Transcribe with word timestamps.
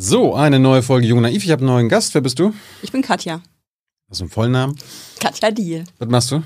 So, 0.00 0.36
eine 0.36 0.60
neue 0.60 0.84
Folge 0.84 1.08
Jung 1.08 1.22
Naiv. 1.22 1.42
Ich 1.42 1.50
habe 1.50 1.62
einen 1.62 1.72
neuen 1.72 1.88
Gast. 1.88 2.14
Wer 2.14 2.20
bist 2.20 2.38
du? 2.38 2.54
Ich 2.82 2.92
bin 2.92 3.02
Katja. 3.02 3.42
Was 4.06 4.18
ist 4.18 4.22
ein 4.22 4.28
Vollnamen? 4.28 4.78
Katja 5.18 5.50
Diel. 5.50 5.86
Was 5.98 6.08
machst 6.08 6.30
du? 6.30 6.44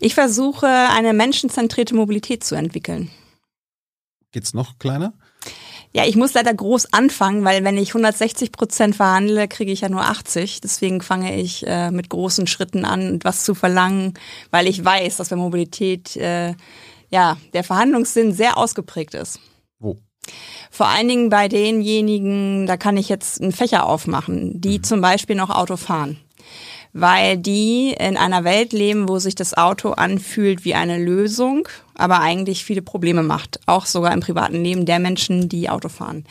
Ich 0.00 0.14
versuche, 0.14 0.66
eine 0.66 1.12
menschenzentrierte 1.12 1.94
Mobilität 1.94 2.44
zu 2.44 2.54
entwickeln. 2.54 3.10
Geht's 4.32 4.54
noch 4.54 4.78
kleiner? 4.78 5.12
Ja, 5.92 6.06
ich 6.06 6.16
muss 6.16 6.32
leider 6.32 6.54
groß 6.54 6.94
anfangen, 6.94 7.44
weil 7.44 7.62
wenn 7.62 7.76
ich 7.76 7.90
160 7.90 8.52
Prozent 8.52 8.96
verhandle, 8.96 9.48
kriege 9.48 9.70
ich 9.70 9.82
ja 9.82 9.90
nur 9.90 10.06
80. 10.06 10.62
Deswegen 10.62 11.02
fange 11.02 11.38
ich 11.38 11.66
äh, 11.66 11.90
mit 11.90 12.08
großen 12.08 12.46
Schritten 12.46 12.86
an, 12.86 13.16
etwas 13.16 13.44
zu 13.44 13.54
verlangen, 13.54 14.14
weil 14.50 14.66
ich 14.66 14.82
weiß, 14.82 15.18
dass 15.18 15.28
bei 15.28 15.36
Mobilität 15.36 16.16
äh, 16.16 16.54
ja 17.10 17.36
der 17.52 17.64
Verhandlungssinn 17.64 18.32
sehr 18.32 18.56
ausgeprägt 18.56 19.12
ist. 19.12 19.40
Wo? 19.78 19.98
Vor 20.70 20.88
allen 20.88 21.08
Dingen 21.08 21.28
bei 21.28 21.48
denjenigen, 21.48 22.66
da 22.66 22.76
kann 22.76 22.96
ich 22.96 23.08
jetzt 23.08 23.40
einen 23.40 23.52
Fächer 23.52 23.86
aufmachen, 23.86 24.60
die 24.60 24.78
mhm. 24.78 24.82
zum 24.84 25.00
Beispiel 25.00 25.36
noch 25.36 25.50
Auto 25.50 25.76
fahren 25.76 26.18
weil 26.92 27.36
die 27.36 27.94
in 27.98 28.16
einer 28.16 28.44
Welt 28.44 28.72
leben, 28.72 29.08
wo 29.08 29.18
sich 29.18 29.34
das 29.34 29.56
Auto 29.56 29.90
anfühlt 29.90 30.64
wie 30.64 30.74
eine 30.74 30.98
Lösung, 30.98 31.68
aber 31.94 32.20
eigentlich 32.20 32.64
viele 32.64 32.82
Probleme 32.82 33.22
macht, 33.22 33.60
auch 33.66 33.86
sogar 33.86 34.12
im 34.12 34.20
privaten 34.20 34.62
Leben 34.62 34.86
der 34.86 34.98
Menschen, 34.98 35.48
die 35.48 35.68
Auto 35.68 35.88
fahren. 35.88 36.24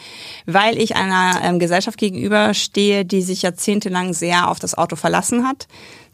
Weil 0.46 0.78
ich 0.82 0.96
einer 0.96 1.42
ähm, 1.44 1.60
Gesellschaft 1.60 1.98
gegenüberstehe, 1.98 3.06
die 3.06 3.22
sich 3.22 3.42
jahrzehntelang 3.44 4.14
sehr 4.14 4.50
auf 4.50 4.60
das 4.60 4.78
Auto 4.78 4.96
verlassen 4.96 5.48
hat, 5.48 5.68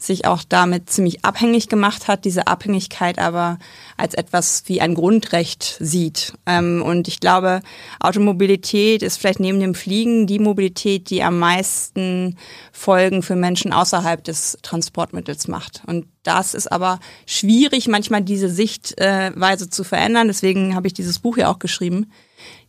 sich 0.06 0.26
auch 0.26 0.42
damit 0.48 0.90
ziemlich 0.90 1.24
abhängig 1.24 1.68
gemacht 1.68 2.08
hat, 2.08 2.24
diese 2.24 2.46
Abhängigkeit 2.46 3.18
aber 3.18 3.58
als 3.96 4.14
etwas 4.14 4.64
wie 4.66 4.80
ein 4.80 4.94
Grundrecht 4.94 5.76
sieht. 5.80 6.34
Ähm, 6.46 6.82
und 6.84 7.08
ich 7.08 7.20
glaube, 7.20 7.60
Automobilität 8.00 9.02
ist 9.02 9.18
vielleicht 9.18 9.40
neben 9.40 9.60
dem 9.60 9.74
Fliegen 9.74 10.26
die 10.26 10.38
Mobilität, 10.38 11.10
die 11.10 11.22
am 11.22 11.38
meisten 11.38 12.36
Folgen 12.72 13.22
für 13.22 13.36
Menschen 13.36 13.72
außerhalb 13.72 14.22
des 14.22 14.58
Transportmittels 14.62 15.48
macht. 15.48 15.82
Und 15.86 16.06
das 16.22 16.54
ist 16.54 16.70
aber 16.72 17.00
schwierig, 17.26 17.86
manchmal 17.88 18.22
diese 18.22 18.48
Sichtweise 18.48 19.68
zu 19.68 19.84
verändern. 19.84 20.28
Deswegen 20.28 20.74
habe 20.74 20.86
ich 20.86 20.94
dieses 20.94 21.18
Buch 21.18 21.36
ja 21.36 21.50
auch 21.50 21.58
geschrieben, 21.58 22.10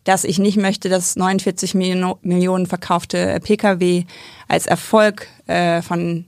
dass 0.04 0.24
ich 0.24 0.40
nicht 0.40 0.58
möchte, 0.58 0.88
dass 0.88 1.16
49 1.16 1.74
Millionen 1.74 2.68
verkaufte 2.68 3.40
Pkw 3.44 4.06
als 4.48 4.68
Erfolg 4.68 5.28
äh, 5.48 5.82
von 5.82 6.26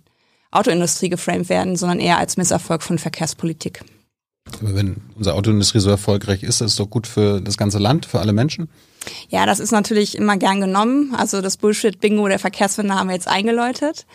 Autoindustrie 0.52 1.10
geframed 1.10 1.50
werden, 1.50 1.76
sondern 1.76 2.00
eher 2.00 2.18
als 2.18 2.38
Misserfolg 2.38 2.84
von 2.84 2.98
Verkehrspolitik. 2.98 3.84
Aber 4.62 4.76
wenn 4.76 4.98
unsere 5.16 5.36
Autoindustrie 5.36 5.80
so 5.80 5.90
erfolgreich 5.90 6.44
ist, 6.44 6.62
ist 6.62 6.72
es 6.72 6.76
doch 6.78 6.90
gut 6.90 7.06
für 7.06 7.42
das 7.42 7.58
ganze 7.58 7.80
Land, 7.80 8.06
für 8.06 8.20
alle 8.20 8.34
Menschen? 8.34 8.70
Ja, 9.30 9.46
das 9.46 9.60
ist 9.60 9.72
natürlich 9.72 10.18
immer 10.18 10.38
gern 10.38 10.62
genommen. 10.62 11.14
Also 11.16 11.42
das 11.42 11.58
Bullshit-Bingo 11.58 12.28
der 12.28 12.40
Verkehrswende 12.40 12.96
haben 12.96 13.08
wir 13.08 13.16
jetzt 13.16 13.28
eingeläutet. 13.28 14.06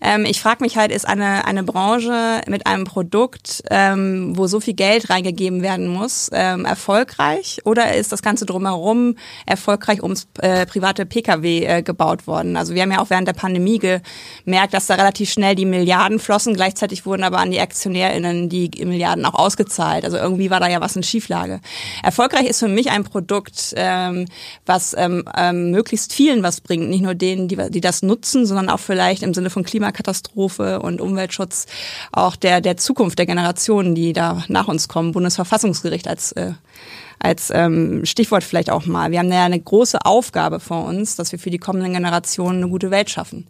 Ähm, 0.00 0.24
ich 0.24 0.40
frage 0.40 0.62
mich 0.62 0.76
halt, 0.76 0.92
ist 0.92 1.06
eine, 1.06 1.44
eine 1.44 1.62
Branche 1.62 2.40
mit 2.46 2.66
einem 2.66 2.84
Produkt, 2.84 3.62
ähm, 3.70 4.36
wo 4.36 4.46
so 4.46 4.60
viel 4.60 4.74
Geld 4.74 5.10
reingegeben 5.10 5.62
werden 5.62 5.88
muss, 5.88 6.30
ähm, 6.32 6.64
erfolgreich? 6.64 7.60
Oder 7.64 7.94
ist 7.94 8.12
das 8.12 8.22
Ganze 8.22 8.46
drumherum 8.46 9.16
erfolgreich 9.46 10.02
ums 10.02 10.28
äh, 10.40 10.66
private 10.66 11.06
Pkw 11.06 11.64
äh, 11.64 11.82
gebaut 11.82 12.26
worden? 12.26 12.56
Also 12.56 12.74
wir 12.74 12.82
haben 12.82 12.92
ja 12.92 13.00
auch 13.00 13.10
während 13.10 13.28
der 13.28 13.32
Pandemie 13.32 13.78
gemerkt, 13.78 14.74
dass 14.74 14.86
da 14.86 14.94
relativ 14.94 15.30
schnell 15.30 15.54
die 15.54 15.66
Milliarden 15.66 16.18
flossen. 16.18 16.54
Gleichzeitig 16.54 17.06
wurden 17.06 17.22
aber 17.22 17.38
an 17.38 17.50
die 17.50 17.60
AktionärInnen 17.60 18.48
die 18.48 18.70
Milliarden 18.84 19.24
auch 19.24 19.34
ausgezahlt. 19.34 20.04
Also 20.04 20.16
irgendwie 20.16 20.50
war 20.50 20.60
da 20.60 20.68
ja 20.68 20.80
was 20.80 20.96
in 20.96 21.02
Schieflage. 21.02 21.60
Erfolgreich 22.02 22.46
ist 22.46 22.60
für 22.60 22.68
mich 22.68 22.90
ein 22.90 23.04
Produkt, 23.04 23.74
ähm, 23.76 24.26
was 24.66 24.94
ähm, 24.96 25.24
ähm, 25.36 25.70
möglichst 25.70 26.12
vielen 26.12 26.42
was 26.42 26.60
bringt. 26.60 26.88
Nicht 26.88 27.02
nur 27.02 27.14
denen, 27.14 27.48
die, 27.48 27.56
die 27.70 27.80
das 27.80 28.02
nutzen, 28.02 28.46
sondern 28.46 28.68
auch 28.68 28.80
vielleicht 28.80 29.22
im 29.22 29.34
Sinne 29.34 29.50
von 29.50 29.64
Klimakatastrophe 29.64 30.80
und 30.80 31.00
Umweltschutz 31.00 31.66
auch 32.12 32.36
der, 32.36 32.60
der 32.60 32.76
Zukunft 32.76 33.18
der 33.18 33.26
Generationen, 33.26 33.94
die 33.94 34.12
da 34.12 34.44
nach 34.48 34.68
uns 34.68 34.88
kommen. 34.88 35.12
Bundesverfassungsgericht 35.12 36.08
als 36.08 36.32
äh, 36.32 36.52
als 37.22 37.50
ähm, 37.54 38.06
Stichwort 38.06 38.42
vielleicht 38.42 38.70
auch 38.70 38.86
mal. 38.86 39.10
Wir 39.10 39.18
haben 39.18 39.30
ja 39.30 39.44
eine 39.44 39.60
große 39.60 39.98
Aufgabe 40.04 40.58
vor 40.58 40.86
uns, 40.86 41.16
dass 41.16 41.32
wir 41.32 41.38
für 41.38 41.50
die 41.50 41.58
kommenden 41.58 41.92
Generationen 41.92 42.62
eine 42.62 42.70
gute 42.70 42.90
Welt 42.90 43.10
schaffen. 43.10 43.46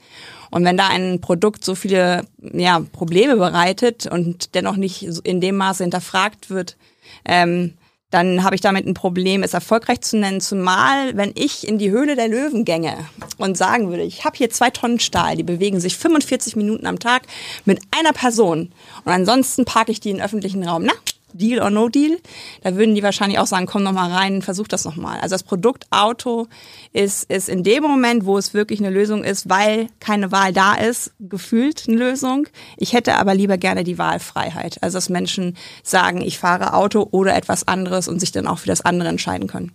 Und 0.50 0.64
wenn 0.64 0.76
da 0.76 0.88
ein 0.88 1.20
Produkt 1.20 1.64
so 1.64 1.76
viele 1.76 2.24
ja, 2.52 2.80
Probleme 2.92 3.36
bereitet 3.36 4.06
und 4.06 4.56
dennoch 4.56 4.76
nicht 4.76 5.04
in 5.22 5.40
dem 5.40 5.56
Maße 5.56 5.84
hinterfragt 5.84 6.50
wird, 6.50 6.76
ähm, 7.24 7.74
dann 8.10 8.42
habe 8.42 8.54
ich 8.54 8.60
damit 8.60 8.86
ein 8.86 8.94
Problem, 8.94 9.42
es 9.42 9.54
erfolgreich 9.54 10.00
zu 10.00 10.18
nennen. 10.18 10.40
Zumal, 10.40 11.16
wenn 11.16 11.32
ich 11.34 11.66
in 11.66 11.78
die 11.78 11.90
Höhle 11.90 12.16
der 12.16 12.28
Löwen 12.28 12.64
gänge 12.64 12.96
und 13.38 13.56
sagen 13.56 13.88
würde, 13.88 14.02
ich 14.02 14.24
habe 14.24 14.36
hier 14.36 14.50
zwei 14.50 14.70
Tonnen 14.70 15.00
Stahl, 15.00 15.36
die 15.36 15.42
bewegen 15.42 15.80
sich 15.80 15.96
45 15.96 16.56
Minuten 16.56 16.86
am 16.86 16.98
Tag 16.98 17.22
mit 17.64 17.80
einer 17.96 18.12
Person 18.12 18.72
und 19.04 19.12
ansonsten 19.12 19.64
parke 19.64 19.92
ich 19.92 20.00
die 20.00 20.10
in 20.10 20.20
öffentlichen 20.20 20.66
Raum. 20.66 20.84
Na, 20.84 20.92
Deal 21.32 21.62
or 21.62 21.70
No 21.70 21.88
Deal. 21.88 22.18
Da 22.62 22.76
würden 22.76 22.94
die 22.94 23.02
wahrscheinlich 23.02 23.38
auch 23.38 23.46
sagen, 23.46 23.66
komm 23.66 23.82
noch 23.82 23.92
mal 23.92 24.10
rein, 24.10 24.42
versuch 24.42 24.68
das 24.68 24.84
noch 24.84 24.96
mal. 24.96 25.18
Also 25.20 25.34
das 25.34 25.42
Produkt 25.42 25.86
Auto 25.90 26.46
ist, 26.92 27.30
ist 27.30 27.48
in 27.48 27.62
dem 27.62 27.82
Moment, 27.82 28.24
wo 28.24 28.38
es 28.38 28.54
wirklich 28.54 28.80
eine 28.80 28.90
Lösung 28.90 29.24
ist, 29.24 29.48
weil 29.48 29.88
keine 29.98 30.32
Wahl 30.32 30.52
da 30.52 30.74
ist, 30.74 31.12
gefühlt 31.18 31.84
eine 31.88 31.96
Lösung. 31.96 32.46
Ich 32.76 32.92
hätte 32.92 33.14
aber 33.14 33.34
lieber 33.34 33.58
gerne 33.58 33.84
die 33.84 33.98
Wahlfreiheit. 33.98 34.82
Also 34.82 34.98
dass 34.98 35.08
Menschen 35.08 35.56
sagen, 35.82 36.20
ich 36.20 36.38
fahre 36.38 36.74
Auto 36.74 37.08
oder 37.10 37.34
etwas 37.34 37.66
anderes 37.66 38.08
und 38.08 38.20
sich 38.20 38.32
dann 38.32 38.46
auch 38.46 38.58
für 38.58 38.68
das 38.68 38.82
andere 38.82 39.08
entscheiden 39.08 39.48
können. 39.48 39.72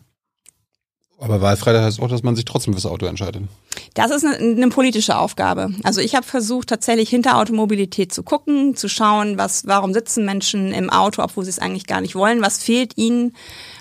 Aber 1.18 1.40
Wahlfreiheit 1.42 1.82
heißt 1.82 2.02
auch, 2.02 2.10
dass 2.10 2.24
man 2.24 2.36
sich 2.36 2.44
trotzdem 2.44 2.74
fürs 2.74 2.86
Auto 2.86 3.06
entscheidet. 3.06 3.44
Das 3.94 4.12
ist 4.12 4.26
eine, 4.26 4.36
eine 4.36 4.68
politische 4.68 5.18
Aufgabe. 5.18 5.72
Also 5.84 6.02
ich 6.02 6.14
habe 6.14 6.26
versucht, 6.26 6.68
tatsächlich 6.68 7.10
hinter 7.10 7.38
Automobilität 7.38 8.14
zu 8.14 8.22
gucken, 8.22 8.76
zu 8.76 8.90
schauen, 8.90 9.38
was, 9.38 9.66
warum 9.66 9.94
sitzen 9.94 10.26
Menschen 10.26 10.74
im 10.74 10.90
Auto, 10.90 11.24
obwohl 11.24 11.46
sie 11.46 11.52
es 11.52 11.60
eigentlich 11.60 11.88
gar 11.88 12.02
nicht 12.02 12.16
wollen, 12.16 12.42
was 12.42 12.62
fehlt 12.62 12.98
ihnen. 12.98 13.34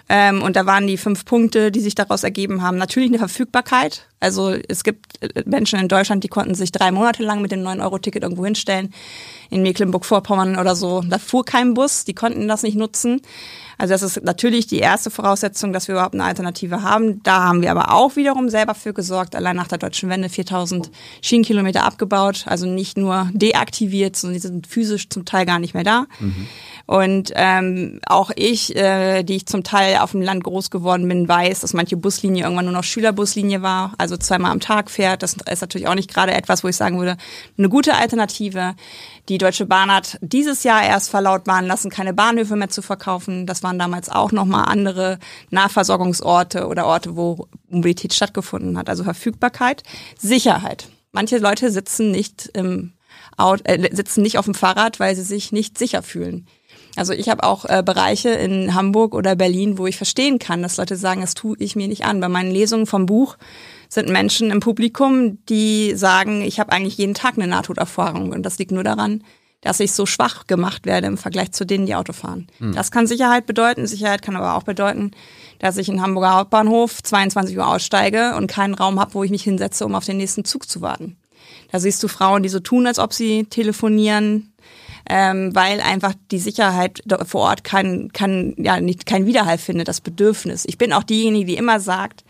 Ähm, 0.09 0.43
und 0.43 0.55
da 0.55 0.67
waren 0.67 0.87
die 0.87 0.97
fünf 0.97 1.25
Punkte, 1.25 1.73
die 1.73 1.81
sich 1.81 1.97
daraus 1.97 2.23
ergeben 2.23 2.63
haben. 2.63 2.77
Natürlich 2.77 3.09
eine 3.09 3.19
Verfügbarkeit. 3.19 4.07
Also 4.21 4.51
es 4.69 4.85
gibt 4.85 5.21
äh, 5.23 5.43
Menschen 5.45 5.81
in 5.81 5.89
Deutschland, 5.89 6.23
die 6.23 6.29
konnten 6.29 6.55
sich 6.55 6.71
drei 6.71 6.93
Monate 6.93 7.25
lang 7.25 7.43
mit 7.43 7.51
dem 7.51 7.61
9-Euro-Ticket 7.61 8.23
irgendwo 8.23 8.45
hinstellen. 8.45 8.95
In 9.51 9.63
Mecklenburg-Vorpommern 9.63 10.59
oder 10.59 10.77
so. 10.77 11.01
Da 11.01 11.19
fuhr 11.19 11.45
kein 11.45 11.75
Bus, 11.75 12.05
die 12.05 12.15
konnten 12.15 12.47
das 12.47 12.63
nicht 12.63 12.77
nutzen. 12.77 13.23
Also 13.79 13.93
das 13.93 14.03
ist 14.03 14.23
natürlich 14.23 14.67
die 14.67 14.79
erste 14.79 15.11
Voraussetzung, 15.11 15.73
dass 15.73 15.89
wir 15.89 15.95
überhaupt 15.95 16.15
eine 16.15 16.25
Alternative 16.25 16.83
haben. 16.83 17.23
Da 17.23 17.45
haben 17.45 17.63
wir 17.63 17.71
aber 17.71 17.93
auch 17.93 18.17
wiederum 18.17 18.49
selber 18.49 18.75
für 18.75 18.93
gesorgt. 18.93 19.35
Allein 19.37 19.57
nach 19.57 19.69
der 19.69 19.79
deutschen 19.79 20.09
Wende 20.09 20.29
4000 20.29 20.91
Schienenkilometer 21.23 21.85
abgebaut. 21.85 22.45
Also 22.47 22.67
nicht 22.67 22.97
nur 22.97 23.29
deaktiviert, 23.33 24.17
sondern 24.17 24.35
die 24.35 24.41
sind 24.41 24.67
physisch 24.67 25.09
zum 25.09 25.25
Teil 25.25 25.47
gar 25.47 25.59
nicht 25.59 25.75
mehr 25.75 25.85
da. 25.85 26.07
Mhm. 26.21 26.47
Und 26.87 27.33
ähm, 27.35 28.01
auch 28.07 28.31
ich, 28.37 28.77
äh, 28.77 29.23
die 29.23 29.37
ich 29.37 29.47
zum 29.47 29.65
Teil 29.65 29.97
auf 29.99 30.11
dem 30.11 30.21
Land 30.21 30.45
groß 30.45 30.71
geworden 30.71 31.09
bin, 31.09 31.27
weiß, 31.27 31.61
dass 31.61 31.73
manche 31.73 31.97
Buslinie 31.97 32.45
irgendwann 32.45 32.67
nur 32.67 32.75
noch 32.75 32.85
Schülerbuslinie 32.85 33.63
war, 33.63 33.95
also 33.97 34.19
zweimal 34.19 34.53
am 34.53 34.61
Tag 34.61 34.91
fährt. 34.91 35.23
Das 35.23 35.37
ist 35.51 35.61
natürlich 35.63 35.89
auch 35.89 35.95
nicht 35.95 36.13
gerade 36.13 36.35
etwas, 36.35 36.63
wo 36.63 36.69
ich 36.69 36.77
sagen 36.77 36.99
würde, 36.99 37.17
eine 37.57 37.69
gute 37.71 37.95
Alternative. 37.95 38.75
Die 39.31 39.39
Deutsche 39.39 39.65
Bahn 39.65 39.91
hat 39.91 40.19
dieses 40.21 40.65
Jahr 40.65 40.83
erst 40.83 41.09
verlautbaren 41.09 41.67
lassen, 41.67 41.91
keine 41.91 42.13
Bahnhöfe 42.13 42.57
mehr 42.57 42.69
zu 42.69 42.83
verkaufen. 42.83 43.47
Das 43.47 43.63
waren 43.63 43.79
damals 43.79 44.11
auch 44.11 44.33
nochmal 44.33 44.67
andere 44.67 45.19
Nahversorgungsorte 45.51 46.67
oder 46.67 46.85
Orte, 46.85 47.17
wo 47.17 47.49
Mobilität 47.69 48.13
stattgefunden 48.13 48.77
hat. 48.77 48.91
Also 48.91 49.03
Verfügbarkeit, 49.03 49.83
Sicherheit. 50.19 50.89
Manche 51.13 51.39
Leute 51.39 51.71
sitzen 51.71 52.11
nicht 52.11 52.51
im 52.53 52.93
Auto, 53.39 53.63
äh, 53.65 53.95
sitzen 53.95 54.23
nicht 54.23 54.37
auf 54.37 54.45
dem 54.45 54.55
Fahrrad, 54.55 55.01
weil 55.01 55.17
sie 55.17 55.23
sich 55.23 55.53
nicht 55.53 55.79
sicher 55.79 56.03
fühlen. 56.03 56.47
Also 56.97 57.13
ich 57.13 57.29
habe 57.29 57.45
auch 57.45 57.65
äh, 57.65 57.83
Bereiche 57.85 58.29
in 58.31 58.75
Hamburg 58.75 59.15
oder 59.15 59.37
Berlin, 59.37 59.79
wo 59.79 59.87
ich 59.87 59.97
verstehen 59.97 60.39
kann, 60.39 60.63
dass 60.63 60.77
Leute 60.77 60.97
sagen, 60.97 61.23
das 61.23 61.35
tue 61.35 61.57
ich 61.59 61.77
mir 61.77 61.89
nicht 61.89 62.05
an. 62.05 62.21
Bei 62.21 62.29
meinen 62.29 62.51
Lesungen 62.51 62.87
vom 62.87 63.07
Buch 63.07 63.37
sind 63.89 64.09
Menschen 64.09 64.51
im 64.51 64.61
Publikum, 64.61 65.45
die 65.47 65.95
sagen, 65.95 66.43
ich 66.43 66.61
habe 66.61 66.73
eigentlich 66.73 66.97
jeden 66.97 67.15
Tag 67.15 67.35
eine 67.37 67.47
Nahtoderfahrung 67.47 68.31
und 68.31 68.43
das 68.43 68.59
liegt 68.59 68.73
nur 68.73 68.85
daran, 68.85 69.23
dass 69.65 69.81
ich 69.81 69.93
so 69.93 70.05
schwach 70.05 70.47
gemacht 70.47 70.85
werde 70.85 71.07
im 71.07 71.17
Vergleich 71.17 71.53
zu 71.53 71.65
denen, 71.65 71.87
die 71.87 71.95
Auto 71.95 72.13
fahren. 72.13 72.47
Hm. 72.59 72.75
Das 72.75 72.91
kann 72.91 73.07
Sicherheit 73.07 73.47
bedeuten. 73.47 73.87
Sicherheit 73.87 74.21
kann 74.21 74.37
aber 74.37 74.57
auch 74.57 74.63
bedeuten, 74.63 75.13
dass 75.59 75.79
ich 75.79 75.89
in 75.89 76.03
Hamburger 76.03 76.35
Hauptbahnhof 76.35 77.03
22 77.03 77.57
Uhr 77.57 77.67
aussteige 77.67 78.35
und 78.37 78.47
keinen 78.47 78.75
Raum 78.75 79.01
habe, 79.01 79.15
wo 79.15 79.25
ich 79.25 79.31
mich 79.31 79.43
hinsetze, 79.43 79.87
um 79.87 79.95
auf 79.95 80.05
den 80.05 80.19
nächsten 80.19 80.45
Zug 80.45 80.69
zu 80.69 80.83
warten. 80.83 81.17
Da 81.73 81.81
siehst 81.81 82.03
du 82.03 82.09
Frauen, 82.09 82.43
die 82.43 82.51
so 82.51 82.61
tun, 82.61 82.87
als 82.87 82.99
ob 82.99 83.15
sie 83.15 83.45
telefonieren, 83.45 84.53
ähm, 85.09 85.55
weil 85.55 85.81
einfach 85.81 86.15
die 86.31 86.39
Sicherheit 86.39 87.03
vor 87.25 87.43
Ort 87.43 87.65
kein, 87.65 88.13
kein, 88.13 88.55
ja, 88.59 88.81
nicht, 88.81 89.07
kein 89.07 89.27
Widerhall 89.27 89.59
findet, 89.59 89.89
das 89.89 90.01
Bedürfnis. 90.01 90.65
Ich 90.67 90.79
bin 90.79 90.93
auch 90.93 91.03
diejenige, 91.03 91.47
die 91.47 91.57
immer 91.57 91.81
sagt, 91.81 92.25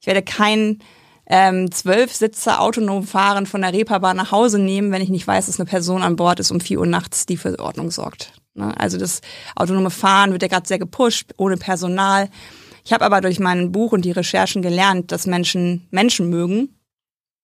ich 0.00 0.06
werde 0.06 0.22
kein 0.22 0.78
ähm, 1.26 1.70
zwölf 1.70 2.12
Sitze 2.12 2.58
autonom 2.58 3.04
fahren 3.04 3.46
von 3.46 3.60
der 3.60 3.72
Reeperbahn 3.72 4.16
nach 4.16 4.32
Hause 4.32 4.58
nehmen, 4.58 4.90
wenn 4.90 5.02
ich 5.02 5.10
nicht 5.10 5.26
weiß, 5.26 5.46
dass 5.46 5.60
eine 5.60 5.68
Person 5.68 6.02
an 6.02 6.16
Bord 6.16 6.40
ist 6.40 6.50
um 6.50 6.60
vier 6.60 6.80
Uhr 6.80 6.86
nachts, 6.86 7.26
die 7.26 7.36
für 7.36 7.58
Ordnung 7.58 7.90
sorgt. 7.90 8.32
Ne? 8.54 8.74
Also 8.78 8.98
das 8.98 9.20
autonome 9.54 9.90
Fahren 9.90 10.32
wird 10.32 10.42
ja 10.42 10.48
gerade 10.48 10.66
sehr 10.66 10.80
gepusht, 10.80 11.32
ohne 11.36 11.56
Personal. 11.56 12.28
Ich 12.84 12.92
habe 12.92 13.04
aber 13.04 13.20
durch 13.20 13.38
mein 13.38 13.70
Buch 13.70 13.92
und 13.92 14.04
die 14.04 14.10
Recherchen 14.10 14.62
gelernt, 14.62 15.12
dass 15.12 15.26
Menschen 15.26 15.86
Menschen 15.90 16.30
mögen 16.30 16.70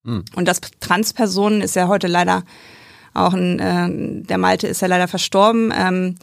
Mhm. 0.07 0.25
Und 0.35 0.47
das 0.49 0.61
Transpersonen 0.81 1.61
ist 1.61 1.77
ja 1.77 1.89
heute 1.89 2.07
leider 2.07 2.45
auch 3.13 3.35
ein, 3.35 3.59
äh, 3.59 4.25
der 4.25 4.39
Malte 4.39 4.69
ist 4.69 4.81
ja 4.81 4.89
leider 4.89 5.09
verstorben, 5.09 5.73
ähm, 5.77 6.15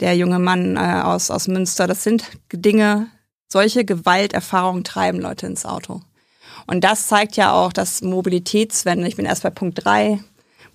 der 0.00 0.16
junge 0.16 0.38
Mann 0.38 0.76
äh, 0.76 1.02
aus, 1.04 1.30
aus 1.30 1.46
Münster. 1.46 1.86
Das 1.86 2.02
sind 2.02 2.24
Dinge, 2.52 3.08
solche 3.52 3.84
Gewalterfahrungen 3.84 4.84
treiben 4.84 5.20
Leute 5.20 5.46
ins 5.46 5.66
Auto. 5.66 6.02
Und 6.66 6.84
das 6.84 7.08
zeigt 7.08 7.36
ja 7.36 7.52
auch, 7.52 7.72
dass 7.72 8.02
Mobilitätswende, 8.02 9.08
ich 9.08 9.16
bin 9.16 9.26
erst 9.26 9.42
bei 9.42 9.50
Punkt 9.50 9.84
drei, 9.84 10.20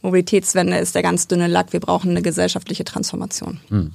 Mobilitätswende 0.02 0.78
ist 0.78 0.94
der 0.94 1.02
ganz 1.02 1.28
dünne 1.28 1.48
Lack. 1.48 1.74
Wir 1.74 1.80
brauchen 1.80 2.12
eine 2.12 2.22
gesellschaftliche 2.22 2.84
Transformation. 2.84 3.60
Hm. 3.70 3.94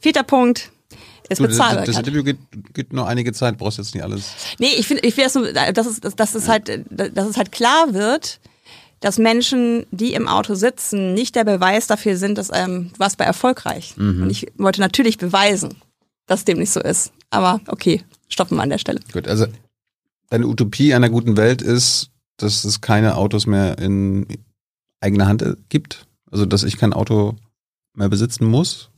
Vierter 0.00 0.22
Punkt, 0.22 0.72
ist 1.28 1.38
du, 1.38 1.46
bezahlbar. 1.46 1.84
Das, 1.84 1.94
das 1.94 1.98
Interview 1.98 2.22
geht, 2.22 2.38
geht 2.72 2.92
nur 2.92 3.06
einige 3.06 3.32
Zeit, 3.32 3.56
brauchst 3.58 3.78
jetzt 3.78 3.94
nicht 3.94 4.02
alles. 4.02 4.32
Nee, 4.58 4.74
ich 4.76 4.86
finde, 4.86 5.06
ich 5.06 5.14
finde 5.14 5.26
das 5.26 5.34
nur, 5.34 5.52
dass 5.72 5.86
es, 5.86 6.00
dass 6.00 6.34
es 6.34 6.48
halt, 6.48 6.84
dass 6.90 7.28
es 7.28 7.36
halt 7.36 7.52
klar 7.52 7.94
wird, 7.94 8.40
dass 9.00 9.18
Menschen, 9.18 9.86
die 9.90 10.14
im 10.14 10.28
Auto 10.28 10.54
sitzen, 10.54 11.14
nicht 11.14 11.36
der 11.36 11.44
Beweis 11.44 11.86
dafür 11.86 12.16
sind, 12.16 12.38
dass 12.38 12.50
ähm, 12.52 12.90
du 12.92 12.98
warst 12.98 13.18
bei 13.18 13.24
erfolgreich. 13.24 13.94
Mhm. 13.96 14.22
Und 14.22 14.30
ich 14.30 14.46
wollte 14.56 14.80
natürlich 14.80 15.18
beweisen, 15.18 15.74
dass 16.26 16.44
dem 16.44 16.58
nicht 16.58 16.72
so 16.72 16.80
ist. 16.80 17.12
Aber 17.34 17.60
okay, 17.68 18.02
stoppen 18.28 18.56
wir 18.56 18.62
an 18.62 18.70
der 18.70 18.78
Stelle. 18.78 19.00
Gut, 19.12 19.28
also 19.28 19.46
deine 20.30 20.46
Utopie 20.46 20.94
einer 20.94 21.10
guten 21.10 21.36
Welt 21.36 21.62
ist, 21.62 22.10
dass 22.36 22.64
es 22.64 22.80
keine 22.80 23.16
Autos 23.16 23.46
mehr 23.46 23.78
in 23.78 24.26
eigener 25.00 25.26
Hand 25.26 25.44
gibt. 25.68 26.06
Also 26.30 26.46
dass 26.46 26.64
ich 26.64 26.78
kein 26.78 26.92
Auto 26.92 27.36
mehr 27.94 28.08
besitzen 28.08 28.46
muss, 28.46 28.90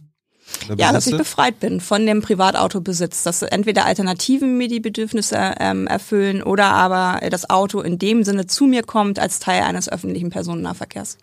ja, 0.77 0.93
dass 0.93 1.07
ich 1.07 1.17
befreit 1.17 1.61
bin 1.61 1.81
von 1.81 2.07
dem 2.07 2.23
Privatautobesitz, 2.23 3.23
dass 3.25 3.43
entweder 3.43 3.85
Alternativen 3.85 4.57
mir 4.57 4.69
die 4.69 4.81
Bedürfnisse 4.81 5.55
ähm, 5.59 5.87
erfüllen 5.87 6.43
oder 6.43 6.67
aber 6.67 7.21
das 7.29 7.51
Auto 7.51 7.81
in 7.81 7.99
dem 7.99 8.25
Sinne 8.25 8.47
zu 8.47 8.67
mir 8.67 8.83
kommt 8.83 9.19
als 9.19 9.39
Teil 9.39 9.63
eines 9.63 9.89
öffentlichen 9.89 10.31
Personennahverkehrs. 10.31 11.19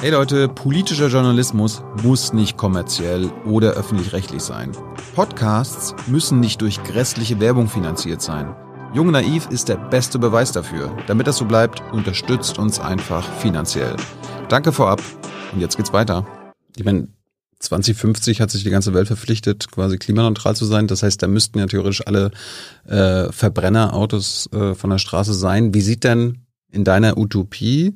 Hey 0.00 0.10
Leute, 0.10 0.48
politischer 0.48 1.08
Journalismus 1.08 1.82
muss 2.02 2.32
nicht 2.32 2.56
kommerziell 2.56 3.30
oder 3.44 3.72
öffentlich-rechtlich 3.72 4.42
sein. 4.42 4.72
Podcasts 5.14 5.94
müssen 6.06 6.40
nicht 6.40 6.60
durch 6.60 6.82
grässliche 6.84 7.40
Werbung 7.40 7.68
finanziert 7.68 8.22
sein. 8.22 8.54
Jung 8.94 9.10
Naiv 9.10 9.48
ist 9.50 9.68
der 9.68 9.76
beste 9.76 10.18
Beweis 10.18 10.52
dafür. 10.52 10.96
Damit 11.06 11.26
das 11.26 11.36
so 11.36 11.44
bleibt, 11.44 11.82
unterstützt 11.92 12.58
uns 12.58 12.80
einfach 12.80 13.28
finanziell. 13.38 13.96
Danke 14.48 14.72
vorab 14.72 15.02
und 15.52 15.60
jetzt 15.60 15.76
geht's 15.76 15.92
weiter 15.92 16.26
ich 16.78 16.84
meine, 16.84 17.08
2050 17.58 18.40
hat 18.40 18.50
sich 18.50 18.62
die 18.62 18.70
ganze 18.70 18.94
Welt 18.94 19.08
verpflichtet, 19.08 19.70
quasi 19.70 19.98
klimaneutral 19.98 20.54
zu 20.54 20.64
sein. 20.64 20.86
Das 20.86 21.02
heißt, 21.02 21.20
da 21.20 21.26
müssten 21.26 21.58
ja 21.58 21.66
theoretisch 21.66 22.06
alle 22.06 22.30
äh, 22.86 23.32
Verbrennerautos 23.32 24.48
äh, 24.52 24.74
von 24.74 24.90
der 24.90 24.98
Straße 24.98 25.34
sein. 25.34 25.74
Wie 25.74 25.80
sieht 25.80 26.04
denn 26.04 26.44
in 26.70 26.84
deiner 26.84 27.18
Utopie 27.18 27.94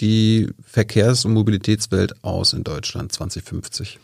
die 0.00 0.50
Verkehrs- 0.64 1.24
und 1.24 1.32
Mobilitätswelt 1.34 2.24
aus 2.24 2.52
in 2.52 2.64
Deutschland 2.64 3.12
2050? 3.12 3.98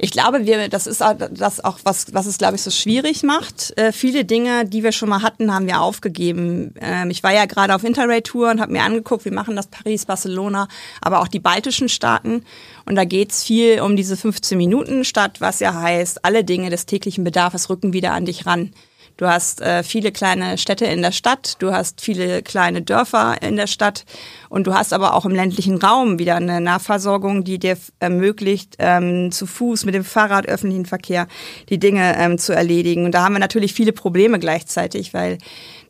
Ich 0.00 0.12
glaube, 0.12 0.46
wir, 0.46 0.68
das 0.68 0.86
ist 0.86 1.02
das 1.32 1.64
auch 1.64 1.80
was, 1.82 2.14
was 2.14 2.26
es 2.26 2.38
glaube 2.38 2.54
ich 2.54 2.62
so 2.62 2.70
schwierig 2.70 3.24
macht. 3.24 3.76
Äh, 3.76 3.90
viele 3.90 4.24
Dinge, 4.24 4.64
die 4.64 4.84
wir 4.84 4.92
schon 4.92 5.08
mal 5.08 5.22
hatten, 5.22 5.52
haben 5.52 5.66
wir 5.66 5.80
aufgegeben. 5.80 6.72
Ähm, 6.80 7.10
ich 7.10 7.24
war 7.24 7.34
ja 7.34 7.46
gerade 7.46 7.74
auf 7.74 7.82
Interrail-Tour 7.82 8.52
und 8.52 8.60
habe 8.60 8.70
mir 8.70 8.84
angeguckt, 8.84 9.24
wir 9.24 9.32
machen 9.32 9.56
das 9.56 9.66
Paris, 9.66 10.06
Barcelona, 10.06 10.68
aber 11.00 11.20
auch 11.20 11.26
die 11.26 11.40
baltischen 11.40 11.88
Staaten. 11.88 12.44
Und 12.86 12.94
da 12.94 13.04
geht's 13.04 13.42
viel 13.42 13.80
um 13.80 13.96
diese 13.96 14.16
15 14.16 14.56
Minuten 14.56 15.04
Stadt, 15.04 15.40
was 15.40 15.58
ja 15.58 15.74
heißt, 15.74 16.24
alle 16.24 16.44
Dinge 16.44 16.70
des 16.70 16.86
täglichen 16.86 17.24
Bedarfs 17.24 17.68
rücken 17.68 17.92
wieder 17.92 18.12
an 18.12 18.24
dich 18.24 18.46
ran. 18.46 18.70
Du 19.18 19.26
hast 19.26 19.60
äh, 19.60 19.82
viele 19.82 20.12
kleine 20.12 20.58
Städte 20.58 20.84
in 20.84 21.02
der 21.02 21.10
Stadt, 21.10 21.56
du 21.58 21.72
hast 21.72 22.00
viele 22.00 22.40
kleine 22.40 22.82
Dörfer 22.82 23.42
in 23.42 23.56
der 23.56 23.66
Stadt 23.66 24.04
und 24.48 24.68
du 24.68 24.74
hast 24.74 24.92
aber 24.92 25.14
auch 25.14 25.26
im 25.26 25.34
ländlichen 25.34 25.76
Raum 25.78 26.20
wieder 26.20 26.36
eine 26.36 26.60
Nahversorgung, 26.60 27.42
die 27.42 27.58
dir 27.58 27.76
ermöglicht, 27.98 28.76
ähm, 28.78 29.32
zu 29.32 29.46
Fuß, 29.46 29.86
mit 29.86 29.96
dem 29.96 30.04
Fahrrad, 30.04 30.46
öffentlichen 30.46 30.86
Verkehr 30.86 31.26
die 31.68 31.78
Dinge 31.80 32.16
ähm, 32.16 32.38
zu 32.38 32.52
erledigen. 32.52 33.06
Und 33.06 33.12
da 33.12 33.24
haben 33.24 33.32
wir 33.32 33.40
natürlich 33.40 33.74
viele 33.74 33.92
Probleme 33.92 34.38
gleichzeitig, 34.38 35.12
weil 35.12 35.38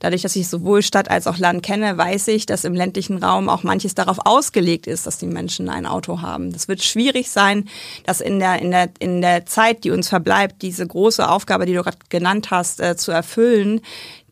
Dadurch, 0.01 0.23
dass 0.23 0.37
ich 0.37 0.49
sowohl 0.49 0.83
Stadt 0.83 1.11
als 1.11 1.27
auch 1.27 1.39
Land 1.39 1.63
kenne, 1.63 1.97
weiß 1.97 2.29
ich, 2.29 2.47
dass 2.47 2.65
im 2.65 2.75
ländlichen 2.75 3.23
Raum 3.23 3.49
auch 3.49 3.63
manches 3.63 3.95
darauf 3.95 4.19
ausgelegt 4.25 4.87
ist, 4.87 5.07
dass 5.07 5.19
die 5.19 5.27
Menschen 5.27 5.69
ein 5.69 5.87
Auto 5.87 6.23
haben. 6.23 6.53
Das 6.53 6.69
wird 6.69 6.83
schwierig 6.83 7.31
sein, 7.31 7.69
dass 8.05 8.21
in 8.21 8.39
der, 8.39 8.61
in 8.61 8.71
der, 8.71 8.91
in 8.99 9.21
der 9.21 9.47
Zeit, 9.47 9.85
die 9.85 9.91
uns 9.91 10.09
verbleibt, 10.09 10.63
diese 10.63 10.87
große 10.87 11.29
Aufgabe, 11.29 11.67
die 11.67 11.75
du 11.75 11.83
gerade 11.83 11.99
genannt 12.09 12.51
hast, 12.51 12.81
äh, 12.81 12.97
zu 12.97 13.13
erfüllen, 13.13 13.81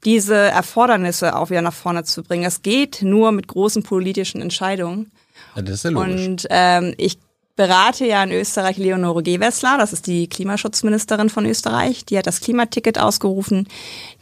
diese 0.05 0.37
Erfordernisse 0.37 1.37
auch 1.37 1.51
wieder 1.51 1.63
nach 1.63 1.75
vorne 1.75 2.05
zu 2.05 2.23
bringen. 2.23 2.45
Es 2.45 2.63
geht 2.63 3.03
nur 3.03 3.33
mit 3.33 3.49
großen 3.49 3.83
politischen 3.83 4.41
Entscheidungen. 4.41 5.11
Ja, 5.57 5.63
das 5.63 5.75
ist 5.77 5.85
ja 5.85 5.91
logisch. 5.91 6.27
Und 6.27 6.47
ähm, 6.51 6.95
ich 6.97 7.19
berate 7.57 8.07
ja 8.07 8.23
in 8.23 8.31
Österreich 8.31 8.77
Leonore 8.77 9.23
Gewessler, 9.23 9.77
das 9.79 9.93
ist 9.93 10.07
die 10.07 10.29
Klimaschutzministerin 10.29 11.31
von 11.31 11.47
Österreich. 11.47 12.05
Die 12.05 12.19
hat 12.19 12.27
das 12.27 12.41
Klimaticket 12.41 12.99
ausgerufen. 12.99 13.67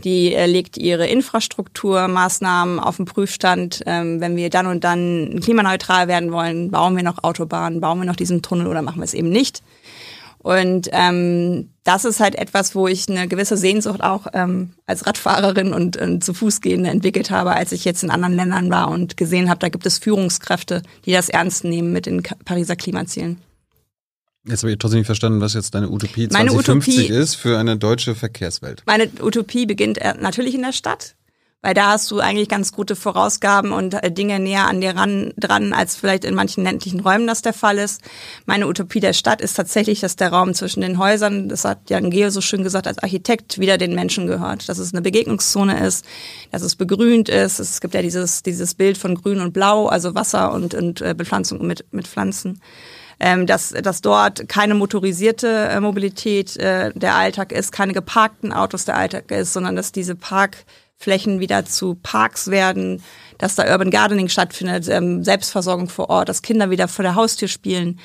Die 0.04 0.32
äh, 0.34 0.46
legt 0.46 0.78
ihre 0.78 1.06
Infrastrukturmaßnahmen 1.08 2.78
auf 2.78 2.96
den 2.96 3.04
Prüfstand. 3.04 3.82
Ähm, 3.86 4.20
wenn 4.20 4.36
wir 4.36 4.50
dann 4.50 4.66
und 4.66 4.84
dann 4.84 5.40
klimaneutral 5.42 6.06
werden 6.08 6.32
wollen, 6.32 6.70
bauen 6.70 6.96
wir 6.96 7.02
noch 7.02 7.24
Autobahnen, 7.24 7.80
bauen 7.80 7.98
wir 7.98 8.06
noch 8.06 8.16
diesen 8.16 8.40
Tunnel 8.40 8.68
oder 8.68 8.82
machen 8.82 9.00
wir 9.00 9.04
es 9.04 9.14
eben 9.14 9.30
nicht. 9.30 9.62
Und 10.44 10.90
ähm, 10.92 11.70
das 11.84 12.04
ist 12.04 12.20
halt 12.20 12.34
etwas, 12.34 12.74
wo 12.74 12.86
ich 12.86 13.08
eine 13.08 13.28
gewisse 13.28 13.56
Sehnsucht 13.56 14.02
auch 14.02 14.26
ähm, 14.34 14.74
als 14.84 15.06
Radfahrerin 15.06 15.72
und, 15.72 15.96
und 15.96 16.22
zu 16.22 16.34
Fußgehende 16.34 16.90
entwickelt 16.90 17.30
habe, 17.30 17.52
als 17.52 17.72
ich 17.72 17.86
jetzt 17.86 18.02
in 18.02 18.10
anderen 18.10 18.36
Ländern 18.36 18.70
war 18.70 18.90
und 18.90 19.16
gesehen 19.16 19.48
habe, 19.48 19.60
da 19.60 19.70
gibt 19.70 19.86
es 19.86 19.98
Führungskräfte, 19.98 20.82
die 21.06 21.12
das 21.12 21.30
ernst 21.30 21.64
nehmen 21.64 21.94
mit 21.94 22.04
den 22.04 22.22
Pariser 22.22 22.76
Klimazielen. 22.76 23.38
Jetzt 24.46 24.62
habe 24.62 24.72
ich 24.72 24.78
trotzdem 24.78 24.98
nicht 24.98 25.06
verstanden, 25.06 25.40
was 25.40 25.54
jetzt 25.54 25.74
deine 25.74 25.88
Utopie 25.88 26.28
2050 26.28 26.94
Utopie, 26.94 27.14
ist 27.14 27.36
für 27.36 27.58
eine 27.58 27.78
deutsche 27.78 28.14
Verkehrswelt. 28.14 28.82
Meine 28.84 29.08
Utopie 29.22 29.64
beginnt 29.64 29.98
natürlich 30.20 30.54
in 30.54 30.60
der 30.60 30.74
Stadt 30.74 31.14
weil 31.64 31.72
da 31.72 31.92
hast 31.92 32.10
du 32.10 32.20
eigentlich 32.20 32.50
ganz 32.50 32.72
gute 32.72 32.94
Vorausgaben 32.94 33.72
und 33.72 33.94
äh, 33.94 34.12
Dinge 34.12 34.38
näher 34.38 34.68
an 34.68 34.82
dir 34.82 34.94
ran, 34.94 35.32
dran, 35.38 35.72
als 35.72 35.96
vielleicht 35.96 36.26
in 36.26 36.34
manchen 36.34 36.62
ländlichen 36.62 37.00
Räumen 37.00 37.26
das 37.26 37.40
der 37.40 37.54
Fall 37.54 37.78
ist. 37.78 38.02
Meine 38.44 38.68
Utopie 38.68 39.00
der 39.00 39.14
Stadt 39.14 39.40
ist 39.40 39.54
tatsächlich, 39.54 40.00
dass 40.00 40.14
der 40.14 40.28
Raum 40.28 40.52
zwischen 40.52 40.82
den 40.82 40.98
Häusern, 40.98 41.48
das 41.48 41.64
hat 41.64 41.88
Jan 41.88 42.10
Geo 42.10 42.28
so 42.28 42.42
schön 42.42 42.64
gesagt, 42.64 42.86
als 42.86 42.98
Architekt 42.98 43.58
wieder 43.58 43.78
den 43.78 43.94
Menschen 43.94 44.26
gehört, 44.26 44.68
dass 44.68 44.76
es 44.76 44.92
eine 44.92 45.00
Begegnungszone 45.00 45.86
ist, 45.86 46.04
dass 46.52 46.60
es 46.60 46.76
begrünt 46.76 47.30
ist. 47.30 47.58
Es 47.58 47.80
gibt 47.80 47.94
ja 47.94 48.02
dieses, 48.02 48.42
dieses 48.42 48.74
Bild 48.74 48.98
von 48.98 49.14
Grün 49.14 49.40
und 49.40 49.54
Blau, 49.54 49.86
also 49.86 50.14
Wasser 50.14 50.52
und, 50.52 50.74
und 50.74 51.00
äh, 51.00 51.14
Bepflanzung 51.16 51.66
mit, 51.66 51.86
mit 51.92 52.06
Pflanzen 52.06 52.60
ähm, 53.20 53.46
dass, 53.46 53.70
dass 53.70 54.00
dort 54.00 54.48
keine 54.48 54.74
motorisierte 54.74 55.48
äh, 55.48 55.80
Mobilität 55.80 56.56
äh, 56.56 56.90
der 56.94 57.14
Alltag 57.14 57.52
ist, 57.52 57.70
keine 57.70 57.92
geparkten 57.92 58.52
Autos 58.52 58.84
der 58.84 58.96
Alltag 58.96 59.30
ist, 59.30 59.52
sondern 59.52 59.76
dass 59.76 59.92
diese 59.92 60.16
Park 60.16 60.64
Flächen 61.04 61.38
wieder 61.38 61.66
zu 61.66 61.98
Parks 62.02 62.50
werden, 62.50 63.02
dass 63.36 63.56
da 63.56 63.70
Urban 63.70 63.90
Gardening 63.90 64.30
stattfindet, 64.30 64.88
ähm, 64.88 65.22
Selbstversorgung 65.22 65.90
vor 65.90 66.08
Ort, 66.08 66.30
dass 66.30 66.40
Kinder 66.40 66.70
wieder 66.70 66.88
vor 66.88 67.02
der 67.02 67.14
Haustür 67.14 67.48
spielen, 67.48 67.98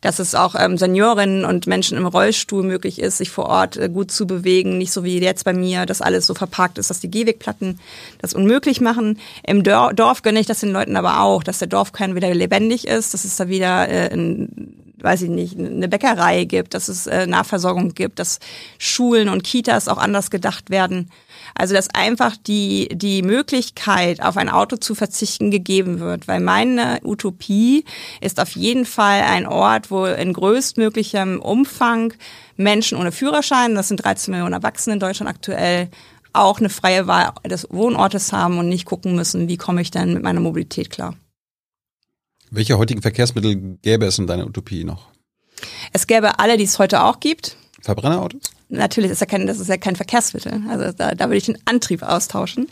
dass 0.00 0.18
es 0.20 0.34
auch 0.34 0.54
ähm, 0.58 0.78
Seniorinnen 0.78 1.44
und 1.44 1.66
Menschen 1.66 1.98
im 1.98 2.06
Rollstuhl 2.06 2.62
möglich 2.62 2.98
ist, 2.98 3.18
sich 3.18 3.28
vor 3.28 3.44
Ort 3.44 3.76
äh, 3.76 3.90
gut 3.90 4.10
zu 4.10 4.26
bewegen, 4.26 4.78
nicht 4.78 4.92
so 4.92 5.04
wie 5.04 5.20
jetzt 5.20 5.44
bei 5.44 5.52
mir, 5.52 5.84
dass 5.84 6.00
alles 6.00 6.26
so 6.26 6.34
verparkt 6.34 6.78
ist, 6.78 6.88
dass 6.88 7.00
die 7.00 7.10
Gehwegplatten 7.10 7.78
das 8.22 8.32
unmöglich 8.32 8.80
machen. 8.80 9.18
Im 9.46 9.62
Dor 9.62 9.92
Dorf 9.92 10.22
gönne 10.22 10.40
ich 10.40 10.46
das 10.46 10.60
den 10.60 10.72
Leuten 10.72 10.96
aber 10.96 11.20
auch, 11.20 11.42
dass 11.42 11.58
der 11.58 11.68
Dorfkern 11.68 12.14
wieder 12.14 12.32
lebendig 12.32 12.86
ist, 12.86 13.12
dass 13.12 13.26
es 13.26 13.36
da 13.36 13.48
wieder 13.48 13.88
äh, 13.90 14.10
ein 14.10 14.85
weiß 14.98 15.22
ich 15.22 15.30
nicht, 15.30 15.58
eine 15.58 15.88
Bäckerei 15.88 16.44
gibt, 16.44 16.74
dass 16.74 16.88
es 16.88 17.06
äh, 17.06 17.26
Nahversorgung 17.26 17.94
gibt, 17.94 18.18
dass 18.18 18.38
Schulen 18.78 19.28
und 19.28 19.44
Kitas 19.44 19.88
auch 19.88 19.98
anders 19.98 20.30
gedacht 20.30 20.70
werden. 20.70 21.10
Also 21.54 21.74
dass 21.74 21.88
einfach 21.94 22.36
die, 22.36 22.88
die 22.92 23.22
Möglichkeit, 23.22 24.22
auf 24.22 24.36
ein 24.36 24.48
Auto 24.48 24.76
zu 24.76 24.94
verzichten, 24.94 25.50
gegeben 25.50 26.00
wird. 26.00 26.28
Weil 26.28 26.40
meine 26.40 27.00
Utopie 27.04 27.84
ist 28.20 28.40
auf 28.40 28.56
jeden 28.56 28.86
Fall 28.86 29.22
ein 29.22 29.46
Ort, 29.46 29.90
wo 29.90 30.06
in 30.06 30.32
größtmöglichem 30.32 31.40
Umfang 31.40 32.14
Menschen 32.56 32.98
ohne 32.98 33.12
Führerschein, 33.12 33.74
das 33.74 33.88
sind 33.88 34.02
13 34.04 34.32
Millionen 34.32 34.54
Erwachsene 34.54 34.94
in 34.94 35.00
Deutschland 35.00 35.30
aktuell, 35.30 35.88
auch 36.32 36.58
eine 36.58 36.68
freie 36.68 37.06
Wahl 37.06 37.32
des 37.44 37.66
Wohnortes 37.70 38.32
haben 38.32 38.58
und 38.58 38.68
nicht 38.68 38.84
gucken 38.84 39.14
müssen, 39.14 39.48
wie 39.48 39.56
komme 39.56 39.80
ich 39.80 39.90
denn 39.90 40.14
mit 40.14 40.22
meiner 40.22 40.40
Mobilität 40.40 40.90
klar. 40.90 41.14
Welche 42.50 42.78
heutigen 42.78 43.02
Verkehrsmittel 43.02 43.78
gäbe 43.82 44.06
es 44.06 44.18
in 44.18 44.26
deiner 44.26 44.46
Utopie 44.46 44.84
noch? 44.84 45.08
Es 45.92 46.06
gäbe 46.06 46.38
alle, 46.38 46.56
die 46.56 46.64
es 46.64 46.78
heute 46.78 47.02
auch 47.02 47.20
gibt. 47.20 47.56
Verbrennerautos? 47.82 48.40
Natürlich 48.68 49.12
ist 49.12 49.20
ja 49.20 49.26
kein, 49.26 49.46
das 49.46 49.60
ist 49.60 49.68
ja 49.68 49.76
kein 49.76 49.94
Verkehrsmittel. 49.94 50.60
Also 50.68 50.90
da, 50.90 51.14
da 51.14 51.26
würde 51.26 51.36
ich 51.36 51.44
den 51.44 51.58
Antrieb 51.66 52.02
austauschen. 52.02 52.66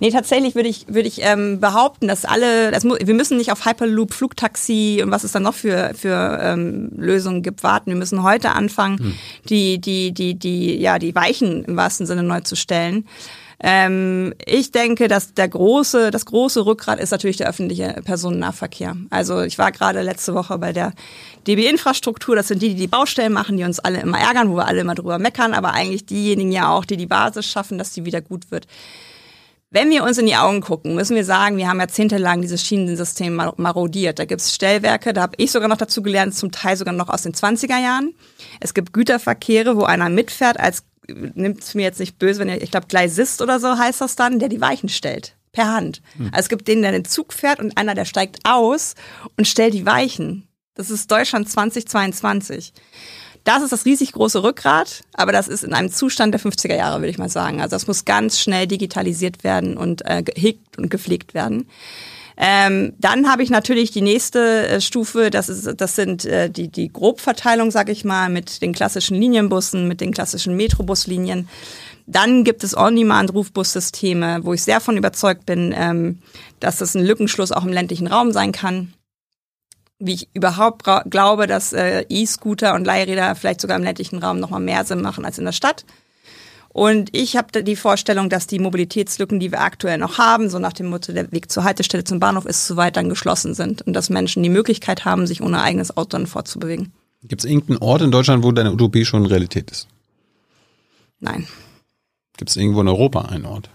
Nee, 0.00 0.10
tatsächlich 0.10 0.54
würde 0.54 0.70
ich, 0.70 0.86
würde 0.88 1.06
ich 1.06 1.20
ähm, 1.20 1.60
behaupten, 1.60 2.08
dass 2.08 2.24
alle, 2.24 2.70
das 2.70 2.82
mu 2.82 2.94
wir 2.98 3.14
müssen 3.14 3.36
nicht 3.36 3.52
auf 3.52 3.66
Hyperloop, 3.66 4.14
Flugtaxi 4.14 5.02
und 5.04 5.10
was 5.10 5.22
es 5.22 5.32
dann 5.32 5.42
noch 5.42 5.54
für, 5.54 5.92
für 5.94 6.38
ähm, 6.40 6.92
Lösungen 6.96 7.42
gibt, 7.42 7.62
warten. 7.62 7.90
Wir 7.90 7.98
müssen 7.98 8.22
heute 8.22 8.52
anfangen, 8.52 8.98
hm. 8.98 9.14
die, 9.50 9.78
die, 9.78 10.12
die, 10.12 10.38
die, 10.38 10.80
ja, 10.80 10.98
die 10.98 11.14
Weichen 11.14 11.64
im 11.64 11.76
wahrsten 11.76 12.06
Sinne 12.06 12.22
neu 12.22 12.40
zu 12.40 12.56
stellen. 12.56 13.06
Ähm, 13.66 14.34
ich 14.44 14.72
denke, 14.72 15.08
dass 15.08 15.32
der 15.32 15.48
große, 15.48 16.10
das 16.10 16.26
große 16.26 16.66
Rückgrat 16.66 17.00
ist 17.00 17.12
natürlich 17.12 17.38
der 17.38 17.48
öffentliche 17.48 17.98
Personennahverkehr. 18.04 18.94
Also 19.08 19.40
ich 19.40 19.56
war 19.56 19.72
gerade 19.72 20.02
letzte 20.02 20.34
Woche 20.34 20.58
bei 20.58 20.74
der 20.74 20.92
DB 21.46 21.66
Infrastruktur. 21.70 22.36
Das 22.36 22.48
sind 22.48 22.60
die, 22.60 22.74
die 22.74 22.74
die 22.74 22.86
Baustellen 22.88 23.32
machen, 23.32 23.56
die 23.56 23.64
uns 23.64 23.78
alle 23.78 24.02
immer 24.02 24.18
ärgern, 24.18 24.50
wo 24.50 24.56
wir 24.56 24.66
alle 24.66 24.82
immer 24.82 24.94
drüber 24.94 25.18
meckern, 25.18 25.54
aber 25.54 25.72
eigentlich 25.72 26.04
diejenigen 26.04 26.52
ja 26.52 26.74
auch, 26.74 26.84
die 26.84 26.98
die 26.98 27.06
Basis 27.06 27.46
schaffen, 27.46 27.78
dass 27.78 27.92
die 27.92 28.04
wieder 28.04 28.20
gut 28.20 28.50
wird. 28.50 28.66
Wenn 29.70 29.88
wir 29.88 30.04
uns 30.04 30.18
in 30.18 30.26
die 30.26 30.36
Augen 30.36 30.60
gucken, 30.60 30.94
müssen 30.94 31.16
wir 31.16 31.24
sagen, 31.24 31.56
wir 31.56 31.66
haben 31.66 31.80
jahrzehntelang 31.80 32.42
dieses 32.42 32.62
Schienensystem 32.62 33.34
marodiert. 33.34 34.18
Da 34.18 34.26
gibt 34.26 34.42
es 34.42 34.54
Stellwerke, 34.54 35.14
da 35.14 35.22
habe 35.22 35.36
ich 35.38 35.50
sogar 35.50 35.70
noch 35.70 35.78
dazu 35.78 36.02
gelernt, 36.02 36.34
zum 36.34 36.52
Teil 36.52 36.76
sogar 36.76 36.92
noch 36.92 37.08
aus 37.08 37.22
den 37.22 37.32
20er 37.32 37.82
Jahren. 37.82 38.14
Es 38.60 38.74
gibt 38.74 38.92
Güterverkehre, 38.92 39.78
wo 39.78 39.84
einer 39.84 40.10
mitfährt, 40.10 40.60
als 40.60 40.84
nimmt 41.08 41.62
es 41.62 41.74
mir 41.74 41.82
jetzt 41.82 42.00
nicht 42.00 42.18
böse, 42.18 42.40
wenn 42.40 42.48
ihr, 42.48 42.62
ich 42.62 42.70
glaube, 42.70 42.86
Gleisist 42.86 43.42
oder 43.42 43.60
so 43.60 43.76
heißt 43.78 44.00
das 44.00 44.16
dann, 44.16 44.38
der 44.38 44.48
die 44.48 44.60
Weichen 44.60 44.88
stellt. 44.88 45.36
Per 45.52 45.72
Hand. 45.72 46.02
Hm. 46.16 46.26
Also 46.32 46.40
es 46.40 46.48
gibt 46.48 46.66
den, 46.66 46.82
der 46.82 46.92
den 46.92 47.04
Zug 47.04 47.32
fährt 47.32 47.60
und 47.60 47.78
einer, 47.78 47.94
der 47.94 48.04
steigt 48.04 48.40
aus 48.44 48.94
und 49.36 49.46
stellt 49.46 49.74
die 49.74 49.86
Weichen. 49.86 50.48
Das 50.74 50.90
ist 50.90 51.10
Deutschland 51.10 51.48
2022. 51.48 52.72
Das 53.44 53.62
ist 53.62 53.72
das 53.72 53.84
riesig 53.84 54.12
große 54.12 54.42
Rückgrat, 54.42 55.02
aber 55.12 55.30
das 55.30 55.48
ist 55.48 55.64
in 55.64 55.74
einem 55.74 55.92
Zustand 55.92 56.32
der 56.32 56.40
50er 56.40 56.74
Jahre, 56.74 57.00
würde 57.00 57.10
ich 57.10 57.18
mal 57.18 57.28
sagen. 57.28 57.60
Also 57.60 57.76
das 57.76 57.86
muss 57.86 58.06
ganz 58.06 58.40
schnell 58.40 58.66
digitalisiert 58.66 59.44
werden 59.44 59.76
und 59.76 60.02
äh, 60.06 60.22
gehegt 60.22 60.78
und 60.78 60.90
gepflegt 60.90 61.34
werden. 61.34 61.68
Ähm, 62.36 62.94
dann 62.98 63.30
habe 63.30 63.42
ich 63.42 63.50
natürlich 63.50 63.92
die 63.92 64.02
nächste 64.02 64.68
äh, 64.68 64.80
Stufe, 64.80 65.30
das, 65.30 65.48
ist, 65.48 65.80
das 65.80 65.94
sind 65.94 66.24
äh, 66.24 66.50
die, 66.50 66.68
die 66.68 66.92
Grobverteilung, 66.92 67.70
sage 67.70 67.92
ich 67.92 68.04
mal, 68.04 68.28
mit 68.28 68.60
den 68.60 68.72
klassischen 68.72 69.20
Linienbussen, 69.20 69.86
mit 69.86 70.00
den 70.00 70.12
klassischen 70.12 70.56
Metrobuslinien. 70.56 71.48
Dann 72.06 72.44
gibt 72.44 72.64
es 72.64 72.76
On-Demand-Rufbussysteme, 72.76 74.40
wo 74.42 74.52
ich 74.52 74.62
sehr 74.62 74.80
von 74.80 74.96
überzeugt 74.96 75.46
bin, 75.46 75.72
ähm, 75.76 76.18
dass 76.60 76.78
das 76.78 76.94
ein 76.94 77.04
Lückenschluss 77.04 77.52
auch 77.52 77.64
im 77.64 77.72
ländlichen 77.72 78.08
Raum 78.08 78.32
sein 78.32 78.52
kann 78.52 78.92
wie 80.00 80.14
ich 80.14 80.28
überhaupt 80.34 80.84
glaube, 81.10 81.46
dass 81.46 81.72
äh, 81.72 82.04
E-Scooter 82.08 82.74
und 82.74 82.84
Leihräder 82.84 83.34
vielleicht 83.34 83.60
sogar 83.60 83.76
im 83.76 83.84
ländlichen 83.84 84.18
Raum 84.18 84.38
noch 84.38 84.50
mal 84.50 84.60
mehr 84.60 84.84
Sinn 84.84 85.00
machen 85.00 85.24
als 85.24 85.38
in 85.38 85.44
der 85.44 85.52
Stadt. 85.52 85.84
Und 86.74 87.10
ich 87.12 87.36
habe 87.36 87.62
die 87.62 87.76
Vorstellung, 87.76 88.28
dass 88.28 88.48
die 88.48 88.58
Mobilitätslücken, 88.58 89.38
die 89.38 89.52
wir 89.52 89.60
aktuell 89.60 89.96
noch 89.96 90.18
haben, 90.18 90.50
so 90.50 90.58
nach 90.58 90.72
dem 90.72 90.86
Motto, 90.86 91.12
der 91.12 91.30
Weg 91.30 91.48
zur 91.48 91.62
Haltestelle 91.62 92.02
zum 92.02 92.18
Bahnhof 92.18 92.46
ist 92.46 92.66
zu 92.66 92.76
weit, 92.76 92.96
dann 92.96 93.08
geschlossen 93.08 93.54
sind 93.54 93.82
und 93.82 93.92
dass 93.92 94.10
Menschen 94.10 94.42
die 94.42 94.48
Möglichkeit 94.48 95.04
haben, 95.04 95.28
sich 95.28 95.40
ohne 95.40 95.62
eigenes 95.62 95.96
Auto 95.96 96.18
dann 96.18 96.26
fortzubewegen. 96.26 96.92
Gibt 97.22 97.44
es 97.44 97.48
irgendeinen 97.48 97.78
Ort 97.78 98.02
in 98.02 98.10
Deutschland, 98.10 98.42
wo 98.42 98.50
deine 98.50 98.72
Utopie 98.72 99.04
schon 99.04 99.24
Realität 99.24 99.70
ist? 99.70 99.86
Nein. 101.20 101.46
Gibt 102.36 102.50
es 102.50 102.56
irgendwo 102.56 102.80
in 102.80 102.88
Europa 102.88 103.20
einen 103.20 103.46
Ort? 103.46 103.70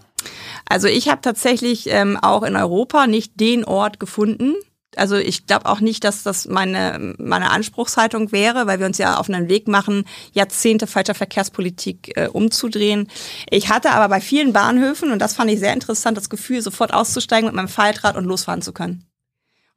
Also 0.66 0.86
ich 0.86 1.08
habe 1.08 1.22
tatsächlich 1.22 1.86
ähm, 1.86 2.18
auch 2.20 2.42
in 2.42 2.54
Europa 2.54 3.06
nicht 3.06 3.40
den 3.40 3.64
Ort 3.64 3.98
gefunden, 3.98 4.56
also 4.96 5.16
ich 5.16 5.46
glaube 5.46 5.66
auch 5.66 5.80
nicht, 5.80 6.04
dass 6.04 6.22
das 6.22 6.46
meine, 6.46 7.14
meine 7.18 7.50
Anspruchshaltung 7.50 8.32
wäre, 8.32 8.66
weil 8.66 8.78
wir 8.78 8.86
uns 8.86 8.98
ja 8.98 9.16
auf 9.18 9.28
einen 9.28 9.48
Weg 9.48 9.68
machen, 9.68 10.04
Jahrzehnte 10.32 10.86
falscher 10.86 11.14
Verkehrspolitik 11.14 12.16
äh, 12.16 12.28
umzudrehen. 12.28 13.08
Ich 13.50 13.68
hatte 13.68 13.90
aber 13.90 14.08
bei 14.08 14.20
vielen 14.20 14.52
Bahnhöfen, 14.52 15.12
und 15.12 15.20
das 15.20 15.34
fand 15.34 15.50
ich 15.50 15.60
sehr 15.60 15.74
interessant, 15.74 16.16
das 16.16 16.30
Gefühl, 16.30 16.62
sofort 16.62 16.92
auszusteigen 16.92 17.46
mit 17.46 17.54
meinem 17.54 17.68
Faltrad 17.68 18.16
und 18.16 18.24
losfahren 18.24 18.62
zu 18.62 18.72
können. 18.72 19.09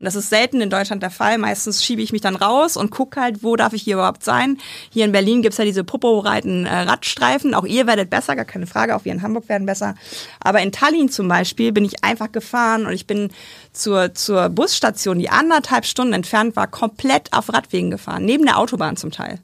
Und 0.03 0.07
das 0.07 0.15
ist 0.15 0.29
selten 0.29 0.59
in 0.59 0.69
Deutschland 0.69 1.01
der 1.01 1.11
Fall. 1.11 1.37
Meistens 1.37 1.81
schiebe 1.81 2.01
ich 2.01 2.11
mich 2.11 2.19
dann 2.19 2.35
raus 2.35 2.75
und 2.75 2.91
gucke 2.91 3.21
halt, 3.21 3.41
wo 3.41 3.55
darf 3.55 3.71
ich 3.71 3.83
hier 3.83 3.93
überhaupt 3.93 4.21
sein. 4.21 4.57
Hier 4.89 5.05
in 5.05 5.13
Berlin 5.13 5.41
gibt's 5.41 5.57
ja 5.57 5.63
diese 5.63 5.85
Popo-reiten 5.85 6.65
äh, 6.65 6.79
Radstreifen. 6.79 7.53
Auch 7.53 7.63
ihr 7.63 7.87
werdet 7.87 8.09
besser, 8.09 8.35
gar 8.35 8.43
keine 8.43 8.67
Frage. 8.67 8.97
Auch 8.97 9.05
wir 9.05 9.13
in 9.13 9.21
Hamburg 9.21 9.47
werden 9.47 9.65
besser. 9.65 9.95
Aber 10.41 10.59
in 10.59 10.73
Tallinn 10.73 11.07
zum 11.07 11.29
Beispiel 11.29 11.71
bin 11.71 11.85
ich 11.85 12.03
einfach 12.03 12.33
gefahren 12.33 12.85
und 12.85 12.91
ich 12.91 13.07
bin 13.07 13.29
zur, 13.71 14.13
zur 14.13 14.49
Busstation, 14.49 15.19
die 15.19 15.29
anderthalb 15.29 15.85
Stunden 15.85 16.11
entfernt 16.11 16.57
war, 16.57 16.67
komplett 16.67 17.31
auf 17.31 17.53
Radwegen 17.53 17.89
gefahren. 17.89 18.25
Neben 18.25 18.43
der 18.43 18.59
Autobahn 18.59 18.97
zum 18.97 19.11
Teil. 19.11 19.39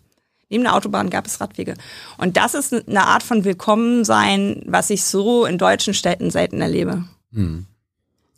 Neben 0.49 0.65
der 0.65 0.75
Autobahn 0.75 1.09
gab 1.09 1.25
es 1.25 1.39
Radwege. 1.39 1.75
Und 2.17 2.35
das 2.35 2.53
ist 2.53 2.73
eine 2.73 3.07
Art 3.07 3.23
von 3.23 3.45
Willkommensein, 3.45 4.63
was 4.65 4.89
ich 4.89 5.05
so 5.05 5.45
in 5.45 5.57
deutschen 5.57 5.93
Städten 5.93 6.31
selten 6.31 6.59
erlebe. 6.59 7.05
Hm. 7.31 7.65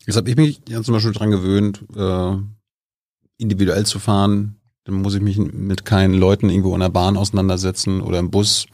Jetzt 0.05 0.15
habe 0.15 0.29
ich 0.29 0.35
mich 0.35 0.61
ja 0.67 0.81
zum 0.81 0.93
Beispiel 0.93 1.13
dran 1.13 1.31
gewöhnt, 1.31 1.83
äh, 1.95 2.35
individuell 3.37 3.85
zu 3.85 3.99
fahren. 3.99 4.59
Dann 4.83 4.95
muss 4.95 5.13
ich 5.13 5.21
mich 5.21 5.37
mit 5.37 5.85
keinen 5.85 6.15
Leuten 6.15 6.49
irgendwo 6.49 6.73
in 6.73 6.79
der 6.79 6.89
Bahn 6.89 7.17
auseinandersetzen 7.17 8.01
oder 8.01 8.19
im 8.19 8.31
Bus. 8.31 8.65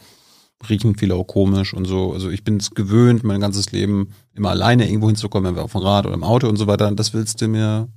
Riechen 0.69 0.95
viele 0.95 1.15
auch 1.15 1.25
komisch 1.25 1.73
und 1.73 1.85
so. 1.85 2.13
Also 2.13 2.29
ich 2.29 2.43
bin 2.43 2.57
es 2.57 2.71
gewöhnt, 2.71 3.23
mein 3.23 3.41
ganzes 3.41 3.71
Leben 3.71 4.13
immer 4.33 4.49
alleine 4.49 4.87
irgendwo 4.87 5.07
hinzukommen, 5.07 5.49
wenn 5.49 5.55
wir 5.55 5.63
auf 5.63 5.73
dem 5.73 5.81
Rad 5.81 6.05
oder 6.05 6.15
im 6.15 6.23
Auto 6.23 6.47
und 6.47 6.57
so 6.57 6.65
weiter. 6.65 6.91
Das 6.91 7.13
willst 7.13 7.41
du 7.41 7.47
mir 7.47 7.89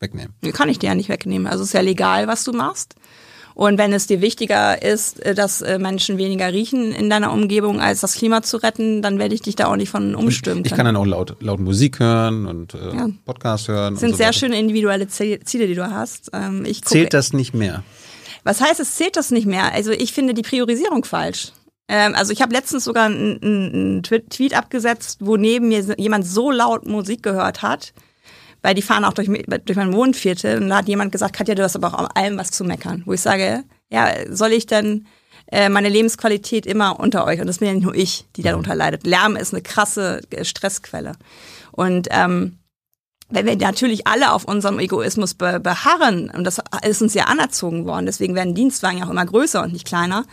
wegnehmen. 0.00 0.34
Kann 0.52 0.68
ich 0.68 0.78
dir 0.78 0.88
ja 0.88 0.94
nicht 0.94 1.08
wegnehmen. 1.08 1.46
Also 1.46 1.62
es 1.62 1.70
ist 1.70 1.72
ja 1.72 1.80
legal, 1.80 2.28
was 2.28 2.44
du 2.44 2.52
machst. 2.52 2.94
Und 3.54 3.78
wenn 3.78 3.92
es 3.92 4.08
dir 4.08 4.20
wichtiger 4.20 4.82
ist, 4.82 5.24
äh, 5.24 5.34
dass 5.34 5.62
äh, 5.62 5.78
Menschen 5.78 6.18
weniger 6.18 6.52
riechen 6.52 6.92
in 6.92 7.08
deiner 7.08 7.32
Umgebung, 7.32 7.80
als 7.80 8.00
das 8.00 8.14
Klima 8.14 8.42
zu 8.42 8.56
retten, 8.56 9.00
dann 9.00 9.18
werde 9.18 9.34
ich 9.34 9.42
dich 9.42 9.54
da 9.54 9.66
auch 9.66 9.76
nicht 9.76 9.90
von 9.90 10.14
umstimmen. 10.14 10.64
Ich 10.64 10.74
kann 10.74 10.86
dann 10.86 10.96
auch 10.96 11.06
laut, 11.06 11.36
laut 11.40 11.60
Musik 11.60 12.00
hören 12.00 12.46
und 12.46 12.74
äh, 12.74 12.94
ja. 12.94 13.08
Podcast 13.24 13.68
hören. 13.68 13.94
Das 13.94 14.00
sind 14.00 14.10
so 14.10 14.16
sehr 14.16 14.28
weiter. 14.28 14.38
schöne 14.38 14.58
individuelle 14.58 15.06
Ziele, 15.06 15.66
die 15.66 15.74
du 15.74 15.88
hast. 15.90 16.30
Ähm, 16.32 16.64
ich 16.66 16.82
gucke, 16.82 16.94
zählt 16.94 17.14
das 17.14 17.32
nicht 17.32 17.54
mehr? 17.54 17.84
Was 18.42 18.60
heißt, 18.60 18.80
es 18.80 18.96
zählt 18.96 19.16
das 19.16 19.30
nicht 19.30 19.46
mehr? 19.46 19.72
Also 19.72 19.92
ich 19.92 20.12
finde 20.12 20.34
die 20.34 20.42
Priorisierung 20.42 21.04
falsch. 21.04 21.52
Ähm, 21.88 22.14
also 22.14 22.32
ich 22.32 22.42
habe 22.42 22.52
letztens 22.52 22.84
sogar 22.84 23.06
einen, 23.06 23.42
einen 23.42 24.02
Tweet 24.02 24.56
abgesetzt, 24.56 25.18
wo 25.20 25.36
neben 25.36 25.68
mir 25.68 25.80
jemand 25.96 26.26
so 26.26 26.50
laut 26.50 26.86
Musik 26.86 27.22
gehört 27.22 27.62
hat, 27.62 27.92
weil 28.64 28.74
die 28.74 28.80
fahren 28.80 29.04
auch 29.04 29.12
durch, 29.12 29.28
durch 29.28 29.76
mein 29.76 29.92
Wohnviertel 29.92 30.56
und 30.56 30.70
da 30.70 30.78
hat 30.78 30.88
jemand 30.88 31.12
gesagt, 31.12 31.36
Katja, 31.36 31.54
du 31.54 31.62
hast 31.62 31.76
aber 31.76 31.88
auch 31.88 31.98
an 31.98 32.08
allem 32.14 32.38
was 32.38 32.50
zu 32.50 32.64
meckern. 32.64 33.02
Wo 33.04 33.12
ich 33.12 33.20
sage, 33.20 33.62
ja, 33.90 34.08
soll 34.30 34.52
ich 34.52 34.64
denn 34.64 35.06
äh, 35.52 35.68
meine 35.68 35.90
Lebensqualität 35.90 36.64
immer 36.64 36.98
unter 36.98 37.26
euch? 37.26 37.42
Und 37.42 37.46
das 37.46 37.58
bin 37.58 37.68
ja 37.68 37.74
nicht 37.74 37.84
nur 37.84 37.94
ich, 37.94 38.24
die 38.36 38.42
darunter 38.42 38.74
leidet. 38.74 39.06
Lärm 39.06 39.36
ist 39.36 39.52
eine 39.52 39.60
krasse 39.60 40.22
äh, 40.30 40.46
Stressquelle. 40.46 41.12
Und 41.72 42.08
ähm, 42.10 42.56
wenn 43.28 43.44
wir 43.44 43.54
natürlich 43.56 44.06
alle 44.06 44.32
auf 44.32 44.44
unserem 44.46 44.78
Egoismus 44.78 45.34
be 45.34 45.60
beharren, 45.60 46.30
und 46.30 46.44
das 46.44 46.62
ist 46.88 47.02
uns 47.02 47.12
ja 47.12 47.24
anerzogen 47.24 47.84
worden, 47.84 48.06
deswegen 48.06 48.34
werden 48.34 48.54
Dienstwagen 48.54 48.96
ja 48.96 49.04
auch 49.04 49.10
immer 49.10 49.26
größer 49.26 49.62
und 49.62 49.74
nicht 49.74 49.86
kleiner, 49.86 50.24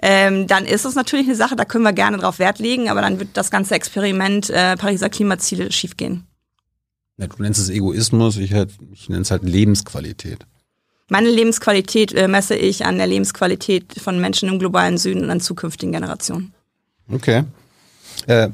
ähm, 0.00 0.46
dann 0.46 0.64
ist 0.64 0.86
es 0.86 0.94
natürlich 0.94 1.26
eine 1.26 1.36
Sache, 1.36 1.56
da 1.56 1.66
können 1.66 1.84
wir 1.84 1.92
gerne 1.92 2.16
drauf 2.16 2.38
Wert 2.38 2.58
legen, 2.58 2.88
aber 2.88 3.02
dann 3.02 3.20
wird 3.20 3.30
das 3.34 3.50
ganze 3.50 3.74
Experiment 3.74 4.48
äh, 4.48 4.78
Pariser 4.78 5.10
Klimaziele 5.10 5.70
schiefgehen. 5.72 6.26
Ja, 7.18 7.26
du 7.26 7.42
nennst 7.42 7.60
es 7.60 7.70
Egoismus, 7.70 8.36
ich, 8.36 8.52
halt, 8.52 8.70
ich 8.92 9.08
nenne 9.08 9.22
es 9.22 9.30
halt 9.30 9.42
Lebensqualität. 9.42 10.46
Meine 11.08 11.30
Lebensqualität 11.30 12.12
äh, 12.12 12.28
messe 12.28 12.56
ich 12.56 12.84
an 12.84 12.98
der 12.98 13.06
Lebensqualität 13.06 13.94
von 14.00 14.20
Menschen 14.20 14.48
im 14.48 14.58
globalen 14.58 14.98
Süden 14.98 15.22
und 15.22 15.30
an 15.30 15.40
zukünftigen 15.40 15.92
Generationen. 15.92 16.52
Okay. 17.10 17.44
Äh, 18.26 18.48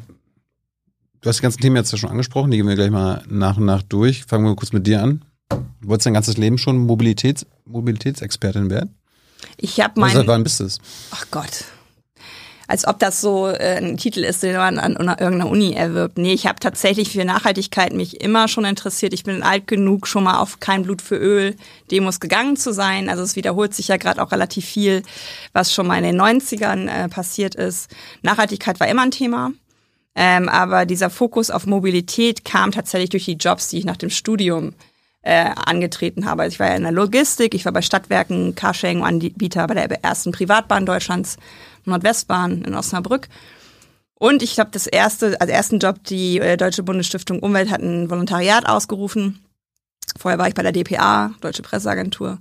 du 1.20 1.28
hast 1.28 1.38
die 1.38 1.42
ganzen 1.42 1.60
Themen 1.60 1.76
jetzt 1.76 1.90
ja 1.92 1.98
schon 1.98 2.10
angesprochen, 2.10 2.50
die 2.50 2.58
gehen 2.58 2.68
wir 2.68 2.74
gleich 2.74 2.90
mal 2.90 3.24
nach 3.28 3.56
und 3.56 3.64
nach 3.64 3.82
durch. 3.82 4.24
Fangen 4.24 4.44
wir 4.44 4.54
kurz 4.54 4.72
mit 4.72 4.86
dir 4.86 5.02
an. 5.02 5.24
Du 5.48 5.88
wolltest 5.88 6.06
dein 6.06 6.14
ganzes 6.14 6.36
Leben 6.36 6.58
schon 6.58 6.78
Mobilitäts 6.78 7.46
Mobilitätsexpertin 7.64 8.70
werden? 8.70 8.94
Ich 9.56 9.80
habe 9.80 9.98
mein. 9.98 10.12
Seit 10.12 10.26
wann 10.26 10.44
bist 10.44 10.60
du 10.60 10.64
es? 10.64 10.78
Ach 11.10 11.26
Gott 11.30 11.64
als 12.72 12.88
ob 12.88 12.98
das 12.98 13.20
so 13.20 13.48
äh, 13.48 13.76
ein 13.76 13.98
Titel 13.98 14.24
ist, 14.24 14.42
den 14.42 14.56
man 14.56 14.78
an, 14.78 14.96
an 14.96 15.18
irgendeiner 15.18 15.50
Uni 15.50 15.74
erwirbt. 15.74 16.16
Nee, 16.16 16.32
ich 16.32 16.46
habe 16.46 16.58
tatsächlich 16.58 17.12
für 17.12 17.22
Nachhaltigkeit 17.22 17.92
mich 17.92 18.22
immer 18.22 18.48
schon 18.48 18.64
interessiert. 18.64 19.12
Ich 19.12 19.24
bin 19.24 19.42
alt 19.42 19.66
genug, 19.66 20.06
schon 20.06 20.24
mal 20.24 20.38
auf 20.38 20.58
kein 20.58 20.82
Blut 20.82 21.02
für 21.02 21.16
Öl 21.16 21.54
Demos 21.90 22.18
gegangen 22.18 22.56
zu 22.56 22.72
sein. 22.72 23.10
Also 23.10 23.22
es 23.24 23.36
wiederholt 23.36 23.74
sich 23.74 23.88
ja 23.88 23.98
gerade 23.98 24.22
auch 24.22 24.32
relativ 24.32 24.64
viel, 24.64 25.02
was 25.52 25.70
schon 25.74 25.86
mal 25.86 25.98
in 25.98 26.04
den 26.04 26.18
90ern 26.18 26.88
äh, 26.88 27.08
passiert 27.10 27.56
ist. 27.56 27.90
Nachhaltigkeit 28.22 28.80
war 28.80 28.88
immer 28.88 29.02
ein 29.02 29.10
Thema. 29.10 29.52
Ähm, 30.14 30.48
aber 30.48 30.86
dieser 30.86 31.10
Fokus 31.10 31.50
auf 31.50 31.66
Mobilität 31.66 32.42
kam 32.42 32.72
tatsächlich 32.72 33.10
durch 33.10 33.26
die 33.26 33.36
Jobs, 33.36 33.68
die 33.68 33.80
ich 33.80 33.84
nach 33.84 33.98
dem 33.98 34.08
Studium 34.08 34.72
äh, 35.22 35.50
angetreten 35.66 36.24
habe. 36.26 36.42
Also 36.42 36.54
ich 36.54 36.60
war 36.60 36.68
ja 36.68 36.74
in 36.74 36.82
der 36.82 36.92
Logistik, 36.92 37.54
ich 37.54 37.64
war 37.64 37.72
bei 37.72 37.82
Stadtwerken, 37.82 38.54
Carsharing-Anbieter 38.54 39.66
bei 39.66 39.74
der 39.74 40.02
ersten 40.02 40.32
Privatbahn 40.32 40.86
Deutschlands 40.86 41.36
Nordwestbahn 41.84 42.62
in 42.62 42.74
Osnabrück. 42.74 43.28
Und 44.14 44.42
ich 44.42 44.60
habe 44.60 44.70
das 44.70 44.86
erste, 44.86 45.40
als 45.40 45.50
ersten 45.50 45.80
Job, 45.80 46.04
die 46.04 46.38
äh, 46.38 46.56
Deutsche 46.56 46.84
Bundesstiftung 46.84 47.40
Umwelt 47.40 47.70
hat 47.70 47.80
ein 47.80 48.08
Volontariat 48.08 48.68
ausgerufen. 48.68 49.44
Vorher 50.16 50.38
war 50.38 50.46
ich 50.46 50.54
bei 50.54 50.62
der 50.62 50.72
DPA, 50.72 51.32
Deutsche 51.40 51.62
Presseagentur. 51.62 52.38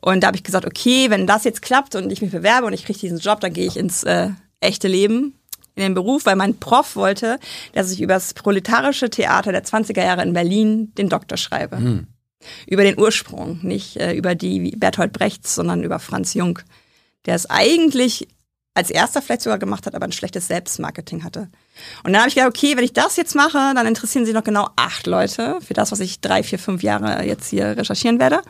Und 0.00 0.22
da 0.22 0.28
habe 0.28 0.36
ich 0.36 0.44
gesagt, 0.44 0.66
okay, 0.66 1.10
wenn 1.10 1.26
das 1.26 1.44
jetzt 1.44 1.62
klappt 1.62 1.94
und 1.94 2.10
ich 2.10 2.22
mich 2.22 2.30
bewerbe 2.30 2.66
und 2.66 2.72
ich 2.72 2.84
kriege 2.84 2.98
diesen 2.98 3.18
Job, 3.18 3.40
dann 3.40 3.52
gehe 3.52 3.66
ich 3.66 3.76
ins 3.76 4.04
äh, 4.04 4.30
echte 4.60 4.88
Leben, 4.88 5.34
in 5.74 5.82
den 5.82 5.94
Beruf, 5.94 6.26
weil 6.26 6.36
mein 6.36 6.58
Prof 6.58 6.96
wollte, 6.96 7.38
dass 7.72 7.90
ich 7.90 8.00
über 8.00 8.14
das 8.14 8.34
proletarische 8.34 9.10
Theater 9.10 9.52
der 9.52 9.64
20er 9.64 10.04
Jahre 10.04 10.22
in 10.22 10.32
Berlin 10.32 10.94
den 10.94 11.08
Doktor 11.08 11.36
schreibe. 11.36 11.76
Mhm. 11.76 12.06
Über 12.66 12.84
den 12.84 12.98
Ursprung, 12.98 13.58
nicht 13.62 13.96
äh, 13.96 14.14
über 14.14 14.34
die 14.34 14.74
Bertolt 14.76 15.12
Brechts, 15.12 15.54
sondern 15.54 15.82
über 15.82 15.98
Franz 15.98 16.34
Jung. 16.34 16.58
Der 17.26 17.34
ist 17.34 17.50
eigentlich 17.50 18.28
als 18.74 18.90
erster 18.90 19.20
vielleicht 19.20 19.42
sogar 19.42 19.58
gemacht 19.58 19.86
hat, 19.86 19.94
aber 19.94 20.04
ein 20.04 20.12
schlechtes 20.12 20.46
Selbstmarketing 20.46 21.24
hatte. 21.24 21.48
Und 22.04 22.12
dann 22.12 22.20
habe 22.20 22.28
ich 22.28 22.36
gedacht, 22.36 22.50
okay, 22.50 22.76
wenn 22.76 22.84
ich 22.84 22.92
das 22.92 23.16
jetzt 23.16 23.34
mache, 23.34 23.72
dann 23.74 23.86
interessieren 23.86 24.24
sich 24.24 24.34
noch 24.34 24.44
genau 24.44 24.68
acht 24.76 25.06
Leute 25.06 25.58
für 25.60 25.74
das, 25.74 25.90
was 25.90 26.00
ich 26.00 26.20
drei, 26.20 26.42
vier, 26.42 26.58
fünf 26.58 26.82
Jahre 26.82 27.24
jetzt 27.24 27.48
hier 27.48 27.76
recherchieren 27.76 28.20
werde. 28.20 28.42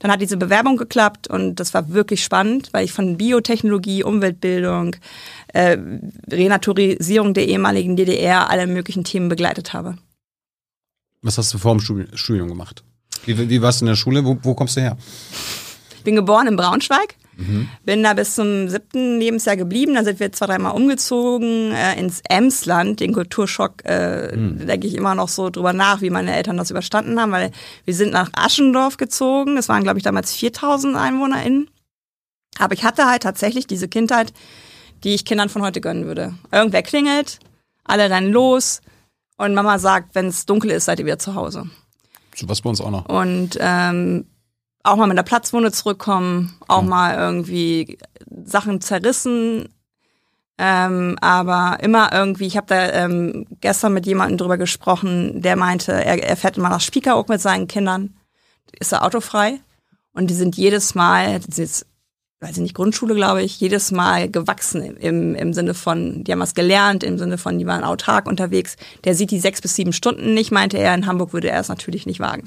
Dann 0.00 0.10
hat 0.10 0.20
diese 0.20 0.36
Bewerbung 0.36 0.76
geklappt 0.76 1.28
und 1.28 1.56
das 1.56 1.72
war 1.72 1.88
wirklich 1.90 2.22
spannend, 2.22 2.68
weil 2.72 2.84
ich 2.84 2.92
von 2.92 3.16
Biotechnologie, 3.16 4.04
Umweltbildung, 4.04 4.96
äh, 5.48 5.78
Renaturisierung 6.30 7.32
der 7.32 7.46
ehemaligen 7.48 7.96
DDR 7.96 8.50
alle 8.50 8.66
möglichen 8.66 9.04
Themen 9.04 9.28
begleitet 9.28 9.72
habe. 9.72 9.96
Was 11.22 11.38
hast 11.38 11.54
du 11.54 11.58
vor 11.58 11.74
dem 11.74 12.06
Studium 12.14 12.48
gemacht? 12.48 12.84
Wie, 13.24 13.48
wie 13.48 13.62
warst 13.62 13.80
du 13.80 13.86
in 13.86 13.88
der 13.88 13.96
Schule? 13.96 14.26
Wo, 14.26 14.36
wo 14.42 14.54
kommst 14.54 14.76
du 14.76 14.82
her? 14.82 14.98
Ich 15.96 16.02
bin 16.04 16.16
geboren 16.16 16.48
in 16.48 16.56
Braunschweig 16.56 17.16
Mhm. 17.36 17.68
Bin 17.84 18.02
da 18.02 18.14
bis 18.14 18.34
zum 18.34 18.68
siebten 18.68 19.18
Lebensjahr 19.18 19.56
geblieben. 19.56 19.94
Dann 19.94 20.04
sind 20.04 20.20
wir 20.20 20.32
zwei, 20.32 20.46
dreimal 20.46 20.74
umgezogen 20.74 21.72
äh, 21.72 21.98
ins 21.98 22.22
Emsland. 22.28 23.00
Den 23.00 23.12
Kulturschock, 23.12 23.84
äh, 23.84 24.36
mhm. 24.36 24.66
denke 24.66 24.86
ich 24.86 24.94
immer 24.94 25.14
noch 25.14 25.28
so 25.28 25.50
drüber 25.50 25.72
nach, 25.72 26.00
wie 26.00 26.10
meine 26.10 26.34
Eltern 26.34 26.56
das 26.56 26.70
überstanden 26.70 27.20
haben, 27.20 27.32
weil 27.32 27.50
wir 27.84 27.94
sind 27.94 28.12
nach 28.12 28.30
Aschendorf 28.34 28.96
gezogen. 28.96 29.56
Das 29.56 29.68
waren, 29.68 29.82
glaube 29.82 29.98
ich, 29.98 30.04
damals 30.04 30.32
4000 30.34 30.96
EinwohnerInnen. 30.96 31.68
Aber 32.58 32.74
ich 32.74 32.84
hatte 32.84 33.06
halt 33.06 33.22
tatsächlich 33.22 33.66
diese 33.66 33.88
Kindheit, 33.88 34.32
die 35.02 35.14
ich 35.14 35.24
Kindern 35.24 35.48
von 35.48 35.62
heute 35.62 35.80
gönnen 35.80 36.06
würde. 36.06 36.34
Irgendwer 36.52 36.82
klingelt, 36.82 37.40
alle 37.84 38.08
rennen 38.08 38.32
los 38.32 38.80
und 39.36 39.54
Mama 39.54 39.78
sagt, 39.78 40.14
wenn 40.14 40.26
es 40.26 40.46
dunkel 40.46 40.70
ist, 40.70 40.84
seid 40.84 41.00
ihr 41.00 41.06
wieder 41.06 41.18
zu 41.18 41.34
Hause. 41.34 41.68
So 42.34 42.48
was 42.48 42.60
bei 42.60 42.70
uns 42.70 42.80
auch 42.80 42.90
noch. 42.90 43.06
Und 43.06 43.58
ähm, 43.60 44.26
auch 44.84 44.96
mal 44.96 45.08
mit 45.08 45.16
der 45.16 45.22
Platzwunde 45.24 45.72
zurückkommen, 45.72 46.54
auch 46.68 46.82
mhm. 46.82 46.88
mal 46.88 47.18
irgendwie 47.18 47.98
Sachen 48.44 48.80
zerrissen. 48.80 49.68
Ähm, 50.56 51.16
aber 51.20 51.78
immer 51.82 52.12
irgendwie, 52.12 52.46
ich 52.46 52.56
habe 52.56 52.68
da 52.68 52.92
ähm, 52.92 53.46
gestern 53.60 53.92
mit 53.92 54.06
jemandem 54.06 54.38
drüber 54.38 54.56
gesprochen, 54.56 55.42
der 55.42 55.56
meinte, 55.56 55.92
er, 55.92 56.22
er 56.22 56.36
fährt 56.36 56.58
immer 56.58 56.68
nach 56.68 56.80
Spiekeroog 56.80 57.28
mit 57.28 57.40
seinen 57.40 57.66
Kindern, 57.66 58.14
ist 58.78 58.92
er 58.92 59.02
autofrei 59.04 59.58
und 60.12 60.30
die 60.30 60.34
sind 60.34 60.56
jedes 60.56 60.94
Mal, 60.94 61.40
das 61.40 61.48
ist 61.48 61.58
jetzt, 61.58 61.86
weiß 62.38 62.52
ich 62.52 62.62
nicht, 62.62 62.74
Grundschule, 62.74 63.16
glaube 63.16 63.42
ich, 63.42 63.58
jedes 63.58 63.90
Mal 63.90 64.30
gewachsen 64.30 64.96
im, 64.96 65.34
im 65.34 65.52
Sinne 65.54 65.74
von, 65.74 66.22
die 66.22 66.30
haben 66.30 66.40
was 66.40 66.54
gelernt, 66.54 67.02
im 67.02 67.18
Sinne 67.18 67.36
von, 67.36 67.58
die 67.58 67.66
waren 67.66 67.82
autark 67.82 68.28
unterwegs. 68.28 68.76
Der 69.02 69.16
sieht 69.16 69.32
die 69.32 69.40
sechs 69.40 69.60
bis 69.60 69.74
sieben 69.74 69.92
Stunden 69.92 70.34
nicht, 70.34 70.52
meinte 70.52 70.78
er, 70.78 70.94
in 70.94 71.06
Hamburg 71.06 71.32
würde 71.32 71.50
er 71.50 71.58
es 71.58 71.68
natürlich 71.68 72.06
nicht 72.06 72.20
wagen. 72.20 72.46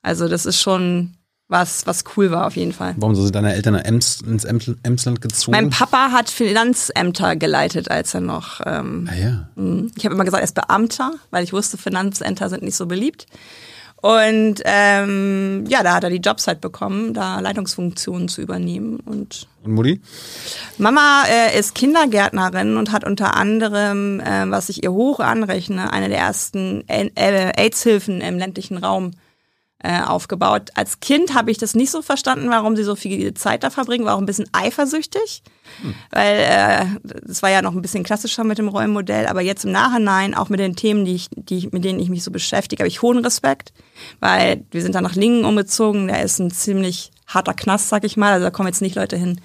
Also 0.00 0.28
das 0.28 0.46
ist 0.46 0.60
schon, 0.60 1.16
was, 1.52 1.86
was 1.86 2.02
cool 2.16 2.32
war 2.32 2.46
auf 2.46 2.56
jeden 2.56 2.72
Fall. 2.72 2.94
Warum 2.96 3.14
sind 3.14 3.32
deine 3.34 3.54
Eltern 3.54 3.76
Ems, 3.76 4.22
ins 4.22 4.44
Emsland 4.44 5.20
gezogen? 5.20 5.52
Mein 5.52 5.70
Papa 5.70 6.10
hat 6.10 6.30
Finanzämter 6.30 7.36
geleitet, 7.36 7.90
als 7.90 8.14
er 8.14 8.20
noch. 8.20 8.60
Ähm, 8.66 9.08
ah 9.10 9.14
ja. 9.14 9.48
Hm, 9.54 9.92
ich 9.96 10.04
habe 10.04 10.14
immer 10.14 10.24
gesagt, 10.24 10.40
er 10.40 10.44
ist 10.44 10.54
Beamter, 10.54 11.12
weil 11.30 11.44
ich 11.44 11.52
wusste, 11.52 11.78
Finanzämter 11.78 12.48
sind 12.48 12.62
nicht 12.64 12.74
so 12.74 12.86
beliebt. 12.86 13.26
Und 14.02 14.56
ähm, 14.64 15.64
ja, 15.68 15.84
da 15.84 15.94
hat 15.94 16.02
er 16.02 16.10
die 16.10 16.16
Jobs 16.16 16.48
halt 16.48 16.60
bekommen, 16.60 17.14
da 17.14 17.38
Leitungsfunktionen 17.38 18.26
zu 18.26 18.42
übernehmen. 18.42 18.98
Und, 18.98 19.46
und 19.62 19.74
Mutti? 19.74 20.00
Mama 20.76 21.22
äh, 21.28 21.56
ist 21.56 21.76
Kindergärtnerin 21.76 22.76
und 22.76 22.90
hat 22.90 23.04
unter 23.04 23.36
anderem, 23.36 24.18
äh, 24.18 24.50
was 24.50 24.70
ich 24.70 24.82
ihr 24.82 24.90
hoch 24.90 25.20
anrechne, 25.20 25.92
eine 25.92 26.08
der 26.08 26.18
ersten 26.18 26.82
äh, 26.88 27.10
AIDS-Hilfen 27.14 28.20
im 28.22 28.38
ländlichen 28.38 28.76
Raum 28.76 29.12
aufgebaut. 29.88 30.70
Als 30.74 31.00
Kind 31.00 31.34
habe 31.34 31.50
ich 31.50 31.58
das 31.58 31.74
nicht 31.74 31.90
so 31.90 32.02
verstanden, 32.02 32.50
warum 32.50 32.76
sie 32.76 32.84
so 32.84 32.94
viel 32.94 33.34
Zeit 33.34 33.64
da 33.64 33.70
verbringen, 33.70 34.04
war 34.04 34.14
auch 34.14 34.20
ein 34.20 34.26
bisschen 34.26 34.48
eifersüchtig, 34.52 35.42
hm. 35.80 35.94
weil 36.10 36.38
äh, 36.38 37.10
das 37.26 37.42
war 37.42 37.50
ja 37.50 37.62
noch 37.62 37.74
ein 37.74 37.82
bisschen 37.82 38.04
klassischer 38.04 38.44
mit 38.44 38.58
dem 38.58 38.68
Rollenmodell, 38.68 39.26
aber 39.26 39.40
jetzt 39.40 39.64
im 39.64 39.72
Nachhinein, 39.72 40.34
auch 40.34 40.48
mit 40.48 40.60
den 40.60 40.76
Themen, 40.76 41.04
die 41.04 41.14
ich, 41.14 41.28
die 41.34 41.58
ich, 41.58 41.72
mit 41.72 41.84
denen 41.84 41.98
ich 41.98 42.10
mich 42.10 42.22
so 42.22 42.30
beschäftige, 42.30 42.82
habe 42.82 42.88
ich 42.88 43.02
hohen 43.02 43.24
Respekt, 43.24 43.72
weil 44.20 44.64
wir 44.70 44.82
sind 44.82 44.94
dann 44.94 45.04
nach 45.04 45.16
Lingen 45.16 45.44
umgezogen, 45.44 46.08
da 46.08 46.16
ist 46.16 46.38
ein 46.38 46.50
ziemlich 46.50 47.10
harter 47.26 47.54
Knast, 47.54 47.88
sag 47.88 48.04
ich 48.04 48.16
mal, 48.16 48.34
also 48.34 48.44
da 48.44 48.50
kommen 48.50 48.68
jetzt 48.68 48.82
nicht 48.82 48.96
Leute 48.96 49.16
hin, 49.16 49.40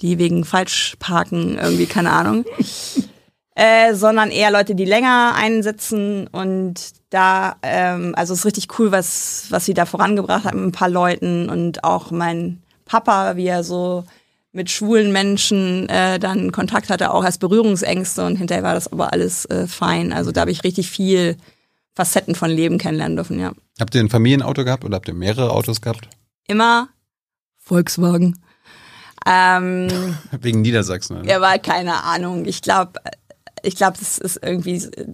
die 0.00 0.18
wegen 0.18 0.44
Falschparken 0.44 1.58
irgendwie, 1.58 1.86
keine 1.86 2.10
Ahnung. 2.10 2.44
Äh, 3.62 3.94
sondern 3.94 4.32
eher 4.32 4.50
Leute, 4.50 4.74
die 4.74 4.84
länger 4.84 5.34
einsitzen 5.36 6.26
und 6.26 6.74
da, 7.10 7.54
ähm, 7.62 8.12
also 8.16 8.32
es 8.32 8.40
ist 8.40 8.46
richtig 8.46 8.76
cool, 8.80 8.90
was, 8.90 9.46
was 9.50 9.64
sie 9.64 9.72
da 9.72 9.86
vorangebracht 9.86 10.42
hat 10.42 10.54
mit 10.54 10.64
ein 10.64 10.72
paar 10.72 10.88
Leuten 10.88 11.48
und 11.48 11.84
auch 11.84 12.10
mein 12.10 12.60
Papa, 12.86 13.36
wie 13.36 13.46
er 13.46 13.62
so 13.62 14.02
mit 14.50 14.68
schwulen 14.68 15.12
Menschen 15.12 15.88
äh, 15.88 16.18
dann 16.18 16.50
Kontakt 16.50 16.90
hatte, 16.90 17.14
auch 17.14 17.22
als 17.22 17.38
Berührungsängste 17.38 18.26
und 18.26 18.34
hinterher 18.34 18.64
war 18.64 18.74
das 18.74 18.90
aber 18.90 19.12
alles 19.12 19.44
äh, 19.44 19.68
fein. 19.68 20.12
Also 20.12 20.32
da 20.32 20.40
habe 20.40 20.50
ich 20.50 20.64
richtig 20.64 20.90
viel 20.90 21.36
Facetten 21.94 22.34
von 22.34 22.50
Leben 22.50 22.78
kennenlernen 22.78 23.14
dürfen, 23.14 23.38
ja. 23.38 23.52
Habt 23.78 23.94
ihr 23.94 24.00
ein 24.00 24.10
Familienauto 24.10 24.64
gehabt 24.64 24.84
oder 24.84 24.96
habt 24.96 25.06
ihr 25.06 25.14
mehrere 25.14 25.52
Autos 25.52 25.80
gehabt? 25.80 26.08
Immer 26.48 26.88
Volkswagen. 27.58 28.42
Ähm, 29.26 29.88
Wegen 30.40 30.62
Niedersachsen. 30.62 31.18
Oder? 31.18 31.28
Ja, 31.28 31.40
war 31.40 31.58
keine 31.58 32.02
Ahnung. 32.04 32.44
Ich 32.44 32.62
glaube, 32.62 32.92
ich 33.62 33.76
glaube, 33.76 33.98
das 33.98 34.18
ist 34.18 34.40
irgendwie. 34.42 34.76
Äh, 34.76 35.06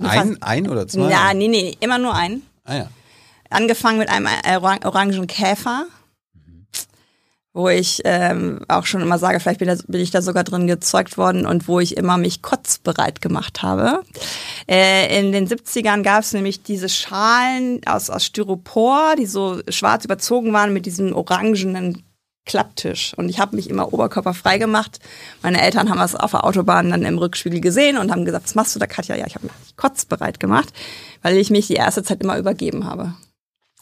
ein, 0.00 0.42
ein 0.42 0.68
oder 0.68 0.88
zwei? 0.88 1.10
Ja, 1.10 1.34
nee, 1.34 1.48
nee, 1.48 1.76
immer 1.80 1.98
nur 1.98 2.14
ein. 2.14 2.42
Ah 2.64 2.76
ja. 2.76 2.90
Angefangen 3.50 3.98
mit 3.98 4.08
einem 4.08 4.26
äh, 4.26 4.56
orangen 4.56 5.26
Käfer, 5.26 5.86
wo 7.52 7.68
ich 7.68 8.00
ähm, 8.04 8.60
auch 8.68 8.86
schon 8.86 9.02
immer 9.02 9.18
sage, 9.18 9.38
vielleicht 9.38 9.58
bin, 9.58 9.68
da, 9.68 9.76
bin, 9.86 10.00
ich 10.00 10.10
da 10.10 10.22
sogar 10.22 10.42
drin 10.42 10.66
gezeugt 10.66 11.18
worden 11.18 11.44
und 11.44 11.68
wo 11.68 11.78
ich 11.78 11.96
immer 11.98 12.16
mich 12.16 12.40
kotzbereit 12.40 13.20
gemacht 13.20 13.62
habe. 13.62 14.02
Äh, 14.66 15.20
in 15.20 15.32
den 15.32 15.46
70ern 15.46 16.02
gab 16.02 16.22
es 16.22 16.32
nämlich 16.32 16.62
diese 16.62 16.88
Schalen 16.88 17.80
aus, 17.84 18.08
aus 18.08 18.24
Styropor, 18.24 19.16
die 19.18 19.26
so 19.26 19.60
schwarz 19.68 20.06
überzogen 20.06 20.52
waren 20.54 20.72
mit 20.72 20.86
diesem 20.86 21.14
orangenen 21.14 22.02
Klapptisch. 22.44 23.14
Und 23.16 23.28
ich 23.28 23.38
habe 23.38 23.54
mich 23.54 23.70
immer 23.70 23.92
oberkörperfrei 23.92 24.58
gemacht. 24.58 24.98
Meine 25.42 25.60
Eltern 25.62 25.90
haben 25.90 25.98
das 25.98 26.16
auf 26.16 26.32
der 26.32 26.44
Autobahn 26.44 26.90
dann 26.90 27.04
im 27.04 27.18
Rückspiegel 27.18 27.60
gesehen 27.60 27.96
und 27.96 28.10
haben 28.10 28.24
gesagt, 28.24 28.44
was 28.44 28.54
machst 28.56 28.74
du 28.74 28.80
da, 28.80 28.86
Katja? 28.86 29.14
Ja, 29.14 29.26
ich 29.26 29.36
habe 29.36 29.46
mich 29.46 29.76
kotzbereit 29.76 30.40
gemacht, 30.40 30.72
weil 31.22 31.36
ich 31.36 31.50
mich 31.50 31.68
die 31.68 31.74
erste 31.74 32.02
Zeit 32.02 32.20
immer 32.20 32.36
übergeben 32.38 32.84
habe. 32.84 33.14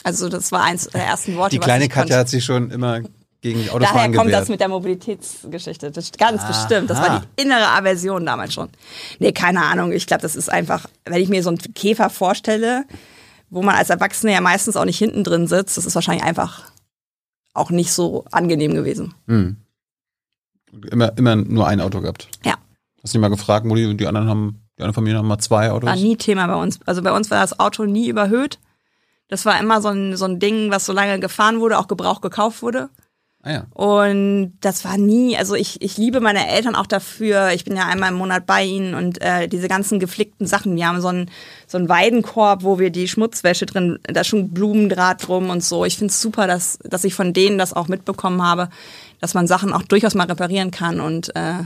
Also 0.02 0.28
das 0.28 0.52
war 0.52 0.62
eins 0.62 0.88
der 0.88 1.04
ersten 1.04 1.36
Worte. 1.36 1.56
Die 1.56 1.58
kleine 1.58 1.88
Katja 1.88 2.02
konnte. 2.02 2.16
hat 2.18 2.28
sich 2.28 2.44
schon 2.44 2.70
immer 2.70 3.00
gegen 3.40 3.62
die 3.62 3.70
Autofahren 3.70 3.94
Daher 3.96 4.06
kommt 4.08 4.26
gewehrt. 4.26 4.42
das 4.42 4.48
mit 4.50 4.60
der 4.60 4.68
Mobilitätsgeschichte. 4.68 5.90
Das 5.90 6.04
ist 6.04 6.18
ganz 6.18 6.42
Aha. 6.42 6.48
bestimmt. 6.48 6.90
Das 6.90 7.00
war 7.00 7.20
die 7.20 7.42
innere 7.42 7.68
Aversion 7.68 8.26
damals 8.26 8.52
schon. 8.52 8.68
Nee, 9.18 9.32
keine 9.32 9.62
Ahnung. 9.62 9.92
Ich 9.92 10.06
glaube, 10.06 10.22
das 10.22 10.36
ist 10.36 10.50
einfach, 10.50 10.86
wenn 11.06 11.22
ich 11.22 11.30
mir 11.30 11.42
so 11.42 11.48
einen 11.48 11.58
Käfer 11.74 12.10
vorstelle, 12.10 12.84
wo 13.48 13.62
man 13.62 13.74
als 13.74 13.88
Erwachsene 13.88 14.32
ja 14.32 14.40
meistens 14.42 14.76
auch 14.76 14.84
nicht 14.84 14.98
hinten 14.98 15.24
drin 15.24 15.46
sitzt, 15.46 15.78
das 15.78 15.86
ist 15.86 15.94
wahrscheinlich 15.94 16.24
einfach 16.24 16.70
auch 17.54 17.70
nicht 17.70 17.92
so 17.92 18.24
angenehm 18.30 18.74
gewesen. 18.74 19.14
Hm. 19.26 19.56
Immer, 20.90 21.16
immer 21.18 21.36
nur 21.36 21.66
ein 21.66 21.80
Auto 21.80 22.00
gehabt. 22.00 22.28
Ja. 22.44 22.54
Hast 23.02 23.14
du 23.14 23.18
dich 23.18 23.20
mal 23.20 23.28
gefragt, 23.28 23.66
Mutti, 23.66 23.96
die 23.96 24.06
anderen 24.06 24.28
haben, 24.28 24.62
die 24.76 24.82
anderen 24.82 24.94
Familien 24.94 25.18
haben 25.18 25.28
mal 25.28 25.38
zwei 25.38 25.70
Autos? 25.70 25.88
War 25.88 25.96
nie 25.96 26.16
Thema 26.16 26.46
bei 26.46 26.54
uns. 26.54 26.78
Also 26.86 27.02
bei 27.02 27.12
uns 27.12 27.30
war 27.30 27.40
das 27.40 27.58
Auto 27.58 27.84
nie 27.84 28.08
überhöht. 28.08 28.58
Das 29.28 29.46
war 29.46 29.58
immer 29.58 29.80
so 29.80 29.88
ein, 29.88 30.16
so 30.16 30.26
ein 30.26 30.38
Ding, 30.38 30.70
was 30.70 30.86
so 30.86 30.92
lange 30.92 31.18
gefahren 31.20 31.60
wurde, 31.60 31.78
auch 31.78 31.88
Gebrauch 31.88 32.20
gekauft 32.20 32.62
wurde. 32.62 32.90
Ah 33.42 33.52
ja. 33.52 33.66
Und 33.72 34.52
das 34.60 34.84
war 34.84 34.98
nie, 34.98 35.34
also 35.36 35.54
ich, 35.54 35.80
ich 35.80 35.96
liebe 35.96 36.20
meine 36.20 36.46
Eltern 36.46 36.74
auch 36.74 36.86
dafür. 36.86 37.52
Ich 37.52 37.64
bin 37.64 37.74
ja 37.74 37.86
einmal 37.86 38.10
im 38.10 38.18
Monat 38.18 38.44
bei 38.44 38.64
ihnen 38.64 38.94
und 38.94 39.20
äh, 39.22 39.48
diese 39.48 39.66
ganzen 39.66 39.98
geflickten 39.98 40.46
Sachen. 40.46 40.76
Wir 40.76 40.86
haben 40.86 41.00
so 41.00 41.08
einen, 41.08 41.30
so 41.66 41.78
einen 41.78 41.88
Weidenkorb, 41.88 42.64
wo 42.64 42.78
wir 42.78 42.90
die 42.90 43.08
Schmutzwäsche 43.08 43.64
drin, 43.64 43.98
da 44.02 44.20
ist 44.20 44.26
schon 44.26 44.50
Blumendraht 44.50 45.26
drum 45.26 45.48
und 45.48 45.64
so. 45.64 45.86
Ich 45.86 45.96
finde 45.96 46.10
es 46.10 46.20
super, 46.20 46.46
dass, 46.46 46.78
dass 46.84 47.04
ich 47.04 47.14
von 47.14 47.32
denen 47.32 47.56
das 47.56 47.72
auch 47.72 47.88
mitbekommen 47.88 48.42
habe, 48.42 48.68
dass 49.20 49.32
man 49.32 49.46
Sachen 49.46 49.72
auch 49.72 49.82
durchaus 49.82 50.14
mal 50.14 50.26
reparieren 50.26 50.70
kann 50.70 51.00
und 51.00 51.34
äh, 51.34 51.62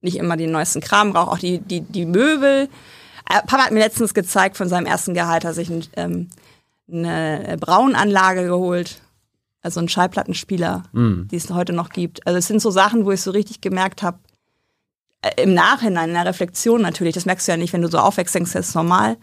nicht 0.00 0.16
immer 0.16 0.36
den 0.36 0.50
neuesten 0.50 0.80
Kram 0.80 1.12
braucht. 1.12 1.28
Auch 1.28 1.38
die, 1.38 1.60
die, 1.60 1.82
die 1.82 2.04
Möbel. 2.04 2.68
Äh, 3.30 3.46
Papa 3.46 3.66
hat 3.66 3.70
mir 3.70 3.78
letztens 3.78 4.12
gezeigt, 4.12 4.56
von 4.56 4.68
seinem 4.68 4.86
ersten 4.86 5.14
Gehalt 5.14 5.44
hat 5.44 5.54
sich 5.54 5.70
ein, 5.70 5.84
ähm, 5.96 6.30
eine 6.90 7.56
Braunanlage 7.60 8.44
geholt 8.44 9.01
also 9.62 9.80
ein 9.80 9.88
Schallplattenspieler, 9.88 10.82
mm. 10.92 11.28
die 11.28 11.36
es 11.36 11.48
heute 11.50 11.72
noch 11.72 11.90
gibt. 11.90 12.26
Also 12.26 12.38
es 12.38 12.46
sind 12.46 12.60
so 12.60 12.70
Sachen, 12.70 13.04
wo 13.04 13.12
ich 13.12 13.20
so 13.20 13.30
richtig 13.30 13.60
gemerkt 13.60 14.02
habe, 14.02 14.18
äh, 15.22 15.42
im 15.42 15.54
Nachhinein, 15.54 16.10
in 16.10 16.14
der 16.14 16.26
Reflexion 16.26 16.82
natürlich, 16.82 17.14
das 17.14 17.26
merkst 17.26 17.46
du 17.46 17.52
ja 17.52 17.56
nicht, 17.56 17.72
wenn 17.72 17.82
du 17.82 17.88
so 17.88 17.98
aufwächst, 17.98 18.34
denkst 18.34 18.52
du, 18.52 18.58
das 18.58 18.68
ist 18.68 18.74
normal, 18.74 19.16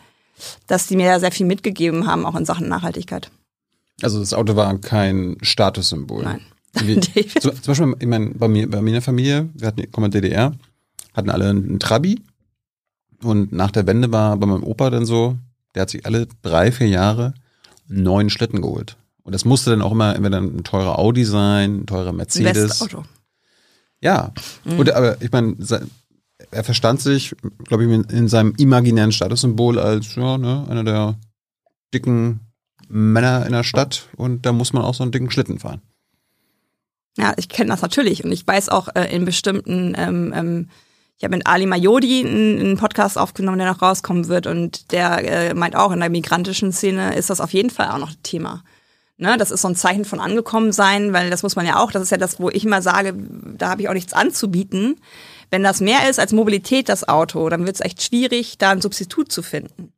dass 0.67 0.88
die 0.88 0.95
mir 0.95 1.08
ja 1.08 1.19
sehr 1.19 1.32
viel 1.32 1.45
mitgegeben 1.45 2.08
haben, 2.08 2.25
auch 2.25 2.36
in 2.36 2.45
Sachen 2.45 2.69
Nachhaltigkeit. 2.69 3.30
Also 4.02 4.19
das 4.19 4.34
Auto 4.34 4.56
war 4.56 4.75
kein 4.78 5.38
Statussymbol. 5.41 6.23
Nein. 6.23 6.41
Wie, 6.82 6.93
so, 7.39 7.49
zum 7.49 7.62
Beispiel, 7.65 7.95
ich 7.99 8.08
meine, 8.08 8.30
bei 8.30 8.47
mir, 8.47 8.69
bei 8.69 8.82
mir 8.82 8.89
in 8.89 8.93
der 8.93 9.02
Familie, 9.02 9.49
wir 9.54 9.67
hatten, 9.67 9.91
kommen 9.91 10.12
DDR, 10.12 10.54
hatten 11.13 11.30
alle 11.30 11.49
einen 11.49 11.80
Trabi. 11.80 12.21
Und 13.21 13.52
nach 13.52 13.71
der 13.71 13.86
Wende 13.86 14.13
war 14.13 14.38
bei 14.38 14.47
meinem 14.47 14.63
Opa 14.63 14.89
dann 14.89 15.06
so, 15.06 15.36
der 15.75 15.82
hat 15.82 15.89
sich 15.89 16.06
alle 16.06 16.28
drei, 16.41 16.71
vier 16.71 16.88
Jahre 16.88 17.34
neuen 17.88 18.30
Schlitten 18.30 18.62
geholt. 18.62 18.95
Und 19.30 19.34
das 19.34 19.46
musste 19.46 19.70
dann 19.70 19.84
auch 19.84 19.92
immer 19.92 20.15
entweder 20.15 20.42
ein 20.42 20.63
teurer 20.63 20.98
Audi 20.98 21.24
sein, 21.24 21.82
ein 21.82 21.86
teurer 21.86 22.13
Mercedes. 22.13 22.82
Westauto. 22.82 23.04
Ja, 24.02 24.34
mhm. 24.63 24.80
und, 24.80 24.92
aber 24.92 25.22
ich 25.22 25.32
meine, 25.32 25.56
er 26.50 26.63
verstand 26.63 27.00
sich, 27.00 27.36
glaube 27.65 27.86
ich, 27.86 28.12
in 28.12 28.28
seinem 28.28 28.56
imaginären 28.58 29.12
Statussymbol 29.12 29.78
als 29.78 30.15
ja, 30.15 30.39
ne, 30.39 30.65
einer 30.68 30.84
der 30.84 31.20
dicken 31.94 32.39
Männer 32.88 33.46
in 33.46 33.52
der 33.52 33.63
Stadt 33.63 34.08
und 34.18 34.48
da 34.48 34.52
muss 34.52 34.74
man 34.74 34.82
auch 34.82 34.96
so 34.96 35.04
einen 35.04 35.12
dicken 35.12 35.30
Schlitten 35.30 35.60
fahren. 35.60 35.82
Ja, 37.15 37.34
ich 37.38 37.50
kenne 37.50 37.70
das 37.70 37.84
natürlich 37.84 38.24
und 38.24 38.32
ich 38.32 38.48
weiß 38.48 38.70
auch 38.70 38.88
äh, 38.96 39.15
in 39.15 39.26
bestimmten, 39.26 39.94
ähm, 39.96 40.34
ähm, 40.36 40.70
ich 41.18 41.24
habe 41.24 41.38
mit 41.38 41.46
Ali 41.46 41.68
Mayodi 41.68 42.26
einen, 42.26 42.60
einen, 42.60 42.78
Podcast 42.78 43.15
aufgenommen, 43.15 43.60
der 43.60 43.72
noch 43.72 43.84
rauskommen 43.84 44.28
wird 44.28 44.48
und 44.48 44.92
der 44.92 45.52
äh, 45.52 45.54
meint 45.54 45.76
auch, 45.76 45.92
in 45.92 46.00
der 46.00 46.10
migrantischen 46.10 46.72
Szene 46.72 47.15
ist 47.15 47.30
das 47.30 47.42
auf 47.42 47.54
jeden 47.54 47.70
Fall 47.70 47.92
auch 47.92 48.00
noch 48.00 48.13
Thema. 48.24 48.63
Ne, 49.21 49.36
das 49.36 49.51
ist 49.51 49.63
so 49.63 49.67
ein 49.67 49.75
Zeichen 49.75 50.05
von 50.05 50.21
angekommen 50.21 50.71
sein, 50.71 51.12
weil 51.12 51.29
das 51.29 51.43
muss 51.43 51.58
man 51.58 51.65
ja 51.65 51.77
auch, 51.77 51.91
das 51.91 52.03
ist 52.03 52.10
ja 52.10 52.15
das, 52.15 52.39
wo 52.39 52.49
ich 52.49 52.63
immer 52.63 52.82
sage, 52.82 53.13
da 53.13 53.69
habe 53.69 53.82
ich 53.82 53.89
auch 53.89 53.93
nichts 53.93 54.13
anzubieten. 54.13 54.95
Wenn 55.51 55.62
das 55.62 55.82
mehr 55.82 56.10
ist 56.10 56.21
als 56.21 56.32
Mobilität, 56.32 56.88
das 56.88 57.05
Auto, 57.10 57.49
dann 57.49 57.65
wird 57.65 57.75
es 57.75 57.82
echt 57.82 58.01
schwierig, 58.01 58.58
da 58.58 58.71
ein 58.71 58.79
Substitut 58.79 59.29
zu 59.29 59.41
finden. 59.43 59.91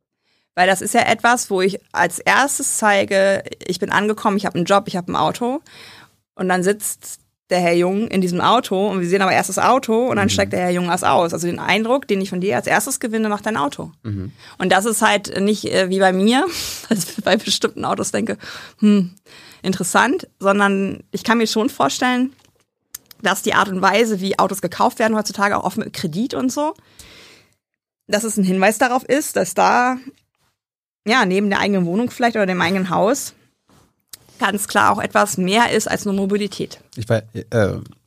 Weil 0.56 0.66
das 0.66 0.82
ist 0.82 0.92
ja 0.92 1.02
etwas, 1.02 1.50
wo 1.50 1.60
ich 1.60 1.78
als 1.92 2.18
erstes 2.18 2.78
zeige, 2.78 3.44
ich 3.64 3.78
bin 3.78 3.92
angekommen, 3.92 4.36
ich 4.36 4.44
habe 4.44 4.56
einen 4.56 4.64
Job, 4.64 4.88
ich 4.88 4.96
habe 4.96 5.12
ein 5.12 5.16
Auto. 5.16 5.60
Und 6.34 6.48
dann 6.48 6.64
sitzt 6.64 7.20
der 7.50 7.60
Herr 7.60 7.74
Jung 7.74 8.08
in 8.08 8.20
diesem 8.20 8.40
Auto 8.40 8.88
und 8.88 9.00
wir 9.00 9.08
sehen 9.08 9.22
aber 9.22 9.32
erst 9.32 9.50
das 9.50 9.58
Auto 9.58 10.08
und 10.08 10.16
dann 10.16 10.26
mhm. 10.26 10.30
steigt 10.30 10.52
der 10.52 10.60
Herr 10.60 10.70
Jung 10.70 10.86
erst 10.86 11.04
aus. 11.04 11.34
Also 11.34 11.46
den 11.46 11.58
Eindruck, 11.58 12.08
den 12.08 12.20
ich 12.20 12.30
von 12.30 12.40
dir 12.40 12.56
als 12.56 12.66
erstes 12.66 12.98
gewinne, 12.98 13.28
macht 13.28 13.46
dein 13.46 13.56
Auto. 13.56 13.92
Mhm. 14.02 14.32
Und 14.58 14.72
das 14.72 14.84
ist 14.86 15.02
halt 15.02 15.38
nicht 15.40 15.66
äh, 15.66 15.90
wie 15.90 15.98
bei 15.98 16.12
mir, 16.12 16.46
dass 16.88 17.18
ich 17.18 17.24
bei 17.24 17.36
bestimmten 17.36 17.84
Autos 17.84 18.10
denke, 18.10 18.38
hm, 18.78 19.10
interessant, 19.62 20.28
sondern 20.38 21.02
ich 21.10 21.24
kann 21.24 21.38
mir 21.38 21.46
schon 21.46 21.68
vorstellen, 21.68 22.32
dass 23.20 23.42
die 23.42 23.54
Art 23.54 23.68
und 23.68 23.82
Weise, 23.82 24.20
wie 24.20 24.38
Autos 24.38 24.62
gekauft 24.62 24.98
werden 24.98 25.16
heutzutage, 25.16 25.56
auch 25.56 25.64
oft 25.64 25.76
mit 25.76 25.92
Kredit 25.92 26.34
und 26.34 26.50
so, 26.50 26.74
dass 28.08 28.24
es 28.24 28.36
ein 28.36 28.44
Hinweis 28.44 28.78
darauf 28.78 29.04
ist, 29.04 29.36
dass 29.36 29.54
da, 29.54 29.96
ja, 31.06 31.24
neben 31.24 31.50
der 31.50 31.60
eigenen 31.60 31.86
Wohnung 31.86 32.10
vielleicht 32.10 32.36
oder 32.36 32.46
dem 32.46 32.60
eigenen 32.60 32.90
Haus 32.90 33.34
ganz 34.42 34.66
klar 34.66 34.92
auch 34.92 35.00
etwas 35.00 35.38
mehr 35.38 35.70
ist 35.70 35.88
als 35.88 36.04
nur 36.04 36.14
Mobilität. 36.14 36.80
Ich 36.96 37.08
war, 37.08 37.22
äh, 37.32 37.44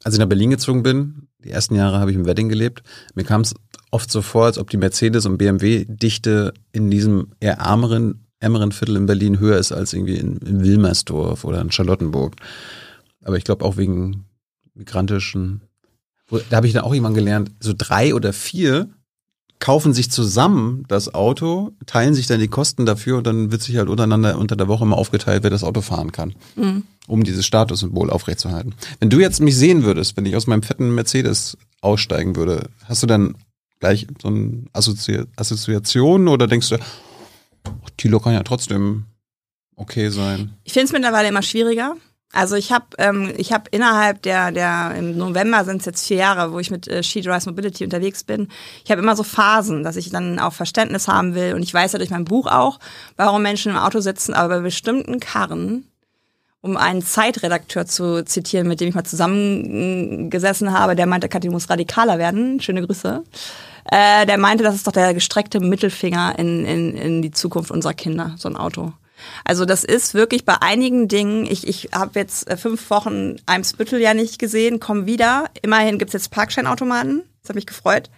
als 0.04 0.14
ich 0.14 0.20
nach 0.20 0.28
Berlin 0.28 0.50
gezogen 0.50 0.84
bin, 0.84 1.28
die 1.44 1.50
ersten 1.50 1.76
Jahre 1.76 2.00
habe 2.00 2.12
ich 2.12 2.18
im 2.18 2.26
Wedding 2.26 2.50
gelebt, 2.50 2.84
mir 3.16 3.24
kam 3.24 3.42
es 3.42 3.54
oft 3.90 4.12
so 4.12 4.22
vor, 4.22 4.46
als 4.46 4.58
ob 4.58 4.70
die 4.70 4.78
Mercedes- 4.78 5.26
und 5.26 5.38
BMW-Dichte 5.38 6.54
in 6.74 6.92
diesem 6.92 7.32
eher 7.40 7.60
ärmeren, 7.60 8.26
ärmeren 8.40 8.74
Viertel 8.74 8.98
in 8.98 9.06
Berlin 9.06 9.40
höher 9.40 9.58
ist 9.58 9.72
als 9.72 9.94
irgendwie 9.94 10.18
in, 10.18 10.38
in 10.38 10.62
Wilmersdorf 10.62 11.46
oder 11.46 11.62
in 11.62 11.72
Charlottenburg. 11.72 12.36
Aber 13.24 13.38
ich 13.38 13.46
glaube 13.46 13.64
auch 13.64 13.78
wegen 13.78 14.26
migrantischen, 14.74 15.62
wo, 16.28 16.40
da 16.50 16.58
habe 16.58 16.68
ich 16.68 16.74
dann 16.74 16.84
auch 16.84 16.94
jemand 16.94 17.16
gelernt, 17.16 17.52
so 17.62 17.74
drei 17.78 18.14
oder 18.14 18.34
vier 18.34 18.90
kaufen 19.66 19.96
sich 19.96 20.12
zusammen 20.12 20.84
das 20.88 21.16
Auto, 21.16 21.72
teilen 21.88 22.14
sich 22.14 22.28
dann 22.28 22.40
die 22.40 22.48
Kosten 22.48 22.86
dafür 22.86 23.18
und 23.18 23.26
dann 23.26 23.52
wird 23.52 23.64
sich 23.64 23.78
halt 23.78 23.90
untereinander 23.90 24.38
unter 24.38 24.56
der 24.56 24.68
Woche 24.68 24.84
immer 24.84 24.96
aufgeteilt, 24.96 25.42
wer 25.42 25.50
das 25.50 25.64
Auto 25.64 25.82
fahren 25.82 26.12
kann, 26.12 26.36
mhm. 26.56 26.84
um 27.08 27.24
dieses 27.24 27.48
Statussymbol 27.48 28.12
aufrechtzuerhalten. 28.12 28.76
Wenn 29.00 29.10
du 29.10 29.20
jetzt 29.20 29.42
mich 29.42 29.58
sehen 29.58 29.82
würdest, 29.82 30.18
wenn 30.18 30.26
ich 30.28 30.36
aus 30.36 30.46
meinem 30.46 30.62
fetten 30.62 30.94
Mercedes 30.94 31.58
aussteigen 31.82 32.36
würde, 32.36 32.70
hast 32.84 33.02
du 33.02 33.08
dann 33.08 33.38
gleich 33.80 34.06
so 34.22 34.28
eine 34.28 34.66
Assozi 34.72 35.24
Assoziation 35.36 36.28
oder 36.28 36.46
denkst 36.46 36.70
du, 36.70 36.78
Tilo 37.98 38.20
kann 38.20 38.34
ja 38.34 38.44
trotzdem 38.44 39.06
okay 39.76 40.10
sein? 40.10 40.54
Ich 40.64 40.74
finde 40.74 40.86
es 40.86 40.92
mittlerweile 40.92 41.30
immer 41.30 41.42
schwieriger. 41.42 41.96
Also 42.36 42.58
ich 42.58 42.74
habe 42.74 42.86
ähm, 42.98 43.32
ich 43.38 43.54
hab 43.54 43.70
innerhalb 43.74 44.22
der, 44.24 44.52
der 44.52 44.94
im 44.98 45.18
November 45.18 45.64
sind 45.64 45.80
es 45.80 45.86
jetzt 45.86 46.06
vier 46.06 46.18
Jahre, 46.18 46.52
wo 46.52 46.60
ich 46.60 46.70
mit 46.70 46.86
äh, 46.86 47.02
She 47.02 47.22
Drives 47.22 47.46
Mobility 47.46 47.86
unterwegs 47.86 48.26
bin. 48.26 48.50
Ich 48.84 48.92
habe 48.92 49.02
immer 49.02 49.16
so 49.16 49.24
Phasen, 49.24 49.84
dass 49.84 49.96
ich 49.96 50.10
dann 50.10 50.38
auch 50.40 50.52
Verständnis 50.52 51.08
haben 51.08 51.34
will. 51.34 51.54
Und 51.54 51.64
ich 51.64 51.74
weiß 51.74 51.94
ja 51.94 51.98
durch 51.98 52.10
mein 52.10 52.26
Buch 52.26 52.48
auch, 52.48 52.80
warum 53.16 53.42
Menschen 53.42 53.72
im 53.72 53.78
Auto 53.78 54.02
sitzen, 54.02 54.34
aber 54.34 54.56
bei 54.56 54.60
bestimmten 54.60 55.22
Karren, 55.22 55.88
um 56.60 56.76
einen 56.76 57.02
Zeitredakteur 57.02 57.86
zu 57.86 58.26
zitieren, 58.26 58.68
mit 58.68 58.82
dem 58.82 58.90
ich 58.90 58.96
mal 58.96 59.06
zusammengesessen 59.06 60.78
habe, 60.78 60.98
der 60.98 61.06
meinte, 61.06 61.30
Kathi 61.30 61.50
muss 61.50 61.70
radikaler 61.70 62.20
werden. 62.20 62.60
Schöne 62.60 62.86
Grüße. 62.86 63.24
Äh, 63.86 64.26
der 64.26 64.38
meinte, 64.38 64.66
das 64.66 64.76
ist 64.76 64.86
doch 64.86 64.92
der 64.92 65.14
gestreckte 65.14 65.62
Mittelfinger 65.62 66.38
in, 66.38 66.66
in, 66.66 66.98
in 66.98 67.22
die 67.22 67.32
Zukunft 67.32 67.72
unserer 67.72 67.94
Kinder, 67.94 68.36
so 68.38 68.50
ein 68.50 68.58
Auto. 68.58 68.92
Also 69.44 69.66
das 69.66 69.84
ist 69.84 70.14
wirklich 70.14 70.46
bei 70.46 70.62
einigen 70.62 71.08
Dingen, 71.08 71.46
ich, 71.46 71.68
ich 71.68 71.90
habe 71.94 72.20
jetzt 72.20 72.50
äh, 72.50 72.58
fünf 72.58 72.90
Wochen 72.90 73.38
Eimsbüttel 73.46 74.00
ja 74.02 74.14
nicht 74.14 74.40
gesehen, 74.40 74.80
komm 74.80 75.06
wieder. 75.06 75.46
Immerhin 75.62 76.00
gibt's 76.00 76.14
jetzt 76.14 76.32
Parkscheinautomaten, 76.32 77.24
das 77.42 77.50
hat 77.50 77.56
mich 77.56 77.68
gefreut. 77.68 78.10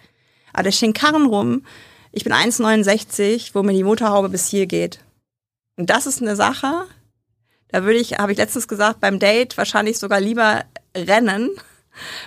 Aber 0.52 0.62
der 0.62 0.72
stehen 0.72 0.94
Karren 0.94 1.26
rum. 1.26 1.64
Ich 2.12 2.24
bin 2.24 2.32
1,69, 2.32 3.50
wo 3.52 3.62
mir 3.62 3.74
die 3.74 3.84
Motorhaube 3.84 4.30
bis 4.30 4.48
hier 4.48 4.66
geht. 4.66 5.00
Und 5.76 5.90
das 5.90 6.06
ist 6.06 6.22
eine 6.22 6.34
Sache, 6.34 6.86
da 7.68 7.84
würde 7.84 7.98
ich, 7.98 8.18
habe 8.18 8.32
ich 8.32 8.38
letztens 8.38 8.66
gesagt, 8.66 9.00
beim 9.00 9.18
Date 9.18 9.56
wahrscheinlich 9.58 9.98
sogar 9.98 10.20
lieber 10.20 10.64
rennen. 10.96 11.50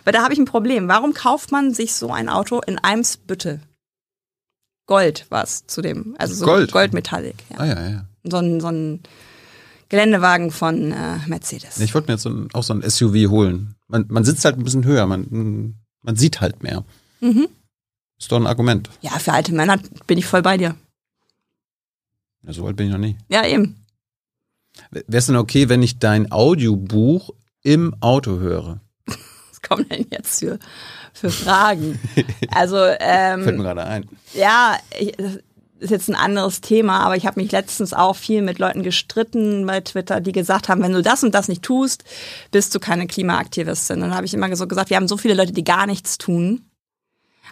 Weil 0.04 0.13
da 0.13 0.24
habe 0.24 0.34
ich 0.34 0.39
ein 0.39 0.46
Problem. 0.46 0.88
Warum 0.88 1.13
kauft 1.13 1.52
man 1.52 1.74
sich 1.74 1.96
so 1.96 2.12
ein 2.12 2.30
Auto 2.30 2.62
in 2.62 2.78
Eimsbüttel? 2.78 3.62
Gold 4.86 5.26
war 5.30 5.44
es 5.44 5.65
zu 5.67 5.82
dem, 5.82 6.15
also 6.17 6.36
so 6.36 6.46
Gold. 6.46 6.72
Goldmetallic. 6.72 7.36
Ja. 7.50 7.58
Ah 7.58 7.65
ja, 7.65 7.89
ja 7.89 8.06
so 8.23 8.38
ein, 8.38 8.60
so 8.60 8.67
ein 8.67 9.01
Geländewagen 9.89 10.51
von 10.51 10.91
äh, 10.91 11.17
Mercedes. 11.27 11.79
Ich 11.79 11.93
wollte 11.93 12.07
mir 12.07 12.13
jetzt 12.13 12.23
so 12.23 12.29
ein, 12.29 12.49
auch 12.53 12.63
so 12.63 12.73
ein 12.73 12.81
SUV 12.81 13.29
holen. 13.29 13.75
Man, 13.88 14.05
man 14.10 14.23
sitzt 14.23 14.45
halt 14.45 14.57
ein 14.57 14.63
bisschen 14.63 14.86
höher, 14.86 15.05
man, 15.05 15.75
man 16.01 16.15
sieht 16.15 16.39
halt 16.39 16.63
mehr. 16.63 16.86
Mhm. 17.19 17.49
Ist 18.17 18.31
doch 18.31 18.38
ein 18.38 18.47
Argument. 18.47 18.89
Ja, 19.01 19.12
für 19.12 19.34
alte 19.34 19.53
Männer 19.53 19.79
bin 20.07 20.17
ich 20.17 20.25
voll 20.25 20.41
bei 20.41 20.57
dir. 20.57 20.75
Ja, 22.43 22.53
so 22.53 22.65
alt 22.65 22.75
bin 22.75 22.88
ich 22.88 22.93
noch 22.93 22.99
nie. 22.99 23.17
Ja, 23.29 23.45
eben. 23.45 23.75
Wäre 24.91 25.05
es 25.10 25.25
denn 25.25 25.36
okay, 25.36 25.69
wenn 25.69 25.84
ich 25.84 25.99
dein 25.99 26.31
Audiobuch 26.31 27.31
im 27.63 27.95
Auto 27.99 28.39
höre? 28.39 28.79
Was 29.49 29.62
kommen 29.62 29.88
denn 29.89 30.05
jetzt 30.10 30.39
für, 30.39 30.57
für 31.13 31.29
Fragen? 31.29 31.99
Also, 32.51 32.77
ähm, 32.99 33.43
Fällt 33.43 33.57
mir 33.57 33.63
gerade 33.63 33.86
ein. 33.86 34.07
Ja, 34.34 34.77
ich, 34.97 35.13
ist 35.82 35.89
jetzt 35.89 36.10
ein 36.10 36.15
anderes 36.15 36.62
Thema, 36.62 37.00
aber 37.00 37.17
ich 37.17 37.26
habe 37.26 37.41
mich 37.41 37.52
letztens 37.52 37.94
auch 37.94 38.15
viel 38.15 38.41
mit 38.41 38.60
Leuten 38.60 38.84
gestritten 38.84 39.65
bei 39.65 39.82
Twitter, 39.82 40.22
die 40.22 40.32
gesagt 40.32 40.70
haben, 40.70 40.84
wenn 40.84 40.94
du 40.94 41.02
das 41.02 41.24
und 41.24 41.34
das 41.34 41.48
nicht 41.48 41.63
tust, 41.63 42.04
bist 42.52 42.74
du 42.74 42.80
keine 42.80 43.08
Klimaaktivistin. 43.08 44.00
Dann 44.00 44.15
habe 44.15 44.26
ich 44.26 44.34
immer 44.34 44.56
so 44.56 44.67
gesagt, 44.67 44.89
wir 44.89 44.98
haben 44.98 45.08
so 45.08 45.17
viele 45.17 45.34
Leute, 45.34 45.54
die 45.54 45.63
gar 45.63 45.88
nichts 45.88 46.17
tun. 46.17 46.65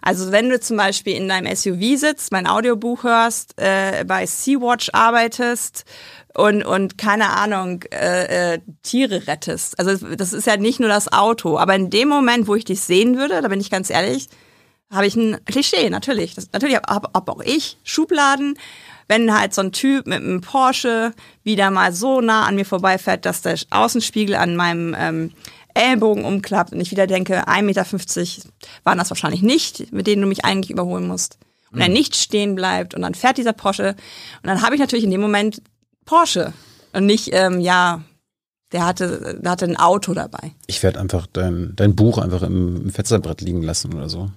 Also 0.01 0.31
wenn 0.31 0.49
du 0.49 0.59
zum 0.59 0.77
Beispiel 0.77 1.15
in 1.15 1.27
deinem 1.27 1.53
SUV 1.53 1.97
sitzt, 1.97 2.31
mein 2.31 2.47
Audiobuch 2.47 3.03
hörst, 3.03 3.53
äh, 3.57 4.05
bei 4.05 4.25
Sea-Watch 4.25 4.91
arbeitest 4.93 5.83
und, 6.33 6.63
und 6.63 6.97
keine 6.97 7.31
Ahnung, 7.31 7.83
äh, 7.91 8.53
äh, 8.53 8.59
Tiere 8.83 9.27
rettest. 9.27 9.77
Also 9.79 10.15
das 10.15 10.31
ist 10.31 10.47
ja 10.47 10.55
nicht 10.55 10.79
nur 10.79 10.89
das 10.89 11.11
Auto. 11.11 11.57
Aber 11.57 11.75
in 11.75 11.89
dem 11.89 12.07
Moment, 12.07 12.47
wo 12.47 12.55
ich 12.55 12.63
dich 12.63 12.79
sehen 12.81 13.17
würde, 13.17 13.41
da 13.41 13.47
bin 13.47 13.59
ich 13.59 13.69
ganz 13.69 13.89
ehrlich, 13.89 14.29
habe 14.91 15.05
ich 15.05 15.15
ein 15.15 15.37
Klischee, 15.45 15.89
natürlich. 15.89 16.35
Das, 16.35 16.49
natürlich 16.51 16.77
habe 16.77 17.09
hab 17.13 17.29
auch 17.29 17.41
ich 17.41 17.77
Schubladen. 17.83 18.57
Wenn 19.07 19.33
halt 19.37 19.55
so 19.55 19.61
ein 19.61 19.71
Typ 19.71 20.05
mit 20.05 20.21
einem 20.21 20.41
Porsche 20.41 21.13
wieder 21.43 21.71
mal 21.71 21.93
so 21.93 22.21
nah 22.21 22.45
an 22.45 22.55
mir 22.55 22.65
vorbeifährt, 22.65 23.25
dass 23.25 23.41
der 23.41 23.57
Außenspiegel 23.71 24.35
an 24.35 24.55
meinem 24.55 24.95
ähm, 24.97 25.31
Ellbogen 25.73 26.25
umklappt 26.25 26.73
und 26.73 26.79
ich 26.79 26.91
wieder 26.91 27.07
denke, 27.07 27.47
1,50 27.47 27.63
Meter 27.63 27.85
waren 28.83 28.97
das 28.99 29.09
wahrscheinlich 29.09 29.41
nicht, 29.41 29.91
mit 29.91 30.05
denen 30.05 30.21
du 30.21 30.27
mich 30.27 30.45
eigentlich 30.45 30.69
überholen 30.69 31.07
musst. 31.07 31.39
Und 31.71 31.77
mhm. 31.77 31.81
er 31.81 31.89
nicht 31.89 32.15
stehen 32.15 32.53
bleibt 32.55 32.93
und 32.93 33.01
dann 33.01 33.15
fährt 33.15 33.37
dieser 33.37 33.53
Porsche 33.53 33.95
und 34.41 34.47
dann 34.47 34.61
habe 34.61 34.75
ich 34.75 34.81
natürlich 34.81 35.05
in 35.05 35.11
dem 35.11 35.21
Moment 35.21 35.61
Porsche 36.05 36.53
und 36.93 37.05
nicht, 37.05 37.29
ähm, 37.31 37.59
ja, 37.61 38.03
der 38.71 38.85
hatte, 38.85 39.39
der 39.41 39.51
hatte 39.51 39.65
ein 39.65 39.77
Auto 39.77 40.13
dabei. 40.13 40.53
Ich 40.67 40.83
werde 40.83 40.99
einfach 40.99 41.25
dein, 41.27 41.73
dein 41.75 41.95
Buch 41.95 42.19
einfach 42.19 42.43
im, 42.43 42.75
im 42.83 42.89
Fetzerbrett 42.91 43.41
liegen 43.41 43.63
lassen 43.63 43.93
oder 43.93 44.09
so 44.09 44.29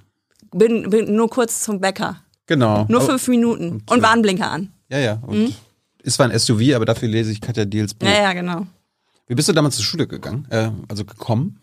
bin, 0.53 0.91
bin 0.91 1.15
nur 1.15 1.29
kurz 1.29 1.62
zum 1.62 1.81
Bäcker. 1.81 2.21
Genau. 2.47 2.87
Nur 2.88 3.01
fünf 3.01 3.29
Minuten. 3.29 3.83
Und, 3.88 4.03
Warnblinker 4.03 4.51
an. 4.51 4.73
Ja, 4.88 4.99
ja. 4.99 5.19
Und 5.23 5.38
mhm. 5.38 5.55
Ist 6.03 6.15
zwar 6.15 6.29
ein 6.29 6.38
SUV, 6.38 6.75
aber 6.75 6.85
dafür 6.85 7.09
lese 7.09 7.31
ich 7.31 7.41
Katja 7.41 7.65
Deals 7.65 7.95
Buch. 7.95 8.09
Ja, 8.09 8.23
ja, 8.23 8.33
genau. 8.33 8.67
Wie 9.29 9.35
bist 9.35 9.49
du 9.49 9.53
damals 9.53 9.77
zur 9.77 9.85
Schule 9.85 10.07
gegangen? 10.07 10.47
Äh, 10.51 10.71
also 10.88 11.05
gekommen? 11.05 11.61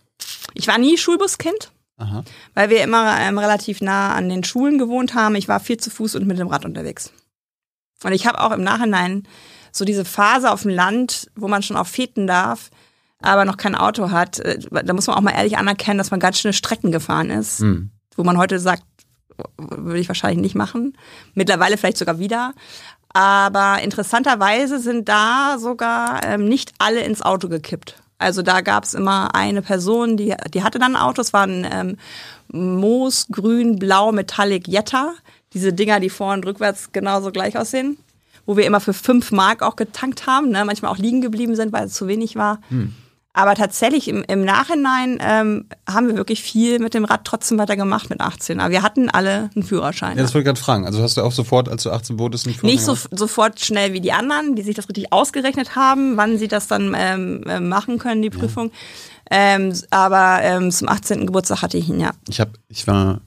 Ich 0.54 0.68
war 0.68 0.78
nie 0.78 0.98
Schulbuskind. 0.98 1.72
Aha. 1.98 2.24
Weil 2.54 2.70
wir 2.70 2.82
immer 2.82 3.20
ähm, 3.20 3.38
relativ 3.38 3.82
nah 3.82 4.16
an 4.16 4.30
den 4.30 4.46
Schulen 4.46 4.78
gewohnt 4.78 5.14
haben. 5.14 5.36
Ich 5.36 5.50
war 5.50 5.60
viel 5.60 5.78
zu 5.78 5.90
Fuß 5.90 6.16
und 6.16 6.26
mit 6.26 6.40
dem 6.40 6.48
Rad 6.48 6.64
unterwegs. 6.64 7.12
Und 8.04 8.14
ich 8.14 8.26
habe 8.26 8.40
auch 8.40 8.52
im 8.52 8.64
Nachhinein 8.64 9.28
so 9.74 9.84
diese 9.84 10.06
Phase 10.06 10.50
auf 10.50 10.62
dem 10.62 10.72
Land, 10.72 11.30
wo 11.36 11.50
man 11.50 11.62
schon 11.62 11.76
auf 11.76 11.90
Feten 11.90 12.26
darf, 12.26 12.72
aber 13.22 13.44
noch 13.44 13.58
kein 13.58 13.76
Auto 13.76 14.12
hat. 14.12 14.40
Äh, 14.40 14.60
da 14.72 14.94
muss 14.94 15.08
man 15.08 15.18
auch 15.18 15.22
mal 15.22 15.32
ehrlich 15.32 15.58
anerkennen, 15.58 15.98
dass 15.98 16.12
man 16.12 16.22
ganz 16.22 16.40
schöne 16.40 16.54
Strecken 16.54 16.94
gefahren 16.94 17.30
ist. 17.30 17.60
Mhm 17.60 17.92
wo 18.20 18.24
man 18.24 18.38
heute 18.38 18.60
sagt, 18.60 18.84
würde 19.58 20.00
ich 20.00 20.10
wahrscheinlich 20.10 20.42
nicht 20.42 20.56
machen. 20.56 20.98
Mittlerweile 21.34 21.78
vielleicht 21.78 21.98
sogar 21.98 22.20
wieder. 22.20 22.54
Aber 23.14 23.82
interessanterweise 23.82 24.80
sind 24.80 25.10
da 25.10 25.58
sogar 25.58 26.24
ähm, 26.26 26.48
nicht 26.48 26.74
alle 26.78 27.02
ins 27.02 27.22
Auto 27.22 27.48
gekippt. 27.48 27.96
Also 28.20 28.42
da 28.42 28.62
gab 28.62 28.84
es 28.84 28.94
immer 28.94 29.34
eine 29.34 29.62
Person, 29.62 30.18
die, 30.18 30.36
die 30.54 30.64
hatte 30.64 30.78
dann 30.78 30.96
ein 30.96 31.02
Auto. 31.02 31.22
Es 31.22 31.32
war 31.32 31.48
ein 31.48 31.66
ähm, 31.72 31.98
Moos, 32.52 33.28
Grün, 33.32 33.80
Blau, 33.80 34.12
Metallic 34.12 34.68
Jetta. 34.68 35.14
Diese 35.54 35.74
Dinger, 35.74 36.00
die 36.00 36.10
vor 36.10 36.34
und 36.34 36.46
rückwärts 36.46 36.92
genauso 36.92 37.32
gleich 37.32 37.58
aussehen. 37.58 37.98
Wo 38.46 38.58
wir 38.58 38.66
immer 38.66 38.82
für 38.82 38.94
fünf 38.94 39.32
Mark 39.32 39.64
auch 39.64 39.78
getankt 39.78 40.28
haben, 40.28 40.50
ne? 40.50 40.66
manchmal 40.66 40.92
auch 40.92 40.98
liegen 40.98 41.22
geblieben 41.22 41.56
sind, 41.56 41.72
weil 41.72 41.86
es 41.86 41.94
zu 41.94 42.08
wenig 42.08 42.36
war. 42.36 42.60
Hm. 42.70 42.94
Aber 43.40 43.56
tatsächlich 43.56 44.10
im, 44.10 44.22
im 44.28 44.44
Nachhinein 44.44 45.18
ähm, 45.22 45.66
haben 45.88 46.10
wir 46.10 46.18
wirklich 46.18 46.44
viel 46.44 46.80
mit 46.80 46.94
dem 46.94 47.06
Rad 47.06 47.22
trotzdem 47.24 47.58
weiter 47.58 47.78
gemacht 47.78 48.10
mit 48.10 48.20
18. 48.20 48.60
Aber 48.60 48.70
wir 48.70 48.84
hatten 48.84 49.10
alle 49.10 49.50
einen 49.56 49.64
Führerschein. 49.64 50.18
Ja, 50.18 50.24
das 50.24 50.34
wollte 50.34 50.40
ich 50.40 50.46
gerade 50.48 50.60
fragen. 50.60 50.86
Also 50.86 51.02
hast 51.02 51.16
du 51.16 51.22
auch 51.22 51.32
sofort, 51.32 51.70
als 51.70 51.84
du 51.84 51.92
18 51.92 52.20
wurdest, 52.20 52.48
einen 52.48 52.56
Führerschein 52.56 52.76
Nicht 52.76 52.84
so, 52.84 53.16
sofort 53.16 53.62
schnell 53.62 53.94
wie 53.94 54.02
die 54.02 54.12
anderen, 54.12 54.58
die 54.58 54.62
sich 54.62 54.76
das 54.76 54.90
richtig 54.90 55.14
ausgerechnet 55.14 55.78
haben, 55.78 56.18
wann 56.18 56.38
sie 56.38 56.50
das 56.50 56.68
dann 56.68 56.94
ähm, 56.98 57.44
äh, 57.48 57.62
machen 57.62 57.98
können, 57.98 58.22
die 58.22 58.30
Prüfung. 58.30 58.72
Ja. 59.32 59.56
Ähm, 59.56 59.74
aber 59.90 60.40
ähm, 60.42 60.70
zum 60.70 60.90
18. 60.90 61.26
Geburtstag 61.26 61.62
hatte 61.62 61.78
ich 61.78 61.88
ihn, 61.88 62.02
ja. 62.02 62.12
Ich, 62.28 62.42
hab, 62.42 62.50
ich 62.68 62.88
war 62.88 63.22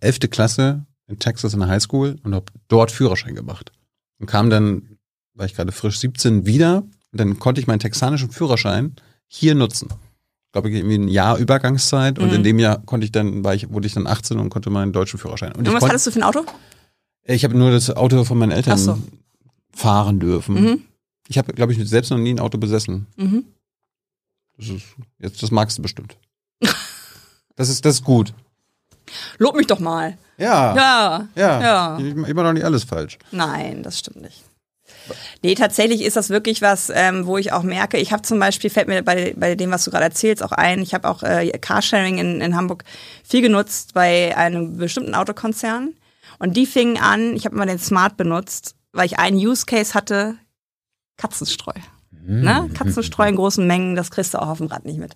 11. 0.00 0.18
Klasse 0.30 0.86
in 1.06 1.20
Texas 1.20 1.54
in 1.54 1.60
der 1.60 1.68
Highschool 1.68 2.16
und 2.24 2.34
habe 2.34 2.46
dort 2.66 2.90
Führerschein 2.90 3.36
gemacht. 3.36 3.70
Und 4.18 4.26
kam 4.26 4.50
dann, 4.50 4.98
war 5.34 5.46
ich 5.46 5.54
gerade 5.54 5.70
frisch 5.70 6.00
17, 6.00 6.46
wieder. 6.46 6.78
Und 7.12 7.20
dann 7.20 7.38
konnte 7.38 7.60
ich 7.60 7.68
meinen 7.68 7.78
texanischen 7.78 8.32
Führerschein 8.32 8.96
hier 9.32 9.54
nutzen. 9.54 9.88
Ich 9.90 10.52
glaube, 10.52 10.70
irgendwie 10.70 10.98
ein 10.98 11.08
Jahr 11.08 11.38
Übergangszeit 11.38 12.18
und 12.18 12.28
mhm. 12.28 12.34
in 12.34 12.42
dem 12.42 12.58
Jahr 12.58 12.82
konnte 12.84 13.06
ich 13.06 13.12
dann, 13.12 13.42
war 13.42 13.54
ich, 13.54 13.72
wurde 13.72 13.86
ich 13.86 13.94
dann 13.94 14.06
18 14.06 14.38
und 14.38 14.50
konnte 14.50 14.68
meinen 14.68 14.92
deutschen 14.92 15.18
Führerschein. 15.18 15.52
Und, 15.52 15.66
und 15.66 15.74
was 15.74 15.84
hattest 15.84 16.06
du 16.06 16.10
für 16.10 16.18
ein 16.18 16.24
Auto? 16.24 16.44
Ich 17.24 17.42
habe 17.44 17.56
nur 17.56 17.70
das 17.70 17.88
Auto 17.90 18.24
von 18.24 18.36
meinen 18.36 18.52
Eltern 18.52 18.76
so. 18.76 18.98
fahren 19.72 20.20
dürfen. 20.20 20.54
Mhm. 20.54 20.82
Ich 21.28 21.38
habe, 21.38 21.54
glaube 21.54 21.72
ich, 21.72 21.88
selbst 21.88 22.10
noch 22.10 22.18
nie 22.18 22.34
ein 22.34 22.40
Auto 22.40 22.58
besessen. 22.58 23.06
Mhm. 23.16 23.44
Das 24.58 24.68
ist, 24.68 24.84
jetzt, 25.18 25.42
das 25.42 25.50
magst 25.50 25.78
du 25.78 25.82
bestimmt. 25.82 26.18
das 27.56 27.70
ist, 27.70 27.84
das 27.86 27.94
ist 27.94 28.04
gut. 28.04 28.34
Lob 29.38 29.56
mich 29.56 29.66
doch 29.66 29.80
mal. 29.80 30.18
Ja. 30.36 30.76
Ja. 30.76 31.28
Ja. 31.34 31.62
ja. 31.62 31.98
Ich, 31.98 32.14
ich 32.14 32.16
mache 32.16 32.34
doch 32.34 32.52
nicht 32.52 32.64
alles 32.64 32.84
falsch. 32.84 33.18
Nein, 33.30 33.82
das 33.82 33.98
stimmt 33.98 34.20
nicht. 34.20 34.44
Nee, 35.42 35.54
tatsächlich 35.54 36.02
ist 36.02 36.16
das 36.16 36.30
wirklich 36.30 36.62
was, 36.62 36.90
ähm, 36.94 37.26
wo 37.26 37.38
ich 37.38 37.52
auch 37.52 37.62
merke, 37.62 37.98
ich 37.98 38.12
habe 38.12 38.22
zum 38.22 38.38
Beispiel, 38.38 38.70
fällt 38.70 38.88
mir 38.88 39.02
bei, 39.02 39.34
bei 39.36 39.54
dem, 39.54 39.70
was 39.70 39.84
du 39.84 39.90
gerade 39.90 40.04
erzählst, 40.04 40.42
auch 40.42 40.52
ein, 40.52 40.80
ich 40.82 40.94
habe 40.94 41.08
auch 41.08 41.22
äh, 41.22 41.50
Carsharing 41.58 42.18
in, 42.18 42.40
in 42.40 42.56
Hamburg 42.56 42.84
viel 43.24 43.42
genutzt 43.42 43.94
bei 43.94 44.36
einem 44.36 44.76
bestimmten 44.76 45.14
Autokonzern. 45.14 45.94
Und 46.38 46.56
die 46.56 46.66
fingen 46.66 46.98
an, 46.98 47.36
ich 47.36 47.44
habe 47.44 47.54
immer 47.54 47.66
den 47.66 47.78
Smart 47.78 48.16
benutzt, 48.16 48.74
weil 48.92 49.06
ich 49.06 49.18
einen 49.18 49.36
Use 49.36 49.66
Case 49.66 49.94
hatte, 49.94 50.36
Katzenstreu. 51.16 51.74
Mhm. 52.10 52.40
Ne? 52.40 52.70
Katzenstreu 52.74 53.28
in 53.28 53.36
großen 53.36 53.66
Mengen, 53.66 53.96
das 53.96 54.10
kriegst 54.10 54.34
du 54.34 54.42
auch 54.42 54.48
auf 54.48 54.58
dem 54.58 54.66
Rad 54.66 54.84
nicht 54.84 54.98
mit. 54.98 55.14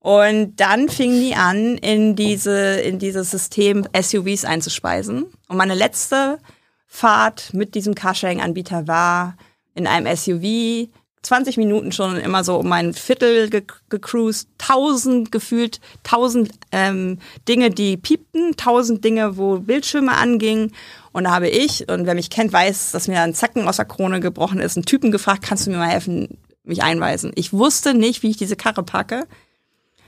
Und 0.00 0.56
dann 0.56 0.88
fingen 0.88 1.20
die 1.20 1.34
an, 1.34 1.76
in 1.78 2.14
diese, 2.14 2.80
in 2.80 2.98
dieses 2.98 3.30
System 3.30 3.86
SUVs 4.00 4.44
einzuspeisen. 4.44 5.26
Und 5.48 5.56
meine 5.56 5.74
letzte 5.74 6.38
Fahrt 6.88 7.52
mit 7.52 7.74
diesem 7.74 7.94
Carsharing-Anbieter 7.94 8.88
war 8.88 9.36
in 9.74 9.86
einem 9.86 10.14
SUV, 10.16 10.88
20 11.22 11.58
Minuten 11.58 11.92
schon 11.92 12.16
immer 12.16 12.42
so 12.42 12.56
um 12.56 12.72
ein 12.72 12.94
Viertel 12.94 13.50
ge 13.50 13.62
gecruised, 13.90 14.48
tausend 14.56 15.30
gefühlt, 15.30 15.80
tausend 16.02 16.50
ähm, 16.72 17.18
Dinge, 17.46 17.70
die 17.70 17.96
piepten, 17.96 18.56
tausend 18.56 19.04
Dinge, 19.04 19.36
wo 19.36 19.58
Bildschirme 19.58 20.12
angingen. 20.12 20.72
Und 21.12 21.24
da 21.24 21.32
habe 21.32 21.48
ich, 21.48 21.88
und 21.90 22.06
wer 22.06 22.14
mich 22.14 22.30
kennt, 22.30 22.52
weiß, 22.52 22.92
dass 22.92 23.08
mir 23.08 23.20
ein 23.20 23.34
Zacken 23.34 23.68
aus 23.68 23.76
der 23.76 23.84
Krone 23.84 24.20
gebrochen 24.20 24.60
ist, 24.60 24.76
einen 24.76 24.86
Typen 24.86 25.10
gefragt, 25.10 25.42
kannst 25.42 25.66
du 25.66 25.70
mir 25.70 25.78
mal 25.78 25.88
helfen, 25.88 26.38
mich 26.64 26.82
einweisen? 26.82 27.32
Ich 27.34 27.52
wusste 27.52 27.94
nicht, 27.94 28.22
wie 28.22 28.30
ich 28.30 28.36
diese 28.36 28.56
Karre 28.56 28.82
packe, 28.82 29.26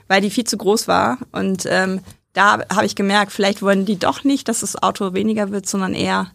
weil 0.07 0.21
die 0.21 0.31
viel 0.31 0.45
zu 0.45 0.57
groß 0.57 0.87
war. 0.87 1.19
Und 1.31 1.65
ähm, 1.69 1.99
da 2.33 2.61
habe 2.73 2.85
ich 2.85 2.95
gemerkt, 2.95 3.31
vielleicht 3.31 3.61
wollen 3.61 3.85
die 3.85 3.99
doch 3.99 4.23
nicht, 4.23 4.47
dass 4.47 4.61
das 4.61 4.81
Auto 4.81 5.13
weniger 5.13 5.51
wird, 5.51 5.67
sondern 5.67 5.93
eher 5.93 6.31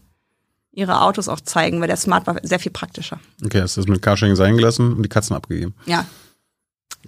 ihre 0.76 1.00
Autos 1.00 1.28
auch 1.28 1.40
zeigen, 1.40 1.80
weil 1.80 1.88
der 1.88 1.96
Smart 1.96 2.26
war 2.26 2.36
sehr 2.42 2.60
viel 2.60 2.70
praktischer. 2.70 3.18
Okay, 3.44 3.62
hast 3.62 3.76
du 3.76 3.80
das 3.80 3.88
mit 3.88 4.02
Carsharing 4.02 4.36
sein 4.36 4.56
gelassen 4.56 4.92
und 4.92 5.02
die 5.02 5.08
Katzen 5.08 5.34
abgegeben? 5.34 5.74
Ja. 5.86 6.06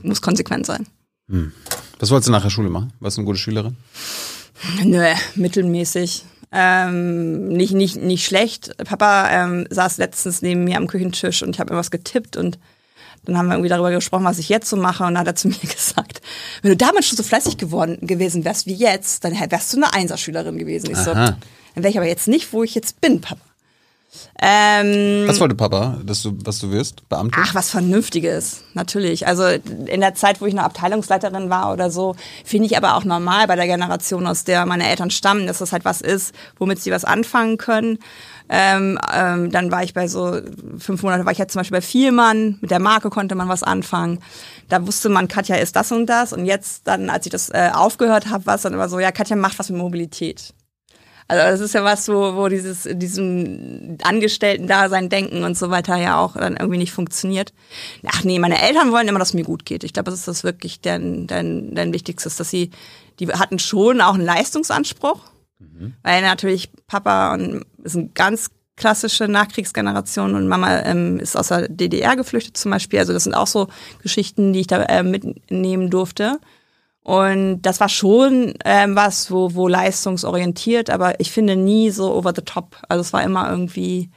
Muss 0.03 0.23
konsequent 0.23 0.67
sein. 0.67 0.87
Hm. 1.29 1.53
Was 1.99 2.11
wolltest 2.11 2.29
du 2.29 2.33
nach 2.33 2.43
der 2.43 2.51
Schule 2.51 2.71
machen? 2.71 2.93
Warst 3.01 3.19
du 3.19 3.21
eine 3.21 3.27
gute 3.27 3.39
Schülerin? 3.39 3.77
Nö, 4.85 5.05
mittelmäßig. 5.35 6.25
Ähm, 6.51 7.49
nicht, 7.49 7.75
nicht, 7.75 7.97
nicht 7.97 8.25
schlecht. 8.25 8.75
Papa 8.79 9.29
ähm, 9.31 9.67
saß 9.69 9.99
letztens 9.99 10.41
neben 10.41 10.65
mir 10.65 10.79
am 10.79 10.87
Küchentisch 10.87 11.43
und 11.43 11.51
ich 11.51 11.61
habe 11.61 11.71
irgendwas 11.71 11.91
getippt 11.91 12.39
und 12.39 12.59
dann 13.27 13.37
haben 13.37 13.49
wir 13.49 13.55
irgendwie 13.55 13.69
darüber 13.69 13.91
gesprochen, 13.91 14.25
was 14.25 14.39
ich 14.39 14.49
jetzt 14.49 14.71
so 14.71 14.77
mache. 14.77 15.05
Und 15.05 15.15
dann 15.15 15.21
hat 15.21 15.27
er 15.27 15.35
zu 15.37 15.49
mir 15.49 15.59
gesagt, 15.59 16.23
wenn 16.63 16.71
du 16.71 16.77
damals 16.77 17.07
schon 17.07 17.19
so 17.19 17.23
fleißig 17.23 17.59
geworden 17.59 17.99
gewesen 18.01 18.47
wärst 18.47 18.65
wie 18.65 18.75
jetzt, 18.75 19.25
dann 19.25 19.39
wärst 19.39 19.75
du 19.75 19.77
eine 19.77 19.93
Einserschülerin 19.93 20.57
gewesen. 20.57 20.91
Ich 20.91 20.97
so, 20.97 21.13
dann 21.13 21.37
wäre 21.75 21.91
ich 21.91 21.99
aber 21.99 22.09
jetzt 22.09 22.29
nicht, 22.29 22.55
wo 22.55 22.63
ich 22.63 22.75
jetzt 22.75 23.03
bin, 23.03 23.21
Papa. 23.21 23.43
Ähm, 24.40 25.27
was 25.27 25.40
wollte 25.40 25.55
Papa, 25.55 25.99
dass 26.05 26.23
du, 26.23 26.37
was 26.44 26.59
du 26.61 26.71
wirst? 26.71 27.09
Beamte? 27.09 27.38
Ach, 27.42 27.55
was 27.55 27.71
Vernünftiges, 27.71 28.62
natürlich. 28.75 29.27
Also 29.27 29.44
in 29.44 30.01
der 30.01 30.14
Zeit, 30.14 30.40
wo 30.40 30.47
ich 30.47 30.55
eine 30.55 30.64
Abteilungsleiterin 30.64 31.51
war 31.51 31.73
oder 31.73 31.90
so, 31.90 32.16
finde 32.44 32.66
ich 32.66 32.77
aber 32.77 32.94
auch 32.94 33.05
normal 33.05 33.47
bei 33.47 33.57
der 33.57 33.66
Generation, 33.66 34.27
aus 34.27 34.44
der 34.44 34.64
meine 34.64 34.88
Eltern 34.88 35.11
stammen, 35.11 35.47
dass 35.47 35.59
das 35.59 35.73
halt 35.73 35.85
was 35.85 36.01
ist, 36.01 36.35
womit 36.59 36.81
sie 36.81 36.90
was 36.90 37.05
anfangen 37.05 37.59
können. 37.59 37.99
Ähm, 38.49 38.99
ähm, 39.12 39.51
dann 39.51 39.71
war 39.71 39.83
ich 39.83 39.92
bei 39.92 40.09
so 40.09 40.40
fünf 40.79 41.03
Monate, 41.03 41.27
war 41.27 41.33
ich 41.33 41.38
jetzt 41.38 41.53
zum 41.53 41.61
Beispiel 41.61 41.79
bei 41.79 41.83
Vielmann, 41.83 42.59
mit 42.61 42.71
der 42.71 42.81
Marke 42.81 43.11
konnte 43.11 43.35
man 43.35 43.49
was 43.49 43.62
anfangen. 43.62 44.21
Da 44.68 44.87
wusste 44.87 45.11
man, 45.11 45.29
Katja 45.29 45.57
ist 45.57 45.77
das 45.77 45.92
und 45.92 46.07
das. 46.07 46.33
Und 46.33 46.47
jetzt 46.47 46.87
dann, 46.87 47.11
als 47.11 47.27
ich 47.27 47.33
das 47.33 47.51
äh, 47.51 47.71
aufgehört 47.75 48.31
habe, 48.31 48.47
war 48.47 48.55
es 48.55 48.62
dann 48.62 48.73
immer 48.73 48.88
so, 48.88 48.99
ja, 49.01 49.12
Katja 49.12 49.37
macht 49.37 49.59
was 49.59 49.68
mit 49.68 49.79
Mobilität. 49.79 50.55
Also 51.29 51.43
das 51.43 51.61
ist 51.61 51.75
ja 51.75 51.85
was, 51.85 52.09
wo, 52.09 52.37
wo 52.37 52.49
dieses, 52.49 52.88
diesem 52.91 53.99
Angestellten-Dasein 54.03 55.11
denken 55.11 55.45
und 55.45 55.59
so 55.59 55.69
weiter 55.69 55.97
ja 55.97 56.19
auch 56.19 56.37
dann 56.37 56.57
irgendwie 56.57 56.79
nicht 56.79 56.93
funktioniert. 56.93 57.53
Ach 58.07 58.25
nee, 58.25 58.38
meine 58.38 58.62
Eltern 58.62 58.93
wollen 58.93 59.09
immer, 59.09 59.19
dass 59.19 59.29
es 59.29 59.35
mir 59.35 59.45
gut 59.45 59.67
geht. 59.67 59.85
Ich 59.85 59.93
glaube, 59.93 60.11
das 60.11 60.21
ist 60.21 60.29
das 60.29 60.43
wirklich 60.43 60.81
dein, 60.81 61.27
dein, 61.27 61.75
dein 61.75 61.93
Wichtigstes, 61.93 62.37
dass 62.37 62.49
sie, 62.49 62.71
die 63.21 63.29
hatten 63.29 63.59
schon 63.59 64.01
auch 64.01 64.14
einen 64.14 64.25
Leistungsanspruch, 64.25 65.21
mhm. 65.59 65.93
weil 66.03 66.23
natürlich 66.23 66.71
Papa 66.87 67.35
und 67.35 67.67
ist 67.85 67.97
eine 67.97 68.09
ganz 68.09 68.51
klassische 68.79 69.29
Nachkriegsgeneration 69.29 70.35
und 70.35 70.49
Mama 70.49 70.81
ähm, 70.83 71.19
ist 71.19 71.37
aus 71.37 71.49
der 71.49 71.69
DDR 71.69 72.17
geflüchtet 72.17 72.57
zum 72.57 72.71
Beispiel. 72.71 73.01
Also 73.01 73.12
das 73.12 73.25
sind 73.25 73.35
auch 73.35 73.47
so 73.47 73.69
Geschichten, 74.03 74.55
die 74.55 74.61
ich 74.61 74.67
da 74.67 74.83
äh, 74.85 75.03
mitnehmen 75.03 75.91
durfte. 75.91 76.38
Und 77.09 77.62
das 77.62 77.81
war 77.81 77.88
schon 77.88 78.53
ähm, 78.66 78.94
was, 78.94 79.31
wo, 79.31 79.55
wo 79.55 79.66
leistungsorientiert, 79.66 80.90
aber 80.90 81.18
ich 81.21 81.33
finde 81.33 81.57
nie 81.57 81.90
so 81.90 82.14
over 82.14 82.35
the 82.37 82.42
top. 82.42 82.77
Also 82.87 83.01
es 83.01 83.14
war 83.14 83.23
immer 83.23 83.49
irgendwie 83.49 84.11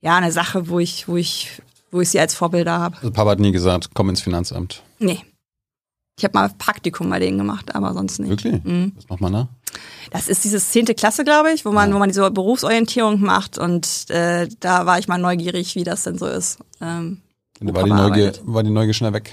ja 0.00 0.16
eine 0.16 0.32
Sache, 0.32 0.68
wo 0.68 0.80
ich, 0.80 1.06
wo 1.06 1.16
ich, 1.16 1.62
wo 1.92 2.00
ich 2.00 2.10
sie 2.10 2.18
als 2.18 2.34
Vorbilder 2.34 2.80
habe. 2.80 2.96
Also 2.96 3.12
Papa 3.12 3.30
hat 3.30 3.38
nie 3.38 3.52
gesagt, 3.52 3.90
komm 3.94 4.08
ins 4.08 4.22
Finanzamt. 4.22 4.82
Nee. 4.98 5.20
Ich 6.18 6.24
habe 6.24 6.36
mal 6.36 6.50
Praktikum 6.58 7.08
bei 7.10 7.20
denen 7.20 7.38
gemacht, 7.38 7.76
aber 7.76 7.94
sonst 7.94 8.18
nicht. 8.18 8.30
Wirklich? 8.30 8.64
Mhm. 8.64 8.90
Was 8.96 9.08
macht 9.08 9.20
man 9.20 9.32
da? 9.32 9.48
Das 10.10 10.26
ist 10.26 10.42
dieses 10.42 10.70
zehnte 10.70 10.96
Klasse, 10.96 11.22
glaube 11.22 11.52
ich, 11.52 11.64
wo 11.64 11.70
man, 11.70 11.90
ja. 11.90 11.94
wo 11.94 12.00
man 12.00 12.08
diese 12.08 12.28
Berufsorientierung 12.28 13.20
macht 13.20 13.56
und 13.56 14.10
äh, 14.10 14.48
da 14.58 14.84
war 14.84 14.98
ich 14.98 15.06
mal 15.06 15.18
neugierig, 15.18 15.76
wie 15.76 15.84
das 15.84 16.02
denn 16.02 16.18
so 16.18 16.26
ist. 16.26 16.58
Ähm, 16.80 17.20
war 17.60 17.84
die, 17.84 17.90
Neugier, 17.90 18.32
war 18.42 18.64
die 18.64 18.70
Neugier 18.70 18.94
schnell 18.94 19.12
weg? 19.12 19.30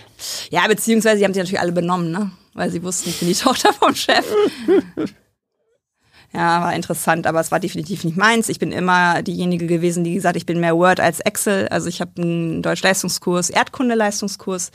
Ja, 0.51 0.67
beziehungsweise 0.67 1.17
die 1.17 1.25
haben 1.25 1.33
sich 1.33 1.41
natürlich 1.41 1.59
alle 1.59 1.71
benommen, 1.71 2.11
ne? 2.11 2.29
Weil 2.53 2.71
sie 2.71 2.83
wussten, 2.83 3.09
ich 3.09 3.19
bin 3.19 3.27
die 3.27 3.35
Tochter 3.39 3.73
vom 3.73 3.95
Chef. 3.95 4.25
Ja, 6.35 6.61
war 6.61 6.73
interessant, 6.73 7.27
aber 7.27 7.39
es 7.39 7.51
war 7.51 7.59
definitiv 7.59 8.03
nicht 8.03 8.17
meins. 8.17 8.49
Ich 8.49 8.57
bin 8.57 8.71
immer 8.71 9.21
diejenige 9.21 9.67
gewesen, 9.67 10.03
die 10.03 10.15
gesagt, 10.15 10.35
ich 10.35 10.47
bin 10.47 10.59
mehr 10.59 10.75
Word 10.75 10.99
als 10.99 11.19
Excel. 11.19 11.67
Also 11.67 11.89
ich 11.89 12.01
habe 12.01 12.19
einen 12.19 12.63
Deutsch-Leistungskurs, 12.63 13.51
Erdkunde-Leistungskurs. 13.51 14.71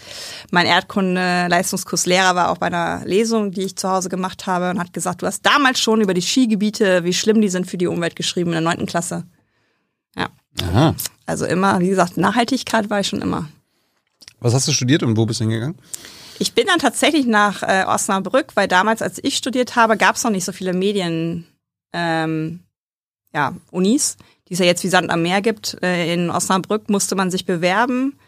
Mein 0.53 0.67
Erdkunde-Leistungskurslehrer 0.67 2.37
war 2.37 2.51
auch 2.51 2.59
bei 2.59 2.67
einer 2.67 3.05
Lesung, 3.05 3.51
die 3.51 3.62
ich 3.62 3.75
zu 3.75 3.91
Hause 3.91 4.09
gemacht 4.09 4.47
habe 4.47 4.71
und 4.71 4.79
hat 4.79 4.93
gesagt, 4.93 5.23
du 5.23 5.27
hast 5.27 5.45
damals 5.45 5.81
schon 5.81 6.01
über 6.01 6.14
die 6.14 6.23
Skigebiete, 6.23 7.03
wie 7.03 7.12
schlimm 7.12 7.41
die 7.41 7.49
sind 7.49 7.67
für 7.67 7.77
die 7.77 7.88
Umwelt 7.88 8.14
geschrieben 8.14 8.51
in 8.51 8.55
der 8.55 8.61
neunten 8.61 8.87
Klasse. 8.87 9.25
Ja. 10.17 10.29
Aha. 10.62 10.95
Also 11.27 11.45
immer, 11.45 11.81
wie 11.81 11.88
gesagt, 11.88 12.17
Nachhaltigkeit 12.17 12.88
war 12.88 13.01
ich 13.01 13.09
schon 13.09 13.21
immer. 13.21 13.49
Was 14.38 14.55
hast 14.55 14.69
du 14.69 14.73
studiert 14.73 15.03
und 15.03 15.17
wo 15.17 15.27
bist 15.27 15.41
du 15.41 15.45
hingegangen? 15.45 15.77
Ich 16.38 16.55
bin 16.55 16.66
dann 16.66 16.79
tatsächlich 16.79 17.27
nach 17.27 17.62
äh, 17.62 17.85
Osnabrück, 17.87 18.55
weil 18.55 18.68
damals, 18.68 19.03
als 19.03 19.18
ich 19.22 19.37
studiert 19.37 19.77
habe, 19.77 19.96
gab 19.96 20.16
es 20.16 20.24
noch 20.24 20.31
nicht 20.31 20.44
so 20.44 20.53
viele 20.53 20.72
Medien, 20.72 21.46
ähm, 21.92 22.61
ja, 23.35 23.55
Unis, 23.70 24.16
die 24.48 24.55
es 24.55 24.61
ja 24.61 24.66
jetzt 24.66 24.85
wie 24.85 24.88
Sand 24.88 25.11
am 25.11 25.22
Meer 25.22 25.42
gibt. 25.42 25.79
Äh, 25.83 26.12
in 26.12 26.31
Osnabrück 26.31 26.88
musste 26.88 27.16
man 27.16 27.31
sich 27.31 27.44
bewerben, 27.44 28.18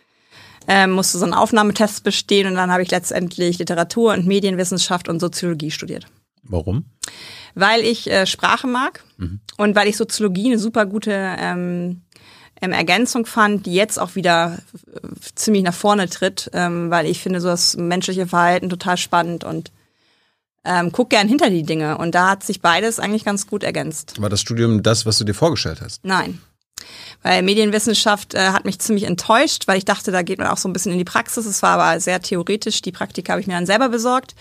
äh, 0.66 0.86
musste 0.86 1.18
so 1.18 1.24
einen 1.24 1.34
Aufnahmetest 1.34 2.02
bestehen 2.02 2.48
und 2.48 2.54
dann 2.54 2.72
habe 2.72 2.82
ich 2.82 2.90
letztendlich 2.90 3.58
Literatur 3.58 4.12
und 4.12 4.26
Medienwissenschaft 4.26 5.08
und 5.08 5.20
Soziologie 5.20 5.70
studiert. 5.70 6.06
Warum? 6.42 6.86
Weil 7.54 7.82
ich 7.82 8.10
äh, 8.10 8.26
Sprache 8.26 8.66
mag 8.66 9.04
mhm. 9.18 9.40
und 9.56 9.76
weil 9.76 9.88
ich 9.88 9.96
Soziologie 9.96 10.46
eine 10.46 10.58
super 10.58 10.86
gute 10.86 11.12
ähm, 11.12 12.02
ähm, 12.60 12.72
Ergänzung 12.72 13.26
fand, 13.26 13.66
die 13.66 13.74
jetzt 13.74 13.98
auch 13.98 14.14
wieder 14.14 14.58
äh, 14.92 15.08
ziemlich 15.34 15.62
nach 15.62 15.74
vorne 15.74 16.08
tritt, 16.08 16.50
ähm, 16.52 16.90
weil 16.90 17.06
ich 17.06 17.20
finde 17.20 17.40
so 17.40 17.48
das 17.48 17.76
menschliche 17.76 18.26
Verhalten 18.26 18.68
total 18.68 18.96
spannend 18.96 19.44
und 19.44 19.72
ähm, 20.64 20.92
guck 20.92 21.10
gern 21.10 21.28
hinter 21.28 21.50
die 21.50 21.62
Dinge. 21.62 21.98
Und 21.98 22.14
da 22.14 22.30
hat 22.30 22.42
sich 22.44 22.60
beides 22.60 22.98
eigentlich 22.98 23.24
ganz 23.24 23.46
gut 23.46 23.62
ergänzt. 23.62 24.20
War 24.20 24.28
das 24.28 24.40
Studium 24.40 24.82
das, 24.82 25.06
was 25.06 25.18
du 25.18 25.24
dir 25.24 25.34
vorgestellt 25.34 25.80
hast? 25.80 26.04
Nein. 26.04 26.40
Weil 27.22 27.42
Medienwissenschaft 27.42 28.34
äh, 28.34 28.48
hat 28.48 28.64
mich 28.64 28.78
ziemlich 28.78 29.04
enttäuscht, 29.04 29.66
weil 29.66 29.78
ich 29.78 29.84
dachte, 29.84 30.10
da 30.10 30.22
geht 30.22 30.38
man 30.38 30.48
auch 30.48 30.56
so 30.56 30.68
ein 30.68 30.72
bisschen 30.72 30.92
in 30.92 30.98
die 30.98 31.04
Praxis. 31.04 31.46
Es 31.46 31.62
war 31.62 31.78
aber 31.78 32.00
sehr 32.00 32.20
theoretisch. 32.20 32.82
Die 32.82 32.92
Praktika 32.92 33.32
habe 33.32 33.40
ich 33.40 33.46
mir 33.46 33.54
dann 33.54 33.66
selber 33.66 33.88
besorgt. 33.88 34.34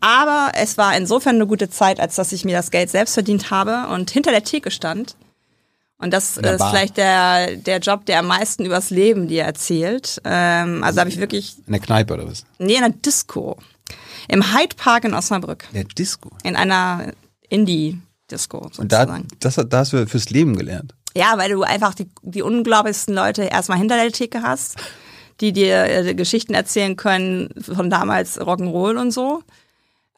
Aber 0.00 0.52
es 0.54 0.76
war 0.76 0.96
insofern 0.96 1.36
eine 1.36 1.46
gute 1.46 1.70
Zeit, 1.70 1.98
als 1.98 2.14
dass 2.16 2.32
ich 2.32 2.44
mir 2.44 2.56
das 2.56 2.70
Geld 2.70 2.90
selbst 2.90 3.14
verdient 3.14 3.50
habe 3.50 3.88
und 3.92 4.10
hinter 4.10 4.32
der 4.32 4.44
Theke 4.44 4.70
stand. 4.70 5.16
Und 6.04 6.10
das 6.10 6.36
ist 6.36 6.62
vielleicht 6.62 6.98
der, 6.98 7.56
der 7.56 7.78
Job, 7.78 8.04
der 8.04 8.18
am 8.18 8.26
meisten 8.26 8.66
übers 8.66 8.90
Leben 8.90 9.26
dir 9.26 9.44
erzählt. 9.44 10.20
Ähm, 10.24 10.84
also 10.84 11.00
habe 11.00 11.08
ich 11.08 11.18
wirklich. 11.18 11.56
In 11.66 11.72
der 11.72 11.80
Kneipe 11.80 12.12
oder 12.12 12.26
was? 12.26 12.44
Nee, 12.58 12.74
in 12.74 12.82
der 12.82 12.90
Disco. 12.90 13.56
Im 14.28 14.54
Hyde 14.54 14.76
Park 14.76 15.04
in 15.04 15.14
Osnabrück. 15.14 15.64
Der 15.72 15.84
Disco. 15.84 16.30
In 16.42 16.56
einer 16.56 17.12
Indie-Disco 17.48 18.64
sozusagen. 18.70 19.22
Und 19.22 19.32
da, 19.42 19.50
das, 19.50 19.54
da 19.66 19.78
hast 19.78 19.94
du 19.94 20.06
fürs 20.06 20.28
Leben 20.28 20.58
gelernt. 20.58 20.94
Ja, 21.16 21.38
weil 21.38 21.50
du 21.50 21.62
einfach 21.62 21.94
die, 21.94 22.10
die 22.20 22.42
unglaublichsten 22.42 23.14
Leute 23.14 23.44
erstmal 23.44 23.78
hinter 23.78 23.96
der 23.96 24.12
Theke 24.12 24.42
hast, 24.42 24.76
die 25.40 25.54
dir 25.54 25.84
äh, 25.86 26.14
Geschichten 26.14 26.52
erzählen 26.52 26.96
können 26.96 27.48
von 27.62 27.88
damals 27.88 28.38
Rock'n'Roll 28.38 29.00
und 29.00 29.10
so. 29.10 29.42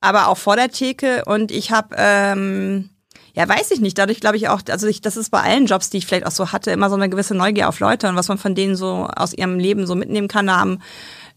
Aber 0.01 0.27
auch 0.27 0.39
vor 0.39 0.57
der 0.57 0.71
Theke. 0.73 1.25
Und 1.27 1.53
ich 1.53 1.71
habe, 1.71 1.95
ähm, 1.97 2.91
ja, 3.37 3.49
weiß 3.49 3.71
ich 3.71 3.81
nicht, 3.81 3.99
dadurch 3.99 4.21
glaube 4.21 4.37
ich 4.39 4.49
auch, 4.49 4.63
also 4.71 4.87
ich, 4.87 5.03
das 5.03 5.17
ist 5.17 5.31
bei 5.31 5.43
allen 5.43 5.67
Jobs, 5.67 5.91
die 5.91 5.99
ich 5.99 6.07
vielleicht 6.07 6.27
auch 6.27 6.31
so 6.31 6.53
hatte, 6.53 6.71
immer 6.71 6.89
so 6.89 6.97
eine 6.97 7.11
gewisse 7.11 7.35
Neugier 7.35 7.69
auf 7.69 7.81
Leute 7.81 8.09
und 8.09 8.17
was 8.17 8.29
man 8.29 8.39
von 8.39 8.55
denen 8.55 8.77
so 8.77 9.09
aus 9.15 9.35
ihrem 9.35 9.59
Leben 9.59 9.87
so 9.87 9.95
mitnehmen 9.95 10.29
kann. 10.29 10.47
Da 10.47 10.57
haben 10.57 10.81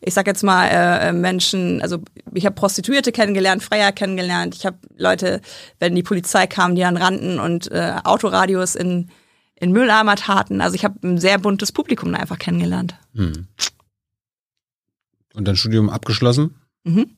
ich 0.02 0.14
sag 0.14 0.28
jetzt 0.28 0.44
mal 0.44 0.66
äh, 0.68 1.12
Menschen, 1.12 1.82
also 1.82 2.00
ich 2.34 2.46
habe 2.46 2.56
Prostituierte 2.56 3.12
kennengelernt, 3.12 3.62
Freier 3.62 3.92
kennengelernt. 3.92 4.56
Ich 4.56 4.66
habe 4.66 4.78
Leute, 4.96 5.42
wenn 5.80 5.94
die 5.94 6.04
Polizei 6.04 6.48
kam, 6.48 6.76
die 6.76 6.82
dann 6.82 6.96
rannten 6.96 7.38
und 7.38 7.70
äh, 7.72 7.96
Autoradios 8.06 8.76
in 8.76 9.10
in 9.60 9.74
Mülleimer 9.74 10.16
taten. 10.16 10.62
Also 10.62 10.76
ich 10.76 10.86
habe 10.86 11.06
ein 11.06 11.18
sehr 11.18 11.38
buntes 11.38 11.74
Publikum 11.74 12.16
einfach 12.16 12.40
kennengelernt. 12.40 12.96
Hm. 13.14 13.48
Und 15.34 15.46
dein 15.46 15.58
Studium 15.58 15.90
abgeschlossen? 15.90 16.56
Mhm. 16.86 17.18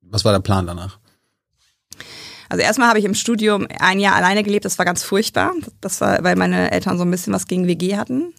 Was 0.00 0.24
war 0.24 0.32
der 0.32 0.40
Plan 0.40 0.66
danach? 0.66 0.98
Also 2.48 2.62
erstmal 2.62 2.88
habe 2.88 2.98
ich 2.98 3.04
im 3.04 3.14
Studium 3.14 3.66
ein 3.80 3.98
Jahr 3.98 4.14
alleine 4.14 4.42
gelebt, 4.42 4.64
das 4.64 4.78
war 4.78 4.84
ganz 4.84 5.02
furchtbar. 5.02 5.52
Das 5.80 6.00
war, 6.00 6.22
weil 6.22 6.36
meine 6.36 6.70
Eltern 6.70 6.98
so 6.98 7.04
ein 7.04 7.10
bisschen 7.10 7.32
was 7.32 7.46
gegen 7.46 7.66
WG 7.66 7.96
hatten 7.96 8.32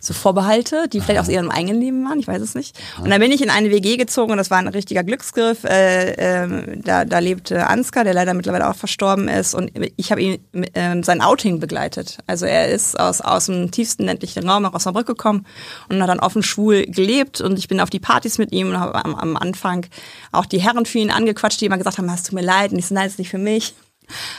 so 0.00 0.14
Vorbehalte, 0.14 0.88
die 0.88 1.00
vielleicht 1.00 1.20
aus 1.20 1.28
ihrem 1.28 1.50
eigenen 1.50 1.80
Leben 1.80 2.04
waren, 2.04 2.18
ich 2.18 2.26
weiß 2.26 2.42
es 2.42 2.54
nicht. 2.54 2.78
Und 2.98 3.10
dann 3.10 3.20
bin 3.20 3.32
ich 3.32 3.42
in 3.42 3.50
eine 3.50 3.70
WG 3.70 3.96
gezogen 3.96 4.32
und 4.32 4.38
das 4.38 4.50
war 4.50 4.58
ein 4.58 4.68
richtiger 4.68 5.04
Glücksgriff. 5.04 5.64
Äh, 5.64 6.44
äh, 6.44 6.80
da, 6.82 7.04
da 7.04 7.18
lebte 7.18 7.66
Ansgar, 7.66 8.04
der 8.04 8.14
leider 8.14 8.34
mittlerweile 8.34 8.68
auch 8.68 8.76
verstorben 8.76 9.28
ist 9.28 9.54
und 9.54 9.70
ich 9.96 10.10
habe 10.10 10.22
ihn 10.22 10.38
äh, 10.52 11.02
sein 11.02 11.20
Outing 11.20 11.60
begleitet. 11.60 12.18
Also 12.26 12.46
er 12.46 12.68
ist 12.68 12.98
aus, 12.98 13.20
aus 13.20 13.46
dem 13.46 13.70
tiefsten 13.70 14.04
ländlichen 14.04 14.48
Raum 14.48 14.62
nach 14.62 14.74
Osnabrück 14.74 15.06
gekommen 15.06 15.46
und 15.88 16.02
hat 16.02 16.08
dann 16.08 16.20
offen 16.20 16.42
schwul 16.42 16.86
gelebt 16.86 17.40
und 17.40 17.58
ich 17.58 17.68
bin 17.68 17.80
auf 17.80 17.90
die 17.90 18.00
Partys 18.00 18.38
mit 18.38 18.52
ihm 18.52 18.70
und 18.70 18.80
habe 18.80 18.94
am, 19.04 19.14
am 19.14 19.36
Anfang 19.36 19.86
auch 20.32 20.46
die 20.46 20.60
Herren 20.60 20.86
für 20.86 20.98
ihn 20.98 21.10
angequatscht, 21.10 21.60
die 21.60 21.66
immer 21.66 21.78
gesagt 21.78 21.98
haben, 21.98 22.08
es 22.08 22.22
tut 22.22 22.34
mir 22.34 22.42
leid 22.42 22.72
und 22.72 22.78
ich 22.78 22.86
so, 22.86 22.94
nein, 22.94 23.06
ist 23.06 23.18
nicht 23.18 23.30
für 23.30 23.38
mich. 23.38 23.74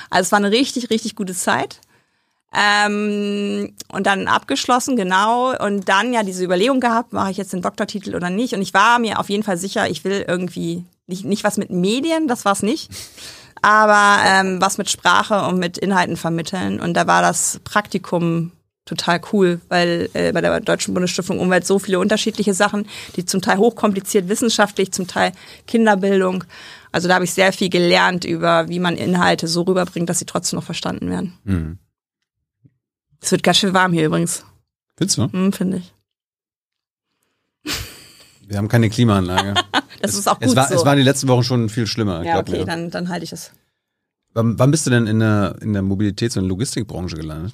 Also 0.10 0.28
es 0.28 0.32
war 0.32 0.39
eine 0.39 0.52
richtig, 0.52 0.89
richtig 0.89 1.15
gute 1.15 1.34
Zeit. 1.34 1.82
Ähm, 2.58 3.74
und 3.89 4.08
dann 4.08 4.28
abgeschlossen, 4.28 4.96
genau. 4.96 5.56
Und 5.63 5.88
dann 5.88 6.12
ja 6.12 6.24
diese 6.24 6.43
Überlegung 6.43 6.80
gehabt, 6.80 7.13
mache 7.13 7.30
ich 7.30 7.38
jetzt 7.38 7.54
den 7.54 7.62
Doktortitel 7.62 8.15
oder 8.15 8.30
nicht. 8.30 8.54
Und 8.54 8.62
ich 8.62 8.74
war 8.74 8.98
mir 8.98 9.20
auf 9.20 9.30
jeden 9.30 9.43
Fall 9.43 9.58
sicher, 9.58 9.89
ich 9.89 10.04
will 10.04 10.26
irgendwie 10.28 10.84
nicht, 11.06 11.24
nicht 11.24 11.43
was 11.43 11.58
mit 11.58 11.70
Medien, 11.70 12.28
das 12.28 12.46
war's 12.46 12.63
nicht. 12.63 12.89
Aber 13.62 14.17
ähm, 14.26 14.60
was 14.60 14.78
mit 14.78 14.89
Sprache 14.89 15.46
und 15.48 15.60
mit 15.60 15.78
Inhalten 15.78 16.17
vermitteln. 16.17 16.80
Und 16.80 16.96
da 16.96 17.06
war 17.06 17.22
das 17.22 17.60
Praktikum 17.63 18.52
total 18.86 19.22
cool, 19.32 19.60
weil 19.70 20.10
äh, 20.13 20.32
bei 20.32 20.41
der 20.41 20.60
Deutschen 20.62 20.93
Bundesstiftung 20.93 21.39
Umwelt 21.39 21.67
so 21.67 21.78
viele 21.78 22.00
unterschiedliche 22.00 22.54
Sachen, 22.54 22.88
die 23.15 23.26
zum 23.26 23.41
Teil 23.41 23.58
hochkompliziert 23.58 24.30
wissenschaftlich, 24.30 24.91
zum 24.93 25.08
Teil 25.08 25.34
Kinderbildung. 25.67 26.43
Also 26.91 27.08
da 27.08 27.15
habe 27.15 27.26
ich 27.26 27.34
sehr 27.34 27.52
viel 27.52 27.70
gelernt 27.70 28.26
über, 28.26 28.70
wie 28.70 28.80
man 28.80 28.96
Inhalte 28.96 29.48
so 29.48 29.63
rüberbringt, 29.63 30.10
dass 30.10 30.20
sie 30.20 30.26
trotzdem 30.26 30.58
noch 30.58 30.63
verstanden 30.63 31.10
werden. 31.10 31.34
Mhm. 31.43 31.80
Es 33.21 33.32
wird 33.32 33.43
ganz 33.43 33.58
schön 33.58 33.73
warm 33.73 33.93
hier 33.93 34.06
übrigens. 34.06 34.45
Findest 34.97 35.17
du? 35.17 35.32
Hm, 35.32 35.53
Finde 35.53 35.77
ich. 35.77 35.93
Wir 38.47 38.58
haben 38.58 38.67
keine 38.67 38.89
Klimaanlage. 38.89 39.53
das 40.01 40.12
es, 40.12 40.19
ist 40.19 40.27
auch 40.27 40.39
gut 40.39 40.47
es 40.47 40.56
war, 40.56 40.67
so. 40.67 40.75
Es 40.75 40.86
war 40.86 40.95
die 40.95 41.03
letzten 41.03 41.27
Wochen 41.27 41.43
schon 41.43 41.69
viel 41.69 41.86
schlimmer. 41.86 42.23
Ja, 42.23 42.39
okay, 42.39 42.60
mir. 42.60 42.65
dann, 42.65 42.89
dann 42.89 43.10
halte 43.10 43.25
ich 43.25 43.34
es. 43.34 43.51
Wann, 44.34 44.58
wann, 44.58 44.71
bist 44.71 44.86
du 44.86 44.91
denn 44.91 45.08
in 45.08 45.19
der, 45.19 45.56
in 45.62 45.73
der 45.73 45.82
Mobilitäts- 45.82 46.38
und 46.38 46.45
Logistikbranche 46.45 47.17
gelandet? 47.17 47.53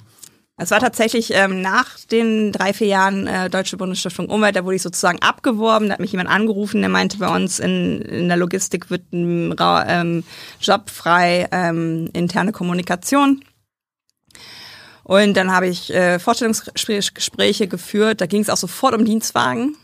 Es 0.56 0.70
war 0.70 0.78
tatsächlich 0.78 1.32
ähm, 1.34 1.62
nach 1.62 1.98
den 2.12 2.52
drei, 2.52 2.72
vier 2.72 2.86
Jahren 2.86 3.26
äh, 3.26 3.50
Deutsche 3.50 3.76
Bundesstiftung 3.76 4.28
Umwelt, 4.28 4.54
da 4.54 4.64
wurde 4.64 4.76
ich 4.76 4.82
sozusagen 4.82 5.20
abgeworben, 5.20 5.88
da 5.88 5.94
hat 5.94 6.00
mich 6.00 6.12
jemand 6.12 6.30
angerufen, 6.30 6.80
der 6.80 6.90
meinte, 6.90 7.18
bei 7.18 7.34
uns 7.34 7.58
in, 7.58 8.00
in 8.02 8.28
der 8.28 8.36
Logistik 8.36 8.88
wird 8.88 9.12
ein 9.12 9.52
ähm, 9.88 10.22
Job 10.60 10.90
frei, 10.90 11.48
ähm, 11.50 12.08
interne 12.12 12.52
Kommunikation. 12.52 13.42
Und 15.04 15.36
dann 15.36 15.52
habe 15.52 15.68
ich 15.68 15.92
äh, 15.92 16.18
Vorstellungsgespräche 16.18 17.68
geführt. 17.68 18.20
Da 18.20 18.26
ging 18.26 18.40
es 18.40 18.50
auch 18.50 18.56
sofort 18.56 18.94
um 18.94 19.04
Dienstwagen. 19.04 19.76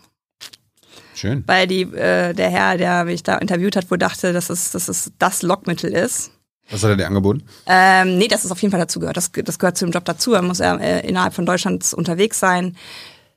Schön. 1.14 1.44
Weil 1.46 1.66
die, 1.66 1.82
äh, 1.82 2.32
der 2.32 2.48
Herr, 2.48 2.78
der 2.78 3.04
mich 3.04 3.22
da 3.22 3.36
interviewt 3.36 3.76
hat, 3.76 3.90
wohl 3.90 3.98
dachte, 3.98 4.32
dass 4.32 4.48
es, 4.48 4.70
dass 4.70 4.88
es 4.88 5.12
das 5.18 5.42
Lockmittel 5.42 5.92
ist. 5.92 6.30
Was 6.70 6.82
hat 6.82 6.90
er 6.90 6.96
dir 6.96 7.06
angeboten? 7.06 7.42
Ähm, 7.66 8.16
nee, 8.16 8.28
das 8.28 8.44
ist 8.44 8.50
auf 8.50 8.62
jeden 8.62 8.70
Fall 8.70 8.80
dazu 8.80 9.00
gehört. 9.00 9.16
Das, 9.16 9.30
das 9.32 9.58
gehört 9.58 9.76
zu 9.76 9.84
dem 9.84 9.92
Job 9.92 10.04
dazu. 10.04 10.32
Er 10.32 10.42
muss 10.42 10.60
er 10.60 10.80
äh, 10.80 11.06
innerhalb 11.06 11.34
von 11.34 11.44
Deutschland 11.44 11.92
unterwegs 11.92 12.38
sein. 12.38 12.76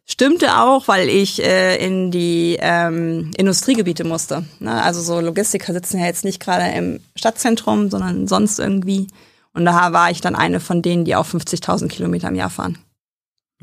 Stimmte 0.06 0.58
auch, 0.60 0.88
weil 0.88 1.10
ich 1.10 1.43
äh, 1.43 1.78
in 1.84 2.12
die 2.12 2.58
ähm, 2.60 3.32
Industriegebiete 3.36 4.04
musste. 4.04 4.46
Ne? 4.60 4.82
Also 4.82 5.02
so 5.02 5.19
Logistiker 5.19 5.74
sitzen 5.74 6.00
ja 6.00 6.06
jetzt 6.06 6.24
nicht 6.24 6.41
gerade 6.41 6.78
im 6.78 7.00
Stadtzentrum, 7.15 7.89
sondern 7.89 8.28
sonst 8.28 8.60
irgendwie. 8.60 9.08
Und 9.54 9.66
da 9.66 9.94
war 9.94 10.12
ich 10.12 10.22
dann 10.22 10.36
eine 10.36 10.60
von 10.60 10.82
denen, 10.82 11.06
die 11.06 11.16
auch 11.16 11.28
50.000 11.28 11.88
Kilometer 11.88 12.28
im 12.30 12.36
Jahr 12.36 12.50
fahren. 12.50 12.78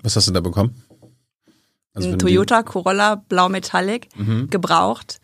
Was 0.03 0.16
hast 0.16 0.29
du 0.29 0.33
da 0.33 0.40
bekommen? 0.40 0.83
Also 1.94 2.11
Ein 2.11 2.18
Toyota 2.18 2.62
Corolla 2.62 3.16
Blau 3.16 3.48
Metallic, 3.48 4.09
mhm. 4.16 4.48
gebraucht, 4.48 5.20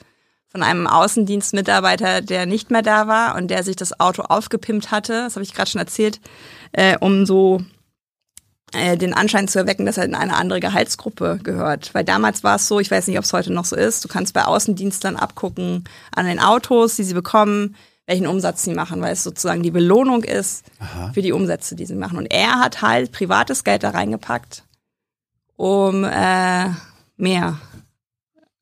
von 0.49 0.63
einem 0.63 0.87
Außendienstmitarbeiter, 0.87 2.23
der 2.23 2.47
nicht 2.47 2.71
mehr 2.71 2.83
da 2.83 3.07
war 3.07 3.37
und 3.37 3.49
der 3.49 3.63
sich 3.63 3.77
das 3.77 4.01
Auto 4.01 4.23
aufgepimpt 4.23 4.91
hatte, 4.91 5.13
das 5.25 5.37
habe 5.37 5.45
ich 5.45 5.55
gerade 5.55 5.71
schon 5.71 5.81
erzählt, 5.81 6.21
äh, 6.73 6.97
um 6.99 7.27
so 7.27 7.61
äh, 8.73 8.97
den 8.97 9.15
Anschein 9.15 9.49
zu 9.49 9.59
erwecken, 9.59 9.87
dass 9.87 9.99
er 9.99 10.05
in 10.05 10.15
eine 10.15 10.37
andere 10.37 10.61
Gehaltsgruppe 10.61 11.39
gehört. 11.43 11.95
Weil 11.95 12.05
damals 12.05 12.43
war 12.43 12.57
es 12.57 12.69
so, 12.69 12.81
ich 12.81 12.91
weiß 12.91 13.07
nicht, 13.07 13.19
ob 13.19 13.25
es 13.25 13.33
heute 13.33 13.53
noch 13.53 13.65
so 13.65 13.77
ist, 13.77 14.05
du 14.05 14.09
kannst 14.09 14.35
bei 14.35 14.45
Außendienstlern 14.45 15.17
abgucken 15.17 15.85
an 16.15 16.27
den 16.27 16.41
Autos, 16.41 16.97
die 16.97 17.05
sie 17.05 17.15
bekommen, 17.15 17.77
welchen 18.07 18.27
Umsatz 18.27 18.63
sie 18.63 18.73
machen, 18.73 19.01
weil 19.01 19.13
es 19.13 19.23
sozusagen 19.23 19.63
die 19.63 19.71
Belohnung 19.71 20.23
ist 20.23 20.65
Aha. 20.79 21.13
für 21.13 21.23
die 21.23 21.33
Umsätze, 21.33 21.75
die 21.75 21.87
sie 21.87 21.97
machen. 21.97 22.19
Und 22.19 22.27
er 22.27 22.61
hat 22.61 22.83
halt 22.83 23.13
privates 23.13 23.65
Geld 23.65 23.83
da 23.83 23.91
reingepackt, 23.91 24.63
um 25.57 26.05
äh, 26.05 26.71
mehr 27.17 27.59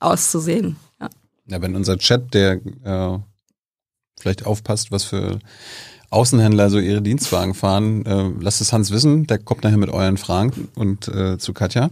auszusehen. 0.01 0.77
Ja. 1.01 1.11
ja, 1.47 1.63
wenn 1.63 1.77
unser 1.77 1.99
Chat, 1.99 2.33
der 2.33 2.61
äh, 2.85 3.19
vielleicht 4.19 4.47
aufpasst, 4.47 4.91
was 4.91 5.05
für 5.05 5.39
Außenhändler 6.09 6.71
so 6.71 6.79
ihre 6.79 7.03
Dienstwagen 7.03 7.55
fahren, 7.55 8.07
äh, 8.07 8.31
lasst 8.41 8.61
es 8.61 8.73
Hans 8.73 8.93
wissen, 8.93 9.27
der 9.27 9.39
kommt 9.39 9.65
nachher 9.65 9.77
mit 9.77 9.91
euren 9.91 10.17
Fragen 10.17 10.69
und 10.75 11.09
äh, 11.09 11.39
zu 11.39 11.53
Katja. 11.53 11.91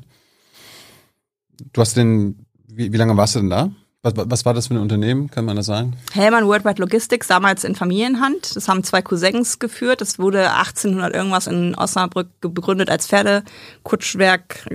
Du 1.73 1.81
hast 1.81 1.97
den, 1.97 2.47
wie, 2.67 2.93
wie 2.93 2.97
lange 2.97 3.17
warst 3.17 3.35
du 3.35 3.41
denn 3.41 3.51
da? 3.51 3.73
Was, 4.05 4.15
was 4.17 4.45
war 4.45 4.53
das 4.53 4.67
für 4.67 4.75
ein 4.75 4.81
Unternehmen, 4.81 5.31
kann 5.31 5.45
man 5.45 5.55
das 5.55 5.67
sagen? 5.67 5.97
Hellmann 6.13 6.49
Worldwide 6.49 6.81
Logistics, 6.81 7.29
damals 7.29 7.63
in 7.63 7.77
Familienhand. 7.77 8.57
Das 8.57 8.67
haben 8.69 8.83
zwei 8.83 9.01
Cousins 9.01 9.61
geführt. 9.61 10.01
Das 10.01 10.19
wurde 10.19 10.53
1800 10.53 11.15
irgendwas 11.15 11.47
in 11.47 11.77
Osnabrück 11.77 12.29
begründet 12.41 12.91
als 12.91 13.07
Pferdekutschwerk. 13.07 14.69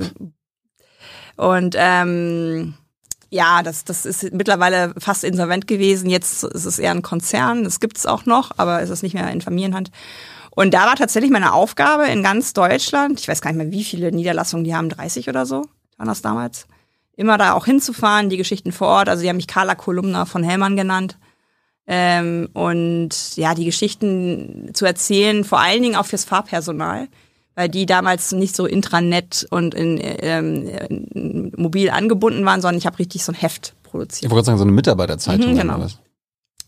Und 1.35 1.75
ähm, 1.77 2.75
ja, 3.29 3.63
das, 3.63 3.83
das 3.83 4.05
ist 4.05 4.31
mittlerweile 4.31 4.93
fast 4.97 5.25
insolvent 5.25 5.67
gewesen. 5.67 6.09
Jetzt 6.09 6.45
ist 6.45 6.65
es 6.65 6.79
eher 6.79 6.91
ein 6.91 7.01
Konzern. 7.01 7.65
Das 7.65 7.81
gibt 7.81 7.97
es 7.97 8.05
auch 8.05 8.25
noch, 8.25 8.51
aber 8.55 8.81
es 8.81 8.89
ist 8.89 9.03
nicht 9.03 9.13
mehr 9.13 9.29
in 9.29 9.41
Familienhand. 9.41 9.91
Und 10.51 10.73
da 10.73 10.85
war 10.85 10.95
tatsächlich 10.95 11.31
meine 11.31 11.51
Aufgabe 11.51 12.07
in 12.07 12.23
ganz 12.23 12.53
Deutschland, 12.53 13.19
ich 13.19 13.27
weiß 13.27 13.41
gar 13.41 13.51
nicht 13.51 13.57
mehr, 13.57 13.71
wie 13.71 13.83
viele 13.83 14.13
Niederlassungen 14.13 14.63
die 14.63 14.73
haben, 14.73 14.87
30 14.87 15.27
oder 15.27 15.45
so, 15.45 15.65
waren 15.97 16.07
das 16.07 16.21
damals 16.21 16.65
immer 17.17 17.37
da 17.37 17.53
auch 17.53 17.65
hinzufahren, 17.65 18.29
die 18.29 18.37
Geschichten 18.37 18.71
vor 18.71 18.87
Ort. 18.87 19.09
Also 19.09 19.21
sie 19.21 19.29
haben 19.29 19.35
mich 19.35 19.47
Carla 19.47 19.75
Kolumna 19.75 20.25
von 20.25 20.43
Hellmann 20.43 20.77
genannt. 20.77 21.17
Ähm, 21.87 22.47
und 22.53 23.35
ja, 23.35 23.55
die 23.55 23.65
Geschichten 23.65 24.69
zu 24.73 24.85
erzählen, 24.85 25.43
vor 25.43 25.59
allen 25.59 25.81
Dingen 25.81 25.95
auch 25.95 26.05
fürs 26.05 26.25
Fahrpersonal, 26.25 27.07
weil 27.55 27.69
die 27.69 27.85
damals 27.85 28.33
nicht 28.33 28.55
so 28.55 28.65
intranet 28.65 29.47
und 29.49 29.73
in, 29.73 29.99
ähm, 30.01 30.67
in 31.13 31.51
mobil 31.57 31.89
angebunden 31.89 32.45
waren, 32.45 32.61
sondern 32.61 32.77
ich 32.77 32.85
habe 32.85 32.99
richtig 32.99 33.23
so 33.23 33.31
ein 33.31 33.35
Heft 33.35 33.73
produziert. 33.83 34.25
Ich 34.25 34.29
wollte 34.29 34.35
gerade 34.35 34.45
sagen, 34.45 34.57
so 34.59 34.63
eine 34.63 34.73
Mitarbeiterzeitung. 34.73 35.53
Mhm, 35.53 35.57
genau. 35.57 35.87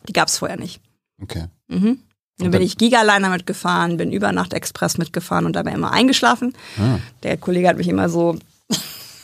Die 0.08 0.14
gab 0.14 0.30
es 0.30 0.38
vorher 0.38 0.58
nicht. 0.58 0.82
Okay. 1.22 1.46
Mhm. 1.68 2.00
Dann 2.38 2.52
bin 2.52 2.62
ich 2.62 2.78
Gigaliner 2.78 3.30
mitgefahren, 3.30 3.98
bin 3.98 4.14
über 4.14 4.32
Nacht 4.32 4.54
Express 4.54 4.98
mitgefahren 4.98 5.46
und 5.46 5.58
dabei 5.58 5.74
immer 5.74 5.92
eingeschlafen. 5.92 6.54
Ah. 6.80 7.00
Der 7.24 7.36
Kollege 7.36 7.68
hat 7.68 7.76
mich 7.76 7.90
immer 7.90 8.08
so 8.08 8.38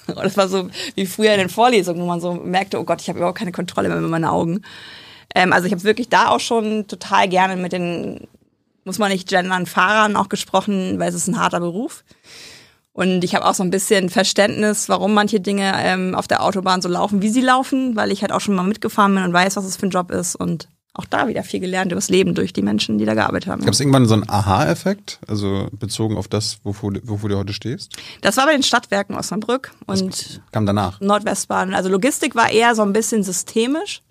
das 0.15 0.37
war 0.37 0.47
so 0.47 0.69
wie 0.95 1.05
früher 1.05 1.33
in 1.33 1.39
den 1.39 1.49
Vorlesungen, 1.49 2.01
wo 2.01 2.05
man 2.05 2.21
so 2.21 2.33
merkte, 2.33 2.79
oh 2.79 2.83
Gott, 2.83 3.01
ich 3.01 3.09
habe 3.09 3.19
überhaupt 3.19 3.37
keine 3.37 3.51
Kontrolle 3.51 3.89
mehr 3.89 3.99
mit 3.99 4.09
meinen 4.09 4.25
Augen. 4.25 4.61
Ähm, 5.33 5.53
also 5.53 5.65
ich 5.67 5.73
habe 5.73 5.83
wirklich 5.83 6.09
da 6.09 6.29
auch 6.29 6.39
schon 6.39 6.87
total 6.87 7.27
gerne 7.27 7.55
mit 7.55 7.73
den, 7.73 8.27
muss 8.83 8.99
man 8.99 9.11
nicht 9.11 9.27
gendern, 9.27 9.65
Fahrern 9.65 10.15
auch 10.15 10.29
gesprochen, 10.29 10.99
weil 10.99 11.09
es 11.09 11.15
ist 11.15 11.27
ein 11.27 11.39
harter 11.39 11.59
Beruf. 11.59 12.03
Und 12.93 13.25
ich 13.25 13.35
habe 13.35 13.45
auch 13.45 13.53
so 13.53 13.61
ein 13.61 13.71
bisschen 13.71 14.09
Verständnis, 14.09 14.87
warum 14.87 15.13
manche 15.13 15.41
Dinge 15.41 15.73
ähm, 15.75 16.15
auf 16.15 16.29
der 16.29 16.41
Autobahn 16.41 16.81
so 16.81 16.87
laufen, 16.87 17.21
wie 17.21 17.29
sie 17.29 17.41
laufen, 17.41 17.97
weil 17.97 18.09
ich 18.09 18.21
halt 18.21 18.31
auch 18.31 18.39
schon 18.39 18.55
mal 18.55 18.63
mitgefahren 18.63 19.13
bin 19.13 19.25
und 19.25 19.33
weiß, 19.33 19.57
was 19.57 19.65
es 19.65 19.75
für 19.75 19.87
ein 19.87 19.89
Job 19.89 20.11
ist. 20.11 20.37
Und 20.37 20.69
auch 20.95 21.05
da 21.05 21.27
wieder 21.27 21.43
viel 21.43 21.59
gelernt 21.59 21.91
über 21.91 21.99
das 21.99 22.09
Leben 22.09 22.33
durch 22.33 22.53
die 22.53 22.61
Menschen, 22.61 22.97
die 22.97 23.05
da 23.05 23.13
gearbeitet 23.13 23.51
haben. 23.51 23.61
Gab 23.63 23.73
es 23.73 23.79
irgendwann 23.79 24.05
so 24.05 24.13
einen 24.13 24.29
Aha-Effekt, 24.29 25.19
also 25.27 25.67
bezogen 25.71 26.17
auf 26.17 26.27
das, 26.27 26.59
wofür, 26.63 26.93
wofür 27.03 27.29
du 27.29 27.37
heute 27.37 27.53
stehst? 27.53 27.97
Das 28.21 28.37
war 28.37 28.45
bei 28.45 28.53
den 28.53 28.63
Stadtwerken 28.63 29.15
Osnabrück 29.15 29.73
und 29.85 30.07
das 30.07 30.39
kam 30.51 30.65
danach. 30.65 31.01
Nordwestbahn. 31.01 31.73
Also 31.73 31.89
Logistik 31.89 32.35
war 32.35 32.49
eher 32.49 32.75
so 32.75 32.81
ein 32.81 32.93
bisschen 32.93 33.23
systemisch. 33.23 34.01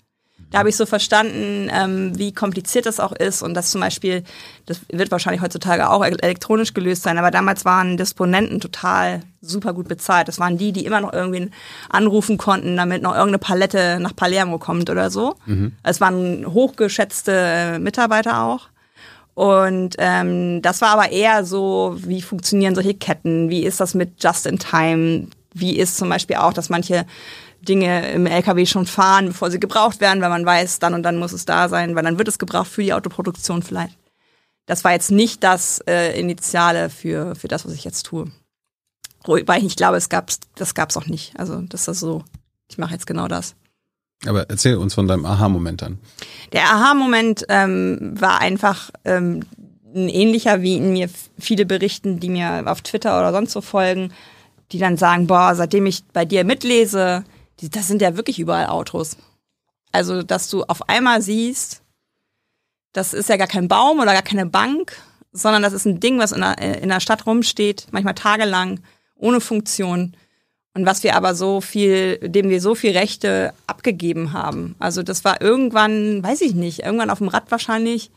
Da 0.55 0.61
habe 0.61 0.69
ich 0.69 0.77
so 0.77 0.87
verstanden, 0.87 1.69
ähm, 1.75 2.17
wie 2.17 2.33
kompliziert 2.33 2.87
das 2.87 3.01
auch 3.01 3.11
ist 3.11 3.43
und 3.43 3.55
dass 3.55 3.73
zum 3.73 3.81
Beispiel, 3.81 4.23
das 4.67 4.83
wird 4.89 5.11
wahrscheinlich 5.11 5.43
heutzutage 5.43 5.91
auch 5.91 6.05
elektronisch 6.05 6.75
gelöst 6.75 7.03
sein, 7.03 7.19
aber 7.19 7.33
damals 7.33 7.65
waren 7.65 7.97
Disponenten 7.97 8.61
total 8.61 9.23
super 9.41 9.73
gut 9.73 9.89
bezahlt. 9.89 10.29
Das 10.29 10.39
waren 10.39 10.57
die, 10.57 10.71
die 10.71 10.85
immer 10.85 11.01
noch 11.01 11.13
irgendwen 11.13 11.51
anrufen 11.89 12.39
konnten, 12.39 12.77
damit 12.77 13.03
noch 13.03 13.15
irgendeine 13.15 13.39
Palette 13.39 13.99
nach 13.99 14.15
Palermo 14.15 14.59
kommt 14.59 14.91
oder 14.91 15.11
so. 15.11 15.35
Mhm. 15.47 15.73
Es 15.83 16.01
waren 16.01 16.47
hochgeschätzte 16.47 17.33
äh, 17.35 17.79
Mitarbeiter 17.81 18.45
auch. 18.45 18.69
Und 19.35 19.97
ähm, 19.99 20.63
das 20.63 20.81
war 20.83 20.91
aber 20.91 21.11
eher 21.11 21.45
so, 21.45 21.97
wie 21.99 22.23
funktionieren 22.23 22.77
solche 22.77 22.95
Ketten? 22.95 23.51
Wie 23.51 23.65
ist 23.65 23.81
das 23.81 23.95
mit 23.95 24.23
Just 24.23 24.47
in 24.47 24.61
Time? 24.61 25.27
Wie 25.53 25.77
ist 25.77 25.97
zum 25.97 26.09
Beispiel 26.11 26.37
auch, 26.37 26.53
dass 26.53 26.69
manche 26.69 27.07
Dinge 27.65 28.11
im 28.13 28.27
LKW 28.27 28.67
schon 28.67 28.87
fahren, 28.87 29.29
bevor 29.29 29.51
sie 29.51 29.61
gebraucht 29.61 30.01
werden, 30.01 30.21
weil 30.21 30.31
man 30.31 30.47
weiß, 30.47 30.79
dann 30.79 30.95
und 30.95 31.03
dann 31.03 31.19
muss 31.19 31.33
es 31.33 31.45
da 31.45 31.69
sein, 31.69 31.95
weil 31.95 32.03
dann 32.03 32.19
wird 32.19 32.29
es 32.29 32.39
gebraucht 32.39 32.69
für 32.69 32.83
die 32.83 32.93
Autoproduktion 32.93 33.63
vielleicht. 33.63 33.97
Das 34.67 34.85
war 34.85 34.93
jetzt 34.93 35.11
nicht 35.11 35.43
das 35.45 35.81
äh, 35.87 36.19
Initiale 36.19 36.89
für, 36.91 37.35
für 37.35 37.49
das, 37.49 37.67
was 37.67 37.73
ich 37.75 37.85
jetzt 37.85 38.05
tue. 38.05 38.31
Weil 39.27 39.59
ich 39.59 39.65
nicht 39.65 39.77
glaube, 39.77 39.97
es 39.97 40.09
gab's, 40.09 40.41
das 40.55 40.75
gab 40.75 40.91
es 40.91 40.97
auch 40.97 41.07
nicht. 41.07 41.39
Also 41.39 41.61
das 41.63 41.89
ist 41.89 42.01
so, 42.01 42.25
ich 42.69 42.79
mache 42.79 42.93
jetzt 42.93 43.07
genau 43.07 43.29
das. 43.29 43.55
Aber 44.27 44.49
erzähl 44.49 44.77
uns 44.77 44.95
von 44.95 45.07
deinem 45.07 45.27
Aha-Moment 45.27 45.83
dann. 45.83 45.99
Der 46.53 46.65
Aha-Moment 46.65 47.45
ähm, 47.49 48.15
war 48.19 48.41
einfach 48.41 48.91
ähm, 49.05 49.45
ein 49.95 50.09
ähnlicher, 50.09 50.63
wie 50.63 50.77
in 50.77 50.93
mir 50.93 51.09
viele 51.39 51.67
berichten, 51.67 52.21
die 52.21 52.29
mir 52.29 52.65
auf 52.67 52.83
Twitter 52.83 53.19
oder 53.19 53.33
sonst 53.33 53.53
so 53.53 53.61
folgen, 53.61 54.13
die 54.73 54.79
dann 54.79 54.97
sagen, 54.97 55.27
boah, 55.27 55.55
seitdem 55.55 55.87
ich 55.87 56.05
bei 56.13 56.25
dir 56.25 56.45
mitlese, 56.45 57.25
das 57.63 57.89
sind 57.89 58.03
ja 58.03 58.17
wirklich 58.17 58.39
überall 58.39 58.67
Autos. 58.67 59.17
Also, 59.93 60.23
dass 60.23 60.51
du 60.51 60.65
auf 60.65 60.89
einmal 60.89 61.23
siehst, 61.23 61.83
das 62.93 63.15
ist 63.15 63.29
ja 63.29 63.37
gar 63.37 63.47
kein 63.47 63.69
Baum 63.69 64.01
oder 64.01 64.13
gar 64.13 64.23
keine 64.23 64.47
Bank, 64.47 64.97
sondern 65.33 65.63
das 65.63 65.73
ist 65.73 65.85
ein 65.85 66.01
Ding, 66.01 66.19
was 66.19 66.33
in 66.33 66.41
der, 66.41 66.59
in 66.59 66.89
der 66.89 67.01
Stadt 67.01 67.27
rumsteht, 67.27 67.89
manchmal 67.91 68.15
tagelang, 68.15 68.81
ohne 69.17 69.41
Funktion. 69.41 70.17
Und 70.75 70.87
was 70.87 71.05
wir 71.05 71.15
aber 71.15 71.37
so 71.37 71.61
viel, 71.61 72.19
dem 72.19 72.51
wir 72.51 72.61
so 72.61 72.75
viel 72.75 72.97
Rechte 72.97 73.55
abgegeben 73.67 74.33
haben. 74.33 74.75
Also 74.81 75.05
das 75.05 75.25
war 75.25 75.41
irgendwann, 75.41 76.23
weiß 76.23 76.41
ich 76.41 76.55
nicht, 76.55 76.81
irgendwann 76.81 77.11
auf 77.11 77.19
dem 77.19 77.29
Rad 77.29 77.51
wahrscheinlich, 77.51 78.11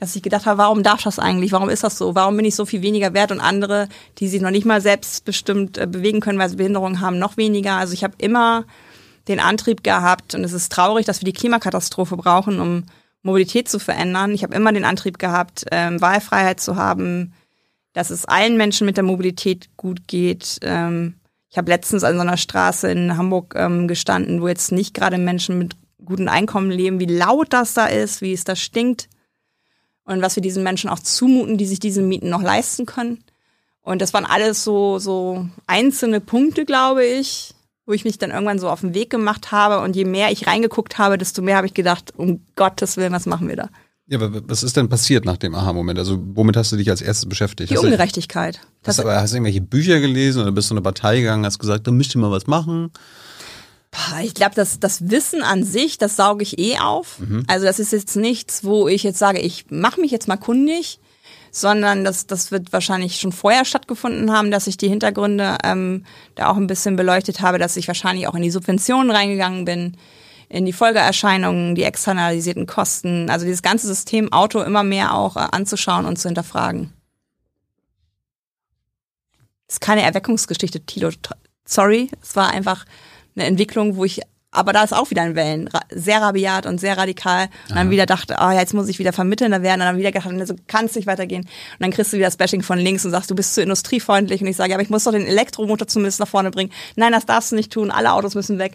dass 0.00 0.16
ich 0.16 0.22
gedacht 0.22 0.46
habe, 0.46 0.58
warum 0.58 0.82
darf 0.82 1.02
das 1.02 1.18
eigentlich? 1.18 1.52
Warum 1.52 1.68
ist 1.68 1.84
das 1.84 1.98
so? 1.98 2.14
Warum 2.14 2.34
bin 2.34 2.46
ich 2.46 2.54
so 2.56 2.64
viel 2.64 2.80
weniger 2.80 3.12
wert 3.12 3.30
und 3.30 3.40
andere, 3.40 3.86
die 4.18 4.28
sich 4.28 4.40
noch 4.40 4.50
nicht 4.50 4.64
mal 4.64 4.80
selbstbestimmt 4.80 5.76
äh, 5.76 5.86
bewegen 5.86 6.20
können, 6.20 6.38
weil 6.38 6.48
sie 6.48 6.56
Behinderungen 6.56 7.00
haben, 7.00 7.18
noch 7.18 7.36
weniger? 7.36 7.74
Also 7.74 7.92
ich 7.92 8.02
habe 8.02 8.14
immer 8.16 8.64
den 9.28 9.40
Antrieb 9.40 9.84
gehabt 9.84 10.34
und 10.34 10.42
es 10.42 10.54
ist 10.54 10.72
traurig, 10.72 11.04
dass 11.04 11.20
wir 11.20 11.26
die 11.26 11.34
Klimakatastrophe 11.34 12.16
brauchen, 12.16 12.60
um 12.60 12.84
Mobilität 13.22 13.68
zu 13.68 13.78
verändern. 13.78 14.32
Ich 14.32 14.42
habe 14.42 14.54
immer 14.54 14.72
den 14.72 14.86
Antrieb 14.86 15.18
gehabt, 15.18 15.66
ähm, 15.70 16.00
Wahlfreiheit 16.00 16.60
zu 16.60 16.76
haben, 16.76 17.34
dass 17.92 18.08
es 18.08 18.24
allen 18.24 18.56
Menschen 18.56 18.86
mit 18.86 18.96
der 18.96 19.04
Mobilität 19.04 19.68
gut 19.76 20.08
geht. 20.08 20.60
Ähm, 20.62 21.16
ich 21.50 21.58
habe 21.58 21.70
letztens 21.70 22.04
an 22.04 22.14
so 22.14 22.22
einer 22.22 22.38
Straße 22.38 22.90
in 22.90 23.18
Hamburg 23.18 23.54
ähm, 23.54 23.86
gestanden, 23.86 24.40
wo 24.40 24.48
jetzt 24.48 24.72
nicht 24.72 24.94
gerade 24.94 25.18
Menschen 25.18 25.58
mit 25.58 25.76
gutem 26.02 26.28
Einkommen 26.28 26.70
leben, 26.70 27.00
wie 27.00 27.06
laut 27.06 27.52
das 27.52 27.74
da 27.74 27.84
ist, 27.84 28.22
wie 28.22 28.32
es 28.32 28.44
da 28.44 28.56
stinkt 28.56 29.10
und 30.10 30.22
was 30.22 30.36
wir 30.36 30.42
diesen 30.42 30.62
Menschen 30.64 30.90
auch 30.90 30.98
zumuten, 30.98 31.56
die 31.56 31.66
sich 31.66 31.78
diese 31.78 32.02
Mieten 32.02 32.28
noch 32.28 32.42
leisten 32.42 32.84
können. 32.84 33.22
Und 33.80 34.02
das 34.02 34.12
waren 34.12 34.26
alles 34.26 34.64
so, 34.64 34.98
so 34.98 35.46
einzelne 35.66 36.20
Punkte, 36.20 36.64
glaube 36.64 37.04
ich, 37.04 37.54
wo 37.86 37.92
ich 37.92 38.04
mich 38.04 38.18
dann 38.18 38.30
irgendwann 38.30 38.58
so 38.58 38.68
auf 38.68 38.80
den 38.80 38.92
Weg 38.92 39.10
gemacht 39.10 39.52
habe. 39.52 39.80
Und 39.80 39.94
je 39.94 40.04
mehr 40.04 40.32
ich 40.32 40.46
reingeguckt 40.46 40.98
habe, 40.98 41.16
desto 41.16 41.42
mehr 41.42 41.56
habe 41.56 41.68
ich 41.68 41.74
gedacht, 41.74 42.12
um 42.16 42.44
Gottes 42.56 42.96
Willen, 42.96 43.12
was 43.12 43.26
machen 43.26 43.48
wir 43.48 43.56
da? 43.56 43.68
Ja, 44.08 44.20
aber 44.20 44.48
was 44.48 44.64
ist 44.64 44.76
denn 44.76 44.88
passiert 44.88 45.24
nach 45.24 45.36
dem 45.36 45.54
Aha-Moment? 45.54 45.96
Also 45.96 46.18
womit 46.34 46.56
hast 46.56 46.72
du 46.72 46.76
dich 46.76 46.90
als 46.90 47.00
erstes 47.00 47.28
beschäftigt? 47.28 47.70
Die 47.70 47.76
hast 47.76 47.84
Ungerechtigkeit. 47.84 48.60
Du, 48.82 48.88
hast, 48.88 48.98
aber, 48.98 49.14
hast 49.14 49.30
du 49.30 49.36
irgendwelche 49.36 49.60
Bücher 49.60 50.00
gelesen 50.00 50.42
oder 50.42 50.50
bist 50.50 50.68
du 50.68 50.74
in 50.74 50.78
eine 50.78 50.82
Partei 50.82 51.20
gegangen, 51.20 51.46
hast 51.46 51.60
gesagt, 51.60 51.86
da 51.86 51.92
müsst 51.92 52.16
ihr 52.16 52.20
mal 52.20 52.32
was 52.32 52.48
machen? 52.48 52.90
Ich 54.22 54.34
glaube, 54.34 54.54
das, 54.54 54.78
das 54.78 55.10
Wissen 55.10 55.42
an 55.42 55.64
sich, 55.64 55.98
das 55.98 56.16
sauge 56.16 56.42
ich 56.42 56.58
eh 56.58 56.78
auf. 56.78 57.18
Mhm. 57.18 57.44
Also 57.48 57.66
das 57.66 57.78
ist 57.78 57.92
jetzt 57.92 58.16
nichts, 58.16 58.64
wo 58.64 58.88
ich 58.88 59.02
jetzt 59.02 59.18
sage, 59.18 59.40
ich 59.40 59.66
mache 59.70 60.00
mich 60.00 60.10
jetzt 60.10 60.28
mal 60.28 60.36
kundig, 60.36 61.00
sondern 61.50 62.04
das, 62.04 62.26
das 62.26 62.52
wird 62.52 62.72
wahrscheinlich 62.72 63.18
schon 63.18 63.32
vorher 63.32 63.64
stattgefunden 63.64 64.32
haben, 64.32 64.50
dass 64.50 64.68
ich 64.68 64.76
die 64.76 64.88
Hintergründe 64.88 65.58
ähm, 65.64 66.04
da 66.36 66.48
auch 66.48 66.56
ein 66.56 66.68
bisschen 66.68 66.96
beleuchtet 66.96 67.40
habe, 67.40 67.58
dass 67.58 67.76
ich 67.76 67.88
wahrscheinlich 67.88 68.28
auch 68.28 68.34
in 68.34 68.42
die 68.42 68.50
Subventionen 68.50 69.10
reingegangen 69.10 69.64
bin, 69.64 69.96
in 70.48 70.64
die 70.66 70.72
Folgeerscheinungen, 70.72 71.74
die 71.74 71.84
externalisierten 71.84 72.66
Kosten, 72.66 73.30
also 73.30 73.44
dieses 73.44 73.62
ganze 73.62 73.86
System 73.86 74.32
Auto 74.32 74.60
immer 74.60 74.82
mehr 74.84 75.14
auch 75.14 75.36
äh, 75.36 75.46
anzuschauen 75.50 76.06
und 76.06 76.18
zu 76.18 76.28
hinterfragen. 76.28 76.92
Das 79.66 79.76
ist 79.76 79.80
keine 79.80 80.02
Erweckungsgeschichte, 80.02 80.80
Tilo. 80.80 81.10
Sorry, 81.64 82.10
es 82.20 82.34
war 82.34 82.50
einfach 82.50 82.84
eine 83.40 83.48
Entwicklung, 83.48 83.96
wo 83.96 84.04
ich 84.04 84.20
aber 84.52 84.72
da 84.72 84.82
ist 84.82 84.92
auch 84.92 85.10
wieder 85.10 85.22
ein 85.22 85.36
Wellen, 85.36 85.70
sehr 85.90 86.20
rabiat 86.20 86.66
und 86.66 86.80
sehr 86.80 86.98
radikal. 86.98 87.48
Und 87.68 87.76
dann 87.76 87.90
wieder 87.90 88.04
dachte, 88.04 88.36
oh, 88.40 88.50
jetzt 88.50 88.74
muss 88.74 88.88
ich 88.88 88.98
wieder 88.98 89.12
Vermittelnder 89.12 89.62
werden. 89.62 89.80
Und 89.80 89.86
dann 89.86 89.98
wieder 89.98 90.10
gedacht, 90.10 90.48
so 90.48 90.56
kann 90.66 90.86
es 90.86 90.96
nicht 90.96 91.06
weitergehen. 91.06 91.42
Und 91.42 91.80
dann 91.80 91.92
kriegst 91.92 92.12
du 92.12 92.16
wieder 92.16 92.26
das 92.26 92.36
Bashing 92.36 92.62
von 92.62 92.78
links 92.78 93.04
und 93.04 93.12
sagst, 93.12 93.30
du 93.30 93.36
bist 93.36 93.54
zu 93.54 93.62
industriefreundlich. 93.62 94.40
Und 94.40 94.48
ich 94.48 94.56
sage, 94.56 94.70
ja, 94.70 94.76
aber 94.76 94.82
ich 94.82 94.90
muss 94.90 95.04
doch 95.04 95.12
den 95.12 95.26
Elektromotor 95.26 95.86
zumindest 95.86 96.18
nach 96.18 96.26
vorne 96.26 96.50
bringen. 96.50 96.72
Nein, 96.96 97.12
das 97.12 97.26
darfst 97.26 97.52
du 97.52 97.56
nicht 97.56 97.72
tun. 97.72 97.92
Alle 97.92 98.12
Autos 98.12 98.34
müssen 98.34 98.58
weg. 98.58 98.74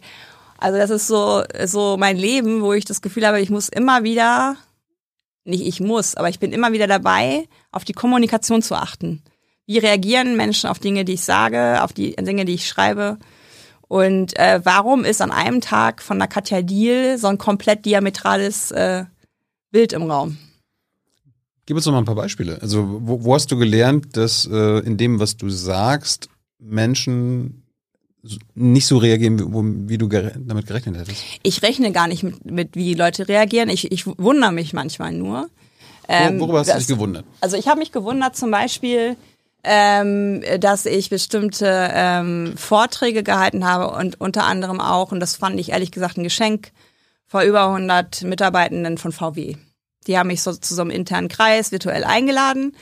Also 0.57 0.78
das 0.78 0.89
ist 0.89 1.07
so, 1.07 1.43
so 1.66 1.97
mein 1.99 2.16
Leben, 2.16 2.61
wo 2.61 2.72
ich 2.72 2.86
das 2.86 3.01
Gefühl 3.01 3.28
habe, 3.28 3.41
ich 3.41 3.49
muss 3.49 3.68
immer 3.68 4.03
wieder, 4.03 4.55
nicht 5.43 5.68
ich 5.68 5.82
muss, 5.82 6.16
aber 6.16 6.30
ich 6.30 6.39
bin 6.39 6.53
immer 6.53 6.72
wieder 6.72 6.88
dabei, 6.88 7.49
auf 7.74 7.84
die 7.84 7.91
Kommunikation 7.91 8.61
zu 8.61 8.76
achten. 8.76 9.22
Wie 9.66 9.80
reagieren 9.80 10.38
Menschen 10.38 10.70
auf 10.70 10.80
Dinge, 10.80 11.03
die 11.03 11.16
ich 11.16 11.24
sage, 11.24 11.84
auf 11.84 11.91
die 11.91 12.16
Dinge, 12.16 12.45
die 12.45 12.53
ich 12.53 12.68
schreibe? 12.68 13.18
Und 13.88 14.38
äh, 14.38 14.61
warum 14.63 15.03
ist 15.05 15.21
an 15.21 15.31
einem 15.31 15.61
Tag 15.61 16.01
von 16.01 16.17
der 16.17 16.27
Katja 16.27 16.61
Diel 16.61 17.17
so 17.17 17.27
ein 17.27 17.38
komplett 17.38 17.86
diametrales 17.86 18.71
äh, 18.71 19.05
Bild 19.71 19.93
im 19.93 20.09
Raum? 20.09 20.38
Gib 21.65 21.75
uns 21.77 21.86
doch 21.86 21.91
mal 21.91 21.99
ein 21.99 22.05
paar 22.05 22.15
Beispiele. 22.15 22.59
Also 22.61 22.99
wo, 23.01 23.23
wo 23.23 23.33
hast 23.33 23.51
du 23.51 23.57
gelernt, 23.57 24.17
dass 24.17 24.47
äh, 24.51 24.79
in 24.79 24.97
dem, 24.97 25.19
was 25.19 25.38
du 25.38 25.49
sagst, 25.49 26.29
Menschen 26.59 27.63
nicht 28.55 28.88
so 28.88 28.97
reagieren, 28.97 29.39
wie, 29.39 29.89
wie 29.89 29.97
du 29.97 30.09
ger 30.09 30.31
damit 30.36 30.67
gerechnet 30.67 30.97
hättest? 30.97 31.23
Ich 31.43 31.61
rechne 31.61 31.91
gar 31.91 32.07
nicht 32.07 32.23
mit, 32.23 32.45
mit 32.45 32.75
wie 32.75 32.93
Leute 32.93 33.27
reagieren. 33.27 33.69
Ich, 33.69 33.91
ich 33.91 34.05
wundere 34.07 34.51
mich 34.51 34.73
manchmal 34.73 35.11
nur. 35.11 35.49
Ähm, 36.07 36.39
Worüber 36.39 36.59
hast 36.59 36.73
du 36.73 36.77
dich 36.77 36.88
gewundert? 36.88 37.25
Also 37.41 37.57
ich 37.57 37.67
habe 37.67 37.79
mich 37.79 37.91
gewundert 37.91 38.36
zum 38.36 38.51
Beispiel, 38.51 39.15
ähm, 39.66 40.43
dass 40.59 40.86
ich 40.86 41.09
bestimmte 41.09 41.89
ähm, 41.91 42.53
Vorträge 42.55 43.24
gehalten 43.24 43.66
habe 43.66 43.89
und 43.89 44.22
unter 44.22 44.45
anderem 44.45 44.80
auch, 44.80 45.11
und 45.11 45.20
das 45.20 45.36
fand 45.36 45.59
ich 45.59 45.72
ehrlich 45.72 45.91
gesagt 45.91 46.18
ein 46.18 46.24
Geschenk, 46.24 46.72
vor 47.26 47.41
über 47.41 47.66
100 47.66 48.24
Mitarbeitenden 48.24 48.97
von 48.97 49.11
VW. 49.11 49.57
Die 50.07 50.18
haben 50.18 50.28
mich 50.28 50.43
so 50.43 50.53
zu 50.53 50.76
so 50.76 50.82
einem 50.82 50.91
internen 50.91 51.28
Kreis 51.28 51.72
virtuell 51.72 52.03
eingeladen 52.03 52.76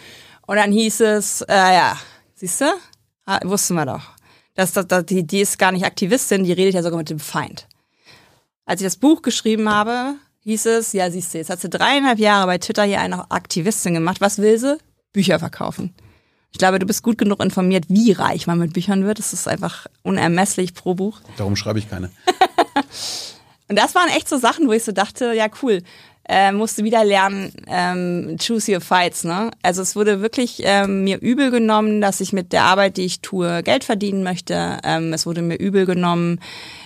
und 0.46 0.58
dann 0.58 0.72
hieß 0.72 1.00
es, 1.00 1.42
äh, 1.44 1.54
ja, 1.54 1.98
siehst 2.36 2.62
du, 2.62 2.66
ah, 3.26 3.40
wussten 3.44 3.76
wir 3.76 3.86
doch. 3.86 4.04
Das, 4.56 4.74
das, 4.74 4.86
das, 4.88 5.06
die, 5.06 5.26
die 5.26 5.40
ist 5.40 5.58
gar 5.58 5.72
nicht 5.72 5.86
Aktivistin, 5.86 6.44
die 6.44 6.52
redet 6.52 6.74
ja 6.74 6.84
sogar 6.84 6.98
mit 6.98 7.10
dem 7.10 7.20
Feind. 7.20 7.68
Als 8.66 8.82
ich 8.82 8.86
das 8.86 8.98
Buch 8.98 9.22
geschrieben 9.22 9.70
habe, 9.70 10.16
hieß 10.42 10.66
es, 10.68 10.94
ja, 10.94 11.10
siehst 11.10 11.34
du, 11.34 11.38
jetzt 11.38 11.50
hat 11.50 11.62
sie 11.62 11.70
dreieinhalb 11.70 12.20
Jahre 12.20 12.48
bei 12.48 12.58
Twitter 12.58 12.84
hier 12.84 13.00
eine 13.00 13.32
Aktivistin 13.32 13.94
gemacht. 13.94 14.20
Was 14.20 14.38
will 14.40 14.60
sie? 14.60 14.78
Bücher 15.14 15.40
verkaufen. 15.40 15.94
Ich 16.54 16.60
glaube, 16.60 16.78
du 16.80 16.86
bist 16.86 17.02
gut 17.04 17.18
genug 17.18 17.44
informiert, 17.44 17.86
wie 17.90 18.12
reich 18.12 18.46
man 18.46 18.60
mit 18.60 18.74
Büchern 18.74 19.06
wird. 19.06 19.18
Es 19.18 19.34
ist 19.34 19.48
einfach 19.48 19.88
unermesslich 20.04 20.76
pro 20.76 20.94
Buch. 20.94 21.20
Darum 21.36 21.56
schreibe 21.56 21.80
ich 21.80 21.90
keine. 21.90 22.12
Und 23.68 23.80
das 23.80 23.96
waren 23.96 24.08
echt 24.10 24.30
so 24.30 24.38
Sachen, 24.38 24.68
wo 24.68 24.72
ich 24.72 24.84
so 24.84 24.92
dachte, 24.92 25.34
ja 25.34 25.48
cool, 25.64 25.82
äh, 26.30 26.52
musste 26.52 26.84
wieder 26.84 27.04
lernen, 27.04 27.52
ähm, 27.68 28.38
choose 28.40 28.72
your 28.72 28.82
fights. 28.82 29.24
Ne? 29.24 29.50
Also 29.64 29.82
es 29.82 29.96
wurde 29.96 30.22
wirklich 30.22 30.62
ähm, 30.64 31.04
mir 31.04 31.20
übel 31.20 31.50
genommen, 31.50 32.02
dass 32.02 32.22
ich 32.22 32.34
mit 32.34 32.54
der 32.54 32.64
Arbeit, 32.64 32.98
die 32.98 33.06
ich 33.06 33.22
tue, 33.22 33.64
Geld 33.64 33.84
verdienen 33.84 34.24
möchte. 34.24 34.78
Ähm, 34.84 35.12
es 35.12 35.26
wurde 35.26 35.42
mir 35.42 35.56
übel 35.56 35.88
genommen, 35.88 36.40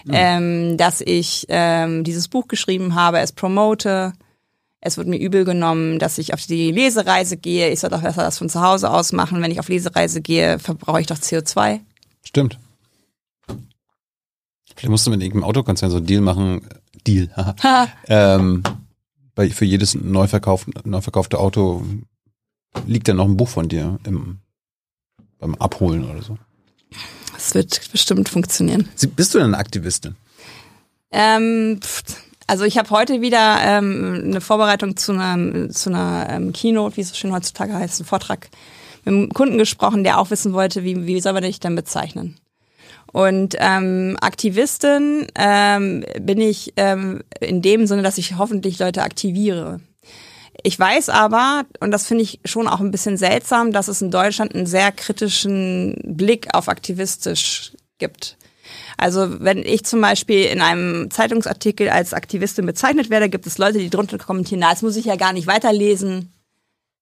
mhm. 0.06 0.14
ähm, 0.14 0.78
dass 0.78 1.02
ich 1.02 1.46
ähm, 1.50 2.06
dieses 2.06 2.30
Buch 2.30 2.48
geschrieben 2.48 2.96
habe, 2.96 3.20
es 3.20 3.34
promote. 3.34 4.14
Es 4.80 4.98
wird 4.98 5.08
mir 5.08 5.18
übel 5.18 5.44
genommen, 5.44 5.98
dass 6.00 6.18
ich 6.18 6.34
auf 6.34 6.46
die 6.46 6.72
Lesereise 6.72 7.38
gehe. 7.38 7.72
Ich 7.72 7.80
soll 7.80 7.90
doch 7.90 8.02
besser 8.02 8.22
das 8.22 8.38
von 8.38 8.50
zu 8.50 8.62
Hause 8.62 8.92
aus 8.92 9.12
machen. 9.12 9.42
Wenn 9.42 9.52
ich 9.52 9.60
auf 9.60 9.70
Lesereise 9.70 10.22
gehe, 10.22 10.60
verbrauche 10.60 11.02
ich 11.02 11.08
doch 11.08 11.18
CO2. 11.18 11.80
Stimmt. 12.24 12.60
Vielleicht 14.76 14.90
musst 14.90 15.08
du 15.08 15.12
mit 15.12 15.22
irgendeinem 15.22 15.46
Autokonzern 15.50 15.90
so 15.90 15.98
einen 15.98 16.06
Deal 16.06 16.22
machen. 16.22 16.62
Deal, 17.08 17.30
ähm, 18.08 18.64
bei, 19.34 19.50
für 19.50 19.66
jedes 19.66 19.96
neu, 19.96 20.28
verkaufte, 20.28 20.72
neu 20.84 21.02
verkaufte 21.02 21.40
Auto 21.40 21.84
liegt 22.86 23.08
dann 23.08 23.18
noch 23.18 23.26
ein 23.26 23.38
Buch 23.38 23.48
von 23.48 23.70
dir 23.70 23.98
im, 24.04 24.40
beim 25.40 25.56
Abholen 25.56 26.04
oder 26.10 26.22
so. 26.22 26.38
Das 27.34 27.56
wird 27.56 27.92
bestimmt 27.92 28.30
funktionieren. 28.30 28.88
Bist 29.16 29.34
du 29.34 29.40
denn 29.40 29.48
eine 29.48 29.58
Aktivistin? 29.58 30.16
Ähm, 31.12 31.80
pff 31.82 32.27
also 32.48 32.64
ich 32.64 32.78
habe 32.78 32.90
heute 32.90 33.22
wieder 33.22 33.58
ähm, 33.62 34.22
eine 34.26 34.42
Vorbereitung 34.42 34.96
zu 34.96 35.12
einer, 35.12 35.70
zu 35.70 35.90
einer 35.90 36.28
ähm, 36.30 36.54
Keynote, 36.54 36.98
wie 36.98 37.02
es 37.02 37.10
so 37.10 37.16
schön 37.16 37.34
heutzutage 37.34 37.74
heißt, 37.74 38.00
einen 38.00 38.08
Vortrag 38.08 38.50
mit 39.04 39.14
einem 39.14 39.30
Kunden 39.30 39.58
gesprochen, 39.58 40.04
der 40.04 40.18
auch 40.18 40.32
wissen 40.32 40.54
wollte, 40.54 40.84
wie, 40.84 41.06
wie 41.06 41.20
soll 41.20 41.34
man 41.34 41.44
dich 41.44 41.60
denn 41.60 41.76
bezeichnen? 41.76 42.38
Und 43.12 43.56
ähm, 43.60 44.18
Aktivistin 44.22 45.28
ähm, 45.36 46.06
bin 46.20 46.42
ich 46.42 46.74
ähm, 46.78 47.22
in 47.40 47.62
dem 47.62 47.88
Sinne, 47.88 48.02
dass 48.02 48.18
ich 48.18 48.38
hoffentlich 48.38 48.80
Leute 48.80 49.04
aktiviere. 49.04 49.80
Ich 50.64 50.78
weiß 50.80 51.10
aber, 51.10 51.66
und 51.80 51.92
das 51.92 52.08
finde 52.08 52.24
ich 52.24 52.40
schon 52.46 52.68
auch 52.68 52.80
ein 52.80 52.92
bisschen 52.92 53.18
seltsam, 53.18 53.72
dass 53.72 53.88
es 53.88 54.02
in 54.02 54.12
Deutschland 54.12 54.56
einen 54.56 54.66
sehr 54.66 54.92
kritischen 54.92 55.96
Blick 56.04 56.48
auf 56.54 56.68
aktivistisch 56.68 57.74
gibt. 58.00 58.37
Also 58.98 59.40
wenn 59.40 59.60
ich 59.60 59.86
zum 59.86 60.02
Beispiel 60.02 60.46
in 60.46 60.60
einem 60.60 61.12
Zeitungsartikel 61.12 61.90
als 61.90 62.14
Aktivistin 62.14 62.66
bezeichnet 62.66 63.10
werde, 63.10 63.30
gibt 63.30 63.46
es 63.48 63.58
Leute, 63.60 63.78
die 63.78 63.90
drunter 63.90 64.18
kommentieren, 64.18 64.60
na, 64.62 64.72
das 64.72 64.82
muss 64.82 64.96
ich 64.96 65.06
ja 65.06 65.16
gar 65.16 65.34
nicht 65.34 65.48
weiterlesen. 65.48 66.34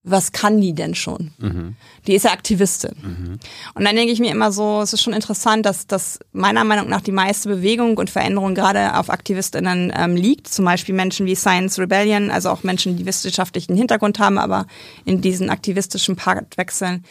Was 0.07 0.31
kann 0.31 0.61
die 0.61 0.73
denn 0.73 0.93
schon? 0.93 1.31
Mhm. 1.39 1.75
Die 2.05 2.13
ist 2.13 2.25
ja 2.25 2.31
Aktivistin. 2.31 2.95
Mhm. 3.01 3.39
Und 3.73 3.83
dann 3.83 3.95
denke 3.95 4.13
ich 4.13 4.19
mir 4.19 4.29
immer 4.29 4.51
so, 4.51 4.81
es 4.81 4.93
ist 4.93 5.01
schon 5.01 5.13
interessant, 5.13 5.65
dass, 5.65 5.87
dass 5.87 6.19
meiner 6.31 6.63
Meinung 6.63 6.89
nach 6.89 7.01
die 7.01 7.11
meiste 7.11 7.49
Bewegung 7.49 7.97
und 7.97 8.11
Veränderung 8.11 8.53
gerade 8.53 8.99
auf 8.99 9.09
Aktivistinnen 9.09 9.91
ähm, 9.97 10.15
liegt. 10.15 10.47
Zum 10.47 10.63
Beispiel 10.63 10.93
Menschen 10.93 11.25
wie 11.25 11.33
Science 11.33 11.79
Rebellion, 11.79 12.29
also 12.29 12.51
auch 12.51 12.61
Menschen, 12.61 12.97
die 12.97 13.07
wissenschaftlichen 13.07 13.75
Hintergrund 13.75 14.19
haben, 14.19 14.37
aber 14.37 14.67
in 15.05 15.21
diesen 15.21 15.49
aktivistischen 15.49 16.15
Part 16.15 16.55
wechseln. 16.55 17.03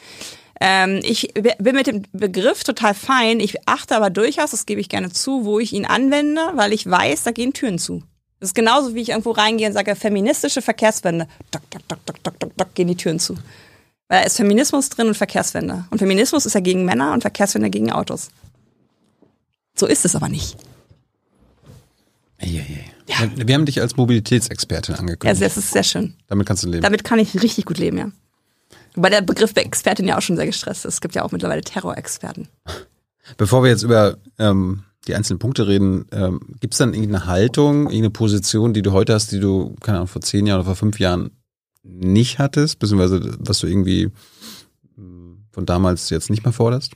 Ähm, 0.61 1.01
ich 1.03 1.35
bin 1.35 1.75
mit 1.75 1.87
dem 1.87 2.03
Begriff 2.13 2.65
total 2.65 2.95
fein. 2.95 3.41
Ich 3.41 3.69
achte 3.69 3.97
aber 3.97 4.11
durchaus, 4.11 4.53
das 4.53 4.67
gebe 4.67 4.81
ich 4.81 4.89
gerne 4.89 5.11
zu, 5.11 5.45
wo 5.45 5.59
ich 5.59 5.73
ihn 5.73 5.85
anwende, 5.85 6.41
weil 6.55 6.73
ich 6.73 6.89
weiß, 6.89 7.25
da 7.25 7.33
gehen 7.33 7.53
Türen 7.53 7.79
zu. 7.79 8.03
Das 8.41 8.51
ist 8.51 8.55
genauso, 8.55 8.95
wie 8.95 9.01
ich 9.01 9.09
irgendwo 9.09 9.31
reingehe 9.31 9.67
und 9.67 9.73
sage, 9.73 9.97
feministische 9.97 10.63
Verkehrswende. 10.63 11.27
Dock, 11.51 11.63
dock, 11.71 11.89
dock, 11.89 12.07
dock, 12.07 12.23
dock, 12.23 12.41
dock, 12.41 12.57
dock, 12.57 12.75
gehen 12.75 12.89
die 12.89 12.97
Türen 12.97 13.19
zu. 13.19 13.35
Weil 14.09 14.21
da 14.21 14.27
ist 14.27 14.37
Feminismus 14.37 14.91
drin 14.91 15.09
und 15.09 15.17
Verkehrswende. 15.17 15.87
Und 15.91 15.99
Feminismus 15.99 16.45
ist 16.47 16.55
ja 16.55 16.61
gegen 16.61 16.85
Männer 16.85 17.13
und 17.13 17.23
Verkehrswende 17.23 17.71
gegen 17.71 17.91
Autos. 17.91 18.29
So 19.77 19.87
ist 19.87 20.05
es 20.05 20.15
aber 20.15 20.29
nicht. 20.29 20.57
Ja. 22.41 22.61
Wir 23.35 23.55
haben 23.55 23.67
dich 23.67 23.81
als 23.81 23.97
Mobilitätsexpertin 23.97 24.95
angekündigt. 24.95 25.41
Ja, 25.41 25.47
das 25.47 25.57
ist 25.57 25.71
sehr 25.71 25.83
schön. 25.83 26.15
Damit 26.29 26.47
kannst 26.47 26.63
du 26.63 26.69
leben. 26.69 26.83
Damit 26.83 27.05
kann 27.05 27.19
ich 27.19 27.43
richtig 27.43 27.65
gut 27.65 27.79
leben, 27.79 27.99
ja. 27.99 28.11
Wobei 28.95 29.11
der 29.11 29.23
Begriff 29.23 29.53
Expertin 29.55 30.07
ja 30.07 30.17
auch 30.17 30.23
schon 30.23 30.37
sehr 30.37 30.47
gestresst 30.47 30.85
ist. 30.85 30.95
Es 30.95 31.01
gibt 31.01 31.15
ja 31.15 31.25
auch 31.25 31.33
mittlerweile 31.33 31.63
Terrorexperten. 31.63 32.49
Bevor 33.37 33.63
wir 33.63 33.71
jetzt 33.71 33.83
über 33.83 34.17
ähm, 34.39 34.85
die 35.07 35.15
einzelnen 35.15 35.39
Punkte 35.39 35.67
reden, 35.67 36.07
ähm, 36.13 36.41
gibt 36.61 36.75
es 36.75 36.79
dann 36.79 36.95
irgendeine 36.95 37.27
Haltung, 37.27 37.85
irgendeine 37.85 38.11
Position, 38.11 38.73
die 38.73 38.83
du 38.83 38.93
heute 38.93 39.15
hast, 39.15 39.33
die 39.33 39.41
du, 39.41 39.75
keine 39.81 39.99
Ahnung, 39.99 40.09
vor 40.09 40.23
zehn 40.23 40.47
Jahren 40.47 40.61
oder 40.61 40.67
vor 40.67 40.77
fünf 40.77 40.99
Jahren 40.99 41.31
nicht 41.83 42.39
hattest, 42.39 42.79
beziehungsweise 42.79 43.37
was 43.39 43.59
du 43.59 43.67
irgendwie 43.67 44.11
hm, 44.97 45.45
von 45.51 45.67
damals 45.67 46.11
jetzt 46.11 46.31
nicht 46.31 46.45
mehr 46.45 46.53
forderst? 46.53 46.93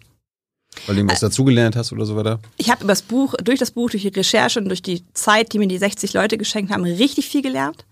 Weil 0.86 0.94
du 0.94 1.00
irgendwas 1.00 1.20
dazugelernt 1.20 1.76
hast 1.76 1.92
oder 1.92 2.06
so 2.06 2.14
weiter? 2.14 2.38
Ich 2.56 2.70
habe 2.70 2.84
über 2.84 2.92
das 2.92 3.02
Buch, 3.02 3.34
durch 3.42 3.58
das 3.58 3.70
Buch, 3.70 3.90
durch 3.90 4.02
die 4.02 4.08
Recherche 4.08 4.60
und 4.60 4.68
durch 4.68 4.82
die 4.82 5.04
Zeit, 5.12 5.52
die 5.52 5.58
mir 5.58 5.66
die 5.66 5.78
60 5.78 6.12
Leute 6.12 6.38
geschenkt 6.38 6.72
haben, 6.72 6.84
richtig 6.84 7.28
viel 7.28 7.42
gelernt. 7.42 7.84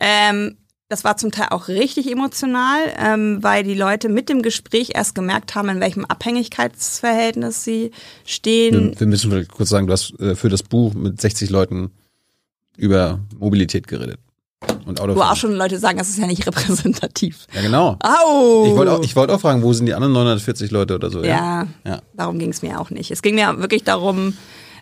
Ähm, 0.00 0.56
das 0.92 1.04
war 1.04 1.16
zum 1.16 1.30
Teil 1.30 1.46
auch 1.50 1.68
richtig 1.68 2.10
emotional, 2.10 2.80
ähm, 2.98 3.38
weil 3.42 3.64
die 3.64 3.72
Leute 3.72 4.10
mit 4.10 4.28
dem 4.28 4.42
Gespräch 4.42 4.90
erst 4.94 5.14
gemerkt 5.14 5.54
haben, 5.54 5.70
in 5.70 5.80
welchem 5.80 6.04
Abhängigkeitsverhältnis 6.04 7.64
sie 7.64 7.92
stehen. 8.26 8.94
Wir, 8.98 9.06
müssen 9.06 9.48
kurz 9.48 9.70
sagen, 9.70 9.86
du 9.86 9.94
hast 9.94 10.12
äh, 10.20 10.34
für 10.34 10.50
das 10.50 10.62
Buch 10.62 10.92
mit 10.92 11.18
60 11.18 11.48
Leuten 11.48 11.92
über 12.76 13.20
Mobilität 13.38 13.86
geredet. 13.86 14.18
Und 14.84 15.00
Autofahren. 15.00 15.16
Wo 15.16 15.22
auch 15.22 15.36
schon 15.36 15.54
Leute 15.54 15.78
sagen, 15.78 15.96
das 15.96 16.10
ist 16.10 16.18
ja 16.18 16.26
nicht 16.26 16.46
repräsentativ. 16.46 17.46
Ja, 17.54 17.62
genau. 17.62 17.96
Au! 18.00 18.66
Ich 18.66 18.76
wollte 18.76 18.92
auch, 18.92 19.02
ich 19.02 19.16
wollt 19.16 19.30
auch 19.30 19.40
fragen, 19.40 19.62
wo 19.62 19.72
sind 19.72 19.86
die 19.86 19.94
anderen 19.94 20.12
940 20.12 20.70
Leute 20.70 20.94
oder 20.96 21.10
so? 21.10 21.24
Ja, 21.24 21.30
ja. 21.30 21.68
ja. 21.86 22.02
darum 22.12 22.38
ging 22.38 22.50
es 22.50 22.60
mir 22.60 22.78
auch 22.78 22.90
nicht. 22.90 23.10
Es 23.10 23.22
ging 23.22 23.34
mir 23.36 23.58
wirklich 23.60 23.82
darum, 23.82 24.36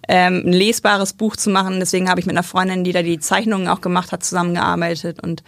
ähm, 0.09 0.43
ein 0.45 0.53
lesbares 0.53 1.13
Buch 1.13 1.37
zu 1.37 1.51
machen. 1.51 1.79
Deswegen 1.79 2.11
habe 2.11 2.19
ich 2.19 2.27
mit 2.27 2.35
einer 2.35 2.43
Freundin, 2.43 2.83
die 2.83 2.93
da 2.93 3.03
die 3.03 3.21
Zeichnungen 3.21 3.69
auch 3.69 3.81
gemacht 3.81 4.11
hat, 4.11 4.25
zusammengearbeitet 4.25 5.23
und 5.23 5.45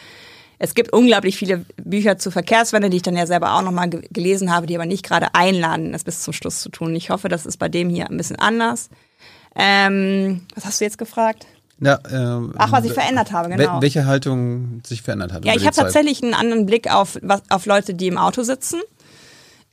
es 0.63 0.77
gibt 0.77 0.93
unglaublich 0.93 1.37
viele 1.37 1.65
Bücher 1.83 2.19
zur 2.19 2.31
Verkehrswende, 2.31 2.89
die 2.89 2.99
ich 2.99 3.03
dann 3.03 3.17
ja 3.17 3.27
selber 3.27 3.55
auch 3.55 3.63
nochmal 3.63 3.91
gelesen 3.91 4.55
habe, 4.55 4.69
die 4.69 4.77
aber 4.77 4.87
nicht 4.87 5.05
gerade 5.05 5.35
einladen, 5.35 5.91
das 5.91 6.05
bis 6.05 6.23
zum 6.23 6.33
Schluss 6.33 6.61
zu 6.61 6.69
tun. 6.69 6.95
Ich 6.95 7.11
hoffe, 7.11 7.29
das 7.29 7.47
ist 7.47 7.57
bei 7.57 7.69
dem 7.69 7.91
hier 7.91 8.09
ein 8.09 8.17
bisschen 8.17 8.37
anders. 8.37 8.89
Ähm, 9.57 10.43
was 10.55 10.65
hast 10.65 10.81
du 10.81 10.85
jetzt 10.85 10.99
gefragt? 10.99 11.47
Ja, 11.81 11.99
ähm, 12.13 12.55
Ach, 12.59 12.71
was 12.71 12.85
ich 12.85 12.93
verändert 12.93 13.33
habe, 13.33 13.49
genau. 13.49 13.83
Welche 13.83 14.07
Haltung 14.07 14.83
sich 14.87 15.03
verändert 15.03 15.33
hat? 15.33 15.45
Ja, 15.45 15.57
ich 15.57 15.67
habe 15.67 15.75
tatsächlich 15.75 16.23
einen 16.23 16.35
anderen 16.35 16.65
Blick 16.65 16.89
auf, 16.89 17.19
auf 17.49 17.67
Leute, 17.67 17.95
die 17.95 18.07
im 18.07 18.17
Auto 18.17 18.45
sitzen. 18.45 18.81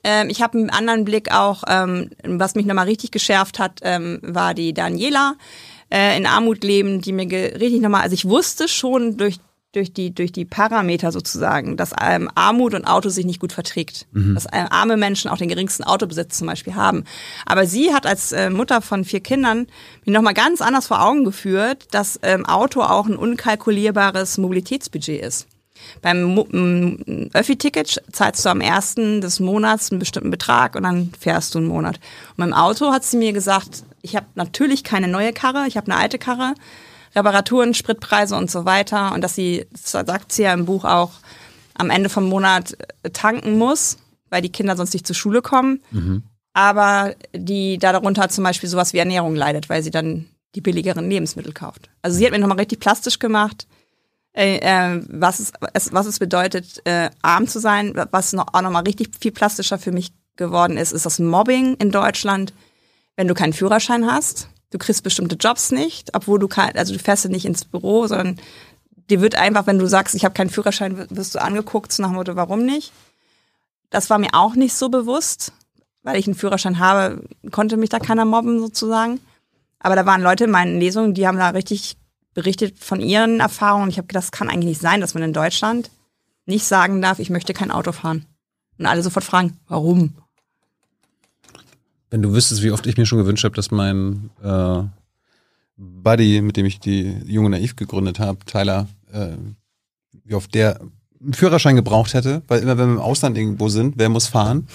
Ähm, 0.04 0.32
ich 0.32 0.42
habe 0.42 0.58
einen 0.58 0.72
anderen 0.72 1.06
Blick 1.06 1.32
auch, 1.32 1.66
ähm, 1.68 2.10
was 2.24 2.56
mich 2.56 2.66
nochmal 2.66 2.88
richtig 2.88 3.12
geschärft 3.12 3.60
hat, 3.60 3.82
ähm, 3.84 4.22
war 4.24 4.56
die 4.56 4.74
Daniela 4.74 5.36
äh, 5.94 6.18
in 6.18 6.26
Armut 6.26 6.64
leben, 6.64 7.00
die 7.00 7.12
mir 7.12 7.30
richtig 7.30 7.80
nochmal, 7.82 8.02
also 8.02 8.16
ich 8.16 8.26
wusste 8.26 8.68
schon 8.68 9.18
durch 9.18 9.40
durch 9.72 9.94
die, 9.94 10.14
durch 10.14 10.32
die 10.32 10.46
Parameter 10.46 11.12
sozusagen, 11.12 11.78
dass 11.78 11.94
ähm, 12.02 12.30
Armut 12.34 12.74
und 12.74 12.86
Auto 12.86 13.10
sich 13.10 13.26
nicht 13.26 13.40
gut 13.40 13.54
verträgt. 13.54 14.08
Mhm. 14.12 14.34
Dass 14.34 14.48
ähm, 14.52 14.68
arme 14.70 14.98
Menschen 14.98 15.30
auch 15.30 15.38
den 15.38 15.50
geringsten 15.50 15.84
Autobesitz 15.84 16.40
zum 16.40 16.48
Beispiel 16.48 16.76
haben. 16.76 17.04
Aber 17.46 17.68
sie 17.68 17.94
hat 17.94 18.08
als 18.08 18.32
äh, 18.32 18.50
Mutter 18.50 18.82
von 18.82 19.06
vier 19.06 19.20
Kindern 19.20 19.68
mir 20.06 20.14
nochmal 20.14 20.34
ganz 20.34 20.62
anders 20.62 20.88
vor 20.88 21.04
Augen 21.04 21.24
geführt, 21.24 21.88
dass 21.92 22.20
ähm, 22.24 22.46
Auto 22.46 22.82
auch 22.82 23.06
ein 23.06 23.16
unkalkulierbares 23.16 24.40
Mobilitätsbudget 24.40 25.22
ist. 25.22 25.48
Beim 26.02 26.38
Öffi-Ticket 27.34 28.04
zahlst 28.12 28.44
du 28.46 28.50
am 28.50 28.60
ersten 28.60 29.22
des 29.22 29.40
Monats 29.40 29.92
einen 29.92 30.00
bestimmten 30.00 30.30
Betrag 30.30 30.76
und 30.76 30.84
dann 30.84 31.12
fährst 31.18 31.56
du 31.56 31.60
einen 31.60 31.68
Monat. 31.68 32.00
Und 32.32 32.38
beim 32.38 32.54
Auto 32.54 32.92
hat 32.92 33.06
sie 33.06 33.18
mir 33.18 33.32
gesagt, 33.32 33.84
ich 34.02 34.16
habe 34.16 34.26
natürlich 34.36 34.84
keine 34.84 35.08
neue 35.08 35.32
Karre, 35.32 35.68
ich 35.68 35.78
habe 35.78 35.92
eine 35.92 36.02
alte 36.02 36.20
Karre 36.20 36.54
Reparaturen, 37.16 37.74
Spritpreise 37.74 38.36
und 38.36 38.52
so 38.52 38.66
weiter. 38.66 39.14
Und 39.14 39.22
dass 39.22 39.36
sie, 39.36 39.66
das 39.72 39.92
sagt 39.92 40.32
sie 40.32 40.44
ja 40.44 40.54
im 40.54 40.66
Buch 40.66 40.86
auch, 40.86 41.12
am 41.74 41.90
Ende 41.90 42.10
vom 42.10 42.26
Monat 42.26 42.78
äh, 43.04 43.10
tanken 43.10 43.58
muss, 43.58 43.98
weil 44.30 44.42
die 44.42 44.52
Kinder 44.52 44.76
sonst 44.76 44.94
nicht 44.94 45.08
zur 45.08 45.16
Schule 45.16 45.42
kommen. 45.42 45.82
Mhm. 45.92 46.24
Aber 46.54 47.16
die 47.34 47.78
da 47.78 47.94
darunter 47.94 48.28
zum 48.30 48.44
Beispiel 48.44 48.70
sowas 48.70 48.94
wie 48.94 48.98
Ernährung 48.98 49.36
leidet, 49.36 49.70
weil 49.70 49.82
sie 49.82 49.92
dann 49.92 50.26
die 50.56 50.62
billigeren 50.62 51.10
Lebensmittel 51.10 51.54
kauft. 51.54 51.90
Also 52.02 52.18
sie 52.18 52.26
hat 52.26 52.32
mir 52.32 52.40
nochmal 52.40 52.58
richtig 52.58 52.80
plastisch 52.80 53.20
gemacht, 53.20 53.68
äh, 54.34 54.58
äh, 54.58 55.02
was, 55.08 55.40
es, 55.74 55.94
was 55.94 56.06
es 56.06 56.20
bedeutet, 56.20 56.82
äh, 56.86 57.10
arm 57.22 57.48
zu 57.48 57.60
sein. 57.60 57.94
Was 58.12 58.34
noch, 58.34 58.54
auch 58.54 58.62
nochmal 58.62 58.84
richtig 58.84 59.12
viel 59.20 59.32
plastischer 59.32 59.80
für 59.80 59.92
mich 59.92 60.12
geworden 60.36 60.78
ist, 60.78 60.92
ist 60.92 61.06
das 61.06 61.20
Mobbing 61.20 61.76
in 61.76 61.92
Deutschland, 61.92 62.54
wenn 63.16 63.28
du 63.28 63.34
keinen 63.34 63.54
Führerschein 63.54 64.06
hast 64.12 64.50
du 64.72 64.78
kriegst 64.78 65.04
bestimmte 65.04 65.36
Jobs 65.36 65.72
nicht, 65.72 66.16
obwohl 66.16 66.40
du 66.40 66.48
kein, 66.48 66.76
also 66.76 66.94
du 66.94 67.00
fährst 67.00 67.24
ja 67.24 67.30
nicht 67.30 67.46
ins 67.46 67.66
Büro, 67.66 68.08
sondern 68.08 68.38
dir 69.10 69.22
wird 69.22 69.36
einfach, 69.36 69.68
wenn 69.68 69.80
du 69.80 69.88
sagst, 69.88 70.16
ich 70.16 70.26
habe 70.26 70.34
keinen 70.34 70.50
Führerschein, 70.50 71.08
wirst 71.10 71.36
du 71.36 71.42
angeguckt 71.42 71.98
nach 72.00 72.10
dem 72.10 72.16
Motto, 72.16 72.36
warum 72.36 72.66
nicht? 72.66 72.92
Das 73.90 74.10
war 74.10 74.20
mir 74.20 74.34
auch 74.34 74.56
nicht 74.56 74.74
so 74.74 74.90
bewusst, 74.90 75.52
weil 76.04 76.18
ich 76.18 76.28
einen 76.28 76.36
Führerschein 76.36 76.80
habe, 76.80 77.24
konnte 77.52 77.78
mich 77.78 77.90
da 77.90 78.00
keiner 78.00 78.26
mobben 78.26 78.60
sozusagen. 78.60 79.20
Aber 79.80 79.96
da 79.96 80.06
waren 80.06 80.22
Leute 80.22 80.44
in 80.44 80.52
meinen 80.52 80.80
Lesungen, 80.80 81.14
die 81.14 81.28
haben 81.28 81.38
da 81.38 81.50
richtig 81.50 81.98
berichtet 82.34 82.80
von 82.80 83.02
ihren 83.02 83.40
Erfahrungen. 83.40 83.90
Ich 83.90 83.98
habe 83.98 84.08
gedacht, 84.08 84.26
das 84.26 84.32
kann 84.32 84.50
eigentlich 84.50 84.70
nicht 84.70 84.82
sein, 84.82 85.02
dass 85.02 85.14
man 85.14 85.24
in 85.24 85.34
Deutschland 85.34 85.90
nicht 86.46 86.66
sagen 86.66 87.02
darf, 87.02 87.20
ich 87.20 87.30
möchte 87.30 87.54
kein 87.54 87.72
Auto 87.72 87.92
fahren. 87.92 88.26
Und 88.78 88.86
alle 88.86 89.04
sofort 89.04 89.26
fragen, 89.26 89.60
warum? 89.68 90.16
Wenn 92.10 92.22
du 92.22 92.34
wüsstest, 92.34 92.64
wie 92.64 92.72
oft 92.72 92.88
ich 92.88 92.98
mir 92.98 93.06
schon 93.06 93.20
gewünscht 93.20 93.44
habe, 93.44 93.56
dass 93.56 93.72
mein 93.72 94.32
äh, 94.44 94.84
Buddy, 95.78 96.42
mit 96.42 96.58
dem 96.58 96.66
ich 96.66 96.80
die 96.80 97.18
Junge 97.26 97.52
Naiv 97.52 97.76
gegründet 97.76 98.20
habe, 98.20 98.44
Tyler, 98.46 98.88
äh, 99.12 99.30
wie 100.24 100.34
oft 100.34 100.54
der 100.54 100.80
einen 101.22 101.34
Führerschein 101.34 101.76
gebraucht 101.76 102.14
hätte, 102.14 102.42
weil 102.48 102.62
immer 102.62 102.78
wenn 102.78 102.88
wir 102.88 102.96
im 102.96 103.02
Ausland 103.02 103.38
irgendwo 103.38 103.70
sind, 103.70 103.96
wer 103.98 104.10
muss 104.10 104.28
fahren? 104.28 104.68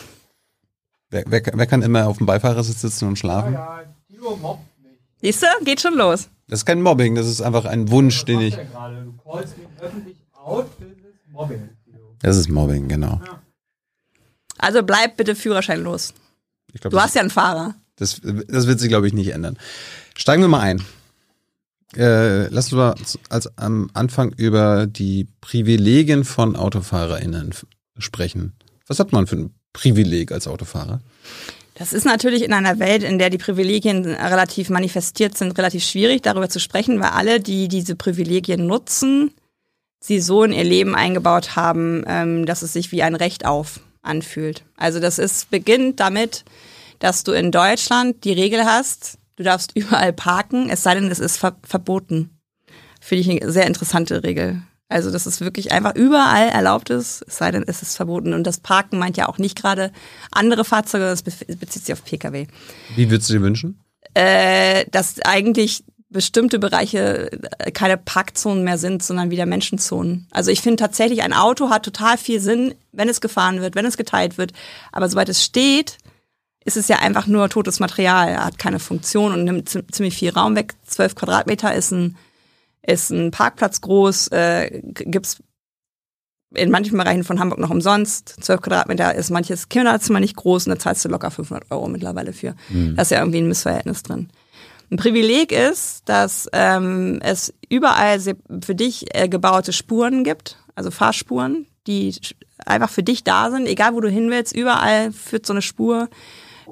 Wer, 1.11 1.25
wer, 1.27 1.43
wer 1.55 1.67
kann 1.67 1.83
immer 1.83 2.07
auf 2.07 2.19
dem 2.19 2.27
Beifahrersitz 2.27 2.81
sitzen 2.81 3.09
und 3.09 3.19
schlafen? 3.19 3.55
Ja, 3.55 3.83
ja, 3.83 3.95
Tilo 4.09 4.37
mobbt 4.37 4.65
mich. 4.83 4.99
Siehst 5.21 5.43
du, 5.43 5.65
geht 5.65 5.81
schon 5.81 5.95
los. 5.95 6.29
Das 6.49 6.61
ist 6.61 6.65
kein 6.67 6.83
Mobbing, 6.83 7.15
das 7.15 7.27
ist 7.27 7.41
einfach 7.41 7.65
ein 7.65 7.91
Wunsch, 7.91 8.25
den 8.25 8.41
ich. 8.41 8.55
Du 8.57 8.63
callst 9.25 9.57
ihn 9.57 9.67
öffentlich 9.81 10.17
out, 10.35 10.67
das 10.79 10.89
ist 10.89 11.33
Mobbing. 11.33 11.69
Das 12.21 12.37
ist 12.37 12.49
Mobbing, 12.49 12.89
genau. 12.89 13.21
Ja. 13.25 13.43
Also 14.59 14.83
bleib 14.83 15.17
bitte 15.17 15.35
führerscheinlos. 15.35 16.15
Glaub, 16.81 16.93
du 16.93 17.01
hast 17.01 17.15
ja 17.15 17.21
einen 17.21 17.31
Fahrer. 17.31 17.75
Das, 17.97 18.21
das 18.23 18.67
wird 18.67 18.81
sich, 18.81 18.89
glaube 18.89 19.07
ich, 19.07 19.13
nicht 19.13 19.29
ändern. 19.29 19.57
Steigen 20.17 20.43
wir 20.43 20.49
mal 20.49 20.61
ein. 20.61 20.83
Äh, 21.97 22.49
lass 22.49 22.73
uns 22.73 22.73
mal 22.73 22.95
als 23.29 23.59
am 23.59 23.91
Anfang 23.95 24.33
über 24.33 24.87
die 24.87 25.29
Privilegien 25.41 26.25
von 26.25 26.57
AutofahrerInnen 26.57 27.55
sprechen. 27.99 28.55
Was 28.87 28.99
hat 28.99 29.13
man 29.13 29.27
für 29.27 29.37
ein 29.37 29.55
Privileg 29.73 30.33
als 30.33 30.49
Autofahrer? 30.49 31.01
Das 31.75 31.93
ist 31.93 32.05
natürlich 32.05 32.43
in 32.43 32.53
einer 32.53 32.79
Welt, 32.79 33.03
in 33.03 33.19
der 33.19 33.31
die 33.31 33.39
Privilegien 33.39 34.05
relativ 34.05 34.71
manifestiert 34.71 35.37
sind, 35.37 35.59
relativ 35.59 35.85
schwierig, 35.85 36.23
darüber 36.23 36.49
zu 36.49 36.61
sprechen, 36.61 37.01
weil 37.01 37.11
alle, 37.11 37.41
die 37.41 37.67
diese 37.69 37.97
Privilegien 37.97 38.67
nutzen, 38.67 39.33
sie 40.01 40.21
so 40.21 40.45
in 40.45 40.53
ihr 40.53 40.65
Leben 40.65 40.95
eingebaut 40.95 41.57
haben, 41.57 42.05
ähm, 42.07 42.47
dass 42.47 42.63
es 42.63 42.73
sich 42.73 42.93
wie 42.93 43.03
ein 43.03 43.17
Recht 43.17 43.45
auf 43.45 43.81
anfühlt. 44.05 44.65
Also 44.77 45.01
das 45.01 45.19
ist, 45.19 45.51
beginnt 45.51 46.01
damit, 46.01 46.45
dass 46.99 47.25
du 47.25 47.33
in 47.33 47.51
Deutschland 47.51 48.25
die 48.25 48.33
Regel 48.33 48.65
hast, 48.65 49.19
du 49.37 49.43
darfst 49.43 49.73
überall 49.75 50.13
parken, 50.13 50.71
es 50.71 50.83
sei 50.83 50.95
denn, 50.95 51.11
es 51.11 51.21
ist 51.21 51.39
ver 51.39 51.57
verboten. 51.63 52.31
Finde 53.01 53.21
ich 53.21 53.43
eine 53.43 53.53
sehr 53.53 53.67
interessante 53.67 54.23
Regel. 54.23 54.63
Also, 54.89 55.11
dass 55.11 55.27
es 55.27 55.41
wirklich 55.41 55.73
einfach 55.73 55.95
überall 55.95 56.49
erlaubt 56.49 56.91
ist, 56.91 57.25
es 57.27 57.39
sei 57.39 57.51
denn, 57.51 57.65
es 57.67 57.83
ist 57.83 57.97
verboten. 57.97 58.33
Und 58.33 58.45
das 58.45 58.61
Parken 58.61 58.99
meint 58.99 59.17
ja 59.17 59.29
auch 59.29 59.39
nicht 59.39 59.57
gerade 59.61 59.91
andere 60.31 60.65
Fahrzeuge, 60.65 61.07
das 61.07 61.23
bezieht 61.23 61.85
sich 61.85 61.93
auf 61.93 62.05
Pkw. 62.05 62.47
Wie 62.95 63.11
würdest 63.11 63.29
du 63.29 63.35
dir 63.35 63.43
wünschen? 63.43 63.81
Äh, 64.15 64.85
dass 64.91 65.21
eigentlich 65.23 65.85
bestimmte 66.15 66.59
Bereiche 66.59 67.31
äh, 67.59 67.71
keine 67.71 67.99
Parkzonen 67.99 68.65
mehr 68.65 68.79
sind, 68.79 69.03
sondern 69.03 69.31
wieder 69.31 69.45
Menschenzonen. 69.45 70.27
Also 70.31 70.51
ich 70.51 70.63
finde 70.63 70.77
tatsächlich, 70.77 71.23
ein 71.23 71.35
Auto 71.35 71.69
hat 71.69 71.85
total 71.85 72.17
viel 72.17 72.41
Sinn, 72.41 72.75
wenn 72.93 73.11
es 73.11 73.21
gefahren 73.21 73.61
wird, 73.61 73.75
wenn 73.75 73.85
es 73.85 73.99
geteilt 73.99 74.39
wird. 74.39 74.53
Aber 74.93 75.09
sobald 75.09 75.29
es 75.29 75.45
steht, 75.45 75.99
ist 76.65 76.79
es 76.79 76.89
ja 76.89 77.01
einfach 77.01 77.27
nur 77.27 77.51
totes 77.51 77.81
Material. 77.81 78.29
Er 78.29 78.45
hat 78.47 78.59
keine 78.59 78.79
Funktion 78.79 79.33
und 79.33 79.45
nimmt 79.45 79.69
ziemlich 79.69 80.17
viel 80.17 80.31
Raum 80.31 80.57
weg. 80.57 80.75
Zwölf 80.87 81.15
Quadratmeter 81.15 81.75
ist 81.75 81.91
ein 81.91 82.17
ist 82.87 83.11
ein 83.11 83.31
Parkplatz 83.31 83.81
groß, 83.81 84.29
äh, 84.29 84.83
gibt's 84.83 85.39
in 86.55 86.71
manchen 86.71 86.97
Bereichen 86.97 87.25
von 87.25 87.41
Hamburg 87.41 87.59
noch 87.59 87.71
umsonst. 87.71 88.37
12 88.41 88.61
Quadratmeter 88.61 89.15
ist 89.15 89.31
manches 89.31 89.69
Kinderzimmer 89.69 90.21
nicht 90.21 90.37
groß 90.37 90.67
und 90.67 90.75
da 90.75 90.79
zahlst 90.79 91.05
du 91.05 91.09
locker 91.09 91.31
500 91.31 91.71
Euro 91.71 91.89
mittlerweile 91.89 92.33
für. 92.33 92.55
Mhm. 92.69 92.95
Da 92.95 93.03
ist 93.03 93.11
ja 93.11 93.19
irgendwie 93.19 93.39
ein 93.39 93.49
Missverhältnis 93.49 94.03
drin. 94.03 94.29
Ein 94.91 94.97
Privileg 94.97 95.53
ist, 95.53 96.03
dass 96.07 96.49
ähm, 96.53 97.21
es 97.23 97.53
überall 97.69 98.21
für 98.21 98.75
dich 98.75 99.07
äh, 99.15 99.29
gebaute 99.29 99.73
Spuren 99.73 100.25
gibt, 100.25 100.59
also 100.75 100.91
Fahrspuren, 100.91 101.67
die 101.87 102.15
einfach 102.65 102.91
für 102.91 103.03
dich 103.03 103.25
da 103.25 103.51
sind, 103.51 103.67
egal 103.67 103.95
wo 103.95 104.01
du 104.01 104.09
hin 104.09 104.31
willst, 104.31 104.55
überall 104.55 105.13
führt 105.13 105.47
so 105.47 105.53
eine 105.53 105.63
Spur 105.63 106.09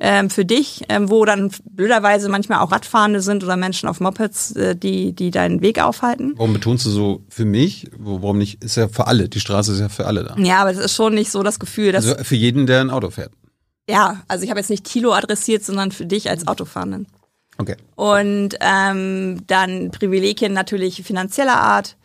ähm, 0.01 0.31
für 0.31 0.45
dich, 0.45 0.85
ähm, 0.89 1.11
wo 1.11 1.25
dann 1.25 1.51
blöderweise 1.71 2.29
manchmal 2.29 2.61
auch 2.61 2.73
Radfahrende 2.73 3.21
sind 3.21 3.45
oder 3.45 3.57
Menschen 3.57 3.89
auf 3.89 4.01
Mopeds, 4.01 4.53
äh, 4.57 4.77
die, 4.77 5.13
die 5.13 5.31
deinen 5.31 5.61
Weg 5.61 5.83
aufhalten. 5.83 6.35
Warum 6.37 6.53
betonst 6.53 6.87
du 6.87 6.91
so 6.91 7.25
für 7.29 7.45
mich? 7.45 7.91
Warum 7.99 8.39
nicht? 8.39 8.63
Ist 8.65 8.77
ja 8.77 8.89
für 8.89 9.07
alle. 9.07 9.29
Die 9.29 9.41
Straße 9.41 9.73
ist 9.73 9.81
ja 9.81 9.89
für 9.89 10.07
alle 10.07 10.25
da. 10.25 10.37
Ja, 10.39 10.61
aber 10.61 10.71
es 10.71 10.79
ist 10.79 10.95
schon 10.95 11.15
nicht 11.15 11.31
so 11.31 11.43
das 11.43 11.59
Gefühl, 11.59 11.93
dass. 11.93 12.07
Also 12.07 12.25
für 12.25 12.37
jeden, 12.37 12.67
der 12.67 12.81
ein 12.81 12.91
Auto 12.91 13.11
fährt. 13.11 13.33
Ja, 13.89 14.23
also 14.29 14.45
ich 14.45 14.51
habe 14.51 14.61
jetzt 14.61 14.71
nicht 14.71 14.85
Tilo 14.85 15.13
adressiert, 15.13 15.65
sondern 15.65 15.93
für 15.93 16.07
dich 16.07 16.31
als 16.31 16.47
Autofahrenden. 16.47 17.07
Okay. 17.63 17.77
Und 17.95 18.57
ähm, 18.61 19.47
dann 19.47 19.91
Privilegien 19.93 20.53
natürlich 20.53 21.03
finanzieller 21.03 21.57
Art 21.61 21.97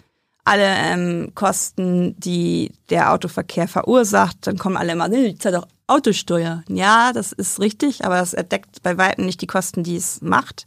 alle 0.45 0.63
ähm, 0.65 1.31
Kosten, 1.35 2.15
die 2.19 2.71
der 2.89 3.11
Autoverkehr 3.11 3.67
verursacht, 3.67 4.37
dann 4.47 4.57
kommen 4.57 4.77
alle 4.77 4.93
immer, 4.93 5.09
nee, 5.09 5.35
zahl 5.35 5.51
doch 5.51 5.67
Autosteuer. 5.87 6.63
Ja, 6.69 7.11
das 7.11 7.31
ist 7.31 7.59
richtig, 7.59 8.05
aber 8.05 8.17
das 8.17 8.33
erdeckt 8.33 8.81
bei 8.83 8.97
weitem 8.97 9.25
nicht 9.25 9.41
die 9.41 9.47
Kosten, 9.47 9.83
die 9.83 9.95
es 9.95 10.21
macht, 10.21 10.65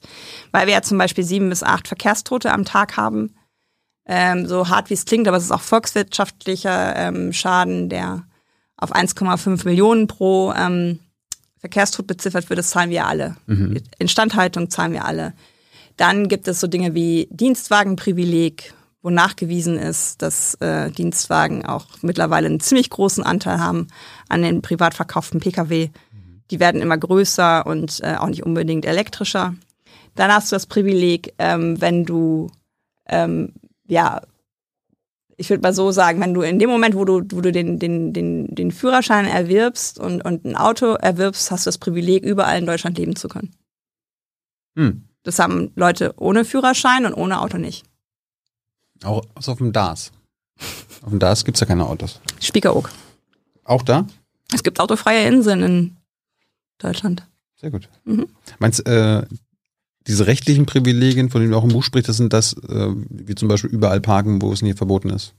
weil 0.51 0.67
wir 0.67 0.75
ja 0.75 0.83
zum 0.83 0.99
Beispiel 0.99 1.25
sieben 1.25 1.49
bis 1.49 1.63
acht 1.63 1.89
Verkehrstote 1.89 2.53
am 2.53 2.65
Tag 2.65 2.97
haben. 2.97 3.35
Ähm, 4.07 4.47
so 4.47 4.69
hart 4.69 4.91
wie 4.91 4.95
es 4.95 5.05
klingt, 5.05 5.29
aber 5.29 5.37
es 5.37 5.45
ist 5.45 5.53
auch 5.53 5.61
volkswirtschaftlicher 5.61 6.97
ähm, 6.97 7.33
Schaden, 7.33 7.89
der 7.89 8.25
auf 8.77 8.95
1,5 8.95 9.65
Millionen 9.67 10.09
pro 10.09 10.53
ähm, 10.53 10.99
Verkehrstod 11.61 12.07
beziffert 12.07 12.49
wird. 12.49 12.59
Das 12.59 12.71
zahlen 12.71 12.91
wir 12.91 13.07
alle. 13.07 13.37
Mhm. 13.47 13.79
Instandhaltung 13.99 14.71
zahlen 14.71 14.93
wir 14.93 15.05
alle. 15.05 15.35
Dann 15.97 16.29
gibt 16.29 16.49
es 16.49 16.61
so 16.61 16.67
Dinge 16.67 16.95
wie 16.95 17.29
Dienstwagenprivileg, 17.31 18.73
wo 19.03 19.11
nachgewiesen 19.11 19.79
ist, 19.79 20.23
dass 20.23 20.55
äh, 20.57 20.91
Dienstwagen 20.91 21.67
auch 21.67 21.87
mittlerweile 22.03 22.47
einen 22.47 22.61
ziemlich 22.61 22.91
großen 22.91 23.23
Anteil 23.23 23.61
haben 23.61 23.89
an 24.29 24.43
den 24.43 24.63
privat 24.63 24.95
verkauften 24.95 25.41
Pkw. 25.41 25.91
Die 26.51 26.61
werden 26.61 26.81
immer 26.81 26.99
größer 26.99 27.67
und 27.67 28.01
äh, 28.03 28.17
auch 28.17 28.29
nicht 28.29 28.45
unbedingt 28.45 28.85
elektrischer. 28.85 29.55
Dann 30.17 30.33
hast 30.33 30.51
du 30.51 30.57
das 30.57 30.67
Privileg, 30.67 31.35
ähm, 31.39 31.81
wenn 31.81 32.05
du, 32.05 32.51
ähm, 33.07 33.55
ja, 33.87 34.23
ich 35.41 35.49
würde 35.49 35.63
mal 35.63 35.73
so 35.73 35.91
sagen, 35.91 36.21
wenn 36.21 36.35
du 36.35 36.43
in 36.43 36.59
dem 36.59 36.69
Moment, 36.69 36.95
wo 36.95 37.07
du, 37.07 37.23
wo 37.31 37.41
du 37.41 37.51
den, 37.51 37.79
den, 37.79 38.13
den, 38.13 38.55
den 38.55 38.71
Führerschein 38.71 39.25
erwirbst 39.25 39.99
und, 39.99 40.23
und 40.23 40.45
ein 40.45 40.55
Auto 40.55 40.93
erwirbst, 40.93 41.51
hast 41.51 41.65
du 41.65 41.69
das 41.69 41.79
Privileg, 41.79 42.23
überall 42.25 42.59
in 42.59 42.67
Deutschland 42.67 42.99
leben 42.99 43.17
zu 43.17 43.29
können. 43.29 43.57
Hm. 44.77 45.05
Das 45.23 45.39
haben 45.39 45.73
Leute 45.77 46.15
ohne 46.19 46.45
Führerschein 46.45 47.07
und 47.07 47.15
ohne 47.15 47.41
Auto 47.41 47.57
nicht. 47.57 47.85
Auch 49.03 49.23
also 49.35 49.53
auf 49.53 49.59
dem 49.59 49.73
DAS. 49.73 50.13
Auf 51.03 51.09
dem 51.09 51.19
DAS 51.19 51.47
gibt 51.47 51.57
es 51.57 51.61
ja 51.61 51.67
keine 51.67 51.87
Autos. 51.87 52.21
Spiekeroog. 52.39 52.91
Auch 53.65 53.83
da? 53.83 54.07
Es 54.53 54.63
gibt 54.63 54.79
autofreie 54.79 55.27
Inseln 55.27 55.63
in 55.63 55.97
Deutschland. 56.77 57.27
Sehr 57.57 57.71
gut. 57.71 57.89
Mhm. 58.05 58.29
Meinst 58.59 58.87
äh, 58.87 59.23
diese 60.07 60.27
rechtlichen 60.27 60.67
Privilegien, 60.67 61.31
von 61.31 61.41
denen 61.41 61.53
du 61.53 61.59
auch 61.59 61.65
im 61.65 61.71
Buch 61.71 61.85
sprichst, 61.85 62.09
das 62.09 62.17
sind 62.17 62.33
das, 62.33 62.55
äh, 62.55 62.89
wie 63.11 63.35
zum 63.35 63.49
Beispiel 63.49 63.71
überall 63.71 64.01
parken, 64.01 64.41
wo 64.43 64.53
es 64.53 64.63
nicht 64.63 64.79
verboten 64.79 65.11
ist? 65.11 65.35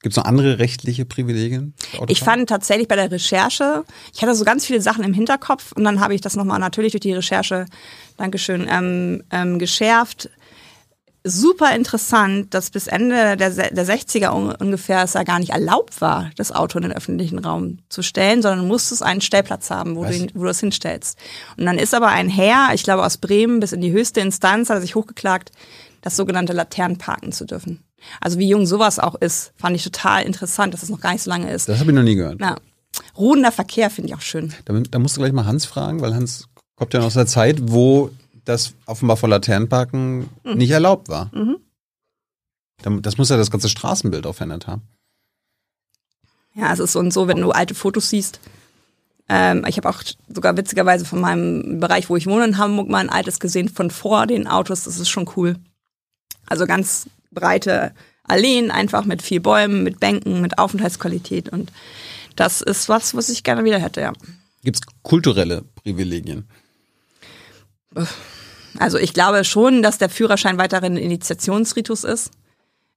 Gibt 0.00 0.12
es 0.12 0.16
noch 0.16 0.26
andere 0.26 0.60
rechtliche 0.60 1.04
Privilegien? 1.04 1.74
Ich 2.06 2.20
fand 2.20 2.48
tatsächlich 2.48 2.86
bei 2.86 2.94
der 2.94 3.10
Recherche, 3.10 3.84
ich 4.14 4.22
hatte 4.22 4.34
so 4.36 4.44
ganz 4.44 4.64
viele 4.64 4.80
Sachen 4.80 5.02
im 5.02 5.12
Hinterkopf 5.12 5.72
und 5.72 5.82
dann 5.82 5.98
habe 5.98 6.14
ich 6.14 6.20
das 6.20 6.36
nochmal 6.36 6.60
natürlich 6.60 6.92
durch 6.92 7.00
die 7.00 7.12
Recherche, 7.12 7.66
Dankeschön, 8.16 8.68
ähm, 8.70 9.24
ähm, 9.32 9.58
geschärft 9.58 10.30
super 11.28 11.74
interessant, 11.74 12.54
dass 12.54 12.70
bis 12.70 12.86
Ende 12.86 13.36
der, 13.36 13.50
der 13.50 13.86
60er 13.86 14.28
ungefähr 14.60 15.02
es 15.02 15.14
ja 15.14 15.22
gar 15.22 15.38
nicht 15.38 15.50
erlaubt 15.50 16.00
war, 16.00 16.30
das 16.36 16.52
Auto 16.52 16.78
in 16.78 16.82
den 16.82 16.92
öffentlichen 16.92 17.38
Raum 17.38 17.78
zu 17.88 18.02
stellen, 18.02 18.42
sondern 18.42 18.60
du 18.60 18.66
musstest 18.66 19.02
einen 19.02 19.20
Stellplatz 19.20 19.70
haben, 19.70 19.96
wo, 19.96 20.04
du, 20.04 20.26
wo 20.34 20.40
du 20.40 20.46
das 20.46 20.60
hinstellst. 20.60 21.18
Und 21.56 21.66
dann 21.66 21.78
ist 21.78 21.94
aber 21.94 22.08
ein 22.08 22.28
Herr, 22.28 22.74
ich 22.74 22.82
glaube 22.82 23.04
aus 23.04 23.18
Bremen 23.18 23.60
bis 23.60 23.72
in 23.72 23.80
die 23.80 23.92
höchste 23.92 24.20
Instanz, 24.20 24.70
hat 24.70 24.78
er 24.78 24.80
sich 24.80 24.94
hochgeklagt, 24.94 25.52
das 26.00 26.16
sogenannte 26.16 26.52
Laternenparken 26.52 27.32
zu 27.32 27.44
dürfen. 27.44 27.82
Also 28.20 28.38
wie 28.38 28.48
jung 28.48 28.66
sowas 28.66 28.98
auch 28.98 29.16
ist, 29.16 29.52
fand 29.56 29.76
ich 29.76 29.84
total 29.84 30.22
interessant, 30.22 30.72
dass 30.74 30.82
es 30.82 30.88
noch 30.88 31.00
gar 31.00 31.12
nicht 31.12 31.22
so 31.22 31.30
lange 31.30 31.50
ist. 31.52 31.68
Das 31.68 31.80
habe 31.80 31.90
ich 31.90 31.96
noch 31.96 32.02
nie 32.02 32.14
gehört. 32.14 32.40
Ja. 32.40 32.56
Ruhender 33.16 33.52
Verkehr 33.52 33.90
finde 33.90 34.10
ich 34.10 34.14
auch 34.16 34.20
schön. 34.20 34.54
Da, 34.64 34.74
da 34.74 34.98
musst 34.98 35.16
du 35.16 35.20
gleich 35.20 35.32
mal 35.32 35.44
Hans 35.44 35.66
fragen, 35.66 36.00
weil 36.00 36.14
Hans 36.14 36.48
kommt 36.76 36.94
ja 36.94 37.00
noch 37.00 37.06
aus 37.06 37.14
der 37.14 37.26
Zeit, 37.26 37.56
wo 37.70 38.10
das 38.48 38.74
offenbar 38.86 39.16
vor 39.16 39.28
Laternenparken 39.28 40.28
mhm. 40.44 40.54
nicht 40.54 40.70
erlaubt 40.70 41.08
war. 41.08 41.30
Mhm. 41.34 41.58
Das 43.02 43.18
muss 43.18 43.28
ja 43.28 43.36
das 43.36 43.50
ganze 43.50 43.68
Straßenbild 43.68 44.26
auch 44.26 44.34
verändert 44.34 44.66
haben. 44.66 44.82
Ja, 46.54 46.72
es 46.72 46.78
ist 46.78 46.92
so 46.92 47.00
und 47.00 47.12
so, 47.12 47.28
wenn 47.28 47.40
du 47.40 47.50
alte 47.50 47.74
Fotos 47.74 48.10
siehst. 48.10 48.40
Ähm, 49.28 49.64
ich 49.68 49.76
habe 49.76 49.88
auch 49.88 50.02
sogar 50.28 50.56
witzigerweise 50.56 51.04
von 51.04 51.20
meinem 51.20 51.80
Bereich, 51.80 52.08
wo 52.08 52.16
ich 52.16 52.26
wohne 52.26 52.44
in 52.44 52.58
Hamburg, 52.58 52.88
mal 52.88 52.98
ein 52.98 53.10
altes 53.10 53.40
gesehen 53.40 53.68
von 53.68 53.90
vor 53.90 54.26
den 54.26 54.46
Autos. 54.46 54.84
Das 54.84 54.98
ist 54.98 55.08
schon 55.08 55.28
cool. 55.36 55.56
Also 56.46 56.66
ganz 56.66 57.08
breite 57.30 57.92
Alleen, 58.24 58.70
einfach 58.70 59.04
mit 59.04 59.22
viel 59.22 59.40
Bäumen, 59.40 59.82
mit 59.82 60.00
Bänken, 60.00 60.40
mit 60.40 60.58
Aufenthaltsqualität. 60.58 61.48
Und 61.48 61.72
das 62.36 62.60
ist 62.60 62.88
was, 62.88 63.14
was 63.14 63.28
ich 63.28 63.42
gerne 63.42 63.64
wieder 63.64 63.78
hätte, 63.78 64.00
ja. 64.00 64.12
Gibt 64.62 64.76
es 64.76 64.82
kulturelle 65.02 65.62
Privilegien? 65.82 66.46
Also 68.78 68.98
ich 68.98 69.12
glaube 69.14 69.44
schon, 69.44 69.82
dass 69.82 69.98
der 69.98 70.08
Führerschein 70.08 70.58
weiterhin 70.58 70.94
ein 70.94 71.02
Initiationsritus 71.02 72.04
ist. 72.04 72.30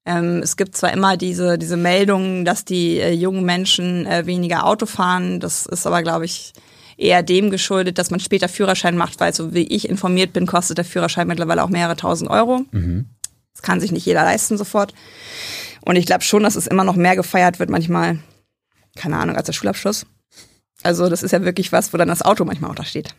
Ähm, 0.05 0.41
es 0.43 0.57
gibt 0.57 0.75
zwar 0.75 0.93
immer 0.93 1.15
diese, 1.15 1.57
diese 1.57 1.77
Meldungen, 1.77 2.43
dass 2.43 2.65
die 2.65 2.99
äh, 2.99 3.11
jungen 3.11 3.45
Menschen 3.45 4.05
äh, 4.05 4.25
weniger 4.25 4.65
Auto 4.65 4.85
fahren. 4.85 5.39
Das 5.39 5.65
ist 5.65 5.85
aber, 5.85 6.01
glaube 6.01 6.25
ich, 6.25 6.53
eher 6.97 7.23
dem 7.23 7.49
geschuldet, 7.49 7.97
dass 7.97 8.11
man 8.11 8.19
später 8.19 8.49
Führerschein 8.49 8.97
macht, 8.97 9.19
weil 9.19 9.33
so 9.33 9.53
wie 9.53 9.63
ich 9.63 9.87
informiert 9.87 10.33
bin, 10.33 10.47
kostet 10.47 10.77
der 10.77 10.85
Führerschein 10.85 11.27
mittlerweile 11.27 11.63
auch 11.63 11.69
mehrere 11.69 11.95
tausend 11.95 12.29
Euro. 12.29 12.65
Mhm. 12.71 13.05
Das 13.53 13.61
kann 13.61 13.79
sich 13.79 13.91
nicht 13.91 14.05
jeder 14.05 14.23
leisten 14.23 14.57
sofort. 14.57 14.93
Und 15.81 15.95
ich 15.95 16.05
glaube 16.05 16.23
schon, 16.23 16.43
dass 16.43 16.55
es 16.55 16.67
immer 16.67 16.83
noch 16.83 16.95
mehr 16.95 17.15
gefeiert 17.15 17.59
wird, 17.59 17.69
manchmal, 17.69 18.19
keine 18.95 19.17
Ahnung, 19.17 19.35
als 19.35 19.47
der 19.47 19.53
Schulabschluss. 19.53 20.05
Also 20.83 21.09
das 21.09 21.23
ist 21.23 21.31
ja 21.31 21.43
wirklich 21.43 21.71
was, 21.71 21.93
wo 21.93 21.97
dann 21.97 22.07
das 22.07 22.21
Auto 22.21 22.45
manchmal 22.45 22.71
auch 22.71 22.75
da 22.75 22.85
steht. 22.85 23.15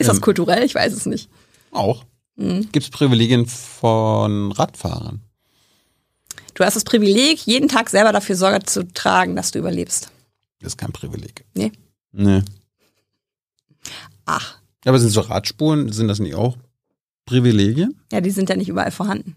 Ist 0.00 0.06
ähm, 0.06 0.14
das 0.14 0.20
kulturell? 0.20 0.64
Ich 0.64 0.74
weiß 0.74 0.92
es 0.92 1.06
nicht. 1.06 1.28
Auch. 1.70 2.04
Mhm. 2.36 2.72
Gibt 2.72 2.84
es 2.84 2.90
Privilegien 2.90 3.46
von 3.46 4.50
Radfahrern? 4.52 5.20
Du 6.54 6.64
hast 6.64 6.74
das 6.74 6.84
Privileg, 6.84 7.46
jeden 7.46 7.68
Tag 7.68 7.90
selber 7.90 8.12
dafür 8.12 8.34
Sorge 8.34 8.64
zu 8.64 8.88
tragen, 8.92 9.36
dass 9.36 9.50
du 9.50 9.58
überlebst. 9.58 10.10
Das 10.60 10.72
ist 10.72 10.78
kein 10.78 10.92
Privileg. 10.92 11.44
Nee. 11.54 11.70
Nee. 12.12 12.42
Ach. 14.24 14.58
Aber 14.84 14.98
sind 14.98 15.10
so 15.10 15.20
Radspuren, 15.20 15.92
sind 15.92 16.08
das 16.08 16.18
nicht 16.18 16.34
auch 16.34 16.56
Privilegien? 17.26 18.00
Ja, 18.10 18.20
die 18.20 18.30
sind 18.30 18.48
ja 18.48 18.56
nicht 18.56 18.68
überall 18.68 18.90
vorhanden. 18.90 19.36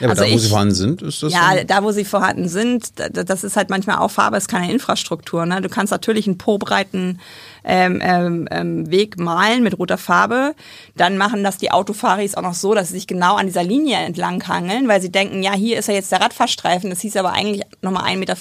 Ja, 0.00 0.08
aber 0.08 0.18
also 0.18 0.24
da, 0.24 0.30
wo 0.30 0.36
ich, 0.36 0.42
sie 0.42 0.48
vorhanden 0.48 0.74
sind, 0.74 1.02
ist 1.02 1.22
das. 1.22 1.32
Ja, 1.32 1.64
da, 1.64 1.82
wo 1.82 1.92
sie 1.92 2.04
vorhanden 2.04 2.48
sind, 2.48 2.92
das 2.96 3.44
ist 3.44 3.56
halt 3.56 3.68
manchmal 3.68 3.98
auch 3.98 4.10
Farbe, 4.10 4.38
ist 4.38 4.48
keine 4.48 4.72
Infrastruktur. 4.72 5.44
Ne? 5.44 5.60
Du 5.60 5.68
kannst 5.68 5.90
natürlich 5.90 6.26
einen 6.26 6.38
po-breiten 6.38 7.20
ähm, 7.64 8.00
ähm, 8.02 8.48
ähm, 8.50 8.90
Weg 8.90 9.18
malen 9.18 9.62
mit 9.62 9.78
roter 9.78 9.98
Farbe. 9.98 10.54
Dann 10.96 11.18
machen 11.18 11.44
das 11.44 11.58
die 11.58 11.70
Autofaris 11.70 12.34
auch 12.34 12.42
noch 12.42 12.54
so, 12.54 12.74
dass 12.74 12.88
sie 12.88 12.94
sich 12.94 13.06
genau 13.06 13.36
an 13.36 13.46
dieser 13.46 13.62
Linie 13.62 13.98
entlang 13.98 14.46
hangeln, 14.48 14.88
weil 14.88 15.02
sie 15.02 15.12
denken, 15.12 15.42
ja, 15.42 15.52
hier 15.52 15.78
ist 15.78 15.88
ja 15.88 15.94
jetzt 15.94 16.10
der 16.12 16.22
Radfahrstreifen, 16.22 16.88
das 16.88 17.00
hieß 17.00 17.16
aber 17.16 17.32
eigentlich 17.32 17.62
nochmal 17.82 18.04
1,50 18.04 18.16
Meter. 18.16 18.36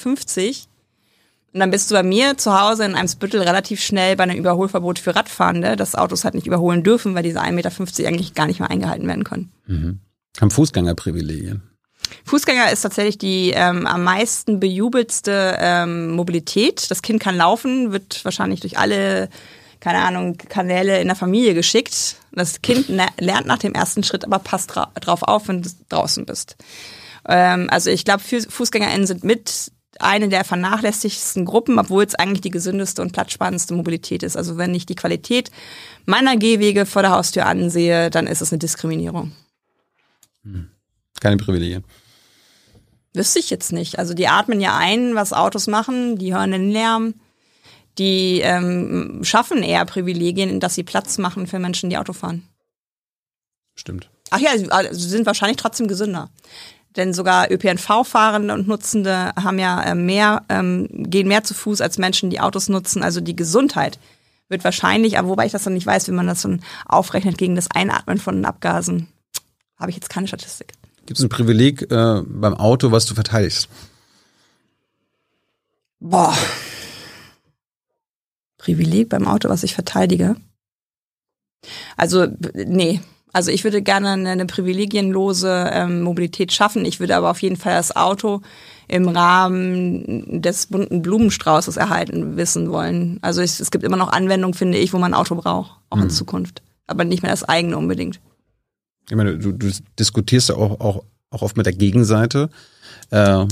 Und 1.51 1.59
dann 1.59 1.71
bist 1.71 1.89
du 1.89 1.95
bei 1.95 2.03
mir 2.03 2.37
zu 2.37 2.57
Hause 2.57 2.85
in 2.85 2.95
einem 2.95 3.07
Spüttel 3.07 3.41
relativ 3.41 3.81
schnell 3.81 4.15
bei 4.15 4.23
einem 4.23 4.37
Überholverbot 4.37 4.99
für 4.99 5.15
Radfahrende, 5.15 5.75
dass 5.75 5.95
Autos 5.95 6.23
halt 6.23 6.35
nicht 6.35 6.47
überholen 6.47 6.83
dürfen, 6.83 7.15
weil 7.15 7.23
diese 7.23 7.41
1,50 7.41 7.51
Meter 7.51 8.07
eigentlich 8.07 8.33
gar 8.35 8.45
nicht 8.45 8.59
mehr 8.59 8.69
eingehalten 8.69 9.07
werden 9.07 9.23
können. 9.23 9.51
Mhm. 9.65 9.99
Haben 10.39 10.51
Fußgängerprivilegien? 10.51 11.69
Fußgänger 12.25 12.71
ist 12.71 12.81
tatsächlich 12.81 13.17
die 13.17 13.51
ähm, 13.51 13.85
am 13.85 14.03
meisten 14.03 14.59
bejubelste 14.59 15.57
ähm, 15.59 16.11
Mobilität. 16.11 16.89
Das 16.91 17.01
Kind 17.01 17.21
kann 17.21 17.35
laufen, 17.35 17.91
wird 17.91 18.23
wahrscheinlich 18.23 18.59
durch 18.61 18.77
alle, 18.77 19.29
keine 19.79 19.99
Ahnung, 19.99 20.37
Kanäle 20.37 21.01
in 21.01 21.07
der 21.07 21.15
Familie 21.15 21.53
geschickt. 21.53 22.15
Das 22.31 22.61
Kind 22.61 22.87
lernt 23.19 23.47
nach 23.47 23.59
dem 23.59 23.73
ersten 23.73 24.03
Schritt, 24.03 24.25
aber 24.25 24.39
passt 24.39 24.75
dra 24.75 24.91
drauf 24.99 25.23
auf, 25.23 25.47
wenn 25.47 25.61
du 25.61 25.69
draußen 25.89 26.25
bist. 26.25 26.55
Ähm, 27.27 27.67
also 27.69 27.89
ich 27.89 28.05
glaube, 28.05 28.23
FußgängerInnen 28.23 29.07
sind 29.07 29.23
mit 29.23 29.71
eine 29.99 30.29
der 30.29 30.45
vernachlässigsten 30.45 31.45
Gruppen, 31.45 31.77
obwohl 31.77 32.03
es 32.05 32.15
eigentlich 32.15 32.41
die 32.41 32.51
gesündeste 32.51 33.01
und 33.01 33.11
platzspannendste 33.11 33.73
Mobilität 33.73 34.23
ist. 34.23 34.37
Also 34.37 34.57
wenn 34.57 34.73
ich 34.73 34.85
die 34.85 34.95
Qualität 34.95 35.51
meiner 36.05 36.37
Gehwege 36.37 36.85
vor 36.85 37.01
der 37.01 37.11
Haustür 37.11 37.45
ansehe, 37.45 38.09
dann 38.09 38.27
ist 38.27 38.41
es 38.41 38.51
eine 38.51 38.59
Diskriminierung. 38.59 39.33
Hm. 40.53 40.69
Keine 41.19 41.37
Privilegien. 41.37 41.83
Wüsste 43.13 43.39
ich 43.39 43.49
jetzt 43.49 43.71
nicht. 43.71 43.99
Also 43.99 44.13
die 44.13 44.27
atmen 44.27 44.61
ja 44.61 44.77
ein, 44.77 45.15
was 45.15 45.33
Autos 45.33 45.67
machen, 45.67 46.17
die 46.17 46.33
hören 46.33 46.51
den 46.51 46.69
Lärm, 46.69 47.15
die 47.97 48.39
ähm, 48.41 49.21
schaffen 49.23 49.63
eher 49.63 49.85
Privilegien, 49.85 50.59
dass 50.59 50.75
sie 50.75 50.83
Platz 50.83 51.17
machen 51.17 51.47
für 51.47 51.59
Menschen, 51.59 51.89
die 51.89 51.97
Auto 51.97 52.13
fahren. 52.13 52.47
Stimmt. 53.75 54.09
Ach 54.29 54.39
ja, 54.39 54.57
sie 54.57 54.71
also 54.71 55.07
sind 55.07 55.25
wahrscheinlich 55.25 55.57
trotzdem 55.57 55.87
gesünder. 55.87 56.29
Denn 56.95 57.13
sogar 57.13 57.51
ÖPNV-Fahrende 57.51 58.53
und 58.53 58.67
Nutzende 58.67 59.31
haben 59.35 59.59
ja 59.59 59.81
äh, 59.83 59.95
mehr, 59.95 60.43
ähm, 60.49 60.87
gehen 60.91 61.27
mehr 61.27 61.43
zu 61.43 61.53
Fuß 61.53 61.81
als 61.81 61.97
Menschen, 61.97 62.29
die 62.29 62.39
Autos 62.39 62.69
nutzen. 62.69 63.03
Also 63.03 63.21
die 63.21 63.35
Gesundheit 63.35 63.99
wird 64.49 64.63
wahrscheinlich, 64.63 65.17
aber 65.17 65.29
wobei 65.29 65.45
ich 65.45 65.51
das 65.51 65.63
dann 65.63 65.75
nicht 65.75 65.85
weiß, 65.85 66.07
wie 66.07 66.13
man 66.13 66.27
das 66.27 66.41
dann 66.41 66.61
aufrechnet 66.85 67.37
gegen 67.37 67.55
das 67.55 67.69
Einatmen 67.71 68.17
von 68.17 68.43
Abgasen, 68.43 69.07
habe 69.79 69.91
ich 69.91 69.95
jetzt 69.95 70.09
keine 70.09 70.27
Statistik. 70.27 70.73
Gibt 71.05 71.17
es 71.17 71.23
ein 71.23 71.29
Privileg 71.29 71.91
äh, 71.91 72.21
beim 72.25 72.53
Auto, 72.53 72.91
was 72.91 73.05
du 73.05 73.15
verteidigst? 73.15 73.69
Boah. 75.99 76.35
Privileg 78.57 79.09
beim 79.09 79.27
Auto, 79.27 79.49
was 79.49 79.63
ich 79.63 79.73
verteidige? 79.73 80.35
Also, 81.97 82.27
nee, 82.53 83.01
also 83.33 83.51
ich 83.51 83.63
würde 83.63 83.81
gerne 83.81 84.09
eine, 84.09 84.29
eine 84.29 84.45
privilegienlose 84.45 85.69
ähm, 85.71 86.01
Mobilität 86.01 86.51
schaffen. 86.51 86.85
Ich 86.85 86.99
würde 86.99 87.15
aber 87.15 87.31
auf 87.31 87.41
jeden 87.41 87.57
Fall 87.57 87.73
das 87.73 87.95
Auto 87.95 88.41
im 88.87 89.07
Rahmen 89.07 90.41
des 90.41 90.67
bunten 90.67 91.01
Blumenstraußes 91.01 91.77
erhalten 91.77 92.37
wissen 92.37 92.71
wollen. 92.71 93.19
Also 93.21 93.41
es, 93.41 93.59
es 93.59 93.71
gibt 93.71 93.83
immer 93.83 93.97
noch 93.97 94.11
Anwendungen, 94.11 94.55
finde 94.55 94.79
ich, 94.79 94.93
wo 94.93 94.97
man 94.97 95.13
ein 95.13 95.19
Auto 95.19 95.35
braucht, 95.35 95.71
auch 95.89 95.97
mhm. 95.97 96.03
in 96.03 96.09
Zukunft. 96.09 96.61
Aber 96.87 97.03
nicht 97.03 97.21
mehr 97.21 97.31
das 97.31 97.43
eigene 97.43 97.77
unbedingt. 97.77 98.19
Ich 99.09 99.15
meine, 99.15 99.37
du, 99.37 99.51
du 99.51 99.71
diskutierst 99.97 100.49
ja 100.49 100.55
auch, 100.55 100.79
auch, 100.79 101.03
auch 101.31 101.41
oft 101.41 101.57
mit 101.57 101.65
der 101.65 101.73
Gegenseite. 101.73 102.49
Äh, 103.09 103.45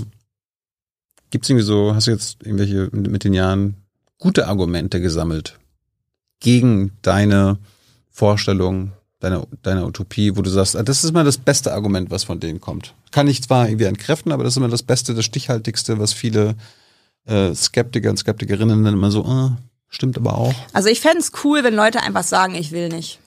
Gibt 1.30 1.45
es 1.45 1.49
irgendwie 1.49 1.66
so, 1.66 1.93
hast 1.93 2.08
du 2.08 2.12
jetzt 2.12 2.38
irgendwelche 2.43 2.89
mit 2.91 3.24
den 3.24 3.34
Jahren 3.34 3.76
gute 4.18 4.47
Argumente 4.47 5.01
gesammelt 5.01 5.60
gegen 6.39 6.91
deine 7.01 7.58
Vorstellung 8.10 8.93
deiner, 9.20 9.45
deiner 9.64 9.86
Utopie, 9.86 10.36
wo 10.36 10.41
du 10.41 10.49
sagst, 10.49 10.76
ah, 10.76 10.84
das 10.84 11.03
ist 11.03 11.12
mal 11.12 11.26
das 11.26 11.38
beste 11.38 11.74
Argument, 11.74 12.12
was 12.12 12.24
von 12.24 12.39
denen 12.39 12.62
kommt. 12.62 12.93
Kann 13.12 13.28
ich 13.28 13.41
zwar 13.41 13.68
irgendwie 13.68 13.86
entkräften, 13.86 14.32
aber 14.32 14.43
das 14.43 14.53
ist 14.53 14.58
immer 14.58 14.70
das 14.70 14.84
Beste, 14.84 15.14
das 15.14 15.26
Stichhaltigste, 15.26 15.99
was 15.99 16.14
viele 16.14 16.55
äh, 17.26 17.53
Skeptiker 17.53 18.10
und 18.10 18.18
Skeptikerinnen 18.18 18.84
dann 18.84 18.93
immer 18.93 19.12
so, 19.12 19.26
ah, 19.26 19.58
stimmt 19.89 20.18
aber 20.18 20.38
auch. 20.38 20.53
Also 20.74 20.89
ich 20.89 21.01
fände 21.01 21.20
es 21.20 21.32
cool, 21.43 21.64
wenn 21.64 21.74
Leute 21.74 22.01
einfach 22.01 22.24
sagen, 22.24 22.55
ich 22.55 22.72
will 22.72 22.89
nicht. 22.89 23.20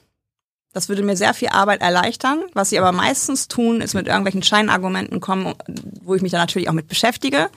Das 0.72 0.88
würde 0.88 1.02
mir 1.02 1.16
sehr 1.16 1.34
viel 1.34 1.48
Arbeit 1.48 1.80
erleichtern. 1.80 2.44
Was 2.54 2.70
sie 2.70 2.78
aber 2.78 2.92
meistens 2.92 3.48
tun, 3.48 3.80
ist 3.80 3.94
mit 3.94 4.06
irgendwelchen 4.06 4.42
Scheinargumenten 4.42 5.20
kommen, 5.20 5.54
wo 6.02 6.14
ich 6.14 6.22
mich 6.22 6.30
dann 6.30 6.40
natürlich 6.40 6.68
auch 6.68 6.74
mit 6.74 6.86
beschäftige. 6.86 7.50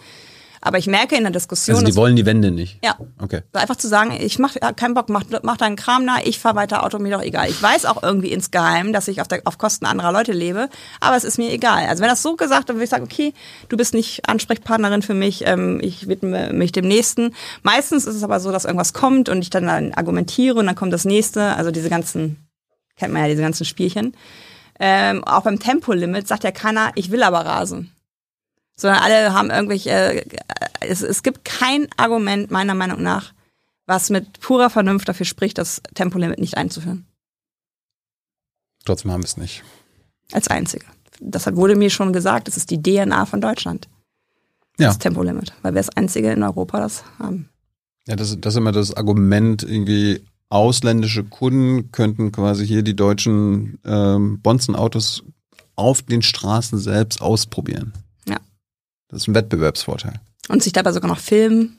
Aber 0.66 0.78
ich 0.78 0.88
merke 0.88 1.18
in 1.18 1.24
der 1.24 1.32
Diskussion. 1.32 1.76
Also 1.76 1.86
die 1.86 1.96
wollen 1.96 2.16
die 2.16 2.26
Wände 2.26 2.50
nicht. 2.50 2.80
Ja. 2.84 2.98
Okay. 3.22 3.42
Einfach 3.52 3.76
zu 3.76 3.90
sagen, 3.90 4.18
ich 4.18 4.40
mach 4.40 4.56
keinen 4.78 4.94
Bock, 4.94 5.10
mach, 5.10 5.24
mach 5.44 5.58
deinen 5.58 5.76
Kram 5.76 6.08
da, 6.08 6.18
ich 6.24 6.40
fahr 6.40 6.56
weiter 6.56 6.86
Auto, 6.86 7.00
mir 7.00 7.12
doch 7.12 7.22
egal. 7.22 7.50
Ich 7.50 7.62
weiß 7.62 7.86
auch 7.86 8.02
irgendwie 8.02 8.32
insgeheim, 8.32 8.94
dass 8.94 9.10
ich 9.10 9.20
auf, 9.20 9.28
der, 9.28 9.42
auf 9.44 9.58
Kosten 9.58 9.86
anderer 9.86 10.14
Leute 10.14 10.32
lebe, 10.32 10.70
aber 11.02 11.18
es 11.18 11.26
ist 11.26 11.38
mir 11.38 11.52
egal. 11.52 11.88
Also 11.88 12.02
wenn 12.02 12.10
das 12.10 12.24
so 12.24 12.38
gesagt, 12.38 12.70
dann 12.70 12.78
würde 12.78 12.86
ich 12.86 12.90
sagen, 12.90 13.04
okay, 13.04 13.34
du 13.68 13.76
bist 13.76 13.94
nicht 13.94 14.30
Ansprechpartnerin 14.30 15.02
für 15.02 15.14
mich, 15.14 15.46
ähm, 15.46 15.80
ich 15.84 16.08
widme 16.08 16.54
mich 16.54 16.72
dem 16.72 16.88
Nächsten. 16.88 17.36
Meistens 17.62 18.06
ist 18.06 18.16
es 18.16 18.24
aber 18.24 18.40
so, 18.40 18.54
dass 18.54 18.64
irgendwas 18.64 18.94
kommt 18.94 19.28
und 19.28 19.42
ich 19.42 19.50
dann, 19.50 19.66
dann 19.66 19.94
argumentiere 19.94 20.58
und 20.60 20.66
dann 20.66 20.76
kommt 20.76 20.94
das 20.94 21.04
Nächste. 21.04 21.58
Also 21.58 21.72
diese 21.72 21.90
ganzen, 21.90 22.43
kennt 22.96 23.14
man 23.14 23.24
ja 23.24 23.30
diese 23.30 23.42
ganzen 23.42 23.66
Spielchen. 23.66 24.16
Ähm, 24.80 25.24
auch 25.24 25.44
beim 25.44 25.60
Tempolimit 25.60 26.28
sagt 26.28 26.44
ja 26.44 26.52
keiner, 26.52 26.92
ich 26.96 27.12
will 27.12 27.24
aber 27.24 27.46
rasen 27.46 27.94
sondern 28.76 29.02
alle 29.02 29.34
haben 29.34 29.50
irgendwelche, 29.50 29.90
äh, 29.90 30.26
es, 30.82 31.02
es 31.02 31.24
gibt 31.24 31.46
kein 31.46 31.88
Argument 31.98 32.52
meiner 32.52 32.76
Meinung 32.76 33.02
nach, 33.02 33.34
was 33.86 34.10
mit 34.10 34.40
purer 34.40 34.70
Vernunft 34.70 35.08
dafür 35.08 35.26
spricht, 35.26 35.58
das 35.58 35.82
Tempolimit 35.94 36.40
nicht 36.40 36.58
einzuführen. 36.58 37.06
Trotzdem 38.86 39.12
haben 39.12 39.22
wir 39.22 39.28
es 39.28 39.38
nicht. 39.38 39.64
Als 40.32 40.48
einzige. 40.48 40.86
Das 41.20 41.46
wurde 41.56 41.76
mir 41.76 41.90
schon 41.90 42.12
gesagt, 42.12 42.48
das 42.48 42.58
ist 42.58 42.72
die 42.72 42.82
DNA 42.82 43.26
von 43.26 43.40
Deutschland. 43.40 43.88
Ja. 44.80 44.88
Das 44.88 44.98
Tempolimit, 44.98 45.54
weil 45.62 45.74
wir 45.74 45.80
das 45.80 45.96
einzige 45.96 46.32
in 46.32 46.44
Europa 46.44 46.80
das 46.80 47.04
haben. 47.20 47.50
Ja, 48.08 48.16
das, 48.16 48.36
das 48.40 48.54
ist 48.54 48.58
immer 48.58 48.72
das 48.72 48.94
Argument, 48.94 49.64
irgendwie 49.64 50.26
ausländische 50.54 51.24
Kunden 51.24 51.92
könnten 51.92 52.32
quasi 52.32 52.66
hier 52.66 52.84
die 52.84 52.96
deutschen 52.96 53.80
ähm, 53.86 54.40
Bonzenautos 54.42 55.24
auf 55.76 56.02
den 56.02 56.22
Straßen 56.22 56.78
selbst 56.78 57.22
ausprobieren. 57.22 57.94
Das 59.14 59.22
ist 59.22 59.28
ein 59.28 59.36
Wettbewerbsvorteil. 59.36 60.20
Und 60.50 60.64
sich 60.64 60.74
dabei 60.74 60.92
sogar 60.92 61.08
noch 61.08 61.20
filmen. 61.20 61.78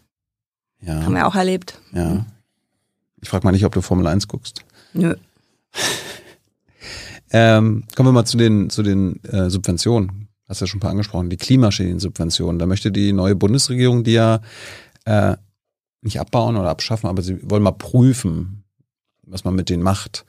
Ja. 0.80 1.02
Haben 1.02 1.16
wir 1.16 1.26
auch 1.26 1.34
erlebt. 1.34 1.80
Ja. 1.92 2.24
Ich 3.20 3.28
frage 3.28 3.44
mal 3.44 3.50
nicht, 3.50 3.64
ob 3.64 3.74
du 3.74 3.82
Formel 3.82 4.06
1 4.06 4.28
guckst. 4.28 4.64
Nö. 4.92 5.16
ähm, 7.30 7.84
kommen 7.96 8.08
wir 8.08 8.12
mal 8.12 8.24
zu 8.24 8.36
den, 8.36 8.70
zu 8.70 8.84
den 8.84 9.20
äh, 9.24 9.50
Subventionen. 9.50 10.28
Hast 10.48 10.60
ja 10.60 10.68
schon 10.68 10.78
ein 10.78 10.80
paar 10.80 10.92
angesprochen, 10.92 11.28
die 11.28 11.36
Klimaschäden-Subventionen. 11.36 12.60
Da 12.60 12.66
möchte 12.66 12.92
die 12.92 13.12
neue 13.12 13.34
Bundesregierung 13.34 14.04
die 14.04 14.12
ja 14.12 14.40
äh, 15.04 15.36
nicht 16.02 16.20
abbauen 16.20 16.56
oder 16.56 16.70
abschaffen, 16.70 17.08
aber 17.08 17.22
sie 17.22 17.38
wollen 17.50 17.64
mal 17.64 17.72
prüfen, 17.72 18.63
was 19.26 19.44
man 19.44 19.54
mit 19.54 19.68
denen 19.68 19.82
macht. 19.82 20.24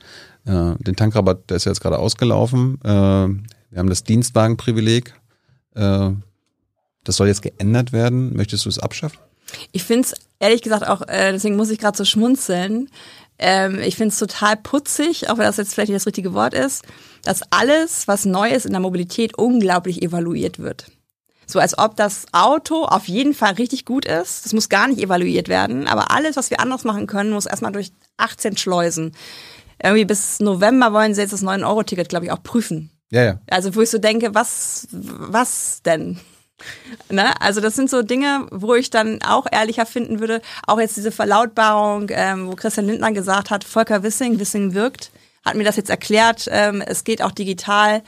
Äh, 0.45 0.75
den 0.79 0.95
Tankrabatt, 0.95 1.49
der 1.49 1.57
ist 1.57 1.65
jetzt 1.65 1.81
gerade 1.81 1.99
ausgelaufen. 1.99 2.79
Äh, 2.83 2.87
wir 2.87 3.79
haben 3.79 3.89
das 3.89 4.03
Dienstwagenprivileg. 4.03 5.13
Äh, 5.75 6.11
das 7.03 7.15
soll 7.15 7.27
jetzt 7.27 7.41
geändert 7.41 7.93
werden. 7.93 8.35
Möchtest 8.35 8.65
du 8.65 8.69
es 8.69 8.79
abschaffen? 8.79 9.19
Ich 9.71 9.83
finde 9.83 10.07
es 10.07 10.13
ehrlich 10.39 10.61
gesagt 10.61 10.87
auch, 10.87 11.01
äh, 11.03 11.31
deswegen 11.31 11.55
muss 11.55 11.69
ich 11.69 11.79
gerade 11.79 11.97
so 11.97 12.05
schmunzeln. 12.05 12.89
Ähm, 13.37 13.79
ich 13.79 13.95
finde 13.95 14.13
es 14.13 14.19
total 14.19 14.55
putzig, 14.57 15.29
auch 15.29 15.37
wenn 15.37 15.45
das 15.45 15.57
jetzt 15.57 15.73
vielleicht 15.73 15.89
nicht 15.89 15.99
das 15.99 16.07
richtige 16.07 16.33
Wort 16.33 16.53
ist. 16.53 16.83
dass 17.23 17.41
alles, 17.49 18.07
was 18.07 18.25
neu 18.25 18.51
ist 18.51 18.67
in 18.67 18.71
der 18.71 18.79
Mobilität, 18.79 19.35
unglaublich 19.35 20.03
evaluiert 20.03 20.59
wird. 20.59 20.91
So 21.45 21.59
als 21.59 21.77
ob 21.77 21.95
das 21.95 22.25
Auto 22.31 22.85
auf 22.85 23.07
jeden 23.07 23.33
Fall 23.33 23.53
richtig 23.53 23.85
gut 23.85 24.05
ist. 24.05 24.45
Das 24.45 24.53
muss 24.53 24.69
gar 24.69 24.87
nicht 24.87 25.01
evaluiert 25.01 25.47
werden. 25.47 25.87
Aber 25.87 26.11
alles, 26.11 26.35
was 26.35 26.49
wir 26.49 26.59
anders 26.59 26.83
machen 26.83 27.07
können, 27.07 27.31
muss 27.31 27.45
erstmal 27.45 27.71
durch 27.71 27.91
18 28.17 28.57
Schleusen. 28.57 29.15
Irgendwie 29.81 30.05
bis 30.05 30.39
November 30.39 30.93
wollen 30.93 31.13
sie 31.13 31.21
jetzt 31.21 31.33
das 31.33 31.43
9-Euro-Ticket, 31.43 32.09
glaube 32.09 32.25
ich, 32.25 32.31
auch 32.31 32.41
prüfen. 32.41 32.91
Ja, 33.11 33.23
ja. 33.23 33.39
Also 33.49 33.75
wo 33.75 33.81
ich 33.81 33.89
so 33.89 33.97
denke, 33.97 34.33
was, 34.33 34.87
was 34.91 35.81
denn? 35.83 36.19
Ne? 37.09 37.39
Also 37.41 37.61
das 37.61 37.75
sind 37.75 37.89
so 37.89 38.01
Dinge, 38.01 38.47
wo 38.51 38.75
ich 38.75 38.89
dann 38.89 39.21
auch 39.21 39.45
ehrlicher 39.51 39.85
finden 39.85 40.19
würde, 40.19 40.41
auch 40.65 40.79
jetzt 40.79 40.97
diese 40.97 41.11
Verlautbarung, 41.11 42.07
ähm, 42.11 42.47
wo 42.47 42.55
Christian 42.55 42.87
Lindner 42.87 43.11
gesagt 43.11 43.51
hat, 43.51 43.63
Volker 43.63 44.03
Wissing, 44.03 44.39
Wissing 44.39 44.73
wirkt, 44.73 45.11
hat 45.43 45.55
mir 45.55 45.65
das 45.65 45.75
jetzt 45.75 45.89
erklärt, 45.89 46.47
ähm, 46.49 46.81
es 46.81 47.03
geht 47.03 47.21
auch 47.21 47.31
digital, 47.31 48.01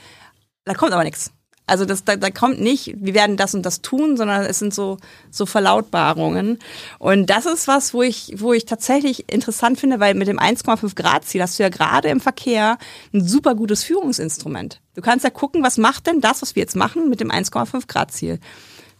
da 0.64 0.74
kommt 0.74 0.92
aber 0.92 1.04
nichts. 1.04 1.30
Also 1.68 1.84
das, 1.84 2.04
da, 2.04 2.16
da 2.16 2.30
kommt 2.30 2.60
nicht, 2.60 2.94
wir 2.98 3.14
werden 3.14 3.36
das 3.36 3.54
und 3.54 3.64
das 3.64 3.82
tun, 3.82 4.16
sondern 4.16 4.42
es 4.44 4.58
sind 4.58 4.72
so, 4.72 4.96
so 5.30 5.46
Verlautbarungen. 5.46 6.58
Und 6.98 7.28
das 7.28 7.46
ist 7.46 7.68
was, 7.68 7.94
wo 7.94 8.02
ich, 8.02 8.34
wo 8.38 8.52
ich 8.52 8.64
tatsächlich 8.64 9.30
interessant 9.32 9.78
finde, 9.78 10.00
weil 10.00 10.14
mit 10.14 10.28
dem 10.28 10.38
1,5 10.38 10.94
Grad 10.94 11.24
Ziel 11.24 11.42
hast 11.42 11.58
du 11.58 11.62
ja 11.62 11.68
gerade 11.68 12.08
im 12.08 12.20
Verkehr 12.20 12.78
ein 13.12 13.26
super 13.26 13.54
gutes 13.54 13.84
Führungsinstrument. 13.84 14.80
Du 14.94 15.02
kannst 15.02 15.24
ja 15.24 15.30
gucken, 15.30 15.62
was 15.62 15.78
macht 15.78 16.06
denn 16.06 16.20
das, 16.20 16.42
was 16.42 16.56
wir 16.56 16.62
jetzt 16.62 16.76
machen 16.76 17.08
mit 17.08 17.20
dem 17.20 17.30
1,5 17.30 17.86
Grad 17.86 18.12
Ziel? 18.12 18.40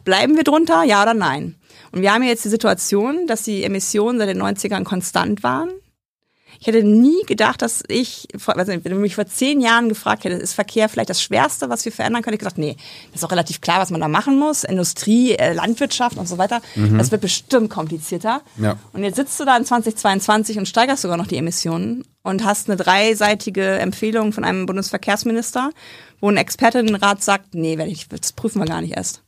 Bleiben 0.05 0.37
wir 0.37 0.45
drunter, 0.45 0.85
ja 0.85 1.03
oder 1.03 1.15
nein? 1.15 1.57
Und 1.93 2.03
wir 2.03 2.13
haben 2.13 2.23
ja 2.23 2.29
jetzt 2.29 2.45
die 2.45 2.51
Situation, 2.51 3.27
dass 3.27 3.43
die 3.43 3.65
Emissionen 3.65 4.19
seit 4.19 4.29
den 4.29 4.43
90ern 4.43 4.85
konstant 4.85 5.43
waren. 5.43 5.71
Ich 6.61 6.67
hätte 6.67 6.83
nie 6.83 7.23
gedacht, 7.27 7.63
dass 7.63 7.83
ich, 7.87 8.29
nicht, 8.33 8.67
wenn 8.67 8.83
du 8.83 8.97
mich 8.97 9.15
vor 9.15 9.27
zehn 9.27 9.61
Jahren 9.61 9.89
gefragt 9.89 10.25
hättest, 10.25 10.43
ist 10.43 10.53
Verkehr 10.55 10.89
vielleicht 10.89 11.11
das 11.11 11.23
Schwerste, 11.23 11.71
was 11.71 11.85
wir 11.85 11.93
verändern 11.93 12.23
können? 12.23 12.35
Ich 12.35 12.41
gesagt, 12.41 12.59
nee, 12.59 12.77
das 13.13 13.21
ist 13.21 13.25
auch 13.25 13.31
relativ 13.31 13.61
klar, 13.61 13.81
was 13.81 13.91
man 13.91 14.01
da 14.01 14.09
machen 14.09 14.39
muss. 14.39 14.65
Industrie, 14.65 15.33
äh, 15.33 15.53
Landwirtschaft 15.53 16.17
und 16.17 16.27
so 16.27 16.37
weiter. 16.39 16.61
Mhm. 16.75 16.99
Das 16.99 17.13
wird 17.13 17.21
bestimmt 17.21 17.71
komplizierter. 17.71 18.43
Ja. 18.57 18.77
Und 18.93 19.05
jetzt 19.05 19.17
sitzt 19.17 19.39
du 19.39 19.45
da 19.45 19.57
in 19.57 19.65
2022 19.65 20.59
und 20.59 20.67
steigerst 20.67 21.03
sogar 21.03 21.17
noch 21.17 21.29
die 21.29 21.37
Emissionen 21.37 22.05
und 22.23 22.45
hast 22.45 22.69
eine 22.69 22.77
dreiseitige 22.77 23.79
Empfehlung 23.79 24.33
von 24.33 24.45
einem 24.45 24.67
Bundesverkehrsminister, 24.67 25.71
wo 26.21 26.29
ein 26.29 26.37
Expertinnenrat 26.37 27.23
sagt, 27.23 27.55
nee, 27.55 27.77
das 28.09 28.33
prüfen 28.33 28.61
wir 28.61 28.67
gar 28.67 28.81
nicht 28.81 28.97
erst. 28.97 29.23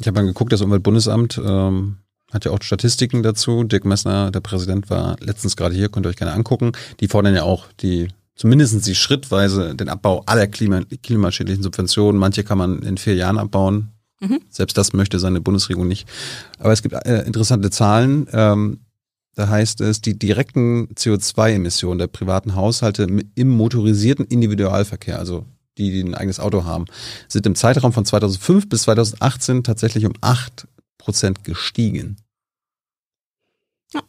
Ich 0.00 0.06
habe 0.06 0.20
mal 0.20 0.26
geguckt, 0.26 0.52
das 0.52 0.62
Umweltbundesamt 0.62 1.38
ähm, 1.44 1.98
hat 2.30 2.44
ja 2.44 2.50
auch 2.50 2.62
Statistiken 2.62 3.22
dazu. 3.22 3.64
Dirk 3.64 3.84
Messner, 3.84 4.30
der 4.30 4.40
Präsident, 4.40 4.90
war 4.90 5.16
letztens 5.20 5.56
gerade 5.56 5.74
hier, 5.74 5.88
könnt 5.88 6.06
ihr 6.06 6.10
euch 6.10 6.16
gerne 6.16 6.32
angucken. 6.32 6.72
Die 7.00 7.08
fordern 7.08 7.34
ja 7.34 7.42
auch 7.42 7.66
die 7.80 8.08
zumindest 8.40 8.86
die 8.86 8.94
schrittweise 8.94 9.74
den 9.74 9.90
Abbau 9.90 10.22
aller 10.24 10.46
Klima, 10.46 10.80
klimaschädlichen 11.02 11.62
Subventionen. 11.62 12.18
Manche 12.18 12.42
kann 12.42 12.56
man 12.56 12.82
in 12.82 12.96
vier 12.96 13.14
Jahren 13.14 13.38
abbauen. 13.38 13.90
Mhm. 14.20 14.40
Selbst 14.48 14.78
das 14.78 14.92
möchte 14.92 15.18
seine 15.18 15.40
Bundesregierung 15.40 15.88
nicht. 15.88 16.08
Aber 16.58 16.72
es 16.72 16.82
gibt 16.82 16.94
äh, 16.94 17.22
interessante 17.22 17.70
Zahlen. 17.70 18.26
Ähm, 18.32 18.80
da 19.34 19.48
heißt 19.48 19.80
es, 19.80 20.00
die 20.00 20.18
direkten 20.18 20.88
CO2-Emissionen 20.94 21.98
der 21.98 22.08
privaten 22.08 22.54
Haushalte 22.54 23.06
im 23.34 23.48
motorisierten 23.48 24.26
Individualverkehr, 24.26 25.18
also 25.18 25.44
die, 25.78 25.90
die 25.90 26.00
ein 26.02 26.14
eigenes 26.14 26.40
Auto 26.40 26.64
haben, 26.64 26.86
sind 27.28 27.46
im 27.46 27.54
Zeitraum 27.54 27.92
von 27.92 28.04
2005 28.04 28.68
bis 28.68 28.82
2018 28.82 29.64
tatsächlich 29.64 30.04
um 30.04 30.12
acht 30.20 30.66
Prozent 31.00 31.42
gestiegen. 31.44 32.16
Ja. 33.92 34.02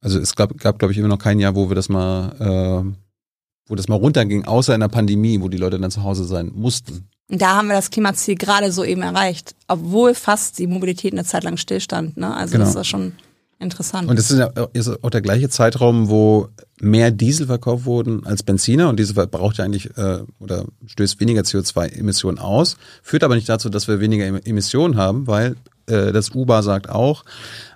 Also 0.00 0.18
es 0.18 0.34
gab, 0.34 0.56
gab 0.58 0.78
glaube 0.78 0.92
ich, 0.92 0.98
immer 0.98 1.08
noch 1.08 1.18
kein 1.18 1.40
Jahr, 1.40 1.54
wo 1.54 1.70
wir 1.70 1.74
das 1.74 1.88
mal, 1.88 2.34
äh, 2.38 3.68
wo 3.68 3.74
das 3.74 3.88
mal 3.88 3.96
runterging, 3.96 4.44
außer 4.44 4.74
in 4.74 4.80
der 4.80 4.88
Pandemie, 4.88 5.40
wo 5.40 5.48
die 5.48 5.56
Leute 5.56 5.78
dann 5.78 5.90
zu 5.90 6.02
Hause 6.02 6.24
sein 6.24 6.50
mussten. 6.54 7.08
Da 7.28 7.56
haben 7.56 7.68
wir 7.68 7.74
das 7.76 7.90
Klimaziel 7.90 8.34
gerade 8.34 8.72
so 8.72 8.84
eben 8.84 9.02
erreicht, 9.02 9.54
obwohl 9.68 10.14
fast 10.14 10.58
die 10.58 10.66
Mobilität 10.66 11.12
eine 11.12 11.24
Zeit 11.24 11.44
lang 11.44 11.56
stillstand. 11.56 12.16
Ne? 12.18 12.34
Also 12.34 12.52
genau. 12.52 12.64
das 12.66 12.74
ist 12.74 12.86
schon 12.88 13.12
interessant. 13.62 14.08
Und 14.08 14.18
das 14.18 14.30
ist 14.30 14.38
ja 14.38 14.50
auch 15.02 15.10
der 15.10 15.22
gleiche 15.22 15.48
Zeitraum, 15.48 16.08
wo 16.08 16.48
mehr 16.80 17.10
Diesel 17.10 17.46
verkauft 17.46 17.84
wurden 17.84 18.26
als 18.26 18.42
Benziner 18.42 18.88
und 18.88 18.98
Diesel 18.98 19.26
braucht 19.26 19.58
ja 19.58 19.64
eigentlich 19.64 19.96
äh, 19.96 20.20
oder 20.40 20.64
stößt 20.86 21.20
weniger 21.20 21.42
CO2-Emissionen 21.42 22.38
aus, 22.38 22.76
führt 23.02 23.24
aber 23.24 23.36
nicht 23.36 23.48
dazu, 23.48 23.68
dass 23.68 23.88
wir 23.88 24.00
weniger 24.00 24.26
Emissionen 24.46 24.96
haben, 24.96 25.26
weil 25.26 25.56
äh, 25.86 26.12
das 26.12 26.34
UBA 26.34 26.62
sagt 26.62 26.90
auch, 26.90 27.24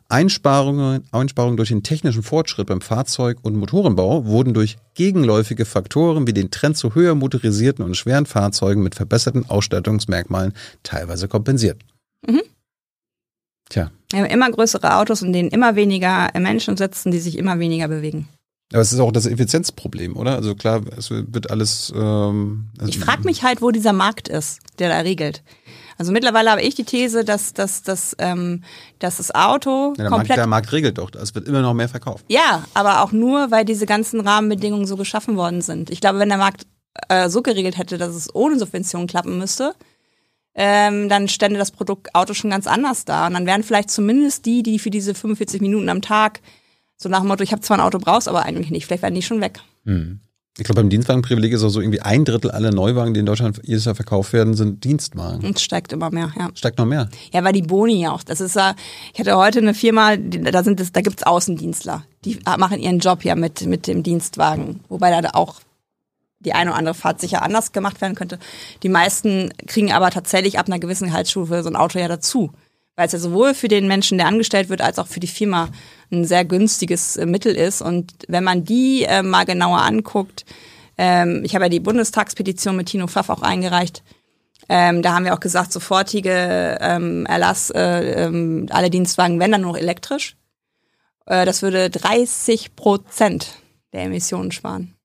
Einsparungen, 0.08 1.02
Einsparungen 1.10 1.56
durch 1.56 1.70
den 1.70 1.82
technischen 1.82 2.22
Fortschritt 2.22 2.68
beim 2.68 2.80
Fahrzeug- 2.80 3.38
und 3.42 3.56
Motorenbau 3.56 4.24
wurden 4.26 4.54
durch 4.54 4.76
gegenläufige 4.94 5.64
Faktoren 5.64 6.26
wie 6.28 6.32
den 6.32 6.52
Trend 6.52 6.76
zu 6.76 6.94
höher 6.94 7.14
motorisierten 7.16 7.84
und 7.84 7.96
schweren 7.96 8.26
Fahrzeugen 8.26 8.82
mit 8.82 8.94
verbesserten 8.94 9.50
Ausstattungsmerkmalen 9.50 10.52
teilweise 10.84 11.26
kompensiert. 11.26 11.82
Mhm. 12.26 12.42
Tja. 13.68 13.90
Wir 14.10 14.20
haben 14.20 14.26
immer 14.26 14.50
größere 14.50 14.96
Autos, 14.96 15.22
in 15.22 15.32
denen 15.32 15.50
immer 15.50 15.74
weniger 15.74 16.30
Menschen 16.38 16.76
sitzen, 16.76 17.10
die 17.10 17.18
sich 17.18 17.36
immer 17.36 17.58
weniger 17.58 17.88
bewegen. 17.88 18.28
Aber 18.72 18.82
es 18.82 18.92
ist 18.92 18.98
auch 18.98 19.12
das 19.12 19.26
Effizienzproblem, 19.26 20.16
oder? 20.16 20.34
Also 20.34 20.54
klar, 20.54 20.82
es 20.96 21.10
wird 21.10 21.50
alles. 21.50 21.92
Ähm, 21.94 22.68
also 22.78 22.90
ich 22.90 22.98
frage 22.98 23.22
mich 23.22 23.42
halt, 23.44 23.62
wo 23.62 23.70
dieser 23.70 23.92
Markt 23.92 24.28
ist, 24.28 24.58
der 24.78 24.88
da 24.88 24.98
regelt. 25.00 25.42
Also 25.98 26.12
mittlerweile 26.12 26.50
habe 26.50 26.62
ich 26.62 26.74
die 26.74 26.84
These, 26.84 27.24
dass, 27.24 27.54
dass, 27.54 27.82
dass, 27.82 28.14
ähm, 28.18 28.62
dass 28.98 29.16
das 29.16 29.34
Auto 29.34 29.94
ja, 29.96 30.04
der 30.04 30.08
komplett... 30.10 30.28
Markt, 30.28 30.38
der 30.38 30.46
Markt 30.46 30.72
regelt 30.72 30.98
doch, 30.98 31.10
es 31.14 31.34
wird 31.34 31.48
immer 31.48 31.62
noch 31.62 31.74
mehr 31.74 31.88
verkauft. 31.88 32.24
Ja, 32.28 32.64
aber 32.74 33.02
auch 33.02 33.12
nur, 33.12 33.50
weil 33.50 33.64
diese 33.64 33.86
ganzen 33.86 34.20
Rahmenbedingungen 34.20 34.86
so 34.86 34.96
geschaffen 34.96 35.36
worden 35.36 35.62
sind. 35.62 35.88
Ich 35.90 36.00
glaube, 36.00 36.18
wenn 36.18 36.28
der 36.28 36.38
Markt 36.38 36.66
äh, 37.08 37.30
so 37.30 37.40
geregelt 37.40 37.78
hätte, 37.78 37.98
dass 37.98 38.14
es 38.14 38.34
ohne 38.34 38.58
Subventionen 38.58 39.06
klappen 39.06 39.38
müsste, 39.38 39.74
ähm, 40.56 41.08
dann 41.08 41.28
stände 41.28 41.58
das 41.58 41.70
Produkt 41.70 42.14
Auto 42.14 42.34
schon 42.34 42.50
ganz 42.50 42.66
anders 42.66 43.04
da. 43.04 43.26
Und 43.26 43.34
dann 43.34 43.46
wären 43.46 43.62
vielleicht 43.62 43.90
zumindest 43.90 44.46
die, 44.46 44.62
die 44.62 44.78
für 44.78 44.90
diese 44.90 45.14
45 45.14 45.60
Minuten 45.60 45.88
am 45.88 46.02
Tag 46.02 46.40
so 46.96 47.08
nach 47.08 47.20
dem 47.20 47.28
Motto, 47.28 47.44
ich 47.44 47.52
habe 47.52 47.62
zwar 47.62 47.78
ein 47.78 47.82
Auto, 47.82 47.98
brauchst 47.98 48.28
aber 48.28 48.44
eigentlich 48.44 48.70
nicht, 48.70 48.86
vielleicht 48.86 49.02
wären 49.02 49.14
die 49.14 49.22
schon 49.22 49.40
weg. 49.40 49.60
Hm. 49.84 50.20
Ich 50.58 50.64
glaube, 50.64 50.80
beim 50.80 50.88
Dienstwagenprivileg 50.88 51.52
ist 51.52 51.62
auch 51.62 51.68
so 51.68 51.82
irgendwie 51.82 52.00
ein 52.00 52.24
Drittel 52.24 52.50
aller 52.50 52.70
Neuwagen, 52.70 53.12
die 53.12 53.20
in 53.20 53.26
Deutschland 53.26 53.60
jedes 53.64 53.84
Jahr 53.84 53.94
verkauft 53.94 54.32
werden, 54.32 54.54
sind 54.54 54.84
Dienstwagen. 54.84 55.44
Und 55.44 55.60
steigt 55.60 55.92
immer 55.92 56.10
mehr, 56.10 56.32
ja. 56.34 56.48
Steigt 56.54 56.78
noch 56.78 56.86
mehr. 56.86 57.10
Ja, 57.30 57.44
weil 57.44 57.52
die 57.52 57.60
Boni 57.60 58.00
ja 58.00 58.12
auch. 58.12 58.22
Das 58.22 58.40
ist 58.40 58.56
ja, 58.56 58.74
ich 59.12 59.20
hatte 59.20 59.36
heute 59.36 59.58
eine 59.58 59.74
Firma, 59.74 60.16
da 60.16 60.64
sind 60.64 60.80
es, 60.80 60.92
da 60.92 61.02
gibt's 61.02 61.24
Außendienstler. 61.24 62.04
Die 62.24 62.38
machen 62.56 62.80
ihren 62.80 63.00
Job 63.00 63.22
ja 63.22 63.34
mit, 63.34 63.66
mit 63.66 63.86
dem 63.86 64.02
Dienstwagen. 64.02 64.80
Wobei 64.88 65.20
da 65.20 65.28
auch 65.34 65.60
die 66.46 66.54
eine 66.54 66.70
oder 66.70 66.78
andere 66.78 66.94
Fahrt 66.94 67.20
sicher 67.20 67.42
anders 67.42 67.72
gemacht 67.72 68.00
werden 68.00 68.14
könnte. 68.14 68.38
Die 68.82 68.88
meisten 68.88 69.52
kriegen 69.66 69.92
aber 69.92 70.10
tatsächlich 70.10 70.58
ab 70.58 70.66
einer 70.66 70.78
gewissen 70.78 71.08
Gehaltsstufe 71.08 71.62
so 71.62 71.68
ein 71.68 71.76
Auto 71.76 71.98
ja 71.98 72.08
dazu. 72.08 72.52
Weil 72.94 73.06
es 73.06 73.12
ja 73.12 73.18
sowohl 73.18 73.52
für 73.52 73.68
den 73.68 73.88
Menschen, 73.88 74.16
der 74.16 74.26
angestellt 74.26 74.70
wird, 74.70 74.80
als 74.80 74.98
auch 74.98 75.06
für 75.06 75.20
die 75.20 75.26
Firma 75.26 75.68
ein 76.10 76.24
sehr 76.24 76.46
günstiges 76.46 77.16
äh, 77.16 77.26
Mittel 77.26 77.54
ist. 77.54 77.82
Und 77.82 78.14
wenn 78.28 78.44
man 78.44 78.64
die 78.64 79.02
äh, 79.02 79.22
mal 79.22 79.44
genauer 79.44 79.82
anguckt, 79.82 80.46
ähm, 80.96 81.42
ich 81.44 81.54
habe 81.54 81.66
ja 81.66 81.68
die 81.68 81.80
Bundestagspetition 81.80 82.74
mit 82.74 82.86
Tino 82.86 83.06
Pfaff 83.06 83.28
auch 83.28 83.42
eingereicht, 83.42 84.02
ähm, 84.68 85.02
da 85.02 85.14
haben 85.14 85.26
wir 85.26 85.34
auch 85.34 85.40
gesagt, 85.40 85.72
sofortige 85.72 86.78
ähm, 86.80 87.26
Erlass, 87.26 87.70
äh, 87.70 88.24
ähm, 88.24 88.66
alle 88.70 88.88
Dienstwagen, 88.88 89.38
wenn 89.38 89.52
dann 89.52 89.60
nur 89.60 89.72
noch 89.72 89.78
elektrisch. 89.78 90.36
Äh, 91.26 91.44
das 91.44 91.62
würde 91.62 91.90
30 91.90 92.74
Prozent 92.74 93.58
der 93.92 94.04
Emissionen 94.04 94.52
sparen 94.52 94.95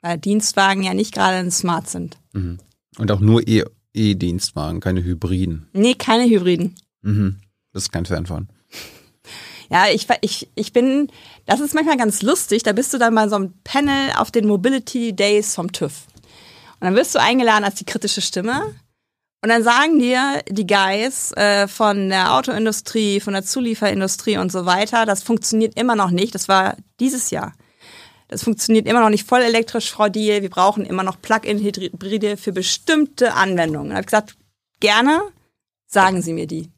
weil 0.00 0.18
Dienstwagen 0.18 0.82
ja 0.82 0.94
nicht 0.94 1.14
gerade 1.14 1.50
smart 1.50 1.88
sind. 1.88 2.16
Mhm. 2.32 2.58
Und 2.98 3.10
auch 3.10 3.20
nur 3.20 3.46
e- 3.46 3.64
E-Dienstwagen, 3.94 4.80
keine 4.80 5.02
Hybriden. 5.02 5.68
Nee, 5.72 5.94
keine 5.94 6.24
Hybriden. 6.24 6.74
Mhm. 7.02 7.40
Das 7.72 7.84
ist 7.84 7.92
kein 7.92 8.06
Fan 8.06 8.26
von. 8.26 8.48
Ja, 9.70 9.84
ich, 9.92 10.06
ich, 10.22 10.48
ich 10.54 10.72
bin, 10.72 11.08
das 11.44 11.60
ist 11.60 11.74
manchmal 11.74 11.98
ganz 11.98 12.22
lustig, 12.22 12.62
da 12.62 12.72
bist 12.72 12.94
du 12.94 12.96
dann 12.96 13.12
mal 13.12 13.28
so 13.28 13.36
ein 13.36 13.52
Panel 13.64 14.12
auf 14.16 14.30
den 14.30 14.46
Mobility 14.46 15.14
Days 15.14 15.54
vom 15.54 15.72
TÜV. 15.72 16.06
Und 16.80 16.86
dann 16.86 16.94
wirst 16.94 17.14
du 17.14 17.20
eingeladen 17.20 17.64
als 17.64 17.74
die 17.74 17.84
kritische 17.84 18.22
Stimme. 18.22 18.62
Und 19.42 19.50
dann 19.50 19.62
sagen 19.62 19.98
dir 19.98 20.42
die 20.48 20.66
Guys 20.66 21.32
äh, 21.32 21.68
von 21.68 22.08
der 22.08 22.34
Autoindustrie, 22.34 23.20
von 23.20 23.34
der 23.34 23.44
Zulieferindustrie 23.44 24.38
und 24.38 24.50
so 24.50 24.64
weiter, 24.64 25.04
das 25.04 25.22
funktioniert 25.22 25.78
immer 25.78 25.96
noch 25.96 26.10
nicht. 26.10 26.34
Das 26.34 26.48
war 26.48 26.76
dieses 26.98 27.30
Jahr. 27.30 27.52
Das 28.28 28.44
funktioniert 28.44 28.86
immer 28.86 29.00
noch 29.00 29.08
nicht 29.10 29.26
voll 29.26 29.40
elektrisch, 29.40 29.90
Frau 29.90 30.08
Diel. 30.08 30.42
Wir 30.42 30.50
brauchen 30.50 30.84
immer 30.84 31.02
noch 31.02 31.20
Plug-in-Hybride 31.20 32.36
für 32.36 32.52
bestimmte 32.52 33.34
Anwendungen. 33.34 33.90
Da 33.90 33.96
habe 33.96 34.04
gesagt, 34.04 34.36
gerne, 34.80 35.22
sagen 35.86 36.20
Sie 36.22 36.34
mir 36.34 36.46
die. 36.46 36.70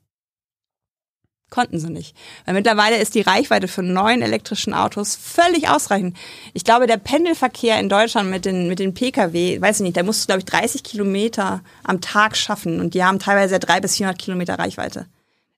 Konnten 1.51 1.81
sie 1.81 1.91
nicht. 1.91 2.17
Weil 2.45 2.55
mittlerweile 2.55 2.99
ist 2.99 3.17
die 3.17 3.23
Reichweite 3.23 3.67
für 3.67 3.83
neuen 3.83 4.23
elektrischen 4.23 4.73
Autos 4.73 5.17
völlig 5.17 5.69
ausreichend. 5.69 6.17
Ich 6.55 6.63
glaube, 6.63 6.87
der 6.87 6.97
Pendelverkehr 6.97 7.81
in 7.81 7.89
Deutschland 7.89 8.31
mit 8.31 8.45
den, 8.45 8.69
mit 8.69 8.79
den 8.79 8.95
Pkw, 8.95 9.61
weiß 9.61 9.81
ich 9.81 9.83
nicht, 9.83 9.97
da 9.97 10.05
musst 10.05 10.23
du, 10.23 10.27
glaube 10.27 10.39
ich, 10.39 10.45
30 10.45 10.85
Kilometer 10.85 11.63
am 11.83 12.01
Tag 12.01 12.37
schaffen 12.37 12.79
und 12.79 12.95
die 12.95 13.03
haben 13.03 13.19
teilweise 13.19 13.59
drei 13.59 13.81
bis 13.81 13.97
400 13.97 14.17
Kilometer 14.17 14.61
Reichweite. 14.61 15.07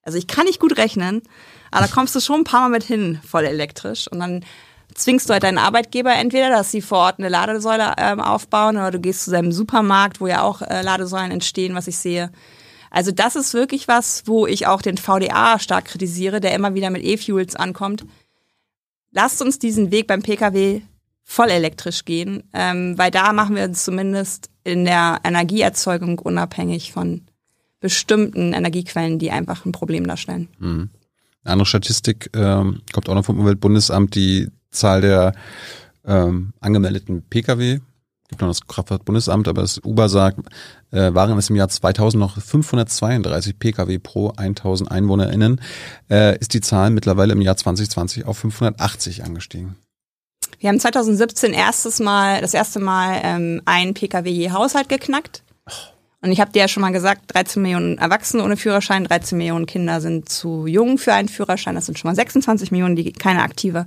Also 0.02 0.16
ich 0.16 0.26
kann 0.26 0.46
nicht 0.46 0.60
gut 0.60 0.78
rechnen, 0.78 1.22
aber 1.70 1.86
da 1.86 1.92
kommst 1.92 2.14
du 2.14 2.20
schon 2.20 2.40
ein 2.40 2.44
paar 2.44 2.62
Mal 2.62 2.70
mit 2.70 2.84
hin, 2.84 3.20
voll 3.28 3.44
elektrisch. 3.44 4.08
Und 4.08 4.18
dann 4.20 4.44
zwingst 4.94 5.28
du 5.28 5.32
halt 5.32 5.42
deinen 5.42 5.58
Arbeitgeber 5.58 6.14
entweder, 6.14 6.50
dass 6.50 6.70
sie 6.70 6.82
vor 6.82 6.98
Ort 6.98 7.18
eine 7.18 7.28
Ladesäule 7.28 7.94
ähm, 7.98 8.20
aufbauen 8.20 8.76
oder 8.76 8.90
du 8.90 9.00
gehst 9.00 9.24
zu 9.24 9.30
seinem 9.30 9.52
Supermarkt, 9.52 10.20
wo 10.20 10.26
ja 10.26 10.42
auch 10.42 10.62
äh, 10.62 10.82
Ladesäulen 10.82 11.30
entstehen, 11.30 11.74
was 11.74 11.86
ich 11.86 11.98
sehe. 11.98 12.30
Also 12.90 13.10
das 13.10 13.36
ist 13.36 13.54
wirklich 13.54 13.88
was, 13.88 14.24
wo 14.26 14.46
ich 14.46 14.66
auch 14.66 14.82
den 14.82 14.98
VDA 14.98 15.58
stark 15.58 15.86
kritisiere, 15.86 16.40
der 16.40 16.54
immer 16.54 16.74
wieder 16.74 16.90
mit 16.90 17.02
E-Fuels 17.02 17.56
ankommt. 17.56 18.04
Lasst 19.12 19.40
uns 19.40 19.58
diesen 19.58 19.90
Weg 19.90 20.06
beim 20.06 20.22
Pkw 20.22 20.82
voll 21.24 21.50
elektrisch 21.50 22.04
gehen, 22.04 22.42
ähm, 22.52 22.98
weil 22.98 23.10
da 23.10 23.32
machen 23.32 23.56
wir 23.56 23.64
uns 23.64 23.84
zumindest 23.84 24.50
in 24.64 24.84
der 24.84 25.20
Energieerzeugung 25.24 26.18
unabhängig 26.18 26.92
von 26.92 27.22
bestimmten 27.80 28.52
Energiequellen, 28.52 29.18
die 29.18 29.30
einfach 29.30 29.64
ein 29.64 29.72
Problem 29.72 30.06
darstellen. 30.06 30.48
Mhm. 30.58 30.90
Eine 31.44 31.52
andere 31.52 31.66
Statistik 31.66 32.30
ähm, 32.34 32.82
kommt 32.92 33.08
auch 33.08 33.14
noch 33.14 33.24
vom 33.24 33.40
Umweltbundesamt, 33.40 34.14
die 34.14 34.48
Zahl 34.72 35.00
der 35.00 35.34
ähm, 36.04 36.52
angemeldeten 36.60 37.22
Pkw, 37.22 37.80
gibt 38.28 38.40
noch 38.40 38.48
das 38.48 38.66
Kraftfahrtbundesamt, 38.66 39.46
aber 39.46 39.62
das 39.62 39.78
Uber 39.84 40.08
sagt, 40.08 40.38
äh, 40.90 41.14
waren 41.14 41.36
es 41.38 41.50
im 41.50 41.56
Jahr 41.56 41.68
2000 41.68 42.20
noch 42.20 42.40
532 42.40 43.58
Pkw 43.58 43.98
pro 43.98 44.32
1000 44.36 44.90
EinwohnerInnen, 44.90 45.60
äh, 46.10 46.38
ist 46.38 46.54
die 46.54 46.60
Zahl 46.60 46.90
mittlerweile 46.90 47.32
im 47.32 47.42
Jahr 47.42 47.56
2020 47.56 48.24
auf 48.24 48.38
580 48.38 49.24
angestiegen. 49.24 49.76
Wir 50.58 50.68
haben 50.68 50.80
2017 50.80 51.52
erstes 51.52 52.00
Mal, 52.00 52.40
das 52.40 52.54
erste 52.54 52.80
Mal 52.80 53.20
ähm, 53.22 53.62
ein 53.64 53.94
Pkw 53.94 54.30
je 54.30 54.50
Haushalt 54.50 54.88
geknackt. 54.88 55.42
Und 56.24 56.30
ich 56.30 56.40
habe 56.40 56.52
dir 56.52 56.60
ja 56.60 56.68
schon 56.68 56.82
mal 56.82 56.92
gesagt, 56.92 57.34
13 57.34 57.60
Millionen 57.60 57.98
Erwachsene 57.98 58.44
ohne 58.44 58.56
Führerschein, 58.56 59.04
13 59.04 59.36
Millionen 59.36 59.66
Kinder 59.66 60.00
sind 60.00 60.28
zu 60.28 60.68
jung 60.68 60.96
für 60.96 61.12
einen 61.12 61.28
Führerschein. 61.28 61.74
Das 61.74 61.86
sind 61.86 61.98
schon 61.98 62.08
mal 62.08 62.14
26 62.14 62.70
Millionen, 62.70 62.94
die 62.94 63.12
keine 63.12 63.42
aktive 63.42 63.86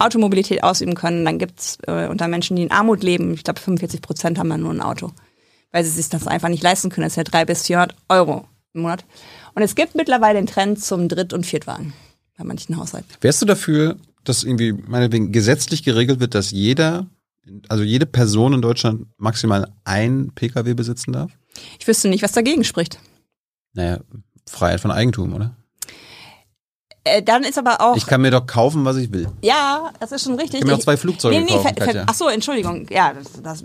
Automobilität 0.00 0.64
ausüben 0.64 0.96
können. 0.96 1.24
Dann 1.24 1.38
gibt's 1.38 1.78
äh, 1.86 2.08
unter 2.08 2.26
Menschen, 2.26 2.56
die 2.56 2.64
in 2.64 2.72
Armut 2.72 3.04
leben, 3.04 3.32
ich 3.34 3.44
glaube 3.44 3.60
45 3.60 4.02
Prozent 4.02 4.36
haben 4.38 4.50
dann 4.50 4.62
nur 4.62 4.72
ein 4.72 4.80
Auto, 4.80 5.12
weil 5.70 5.84
sie 5.84 5.90
sich 5.90 6.08
das 6.08 6.26
einfach 6.26 6.48
nicht 6.48 6.64
leisten 6.64 6.90
können. 6.90 7.04
Das 7.04 7.12
ist 7.12 7.18
ja 7.18 7.24
drei 7.24 7.44
bis 7.44 7.62
400 7.66 7.94
Euro 8.08 8.46
im 8.74 8.82
Monat. 8.82 9.04
Und 9.54 9.62
es 9.62 9.76
gibt 9.76 9.94
mittlerweile 9.94 10.40
den 10.40 10.48
Trend 10.48 10.82
zum 10.82 11.08
Dritt- 11.08 11.32
und 11.32 11.46
Viertwagen 11.46 11.92
bei 12.36 12.42
manchen 12.42 12.76
Haushalten. 12.76 13.08
Wärst 13.20 13.42
du 13.42 13.46
dafür, 13.46 13.96
dass 14.24 14.42
irgendwie 14.42 14.72
meinetwegen 14.72 15.30
gesetzlich 15.30 15.84
geregelt 15.84 16.18
wird, 16.18 16.34
dass 16.34 16.50
jeder, 16.50 17.06
also 17.68 17.84
jede 17.84 18.06
Person 18.06 18.54
in 18.54 18.60
Deutschland 18.60 19.06
maximal 19.18 19.72
ein 19.84 20.32
Pkw 20.34 20.74
besitzen 20.74 21.12
darf? 21.12 21.30
Ich 21.78 21.86
wüsste 21.86 22.08
nicht, 22.08 22.22
was 22.22 22.32
dagegen 22.32 22.64
spricht. 22.64 22.98
Naja, 23.74 24.00
Freiheit 24.48 24.80
von 24.80 24.90
Eigentum, 24.90 25.34
oder? 25.34 25.56
Äh, 27.06 27.22
dann 27.22 27.44
ist 27.44 27.56
aber 27.56 27.80
auch. 27.80 27.96
Ich 27.96 28.06
kann 28.06 28.20
mir 28.20 28.32
doch 28.32 28.46
kaufen, 28.46 28.84
was 28.84 28.96
ich 28.96 29.12
will. 29.12 29.28
Ja, 29.42 29.92
das 30.00 30.10
ist 30.10 30.24
schon 30.24 30.34
richtig. 30.34 30.54
Ich 30.54 30.60
kann 30.60 30.68
mir 30.68 30.74
auch 30.74 30.80
zwei 30.80 30.96
Flugzeuge 30.96 31.36
nee, 31.36 31.44
nee, 31.44 31.52
kaufen, 31.52 31.76
ver, 31.76 31.90
ver. 31.92 32.04
Ach 32.08 32.14
so, 32.14 32.28
Entschuldigung. 32.28 32.86
Ja, 32.90 33.12
das, 33.12 33.62
das, 33.62 33.64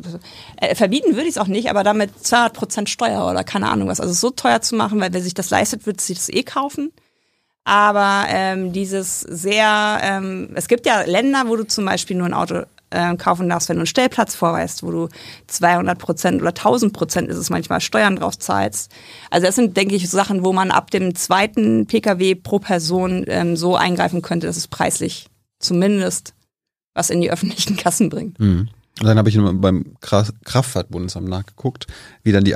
äh, 0.58 0.76
verbieten 0.76 1.16
würde 1.16 1.24
ich 1.24 1.36
es 1.36 1.38
auch 1.40 1.48
nicht, 1.48 1.70
aber 1.70 1.84
damit 1.84 2.24
200 2.24 2.54
Prozent 2.54 2.90
Steuer 2.90 3.28
oder 3.28 3.44
keine 3.44 3.70
Ahnung 3.70 3.88
was. 3.88 4.00
Also 4.00 4.14
so 4.14 4.30
teuer 4.30 4.62
zu 4.62 4.76
machen, 4.76 5.00
weil 5.00 5.12
wer 5.12 5.22
sich 5.22 5.34
das 5.34 5.50
leistet, 5.50 5.88
wird 5.88 6.02
sich 6.02 6.20
das 6.20 6.30
eh 6.30 6.44
kaufen. 6.44 6.92
Aber 7.64 8.26
ähm, 8.28 8.74
dieses 8.74 9.22
sehr, 9.22 10.00
ähm, 10.04 10.52
es 10.56 10.68
gibt 10.68 10.86
ja 10.86 11.02
Länder, 11.02 11.44
wo 11.48 11.56
du 11.56 11.66
zum 11.66 11.86
Beispiel 11.86 12.18
nur 12.18 12.28
ein 12.28 12.34
Auto 12.34 12.64
äh, 12.92 13.16
kaufen 13.16 13.50
darfst, 13.50 13.70
wenn 13.70 13.78
du 13.78 13.82
einen 13.82 13.88
Stellplatz 13.88 14.36
vorweist, 14.36 14.84
wo 14.84 14.92
du 14.92 15.10
200 15.48 15.98
Prozent 15.98 16.42
oder 16.42 16.50
1000 16.50 16.94
Prozent 16.94 17.30
ist 17.30 17.38
es 17.38 17.50
manchmal 17.50 17.82
Steuern 17.82 18.16
drauf 18.16 18.38
zahlst. 18.38 18.92
Also 19.30 19.48
das 19.48 19.56
sind, 19.56 19.76
denke 19.76 19.96
ich, 19.96 20.10
Sachen, 20.10 20.44
wo 20.46 20.54
man 20.54 20.72
ab 20.72 20.92
dem 20.92 21.16
zweiten 21.16 21.88
Pkw 21.88 22.36
pro 22.36 22.60
Person 22.60 23.26
ähm, 23.28 23.58
so 23.58 23.76
eingreifen 23.76 24.22
könnte, 24.22 24.48
dass 24.48 24.58
es 24.58 24.68
preislich 24.68 25.28
zumindest 25.60 26.34
was 26.94 27.10
in 27.10 27.22
die 27.22 27.32
öffentlichen 27.32 27.78
Kassen 27.78 28.10
bringt. 28.10 28.40
Mhm. 28.40 28.70
Dann 29.00 29.18
habe 29.18 29.30
ich 29.30 29.38
beim 29.38 29.96
Kra- 30.02 30.30
Kraftfahrtbundesamt 30.44 31.28
nachgeguckt, 31.28 31.88
wie 32.24 32.34
dann 32.34 32.44
die 32.44 32.56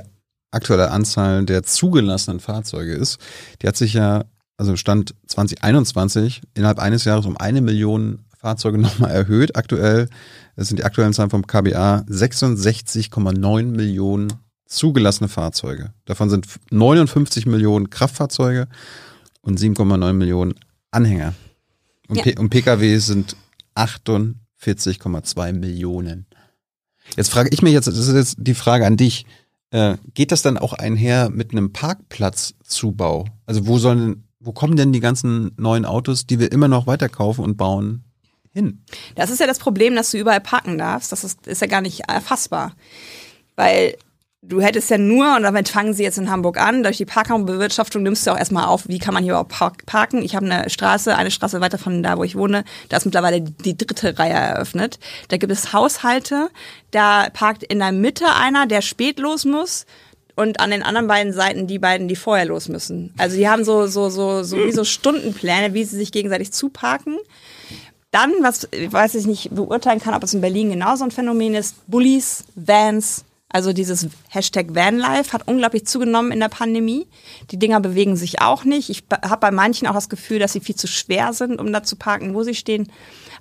aktuelle 0.52 0.92
Anzahl 0.92 1.46
der 1.46 1.64
zugelassenen 1.64 2.40
Fahrzeuge 2.40 2.94
ist. 2.94 3.18
Die 3.62 3.68
hat 3.68 3.78
sich 3.78 3.94
ja, 3.94 4.26
also 4.58 4.76
Stand 4.76 5.16
2021, 5.28 6.42
innerhalb 6.54 6.80
eines 6.80 7.06
Jahres 7.06 7.26
um 7.26 7.38
eine 7.38 7.62
Million 7.62 8.25
Fahrzeuge 8.46 8.78
nochmal 8.78 9.10
erhöht. 9.10 9.56
Aktuell, 9.56 10.08
das 10.56 10.68
sind 10.68 10.78
die 10.78 10.84
aktuellen 10.84 11.14
Zahlen 11.14 11.32
vom 11.32 11.48
KBA, 11.48 12.06
66,9 12.08 13.64
Millionen 13.64 14.34
zugelassene 14.68 15.30
Fahrzeuge. 15.30 15.94
Davon 16.06 16.30
sind 16.30 16.46
59 16.70 17.48
Millionen 17.48 17.90
Kraftfahrzeuge 17.90 18.68
und 19.42 19.60
7,9 19.60 20.14
Millionen 20.14 20.54
Anhänger. 20.92 21.34
Und, 22.08 22.24
Ja. 22.24 22.40
Und 22.40 22.50
Pkw 22.52 23.00
sind 23.00 23.36
48,2 23.74 25.54
Millionen. 25.54 26.28
Jetzt 27.18 27.32
frage 27.32 27.50
ich 27.52 27.64
mich 27.64 27.74
jetzt, 27.74 27.88
das 27.88 27.98
ist 27.98 28.14
jetzt 28.14 28.36
die 28.38 28.54
Frage 28.54 28.86
an 28.86 28.96
dich. 28.96 29.26
Äh, 29.72 29.98
geht 30.14 30.32
das 30.32 30.44
dann 30.44 30.60
auch 30.60 30.74
einher 30.74 31.32
mit 31.32 31.52
einem 31.52 31.74
Parkplatzzubau? 31.74 33.26
Also 33.48 33.66
wo 33.66 33.80
sollen, 33.80 34.28
wo 34.40 34.54
kommen 34.54 34.76
denn 34.76 34.94
die 34.94 35.00
ganzen 35.00 35.52
neuen 35.58 35.86
Autos, 35.86 36.28
die 36.28 36.40
wir 36.40 36.52
immer 36.52 36.68
noch 36.68 36.86
weiterkaufen 36.86 37.44
und 37.44 37.58
bauen, 37.58 38.04
hin? 38.56 38.84
Das 39.16 39.30
ist 39.30 39.40
ja 39.40 39.48
das 39.48 39.60
Problem, 39.60 39.96
dass 39.96 40.12
du 40.12 40.18
überall 40.18 40.42
parken 40.42 40.78
darfst. 40.78 41.12
Das 41.12 41.24
ist, 41.24 41.46
ist 41.46 41.62
ja 41.62 41.68
gar 41.68 41.82
nicht 41.82 42.10
erfassbar. 42.10 42.76
Weil 43.56 43.96
du 44.48 44.62
hättest 44.62 44.90
ja 44.90 44.98
nur, 44.98 45.36
und 45.36 45.44
damit 45.44 45.70
fangen 45.70 45.94
sie 45.94 46.04
jetzt 46.04 46.18
in 46.18 46.30
Hamburg 46.30 46.60
an, 46.60 46.84
durch 46.84 46.98
die 46.98 47.06
Parkraumbewirtschaftung 47.06 48.04
nimmst 48.04 48.26
du 48.26 48.32
auch 48.32 48.38
erstmal 48.38 48.66
auf, 48.66 48.88
wie 48.88 49.00
kann 49.00 49.14
man 49.14 49.24
hier 49.24 49.34
überhaupt 49.34 49.52
park 49.52 49.86
parken. 49.86 50.22
Ich 50.22 50.36
habe 50.36 50.46
eine 50.46 50.70
Straße, 50.70 51.16
eine 51.16 51.32
Straße 51.32 51.62
weiter 51.62 51.78
von 51.78 52.04
da, 52.04 52.18
wo 52.18 52.24
ich 52.24 52.36
wohne, 52.36 52.64
da 52.90 52.98
ist 52.98 53.06
mittlerweile 53.06 53.42
die 53.42 53.78
dritte 53.78 54.18
Reihe 54.18 54.34
eröffnet. 54.34 55.00
Da 55.30 55.38
gibt 55.38 55.52
es 55.52 55.74
Haushalte, 55.74 56.50
da 56.92 57.30
parkt 57.32 57.64
in 57.64 57.80
der 57.80 57.92
Mitte 57.92 58.26
einer, 58.34 58.68
der 58.68 58.82
spät 58.82 59.20
los 59.20 59.46
muss. 59.46 59.86
Und 60.38 60.60
an 60.60 60.70
den 60.70 60.84
anderen 60.84 61.08
beiden 61.08 61.32
Seiten 61.32 61.66
die 61.66 61.80
beiden, 61.80 62.10
die 62.10 62.18
vorher 62.18 62.44
los 62.44 62.68
müssen. 62.68 63.14
Also 63.18 63.38
die 63.38 63.48
haben 63.48 63.64
so, 63.64 63.88
so, 63.88 64.10
so, 64.10 64.44
so 64.44 64.58
wie 64.58 64.74
so 64.74 64.84
Stundenpläne, 64.84 65.74
wie 65.74 65.86
sie 65.86 65.96
sich 65.96 66.12
gegenseitig 66.12 66.52
zuparken. 66.52 67.18
Dann, 68.16 68.32
was 68.40 68.66
ich 68.72 68.94
weiß 68.94 69.14
ich 69.16 69.26
nicht 69.26 69.54
beurteilen 69.54 70.00
kann, 70.00 70.14
ob 70.14 70.24
es 70.24 70.34
in 70.34 70.40
Berlin 70.40 70.70
genauso 70.70 71.04
ein 71.04 71.12
Phänomen 71.12 71.54
ist, 71.54 71.86
Bullies, 71.88 72.46
Vans, 72.56 73.26
also 73.50 73.74
dieses 73.74 74.08
Hashtag 74.30 74.74
Vanlife 74.74 75.34
hat 75.34 75.50
unglaublich 75.50 75.86
zugenommen 75.86 76.32
in 76.32 76.40
der 76.40 76.48
Pandemie. 76.48 77.08
Die 77.52 77.60
Dinger 77.60 77.82
bewegen 77.82 78.16
sich 78.16 78.42
auch 78.42 78.64
nicht. 78.64 78.90
Ich 78.90 79.04
habe 79.12 79.42
bei 79.42 79.52
manchen 79.52 79.86
auch 79.86 79.96
das 79.96 80.08
Gefühl, 80.08 80.40
dass 80.40 80.54
sie 80.54 80.62
viel 80.62 80.78
zu 80.78 80.88
schwer 80.88 81.34
sind, 81.34 81.60
um 81.60 81.74
da 81.74 81.84
zu 81.84 81.98
parken, 81.98 82.34
wo 82.34 82.44
sie 82.44 82.56
stehen. 82.56 82.90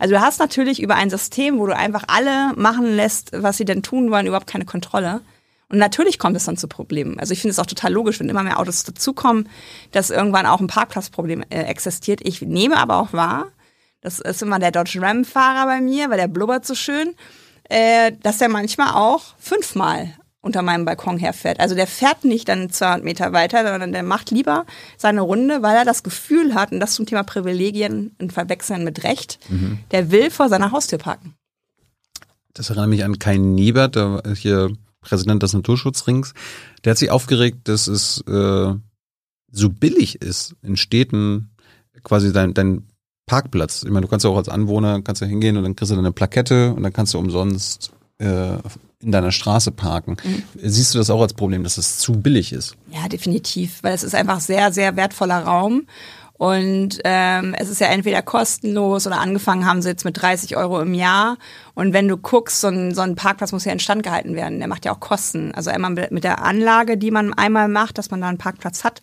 Also 0.01 0.17
du 0.17 0.21
hast 0.21 0.41
natürlich 0.41 0.83
über 0.83 0.97
ein 0.97 1.09
System, 1.09 1.61
wo 1.61 1.67
du 1.67 1.77
einfach 1.77 2.03
alle 2.09 2.53
machen 2.57 2.97
lässt, 2.97 3.31
was 3.33 3.57
sie 3.57 3.65
denn 3.65 3.85
tun 3.85 4.11
wollen, 4.11 4.27
überhaupt 4.27 4.49
keine 4.49 4.65
Kontrolle. 4.65 5.21
Und 5.69 5.79
natürlich 5.79 6.19
kommt 6.19 6.37
es 6.37 6.47
dann 6.47 6.57
zu 6.57 6.67
Problemen. 6.67 7.21
Also 7.21 7.33
ich 7.33 7.41
finde 7.41 7.53
es 7.53 7.61
auch 7.61 7.67
total 7.67 7.93
logisch, 7.93 8.19
wenn 8.19 8.29
immer 8.29 8.43
mehr 8.43 8.59
Autos 8.59 8.83
dazukommen, 8.83 9.49
dass 9.93 10.11
irgendwann 10.11 10.47
auch 10.47 10.59
ein 10.59 10.67
Parkplatzproblem 10.67 11.45
äh, 11.51 11.63
existiert. 11.63 12.21
Ich 12.25 12.43
nehme 12.43 12.77
aber 12.77 12.97
auch 12.97 13.13
wahr, 13.13 13.53
das 14.05 14.21
ist 14.21 14.43
immer 14.43 14.59
der 14.59 14.71
Dodge 14.71 15.01
Ram-Fahrer 15.01 15.67
bei 15.67 15.81
mir, 15.81 16.11
weil 16.11 16.19
der 16.19 16.29
blubbert 16.29 16.67
so 16.67 16.75
schön, 16.75 17.15
äh, 17.65 18.13
dass 18.23 18.39
der 18.39 18.51
manchmal 18.51 18.95
auch 18.95 19.35
fünfmal 19.39 20.15
unter 20.43 20.61
meinem 20.61 20.85
Balkon 20.85 21.17
herfährt. 21.17 21.59
Also 21.59 21.75
der 21.75 21.87
fährt 21.87 22.25
nicht 22.25 22.51
dann 22.51 22.69
200 22.69 23.03
Meter 23.03 23.33
weiter, 23.33 23.67
sondern 23.67 23.93
der 23.93 24.03
macht 24.03 24.31
lieber 24.31 24.67
seine 24.99 25.23
Runde, 25.23 25.63
weil 25.63 25.75
er 25.75 25.87
das 25.87 26.03
Gefühl 26.03 26.55
hat, 26.55 26.71
und 26.71 26.81
das 26.81 26.95
zum 26.95 27.07
Thema 27.07 27.23
Privilegien 27.23 28.15
und 28.21 28.35
Verwechseln 28.35 28.85
mit 28.85 29.05
Recht, 29.05 29.39
der 29.91 30.11
will 30.11 30.31
vor 30.31 30.51
seiner 30.51 30.71
Haustür 30.71 30.99
parken. 30.99 31.35
Das 32.53 32.69
erinnert 32.69 32.91
mich 32.91 33.05
an 33.05 33.19
Kai 33.19 33.39
Niebert, 33.39 33.97
der 33.97 34.23
hier 34.37 34.71
Präsident 35.01 35.43
des 35.43 35.55
Naturschutzrings. 35.55 36.35
Der 36.85 36.91
hat 36.91 36.99
sich 36.99 37.11
aufgeregt, 37.11 37.67
dass 37.69 37.87
es 37.87 38.21
äh, 38.29 38.75
so 39.51 39.71
billig 39.71 40.21
ist, 40.21 40.57
in 40.61 40.77
Städten 40.77 41.51
quasi 42.03 42.35
dein, 42.35 42.53
dein 42.53 42.87
Parkplatz. 43.27 43.83
Ich 43.83 43.91
meine, 43.91 44.03
du 44.03 44.09
kannst 44.09 44.25
ja 44.25 44.31
auch 44.31 44.37
als 44.37 44.49
Anwohner, 44.49 45.01
kannst 45.03 45.23
ja 45.23 45.27
hingehen 45.27 45.57
und 45.57 45.63
dann 45.63 45.77
kriegst 45.77 45.93
du 45.93 45.99
eine 45.99 46.13
Plakette 46.13 46.75
und 46.75 46.83
dann 46.83 46.93
kannst 46.93 47.15
du 47.15 47.19
umsonst 47.19 47.93
äh, 48.19 48.57
in 49.01 49.13
deiner 49.13 49.33
Straße 49.33 49.71
parken. 49.71 50.17
Siehst 50.61 50.95
du 50.95 50.99
das 50.99 51.11
auch 51.11 51.21
als 51.21 51.35
Problem, 51.35 51.63
dass 51.63 51.79
es 51.79 51.99
zu 51.99 52.13
billig 52.13 52.53
ist? 52.53 52.77
Ja, 52.91 53.09
definitiv, 53.09 53.83
weil 53.83 53.95
es 53.95 54.03
ist 54.03 54.15
einfach 54.15 54.41
sehr, 54.41 54.73
sehr 54.73 54.97
wertvoller 54.97 55.41
Raum. 55.45 55.87
Und 56.45 56.99
ähm, 57.05 57.55
es 57.59 57.71
ist 57.71 57.81
ja 57.81 57.87
entweder 57.87 58.21
kostenlos 58.21 59.07
oder 59.07 59.19
angefangen 59.19 59.65
haben 59.65 59.81
sie 59.81 59.89
jetzt 59.89 60.05
mit 60.05 60.21
30 60.21 60.59
Euro 60.59 60.83
im 60.83 60.93
Jahr. 60.93 61.39
Und 61.73 61.95
wenn 61.95 62.07
du 62.07 62.19
guckst, 62.19 62.61
so 62.61 62.69
ein, 62.69 62.95
so 62.95 63.01
ein 63.01 63.15
Parkplatz 63.15 63.53
muss 63.53 63.65
ja 63.65 63.73
instand 63.73 64.03
gehalten 64.03 64.35
werden. 64.35 64.59
Der 64.59 64.69
macht 64.69 64.85
ja 64.85 64.93
auch 64.93 65.01
Kosten. 65.01 65.55
Also 65.55 65.71
einmal 65.71 66.09
mit 66.11 66.23
der 66.23 66.45
Anlage, 66.45 66.99
die 66.99 67.11
man 67.11 67.33
einmal 67.33 67.69
macht, 67.69 67.97
dass 67.97 68.11
man 68.11 68.21
da 68.21 68.29
einen 68.29 68.37
Parkplatz 68.37 68.85
hat. 68.85 69.01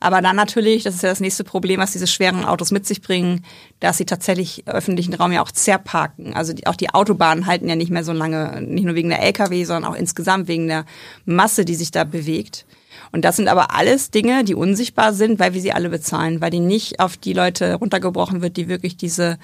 Aber 0.00 0.22
dann 0.22 0.34
natürlich, 0.34 0.82
das 0.82 0.94
ist 0.94 1.02
ja 1.02 1.10
das 1.10 1.20
nächste 1.20 1.44
Problem, 1.44 1.78
was 1.78 1.92
diese 1.92 2.06
schweren 2.06 2.46
Autos 2.46 2.70
mit 2.70 2.86
sich 2.86 3.02
bringen, 3.02 3.44
dass 3.80 3.98
sie 3.98 4.06
tatsächlich 4.06 4.66
öffentlichen 4.66 5.12
Raum 5.12 5.30
ja 5.30 5.42
auch 5.42 5.52
zerparken. 5.52 6.32
Also 6.32 6.54
die, 6.54 6.66
auch 6.66 6.76
die 6.76 6.88
Autobahnen 6.88 7.44
halten 7.44 7.68
ja 7.68 7.76
nicht 7.76 7.90
mehr 7.90 8.02
so 8.02 8.14
lange, 8.14 8.62
nicht 8.62 8.84
nur 8.84 8.94
wegen 8.94 9.10
der 9.10 9.22
Lkw, 9.22 9.64
sondern 9.64 9.92
auch 9.92 9.96
insgesamt 9.96 10.48
wegen 10.48 10.68
der 10.68 10.86
Masse, 11.26 11.66
die 11.66 11.74
sich 11.74 11.90
da 11.90 12.04
bewegt. 12.04 12.64
Und 13.12 13.24
das 13.24 13.36
sind 13.36 13.48
aber 13.48 13.74
alles 13.74 14.10
Dinge, 14.10 14.44
die 14.44 14.54
unsichtbar 14.54 15.12
sind, 15.12 15.38
weil 15.38 15.54
wir 15.54 15.60
sie 15.60 15.72
alle 15.72 15.88
bezahlen, 15.88 16.40
weil 16.40 16.50
die 16.50 16.60
nicht 16.60 17.00
auf 17.00 17.16
die 17.16 17.32
Leute 17.32 17.74
runtergebrochen 17.74 18.42
wird, 18.42 18.56
die 18.56 18.68
wirklich 18.68 18.96
diese 18.96 19.38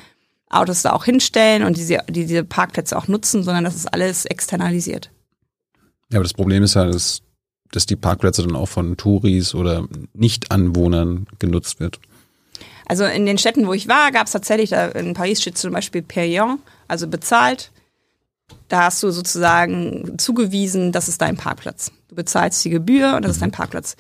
Autos 0.51 0.83
da 0.83 0.93
auch 0.93 1.05
hinstellen 1.05 1.65
und 1.65 1.77
diese, 1.77 1.99
diese 2.09 2.45
Parkplätze 2.45 2.97
auch 2.97 3.09
nutzen, 3.09 3.43
sondern 3.43 3.65
das 3.65 3.75
ist 3.75 3.93
alles 3.93 4.25
externalisiert. 4.25 5.11
Ja, 6.13 6.19
aber 6.19 6.25
das 6.25 6.35
Problem 6.35 6.63
ist 6.63 6.75
ja, 6.75 6.85
dass, 6.85 7.23
dass 7.73 7.87
die 7.87 7.97
Parkplätze 7.97 8.43
dann 8.43 8.57
auch 8.57 8.69
von 8.69 8.97
Touris 8.97 9.55
oder 9.55 9.89
Nicht-Anwohnern 10.13 11.27
genutzt 11.39 11.81
wird. 11.81 11.99
Also 12.87 13.05
in 13.05 13.25
den 13.27 13.39
Städten, 13.39 13.67
wo 13.67 13.73
ich 13.73 13.89
war, 13.89 14.13
gab 14.13 14.27
es 14.27 14.33
tatsächlich, 14.33 14.73
in 14.73 15.15
Paris 15.15 15.41
steht 15.41 15.57
zum 15.57 15.73
Beispiel 15.73 16.03
Payant, 16.03 16.61
also 16.87 17.09
bezahlt. 17.09 17.73
Da 18.69 18.85
hast 18.85 19.03
du 19.03 19.11
sozusagen 19.11 20.19
zugewiesen, 20.19 20.93
das 20.93 21.09
ist 21.09 21.21
dein 21.21 21.37
Parkplatz. 21.37 21.93
Du 22.09 22.17
bezahlst 22.17 22.65
die 22.65 22.71
Gebühr 22.71 23.15
und 23.17 23.25
das 23.25 23.33
ist 23.33 23.43
dein 23.43 23.53
Parkplatz. 23.53 23.97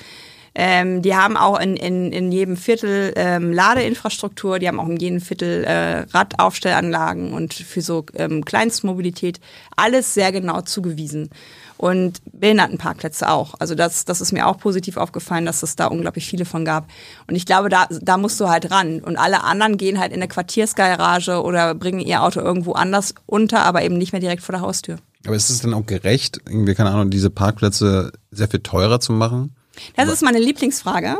Ähm, 0.56 1.02
die 1.02 1.16
haben 1.16 1.36
auch 1.36 1.58
in, 1.58 1.76
in, 1.76 2.12
in 2.12 2.30
jedem 2.30 2.56
Viertel 2.56 3.12
ähm, 3.16 3.52
Ladeinfrastruktur, 3.52 4.60
die 4.60 4.68
haben 4.68 4.78
auch 4.78 4.88
in 4.88 4.96
jedem 4.96 5.20
Viertel 5.20 5.64
äh, 5.64 6.06
Radaufstellanlagen 6.12 7.32
und 7.32 7.54
für 7.54 7.82
so 7.82 8.06
ähm, 8.14 8.44
Kleinstmobilität 8.44 9.40
alles 9.74 10.14
sehr 10.14 10.30
genau 10.30 10.60
zugewiesen. 10.60 11.30
Und 11.76 12.20
Behindertenparkplätze 12.32 13.28
auch. 13.28 13.54
Also 13.58 13.74
das, 13.74 14.04
das 14.04 14.20
ist 14.20 14.32
mir 14.32 14.46
auch 14.46 14.58
positiv 14.58 14.96
aufgefallen, 14.96 15.44
dass 15.44 15.62
es 15.62 15.76
da 15.76 15.86
unglaublich 15.86 16.26
viele 16.26 16.44
von 16.44 16.64
gab. 16.64 16.86
Und 17.26 17.34
ich 17.34 17.46
glaube, 17.46 17.68
da, 17.68 17.86
da 17.90 18.16
musst 18.16 18.40
du 18.40 18.48
halt 18.48 18.70
ran. 18.70 19.00
Und 19.00 19.16
alle 19.16 19.42
anderen 19.42 19.76
gehen 19.76 19.98
halt 19.98 20.12
in 20.12 20.18
eine 20.18 20.28
Quartiersgarage 20.28 21.42
oder 21.42 21.74
bringen 21.74 22.00
ihr 22.00 22.22
Auto 22.22 22.40
irgendwo 22.40 22.72
anders 22.72 23.14
unter, 23.26 23.64
aber 23.64 23.82
eben 23.82 23.98
nicht 23.98 24.12
mehr 24.12 24.20
direkt 24.20 24.42
vor 24.42 24.52
der 24.52 24.62
Haustür. 24.62 24.98
Aber 25.26 25.36
ist 25.36 25.50
es 25.50 25.60
dann 25.60 25.74
auch 25.74 25.86
gerecht, 25.86 26.40
irgendwie, 26.46 26.74
keine 26.74 26.90
Ahnung, 26.90 27.10
diese 27.10 27.30
Parkplätze 27.30 28.12
sehr 28.30 28.48
viel 28.48 28.60
teurer 28.60 29.00
zu 29.00 29.12
machen? 29.12 29.54
Das 29.96 30.08
ist 30.08 30.22
meine 30.22 30.38
Lieblingsfrage, 30.38 31.16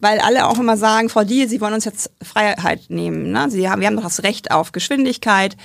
weil 0.00 0.18
alle 0.20 0.46
auch 0.46 0.58
immer 0.58 0.76
sagen, 0.76 1.08
Frau 1.08 1.24
Diel, 1.24 1.48
Sie 1.48 1.60
wollen 1.60 1.74
uns 1.74 1.84
jetzt 1.84 2.10
Freiheit 2.22 2.88
nehmen. 2.88 3.30
Ne? 3.30 3.50
Sie 3.50 3.68
haben, 3.68 3.80
wir 3.80 3.88
haben 3.88 3.96
doch 3.96 4.04
das 4.04 4.22
Recht 4.22 4.50
auf 4.50 4.72
Geschwindigkeit 4.72 5.56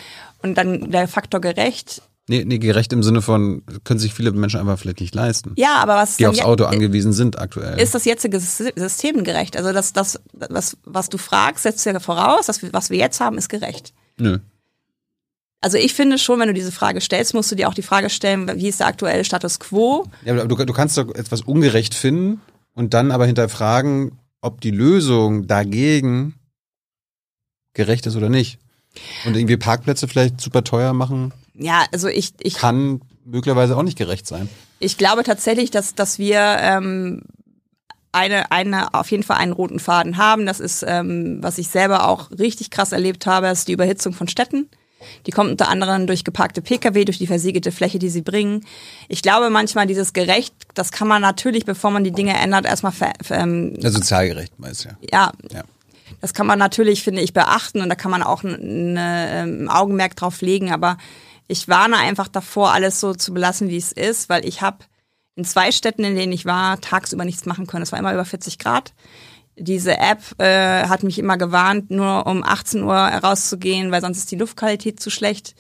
und 0.42 0.58
dann 0.58 0.92
der 0.92 1.08
Faktor 1.08 1.40
gerecht. 1.40 2.02
Nee, 2.30 2.44
nee, 2.46 2.58
gerecht 2.58 2.92
im 2.92 3.04
Sinne 3.04 3.22
von, 3.22 3.64
können 3.86 4.00
sich 4.00 4.14
viele 4.14 4.34
Menschen 4.34 4.60
einfach 4.60 4.78
vielleicht 4.78 5.00
nicht 5.00 5.16
leisten. 5.16 5.54
Ja, 5.56 5.76
aber 5.76 5.96
was 5.96 6.18
die 6.18 6.28
aufs 6.28 6.42
Auto 6.42 6.66
angewiesen 6.66 7.14
sind 7.14 7.40
aktuell. 7.40 7.80
Ist 7.80 7.96
das 7.96 8.04
jetzige 8.04 8.40
System 8.40 9.24
gerecht? 9.24 9.56
Also 9.56 9.72
das, 9.72 9.94
das, 9.94 10.20
was, 10.34 10.76
was 10.84 11.08
du 11.08 11.18
fragst, 11.18 11.64
setzt 11.64 11.86
ja 11.86 11.98
voraus, 12.02 12.48
dass 12.48 12.62
wir, 12.62 12.74
was 12.74 12.90
wir 12.90 12.98
jetzt 12.98 13.22
haben, 13.22 13.38
ist 13.38 13.48
gerecht. 13.48 13.94
Nö. 14.18 14.40
Also 15.62 15.78
ich 15.78 15.94
finde 15.94 16.18
schon, 16.18 16.40
wenn 16.40 16.50
du 16.50 16.54
diese 16.54 16.74
Frage 16.74 17.00
stellst, 17.00 17.34
musst 17.34 17.52
du 17.52 17.56
dir 17.56 17.70
auch 17.70 17.74
die 17.74 17.82
Frage 17.82 18.10
stellen, 18.10 18.50
wie 18.56 18.68
ist 18.68 18.82
der 18.82 18.88
aktuelle 18.88 19.24
Status 19.24 19.60
quo? 19.60 20.06
Ja, 20.26 20.34
aber 20.34 20.46
du, 20.46 20.56
du 20.56 20.74
kannst 20.74 20.98
doch 20.98 21.16
etwas 21.16 21.42
ungerecht 21.42 21.96
finden 21.96 22.42
und 22.74 22.94
dann 22.94 23.12
aber 23.12 23.26
hinterfragen, 23.26 24.20
ob 24.42 24.60
die 24.62 24.72
Lösung 24.72 25.48
dagegen 25.48 26.36
gerecht 27.74 28.06
ist 28.06 28.18
oder 28.18 28.30
nicht. 28.30 28.60
Und 29.26 29.36
irgendwie 29.36 29.58
Parkplätze 29.58 30.08
vielleicht 30.08 30.42
super 30.42 30.64
teuer 30.64 30.94
machen. 30.94 31.34
Ja, 31.58 31.86
also 31.92 32.08
ich, 32.08 32.34
ich 32.42 32.56
kann 32.56 33.02
möglicherweise 33.26 33.76
auch 33.76 33.84
nicht 33.84 33.98
gerecht 33.98 34.28
sein. 34.28 34.50
Ich 34.80 34.98
glaube 34.98 35.24
tatsächlich, 35.24 35.72
dass, 35.72 35.96
dass 35.96 36.20
wir 36.20 36.40
ähm, 36.40 37.24
eine, 38.12 38.52
eine, 38.52 38.94
auf 38.94 39.12
jeden 39.12 39.24
Fall 39.24 39.38
einen 39.38 39.52
roten 39.52 39.80
Faden 39.80 40.18
haben. 40.18 40.46
Das 40.46 40.60
ist, 40.60 40.84
ähm, 40.88 41.40
was 41.42 41.58
ich 41.58 41.68
selber 41.68 42.08
auch 42.08 42.32
richtig 42.32 42.70
krass 42.72 42.92
erlebt 42.92 43.26
habe, 43.26 43.48
ist 43.48 43.68
die 43.68 43.74
Überhitzung 43.74 44.14
von 44.14 44.28
Städten. 44.28 44.70
Die 45.26 45.32
kommt 45.32 45.52
unter 45.52 45.70
anderem 45.70 46.08
durch 46.08 46.24
geparkte 46.24 46.62
Pkw, 46.62 47.06
durch 47.06 47.20
die 47.20 47.28
versiegelte 47.28 47.72
Fläche, 47.72 48.00
die 48.00 48.10
sie 48.10 48.22
bringen. 48.22 48.66
Ich 49.08 49.22
glaube 49.22 49.50
manchmal 49.50 49.86
dieses 49.86 50.14
gerecht, 50.14 50.56
das 50.74 50.92
kann 50.92 51.08
man 51.08 51.22
natürlich, 51.22 51.66
bevor 51.66 51.92
man 51.92 52.04
die 52.04 52.12
Dinge 52.12 52.36
ändert, 52.36 52.66
erstmal 52.66 52.94
ähm, 53.30 53.76
ja, 53.80 53.92
sozial 53.92 54.28
gerecht 54.28 54.54
meinst 54.58 54.86
du 54.86 54.90
ja. 54.90 54.98
ja. 55.12 55.32
Ja. 55.54 55.64
Das 56.20 56.34
kann 56.34 56.48
man 56.48 56.58
natürlich, 56.58 57.04
finde 57.04 57.22
ich, 57.22 57.34
beachten 57.34 57.82
und 57.82 57.90
da 57.90 57.96
kann 57.96 58.10
man 58.10 58.24
auch 58.24 58.44
ein 58.44 58.96
ähm, 58.98 59.70
Augenmerk 59.70 60.16
drauf 60.16 60.42
legen, 60.42 60.72
aber 60.72 60.98
ich 61.48 61.68
warne 61.68 61.98
einfach 61.98 62.28
davor, 62.28 62.74
alles 62.74 63.00
so 63.00 63.14
zu 63.14 63.34
belassen, 63.34 63.70
wie 63.70 63.78
es 63.78 63.92
ist, 63.92 64.30
weil 64.30 64.46
ich 64.46 64.62
habe 64.62 64.80
in 65.36 65.46
zwei 65.46 65.72
Städten, 65.72 66.04
in 66.04 66.16
denen 66.16 66.34
ich 66.34 66.46
war, 66.46 66.82
tagsüber 66.82 67.26
nichts 67.26 67.46
machen 67.46 67.68
können. 67.68 67.84
Es 67.84 67.92
war 67.92 68.00
immer 68.00 68.14
über 68.14 68.26
40 68.26 68.58
Grad 68.58 68.94
diese 69.58 69.98
App 69.98 70.22
äh, 70.38 70.88
hat 70.88 71.04
mich 71.04 71.20
immer 71.20 71.38
gewarnt, 71.38 71.90
nur 71.90 72.28
um 72.28 72.44
18 72.44 72.84
Uhr 72.84 72.96
rauszugehen, 72.96 73.92
weil 73.92 74.02
sonst 74.02 74.20
ist 74.20 74.32
die 74.32 74.36
Luftqualität 74.36 75.00
zu 75.00 75.10
schlecht. 75.10 75.56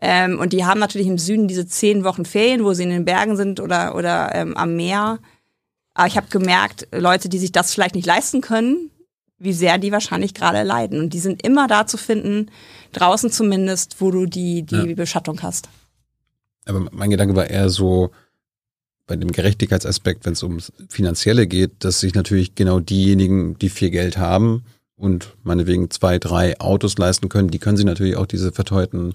Ähm, 0.00 0.38
und 0.38 0.52
die 0.52 0.64
haben 0.64 0.80
natürlich 0.80 1.06
im 1.06 1.18
Süden 1.18 1.48
diese 1.48 1.66
zehn 1.66 2.04
Wochen 2.04 2.24
Ferien, 2.24 2.64
wo 2.64 2.72
sie 2.72 2.84
in 2.84 2.90
den 2.90 3.04
Bergen 3.04 3.36
sind 3.36 3.60
oder, 3.60 3.94
oder 3.94 4.34
ähm, 4.34 4.56
am 4.56 4.76
Meer. 4.76 5.18
Aber 5.94 6.06
ich 6.06 6.16
habe 6.16 6.26
gemerkt, 6.28 6.88
Leute, 6.92 7.28
die 7.28 7.38
sich 7.38 7.52
das 7.52 7.72
vielleicht 7.72 7.94
nicht 7.94 8.06
leisten 8.06 8.40
können, 8.40 8.90
wie 9.38 9.52
sehr 9.52 9.78
die 9.78 9.92
wahrscheinlich 9.92 10.34
gerade 10.34 10.62
leiden. 10.62 11.00
Und 11.00 11.12
die 11.12 11.18
sind 11.18 11.42
immer 11.44 11.66
da 11.66 11.86
zu 11.86 11.96
finden, 11.96 12.50
draußen 12.92 13.30
zumindest, 13.30 14.00
wo 14.00 14.10
du 14.10 14.26
die, 14.26 14.62
die 14.62 14.74
ja. 14.74 14.94
Beschattung 14.94 15.42
hast. 15.42 15.68
Aber 16.66 16.88
mein 16.92 17.10
Gedanke 17.10 17.36
war 17.36 17.48
eher 17.48 17.68
so, 17.68 18.10
bei 19.06 19.16
dem 19.16 19.32
Gerechtigkeitsaspekt, 19.32 20.24
wenn 20.24 20.32
es 20.32 20.42
ums 20.42 20.72
Finanzielle 20.88 21.46
geht, 21.46 21.84
dass 21.84 22.00
sich 22.00 22.14
natürlich 22.14 22.54
genau 22.54 22.80
diejenigen, 22.80 23.58
die 23.58 23.68
viel 23.68 23.90
Geld 23.90 24.16
haben 24.16 24.64
und 25.04 25.34
meinetwegen 25.44 25.90
zwei, 25.90 26.18
drei 26.18 26.58
Autos 26.58 26.96
leisten 26.96 27.28
können, 27.28 27.48
die 27.48 27.58
können 27.58 27.76
sich 27.76 27.84
natürlich 27.84 28.16
auch 28.16 28.26
diese 28.26 28.52
verteuerten 28.52 29.12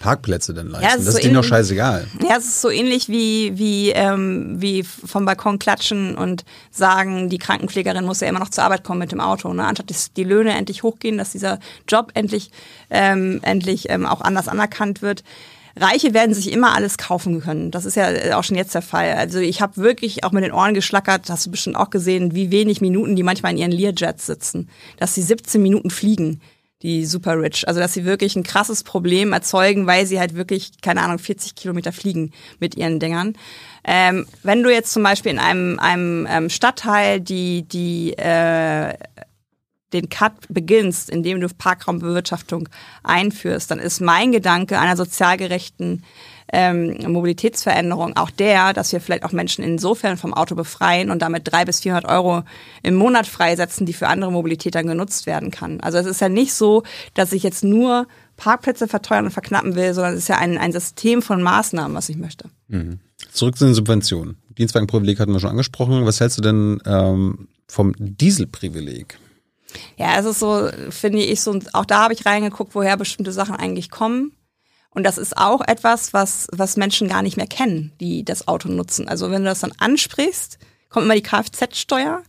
Parkplätze 0.00 0.54
dann 0.54 0.68
leisten. 0.68 0.88
Ja, 0.88 0.96
das 0.96 1.06
ist, 1.06 1.14
so 1.16 1.20
denen 1.20 1.34
doch 1.34 1.44
scheißegal. 1.44 2.06
Ja, 2.22 2.36
es 2.38 2.46
ist 2.46 2.60
so 2.62 2.70
ähnlich 2.70 3.08
wie, 3.08 3.56
wie, 3.58 3.90
ähm, 3.90 4.56
wie 4.58 4.82
vom 4.82 5.26
Balkon 5.26 5.58
klatschen 5.58 6.16
und 6.16 6.44
sagen, 6.70 7.28
die 7.28 7.38
Krankenpflegerin 7.38 8.04
muss 8.04 8.20
ja 8.20 8.28
immer 8.28 8.38
noch 8.38 8.48
zur 8.48 8.64
Arbeit 8.64 8.84
kommen 8.84 9.00
mit 9.00 9.12
dem 9.12 9.20
Auto. 9.20 9.52
Ne? 9.52 9.66
Anstatt 9.66 9.90
dass 9.90 10.12
die 10.14 10.24
Löhne 10.24 10.56
endlich 10.56 10.82
hochgehen, 10.82 11.18
dass 11.18 11.32
dieser 11.32 11.58
Job 11.86 12.10
endlich, 12.14 12.50
ähm, 12.88 13.40
endlich 13.42 13.90
ähm, 13.90 14.06
auch 14.06 14.22
anders 14.22 14.48
anerkannt 14.48 15.02
wird 15.02 15.22
Reiche 15.80 16.14
werden 16.14 16.34
sich 16.34 16.52
immer 16.52 16.74
alles 16.74 16.98
kaufen 16.98 17.40
können. 17.40 17.70
Das 17.70 17.84
ist 17.84 17.94
ja 17.94 18.10
äh, 18.10 18.32
auch 18.32 18.44
schon 18.44 18.56
jetzt 18.56 18.74
der 18.74 18.82
Fall. 18.82 19.12
Also 19.12 19.38
ich 19.38 19.60
habe 19.60 19.76
wirklich 19.76 20.24
auch 20.24 20.32
mit 20.32 20.44
den 20.44 20.52
Ohren 20.52 20.74
geschlackert, 20.74 21.28
hast 21.30 21.46
du 21.46 21.50
bestimmt 21.50 21.76
auch 21.76 21.90
gesehen, 21.90 22.34
wie 22.34 22.50
wenig 22.50 22.80
Minuten 22.80 23.16
die 23.16 23.22
manchmal 23.22 23.52
in 23.52 23.58
ihren 23.58 23.72
Learjets 23.72 24.26
sitzen. 24.26 24.68
Dass 24.98 25.14
sie 25.14 25.22
17 25.22 25.62
Minuten 25.62 25.90
fliegen, 25.90 26.40
die 26.82 27.06
Super 27.06 27.40
Rich. 27.40 27.66
Also 27.66 27.80
dass 27.80 27.94
sie 27.94 28.04
wirklich 28.04 28.36
ein 28.36 28.44
krasses 28.44 28.84
Problem 28.84 29.32
erzeugen, 29.32 29.86
weil 29.86 30.06
sie 30.06 30.20
halt 30.20 30.34
wirklich, 30.34 30.80
keine 30.80 31.02
Ahnung, 31.02 31.18
40 31.18 31.54
Kilometer 31.54 31.92
fliegen 31.92 32.32
mit 32.60 32.76
ihren 32.76 33.00
Dingern. 33.00 33.34
Ähm, 33.84 34.26
wenn 34.42 34.62
du 34.62 34.72
jetzt 34.72 34.92
zum 34.92 35.02
Beispiel 35.02 35.32
in 35.32 35.38
einem, 35.38 35.78
einem 35.78 36.26
ähm, 36.30 36.50
Stadtteil 36.50 37.20
die, 37.20 37.62
die 37.62 38.12
äh, 38.18 38.94
den 39.92 40.08
Cut 40.08 40.32
beginnst, 40.48 41.08
indem 41.08 41.40
du 41.40 41.48
Parkraumbewirtschaftung 41.48 42.68
einführst, 43.02 43.70
dann 43.70 43.78
ist 43.78 44.00
mein 44.00 44.32
Gedanke 44.32 44.78
einer 44.78 44.96
sozial 44.96 45.36
gerechten 45.36 46.02
ähm, 46.52 46.96
Mobilitätsveränderung 47.06 48.16
auch 48.16 48.30
der, 48.30 48.72
dass 48.72 48.92
wir 48.92 49.00
vielleicht 49.00 49.24
auch 49.24 49.32
Menschen 49.32 49.62
insofern 49.62 50.16
vom 50.16 50.32
Auto 50.32 50.54
befreien 50.54 51.10
und 51.10 51.20
damit 51.20 51.50
drei 51.50 51.64
bis 51.64 51.80
400 51.80 52.10
Euro 52.10 52.42
im 52.82 52.94
Monat 52.94 53.26
freisetzen, 53.26 53.86
die 53.86 53.92
für 53.92 54.08
andere 54.08 54.32
Mobilität 54.32 54.74
dann 54.74 54.86
genutzt 54.86 55.26
werden 55.26 55.50
kann. 55.50 55.80
Also 55.80 55.98
es 55.98 56.06
ist 56.06 56.20
ja 56.20 56.28
nicht 56.28 56.54
so, 56.54 56.84
dass 57.14 57.32
ich 57.32 57.42
jetzt 57.42 57.64
nur 57.64 58.06
Parkplätze 58.36 58.88
verteuern 58.88 59.26
und 59.26 59.30
verknappen 59.30 59.74
will, 59.74 59.92
sondern 59.92 60.14
es 60.14 60.20
ist 60.20 60.28
ja 60.28 60.38
ein, 60.38 60.56
ein 60.56 60.72
System 60.72 61.22
von 61.22 61.42
Maßnahmen, 61.42 61.94
was 61.94 62.08
ich 62.08 62.16
möchte. 62.16 62.48
Mhm. 62.68 63.00
Zurück 63.32 63.58
zu 63.58 63.66
den 63.66 63.74
Subventionen. 63.74 64.38
Dienstwagenprivileg 64.56 65.20
hatten 65.20 65.32
wir 65.32 65.40
schon 65.40 65.50
angesprochen. 65.50 66.06
Was 66.06 66.20
hältst 66.20 66.38
du 66.38 66.42
denn 66.42 66.80
ähm, 66.86 67.48
vom 67.66 67.94
Dieselprivileg? 67.98 69.18
Ja, 69.96 70.18
es 70.18 70.24
ist 70.24 70.38
so, 70.38 70.68
finde 70.90 71.18
ich, 71.18 71.40
so, 71.40 71.58
auch 71.72 71.84
da 71.84 72.02
habe 72.02 72.14
ich 72.14 72.26
reingeguckt, 72.26 72.74
woher 72.74 72.96
bestimmte 72.96 73.32
Sachen 73.32 73.54
eigentlich 73.54 73.90
kommen. 73.90 74.32
Und 74.90 75.04
das 75.04 75.18
ist 75.18 75.36
auch 75.36 75.60
etwas, 75.66 76.12
was, 76.12 76.48
was 76.52 76.76
Menschen 76.76 77.08
gar 77.08 77.22
nicht 77.22 77.36
mehr 77.36 77.46
kennen, 77.46 77.92
die 78.00 78.24
das 78.24 78.48
Auto 78.48 78.68
nutzen. 78.68 79.08
Also 79.08 79.30
wenn 79.30 79.42
du 79.42 79.48
das 79.48 79.60
dann 79.60 79.72
ansprichst, 79.78 80.58
kommt 80.88 81.04
immer 81.04 81.14
die 81.14 81.22
Kfz-Steuer. 81.22 82.22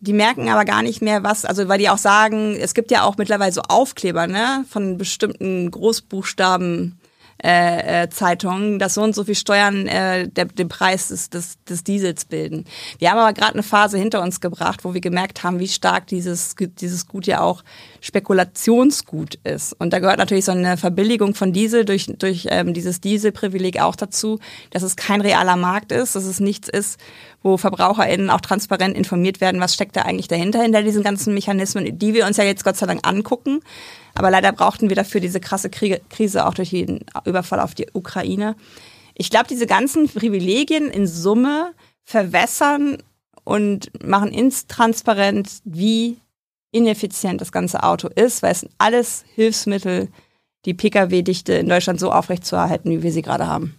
Die 0.00 0.12
merken 0.12 0.48
aber 0.48 0.64
gar 0.64 0.82
nicht 0.82 1.02
mehr, 1.02 1.24
was, 1.24 1.44
also 1.44 1.68
weil 1.68 1.78
die 1.78 1.88
auch 1.88 1.98
sagen, 1.98 2.54
es 2.54 2.74
gibt 2.74 2.90
ja 2.90 3.02
auch 3.02 3.16
mittlerweile 3.16 3.52
so 3.52 3.62
Aufkleber, 3.62 4.26
ne, 4.26 4.64
von 4.68 4.98
bestimmten 4.98 5.70
Großbuchstaben 5.70 7.00
äh, 7.42 8.04
äh, 8.04 8.08
Zeitungen, 8.08 8.78
dass 8.78 8.94
so 8.94 9.02
und 9.02 9.14
so 9.14 9.24
viel 9.24 9.34
Steuern 9.34 9.86
äh, 9.86 10.26
der, 10.26 10.46
den 10.46 10.68
Preis 10.68 11.08
des, 11.08 11.28
des, 11.28 11.62
des 11.64 11.84
Diesels 11.84 12.24
bilden. 12.24 12.64
Wir 12.98 13.10
haben 13.10 13.18
aber 13.18 13.34
gerade 13.34 13.52
eine 13.52 13.62
Phase 13.62 13.98
hinter 13.98 14.22
uns 14.22 14.40
gebracht, 14.40 14.84
wo 14.84 14.94
wir 14.94 15.02
gemerkt 15.02 15.42
haben, 15.42 15.58
wie 15.58 15.68
stark 15.68 16.06
dieses, 16.06 16.54
dieses 16.58 17.06
Gut 17.06 17.26
ja 17.26 17.40
auch 17.40 17.62
Spekulationsgut 18.00 19.34
ist. 19.44 19.74
Und 19.78 19.92
da 19.92 19.98
gehört 19.98 20.18
natürlich 20.18 20.46
so 20.46 20.52
eine 20.52 20.78
Verbilligung 20.78 21.34
von 21.34 21.52
Diesel 21.52 21.84
durch, 21.84 22.06
durch 22.18 22.46
ähm, 22.50 22.72
dieses 22.72 23.02
Dieselprivileg 23.02 23.80
auch 23.80 23.96
dazu, 23.96 24.38
dass 24.70 24.82
es 24.82 24.96
kein 24.96 25.20
realer 25.20 25.56
Markt 25.56 25.92
ist, 25.92 26.16
dass 26.16 26.24
es 26.24 26.40
nichts 26.40 26.68
ist, 26.70 26.98
wo 27.42 27.58
VerbraucherInnen 27.58 28.30
auch 28.30 28.40
transparent 28.40 28.96
informiert 28.96 29.42
werden, 29.42 29.60
was 29.60 29.74
steckt 29.74 29.96
da 29.96 30.02
eigentlich 30.02 30.28
dahinter, 30.28 30.62
hinter 30.62 30.82
diesen 30.82 31.02
ganzen 31.02 31.34
Mechanismen, 31.34 31.98
die 31.98 32.14
wir 32.14 32.26
uns 32.26 32.38
ja 32.38 32.44
jetzt 32.44 32.64
Gott 32.64 32.76
sei 32.76 32.86
Dank 32.86 33.06
angucken. 33.06 33.60
Aber 34.16 34.30
leider 34.30 34.50
brauchten 34.52 34.88
wir 34.88 34.96
dafür 34.96 35.20
diese 35.20 35.40
krasse 35.40 35.70
Krise 35.70 36.46
auch 36.46 36.54
durch 36.54 36.70
den 36.70 37.04
Überfall 37.24 37.60
auf 37.60 37.74
die 37.74 37.86
Ukraine. 37.92 38.56
Ich 39.14 39.30
glaube, 39.30 39.46
diese 39.48 39.66
ganzen 39.66 40.08
Privilegien 40.08 40.88
in 40.88 41.06
Summe 41.06 41.72
verwässern 42.02 42.98
und 43.44 43.90
machen 44.04 44.32
intransparent, 44.32 45.60
wie 45.64 46.16
ineffizient 46.72 47.40
das 47.40 47.52
ganze 47.52 47.82
Auto 47.82 48.08
ist, 48.08 48.42
weil 48.42 48.52
es 48.52 48.60
sind 48.60 48.72
alles 48.78 49.24
Hilfsmittel, 49.34 50.08
die 50.64 50.74
Pkw-Dichte 50.74 51.52
in 51.54 51.68
Deutschland 51.68 52.00
so 52.00 52.10
aufrechtzuerhalten, 52.10 52.90
wie 52.90 53.02
wir 53.02 53.12
sie 53.12 53.22
gerade 53.22 53.46
haben. 53.46 53.76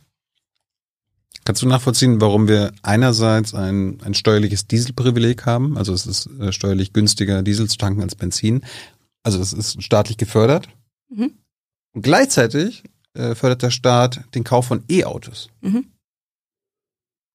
Kannst 1.46 1.62
du 1.62 1.68
nachvollziehen, 1.68 2.20
warum 2.20 2.48
wir 2.48 2.74
einerseits 2.82 3.54
ein, 3.54 4.00
ein 4.04 4.14
steuerliches 4.14 4.68
Dieselprivileg 4.68 5.46
haben? 5.46 5.78
Also 5.78 5.94
es 5.94 6.06
ist 6.06 6.30
äh, 6.40 6.52
steuerlich 6.52 6.92
günstiger, 6.92 7.42
Diesel 7.42 7.70
zu 7.70 7.78
tanken 7.78 8.02
als 8.02 8.16
Benzin. 8.16 8.62
Also 9.24 9.40
es 9.40 9.54
ist 9.54 9.82
staatlich 9.84 10.18
gefördert. 10.18 10.70
Mhm. 11.10 11.38
Und 11.94 12.02
gleichzeitig 12.02 12.84
äh, 13.14 13.36
fördert 13.36 13.64
der 13.64 13.72
Staat 13.72 14.22
den 14.36 14.44
Kauf 14.44 14.68
von 14.68 14.84
E-Autos. 14.90 15.50
Mhm. 15.62 15.92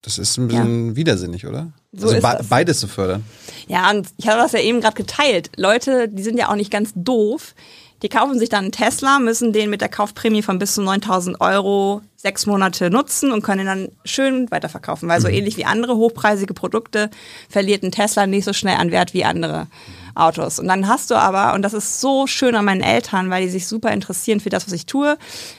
Das 0.03 0.19
ist 0.19 0.37
ein 0.37 0.49
bisschen 0.49 0.89
ja. 0.91 0.97
widersinnig, 0.97 1.47
oder? 1.47 1.73
So 1.93 2.09
also 2.09 2.21
be 2.21 2.45
beides 2.49 2.81
zu 2.81 2.89
fördern. 2.89 3.25
Ja, 3.69 3.91
und 3.91 4.09
ich 4.17 4.27
habe 4.27 4.39
das 4.39 4.53
ja 4.53 4.59
eben 4.59 4.81
gerade 4.81 4.97
geteilt. 4.97 5.51
Leute, 5.57 6.09
die 6.09 6.25
sind 6.25 6.39
ja 6.39 6.49
auch 6.49 6.57
nicht 6.57 6.73
ganz 6.73 6.93
doof. 6.97 7.55
Die 8.03 8.09
kaufen 8.09 8.37
sich 8.37 8.49
dann 8.49 8.65
einen 8.65 8.73
Tesla, 8.73 9.21
müssen 9.21 9.53
den 9.53 9.71
mit 9.71 9.81
der 9.81 9.89
Kaufprämie 9.89 10.43
von 10.43 10.59
bis 10.59 10.75
zu 10.75 10.83
9000 10.83 11.41
Euro 11.41 12.03
sechs 12.17 12.47
Monate 12.47 12.91
nutzen 12.91 13.31
und 13.31 13.43
können 13.43 13.61
ihn 13.61 13.67
dann 13.67 13.89
schön 14.05 14.51
weiterverkaufen. 14.51 15.09
Weil 15.09 15.21
so 15.21 15.29
mhm. 15.29 15.35
ähnlich 15.35 15.57
wie 15.57 15.65
andere 15.65 15.97
hochpreisige 15.97 16.53
Produkte 16.53 17.09
verliert 17.49 17.85
ein 17.85 17.93
Tesla 17.93 18.27
nicht 18.27 18.45
so 18.45 18.53
schnell 18.53 18.77
an 18.77 18.91
Wert 18.91 19.15
wie 19.15 19.25
andere 19.25 19.69
Autos. 20.15 20.59
Und 20.59 20.69
dann 20.69 20.89
hast 20.89 21.11
du 21.11 21.15
aber, 21.15 21.55
und 21.55 21.63
das 21.63 21.75
ist 21.75 22.01
so 22.01 22.27
schön 22.27 22.55
an 22.55 22.65
meinen 22.65 22.83
Eltern, 22.83 23.31
weil 23.31 23.45
die 23.45 23.51
sich 23.51 23.67
super 23.67 23.91
interessieren 23.93 24.41
für 24.41 24.51
das, 24.51 24.67
was 24.67 24.73
ich 24.73 24.87
tue. 24.87 25.17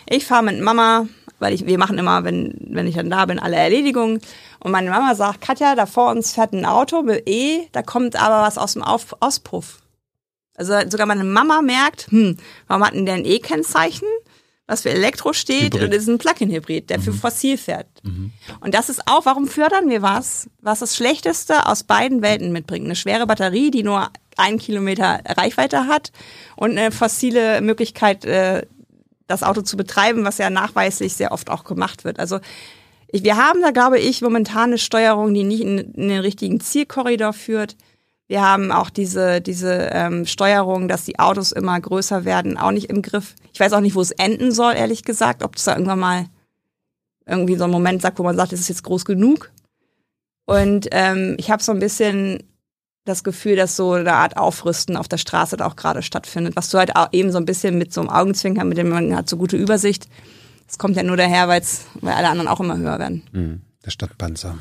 Ich 0.09 0.25
fahre 0.25 0.43
mit 0.43 0.59
Mama, 0.61 1.07
weil 1.39 1.53
ich, 1.53 1.65
wir 1.65 1.77
machen 1.77 1.97
immer, 1.97 2.23
wenn, 2.23 2.55
wenn 2.69 2.87
ich 2.87 2.95
dann 2.95 3.09
da 3.09 3.25
bin, 3.25 3.39
alle 3.39 3.55
Erledigungen. 3.55 4.21
Und 4.59 4.71
meine 4.71 4.89
Mama 4.89 5.15
sagt, 5.15 5.41
Katja, 5.41 5.75
da 5.75 5.85
vor 5.85 6.11
uns 6.11 6.33
fährt 6.33 6.53
ein 6.53 6.65
Auto 6.65 7.01
mit 7.01 7.27
E, 7.27 7.67
da 7.71 7.81
kommt 7.81 8.15
aber 8.15 8.45
was 8.45 8.57
aus 8.57 8.73
dem 8.73 8.83
Auf 8.83 9.15
Auspuff. 9.19 9.79
Also 10.55 10.73
sogar 10.87 11.07
meine 11.07 11.23
Mama 11.23 11.61
merkt, 11.61 12.11
hm, 12.11 12.37
warum 12.67 12.85
hat 12.85 12.93
denn 12.93 13.05
der 13.05 13.15
ein 13.15 13.25
E-Kennzeichen? 13.25 14.07
was 14.65 14.81
für 14.81 14.89
Elektro 14.89 15.33
steht, 15.33 15.73
Hybrid. 15.73 15.83
und 15.83 15.93
das 15.93 16.03
ist 16.03 16.07
ein 16.07 16.17
Plug-in-Hybrid, 16.17 16.89
der 16.89 16.99
mhm. 16.99 17.03
für 17.03 17.13
fossil 17.13 17.57
fährt. 17.57 17.87
Mhm. 18.03 18.31
Und 18.61 18.73
das 18.73 18.89
ist 18.89 19.07
auch, 19.07 19.25
warum 19.25 19.47
fördern 19.47 19.89
wir 19.89 20.01
was, 20.01 20.49
was 20.61 20.79
das 20.79 20.95
Schlechteste 20.95 21.65
aus 21.67 21.83
beiden 21.83 22.21
Welten 22.21 22.51
mitbringt? 22.51 22.85
Eine 22.85 22.95
schwere 22.95 23.27
Batterie, 23.27 23.71
die 23.71 23.83
nur 23.83 24.09
einen 24.37 24.59
Kilometer 24.59 25.19
Reichweite 25.25 25.87
hat 25.87 26.11
und 26.55 26.71
eine 26.71 26.91
fossile 26.91 27.61
Möglichkeit, 27.61 28.25
äh, 28.25 28.63
das 29.27 29.43
Auto 29.43 29.61
zu 29.61 29.77
betreiben, 29.77 30.25
was 30.25 30.37
ja 30.37 30.49
nachweislich 30.49 31.13
sehr 31.13 31.31
oft 31.31 31.49
auch 31.49 31.63
gemacht 31.63 32.03
wird. 32.03 32.19
Also 32.19 32.39
ich, 33.07 33.23
wir 33.23 33.37
haben 33.37 33.61
da, 33.61 33.71
glaube 33.71 33.99
ich, 33.99 34.21
momentan 34.21 34.71
eine 34.71 34.77
Steuerung, 34.77 35.33
die 35.33 35.43
nicht 35.43 35.61
in, 35.61 35.77
in 35.77 36.09
den 36.09 36.19
richtigen 36.19 36.59
Zielkorridor 36.59 37.33
führt. 37.33 37.75
Wir 38.27 38.41
haben 38.41 38.71
auch 38.71 38.89
diese, 38.89 39.41
diese 39.41 39.89
ähm, 39.91 40.25
Steuerung, 40.25 40.87
dass 40.87 41.05
die 41.05 41.19
Autos 41.19 41.51
immer 41.51 41.79
größer 41.79 42.25
werden, 42.25 42.57
auch 42.57 42.71
nicht 42.71 42.89
im 42.89 43.01
Griff. 43.01 43.35
Ich 43.53 43.59
weiß 43.59 43.73
auch 43.73 43.81
nicht, 43.81 43.95
wo 43.95 44.01
es 44.01 44.11
enden 44.11 44.51
soll, 44.51 44.73
ehrlich 44.73 45.03
gesagt, 45.03 45.43
ob 45.43 45.55
es 45.55 45.65
da 45.65 45.73
irgendwann 45.73 45.99
mal 45.99 46.25
irgendwie 47.25 47.55
so 47.55 47.65
einen 47.65 47.73
Moment 47.73 48.01
sagt, 48.01 48.19
wo 48.19 48.23
man 48.23 48.35
sagt, 48.35 48.53
es 48.53 48.61
ist 48.61 48.69
jetzt 48.69 48.83
groß 48.83 49.05
genug. 49.05 49.51
Und 50.45 50.87
ähm, 50.91 51.35
ich 51.37 51.51
habe 51.51 51.63
so 51.63 51.71
ein 51.71 51.79
bisschen 51.79 52.43
das 53.05 53.23
Gefühl, 53.23 53.55
dass 53.55 53.75
so 53.75 53.93
eine 53.93 54.13
Art 54.13 54.37
Aufrüsten 54.37 54.95
auf 54.95 55.07
der 55.07 55.17
Straße 55.17 55.57
da 55.57 55.67
auch 55.67 55.75
gerade 55.75 56.01
stattfindet, 56.01 56.55
was 56.55 56.69
du 56.69 56.77
halt 56.77 56.95
auch 56.95 57.09
eben 57.11 57.31
so 57.31 57.37
ein 57.37 57.45
bisschen 57.45 57.77
mit 57.77 57.93
so 57.93 58.01
einem 58.01 58.09
Augenzwinkern, 58.09 58.67
mit 58.67 58.77
dem 58.77 58.89
man 58.89 59.15
hat 59.15 59.29
so 59.29 59.37
gute 59.37 59.57
Übersicht. 59.57 60.07
Es 60.67 60.77
kommt 60.77 60.95
ja 60.95 61.03
nur 61.03 61.17
daher, 61.17 61.47
weil's, 61.47 61.85
weil 62.01 62.13
alle 62.13 62.29
anderen 62.29 62.47
auch 62.47 62.59
immer 62.59 62.77
höher 62.77 62.99
werden. 62.99 63.23
Mhm, 63.31 63.61
der 63.85 63.91
Stadtpanzer. 63.91 64.57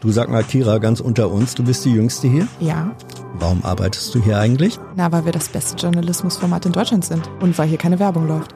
Du 0.00 0.10
sag 0.10 0.28
mal, 0.28 0.42
Kira, 0.42 0.78
ganz 0.78 1.00
unter 1.00 1.30
uns, 1.30 1.54
du 1.54 1.64
bist 1.64 1.84
die 1.84 1.92
Jüngste 1.92 2.28
hier? 2.28 2.48
Ja. 2.60 2.94
Warum 3.34 3.64
arbeitest 3.64 4.14
du 4.14 4.22
hier 4.22 4.38
eigentlich? 4.38 4.78
Na, 4.96 5.10
weil 5.12 5.24
wir 5.24 5.32
das 5.32 5.48
beste 5.48 5.76
Journalismusformat 5.76 6.66
in 6.66 6.72
Deutschland 6.72 7.04
sind 7.04 7.28
und 7.40 7.56
weil 7.58 7.68
hier 7.68 7.78
keine 7.78 7.98
Werbung 7.98 8.26
läuft. 8.26 8.54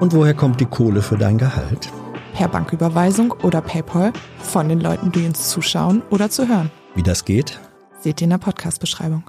Und 0.00 0.12
woher 0.12 0.34
kommt 0.34 0.60
die 0.60 0.66
Kohle 0.66 1.02
für 1.02 1.16
dein 1.16 1.38
Gehalt? 1.38 1.90
Per 2.34 2.48
Banküberweisung 2.48 3.32
oder 3.42 3.62
PayPal 3.62 4.12
von 4.38 4.68
den 4.68 4.80
Leuten, 4.80 5.12
die 5.12 5.26
uns 5.26 5.48
zuschauen 5.48 6.02
oder 6.10 6.28
zu 6.28 6.46
hören. 6.46 6.70
Wie 6.96 7.02
das 7.02 7.26
geht? 7.26 7.60
Seht 8.00 8.22
ihr 8.22 8.24
in 8.24 8.30
der 8.30 8.38
Podcast-Beschreibung. 8.38 9.22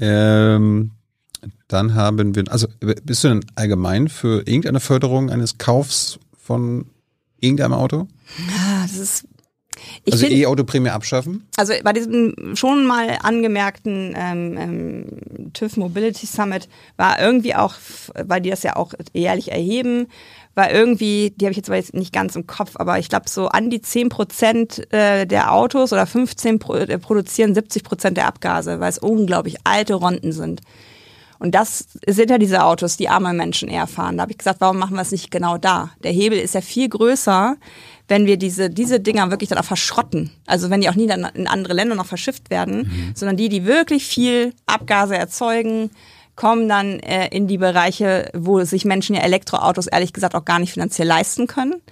Ähm, 0.00 0.92
dann 1.68 1.94
haben 1.94 2.34
wir, 2.34 2.44
also 2.50 2.68
bist 3.04 3.22
du 3.22 3.28
denn 3.28 3.44
allgemein 3.54 4.08
für 4.08 4.38
irgendeine 4.46 4.80
Förderung 4.80 5.28
eines 5.28 5.58
Kaufs 5.58 6.18
von 6.38 6.86
irgendeinem 7.38 7.74
Auto? 7.74 8.08
Ja, 8.38 8.80
das 8.80 8.96
ist 8.96 9.26
ich 10.04 10.14
also 10.14 10.26
E-Auto-Prämie 10.26 10.90
abschaffen? 10.90 11.46
Also 11.56 11.74
bei 11.82 11.92
diesem 11.92 12.54
schon 12.54 12.86
mal 12.86 13.18
angemerkten 13.22 14.14
ähm, 14.16 14.56
ähm, 14.58 15.52
TÜV 15.52 15.76
Mobility 15.76 16.26
Summit 16.26 16.68
war 16.96 17.20
irgendwie 17.20 17.54
auch, 17.54 17.74
weil 18.14 18.40
die 18.40 18.50
das 18.50 18.62
ja 18.62 18.76
auch 18.76 18.94
jährlich 19.12 19.52
erheben, 19.52 20.08
war 20.54 20.70
irgendwie, 20.70 21.32
die 21.36 21.44
habe 21.44 21.52
ich 21.52 21.56
jetzt 21.56 21.68
aber 21.68 21.76
jetzt 21.76 21.94
nicht 21.94 22.12
ganz 22.12 22.36
im 22.36 22.46
Kopf, 22.46 22.72
aber 22.74 22.98
ich 22.98 23.08
glaube 23.08 23.28
so 23.28 23.48
an 23.48 23.70
die 23.70 23.80
10 23.80 24.08
Prozent 24.08 24.92
äh, 24.92 25.26
der 25.26 25.52
Autos 25.52 25.92
oder 25.92 26.06
15 26.06 26.58
pro, 26.58 26.74
äh, 26.74 26.98
produzieren 26.98 27.54
70 27.54 27.84
Prozent 27.84 28.16
der 28.16 28.26
Abgase, 28.26 28.80
weil 28.80 28.90
es 28.90 28.98
unglaublich 28.98 29.56
alte 29.64 29.94
Ronden 29.94 30.32
sind. 30.32 30.60
Und 31.40 31.54
das 31.54 31.86
sind 32.06 32.28
ja 32.28 32.36
diese 32.36 32.64
Autos, 32.64 32.98
die 32.98 33.08
arme 33.08 33.32
Menschen 33.32 33.70
eher 33.70 33.86
fahren. 33.86 34.18
Da 34.18 34.22
habe 34.22 34.32
ich 34.32 34.38
gesagt, 34.38 34.60
warum 34.60 34.78
machen 34.78 34.94
wir 34.94 35.00
es 35.00 35.10
nicht 35.10 35.30
genau 35.30 35.56
da? 35.56 35.90
Der 36.04 36.12
Hebel 36.12 36.38
ist 36.38 36.54
ja 36.54 36.60
viel 36.60 36.86
größer, 36.86 37.56
wenn 38.08 38.26
wir 38.26 38.36
diese, 38.36 38.68
diese 38.68 39.00
Dinger 39.00 39.30
wirklich 39.30 39.48
dann 39.48 39.58
auch 39.58 39.64
verschrotten. 39.64 40.32
Also 40.44 40.68
wenn 40.68 40.82
die 40.82 40.90
auch 40.90 40.96
nie 40.96 41.06
dann 41.06 41.24
in 41.34 41.46
andere 41.46 41.72
Länder 41.72 41.94
noch 41.94 42.04
verschifft 42.04 42.50
werden, 42.50 42.82
mhm. 42.82 43.12
sondern 43.14 43.38
die, 43.38 43.48
die 43.48 43.64
wirklich 43.64 44.04
viel 44.04 44.52
Abgase 44.66 45.16
erzeugen, 45.16 45.90
kommen 46.40 46.70
dann 46.70 47.00
äh, 47.00 47.28
in 47.28 47.48
die 47.48 47.58
Bereiche, 47.58 48.30
wo 48.32 48.64
sich 48.64 48.86
Menschen 48.86 49.14
ja 49.14 49.20
Elektroautos 49.20 49.86
ehrlich 49.88 50.14
gesagt 50.14 50.34
auch 50.34 50.46
gar 50.46 50.58
nicht 50.58 50.72
finanziell 50.72 51.06
leisten 51.06 51.46
können. 51.46 51.82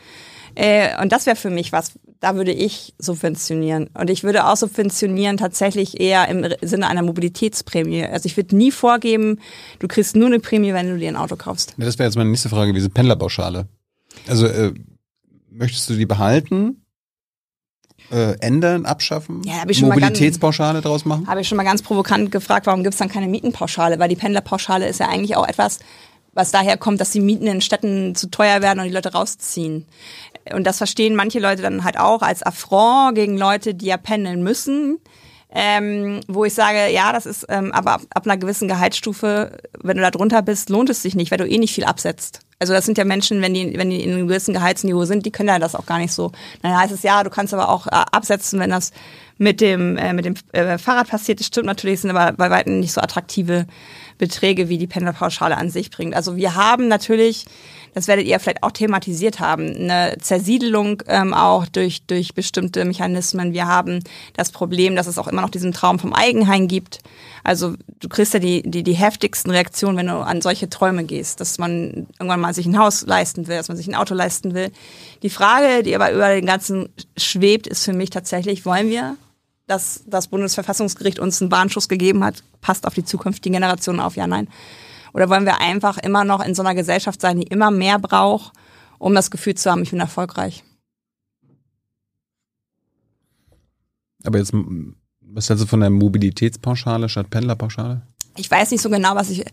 Äh, 0.55 0.99
und 1.03 1.13
das 1.13 1.27
wäre 1.27 1.37
für 1.37 1.51
mich 1.51 1.71
was, 1.71 1.99
da 2.19 2.35
würde 2.35 2.53
ich 2.53 2.95
subventionieren. 2.99 3.91
Und 3.93 4.09
ich 4.09 4.25
würde 4.25 4.47
auch 4.47 4.57
subventionieren 4.57 5.37
tatsächlich 5.37 6.01
eher 6.01 6.29
im 6.29 6.47
Sinne 6.63 6.89
einer 6.89 7.03
Mobilitätsprämie. 7.03 8.07
Also 8.07 8.25
ich 8.25 8.39
würde 8.39 8.57
nie 8.57 8.71
vorgeben, 8.71 9.39
du 9.81 9.87
kriegst 9.87 10.17
nur 10.17 10.29
eine 10.29 10.41
Prämie, 10.41 10.73
wenn 10.73 10.89
du 10.89 10.99
dir 10.99 11.09
ein 11.09 11.17
Auto 11.17 11.37
kaufst. 11.37 11.75
Ja, 11.77 11.85
das 11.85 11.99
wäre 11.99 12.09
jetzt 12.09 12.17
meine 12.17 12.31
nächste 12.31 12.49
Frage, 12.49 12.73
diese 12.73 12.89
Pendlerpauschale. 12.89 13.69
Also 14.29 14.47
äh, 14.47 14.73
möchtest 15.51 15.91
du 15.91 15.95
die 15.95 16.07
behalten? 16.07 16.87
Äh, 18.11 18.39
ändern, 18.41 18.87
abschaffen? 18.87 19.43
Ja, 19.45 19.61
hab 19.61 19.71
ich 19.71 19.79
schon 19.79 19.89
Mobilitätspauschale 19.89 20.75
mal 20.75 20.83
ganz, 20.83 20.85
draus 20.85 21.05
machen? 21.05 21.27
Habe 21.27 21.41
ich 21.41 21.49
schon 21.49 21.57
mal 21.57 21.65
ganz 21.65 21.83
provokant 21.83 22.31
gefragt, 22.31 22.67
warum 22.67 22.83
gibt 22.83 22.95
es 22.95 22.99
dann 22.99 23.09
keine 23.09 23.29
Mietenpauschale? 23.29 23.99
Weil 23.99 24.09
die 24.09 24.17
Pendlerpauschale 24.17 24.89
ist 24.89 25.01
ja 25.01 25.09
eigentlich 25.09 25.37
auch 25.37 25.47
etwas, 25.47 25.79
was 26.35 26.51
daher 26.51 26.77
kommt, 26.77 27.01
dass 27.01 27.11
die 27.11 27.21
Mieten 27.21 27.47
in 27.47 27.61
Städten 27.61 28.15
zu 28.15 28.31
teuer 28.31 28.63
werden 28.63 28.79
und 28.81 28.87
die 28.87 28.93
Leute 28.93 29.13
rausziehen. 29.13 29.87
Und 30.53 30.67
das 30.67 30.79
verstehen 30.79 31.17
manche 31.17 31.41
Leute 31.41 31.63
dann 31.63 31.85
halt 31.85 31.99
auch 31.99 32.23
als 32.23 32.43
Affront 32.43 33.15
gegen 33.15 33.37
Leute, 33.37 33.75
die 33.75 33.87
ja 33.87 33.97
pendeln 33.97 34.43
müssen. 34.43 34.99
Ähm, 35.51 36.21
wo 36.29 36.45
ich 36.45 36.53
sage, 36.53 36.93
ja, 36.93 37.11
das 37.11 37.25
ist, 37.25 37.47
ähm, 37.49 37.73
aber 37.73 37.93
ab, 37.95 38.03
ab 38.11 38.27
einer 38.27 38.37
gewissen 38.37 38.69
Gehaltsstufe, 38.69 39.57
wenn 39.83 39.97
du 39.97 40.03
da 40.03 40.11
drunter 40.11 40.43
bist, 40.43 40.69
lohnt 40.69 40.91
es 40.91 41.01
sich 41.01 41.15
nicht, 41.15 41.31
weil 41.31 41.39
du 41.39 41.49
eh 41.49 41.57
nicht 41.57 41.75
viel 41.75 41.85
absetzt. 41.85 42.41
Also 42.61 42.73
das 42.73 42.85
sind 42.85 42.99
ja 42.99 43.05
Menschen, 43.05 43.41
wenn 43.41 43.55
die, 43.55 43.79
wenn 43.79 43.91
die 43.91 44.03
in 44.03 44.13
einem 44.13 44.27
gewissen 44.27 44.53
Gehaltsniveau 44.53 45.05
sind, 45.05 45.25
die 45.25 45.31
können 45.31 45.49
ja 45.49 45.61
das 45.61 45.77
auch 45.77 45.87
gar 45.87 45.99
nicht 45.99 46.13
so. 46.13 46.33
Dann 46.63 46.77
heißt 46.77 46.93
es 46.93 47.05
ja, 47.05 47.23
du 47.23 47.31
kannst 47.31 47.55
aber 47.55 47.69
auch 47.69 47.87
äh, 47.87 47.91
absetzen, 47.91 48.59
wenn 48.59 48.71
das 48.71 48.93
mit 49.37 49.61
dem, 49.61 49.97
äh, 49.97 50.13
mit 50.13 50.25
dem 50.25 50.35
äh, 50.53 50.77
Fahrrad 50.77 51.09
passiert. 51.09 51.39
Das 51.39 51.47
stimmt 51.47 51.67
natürlich, 51.67 52.01
sind 52.01 52.11
aber 52.11 52.33
bei 52.33 52.51
weitem 52.51 52.81
nicht 52.81 52.93
so 52.93 53.01
attraktive 53.01 53.67
Beträge, 54.19 54.69
wie 54.69 54.79
die 54.79 54.87
Pendlerpauschale 54.87 55.57
an 55.57 55.71
sich 55.71 55.91
bringt. 55.91 56.15
Also 56.15 56.37
wir 56.37 56.55
haben 56.55 56.89
natürlich 56.89 57.47
das 57.95 58.07
werdet 58.07 58.27
ihr 58.27 58.39
vielleicht 58.39 58.63
auch 58.63 58.71
thematisiert 58.71 59.41
haben, 59.41 59.75
eine 59.75 60.17
Zersiedelung 60.21 61.03
ähm, 61.09 61.35
auch 61.35 61.67
durch, 61.67 62.03
durch 62.07 62.35
bestimmte 62.35 62.85
Mechanismen. 62.85 63.53
Wir 63.53 63.67
haben 63.67 64.05
das 64.35 64.53
Problem, 64.53 64.97
dass 64.97 65.07
es 65.07 65.19
auch 65.19 65.29
immer 65.29 65.43
noch 65.43 65.51
diesen 65.51 65.73
Traum 65.73 65.99
vom 65.99 66.13
Eigenheim 66.13 66.69
gibt. 66.69 67.01
Also 67.45 67.75
du 68.01 68.09
kriegst 68.09 68.35
ja 68.35 68.41
die, 68.41 68.63
die, 68.63 68.83
die 68.83 68.93
heftigsten 68.93 69.51
Reaktionen, 69.51 69.97
wenn 69.97 70.07
du 70.07 70.19
an 70.19 70.43
solche 70.43 70.69
Träume 70.69 71.05
gehst, 71.05 71.41
dass 71.41 71.59
man 71.59 72.07
irgendwann 72.19 72.41
mal 72.41 72.55
sich 72.55 72.67
ein 72.67 72.79
Haus 72.79 73.07
leisten 73.07 73.49
will, 73.49 73.57
dass 73.57 73.69
man 73.69 73.77
sich 73.77 73.89
ein 73.89 73.95
Auto 73.95 74.15
leisten 74.15 74.55
will. 74.55 74.71
Die 75.23 75.31
Frage, 75.31 75.83
die 75.83 75.95
aber 75.95 76.13
über 76.13 76.29
den 76.29 76.47
ganzen 76.47 76.89
schwebt, 77.17 77.67
ist 77.67 77.85
für 77.85 77.93
mich 77.93 78.11
tatsächlich, 78.11 78.65
wollen 78.65 78.91
wir 78.91 79.17
dass 79.69 80.03
das 80.07 80.29
Bundesverfassungsgericht 80.29 81.19
uns 81.19 81.41
einen 81.41 81.53
Warnschuss 81.53 81.89
gegeben 81.89 82.25
hat, 82.25 82.43
passt 82.61 82.87
auf 82.87 82.95
die 82.95 83.05
zukünftigen 83.05 83.55
Generationen 83.55 84.01
auf, 84.01 84.17
ja, 84.17 84.27
nein. 84.27 84.49
Oder 85.13 85.29
wollen 85.29 85.45
wir 85.45 85.61
einfach 85.61 85.99
immer 85.99 86.25
noch 86.25 86.45
in 86.45 86.55
so 86.55 86.63
einer 86.63 86.75
Gesellschaft 86.75 87.21
sein, 87.21 87.41
die 87.41 87.47
immer 87.47 87.71
mehr 87.71 87.99
braucht, 87.99 88.53
um 88.99 89.15
das 89.15 89.31
Gefühl 89.31 89.55
zu 89.55 89.71
haben, 89.71 89.83
ich 89.83 89.91
bin 89.91 90.01
erfolgreich? 90.01 90.65
Aber 94.25 94.39
jetzt, 94.39 94.53
was 95.21 95.49
hältst 95.49 95.65
du 95.65 95.69
von 95.69 95.81
der 95.81 95.91
Mobilitätspauschale 95.91 97.09
statt 97.09 97.31
Pendlerpauschale? 97.31 98.03
Ich 98.37 98.51
weiß 98.51 98.71
nicht 98.71 98.81
so 98.81 98.91
genau, 98.91 99.15
was 99.17 99.31
ich, 99.31 99.45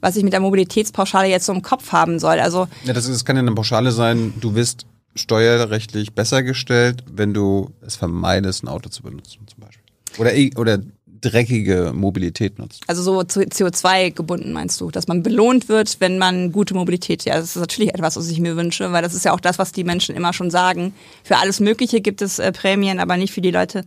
was 0.00 0.16
ich 0.16 0.22
mit 0.22 0.32
der 0.32 0.40
Mobilitätspauschale 0.40 1.28
jetzt 1.28 1.46
so 1.46 1.52
im 1.52 1.62
Kopf 1.62 1.92
haben 1.92 2.18
soll. 2.18 2.38
Also 2.38 2.68
ja, 2.84 2.92
das, 2.92 3.04
ist, 3.06 3.14
das 3.14 3.24
kann 3.24 3.36
ja 3.36 3.42
eine 3.42 3.54
Pauschale 3.54 3.92
sein, 3.92 4.34
du 4.40 4.54
wirst 4.54 4.86
steuerrechtlich 5.16 6.14
besser 6.14 6.42
gestellt, 6.42 7.04
wenn 7.10 7.34
du 7.34 7.70
es 7.80 7.96
vermeidest, 7.96 8.64
ein 8.64 8.68
Auto 8.68 8.88
zu 8.88 9.02
benutzen 9.02 9.46
zum 9.46 9.60
Beispiel. 9.60 9.84
Oder, 10.18 10.32
oder 10.60 10.78
dreckige 11.20 11.92
Mobilität 11.94 12.58
nutzt. 12.58 12.82
Also 12.86 13.02
so 13.02 13.20
CO2 13.20 14.12
gebunden 14.12 14.52
meinst 14.52 14.80
du, 14.80 14.90
dass 14.90 15.08
man 15.08 15.22
belohnt 15.22 15.68
wird, 15.68 16.00
wenn 16.00 16.18
man 16.18 16.52
gute 16.52 16.74
Mobilität, 16.74 17.24
ja, 17.24 17.34
das 17.34 17.56
ist 17.56 17.56
natürlich 17.56 17.94
etwas, 17.94 18.16
was 18.16 18.28
ich 18.28 18.40
mir 18.40 18.56
wünsche, 18.56 18.92
weil 18.92 19.02
das 19.02 19.14
ist 19.14 19.24
ja 19.24 19.32
auch 19.32 19.40
das, 19.40 19.58
was 19.58 19.72
die 19.72 19.84
Menschen 19.84 20.14
immer 20.14 20.32
schon 20.32 20.50
sagen. 20.50 20.94
Für 21.24 21.38
alles 21.38 21.60
Mögliche 21.60 22.00
gibt 22.00 22.22
es 22.22 22.38
äh, 22.38 22.52
Prämien, 22.52 23.00
aber 23.00 23.16
nicht 23.16 23.32
für 23.32 23.40
die 23.40 23.50
Leute, 23.50 23.84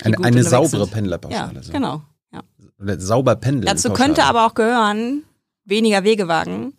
die 0.00 0.06
eine, 0.06 0.24
eine 0.24 0.42
saubere 0.42 0.86
Pendlerpauschale. 0.86 1.60
Ja, 1.62 1.72
genau. 1.72 2.02
Ja. 2.32 2.98
Sauber 2.98 3.36
pendeln. 3.36 3.66
Dazu 3.66 3.90
könnte 3.90 4.24
aber 4.24 4.46
auch 4.46 4.54
gehören, 4.54 5.24
weniger 5.64 6.04
Wegewagen. 6.04 6.74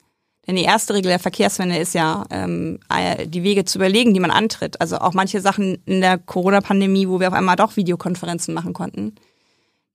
Denn 0.45 0.55
die 0.55 0.63
erste 0.63 0.93
Regel 0.93 1.09
der 1.09 1.19
Verkehrswende 1.19 1.77
ist 1.77 1.93
ja, 1.93 2.25
ähm, 2.29 2.79
äh, 2.93 3.27
die 3.27 3.43
Wege 3.43 3.63
zu 3.63 3.77
überlegen, 3.77 4.13
die 4.13 4.19
man 4.19 4.31
antritt. 4.31 4.81
Also 4.81 4.97
auch 4.97 5.13
manche 5.13 5.39
Sachen 5.39 5.81
in 5.85 6.01
der 6.01 6.17
Corona-Pandemie, 6.17 7.07
wo 7.07 7.19
wir 7.19 7.29
auf 7.29 7.33
einmal 7.33 7.55
doch 7.55 7.77
Videokonferenzen 7.77 8.53
machen 8.53 8.73
konnten 8.73 9.15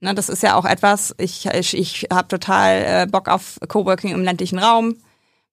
Ne, 0.00 0.14
das 0.14 0.28
ist 0.28 0.44
ja 0.44 0.54
auch 0.54 0.64
etwas, 0.64 1.14
ich, 1.18 1.46
ich, 1.46 1.76
ich 1.76 2.06
habe 2.12 2.28
total 2.28 2.84
äh, 2.84 3.06
Bock 3.10 3.28
auf 3.28 3.58
Coworking 3.66 4.12
im 4.12 4.22
ländlichen 4.22 4.60
Raum, 4.60 4.96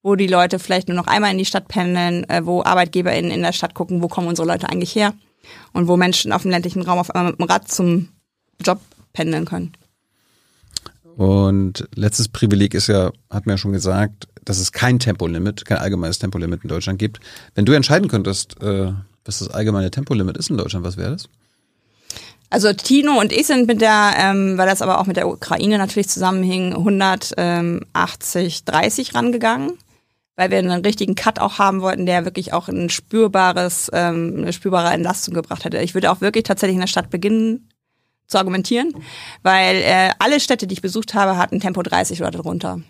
wo 0.04 0.16
die 0.16 0.28
Leute 0.28 0.60
vielleicht 0.60 0.88
nur 0.88 0.98
noch 0.98 1.08
einmal 1.08 1.32
in 1.32 1.40
die 1.40 1.46
Stadt 1.46 1.68
pendeln, 1.68 2.30
äh, 2.30 2.46
wo 2.46 2.62
ArbeitgeberInnen 2.62 3.32
in 3.32 3.42
der 3.42 3.54
Stadt 3.54 3.74
gucken, 3.74 4.04
wo 4.04 4.08
kommen 4.08 4.28
unsere 4.28 4.48
Leute 4.48 4.70
eigentlich 4.70 4.94
her 4.94 5.14
und 5.74 5.88
wo 5.88 5.98
Menschen 5.98 6.32
auf 6.32 6.44
dem 6.44 6.52
ländlichen 6.52 6.84
Raum 6.84 7.00
auf 7.00 7.10
einmal 7.10 7.32
mit 7.32 7.40
dem 7.40 7.48
Rad 7.48 7.72
zum 7.72 8.10
Job 8.64 8.80
pendeln 9.14 9.46
können. 9.46 9.74
Und 11.18 11.88
letztes 11.96 12.28
Privileg 12.28 12.74
ist 12.74 12.88
ja, 12.88 13.12
hat 13.30 13.46
mir 13.46 13.54
ja 13.54 13.58
schon 13.58 13.72
gesagt, 13.72 14.28
dass 14.44 14.60
es 14.60 14.72
kein 14.72 15.00
Tempolimit, 15.00 15.66
kein 15.66 15.78
allgemeines 15.78 16.20
Tempolimit 16.20 16.64
in 16.64 16.70
Deutschland 16.70 17.00
gibt. 17.00 17.20
Wenn 17.56 17.66
du 17.66 17.72
entscheiden 17.74 18.10
könntest, 18.10 18.62
äh, 18.62 18.92
was 19.24 19.40
das 19.40 19.50
allgemeine 19.50 19.92
Tempolimit 19.92 20.38
ist 20.38 20.50
in 20.50 20.58
Deutschland, 20.58 20.86
was 20.86 20.98
wäre 20.98 21.12
das? 21.12 21.30
Also 22.50 22.74
Tino 22.74 23.20
und 23.20 23.32
ich 23.32 23.48
sind 23.48 23.66
mit 23.68 23.82
der, 23.82 24.14
ähm, 24.18 24.58
weil 24.58 24.68
das 24.68 24.82
aber 24.82 25.00
auch 25.00 25.08
mit 25.08 25.18
der 25.18 25.28
Ukraine 25.28 25.78
natürlich 25.78 26.10
zusammenhing, 26.10 26.74
180, 26.74 28.66
30 28.66 29.16
rangegangen, 29.16 29.72
weil 30.36 30.52
wir 30.52 30.60
einen 30.60 30.86
richtigen 30.86 31.16
Cut 31.16 31.40
auch 31.40 31.58
haben 31.60 31.82
wollten, 31.82 32.06
der 32.06 32.24
wirklich 32.24 32.54
auch 32.54 32.68
ein 32.68 32.90
spürbares, 32.90 33.90
ähm, 33.94 34.36
eine 34.38 34.54
spürbare 34.54 34.94
Entlastung 34.94 35.34
gebracht 35.34 35.66
hätte. 35.66 35.80
Ich 35.80 35.96
würde 35.96 36.12
auch 36.12 36.22
wirklich 36.22 36.44
tatsächlich 36.44 36.76
in 36.76 36.82
der 36.82 36.88
Stadt 36.88 37.10
beginnen 37.10 37.68
zu 38.28 38.38
argumentieren, 38.38 38.94
weil 39.44 39.78
äh, 39.78 40.10
alle 40.20 40.40
Städte, 40.40 40.68
die 40.68 40.74
ich 40.74 40.82
besucht 40.82 41.14
habe, 41.14 41.38
hatten 41.38 41.60
Tempo 41.60 41.82
30 41.82 42.22
oder 42.22 42.32
darunter. 42.32 42.82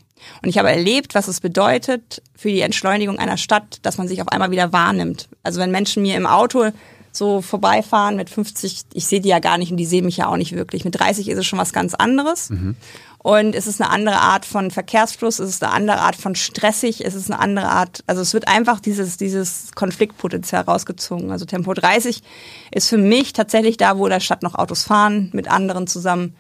Und 0.41 0.49
ich 0.49 0.57
habe 0.57 0.71
erlebt, 0.71 1.13
was 1.13 1.27
es 1.27 1.39
bedeutet 1.39 2.21
für 2.35 2.49
die 2.49 2.61
Entschleunigung 2.61 3.19
einer 3.19 3.37
Stadt, 3.37 3.79
dass 3.83 3.97
man 3.97 4.07
sich 4.07 4.21
auf 4.21 4.29
einmal 4.29 4.51
wieder 4.51 4.73
wahrnimmt. 4.73 5.27
Also 5.43 5.59
wenn 5.59 5.71
Menschen 5.71 6.01
mir 6.01 6.15
im 6.15 6.25
Auto 6.25 6.71
so 7.11 7.41
vorbeifahren 7.41 8.15
mit 8.15 8.29
50, 8.29 8.83
ich 8.93 9.05
sehe 9.05 9.21
die 9.21 9.29
ja 9.29 9.39
gar 9.39 9.57
nicht 9.57 9.71
und 9.71 9.77
die 9.77 9.85
sehen 9.85 10.05
mich 10.05 10.17
ja 10.17 10.27
auch 10.27 10.37
nicht 10.37 10.53
wirklich. 10.53 10.85
Mit 10.85 10.99
30 10.99 11.29
ist 11.29 11.37
es 11.37 11.45
schon 11.45 11.59
was 11.59 11.73
ganz 11.73 11.93
anderes. 11.93 12.49
Mhm. 12.49 12.75
Und 13.25 13.55
es 13.55 13.65
ist 13.65 13.81
eine 13.81 13.89
andere 13.89 14.17
Art 14.17 14.45
von 14.45 14.69
Verkehrsfluss, 14.69 15.39
es 15.39 15.49
ist 15.49 15.63
eine 15.63 15.73
andere 15.73 15.97
Art 15.97 16.15
von 16.15 16.35
stressig, 16.35 17.03
es 17.03 17.15
ist 17.15 17.31
eine 17.31 17.41
andere 17.41 17.69
Art, 17.69 18.03
also 18.05 18.21
es 18.21 18.35
wird 18.35 18.47
einfach 18.47 18.79
dieses, 18.79 19.17
dieses 19.17 19.71
Konfliktpotenzial 19.73 20.61
rausgezogen. 20.61 21.31
Also 21.31 21.45
Tempo 21.45 21.73
30 21.73 22.21
ist 22.69 22.87
für 22.87 22.99
mich 22.99 23.33
tatsächlich 23.33 23.77
da, 23.77 23.97
wo 23.97 24.07
der 24.07 24.19
Stadt 24.19 24.43
noch 24.43 24.53
Autos 24.53 24.83
fahren, 24.83 25.31
mit 25.33 25.49
anderen 25.49 25.87
zusammen 25.87 26.35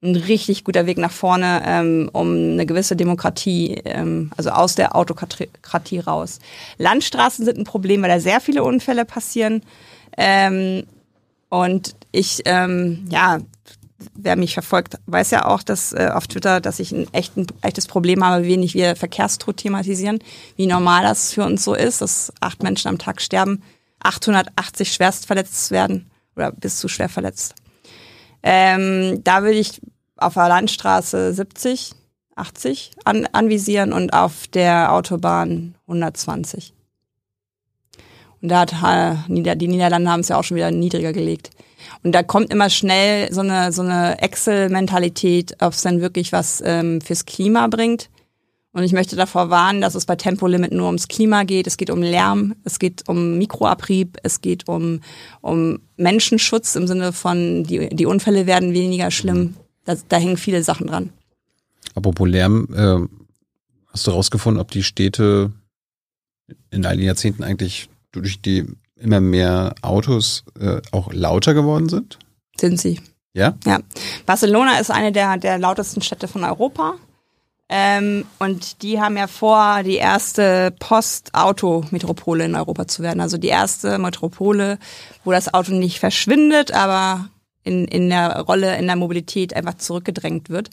ein 0.00 0.14
richtig 0.14 0.62
guter 0.62 0.86
Weg 0.86 0.98
nach 0.98 1.10
vorne, 1.10 1.60
ähm, 1.66 2.08
um 2.12 2.32
eine 2.52 2.66
gewisse 2.66 2.94
Demokratie, 2.94 3.82
ähm, 3.84 4.30
also 4.36 4.50
aus 4.50 4.76
der 4.76 4.94
Autokratie 4.94 5.98
raus. 5.98 6.38
Landstraßen 6.76 7.44
sind 7.44 7.58
ein 7.58 7.64
Problem, 7.64 8.00
weil 8.02 8.10
da 8.10 8.20
sehr 8.20 8.40
viele 8.40 8.62
Unfälle 8.62 9.04
passieren. 9.04 9.64
Ähm, 10.16 10.84
und 11.48 11.96
ich, 12.12 12.42
ähm, 12.44 13.08
ja, 13.10 13.40
wer 14.14 14.36
mich 14.36 14.54
verfolgt, 14.54 14.98
weiß 15.06 15.30
ja 15.30 15.46
auch, 15.46 15.62
dass 15.62 15.92
äh, 15.92 16.10
auf 16.12 16.26
Twitter, 16.26 16.60
dass 16.60 16.78
ich 16.78 16.92
ein, 16.92 17.12
echt, 17.12 17.36
ein 17.36 17.46
echtes 17.62 17.86
Problem 17.86 18.24
habe, 18.24 18.44
wie 18.44 18.48
wenig 18.48 18.74
wir 18.74 18.96
Verkehrstod 18.96 19.56
thematisieren, 19.56 20.20
wie 20.56 20.66
normal 20.66 21.02
das 21.02 21.32
für 21.32 21.44
uns 21.44 21.64
so 21.64 21.74
ist, 21.74 22.00
dass 22.00 22.32
acht 22.40 22.62
Menschen 22.62 22.88
am 22.88 22.98
Tag 22.98 23.20
sterben, 23.20 23.62
880 24.00 24.92
schwerst 24.92 25.26
verletzt 25.26 25.70
werden 25.70 26.10
oder 26.36 26.52
bis 26.52 26.78
zu 26.78 26.88
schwer 26.88 27.08
verletzt. 27.08 27.54
Ähm, 28.42 29.22
da 29.24 29.42
würde 29.42 29.58
ich 29.58 29.80
auf 30.16 30.34
der 30.34 30.48
Landstraße 30.48 31.34
70, 31.34 31.94
80 32.36 32.92
an, 33.04 33.26
anvisieren 33.32 33.92
und 33.92 34.12
auf 34.12 34.46
der 34.46 34.92
Autobahn 34.92 35.74
120. 35.86 36.72
Und 38.40 38.48
da 38.48 38.60
hat 38.60 38.72
die 39.28 39.68
Niederlande 39.68 40.10
haben 40.10 40.20
es 40.20 40.28
ja 40.28 40.38
auch 40.38 40.44
schon 40.44 40.56
wieder 40.56 40.70
niedriger 40.70 41.12
gelegt. 41.12 41.50
Und 42.02 42.12
da 42.12 42.22
kommt 42.22 42.52
immer 42.52 42.70
schnell 42.70 43.32
so 43.32 43.40
eine, 43.40 43.72
so 43.72 43.82
eine 43.82 44.20
Excel-Mentalität, 44.20 45.56
ob 45.60 45.72
es 45.72 45.82
dann 45.82 46.00
wirklich 46.00 46.32
was 46.32 46.62
ähm, 46.64 47.00
fürs 47.00 47.26
Klima 47.26 47.66
bringt. 47.68 48.10
Und 48.72 48.84
ich 48.84 48.92
möchte 48.92 49.16
davor 49.16 49.50
warnen, 49.50 49.80
dass 49.80 49.94
es 49.94 50.06
bei 50.06 50.14
Tempolimit 50.14 50.72
nur 50.72 50.86
ums 50.86 51.08
Klima 51.08 51.44
geht. 51.44 51.66
Es 51.66 51.76
geht 51.76 51.90
um 51.90 52.02
Lärm, 52.02 52.54
es 52.64 52.78
geht 52.78 53.08
um 53.08 53.38
Mikroabrieb, 53.38 54.18
es 54.22 54.40
geht 54.40 54.68
um, 54.68 55.00
um 55.40 55.80
Menschenschutz 55.96 56.76
im 56.76 56.86
Sinne 56.86 57.12
von, 57.12 57.64
die, 57.64 57.88
die 57.88 58.06
Unfälle 58.06 58.46
werden 58.46 58.74
weniger 58.74 59.10
schlimm. 59.10 59.54
Da, 59.84 59.96
da 60.08 60.18
hängen 60.18 60.36
viele 60.36 60.62
Sachen 60.62 60.86
dran. 60.86 61.10
Apropos 61.94 62.28
Lärm, 62.28 62.68
äh, 62.74 63.08
hast 63.88 64.06
du 64.06 64.10
rausgefunden, 64.10 64.60
ob 64.60 64.70
die 64.70 64.84
Städte 64.84 65.50
in 66.70 66.86
all 66.86 66.96
den 66.96 67.06
Jahrzehnten 67.06 67.42
eigentlich 67.42 67.88
durch 68.12 68.40
die 68.40 68.66
immer 69.00 69.20
mehr 69.20 69.74
Autos 69.82 70.44
äh, 70.58 70.80
auch 70.92 71.12
lauter 71.12 71.54
geworden 71.54 71.88
sind? 71.88 72.18
Sind 72.58 72.80
sie. 72.80 73.00
Ja? 73.32 73.54
Ja. 73.64 73.78
Barcelona 74.26 74.78
ist 74.78 74.90
eine 74.90 75.12
der, 75.12 75.36
der 75.36 75.58
lautesten 75.58 76.02
Städte 76.02 76.28
von 76.28 76.44
Europa. 76.44 76.94
Ähm, 77.70 78.24
und 78.38 78.82
die 78.82 79.00
haben 79.00 79.16
ja 79.16 79.26
vor, 79.26 79.82
die 79.82 79.96
erste 79.96 80.72
Post-Auto-Metropole 80.78 82.46
in 82.46 82.54
Europa 82.54 82.88
zu 82.88 83.02
werden. 83.02 83.20
Also 83.20 83.36
die 83.36 83.48
erste 83.48 83.98
Metropole, 83.98 84.78
wo 85.24 85.32
das 85.32 85.52
Auto 85.52 85.72
nicht 85.72 85.98
verschwindet, 85.98 86.72
aber 86.72 87.28
in, 87.64 87.84
in 87.84 88.08
der 88.08 88.40
Rolle 88.40 88.78
in 88.78 88.86
der 88.86 88.96
Mobilität 88.96 89.54
einfach 89.54 89.74
zurückgedrängt 89.74 90.48
wird. 90.48 90.70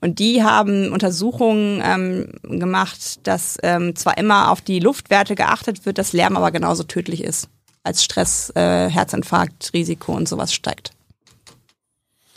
Und 0.00 0.18
die 0.18 0.42
haben 0.42 0.92
Untersuchungen 0.92 1.82
ähm, 1.82 2.58
gemacht, 2.58 3.26
dass 3.26 3.56
ähm, 3.62 3.96
zwar 3.96 4.18
immer 4.18 4.50
auf 4.50 4.60
die 4.60 4.78
Luftwerte 4.78 5.34
geachtet 5.34 5.86
wird, 5.86 5.98
dass 5.98 6.12
Lärm 6.12 6.36
aber 6.36 6.50
genauso 6.50 6.82
tödlich 6.82 7.24
ist, 7.24 7.48
als 7.82 8.04
Stress, 8.04 8.52
äh, 8.54 8.88
Herzinfarkt, 8.90 9.70
Risiko 9.72 10.14
und 10.14 10.28
sowas 10.28 10.52
steigt. 10.52 10.90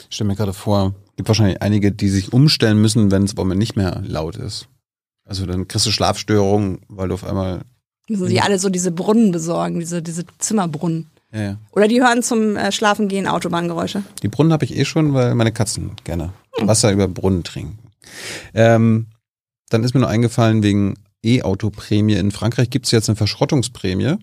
Ich 0.09 0.15
stelle 0.15 0.29
mir 0.29 0.35
gerade 0.35 0.53
vor, 0.53 0.95
gibt 1.17 1.27
wahrscheinlich 1.27 1.61
einige, 1.61 1.91
die 1.91 2.09
sich 2.09 2.31
umstellen 2.31 2.81
müssen, 2.81 3.11
wenn 3.11 3.23
es 3.23 3.35
bei 3.35 3.43
mir 3.43 3.55
nicht 3.55 3.75
mehr 3.75 4.01
laut 4.05 4.37
ist. 4.37 4.67
Also 5.25 5.45
dann 5.45 5.67
kriegst 5.67 5.85
du 5.85 5.91
Schlafstörungen, 5.91 6.79
weil 6.87 7.09
du 7.09 7.13
auf 7.13 7.23
einmal. 7.23 7.61
Müssen 8.07 8.27
sie 8.27 8.39
alle 8.41 8.57
so 8.57 8.69
diese 8.69 8.91
Brunnen 8.91 9.31
besorgen, 9.31 9.79
diese, 9.79 10.01
diese 10.01 10.23
Zimmerbrunnen. 10.39 11.07
Ja, 11.31 11.41
ja. 11.41 11.57
Oder 11.71 11.87
die 11.87 12.01
hören 12.01 12.23
zum 12.23 12.55
äh, 12.55 12.71
Schlafengehen 12.71 13.27
Autobahngeräusche. 13.27 14.03
Die 14.23 14.27
Brunnen 14.27 14.51
habe 14.51 14.65
ich 14.65 14.75
eh 14.75 14.85
schon, 14.85 15.13
weil 15.13 15.35
meine 15.35 15.51
Katzen 15.51 15.91
gerne 16.03 16.33
Wasser 16.59 16.91
über 16.91 17.07
Brunnen 17.07 17.43
trinken. 17.43 17.77
Ähm, 18.53 19.07
dann 19.69 19.83
ist 19.83 19.93
mir 19.93 19.99
nur 19.99 20.09
eingefallen, 20.09 20.63
wegen 20.63 20.95
E-Auto-Prämie. 21.23 22.15
In 22.15 22.31
Frankreich 22.31 22.69
gibt 22.69 22.85
es 22.85 22.91
jetzt 22.91 23.09
eine 23.09 23.15
Verschrottungsprämie 23.15 24.15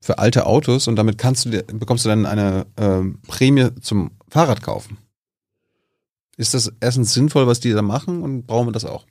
für 0.00 0.18
alte 0.18 0.46
Autos 0.46 0.88
und 0.88 0.96
damit 0.96 1.18
kannst 1.18 1.44
du 1.44 1.50
dir, 1.50 1.64
bekommst 1.64 2.04
du 2.04 2.08
dann 2.08 2.24
eine 2.24 2.66
ähm, 2.76 3.18
Prämie 3.26 3.68
zum 3.80 4.12
Fahrrad 4.28 4.62
kaufen. 4.62 4.98
Ist 6.36 6.54
das 6.54 6.72
erstens 6.80 7.12
sinnvoll, 7.14 7.46
was 7.46 7.60
die 7.60 7.72
da 7.72 7.82
machen 7.82 8.22
und 8.22 8.46
brauchen 8.46 8.68
wir 8.68 8.72
das 8.72 8.84
auch? 8.84 9.04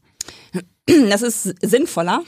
Das 1.10 1.24
ist 1.24 1.56
sinnvoller 1.62 2.22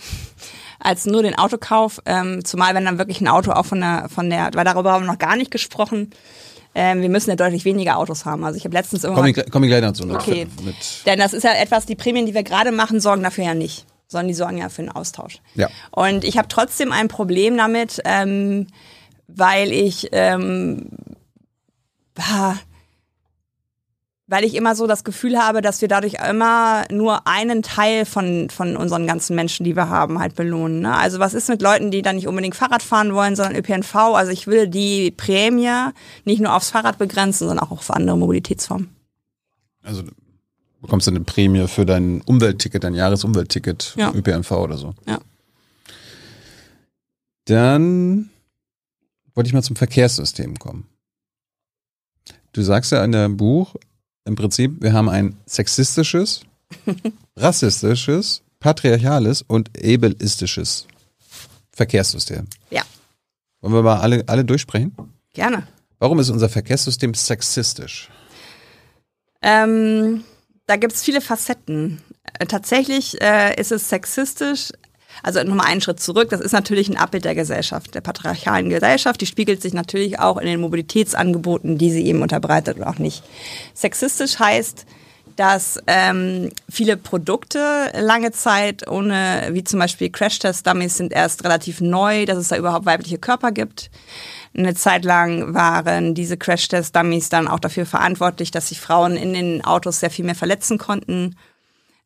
als 0.80 1.06
nur 1.06 1.24
den 1.24 1.38
Autokauf, 1.38 2.02
ähm, 2.06 2.44
zumal 2.46 2.76
wenn 2.76 2.86
dann 2.86 2.98
wirklich 2.98 3.22
ein 3.22 3.28
Auto 3.28 3.52
auch 3.52 3.66
von 3.66 3.80
der, 3.80 4.10
von 4.10 4.30
der, 4.30 4.52
weil 4.54 4.66
darüber 4.66 4.92
haben 4.92 5.06
wir 5.06 5.12
noch 5.12 5.20
gar 5.20 5.36
nicht 5.36 5.52
gesprochen, 5.52 6.12
ähm, 6.76 7.02
wir 7.02 7.10
müssen 7.10 7.30
ja 7.30 7.36
deutlich 7.36 7.66
weniger 7.66 7.98
Autos 7.98 8.26
haben. 8.26 8.44
Also 8.44 8.58
ich 8.58 8.66
habe 8.66 8.76
letztens 8.76 9.04
irgendwann... 9.04 9.34
Komm 9.34 9.44
ich, 9.44 9.52
komm 9.52 9.64
ich 9.64 9.70
gleich 9.70 9.82
dazu. 9.82 10.10
Okay, 10.10 10.48
mit 10.64 10.76
denn 11.06 11.18
das 11.18 11.34
ist 11.34 11.44
ja 11.44 11.54
etwas, 11.54 11.86
die 11.86 11.96
Prämien, 11.96 12.26
die 12.26 12.34
wir 12.34 12.44
gerade 12.44 12.72
machen, 12.72 13.00
sorgen 13.00 13.24
dafür 13.24 13.46
ja 13.46 13.54
nicht 13.54 13.86
sondern 14.08 14.30
die 14.30 14.34
sorgen 14.34 14.58
ja 14.58 14.70
für 14.70 14.82
einen 14.82 14.92
Austausch. 14.92 15.42
Ja. 15.56 15.70
Und 15.92 16.24
ich 16.24 16.38
habe 16.38 16.48
trotzdem 16.48 16.92
ein 16.92 17.08
Problem 17.08 17.58
damit, 17.58 18.02
ähm, 18.06 18.68
weil 19.28 19.72
ich 19.72 20.10
ähm, 20.14 20.90
weil 24.28 24.44
ich 24.44 24.56
immer 24.56 24.76
so 24.76 24.88
das 24.88 25.06
Gefühl 25.06 25.38
habe, 25.38 25.62
dass 25.62 25.80
wir 25.82 25.88
dadurch 25.88 26.16
immer 26.30 26.84
nur 26.92 27.26
einen 27.28 27.64
Teil 27.64 28.06
von, 28.06 28.50
von 28.50 28.76
unseren 28.76 29.08
ganzen 29.08 29.36
Menschen, 29.36 29.64
die 29.64 29.76
wir 29.76 29.88
haben, 29.88 30.20
halt 30.20 30.36
belohnen. 30.36 30.82
Ne? 30.82 30.94
Also 30.94 31.20
was 31.20 31.34
ist 31.34 31.48
mit 31.48 31.62
Leuten, 31.62 31.92
die 31.92 32.02
dann 32.02 32.18
nicht 32.18 32.28
unbedingt 32.28 32.56
Fahrrad 32.56 32.84
fahren 32.84 33.14
wollen, 33.14 33.38
sondern 33.38 33.56
ÖPNV? 33.56 33.96
Also 33.96 34.32
ich 34.34 34.46
will 34.46 34.68
die 34.68 35.12
Prämie 35.12 35.92
nicht 36.26 36.42
nur 36.42 36.54
aufs 36.54 36.72
Fahrrad 36.72 36.98
begrenzen, 36.98 37.48
sondern 37.48 37.66
auch 37.66 37.72
auf 37.72 37.90
andere 37.90 38.18
Mobilitätsformen. 38.18 38.90
Also 39.82 40.04
bekommst 40.82 41.08
du 41.08 41.12
eine 41.12 41.22
Prämie 41.22 41.66
für 41.70 41.86
dein 41.86 42.22
Umweltticket, 42.22 42.84
dein 42.84 42.96
Jahresumweltticket, 42.96 43.94
ja. 43.96 44.12
ÖPNV 44.14 44.52
oder 44.52 44.78
so. 44.78 44.94
Ja. 45.08 45.20
Dann 47.46 48.30
wollte 49.34 49.48
ich 49.48 49.54
mal 49.54 49.64
zum 49.64 49.78
Verkehrssystem 49.78 50.60
kommen. 50.60 50.86
Du 52.52 52.62
sagst 52.62 52.92
ja 52.92 53.06
in 53.06 53.14
deinem 53.14 53.38
Buch, 53.38 53.76
im 54.28 54.36
Prinzip, 54.36 54.82
wir 54.82 54.94
haben 54.94 55.10
ein 55.10 55.36
sexistisches, 55.46 56.42
rassistisches, 57.36 58.44
patriarchales 58.60 59.42
und 59.42 59.70
ableistisches 59.78 60.86
Verkehrssystem. 61.72 62.46
Ja, 62.70 62.84
Wollen 63.62 63.74
wir 63.74 63.82
mal 63.84 64.00
alle, 64.00 64.24
alle 64.28 64.46
durchsprechen? 64.46 64.96
gerne. 65.34 65.68
Warum 66.00 66.20
ist 66.20 66.30
unser 66.30 66.50
Verkehrssystem 66.50 67.14
sexistisch? 67.16 68.10
Ähm, 69.42 70.24
da 70.68 70.76
gibt's 70.76 71.04
viele 71.04 71.22
Facetten. 71.22 72.02
Äh, 72.40 72.46
tatsächlich 72.46 73.20
äh, 73.22 73.60
ist 73.60 73.72
es 73.72 73.90
sexistisch. 73.90 74.72
Also 75.24 75.44
nochmal 75.44 75.68
einen 75.68 75.82
Schritt 75.82 76.00
zurück. 76.00 76.30
Das 76.30 76.42
ist 76.42 76.52
natürlich 76.52 76.90
ein 76.90 76.98
Abbild 76.98 77.26
der 77.26 77.36
Gesellschaft, 77.36 77.96
der 77.96 78.02
patriarchalen 78.02 78.70
Gesellschaft. 78.70 79.22
Die 79.22 79.26
spiegelt 79.26 79.62
sich 79.62 79.74
natürlich 79.74 80.20
auch 80.20 80.38
in 80.38 80.48
den 80.48 80.62
Mobilitätsangeboten, 80.62 81.78
die 81.78 81.92
sie 81.92 82.06
eben 82.06 82.22
unterbreitet 82.22 82.78
oder 82.78 82.90
auch 82.90 83.00
nicht. 83.00 83.24
Sexistisch 83.74 84.40
heißt, 84.40 84.86
dass 85.38 85.80
ähm, 85.86 86.50
viele 86.70 86.98
Produkte 86.98 87.92
lange 87.94 88.32
Zeit 88.32 88.88
ohne, 88.90 89.50
wie 89.52 89.64
zum 89.64 89.80
Beispiel 89.80 90.10
Crash-Test-Dummies 90.10 90.98
sind 90.98 91.14
erst 91.14 91.44
relativ 91.44 91.80
neu, 91.80 92.26
dass 92.26 92.38
es 92.38 92.48
da 92.48 92.58
überhaupt 92.58 92.86
weibliche 92.86 93.20
Körper 93.20 93.52
gibt. 93.52 93.92
Eine 94.58 94.74
Zeit 94.74 95.06
lang 95.06 95.54
waren 95.54 96.16
diese 96.16 96.38
Crash-Test-Dummies 96.38 97.30
dann 97.30 97.48
auch 97.48 97.60
dafür 97.60 97.86
verantwortlich, 97.86 98.50
dass 98.50 98.70
sich 98.70 98.82
Frauen 98.82 99.16
in 99.16 99.34
den 99.34 99.64
Autos 99.64 100.00
sehr 100.00 100.10
viel 100.10 100.26
mehr 100.26 100.36
verletzen 100.36 100.80
konnten. 100.80 101.36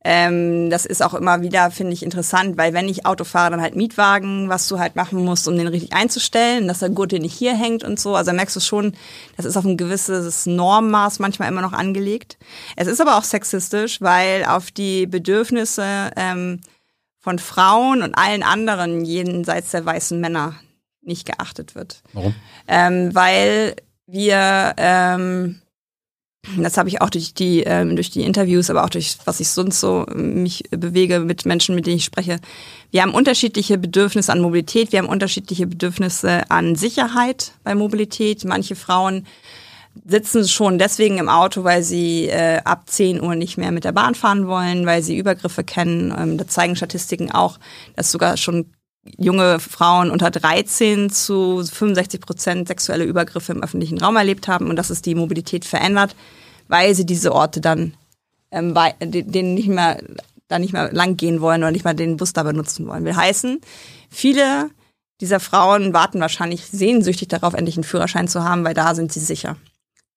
Ähm, 0.03 0.71
das 0.71 0.85
ist 0.85 1.03
auch 1.03 1.13
immer 1.13 1.41
wieder, 1.41 1.69
finde 1.69 1.93
ich, 1.93 2.01
interessant, 2.01 2.57
weil 2.57 2.73
wenn 2.73 2.89
ich 2.89 3.05
Auto 3.05 3.23
fahre, 3.23 3.51
dann 3.51 3.61
halt 3.61 3.75
Mietwagen, 3.75 4.49
was 4.49 4.67
du 4.67 4.79
halt 4.79 4.95
machen 4.95 5.23
musst, 5.23 5.47
um 5.47 5.55
den 5.55 5.67
richtig 5.67 5.93
einzustellen, 5.93 6.67
dass 6.67 6.79
der 6.79 6.89
Gurt 6.89 7.11
dir 7.11 7.19
nicht 7.19 7.35
hier 7.35 7.55
hängt 7.55 7.83
und 7.83 7.99
so. 7.99 8.15
Also 8.15 8.33
merkst 8.33 8.55
du 8.55 8.59
schon, 8.59 8.95
das 9.37 9.45
ist 9.45 9.57
auf 9.57 9.65
ein 9.65 9.77
gewisses 9.77 10.47
Normmaß 10.47 11.19
manchmal 11.19 11.49
immer 11.49 11.61
noch 11.61 11.73
angelegt. 11.73 12.37
Es 12.75 12.87
ist 12.87 12.99
aber 12.99 13.17
auch 13.17 13.23
sexistisch, 13.23 14.01
weil 14.01 14.45
auf 14.45 14.71
die 14.71 15.05
Bedürfnisse 15.05 16.11
ähm, 16.15 16.61
von 17.19 17.37
Frauen 17.37 18.01
und 18.01 18.15
allen 18.15 18.41
anderen 18.41 19.05
jenseits 19.05 19.69
der 19.69 19.85
weißen 19.85 20.19
Männer 20.19 20.55
nicht 21.03 21.27
geachtet 21.27 21.75
wird. 21.75 22.01
Warum? 22.13 22.33
Ähm, 22.67 23.13
weil 23.13 23.75
wir, 24.07 24.73
ähm, 24.77 25.61
das 26.57 26.77
habe 26.77 26.89
ich 26.89 27.01
auch 27.01 27.09
durch 27.09 27.33
die, 27.33 27.61
ähm, 27.61 27.95
durch 27.95 28.09
die 28.09 28.23
Interviews, 28.23 28.69
aber 28.69 28.83
auch 28.83 28.89
durch 28.89 29.17
was 29.25 29.39
ich 29.39 29.49
sonst 29.49 29.79
so 29.79 30.05
mich 30.13 30.63
bewege 30.71 31.19
mit 31.19 31.45
Menschen, 31.45 31.75
mit 31.75 31.85
denen 31.85 31.97
ich 31.97 32.05
spreche. 32.05 32.39
Wir 32.89 33.03
haben 33.03 33.13
unterschiedliche 33.13 33.77
Bedürfnisse 33.77 34.31
an 34.31 34.41
Mobilität, 34.41 34.91
wir 34.91 34.99
haben 34.99 35.07
unterschiedliche 35.07 35.67
Bedürfnisse 35.67 36.49
an 36.49 36.75
Sicherheit 36.75 37.53
bei 37.63 37.75
Mobilität. 37.75 38.43
Manche 38.43 38.75
Frauen 38.75 39.27
sitzen 40.05 40.47
schon 40.47 40.79
deswegen 40.79 41.19
im 41.19 41.29
Auto, 41.29 41.63
weil 41.63 41.83
sie 41.83 42.27
äh, 42.27 42.61
ab 42.63 42.83
10 42.87 43.21
Uhr 43.21 43.35
nicht 43.35 43.57
mehr 43.57 43.71
mit 43.71 43.83
der 43.83 43.91
Bahn 43.91 44.15
fahren 44.15 44.47
wollen, 44.47 44.85
weil 44.85 45.03
sie 45.03 45.17
Übergriffe 45.17 45.63
kennen. 45.63 46.13
Ähm, 46.17 46.37
da 46.37 46.47
zeigen 46.47 46.75
Statistiken 46.75 47.31
auch, 47.31 47.59
dass 47.95 48.11
sogar 48.11 48.37
schon 48.37 48.65
junge 49.03 49.59
Frauen 49.59 50.11
unter 50.11 50.29
13 50.29 51.09
zu 51.09 51.63
65 51.63 52.21
Prozent 52.21 52.67
sexuelle 52.67 53.03
Übergriffe 53.03 53.51
im 53.51 53.63
öffentlichen 53.63 53.99
Raum 53.99 54.15
erlebt 54.15 54.47
haben 54.47 54.69
und 54.69 54.75
dass 54.75 54.89
es 54.89 55.01
die 55.01 55.15
Mobilität 55.15 55.65
verändert, 55.65 56.15
weil 56.67 56.93
sie 56.93 57.05
diese 57.05 57.33
Orte 57.33 57.61
dann 57.61 57.95
ähm, 58.51 58.75
wei- 58.75 58.95
denen 59.01 59.53
nicht 59.55 59.67
mehr 59.69 60.01
da 60.47 60.59
nicht 60.59 60.73
mehr 60.73 60.91
lang 60.91 61.15
gehen 61.15 61.39
wollen 61.39 61.63
oder 61.63 61.71
nicht 61.71 61.85
mal 61.85 61.95
den 61.95 62.17
Bus 62.17 62.33
da 62.33 62.43
benutzen 62.43 62.85
wollen. 62.87 63.05
Will 63.05 63.15
heißen, 63.15 63.61
viele 64.09 64.69
dieser 65.21 65.39
Frauen 65.39 65.93
warten 65.93 66.19
wahrscheinlich 66.19 66.65
sehnsüchtig 66.65 67.29
darauf, 67.29 67.53
endlich 67.53 67.77
einen 67.77 67.83
Führerschein 67.85 68.27
zu 68.27 68.43
haben, 68.43 68.65
weil 68.65 68.73
da 68.73 68.93
sind 68.93 69.13
sie 69.13 69.19
sicher. 69.21 69.55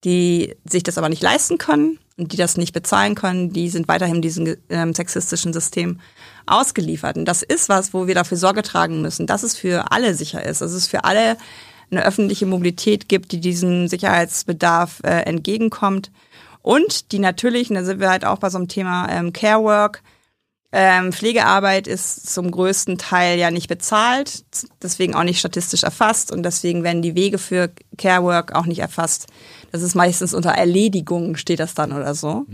Die 0.03 0.57
sich 0.69 0.83
das 0.83 0.99
aber 0.99 1.09
nicht 1.09 1.23
leisten 1.23 1.57
können 1.59 1.99
und 2.17 2.33
die 2.33 2.37
das 2.37 2.57
nicht 2.57 2.73
bezahlen 2.73 3.15
können, 3.15 3.53
die 3.53 3.69
sind 3.69 3.87
weiterhin 3.87 4.23
diesem 4.23 4.57
ähm, 4.71 4.93
sexistischen 4.95 5.53
System 5.53 6.01
ausgeliefert. 6.47 7.17
Und 7.17 7.25
das 7.27 7.43
ist 7.43 7.69
was, 7.69 7.95
wo 7.95 8.07
wir 8.07 8.15
dafür 8.15 8.37
Sorge 8.37 8.63
tragen 8.63 9.03
müssen, 9.03 9.27
dass 9.27 9.43
es 9.43 9.57
für 9.57 9.91
alle 9.93 10.15
sicher 10.15 10.45
ist, 10.45 10.61
dass 10.61 10.73
es 10.73 10.87
für 10.87 11.05
alle 11.05 11.37
eine 11.91 12.05
öffentliche 12.05 12.47
Mobilität 12.47 13.09
gibt, 13.09 13.33
die 13.33 13.41
diesem 13.41 13.89
Sicherheitsbedarf 13.89 15.01
äh, 15.05 15.21
entgegenkommt. 15.23 16.11
Und 16.63 17.13
die 17.13 17.19
natürlich, 17.19 17.69
und 17.69 17.77
da 17.77 17.85
sind 17.85 18.01
wir 18.01 18.11
halt 18.11 18.25
auch 18.25 18.39
bei 18.39 18.51
so 18.51 18.59
einem 18.59 18.69
Thema 18.69 19.09
ähm, 19.11 19.33
Care 19.33 19.63
Work, 19.63 20.03
ähm, 20.77 21.13
Pflegearbeit 21.13 21.87
ist 21.87 22.35
zum 22.35 22.51
größten 22.51 22.99
Teil 22.99 23.39
ja 23.39 23.53
nicht 23.53 23.69
bezahlt, 23.69 24.45
deswegen 24.83 25.15
auch 25.15 25.23
nicht 25.23 25.39
statistisch 25.39 25.85
erfasst 25.85 26.33
und 26.33 26.43
deswegen 26.43 26.83
werden 26.83 27.01
die 27.01 27.15
Wege 27.15 27.39
für 27.39 27.71
Care 27.97 28.25
Work 28.25 28.57
auch 28.57 28.67
nicht 28.67 28.81
erfasst. 28.81 29.29
Das 29.71 29.83
ist 29.83 29.95
meistens 29.95 30.35
unter 30.35 30.51
Erledigung 30.51 31.37
steht 31.37 31.61
das 31.61 31.75
dann 31.75 31.93
oder 31.93 32.17
so. 32.17 32.45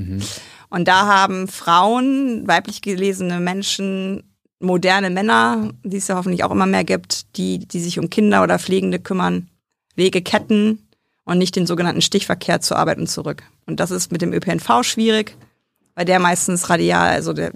Und 0.70 0.86
da 0.86 1.06
haben 1.06 1.48
Frauen, 1.48 2.46
weiblich 2.46 2.80
gelesene 2.80 3.40
Menschen, 3.40 4.22
moderne 4.60 5.10
Männer, 5.10 5.70
die 5.82 5.96
es 5.96 6.08
ja 6.08 6.16
hoffentlich 6.16 6.44
auch 6.44 6.52
immer 6.52 6.66
mehr 6.66 6.84
gibt, 6.84 7.36
die, 7.36 7.58
die 7.58 7.80
sich 7.80 7.98
um 7.98 8.08
Kinder 8.08 8.42
oder 8.42 8.58
Pflegende 8.58 9.00
kümmern, 9.00 9.48
Wegeketten 9.96 10.86
und 11.24 11.38
nicht 11.38 11.56
den 11.56 11.66
sogenannten 11.66 12.02
Stichverkehr 12.02 12.60
zur 12.60 12.78
Arbeit 12.78 12.98
und 12.98 13.08
zurück. 13.08 13.42
Und 13.66 13.80
das 13.80 13.90
ist 13.90 14.12
mit 14.12 14.22
dem 14.22 14.32
ÖPNV 14.32 14.82
schwierig, 14.82 15.36
weil 15.94 16.04
der 16.04 16.20
meistens 16.20 16.70
radial, 16.70 17.10
also 17.10 17.32
der 17.32 17.52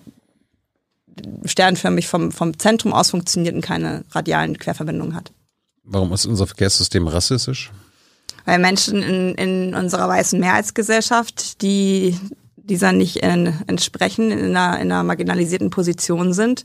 sternförmig 1.45 2.09
vom, 2.09 2.33
vom 2.33 2.59
Zentrum 2.59 2.93
aus 2.93 3.11
funktioniert 3.11 3.55
und 3.55 3.61
keine 3.61 4.05
radialen 4.11 4.59
Querverbindungen 4.59 5.15
hat. 5.15 5.33
Warum 5.85 6.13
ist 6.13 6.27
unser 6.27 6.47
Verkehrssystem 6.47 7.07
rassistisch? 7.07 7.71
Weil 8.47 8.59
Menschen 8.59 9.03
in, 9.03 9.35
in 9.35 9.75
unserer 9.75 10.09
weißen 10.09 10.41
Mehrheitsgesellschaft, 10.41 11.63
die 11.63 12.19
dieser 12.65 12.93
nicht 12.93 13.17
in, 13.17 13.53
entsprechen, 13.67 14.31
in 14.31 14.57
einer, 14.57 14.81
in 14.81 14.93
einer 14.93 15.03
marginalisierten 15.03 15.71
Position 15.71 16.33
sind, 16.33 16.65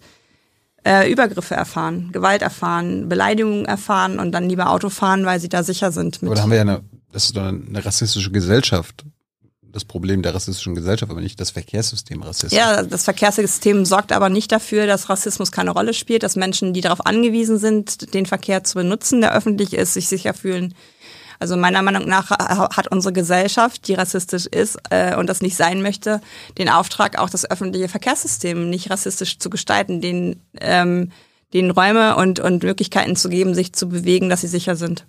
äh, 0.84 1.12
Übergriffe 1.12 1.56
erfahren, 1.56 2.12
Gewalt 2.12 2.42
erfahren, 2.42 3.10
Beleidigungen 3.10 3.66
erfahren 3.66 4.20
und 4.20 4.32
dann 4.32 4.50
lieber 4.50 4.70
Auto 4.70 4.90
fahren, 4.90 5.26
weil 5.26 5.40
sie 5.40 5.50
da 5.50 5.64
sicher 5.64 5.92
sind. 5.92 6.22
Mit 6.22 6.30
Aber 6.30 6.36
da 6.36 6.42
haben 6.44 6.52
wir 6.52 6.58
ja 6.58 6.62
eine, 6.62 6.82
das 7.12 7.26
ist 7.26 7.38
doch 7.38 7.44
eine 7.44 7.86
rassistische 7.86 8.32
Gesellschaft. 8.32 9.06
Das 9.72 9.86
Problem 9.86 10.24
der 10.24 10.34
rassistischen 10.34 10.74
Gesellschaft, 10.74 11.12
aber 11.12 11.22
nicht 11.22 11.40
das 11.40 11.52
Verkehrssystem 11.52 12.24
rassistisch. 12.24 12.58
Ja, 12.58 12.82
das 12.82 13.04
Verkehrssystem 13.04 13.86
sorgt 13.86 14.12
aber 14.12 14.30
nicht 14.30 14.52
dafür, 14.52 14.88
dass 14.88 15.10
Rassismus 15.10 15.52
keine 15.52 15.70
Rolle 15.70 15.94
spielt, 15.94 16.24
dass 16.24 16.36
Menschen, 16.36 16.74
die 16.74 16.82
darauf 16.82 17.06
angewiesen 17.06 17.60
sind, 17.60 18.16
den 18.16 18.26
Verkehr 18.26 18.64
zu 18.64 18.76
benutzen, 18.76 19.22
der 19.22 19.36
öffentlich 19.36 19.74
ist, 19.74 19.94
sich 19.94 20.08
sicher 20.08 20.34
fühlen. 20.34 20.74
Also 21.40 21.56
meiner 21.56 21.82
Meinung 21.82 22.06
nach 22.08 22.32
hat 22.32 22.90
unsere 22.90 23.14
Gesellschaft, 23.14 23.88
die 23.88 23.94
rassistisch 23.94 24.46
ist 24.46 24.78
äh, 24.90 25.16
und 25.16 25.28
das 25.28 25.42
nicht 25.42 25.56
sein 25.56 25.82
möchte, 25.82 26.20
den 26.58 26.68
Auftrag, 26.68 27.18
auch 27.18 27.30
das 27.30 27.50
öffentliche 27.50 27.88
Verkehrssystem 27.88 28.70
nicht 28.70 28.90
rassistisch 28.90 29.40
zu 29.40 29.50
gestalten, 29.50 30.02
den, 30.02 30.42
ähm, 30.60 31.12
den 31.54 31.72
Räume 31.72 32.18
und, 32.18 32.42
und 32.42 32.64
Möglichkeiten 32.64 33.16
zu 33.16 33.30
geben, 33.30 33.56
sich 33.56 33.72
zu 33.72 33.88
bewegen, 33.88 34.30
dass 34.30 34.42
sie 34.42 34.48
sicher 34.48 34.76
sind. 34.76 35.06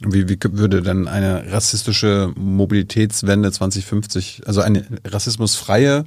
Wie, 0.00 0.28
wie 0.28 0.38
würde 0.52 0.80
denn 0.80 1.08
eine 1.08 1.52
rassistische 1.52 2.32
Mobilitätswende 2.36 3.52
2050, 3.52 4.42
also 4.46 4.60
eine 4.60 4.86
rassismusfreie 5.04 6.06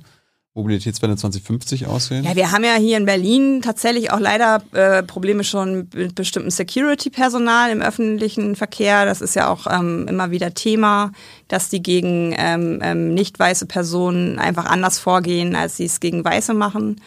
Mobilitätswende 0.54 1.16
2050 1.16 1.88
aussehen? 1.88 2.26
Ja, 2.26 2.36
wir 2.36 2.52
haben 2.52 2.66
ja 2.66 2.76
hier 2.76 2.98
in 2.98 3.06
Berlin 3.06 3.62
tatsächlich 3.62 4.12
auch 4.12 4.20
leider 4.20 4.62
äh, 4.74 5.02
Probleme 5.02 5.46
schon 5.46 5.88
mit 5.94 6.16
bestimmten 6.16 6.52
Security-Personal 6.52 7.72
im 7.72 7.82
öffentlichen 7.82 8.58
Verkehr. 8.58 9.06
Das 9.06 9.22
ist 9.22 9.34
ja 9.36 9.50
auch 9.50 9.66
ähm, 9.68 10.08
immer 10.10 10.32
wieder 10.32 10.54
Thema, 10.54 11.14
dass 11.48 11.70
die 11.70 11.82
gegen 11.82 12.36
ähm, 12.38 12.80
ähm, 12.84 13.14
nicht 13.14 13.40
weiße 13.40 13.66
Personen 13.66 14.40
einfach 14.40 14.66
anders 14.66 15.00
vorgehen, 15.00 15.56
als 15.56 15.78
sie 15.78 15.86
es 15.86 16.02
gegen 16.02 16.26
Weiße 16.26 16.54
machen. 16.54 17.00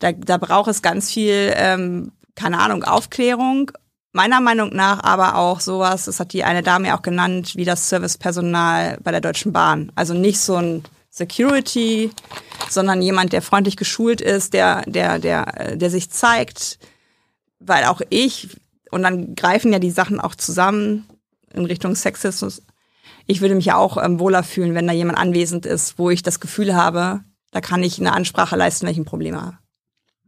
Da, 0.00 0.10
da 0.10 0.36
braucht 0.36 0.70
es 0.70 0.82
ganz 0.82 1.12
viel, 1.12 1.52
ähm, 1.54 2.10
keine 2.34 2.58
Ahnung, 2.58 2.82
Aufklärung. 2.82 3.70
Meiner 4.12 4.40
Meinung 4.40 4.74
nach 4.74 5.04
aber 5.04 5.36
auch 5.36 5.60
sowas, 5.60 6.06
das 6.06 6.18
hat 6.18 6.32
die 6.32 6.42
eine 6.42 6.64
Dame 6.64 6.88
ja 6.88 6.98
auch 6.98 7.02
genannt, 7.02 7.54
wie 7.54 7.64
das 7.64 7.88
Servicepersonal 7.88 8.98
bei 9.04 9.12
der 9.12 9.20
Deutschen 9.20 9.52
Bahn. 9.52 9.92
Also 9.94 10.14
nicht 10.14 10.40
so 10.40 10.56
ein 10.56 10.82
Security, 11.10 12.10
sondern 12.68 13.02
jemand, 13.02 13.32
der 13.32 13.42
freundlich 13.42 13.76
geschult 13.76 14.20
ist, 14.20 14.54
der, 14.54 14.82
der, 14.86 15.18
der, 15.18 15.76
der 15.76 15.90
sich 15.90 16.10
zeigt, 16.10 16.78
weil 17.58 17.84
auch 17.84 18.00
ich, 18.08 18.56
und 18.90 19.02
dann 19.02 19.34
greifen 19.34 19.72
ja 19.72 19.78
die 19.78 19.90
Sachen 19.90 20.20
auch 20.20 20.34
zusammen 20.34 21.06
in 21.52 21.64
Richtung 21.64 21.94
Sexismus. 21.94 22.62
Ich 23.26 23.40
würde 23.40 23.54
mich 23.54 23.66
ja 23.66 23.76
auch 23.76 24.02
ähm, 24.02 24.18
wohler 24.18 24.42
fühlen, 24.42 24.74
wenn 24.74 24.86
da 24.86 24.92
jemand 24.92 25.18
anwesend 25.18 25.66
ist, 25.66 25.98
wo 25.98 26.10
ich 26.10 26.22
das 26.22 26.40
Gefühl 26.40 26.74
habe, 26.74 27.20
da 27.50 27.60
kann 27.60 27.82
ich 27.82 27.98
eine 27.98 28.12
Ansprache 28.12 28.56
leisten, 28.56 28.86
wenn 28.86 28.92
ich 28.92 28.98
ein 28.98 29.04
Problem 29.04 29.40
habe. 29.40 29.58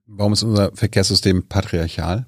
Warum 0.06 0.32
ist 0.32 0.42
unser 0.42 0.72
Verkehrssystem 0.74 1.48
patriarchal? 1.48 2.26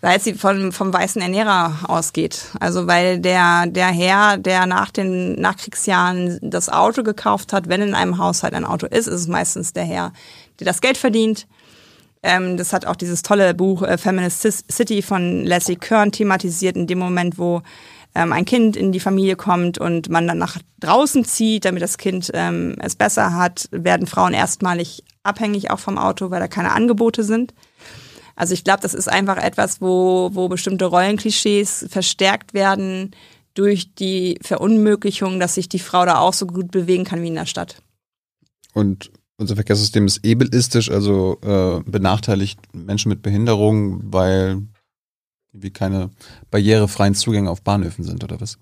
Weil 0.00 0.20
sie 0.20 0.34
von, 0.34 0.72
vom 0.72 0.92
weißen 0.92 1.20
Ernährer 1.20 1.78
ausgeht. 1.88 2.46
Also 2.58 2.86
weil 2.86 3.18
der, 3.20 3.66
der 3.66 3.88
Herr, 3.88 4.38
der 4.38 4.66
nach 4.66 4.90
den 4.90 5.34
Nachkriegsjahren 5.34 6.38
das 6.42 6.68
Auto 6.68 7.02
gekauft 7.02 7.52
hat, 7.52 7.68
wenn 7.68 7.82
in 7.82 7.94
einem 7.94 8.18
Haushalt 8.18 8.54
ein 8.54 8.64
Auto 8.64 8.86
ist, 8.86 9.06
ist 9.06 9.20
es 9.20 9.28
meistens 9.28 9.72
der 9.72 9.84
Herr, 9.84 10.12
der 10.58 10.64
das 10.64 10.80
Geld 10.80 10.96
verdient. 10.96 11.46
Ähm, 12.22 12.56
das 12.56 12.72
hat 12.72 12.86
auch 12.86 12.96
dieses 12.96 13.22
tolle 13.22 13.54
Buch 13.54 13.82
äh, 13.82 13.96
Feminist 13.98 14.46
City 14.70 15.02
von 15.02 15.44
Leslie 15.44 15.76
Kern 15.76 16.12
thematisiert, 16.12 16.76
in 16.76 16.86
dem 16.86 16.98
Moment, 16.98 17.38
wo 17.38 17.62
ähm, 18.14 18.32
ein 18.32 18.44
Kind 18.44 18.76
in 18.76 18.92
die 18.92 19.00
Familie 19.00 19.36
kommt 19.36 19.78
und 19.78 20.08
man 20.08 20.26
dann 20.26 20.38
nach 20.38 20.58
draußen 20.80 21.24
zieht, 21.24 21.64
damit 21.64 21.82
das 21.82 21.96
Kind 21.96 22.30
ähm, 22.34 22.76
es 22.80 22.96
besser 22.96 23.34
hat, 23.34 23.68
werden 23.70 24.06
Frauen 24.06 24.34
erstmalig 24.34 25.04
abhängig 25.22 25.70
auch 25.70 25.78
vom 25.78 25.98
Auto, 25.98 26.30
weil 26.30 26.40
da 26.40 26.48
keine 26.48 26.72
Angebote 26.72 27.22
sind. 27.22 27.54
Also 28.40 28.54
ich 28.54 28.64
glaube, 28.64 28.80
das 28.80 28.94
ist 28.94 29.06
einfach 29.06 29.36
etwas, 29.36 29.82
wo, 29.82 30.30
wo 30.32 30.48
bestimmte 30.48 30.86
Rollenklischees 30.86 31.84
verstärkt 31.90 32.54
werden 32.54 33.10
durch 33.52 33.94
die 33.94 34.38
Verunmöglichung, 34.40 35.38
dass 35.38 35.56
sich 35.56 35.68
die 35.68 35.78
Frau 35.78 36.06
da 36.06 36.20
auch 36.20 36.32
so 36.32 36.46
gut 36.46 36.70
bewegen 36.70 37.04
kann 37.04 37.20
wie 37.20 37.26
in 37.26 37.34
der 37.34 37.44
Stadt. 37.44 37.82
Und 38.72 39.10
unser 39.36 39.56
Verkehrssystem 39.56 40.06
ist 40.06 40.26
ableistisch, 40.26 40.90
also 40.90 41.36
äh, 41.42 41.82
benachteiligt 41.84 42.58
Menschen 42.74 43.10
mit 43.10 43.20
Behinderung, 43.20 44.00
weil 44.10 44.62
wie 45.52 45.70
keine 45.70 46.08
barrierefreien 46.50 47.14
Zugänge 47.14 47.50
auf 47.50 47.60
Bahnhöfen 47.60 48.04
sind 48.04 48.24
oder 48.24 48.40
was? 48.40 48.56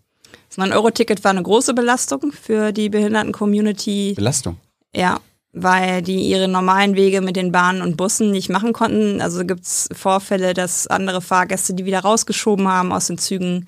Das 0.49 0.59
9-Euro-Ticket 0.59 1.23
war 1.23 1.31
eine 1.31 1.45
große 1.45 1.73
Belastung 1.73 2.33
für 2.33 2.73
die 2.73 2.89
Behinderten-Community. 2.89 4.15
Belastung? 4.17 4.57
Ja, 4.93 5.21
weil 5.62 6.02
die 6.02 6.22
ihre 6.22 6.48
normalen 6.48 6.97
Wege 6.97 7.20
mit 7.20 7.36
den 7.36 7.52
Bahnen 7.52 7.82
und 7.82 7.97
Bussen 7.97 8.30
nicht 8.30 8.48
machen 8.48 8.72
konnten. 8.72 9.20
Also 9.20 9.44
gibt 9.44 9.64
es 9.64 9.89
Vorfälle, 9.93 10.55
dass 10.55 10.86
andere 10.86 11.20
Fahrgäste 11.20 11.74
die 11.74 11.85
wieder 11.85 12.01
rausgeschoben 12.01 12.68
haben 12.68 12.93
aus 12.93 13.06
den 13.06 13.18
Zügen, 13.18 13.66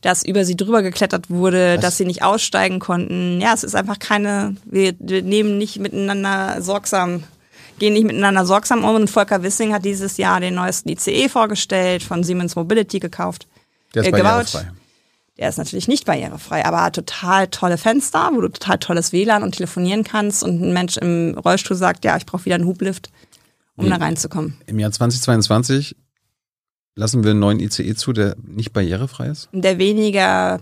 dass 0.00 0.24
über 0.24 0.44
sie 0.44 0.56
drüber 0.56 0.82
geklettert 0.82 1.30
wurde, 1.30 1.74
Was? 1.74 1.82
dass 1.82 1.96
sie 1.98 2.06
nicht 2.06 2.22
aussteigen 2.22 2.78
konnten. 2.78 3.40
Ja, 3.40 3.52
es 3.52 3.64
ist 3.64 3.74
einfach 3.74 3.98
keine, 3.98 4.56
wir, 4.64 4.94
wir 4.98 5.22
nehmen 5.22 5.58
nicht 5.58 5.78
miteinander 5.78 6.62
sorgsam 6.62 7.24
gehen 7.80 7.94
nicht 7.94 8.04
miteinander 8.04 8.46
sorgsam 8.46 8.84
um. 8.84 8.94
Und 8.94 9.10
Volker 9.10 9.42
Wissing 9.42 9.72
hat 9.72 9.84
dieses 9.84 10.18
Jahr 10.18 10.38
den 10.38 10.54
neuesten 10.54 10.90
ICE 10.90 11.28
vorgestellt, 11.28 12.02
von 12.04 12.22
Siemens 12.22 12.54
Mobility 12.54 13.00
gekauft. 13.00 13.48
Der 13.94 14.02
ist 14.02 14.08
äh, 14.08 14.10
barrierefrei. 14.12 14.70
Der 15.40 15.48
ist 15.48 15.56
natürlich 15.56 15.88
nicht 15.88 16.04
barrierefrei, 16.04 16.66
aber 16.66 16.82
hat 16.82 16.96
total 16.96 17.48
tolle 17.48 17.78
Fenster, 17.78 18.30
wo 18.34 18.42
du 18.42 18.48
total 18.48 18.78
tolles 18.78 19.12
WLAN 19.12 19.42
und 19.42 19.52
telefonieren 19.52 20.04
kannst 20.04 20.44
und 20.44 20.62
ein 20.62 20.74
Mensch 20.74 20.98
im 20.98 21.36
Rollstuhl 21.38 21.78
sagt, 21.78 22.04
ja, 22.04 22.18
ich 22.18 22.26
brauche 22.26 22.44
wieder 22.44 22.56
einen 22.56 22.66
Hublift, 22.66 23.10
um 23.74 23.86
nee. 23.86 23.90
da 23.90 23.96
reinzukommen. 23.96 24.58
Im 24.66 24.78
Jahr 24.78 24.92
2022 24.92 25.96
lassen 26.94 27.24
wir 27.24 27.30
einen 27.30 27.40
neuen 27.40 27.58
ICE 27.58 27.94
zu, 27.94 28.12
der 28.12 28.36
nicht 28.46 28.74
barrierefrei 28.74 29.28
ist? 29.28 29.48
Der 29.52 29.78
weniger 29.78 30.60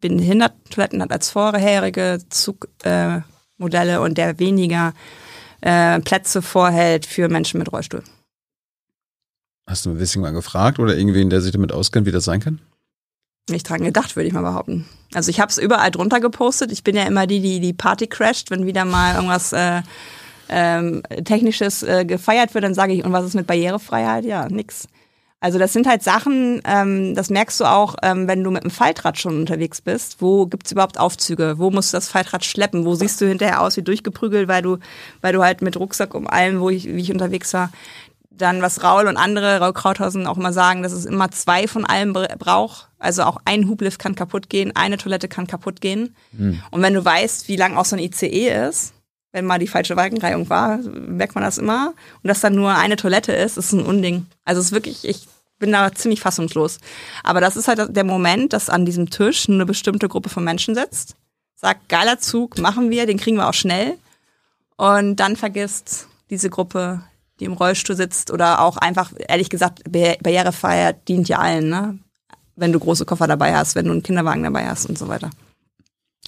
Behindertentoiletten 0.00 1.02
hat 1.02 1.12
als 1.12 1.30
vorherige 1.30 2.18
Zugmodelle 2.30 3.22
äh, 3.94 3.98
und 3.98 4.18
der 4.18 4.40
weniger 4.40 4.92
äh, 5.60 6.00
Plätze 6.00 6.42
vorhält 6.42 7.06
für 7.06 7.28
Menschen 7.28 7.58
mit 7.58 7.70
Rollstuhl. 7.70 8.02
Hast 9.68 9.86
du 9.86 9.90
ein 9.90 9.98
bisschen 9.98 10.20
mal 10.20 10.32
gefragt 10.32 10.80
oder 10.80 10.96
irgendwen, 10.96 11.30
der 11.30 11.40
sich 11.42 11.52
damit 11.52 11.70
auskennt, 11.70 12.06
wie 12.06 12.10
das 12.10 12.24
sein 12.24 12.40
kann? 12.40 12.60
Nicht 13.50 13.68
dran 13.68 13.82
gedacht, 13.82 14.16
würde 14.16 14.26
ich 14.28 14.32
mal 14.32 14.42
behaupten. 14.42 14.86
Also 15.14 15.30
ich 15.30 15.40
habe 15.40 15.50
es 15.50 15.58
überall 15.58 15.90
drunter 15.90 16.20
gepostet. 16.20 16.72
Ich 16.72 16.84
bin 16.84 16.96
ja 16.96 17.04
immer 17.04 17.26
die, 17.26 17.40
die 17.40 17.60
die 17.60 17.72
Party 17.72 18.06
crasht, 18.06 18.50
wenn 18.50 18.66
wieder 18.66 18.84
mal 18.84 19.14
irgendwas 19.14 19.52
äh, 19.52 19.82
ähm, 20.48 21.02
Technisches 21.24 21.82
äh, 21.82 22.04
gefeiert 22.04 22.54
wird, 22.54 22.64
dann 22.64 22.74
sage 22.74 22.92
ich, 22.92 23.04
und 23.04 23.12
was 23.12 23.24
ist 23.24 23.34
mit 23.34 23.46
Barrierefreiheit? 23.46 24.24
Ja, 24.24 24.48
nix. 24.48 24.88
Also 25.42 25.58
das 25.58 25.72
sind 25.72 25.86
halt 25.86 26.02
Sachen, 26.02 26.60
ähm, 26.66 27.14
das 27.14 27.30
merkst 27.30 27.58
du 27.60 27.64
auch, 27.64 27.94
ähm, 28.02 28.28
wenn 28.28 28.44
du 28.44 28.50
mit 28.50 28.62
dem 28.62 28.70
Faltrad 28.70 29.18
schon 29.18 29.40
unterwegs 29.40 29.80
bist. 29.80 30.20
Wo 30.20 30.44
gibt's 30.44 30.70
überhaupt 30.70 31.00
Aufzüge? 31.00 31.54
Wo 31.56 31.70
musst 31.70 31.94
du 31.94 31.96
das 31.96 32.08
Faltrad 32.10 32.44
schleppen? 32.44 32.84
Wo 32.84 32.94
siehst 32.94 33.20
du 33.22 33.26
hinterher 33.26 33.62
aus 33.62 33.78
wie 33.78 33.82
durchgeprügelt, 33.82 34.48
weil 34.48 34.60
du, 34.60 34.76
weil 35.22 35.32
du 35.32 35.42
halt 35.42 35.62
mit 35.62 35.78
Rucksack 35.78 36.14
um 36.14 36.26
allem, 36.26 36.60
wo 36.60 36.68
ich, 36.68 36.84
wie 36.84 37.00
ich 37.00 37.10
unterwegs 37.10 37.54
war, 37.54 37.70
dann, 38.40 38.62
was 38.62 38.82
Raul 38.82 39.06
und 39.06 39.16
andere, 39.16 39.58
Raul 39.58 39.72
Krauthausen 39.72 40.26
auch 40.26 40.36
immer 40.36 40.52
sagen, 40.52 40.82
dass 40.82 40.92
es 40.92 41.04
immer 41.04 41.30
zwei 41.30 41.68
von 41.68 41.84
allem 41.84 42.12
braucht. 42.12 42.88
Also 42.98 43.22
auch 43.22 43.38
ein 43.44 43.68
Hublift 43.68 43.98
kann 43.98 44.14
kaputt 44.14 44.48
gehen, 44.48 44.74
eine 44.74 44.98
Toilette 44.98 45.28
kann 45.28 45.46
kaputt 45.46 45.80
gehen. 45.80 46.14
Mhm. 46.32 46.62
Und 46.70 46.82
wenn 46.82 46.94
du 46.94 47.04
weißt, 47.04 47.48
wie 47.48 47.56
lang 47.56 47.76
auch 47.76 47.84
so 47.84 47.96
ein 47.96 48.02
ICE 48.02 48.68
ist, 48.68 48.92
wenn 49.32 49.46
mal 49.46 49.58
die 49.58 49.68
falsche 49.68 49.96
Walkenreihung 49.96 50.50
war, 50.50 50.78
merkt 50.78 51.34
man 51.34 51.44
das 51.44 51.58
immer. 51.58 51.94
Und 52.22 52.28
dass 52.28 52.40
dann 52.40 52.54
nur 52.54 52.74
eine 52.74 52.96
Toilette 52.96 53.32
ist, 53.32 53.56
ist 53.56 53.72
ein 53.72 53.84
Unding. 53.84 54.26
Also 54.44 54.60
es 54.60 54.66
ist 54.66 54.72
wirklich, 54.72 55.04
ich 55.04 55.26
bin 55.58 55.72
da 55.72 55.92
ziemlich 55.92 56.20
fassungslos. 56.20 56.78
Aber 57.22 57.40
das 57.40 57.56
ist 57.56 57.68
halt 57.68 57.94
der 57.94 58.04
Moment, 58.04 58.52
dass 58.52 58.68
an 58.68 58.84
diesem 58.84 59.10
Tisch 59.10 59.48
eine 59.48 59.66
bestimmte 59.66 60.08
Gruppe 60.08 60.30
von 60.30 60.42
Menschen 60.42 60.74
sitzt, 60.74 61.14
sagt, 61.54 61.88
geiler 61.88 62.18
Zug, 62.18 62.58
machen 62.58 62.90
wir, 62.90 63.06
den 63.06 63.18
kriegen 63.18 63.36
wir 63.36 63.48
auch 63.48 63.54
schnell. 63.54 63.96
Und 64.76 65.16
dann 65.16 65.36
vergisst 65.36 66.08
diese 66.30 66.50
Gruppe 66.50 67.02
die 67.40 67.46
im 67.46 67.54
Rollstuhl 67.54 67.96
sitzt 67.96 68.30
oder 68.30 68.60
auch 68.60 68.76
einfach, 68.76 69.12
ehrlich 69.28 69.50
gesagt, 69.50 69.82
Barrierefreiheit 69.90 71.08
dient 71.08 71.28
ja 71.28 71.38
allen, 71.38 71.68
ne? 71.68 71.98
Wenn 72.56 72.72
du 72.72 72.78
große 72.78 73.06
Koffer 73.06 73.26
dabei 73.26 73.56
hast, 73.56 73.74
wenn 73.74 73.86
du 73.86 73.92
einen 73.92 74.02
Kinderwagen 74.02 74.42
dabei 74.42 74.68
hast 74.68 74.86
und 74.86 74.98
so 74.98 75.08
weiter. 75.08 75.30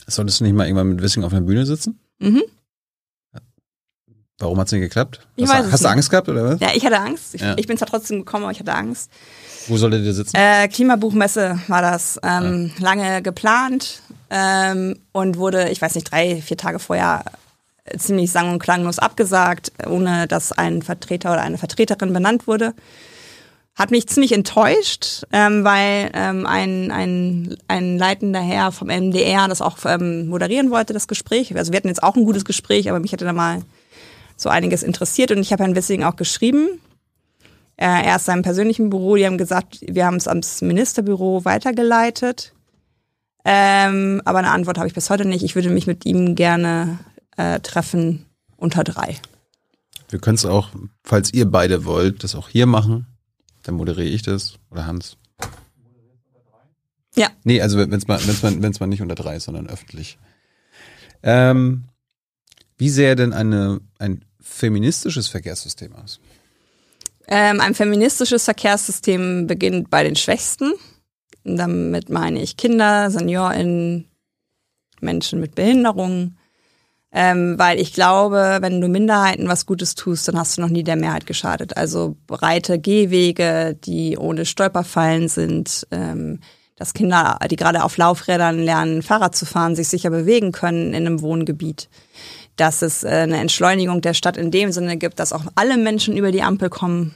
Solltest 0.06 0.40
du 0.40 0.44
nicht 0.44 0.54
mal 0.54 0.66
irgendwann 0.66 0.88
mit 0.88 1.02
Wissing 1.02 1.24
auf 1.24 1.32
einer 1.32 1.42
Bühne 1.42 1.66
sitzen? 1.66 2.00
Mhm. 2.18 2.42
Warum 4.38 4.58
hat 4.58 4.66
es 4.66 4.72
nicht 4.72 4.80
geklappt? 4.80 5.20
Ich 5.36 5.48
hast, 5.48 5.66
weiß 5.66 5.72
hast 5.72 5.84
du 5.84 5.88
Angst 5.88 6.10
gehabt 6.10 6.28
oder 6.28 6.44
was? 6.44 6.60
Ja, 6.60 6.70
ich 6.74 6.84
hatte 6.84 6.98
Angst. 6.98 7.34
Ich, 7.34 7.42
ja. 7.42 7.54
ich 7.56 7.66
bin 7.66 7.76
zwar 7.76 7.86
trotzdem 7.86 8.18
gekommen, 8.20 8.44
aber 8.44 8.52
ich 8.52 8.58
hatte 8.58 8.74
Angst. 8.74 9.10
Wo 9.68 9.76
solltet 9.76 10.04
ihr 10.04 10.14
sitzen? 10.14 10.34
Äh, 10.34 10.66
Klimabuchmesse 10.66 11.60
war 11.68 11.82
das. 11.82 12.18
Ähm, 12.24 12.72
ja. 12.76 12.82
Lange 12.82 13.22
geplant 13.22 14.02
ähm, 14.30 14.98
und 15.12 15.36
wurde, 15.36 15.68
ich 15.68 15.80
weiß 15.80 15.94
nicht, 15.94 16.10
drei, 16.10 16.42
vier 16.42 16.56
Tage 16.56 16.80
vorher 16.80 17.24
ziemlich 17.96 18.30
sang- 18.30 18.52
und 18.52 18.58
klanglos 18.58 18.98
abgesagt, 18.98 19.72
ohne 19.88 20.26
dass 20.28 20.52
ein 20.52 20.82
Vertreter 20.82 21.32
oder 21.32 21.42
eine 21.42 21.58
Vertreterin 21.58 22.12
benannt 22.12 22.46
wurde. 22.46 22.74
Hat 23.74 23.90
mich 23.90 24.06
ziemlich 24.06 24.32
enttäuscht, 24.32 25.24
ähm, 25.32 25.64
weil 25.64 26.10
ähm, 26.12 26.46
ein, 26.46 26.90
ein, 26.90 27.56
ein 27.68 27.96
leitender 27.98 28.40
Herr 28.40 28.70
vom 28.70 28.88
MDR 28.88 29.48
das 29.48 29.62
auch 29.62 29.78
ähm, 29.86 30.28
moderieren 30.28 30.70
wollte, 30.70 30.92
das 30.92 31.08
Gespräch. 31.08 31.56
Also 31.56 31.72
wir 31.72 31.78
hatten 31.78 31.88
jetzt 31.88 32.02
auch 32.02 32.14
ein 32.14 32.24
gutes 32.24 32.44
Gespräch, 32.44 32.90
aber 32.90 33.00
mich 33.00 33.12
hätte 33.12 33.24
da 33.24 33.32
mal 33.32 33.62
so 34.36 34.50
einiges 34.50 34.82
interessiert 34.82 35.30
und 35.30 35.38
ich 35.38 35.52
habe 35.52 35.64
Herrn 35.64 35.74
Wissing 35.74 36.04
auch 36.04 36.16
geschrieben. 36.16 36.80
Äh, 37.76 38.04
er 38.04 38.16
ist 38.16 38.26
seinem 38.26 38.42
persönlichen 38.42 38.90
Büro, 38.90 39.16
die 39.16 39.26
haben 39.26 39.38
gesagt, 39.38 39.80
wir 39.80 40.04
haben 40.04 40.16
es 40.16 40.28
ans 40.28 40.60
Ministerbüro 40.60 41.46
weitergeleitet. 41.46 42.52
Ähm, 43.44 44.20
aber 44.24 44.38
eine 44.38 44.50
Antwort 44.50 44.78
habe 44.78 44.86
ich 44.86 44.94
bis 44.94 45.10
heute 45.10 45.24
nicht. 45.24 45.42
Ich 45.42 45.54
würde 45.54 45.70
mich 45.70 45.86
mit 45.86 46.04
ihm 46.04 46.34
gerne 46.34 46.98
äh, 47.36 47.60
Treffen 47.60 48.26
unter 48.56 48.84
drei. 48.84 49.18
Wir 50.08 50.18
können 50.18 50.36
es 50.36 50.44
auch, 50.44 50.70
falls 51.02 51.32
ihr 51.32 51.50
beide 51.50 51.84
wollt, 51.84 52.22
das 52.22 52.34
auch 52.34 52.48
hier 52.48 52.66
machen. 52.66 53.06
Dann 53.62 53.76
moderiere 53.76 54.08
ich 54.08 54.22
das 54.22 54.58
oder 54.70 54.86
Hans. 54.86 55.16
Ja. 57.14 57.28
Nee, 57.44 57.60
also 57.60 57.78
wenn 57.78 57.92
es 57.92 58.08
mal, 58.08 58.20
wenn's 58.26 58.42
mal, 58.42 58.62
wenn's 58.62 58.80
mal 58.80 58.86
nicht 58.86 59.02
unter 59.02 59.14
drei 59.14 59.36
ist, 59.36 59.44
sondern 59.44 59.68
öffentlich. 59.68 60.18
Ähm, 61.22 61.84
wie 62.78 62.88
sähe 62.88 63.16
denn 63.16 63.32
eine, 63.32 63.80
ein 63.98 64.24
feministisches 64.40 65.28
Verkehrssystem 65.28 65.94
aus? 65.94 66.20
Ähm, 67.28 67.60
ein 67.60 67.74
feministisches 67.74 68.44
Verkehrssystem 68.44 69.46
beginnt 69.46 69.90
bei 69.90 70.02
den 70.02 70.16
Schwächsten. 70.16 70.72
Damit 71.44 72.08
meine 72.08 72.42
ich 72.42 72.56
Kinder, 72.56 73.10
SeniorInnen, 73.10 74.08
Menschen 75.00 75.40
mit 75.40 75.54
Behinderungen, 75.54 76.38
ähm, 77.12 77.58
weil 77.58 77.78
ich 77.78 77.92
glaube, 77.92 78.58
wenn 78.60 78.80
du 78.80 78.88
Minderheiten 78.88 79.48
was 79.48 79.66
Gutes 79.66 79.94
tust, 79.94 80.26
dann 80.28 80.38
hast 80.38 80.56
du 80.56 80.62
noch 80.62 80.70
nie 80.70 80.82
der 80.82 80.96
Mehrheit 80.96 81.26
geschadet. 81.26 81.76
Also 81.76 82.16
breite 82.26 82.78
Gehwege, 82.78 83.76
die 83.84 84.16
ohne 84.16 84.46
Stolperfallen 84.46 85.28
sind, 85.28 85.86
ähm, 85.90 86.40
dass 86.76 86.94
Kinder, 86.94 87.38
die 87.50 87.56
gerade 87.56 87.84
auf 87.84 87.96
Laufrädern 87.96 88.58
lernen, 88.58 89.02
Fahrrad 89.02 89.36
zu 89.36 89.44
fahren, 89.44 89.76
sich 89.76 89.88
sicher 89.88 90.10
bewegen 90.10 90.52
können 90.52 90.94
in 90.94 91.06
einem 91.06 91.20
Wohngebiet 91.20 91.88
dass 92.56 92.82
es 92.82 93.02
äh, 93.04 93.08
eine 93.08 93.38
Entschleunigung 93.38 94.00
der 94.00 94.14
Stadt 94.14 94.36
in 94.36 94.50
dem 94.50 94.72
Sinne 94.72 94.96
gibt, 94.96 95.18
dass 95.18 95.32
auch 95.32 95.44
alle 95.54 95.76
Menschen 95.76 96.16
über 96.16 96.32
die 96.32 96.42
Ampel 96.42 96.68
kommen 96.68 97.14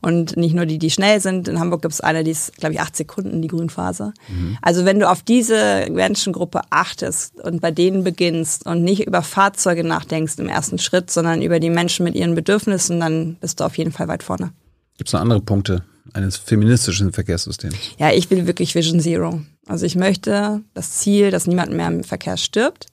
und 0.00 0.36
nicht 0.36 0.54
nur 0.54 0.66
die, 0.66 0.78
die 0.78 0.90
schnell 0.90 1.20
sind. 1.20 1.48
In 1.48 1.60
Hamburg 1.60 1.82
gibt 1.82 1.94
es 1.94 2.00
eine, 2.00 2.24
die 2.24 2.32
ist, 2.32 2.56
glaube 2.56 2.74
ich, 2.74 2.80
acht 2.80 2.96
Sekunden, 2.96 3.40
die 3.40 3.48
Grünphase. 3.48 4.12
Mhm. 4.28 4.58
Also 4.60 4.84
wenn 4.84 4.98
du 4.98 5.08
auf 5.08 5.22
diese 5.22 5.86
Menschengruppe 5.90 6.62
achtest 6.70 7.40
und 7.40 7.60
bei 7.60 7.70
denen 7.70 8.02
beginnst 8.02 8.66
und 8.66 8.82
nicht 8.82 9.06
über 9.06 9.22
Fahrzeuge 9.22 9.84
nachdenkst 9.84 10.38
im 10.38 10.48
ersten 10.48 10.78
Schritt, 10.78 11.10
sondern 11.10 11.40
über 11.42 11.60
die 11.60 11.70
Menschen 11.70 12.04
mit 12.04 12.14
ihren 12.14 12.34
Bedürfnissen, 12.34 13.00
dann 13.00 13.36
bist 13.36 13.60
du 13.60 13.64
auf 13.64 13.78
jeden 13.78 13.92
Fall 13.92 14.08
weit 14.08 14.22
vorne. 14.22 14.52
Gibt 14.98 15.08
es 15.08 15.12
noch 15.12 15.20
andere 15.20 15.40
Punkte 15.40 15.84
eines 16.12 16.36
feministischen 16.36 17.12
Verkehrssystems? 17.12 17.76
Ja, 17.98 18.10
ich 18.10 18.28
will 18.30 18.46
wirklich 18.46 18.74
Vision 18.74 19.00
Zero. 19.00 19.40
Also 19.66 19.86
ich 19.86 19.94
möchte 19.94 20.62
das 20.74 20.98
Ziel, 20.98 21.30
dass 21.30 21.46
niemand 21.46 21.72
mehr 21.72 21.86
im 21.86 22.04
Verkehr 22.04 22.36
stirbt. 22.36 22.86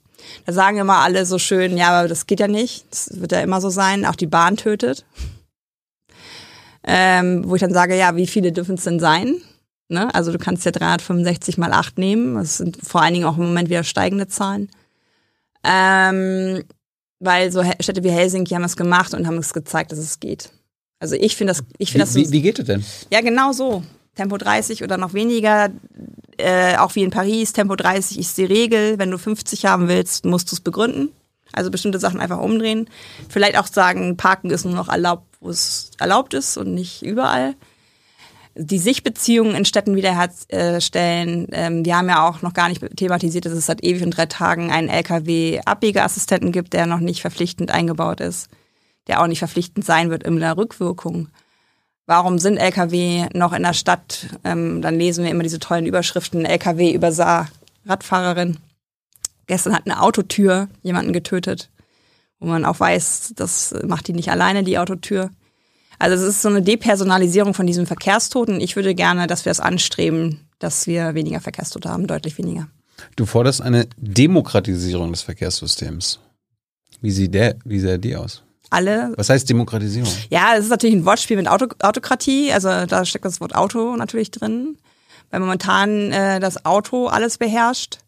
Da 0.46 0.52
sagen 0.52 0.78
immer 0.78 0.98
alle 0.98 1.26
so 1.26 1.38
schön, 1.38 1.76
ja, 1.76 1.90
aber 1.90 2.08
das 2.08 2.26
geht 2.26 2.40
ja 2.40 2.48
nicht. 2.48 2.84
Das 2.90 3.20
wird 3.20 3.32
ja 3.32 3.40
immer 3.40 3.60
so 3.60 3.70
sein. 3.70 4.04
Auch 4.04 4.16
die 4.16 4.26
Bahn 4.26 4.56
tötet. 4.56 5.04
Ähm, 6.82 7.42
wo 7.46 7.54
ich 7.54 7.60
dann 7.60 7.74
sage, 7.74 7.96
ja, 7.96 8.16
wie 8.16 8.26
viele 8.26 8.52
dürfen 8.52 8.76
es 8.76 8.84
denn 8.84 9.00
sein? 9.00 9.36
Ne? 9.88 10.12
Also 10.14 10.32
du 10.32 10.38
kannst 10.38 10.64
ja 10.64 10.70
365 10.70 11.58
mal 11.58 11.72
8 11.72 11.98
nehmen. 11.98 12.36
Das 12.36 12.58
sind 12.58 12.78
vor 12.82 13.02
allen 13.02 13.14
Dingen 13.14 13.26
auch 13.26 13.36
im 13.36 13.44
Moment 13.44 13.68
wieder 13.68 13.84
steigende 13.84 14.28
Zahlen. 14.28 14.70
Ähm, 15.64 16.62
weil 17.18 17.52
so 17.52 17.62
Städte 17.80 18.02
wie 18.02 18.10
Helsinki 18.10 18.54
haben 18.54 18.64
es 18.64 18.76
gemacht 18.76 19.14
und 19.14 19.26
haben 19.26 19.36
es 19.36 19.52
gezeigt, 19.52 19.92
dass 19.92 19.98
es 19.98 20.20
geht. 20.20 20.50
Also 21.00 21.16
ich 21.16 21.36
finde 21.36 21.52
das, 21.52 21.62
ich 21.78 21.92
finde 21.92 22.06
das. 22.06 22.14
Wie, 22.14 22.30
wie 22.30 22.42
geht 22.42 22.58
es 22.58 22.66
denn? 22.66 22.84
Ja, 23.10 23.20
genau 23.20 23.52
so. 23.52 23.82
Tempo 24.20 24.36
30 24.36 24.84
oder 24.84 24.98
noch 24.98 25.14
weniger 25.14 25.70
äh, 26.36 26.76
auch 26.76 26.94
wie 26.94 27.02
in 27.02 27.10
Paris, 27.10 27.54
Tempo 27.54 27.74
30 27.74 28.18
ist 28.18 28.36
die 28.36 28.44
Regel. 28.44 28.98
Wenn 28.98 29.10
du 29.10 29.18
50 29.18 29.64
haben 29.64 29.88
willst, 29.88 30.26
musst 30.26 30.50
du 30.50 30.56
es 30.56 30.60
begründen. 30.60 31.10
Also 31.52 31.70
bestimmte 31.70 31.98
Sachen 31.98 32.20
einfach 32.20 32.38
umdrehen. 32.38 32.88
Vielleicht 33.28 33.58
auch 33.58 33.66
sagen, 33.66 34.16
Parken 34.16 34.50
ist 34.50 34.64
nur 34.64 34.74
noch 34.74 34.88
erlaubt, 34.88 35.26
wo 35.40 35.48
es 35.48 35.90
erlaubt 35.98 36.34
ist 36.34 36.58
und 36.58 36.74
nicht 36.74 37.02
überall. 37.02 37.54
Die 38.54 38.78
Sichtbeziehungen 38.78 39.54
in 39.54 39.64
Städten 39.64 39.96
wiederherstellen. 39.96 41.46
Ähm, 41.52 41.84
wir 41.84 41.96
haben 41.96 42.08
ja 42.08 42.28
auch 42.28 42.42
noch 42.42 42.52
gar 42.52 42.68
nicht 42.68 42.84
thematisiert, 42.96 43.46
dass 43.46 43.54
es 43.54 43.66
seit 43.66 43.82
ewig 43.82 44.02
und 44.02 44.10
drei 44.10 44.26
Tagen 44.26 44.70
einen 44.70 44.88
LKW-Abbiegeassistenten 44.88 46.52
gibt, 46.52 46.74
der 46.74 46.86
noch 46.86 47.00
nicht 47.00 47.22
verpflichtend 47.22 47.70
eingebaut 47.70 48.20
ist, 48.20 48.48
der 49.06 49.22
auch 49.22 49.26
nicht 49.26 49.38
verpflichtend 49.38 49.86
sein 49.86 50.10
wird 50.10 50.24
in 50.24 50.38
der 50.38 50.56
Rückwirkung. 50.56 51.28
Warum 52.10 52.40
sind 52.40 52.56
LKW 52.56 53.28
noch 53.34 53.52
in 53.52 53.62
der 53.62 53.72
Stadt? 53.72 54.26
Ähm, 54.42 54.82
dann 54.82 54.98
lesen 54.98 55.22
wir 55.22 55.30
immer 55.30 55.44
diese 55.44 55.60
tollen 55.60 55.86
Überschriften. 55.86 56.44
LKW 56.44 56.90
übersah 56.90 57.46
Radfahrerin. 57.86 58.56
Gestern 59.46 59.72
hat 59.72 59.86
eine 59.86 60.02
Autotür 60.02 60.68
jemanden 60.82 61.12
getötet, 61.12 61.70
wo 62.40 62.48
man 62.48 62.64
auch 62.64 62.80
weiß, 62.80 63.34
das 63.36 63.76
macht 63.86 64.08
die 64.08 64.12
nicht 64.12 64.28
alleine, 64.28 64.64
die 64.64 64.76
Autotür. 64.76 65.30
Also 66.00 66.16
es 66.16 66.22
ist 66.22 66.42
so 66.42 66.48
eine 66.48 66.62
Depersonalisierung 66.62 67.54
von 67.54 67.68
diesem 67.68 67.86
Verkehrstoten. 67.86 68.60
Ich 68.60 68.74
würde 68.74 68.96
gerne, 68.96 69.28
dass 69.28 69.44
wir 69.44 69.52
es 69.52 69.60
anstreben, 69.60 70.48
dass 70.58 70.88
wir 70.88 71.14
weniger 71.14 71.40
Verkehrstote 71.40 71.90
haben, 71.90 72.08
deutlich 72.08 72.36
weniger. 72.38 72.66
Du 73.14 73.24
forderst 73.24 73.62
eine 73.62 73.86
Demokratisierung 73.98 75.12
des 75.12 75.22
Verkehrssystems. 75.22 76.18
Wie 77.00 77.12
sieht 77.12 77.34
der, 77.34 77.54
wie 77.64 77.78
sieht 77.78 78.02
die 78.02 78.16
aus? 78.16 78.42
Alle. 78.70 79.12
Was 79.16 79.28
heißt 79.28 79.50
Demokratisierung? 79.50 80.10
Ja, 80.30 80.52
es 80.56 80.64
ist 80.64 80.70
natürlich 80.70 80.94
ein 80.96 81.04
Wortspiel 81.04 81.36
mit 81.36 81.48
Auto, 81.48 81.66
Autokratie. 81.80 82.52
Also 82.52 82.86
da 82.86 83.04
steckt 83.04 83.24
das 83.24 83.40
Wort 83.40 83.54
Auto 83.54 83.96
natürlich 83.96 84.30
drin, 84.30 84.78
weil 85.30 85.40
momentan 85.40 86.12
äh, 86.12 86.40
das 86.40 86.64
Auto 86.64 87.08
alles 87.08 87.38
beherrscht. 87.38 87.98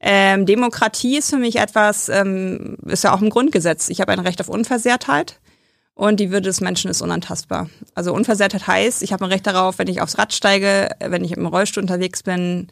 Ähm, 0.00 0.46
Demokratie 0.46 1.18
ist 1.18 1.30
für 1.30 1.38
mich 1.38 1.56
etwas, 1.56 2.08
ähm, 2.08 2.76
ist 2.86 3.04
ja 3.04 3.14
auch 3.14 3.22
im 3.22 3.30
Grundgesetz. 3.30 3.88
Ich 3.88 4.00
habe 4.00 4.12
ein 4.12 4.20
Recht 4.20 4.40
auf 4.40 4.48
Unversehrtheit 4.48 5.40
und 5.94 6.20
die 6.20 6.30
Würde 6.30 6.48
des 6.48 6.60
Menschen 6.60 6.90
ist 6.90 7.00
unantastbar. 7.00 7.70
Also 7.94 8.12
Unversehrtheit 8.12 8.66
heißt, 8.66 9.02
ich 9.02 9.12
habe 9.12 9.24
ein 9.24 9.30
Recht 9.30 9.46
darauf, 9.46 9.78
wenn 9.78 9.88
ich 9.88 10.00
aufs 10.02 10.18
Rad 10.18 10.32
steige, 10.32 10.90
wenn 11.00 11.24
ich 11.24 11.32
im 11.32 11.46
Rollstuhl 11.46 11.82
unterwegs 11.82 12.22
bin, 12.22 12.68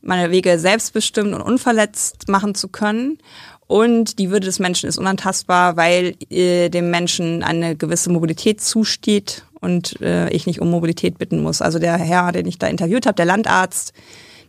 meine 0.00 0.30
Wege 0.30 0.58
selbstbestimmt 0.58 1.32
und 1.34 1.40
unverletzt 1.40 2.28
machen 2.28 2.54
zu 2.54 2.68
können. 2.68 3.18
Und 3.66 4.18
die 4.18 4.30
Würde 4.30 4.46
des 4.46 4.58
Menschen 4.58 4.88
ist 4.88 4.98
unantastbar, 4.98 5.76
weil 5.76 6.14
äh, 6.30 6.68
dem 6.68 6.90
Menschen 6.90 7.42
eine 7.42 7.76
gewisse 7.76 8.10
Mobilität 8.10 8.60
zusteht 8.60 9.44
und 9.60 10.00
äh, 10.02 10.28
ich 10.30 10.46
nicht 10.46 10.60
um 10.60 10.70
Mobilität 10.70 11.18
bitten 11.18 11.42
muss. 11.42 11.62
Also 11.62 11.78
der 11.78 11.96
Herr, 11.96 12.32
den 12.32 12.46
ich 12.46 12.58
da 12.58 12.66
interviewt 12.66 13.06
habe, 13.06 13.16
der 13.16 13.24
Landarzt, 13.24 13.92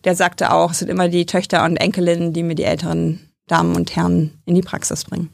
der 0.04 0.16
sagte 0.16 0.52
auch, 0.52 0.72
es 0.72 0.80
sind 0.80 0.90
immer 0.90 1.08
die 1.08 1.26
Töchter 1.26 1.64
und 1.64 1.78
Enkelinnen, 1.78 2.34
die 2.34 2.44
mir 2.44 2.56
die 2.56 2.64
älteren 2.64 3.20
Damen 3.48 3.76
und 3.76 3.96
Herren 3.96 4.32
in 4.46 4.56
die 4.56 4.62
Praxis 4.62 5.06
bringen. 5.06 5.30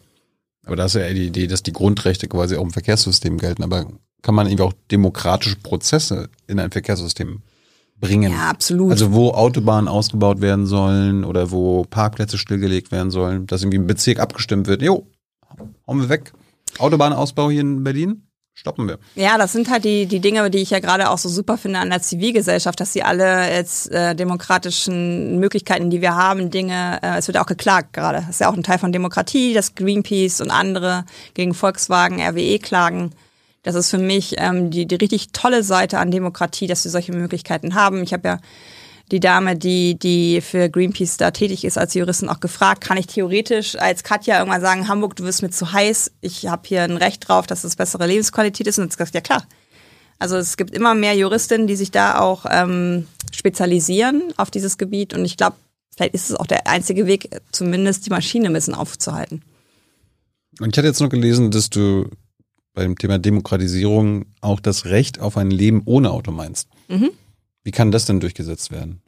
Aber 0.66 0.76
da 0.76 0.86
ist 0.86 0.96
ja 0.96 1.12
die 1.12 1.28
Idee, 1.28 1.48
dass 1.48 1.64
die 1.64 1.74
Grundrechte 1.74 2.28
quasi 2.28 2.56
auch 2.56 2.64
im 2.64 2.72
Verkehrssystem 2.72 3.38
gelten. 3.38 3.64
Aber 3.64 3.88
kann 4.22 4.36
man 4.36 4.48
irgendwie 4.48 4.64
auch 4.64 4.74
demokratische 4.92 5.56
Prozesse 5.56 6.30
in 6.48 6.60
ein 6.60 6.72
Verkehrssystem 6.72 7.42
bringen? 8.00 8.32
Ja, 8.32 8.50
absolut. 8.50 8.92
Also 8.92 9.14
wo 9.14 9.32
Autobahnen 9.32 9.88
ausgebaut 9.88 10.42
werden 10.42 10.66
sollen 10.66 11.24
oder 11.24 11.52
wo 11.52 11.84
Parkplätze 11.84 12.38
stillgelegt 12.38 12.92
werden 12.92 13.12
sollen, 13.12 13.48
dass 13.48 13.62
irgendwie 13.62 13.78
im 13.78 13.88
Bezirk 13.88 14.20
abgestimmt 14.20 14.68
wird. 14.68 14.82
Jo, 14.82 15.08
hauen 15.88 16.02
wir 16.02 16.10
weg. 16.10 16.34
Autobahnausbau 16.78 17.50
hier 17.50 17.62
in 17.62 17.84
Berlin? 17.84 18.24
stoppen 18.60 18.88
wir. 18.88 19.00
Ja, 19.16 19.38
das 19.38 19.54
sind 19.54 19.70
halt 19.70 19.86
die, 19.86 20.06
die 20.06 20.20
Dinge, 20.20 20.50
die 20.50 20.60
ich 20.60 20.70
ja 20.70 20.80
gerade 20.80 21.10
auch 21.10 21.18
so 21.18 21.30
super 21.30 21.58
finde 21.58 21.80
an 21.80 21.90
der 21.90 22.02
Zivilgesellschaft, 22.02 22.80
dass 22.80 22.92
sie 22.92 23.04
alle 23.04 23.50
jetzt 23.50 23.90
äh, 23.92 24.16
demokratischen 24.16 25.40
Möglichkeiten, 25.40 25.90
die 25.90 26.02
wir 26.02 26.16
haben, 26.16 26.50
Dinge, 26.50 27.00
äh, 27.02 27.18
es 27.18 27.28
wird 27.28 27.38
auch 27.38 27.46
geklagt 27.46 27.94
gerade. 27.94 28.20
Das 28.20 28.30
ist 28.30 28.42
ja 28.42 28.50
auch 28.50 28.56
ein 28.56 28.64
Teil 28.64 28.78
von 28.78 28.92
Demokratie, 28.92 29.54
dass 29.54 29.76
Greenpeace 29.76 30.42
und 30.42 30.52
andere 30.52 31.06
gegen 31.34 31.54
Volkswagen, 31.54 32.20
RWE 32.22 32.60
klagen. 32.60 33.12
Das 33.64 33.76
ist 33.76 33.90
für 33.90 33.98
mich 33.98 34.36
ähm, 34.38 34.72
die, 34.72 34.86
die 34.86 34.95
richtig 34.95 35.31
tolle 35.31 35.64
Seite 35.64 35.99
an 35.99 36.11
Demokratie, 36.11 36.68
dass 36.68 36.84
wir 36.84 36.91
solche 36.91 37.11
Möglichkeiten 37.11 37.76
haben. 37.76 38.03
Ich 38.03 38.14
habe 38.14 38.27
ja 38.27 38.38
die 39.11 39.19
Dame, 39.19 39.57
die, 39.57 39.98
die 39.98 40.40
für 40.41 40.69
Greenpeace 40.69 41.18
da 41.18 41.31
tätig 41.31 41.65
ist 41.65 41.77
als 41.77 41.94
Juristin, 41.94 42.30
auch 42.30 42.40
gefragt, 42.40 42.81
kann 42.81 42.98
ich 42.98 43.07
theoretisch 43.07 43.76
als 43.77 44.03
Katja 44.03 44.38
irgendwann 44.38 44.61
sagen, 44.61 44.88
Hamburg, 44.88 45.15
du 45.15 45.23
wirst 45.23 45.41
mir 45.41 45.49
zu 45.49 45.73
heiß, 45.73 46.11
ich 46.22 46.48
habe 46.48 46.61
hier 46.65 46.84
ein 46.84 46.98
Recht 46.98 47.27
drauf, 47.27 47.48
dass 47.48 47.64
es 47.64 47.76
bessere 47.76 48.06
Lebensqualität 48.07 48.68
ist. 48.68 48.77
Und 48.77 48.86
jetzt 48.86 48.98
gesagt, 48.98 49.15
ja 49.15 49.22
klar. 49.22 49.45
Also 50.19 50.38
es 50.38 50.57
gibt 50.57 50.76
immer 50.76 50.95
mehr 50.95 51.15
Juristinnen, 51.15 51.65
die 51.65 51.77
sich 51.77 51.91
da 51.91 52.19
auch 52.19 52.45
ähm, 52.49 53.07
spezialisieren 53.31 54.34
auf 54.38 54.52
dieses 54.52 54.77
Gebiet. 54.77 55.14
Und 55.14 55.26
ich 55.26 55.38
glaube, 55.38 55.56
vielleicht 55.95 56.14
ist 56.14 56.30
es 56.30 56.36
auch 56.36 56.45
der 56.45 56.68
einzige 56.68 57.07
Weg, 57.07 57.30
zumindest 57.52 58.06
die 58.06 58.10
Maschine 58.10 58.48
ein 58.48 58.53
bisschen 58.53 58.76
aufzuhalten. 58.76 59.41
Und 60.60 60.73
ich 60.73 60.77
hatte 60.77 60.88
jetzt 60.88 60.99
noch 60.99 61.10
gelesen, 61.10 61.52
dass 61.52 61.69
du 61.69 62.10
beim 62.80 62.98
Thema 62.98 63.20
Demokratisierung 63.20 64.26
auch 64.40 64.62
das 64.62 64.86
Recht 64.86 65.20
auf 65.20 65.36
ein 65.36 65.52
Leben 65.52 65.82
ohne 65.84 66.12
Auto 66.12 66.32
meinst. 66.32 66.70
Mhm. 66.88 67.12
Wie 67.64 67.72
kann 67.72 67.92
das 67.92 68.06
denn 68.06 68.22
durchgesetzt 68.22 68.72
werden? 68.72 69.02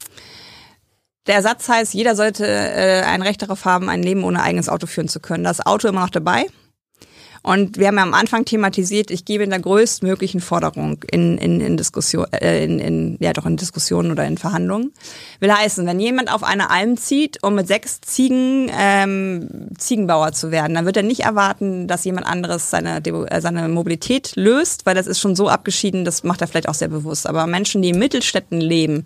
Der 1.26 1.42
Satz 1.42 1.70
heißt, 1.70 1.94
jeder 1.94 2.16
sollte 2.18 2.46
äh, 2.46 3.04
ein 3.04 3.22
Recht 3.22 3.42
darauf 3.42 3.64
haben, 3.64 3.88
ein 3.88 4.04
Leben 4.04 4.26
ohne 4.26 4.44
eigenes 4.44 4.68
Auto 4.68 4.88
führen 4.88 5.08
zu 5.08 5.22
können. 5.22 5.46
Das 5.46 5.66
Auto 5.66 5.88
immer 5.88 6.02
noch 6.02 6.10
dabei. 6.10 6.48
Und 7.44 7.78
wir 7.80 7.88
haben 7.88 7.98
ja 7.98 8.04
am 8.04 8.14
Anfang 8.14 8.46
thematisiert, 8.46 9.10
ich 9.10 9.26
gebe 9.26 9.44
in 9.44 9.50
der 9.50 9.60
größtmöglichen 9.60 10.42
Forderung 10.42 11.04
in, 11.12 11.40
in, 11.40 11.60
in 11.60 11.76
Diskussion, 11.76 12.28
äh, 12.34 12.64
in, 12.64 12.80
in, 12.80 13.18
ja 13.20 13.34
doch 13.34 13.48
in 13.48 13.58
Diskussionen 13.58 14.12
oder 14.12 14.26
in 14.26 14.38
Verhandlungen. 14.38 14.94
Will 15.40 15.52
heißen, 15.52 15.88
wenn 15.88 16.00
jemand 16.00 16.32
auf 16.32 16.44
eine 16.44 16.70
Alm 16.70 16.98
zieht, 16.98 17.42
um 17.42 17.56
mit 17.56 17.68
sechs 17.68 18.00
Ziegen 18.02 18.70
ähm, 18.78 19.70
Ziegenbauer 19.76 20.34
zu 20.34 20.52
werden, 20.52 20.76
dann 20.76 20.86
wird 20.86 20.98
er 20.98 21.04
nicht 21.04 21.22
erwarten, 21.22 21.88
dass 21.88 22.06
jemand 22.06 22.28
anderes 22.28 22.70
seine, 22.70 23.04
äh, 23.04 23.42
seine 23.42 23.68
Mobilität 23.70 24.34
löst, 24.36 24.86
weil 24.86 24.94
das 24.94 25.08
ist 25.08 25.20
schon 25.20 25.36
so 25.36 25.50
abgeschieden, 25.50 26.06
das 26.06 26.24
macht 26.24 26.42
er 26.42 26.48
vielleicht 26.48 26.70
auch 26.70 26.76
sehr 26.76 26.90
bewusst. 26.90 27.26
Aber 27.26 27.48
Menschen, 27.48 27.82
die 27.82 27.90
in 27.90 28.00
Mittelstädten 28.00 28.62
leben, 28.62 29.06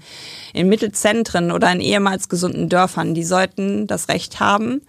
in 0.54 0.68
Mittelzentren 0.68 1.54
oder 1.54 1.72
in 1.72 1.80
ehemals 1.80 2.28
gesunden 2.28 2.68
Dörfern, 2.68 3.14
die 3.14 3.24
sollten 3.24 3.88
das 3.88 4.10
Recht 4.10 4.42
haben, 4.42 4.82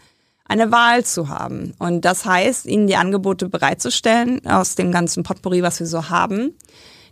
eine 0.49 0.71
Wahl 0.71 1.05
zu 1.05 1.29
haben. 1.29 1.75
Und 1.79 2.05
das 2.05 2.25
heißt, 2.25 2.67
ihnen 2.67 2.87
die 2.87 2.97
Angebote 2.97 3.49
bereitzustellen 3.49 4.45
aus 4.47 4.75
dem 4.75 4.93
ganzen 4.93 5.23
Potpourri, 5.23 5.63
was 5.63 5.81
wir 5.81 5.87
so 5.87 6.09
haben, 6.09 6.55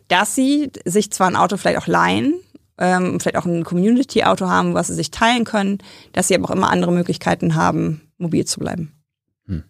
dass 0.09 0.35
sie 0.35 0.71
sich 0.85 1.11
zwar 1.11 1.29
ein 1.29 1.37
Auto 1.37 1.57
vielleicht 1.57 1.79
auch 1.79 1.87
leihen, 1.87 2.35
ähm, 2.79 3.19
vielleicht 3.21 3.37
auch 3.37 3.47
ein 3.47 3.65
Community-Auto 3.65 4.49
haben, 4.49 4.75
was 4.75 4.89
sie 4.89 4.95
sich 4.95 5.11
teilen 5.11 5.45
können, 5.45 5.79
dass 6.13 6.29
sie 6.29 6.35
aber 6.35 6.47
auch 6.47 6.55
immer 6.55 6.71
andere 6.71 6.93
Möglichkeiten 6.93 7.55
haben, 7.55 8.03
mobil 8.19 8.45
zu 8.45 8.61
bleiben. 8.61 8.93
Hm. 9.47 9.65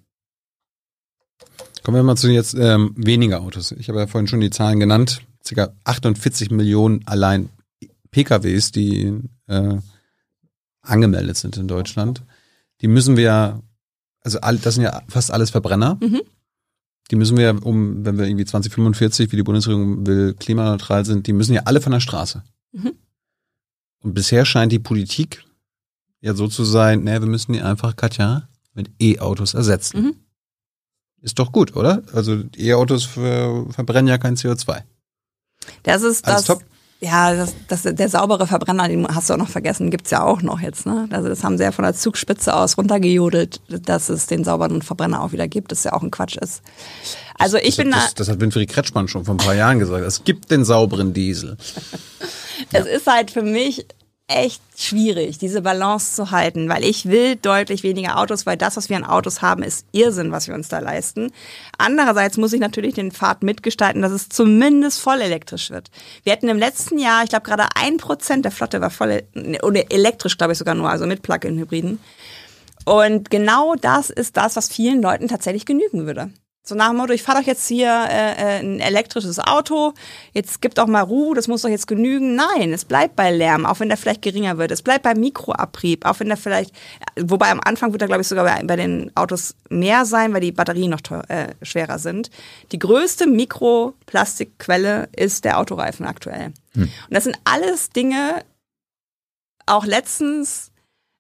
Kommen 1.83 1.97
wir 1.97 2.03
mal 2.03 2.17
zu 2.17 2.29
jetzt 2.29 2.55
ähm, 2.55 2.95
weniger 2.97 3.41
Autos. 3.41 3.73
Ich 3.73 3.89
habe 3.89 4.01
ja 4.01 4.07
vorhin 4.07 4.29
schon 4.29 4.41
die 4.41 4.51
Zahlen 4.51 4.81
genannt. 4.81 5.23
Circa 5.47 5.75
48 5.85 6.51
Millionen 6.51 7.07
allein 7.07 7.51
PKWs, 8.11 8.73
die 8.73 9.21
äh, 9.47 9.77
angemeldet 10.83 11.37
sind 11.37 11.57
in 11.57 11.69
Deutschland 11.69 12.23
die 12.81 12.89
müssen 12.89 13.17
wir, 13.17 13.63
also 14.21 14.41
all, 14.41 14.59
das 14.59 14.75
sind 14.75 14.85
ja 14.85 15.03
fast 15.09 15.31
alles 15.31 15.51
Verbrenner. 15.51 15.99
Mhm. 16.01 16.23
Die 17.11 17.17
müssen 17.17 17.37
wir, 17.37 17.65
um, 17.65 18.05
wenn 18.05 18.19
wir 18.19 18.27
irgendwie 18.27 18.47
2045, 18.47 19.31
wie 19.31 19.37
die 19.37 19.43
Bundesregierung 19.43 20.07
will, 20.07 20.35
klimaneutral 20.35 21.05
sind, 21.05 21.27
die 21.27 21.33
müssen 21.33 21.53
ja 21.53 21.63
alle 21.65 21.81
von 21.81 21.93
der 21.93 22.01
Straße. 22.01 22.43
Mhm. 22.73 22.93
Und 24.01 24.15
bisher 24.15 24.45
scheint 24.45 24.73
die 24.73 24.79
Politik 24.79 25.45
ja 26.21 26.35
so 26.35 26.49
zu 26.49 26.65
sein, 26.65 27.05
ne, 27.05 27.21
wir 27.21 27.29
müssen 27.29 27.53
die 27.53 27.61
einfach, 27.61 27.97
Katja, 27.97 28.49
mit 28.73 28.91
E-Autos 28.99 29.55
ersetzen. 29.55 30.03
Mhm. 30.03 30.15
Ist 31.21 31.39
doch 31.39 31.53
gut, 31.53 31.77
oder? 31.77 32.03
Also 32.13 32.43
E-Autos 32.57 33.05
verbrennen 33.05 34.09
ja 34.09 34.19
kein 34.19 34.37
CO2. 34.37 34.83
Das 35.83 36.03
ist 36.03 36.27
Alles 36.27 36.45
das. 36.45 36.59
Top. 36.59 36.65
Ja, 37.05 37.35
das, 37.35 37.55
das, 37.69 37.83
der 37.83 38.09
saubere 38.09 38.47
Verbrenner, 38.47 38.89
den 38.89 39.07
hast 39.07 39.29
du 39.29 39.35
auch 39.35 39.39
noch 39.39 39.51
vergessen, 39.51 39.91
gibt's 39.91 40.11
ja 40.11 40.23
auch 40.23 40.41
noch 40.41 40.61
jetzt. 40.61 40.87
Ne? 40.87 41.07
Also 41.11 41.29
das 41.29 41.45
haben 41.45 41.59
sie 41.59 41.65
ja 41.65 41.71
von 41.71 41.83
der 41.83 41.93
Zugspitze 41.93 42.57
aus 42.57 42.79
runtergejodelt, 42.79 43.61
dass 43.87 44.09
es 44.09 44.27
den 44.27 44.43
sauberen 44.43 44.81
Verbrenner 44.81 45.23
auch 45.23 45.33
wieder 45.33 45.47
gibt, 45.47 45.71
das 45.71 45.85
ja 45.85 45.93
auch 45.93 46.03
ein 46.03 46.11
Quatsch 46.11 46.39
ist. 46.39 46.63
Also 47.39 47.59
ich 47.59 47.77
das, 47.77 47.77
bin 47.77 47.91
das, 47.91 48.15
das 48.15 48.29
hat 48.31 48.41
Winfried 48.41 48.71
Kretschmann 48.71 49.09
schon 49.09 49.27
vor 49.27 49.35
ein 49.35 49.39
paar 49.39 49.55
Jahren 49.55 49.81
gesagt. 49.81 50.03
Es 50.03 50.25
gibt 50.25 50.51
den 50.51 50.65
sauberen 50.65 51.13
Diesel. 51.13 51.59
es 52.73 52.87
ja. 52.87 52.91
ist 52.91 53.07
halt 53.07 53.31
für 53.31 53.43
mich 53.43 53.87
echt 54.27 54.63
schwierig, 54.77 55.37
diese 55.37 55.61
Balance 55.61 56.15
zu 56.15 56.31
halten, 56.31 56.69
weil 56.69 56.83
ich 56.83 57.07
will 57.07 57.37
deutlich 57.37 57.83
weniger 57.83 58.19
Autos, 58.19 58.47
weil 58.47 58.57
das, 58.57 58.77
was 58.77 58.89
wir 58.89 58.97
an 58.97 59.05
Autos 59.05 59.43
haben, 59.43 59.63
ist 59.63 59.87
Irrsinn, 59.93 60.33
was 60.33 60.49
wir 60.49 60.55
uns 60.55 60.69
da 60.69 60.79
leisten. 60.79 61.31
Andererseits 61.77 62.39
muss 62.39 62.55
ich 62.55 62.61
natürlich 62.61 62.95
den 62.95 63.13
Pfad 63.13 63.43
mitgestalten, 63.43 64.01
dass 64.01 64.13
es 64.13 64.31
zumindest 64.31 65.01
voll 65.01 65.21
elektrisch 65.21 65.71
wird. 65.71 65.91
Wir 66.23 66.33
hatten 66.33 66.49
im 66.49 66.59
letzten 66.59 66.99
Jahr, 66.99 67.23
ich 67.23 67.29
glaube 67.29 67.47
gerade 67.47 67.69
ein 67.75 67.99
Prozent 67.99 68.47
der 68.47 68.53
Flotte 68.53 68.81
war 68.81 68.91
voll, 68.91 69.25
oder 69.63 69.93
elektrisch 69.93 70.39
glaube 70.39 70.53
ich 70.53 70.59
sogar 70.59 70.75
nur, 70.75 70.89
also 70.89 71.07
mit 71.07 71.23
Plug-in-Hybriden. 71.23 72.01
Und 72.87 73.31
genau 73.31 73.75
das 73.75 74.09
ist 74.11 74.37
das, 74.39 74.57
was 74.57 74.69
vielen 74.69 75.03
Leuten 75.03 75.29
tatsächlich 75.29 75.67
genügen 75.67 76.07
würde. 76.07 76.31
So 76.67 76.75
nach 76.75 76.89
dem 76.89 76.97
Motto, 76.97 77.13
ich 77.13 77.23
fahre 77.23 77.41
doch 77.41 77.47
jetzt 77.47 77.69
hier 77.69 77.91
äh, 77.91 78.33
äh, 78.33 78.61
ein 78.61 78.81
elektrisches 78.81 79.39
Auto, 79.39 79.93
jetzt 80.33 80.63
gibt 80.63 80.81
auch 80.81 80.87
mal 80.87 81.03
Ruhe, 81.03 81.35
das 81.35 81.47
muss 81.47 81.61
doch 81.61 81.69
jetzt 81.69 81.87
genügen. 81.87 82.37
Nein, 82.37 82.73
es 82.73 82.87
bleibt 82.87 83.17
bei 83.17 83.31
Lärm, 83.31 83.67
auch 83.67 83.81
wenn 83.81 83.89
der 83.89 83.99
vielleicht 83.99 84.23
geringer 84.23 84.57
wird. 84.57 84.71
Es 84.71 84.81
bleibt 84.81 85.03
beim 85.03 85.21
Mikroabrieb, 85.21 86.07
auch 86.07 86.21
wenn 86.21 86.29
der 86.29 86.39
vielleicht, 86.39 86.75
wobei 87.21 87.51
am 87.51 87.61
Anfang 87.61 87.93
wird 87.93 88.01
er, 88.01 88.09
glaube 88.09 88.23
ich, 88.23 88.29
sogar 88.29 88.47
bei, 88.47 88.65
bei, 88.65 88.77
den 88.77 89.15
Autos 89.15 89.57
mehr 89.69 90.07
sein, 90.07 90.33
weil 90.33 90.41
die 90.41 90.53
Batterien 90.53 90.91
noch 90.91 91.03
teuer, 91.03 91.29
äh, 91.29 91.49
schwerer 91.61 91.99
sind. 91.99 92.31
Die 92.73 92.79
größte 92.79 93.27
Mikroplastikquelle 93.27 95.11
ist 95.15 95.45
der 95.45 95.59
Autoreifen 95.59 96.07
aktuell. 96.07 96.55
Hm. 96.73 96.85
Und 96.85 96.91
das 97.11 97.25
sind 97.25 97.37
alles 97.45 97.91
Dinge, 97.91 98.43
auch 99.67 99.85
letztens 99.85 100.71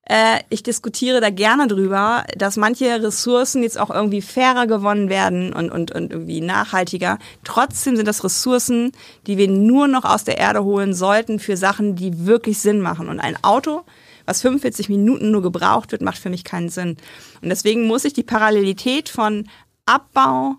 äh, 0.06 0.40
ich 0.51 0.62
diskutiere 0.62 1.20
da 1.20 1.31
gerne 1.31 1.66
drüber, 1.66 2.24
dass 2.36 2.56
manche 2.56 3.02
Ressourcen 3.02 3.62
jetzt 3.62 3.78
auch 3.78 3.90
irgendwie 3.90 4.20
fairer 4.20 4.66
gewonnen 4.66 5.09
werden 5.09 5.52
und, 5.52 5.70
und, 5.70 5.93
und 5.93 6.12
irgendwie 6.12 6.40
nachhaltiger. 6.40 7.18
Trotzdem 7.43 7.97
sind 7.97 8.06
das 8.06 8.22
Ressourcen, 8.22 8.93
die 9.26 9.39
wir 9.39 9.48
nur 9.48 9.89
noch 9.89 10.05
aus 10.05 10.24
der 10.24 10.39
Erde 10.39 10.62
holen 10.64 10.93
sollten 10.94 11.39
für 11.39 11.56
Sachen, 11.56 11.97
die 11.97 12.26
wirklich 12.26 12.59
Sinn 12.59 12.81
machen. 12.81 13.09
Und 13.09 13.20
ein 13.20 13.43
Auto, 13.43 13.82
was 14.26 14.43
45 14.43 14.90
Minuten 14.90 15.31
nur 15.31 15.43
gebraucht 15.43 15.93
wird, 15.93 16.02
macht 16.02 16.18
für 16.18 16.31
mich 16.31 16.44
keinen 16.44 16.68
Sinn. 16.68 16.97
Und 17.40 17.48
deswegen 17.48 17.86
muss 17.86 18.05
ich 18.05 18.12
die 18.12 18.22
Parallelität 18.22 19.09
von 19.09 19.48
Abbau 19.86 20.56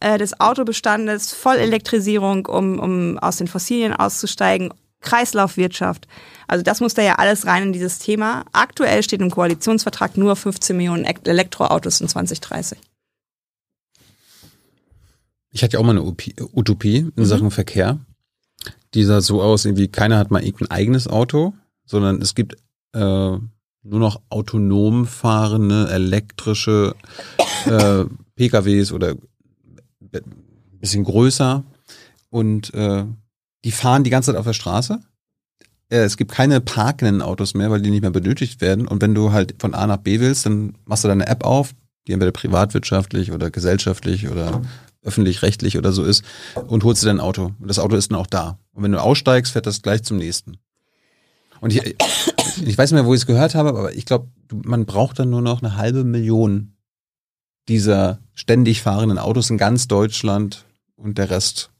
äh, 0.00 0.16
des 0.16 0.40
Autobestandes, 0.40 1.32
Vollelektrisierung, 1.32 2.46
um, 2.46 2.78
um 2.78 3.18
aus 3.18 3.36
den 3.36 3.48
Fossilien 3.48 3.92
auszusteigen, 3.92 4.72
Kreislaufwirtschaft. 5.00 6.08
Also 6.46 6.62
das 6.62 6.80
muss 6.80 6.94
da 6.94 7.02
ja 7.02 7.14
alles 7.16 7.46
rein 7.46 7.64
in 7.64 7.72
dieses 7.72 7.98
Thema. 7.98 8.44
Aktuell 8.52 9.02
steht 9.02 9.20
im 9.20 9.30
Koalitionsvertrag 9.30 10.16
nur 10.16 10.34
15 10.36 10.76
Millionen 10.76 11.04
Elektroautos 11.04 12.00
in 12.00 12.08
2030. 12.08 12.78
Ich 15.50 15.62
hatte 15.62 15.74
ja 15.74 15.80
auch 15.80 15.84
mal 15.84 15.92
eine 15.92 16.02
Utopie 16.02 16.98
in 16.98 17.12
mhm. 17.16 17.24
Sachen 17.24 17.50
Verkehr. 17.50 17.98
Die 18.94 19.04
sah 19.04 19.20
so 19.20 19.42
aus, 19.42 19.64
irgendwie 19.64 19.88
keiner 19.88 20.18
hat 20.18 20.30
mal 20.30 20.42
irgendein 20.42 20.70
eigenes 20.70 21.08
Auto, 21.08 21.54
sondern 21.84 22.20
es 22.20 22.34
gibt 22.34 22.56
äh, 22.94 22.98
nur 22.98 24.00
noch 24.00 24.20
autonom 24.28 25.06
fahrende 25.06 25.88
elektrische 25.90 26.94
äh, 27.66 28.04
PKWs 28.34 28.92
oder 28.92 29.14
bisschen 30.80 31.04
größer 31.04 31.64
und 32.30 32.72
äh, 32.74 33.04
die 33.64 33.72
fahren 33.72 34.04
die 34.04 34.10
ganze 34.10 34.32
Zeit 34.32 34.38
auf 34.38 34.46
der 34.46 34.52
Straße. 34.52 35.00
Äh, 35.90 35.98
es 35.98 36.16
gibt 36.16 36.32
keine 36.32 36.60
parkenden 36.60 37.22
Autos 37.22 37.54
mehr, 37.54 37.70
weil 37.70 37.82
die 37.82 37.90
nicht 37.90 38.02
mehr 38.02 38.10
benötigt 38.10 38.60
werden. 38.60 38.86
Und 38.86 39.02
wenn 39.02 39.14
du 39.14 39.32
halt 39.32 39.56
von 39.58 39.74
A 39.74 39.86
nach 39.86 39.98
B 39.98 40.20
willst, 40.20 40.46
dann 40.46 40.74
machst 40.84 41.04
du 41.04 41.08
deine 41.08 41.26
App 41.26 41.44
auf, 41.44 41.74
die 42.06 42.12
entweder 42.12 42.32
privatwirtschaftlich 42.32 43.32
oder 43.32 43.50
gesellschaftlich 43.50 44.28
oder 44.28 44.62
öffentlich-rechtlich 45.02 45.78
oder 45.78 45.92
so 45.92 46.04
ist 46.04 46.24
und 46.66 46.84
holst 46.84 47.02
dir 47.02 47.06
dein 47.06 47.20
Auto. 47.20 47.52
Und 47.58 47.68
das 47.68 47.78
Auto 47.78 47.96
ist 47.96 48.10
dann 48.10 48.18
auch 48.18 48.26
da. 48.26 48.58
Und 48.72 48.82
wenn 48.82 48.92
du 48.92 49.00
aussteigst, 49.00 49.52
fährt 49.52 49.66
das 49.66 49.82
gleich 49.82 50.02
zum 50.02 50.18
nächsten. 50.18 50.58
Und 51.60 51.72
ich, 51.72 51.96
ich 52.64 52.78
weiß 52.78 52.90
nicht 52.90 53.00
mehr, 53.00 53.06
wo 53.06 53.14
ich 53.14 53.20
es 53.20 53.26
gehört 53.26 53.54
habe, 53.54 53.70
aber 53.70 53.94
ich 53.94 54.04
glaube, 54.04 54.28
man 54.52 54.86
braucht 54.86 55.18
dann 55.18 55.30
nur 55.30 55.42
noch 55.42 55.62
eine 55.62 55.76
halbe 55.76 56.04
Million 56.04 56.74
dieser 57.68 58.20
ständig 58.34 58.82
fahrenden 58.82 59.18
Autos 59.18 59.50
in 59.50 59.58
ganz 59.58 59.88
Deutschland 59.88 60.64
und 60.96 61.18
der 61.18 61.30
Rest 61.30 61.70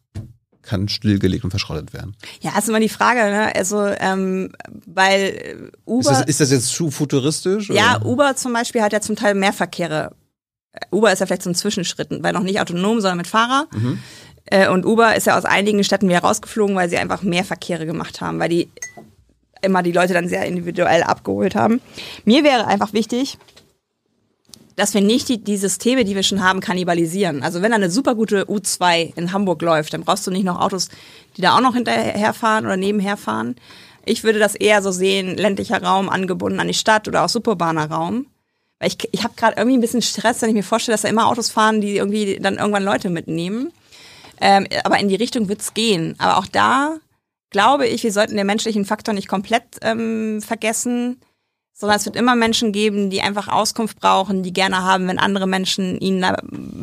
kann 0.62 0.88
stillgelegt 0.88 1.44
und 1.44 1.50
verschrottet 1.50 1.92
werden. 1.92 2.14
Ja, 2.40 2.58
ist 2.58 2.68
immer 2.68 2.80
die 2.80 2.88
Frage, 2.88 3.20
ne? 3.20 3.54
Also, 3.54 3.86
ähm, 3.86 4.52
weil 4.86 5.70
Uber. 5.84 6.10
Ist 6.10 6.20
das, 6.20 6.26
ist 6.26 6.40
das 6.40 6.50
jetzt 6.50 6.68
zu 6.68 6.90
futuristisch? 6.90 7.70
Oder? 7.70 7.78
Ja, 7.78 8.02
Uber 8.04 8.36
zum 8.36 8.52
Beispiel 8.52 8.82
hat 8.82 8.92
ja 8.92 9.00
zum 9.00 9.16
Teil 9.16 9.34
mehr 9.34 9.52
Verkehre. 9.52 10.12
Uber 10.90 11.12
ist 11.12 11.20
ja 11.20 11.26
vielleicht 11.26 11.42
so 11.42 11.50
ein 11.50 11.54
Zwischenschritt, 11.54 12.08
weil 12.10 12.32
noch 12.32 12.42
nicht 12.42 12.60
autonom, 12.60 13.00
sondern 13.00 13.18
mit 13.18 13.26
Fahrer. 13.26 13.66
Mhm. 13.72 13.98
Äh, 14.46 14.68
und 14.68 14.84
Uber 14.86 15.16
ist 15.16 15.26
ja 15.26 15.36
aus 15.36 15.44
einigen 15.44 15.82
Städten 15.84 16.08
wieder 16.08 16.20
rausgeflogen, 16.20 16.76
weil 16.76 16.88
sie 16.88 16.98
einfach 16.98 17.22
mehr 17.22 17.44
Verkehre 17.44 17.86
gemacht 17.86 18.20
haben, 18.20 18.38
weil 18.38 18.48
die 18.48 18.70
immer 19.62 19.82
die 19.82 19.92
Leute 19.92 20.14
dann 20.14 20.28
sehr 20.28 20.44
individuell 20.46 21.02
abgeholt 21.02 21.54
haben. 21.54 21.80
Mir 22.24 22.44
wäre 22.44 22.66
einfach 22.66 22.92
wichtig, 22.92 23.38
dass 24.78 24.94
wir 24.94 25.00
nicht 25.00 25.28
die, 25.28 25.42
die 25.42 25.56
Systeme, 25.56 26.04
die 26.04 26.14
wir 26.14 26.22
schon 26.22 26.42
haben, 26.42 26.60
kannibalisieren. 26.60 27.42
Also 27.42 27.62
wenn 27.62 27.72
da 27.72 27.76
eine 27.76 27.90
super 27.90 28.14
gute 28.14 28.44
U2 28.44 29.12
in 29.16 29.32
Hamburg 29.32 29.60
läuft, 29.60 29.92
dann 29.92 30.02
brauchst 30.02 30.24
du 30.24 30.30
nicht 30.30 30.44
noch 30.44 30.60
Autos, 30.60 30.88
die 31.36 31.42
da 31.42 31.56
auch 31.56 31.60
noch 31.60 31.74
hinterherfahren 31.74 32.64
oder 32.64 32.76
nebenher 32.76 33.16
fahren. 33.16 33.56
Ich 34.04 34.22
würde 34.22 34.38
das 34.38 34.54
eher 34.54 34.80
so 34.80 34.92
sehen, 34.92 35.36
ländlicher 35.36 35.82
Raum 35.82 36.08
angebunden 36.08 36.60
an 36.60 36.68
die 36.68 36.74
Stadt 36.74 37.08
oder 37.08 37.24
auch 37.24 37.28
suburbaner 37.28 37.90
Raum. 37.90 38.26
Weil 38.78 38.90
ich, 38.90 39.08
ich 39.10 39.24
habe 39.24 39.34
gerade 39.34 39.56
irgendwie 39.56 39.76
ein 39.76 39.80
bisschen 39.80 40.00
Stress, 40.00 40.40
wenn 40.42 40.50
ich 40.50 40.54
mir 40.54 40.62
vorstelle, 40.62 40.94
dass 40.94 41.02
da 41.02 41.08
immer 41.08 41.26
Autos 41.26 41.50
fahren, 41.50 41.80
die 41.80 41.96
irgendwie 41.96 42.38
dann 42.40 42.58
irgendwann 42.58 42.84
Leute 42.84 43.10
mitnehmen. 43.10 43.72
Ähm, 44.40 44.68
aber 44.84 45.00
in 45.00 45.08
die 45.08 45.16
Richtung 45.16 45.48
wird's 45.48 45.74
gehen. 45.74 46.14
Aber 46.18 46.38
auch 46.38 46.46
da 46.46 46.98
glaube 47.50 47.88
ich, 47.88 48.04
wir 48.04 48.12
sollten 48.12 48.36
den 48.36 48.46
menschlichen 48.46 48.84
Faktor 48.84 49.12
nicht 49.12 49.26
komplett 49.26 49.64
ähm, 49.82 50.40
vergessen 50.40 51.18
sondern 51.78 51.96
es 51.96 52.06
wird 52.06 52.16
immer 52.16 52.34
Menschen 52.34 52.72
geben, 52.72 53.08
die 53.08 53.20
einfach 53.20 53.46
Auskunft 53.46 54.00
brauchen, 54.00 54.42
die 54.42 54.52
gerne 54.52 54.82
haben, 54.82 55.06
wenn 55.06 55.18
andere 55.18 55.46
Menschen 55.46 56.00
ihnen 56.00 56.26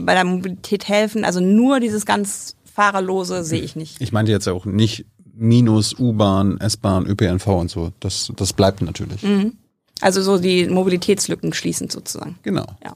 bei 0.06 0.14
der 0.14 0.24
Mobilität 0.24 0.88
helfen. 0.88 1.26
Also 1.26 1.42
nur 1.42 1.82
dieses 1.82 2.06
ganz 2.06 2.56
Fahrerlose 2.74 3.44
sehe 3.44 3.62
ich 3.62 3.76
nicht. 3.76 4.00
Ich 4.00 4.14
meinte 4.14 4.32
jetzt 4.32 4.48
auch 4.48 4.66
nicht 4.66 5.06
minus 5.34 6.00
U-Bahn, 6.00 6.58
S-Bahn, 6.62 7.06
ÖPNV 7.06 7.48
und 7.48 7.70
so. 7.70 7.92
Das, 8.00 8.32
das 8.38 8.54
bleibt 8.54 8.82
natürlich. 8.82 9.22
Mhm. 9.22 9.58
Also 10.00 10.22
so 10.22 10.38
die 10.38 10.68
Mobilitätslücken 10.68 11.54
schließen 11.54 11.90
sozusagen. 11.90 12.40
Genau. 12.44 12.66
Ja. 12.84 12.96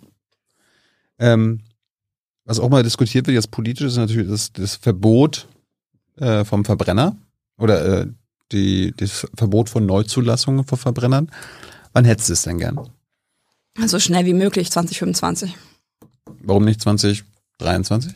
Ähm, 1.20 1.60
was 2.46 2.62
auch 2.62 2.70
mal 2.70 2.84
diskutiert 2.84 3.28
wird 3.28 3.36
jetzt 3.36 3.52
politisch 3.52 3.88
ist 3.88 3.98
natürlich 3.98 4.30
das, 4.30 4.54
das 4.54 4.76
Verbot 4.76 5.48
äh, 6.16 6.46
vom 6.46 6.64
Verbrenner 6.64 7.18
oder 7.58 8.02
äh, 8.02 8.08
die, 8.54 8.94
das 8.96 9.28
Verbot 9.36 9.70
von 9.70 9.86
Neuzulassungen 9.86 10.64
von 10.64 10.78
Verbrennern. 10.78 11.30
Wann 11.94 12.06
hättest 12.06 12.30
du 12.30 12.34
es 12.34 12.42
denn 12.44 12.58
gern? 12.58 12.80
So 13.86 14.00
schnell 14.00 14.26
wie 14.26 14.34
möglich, 14.34 14.72
2025. 14.72 15.56
Warum 16.42 16.66
nicht 16.66 16.82
2023? 16.82 18.14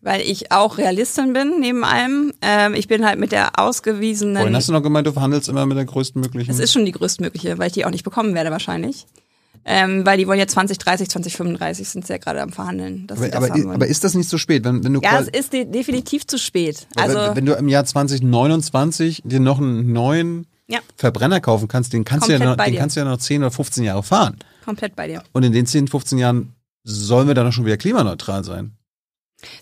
Weil 0.00 0.20
ich 0.20 0.52
auch 0.52 0.78
Realistin 0.78 1.32
bin, 1.32 1.60
neben 1.60 1.84
allem. 1.84 2.32
Ähm, 2.40 2.74
ich 2.74 2.86
bin 2.86 3.04
halt 3.04 3.18
mit 3.18 3.32
der 3.32 3.58
ausgewiesenen. 3.58 4.36
Vorhin 4.36 4.54
hast 4.54 4.68
du 4.68 4.72
noch 4.72 4.82
gemeint, 4.82 5.06
du 5.06 5.12
verhandelst 5.12 5.48
immer 5.48 5.66
mit 5.66 5.76
der 5.76 5.84
größtmöglichen. 5.84 6.52
Es 6.54 6.60
ist 6.60 6.72
schon 6.72 6.84
die 6.84 6.92
größtmögliche, 6.92 7.58
weil 7.58 7.66
ich 7.66 7.72
die 7.72 7.84
auch 7.84 7.90
nicht 7.90 8.04
bekommen 8.04 8.34
werde 8.34 8.50
wahrscheinlich. 8.50 9.06
Ähm, 9.64 10.06
weil 10.06 10.16
die 10.16 10.26
wollen 10.26 10.38
ja 10.38 10.46
2030, 10.46 11.10
2035 11.10 11.88
sind 11.88 12.06
sie 12.06 12.12
ja 12.12 12.18
gerade 12.18 12.40
am 12.40 12.52
Verhandeln. 12.52 13.06
aber, 13.10 13.34
aber, 13.34 13.74
aber, 13.74 13.86
ist 13.86 14.04
das 14.04 14.14
nicht 14.14 14.30
zu 14.30 14.38
spät? 14.38 14.64
Wenn, 14.64 14.84
wenn 14.84 14.94
du 14.94 15.00
ja, 15.00 15.20
es 15.20 15.28
ist 15.28 15.52
de 15.52 15.64
definitiv 15.64 16.26
zu 16.26 16.38
spät. 16.38 16.86
Also 16.96 17.18
wenn, 17.18 17.36
wenn, 17.36 17.46
du 17.46 17.52
im 17.54 17.68
Jahr 17.68 17.84
2029 17.84 19.22
dir 19.24 19.40
noch 19.40 19.58
einen 19.58 19.92
neuen 19.92 20.46
ja. 20.68 20.80
Verbrenner 20.96 21.40
kaufen 21.40 21.68
kannst, 21.68 21.92
den 21.92 22.04
kannst, 22.04 22.28
du 22.28 22.32
ja, 22.32 22.38
noch, 22.38 22.56
den 22.56 22.76
kannst 22.76 22.96
du 22.96 23.00
ja 23.00 23.06
noch 23.06 23.18
10 23.18 23.42
oder 23.42 23.50
15 23.50 23.84
Jahre 23.84 24.02
fahren. 24.02 24.36
Komplett 24.64 24.94
bei 24.94 25.08
dir. 25.08 25.22
Und 25.32 25.42
in 25.42 25.52
den 25.52 25.66
10, 25.66 25.88
15 25.88 26.18
Jahren 26.18 26.54
sollen 26.84 27.26
wir 27.26 27.34
dann 27.34 27.46
noch 27.46 27.52
schon 27.52 27.64
wieder 27.64 27.76
klimaneutral 27.76 28.44
sein. 28.44 28.78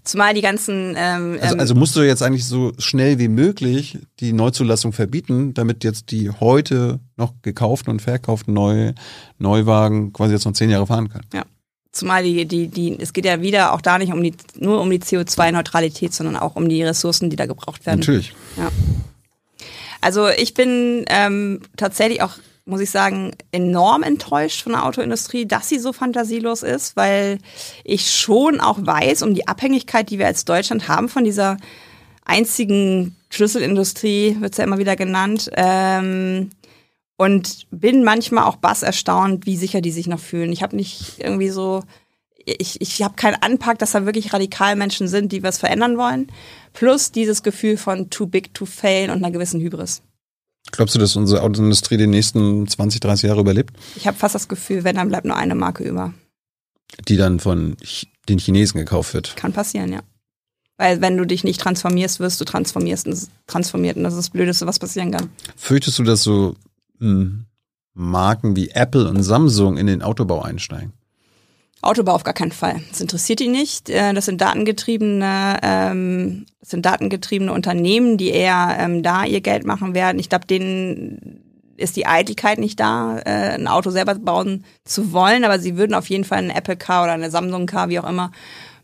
Zumal 0.04 0.32
die 0.32 0.40
ganzen. 0.40 0.94
Ähm, 0.96 1.38
also, 1.40 1.56
also 1.58 1.74
musst 1.74 1.96
du 1.96 2.00
jetzt 2.00 2.22
eigentlich 2.22 2.46
so 2.46 2.72
schnell 2.78 3.18
wie 3.18 3.28
möglich 3.28 3.98
die 4.20 4.32
Neuzulassung 4.32 4.92
verbieten, 4.92 5.52
damit 5.52 5.84
jetzt 5.84 6.10
die 6.10 6.30
heute 6.30 6.98
noch 7.16 7.34
gekauften 7.42 7.90
und 7.90 8.00
verkauften 8.00 8.54
Neu 8.54 8.94
Neuwagen 9.38 10.14
quasi 10.14 10.32
jetzt 10.32 10.46
noch 10.46 10.54
zehn 10.54 10.70
Jahre 10.70 10.86
fahren 10.86 11.10
können. 11.10 11.26
Ja. 11.34 11.44
Zumal 11.92 12.22
die, 12.22 12.46
die, 12.46 12.68
die, 12.68 12.98
es 12.98 13.12
geht 13.12 13.24
ja 13.24 13.40
wieder 13.40 13.72
auch 13.72 13.80
da 13.80 13.98
nicht 13.98 14.12
um 14.12 14.22
die, 14.22 14.34
nur 14.58 14.80
um 14.80 14.90
die 14.90 15.00
CO2-Neutralität, 15.00 16.12
sondern 16.12 16.36
auch 16.36 16.56
um 16.56 16.68
die 16.68 16.82
Ressourcen, 16.82 17.30
die 17.30 17.36
da 17.36 17.46
gebraucht 17.46 17.86
werden. 17.86 18.00
Natürlich. 18.00 18.34
Ja. 18.56 18.70
Also 20.00 20.28
ich 20.28 20.54
bin 20.54 21.04
ähm, 21.08 21.60
tatsächlich 21.76 22.22
auch, 22.22 22.34
muss 22.64 22.80
ich 22.80 22.90
sagen, 22.90 23.32
enorm 23.52 24.02
enttäuscht 24.02 24.62
von 24.62 24.72
der 24.72 24.84
Autoindustrie, 24.84 25.46
dass 25.46 25.68
sie 25.68 25.78
so 25.78 25.92
fantasielos 25.92 26.62
ist, 26.62 26.96
weil 26.96 27.38
ich 27.84 28.10
schon 28.10 28.60
auch 28.60 28.78
weiß 28.80 29.22
um 29.22 29.34
die 29.34 29.48
Abhängigkeit, 29.48 30.10
die 30.10 30.18
wir 30.18 30.26
als 30.26 30.44
Deutschland 30.44 30.88
haben 30.88 31.08
von 31.08 31.24
dieser 31.24 31.56
einzigen 32.24 33.16
Schlüsselindustrie, 33.30 34.36
wird's 34.40 34.58
ja 34.58 34.64
immer 34.64 34.78
wieder 34.78 34.96
genannt. 34.96 35.50
Ähm, 35.54 36.50
und 37.16 37.66
bin 37.70 38.04
manchmal 38.04 38.44
auch 38.44 38.56
bass 38.56 38.82
erstaunt, 38.82 39.46
wie 39.46 39.56
sicher 39.56 39.80
die 39.80 39.90
sich 39.90 40.06
noch 40.06 40.20
fühlen. 40.20 40.52
Ich 40.52 40.62
habe 40.62 40.76
nicht 40.76 41.18
irgendwie 41.18 41.48
so, 41.48 41.82
ich, 42.46 42.80
ich 42.80 43.02
habe 43.02 43.16
keinen 43.16 43.42
Anpack, 43.42 43.78
dass 43.78 43.92
da 43.92 44.06
wirklich 44.06 44.32
radikal 44.32 44.76
Menschen 44.76 45.08
sind, 45.08 45.32
die 45.32 45.42
was 45.42 45.58
verändern 45.58 45.98
wollen. 45.98 46.28
Plus 46.72 47.10
dieses 47.10 47.42
Gefühl 47.42 47.76
von 47.76 48.08
too 48.08 48.26
big 48.26 48.54
to 48.54 48.66
fail 48.66 49.10
und 49.10 49.16
einer 49.16 49.32
gewissen 49.32 49.60
Hybris. 49.60 50.02
Glaubst 50.72 50.94
du, 50.94 50.98
dass 50.98 51.16
unsere 51.16 51.42
Autoindustrie 51.42 51.96
die 51.96 52.06
nächsten 52.06 52.66
20, 52.66 53.00
30 53.00 53.28
Jahre 53.28 53.40
überlebt? 53.40 53.76
Ich 53.96 54.06
habe 54.06 54.16
fast 54.16 54.34
das 54.34 54.48
Gefühl, 54.48 54.84
wenn, 54.84 54.96
dann 54.96 55.08
bleibt 55.08 55.26
nur 55.26 55.36
eine 55.36 55.54
Marke 55.54 55.84
über. 55.84 56.12
Die 57.08 57.16
dann 57.16 57.40
von 57.40 57.76
den 58.28 58.38
Chinesen 58.38 58.78
gekauft 58.78 59.14
wird. 59.14 59.36
Kann 59.36 59.52
passieren, 59.52 59.92
ja. 59.92 60.00
Weil 60.76 61.00
wenn 61.00 61.16
du 61.16 61.24
dich 61.24 61.42
nicht 61.42 61.60
transformierst, 61.60 62.20
wirst 62.20 62.40
du 62.40 62.44
transformierst 62.44 63.06
und 63.06 63.28
transformiert 63.46 63.96
und 63.96 64.04
das 64.04 64.14
ist 64.14 64.18
das 64.18 64.30
Blödeste, 64.30 64.66
was 64.66 64.78
passieren 64.78 65.10
kann. 65.10 65.30
Fürchtest 65.56 65.98
du, 65.98 66.02
dass 66.02 66.22
so 66.22 66.54
mh, 66.98 67.08
hm, 67.08 67.46
Marken 67.94 68.56
wie 68.56 68.68
Apple 68.70 69.08
und 69.08 69.22
Samsung 69.22 69.78
in 69.78 69.86
den 69.86 70.02
Autobau 70.02 70.42
einsteigen? 70.42 70.92
Autobau 71.82 72.12
auf 72.12 72.24
gar 72.24 72.34
keinen 72.34 72.52
Fall. 72.52 72.80
Das 72.90 73.00
interessiert 73.00 73.40
ihn 73.40 73.52
nicht. 73.52 73.90
Äh, 73.90 74.12
das 74.14 74.26
sind 74.26 74.40
datengetriebene, 74.40 75.58
ähm, 75.62 76.46
das 76.60 76.70
sind 76.70 76.86
datengetriebene 76.86 77.52
Unternehmen, 77.52 78.16
die 78.16 78.30
eher 78.30 78.76
ähm, 78.78 79.02
da 79.02 79.24
ihr 79.24 79.40
Geld 79.40 79.64
machen 79.66 79.94
werden. 79.94 80.18
Ich 80.18 80.28
glaube, 80.28 80.46
denen 80.46 81.42
ist 81.76 81.96
die 81.96 82.06
Eitelkeit 82.06 82.58
nicht 82.58 82.80
da, 82.80 83.18
äh, 83.18 83.54
ein 83.54 83.68
Auto 83.68 83.90
selber 83.90 84.14
bauen 84.14 84.64
zu 84.84 85.12
wollen, 85.12 85.44
aber 85.44 85.58
sie 85.58 85.76
würden 85.76 85.94
auf 85.94 86.08
jeden 86.08 86.24
Fall 86.24 86.38
ein 86.38 86.50
Apple 86.50 86.76
Car 86.76 87.04
oder 87.04 87.12
eine 87.12 87.30
Samsung 87.30 87.66
Car, 87.66 87.88
wie 87.88 87.98
auch 88.00 88.08
immer, 88.08 88.32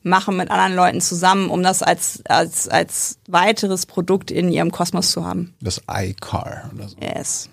machen 0.02 0.36
mit 0.36 0.50
anderen 0.50 0.74
Leuten 0.74 1.00
zusammen, 1.00 1.48
um 1.48 1.62
das 1.62 1.82
als, 1.82 2.22
als, 2.26 2.68
als 2.68 3.18
weiteres 3.28 3.86
Produkt 3.86 4.30
in 4.30 4.50
ihrem 4.50 4.70
Kosmos 4.70 5.10
zu 5.10 5.24
haben. 5.24 5.54
Das 5.60 5.80
iCar 5.88 6.70
oder 6.74 6.88
so. 6.88 6.96
Yes. 7.00 7.48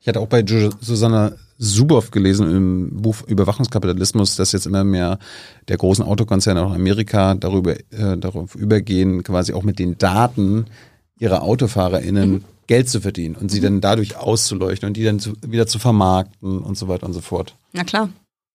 Ich 0.00 0.08
hatte 0.08 0.20
auch 0.20 0.28
bei 0.28 0.44
Susanna 0.80 1.32
Suboff 1.62 2.10
gelesen 2.10 2.50
im 2.50 3.02
Buch 3.02 3.16
Überwachungskapitalismus, 3.26 4.34
dass 4.34 4.52
jetzt 4.52 4.66
immer 4.66 4.82
mehr 4.82 5.18
der 5.68 5.76
großen 5.76 6.02
Autokonzerne 6.02 6.62
auch 6.62 6.70
in 6.70 6.76
Amerika 6.76 7.34
darüber, 7.34 7.78
äh, 7.90 8.16
darauf 8.16 8.54
übergehen, 8.54 9.22
quasi 9.22 9.52
auch 9.52 9.62
mit 9.62 9.78
den 9.78 9.98
Daten 9.98 10.64
ihrer 11.18 11.42
AutofahrerInnen 11.42 12.30
mhm. 12.30 12.44
Geld 12.66 12.88
zu 12.88 13.02
verdienen 13.02 13.34
und 13.34 13.50
sie 13.50 13.58
mhm. 13.58 13.64
dann 13.64 13.80
dadurch 13.82 14.16
auszuleuchten 14.16 14.86
und 14.86 14.96
die 14.96 15.04
dann 15.04 15.20
zu, 15.20 15.34
wieder 15.46 15.66
zu 15.66 15.78
vermarkten 15.78 16.60
und 16.60 16.78
so 16.78 16.88
weiter 16.88 17.04
und 17.04 17.12
so 17.12 17.20
fort. 17.20 17.54
Na 17.72 17.84
klar. 17.84 18.08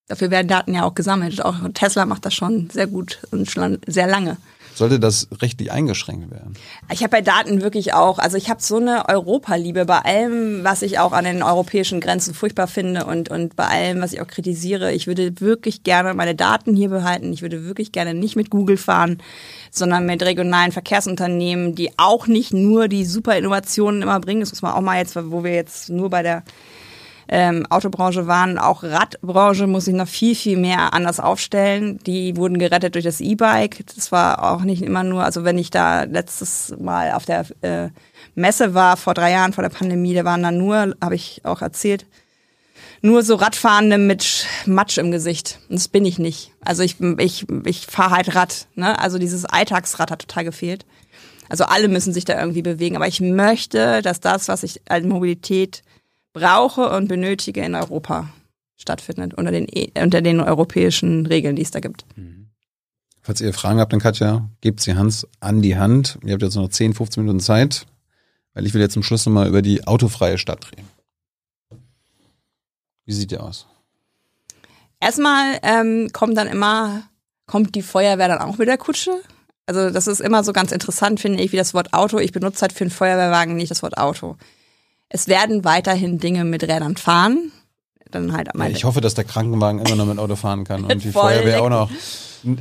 Dafür 0.08 0.30
werden 0.30 0.48
Daten 0.48 0.74
ja 0.74 0.84
auch 0.84 0.94
gesammelt. 0.94 1.44
Auch 1.44 1.56
Tesla 1.74 2.06
macht 2.06 2.26
das 2.26 2.34
schon 2.34 2.70
sehr 2.72 2.86
gut 2.86 3.20
und 3.32 3.50
schon 3.50 3.80
sehr 3.88 4.08
lange. 4.08 4.38
Sollte 4.76 5.00
das 5.00 5.30
rechtlich 5.42 5.72
eingeschränkt 5.72 6.30
werden? 6.32 6.54
Ich 6.92 7.00
habe 7.00 7.10
bei 7.10 7.22
Daten 7.22 7.62
wirklich 7.62 7.94
auch, 7.94 8.20
also 8.20 8.36
ich 8.36 8.50
habe 8.50 8.62
so 8.62 8.76
eine 8.76 9.08
Europaliebe 9.08 9.86
bei 9.86 10.00
allem, 10.00 10.66
was 10.66 10.82
ich 10.82 11.00
auch 11.00 11.14
an 11.14 11.24
den 11.24 11.44
europäischen 11.44 12.02
Grenzen 12.02 12.34
furchtbar 12.34 12.68
finde 12.68 13.06
und, 13.06 13.30
und 13.30 13.56
bei 13.56 13.66
allem, 13.66 14.02
was 14.02 14.12
ich 14.12 14.20
auch 14.20 14.28
kritisiere. 14.28 14.92
Ich 14.92 15.08
würde 15.08 15.40
wirklich 15.40 15.84
gerne 15.84 16.14
meine 16.14 16.36
Daten 16.36 16.76
hier 16.76 16.90
behalten. 16.90 17.32
Ich 17.32 17.42
würde 17.42 17.64
wirklich 17.64 17.94
gerne 17.94 18.14
nicht 18.14 18.36
mit 18.36 18.50
Google 18.50 18.76
fahren, 18.76 19.24
sondern 19.72 20.06
mit 20.06 20.22
regionalen 20.22 20.74
Verkehrsunternehmen, 20.74 21.74
die 21.74 21.92
auch 21.98 22.28
nicht 22.28 22.54
nur 22.54 22.90
die 22.90 23.06
super 23.06 23.38
Innovationen 23.38 24.02
immer 24.02 24.20
bringen. 24.20 24.42
Das 24.42 24.52
muss 24.52 24.62
man 24.62 24.74
auch 24.74 24.82
mal 24.82 24.98
jetzt, 24.98 25.16
wo 25.16 25.46
wir 25.46 25.54
jetzt 25.54 25.90
nur 25.90 26.10
bei 26.10 26.22
der 26.22 26.44
ähm, 27.28 27.66
Autobranche 27.70 28.28
waren. 28.28 28.58
Auch 28.58 28.84
Radbranche 28.84 29.68
muss 29.68 29.86
sich 29.86 29.96
noch 29.96 30.08
viel, 30.08 30.36
viel 30.36 30.58
mehr 30.58 30.94
anders 30.94 31.20
aufstellen. 31.20 32.00
Die 32.06 32.38
wurden 32.38 32.60
gerettet 32.60 32.96
durch 32.96 33.06
das 33.06 33.22
E-Bike. 33.22 33.86
Das 33.96 34.12
war 34.12 34.52
auch 34.52 34.62
nicht 34.62 34.82
immer 34.82 35.04
nur, 35.04 35.24
also 35.24 35.44
wenn 35.44 35.58
ich 35.58 35.70
da 35.70 36.04
letztes 36.04 36.76
Mal 36.80 37.12
auf 37.12 37.26
der 37.26 37.46
äh, 37.62 37.90
Messe 38.36 38.74
war, 38.74 38.98
vor 38.98 39.14
drei 39.14 39.32
Jahren, 39.32 39.54
vor 39.54 39.64
der 39.64 39.70
Pandemie, 39.70 40.14
da 40.14 40.26
waren 40.26 40.44
da 40.44 40.52
nur, 40.52 40.96
habe 41.02 41.16
ich 41.16 41.42
auch 41.44 41.62
erzählt, 41.62 42.06
nur 43.02 43.24
so 43.24 43.36
Radfahrende 43.36 43.98
mit 43.98 44.48
Matsch 44.66 44.98
im 44.98 45.12
Gesicht. 45.12 45.60
Und 45.70 45.76
das 45.76 45.88
bin 45.88 46.06
ich 46.06 46.18
nicht. 46.18 46.52
Also 46.62 46.84
ich, 46.84 46.98
ich, 47.20 47.46
ich 47.66 47.86
fahre 47.86 48.16
halt 48.16 48.36
Rad. 48.36 48.68
Ne? 48.76 48.98
Also 49.00 49.20
dieses 49.20 49.46
Alltagsrad 49.46 50.12
hat 50.12 50.20
total 50.20 50.44
gefehlt. 50.44 50.86
Also 51.48 51.66
alle 51.66 51.88
müssen 51.88 52.14
sich 52.14 52.26
da 52.26 52.40
irgendwie 52.40 52.64
bewegen. 52.64 52.96
Aber 52.96 53.08
ich 53.08 53.22
möchte, 53.22 54.02
dass 54.02 54.20
das, 54.20 54.48
was 54.48 54.64
ich 54.64 54.82
als 54.90 55.06
Mobilität 55.06 55.84
brauche 56.36 56.90
und 56.90 57.08
benötige 57.08 57.62
in 57.62 57.74
Europa 57.76 58.30
stattfindet, 58.76 59.34
unter 59.34 59.52
den, 59.52 59.68
e, 59.72 59.90
unter 60.00 60.22
den 60.22 60.42
europäischen 60.42 61.26
Regeln, 61.26 61.56
die 61.56 61.62
es 61.62 61.72
da 61.72 61.80
gibt. 61.80 62.06
Mhm. 62.18 62.50
Falls 63.22 63.42
ihr 63.42 63.54
Fragen 63.54 63.80
habt, 63.80 63.92
dann 63.94 64.02
Katja, 64.02 64.48
gebt 64.62 64.82
sie 64.82 64.96
Hans 64.96 65.28
an 65.40 65.62
die 65.62 65.78
Hand. 65.78 66.20
Ihr 66.24 66.34
habt 66.34 66.44
jetzt 66.44 66.56
noch 66.56 66.70
10, 66.70 66.94
15 66.94 67.24
Minuten 67.24 67.40
Zeit, 67.40 67.88
weil 68.54 68.68
ich 68.68 68.74
will 68.74 68.82
jetzt 68.82 68.94
zum 68.94 69.02
Schluss 69.02 69.26
nochmal 69.26 69.48
über 69.48 69.64
die 69.64 69.88
autofreie 69.88 70.38
Stadt 70.38 70.72
reden. 70.72 70.88
Wie 73.06 73.14
sieht 73.14 73.32
die 73.32 73.38
aus? 73.38 73.66
Erstmal 75.00 75.58
ähm, 75.64 76.10
kommt 76.12 76.38
dann 76.38 76.48
immer, 76.48 77.04
kommt 77.48 77.76
die 77.76 77.82
Feuerwehr 77.82 78.28
dann 78.28 78.40
auch 78.40 78.58
mit 78.58 78.68
der 78.68 78.78
Kutsche? 78.78 79.12
Also 79.68 79.90
das 79.90 80.08
ist 80.08 80.20
immer 80.20 80.44
so 80.44 80.54
ganz 80.54 80.72
interessant, 80.72 81.20
finde 81.20 81.42
ich, 81.42 81.52
wie 81.54 81.58
das 81.58 81.74
Wort 81.74 81.94
Auto. 81.94 82.20
Ich 82.20 82.34
benutze 82.34 82.62
halt 82.62 82.74
für 82.74 82.84
einen 82.84 82.92
Feuerwehrwagen 82.92 83.56
nicht 83.56 83.72
das 83.72 83.82
Wort 83.82 83.98
Auto. 83.98 84.38
Es 85.10 85.28
werden 85.28 85.64
weiterhin 85.64 86.20
Dinge 86.20 86.44
mit 86.46 86.64
Rädern 86.64 86.98
fahren. 86.98 87.52
Dann 88.12 88.34
halt 88.34 88.50
ja, 88.56 88.68
ich 88.68 88.86
hoffe, 88.86 89.02
dass 89.02 89.14
der 89.14 89.24
Krankenwagen 89.24 89.80
immer 89.80 89.96
noch 89.96 90.06
mit 90.06 90.20
Auto 90.20 90.36
fahren 90.36 90.64
kann 90.64 90.86
und 90.86 91.04
die 91.04 91.12
Feuerwehr 91.12 91.64
auch 91.64 91.70
noch. 91.70 91.90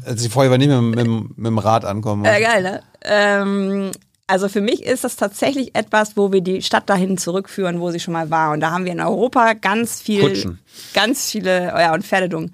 Also 0.04 0.24
die 0.24 0.30
Feuerwehr 0.30 0.58
nicht 0.58 0.68
mit, 0.68 0.96
mit, 0.96 1.38
mit 1.38 1.46
dem 1.46 1.58
Rad 1.58 1.84
ankommen. 1.84 2.24
Ja, 2.24 2.40
geil, 2.40 2.62
ne? 2.62 2.82
Ähm, 3.02 3.90
also 4.26 4.48
für 4.48 4.62
mich 4.62 4.82
ist 4.82 5.04
das 5.04 5.16
tatsächlich 5.16 5.74
etwas, 5.74 6.16
wo 6.16 6.32
wir 6.32 6.40
die 6.40 6.62
Stadt 6.62 6.88
dahin 6.88 7.18
zurückführen, 7.18 7.80
wo 7.80 7.90
sie 7.90 8.00
schon 8.00 8.14
mal 8.14 8.30
war. 8.30 8.52
Und 8.52 8.60
da 8.60 8.70
haben 8.70 8.86
wir 8.86 8.92
in 8.92 9.00
Europa 9.00 9.52
ganz 9.52 10.00
viel, 10.00 10.22
Kutschen. 10.22 10.60
ganz 10.94 11.30
viele, 11.30 11.66
ja, 11.66 11.92
und 11.92 12.06
Pferdedung, 12.06 12.50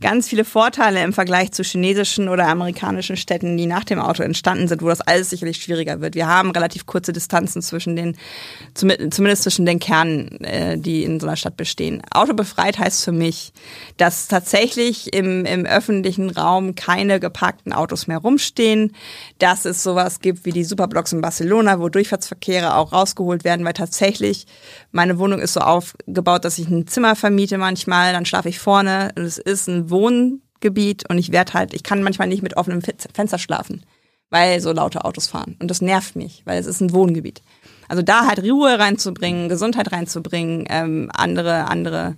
ganz 0.00 0.28
viele 0.28 0.44
Vorteile 0.44 1.00
im 1.04 1.12
Vergleich 1.12 1.52
zu 1.52 1.62
chinesischen 1.62 2.28
oder 2.28 2.48
amerikanischen 2.48 3.16
Städten, 3.16 3.56
die 3.56 3.66
nach 3.66 3.84
dem 3.84 4.00
Auto 4.00 4.24
entstanden 4.24 4.66
sind, 4.66 4.82
wo 4.82 4.88
das 4.88 5.00
alles 5.00 5.30
sicherlich 5.30 5.62
schwieriger 5.62 6.00
wird. 6.00 6.16
Wir 6.16 6.26
haben 6.26 6.50
relativ 6.50 6.86
kurze 6.86 7.12
Distanzen 7.12 7.62
zwischen 7.62 7.94
den, 7.94 8.16
zumindest 8.74 9.44
zwischen 9.44 9.64
den 9.64 9.78
Kernen, 9.78 10.40
äh, 10.40 10.76
die 10.76 11.04
in 11.04 11.20
so 11.20 11.28
einer 11.28 11.36
Stadt 11.36 11.56
bestehen. 11.56 12.02
Autobefreit 12.10 12.80
heißt 12.80 13.04
für 13.04 13.12
mich, 13.12 13.52
dass 13.96 14.26
tatsächlich 14.26 15.14
im, 15.14 15.44
im 15.44 15.66
öffentlichen 15.66 16.30
Raum 16.30 16.74
keine 16.74 17.20
geparkten 17.20 17.72
Autos 17.72 18.08
mehr 18.08 18.18
rumstehen, 18.18 18.96
dass 19.38 19.66
es 19.66 19.84
sowas 19.84 20.18
gibt 20.18 20.44
wie 20.44 20.50
die 20.50 20.64
Superblocks 20.64 21.12
Barcelona, 21.22 21.80
wo 21.80 21.88
Durchfahrtsverkehre 21.88 22.76
auch 22.76 22.92
rausgeholt 22.92 23.44
werden, 23.44 23.64
weil 23.64 23.72
tatsächlich 23.72 24.46
meine 24.90 25.18
Wohnung 25.18 25.40
ist 25.40 25.54
so 25.54 25.60
aufgebaut, 25.60 26.44
dass 26.44 26.58
ich 26.58 26.68
ein 26.68 26.86
Zimmer 26.86 27.16
vermiete 27.16 27.56
manchmal, 27.56 28.12
dann 28.12 28.26
schlafe 28.26 28.50
ich 28.50 28.58
vorne. 28.58 29.12
Es 29.14 29.38
ist 29.38 29.68
ein 29.68 29.88
Wohngebiet 29.88 31.08
und 31.08 31.16
ich 31.16 31.32
werde 31.32 31.54
halt, 31.54 31.72
ich 31.72 31.82
kann 31.82 32.02
manchmal 32.02 32.28
nicht 32.28 32.42
mit 32.42 32.58
offenem 32.58 32.82
Fenster 32.82 33.38
schlafen, 33.38 33.82
weil 34.28 34.60
so 34.60 34.72
laute 34.72 35.06
Autos 35.06 35.28
fahren. 35.28 35.56
Und 35.60 35.70
das 35.70 35.80
nervt 35.80 36.14
mich, 36.14 36.42
weil 36.44 36.60
es 36.60 36.66
ist 36.66 36.82
ein 36.82 36.92
Wohngebiet. 36.92 37.40
Also 37.88 38.02
da 38.02 38.26
halt 38.26 38.42
Ruhe 38.42 38.78
reinzubringen, 38.78 39.48
Gesundheit 39.48 39.92
reinzubringen, 39.92 40.66
ähm, 40.68 41.10
andere, 41.14 41.68
andere 41.68 42.16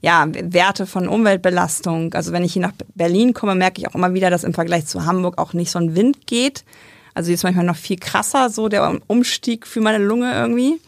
ja, 0.00 0.26
Werte 0.30 0.86
von 0.86 1.08
Umweltbelastung. 1.08 2.14
Also 2.14 2.32
wenn 2.32 2.44
ich 2.44 2.52
hier 2.52 2.62
nach 2.62 2.74
Berlin 2.94 3.34
komme, 3.34 3.54
merke 3.54 3.80
ich 3.80 3.88
auch 3.88 3.94
immer 3.94 4.14
wieder, 4.14 4.30
dass 4.30 4.44
im 4.44 4.54
Vergleich 4.54 4.86
zu 4.86 5.04
Hamburg 5.04 5.38
auch 5.38 5.52
nicht 5.52 5.70
so 5.70 5.78
ein 5.78 5.96
Wind 5.96 6.26
geht. 6.26 6.64
Also 7.16 7.30
jetzt 7.30 7.44
manchmal 7.44 7.64
noch 7.64 7.76
viel 7.76 7.96
krasser, 7.96 8.50
so 8.50 8.68
der 8.68 9.00
Umstieg 9.06 9.66
für 9.66 9.80
meine 9.80 10.04
Lunge 10.04 10.34
irgendwie. 10.34 10.78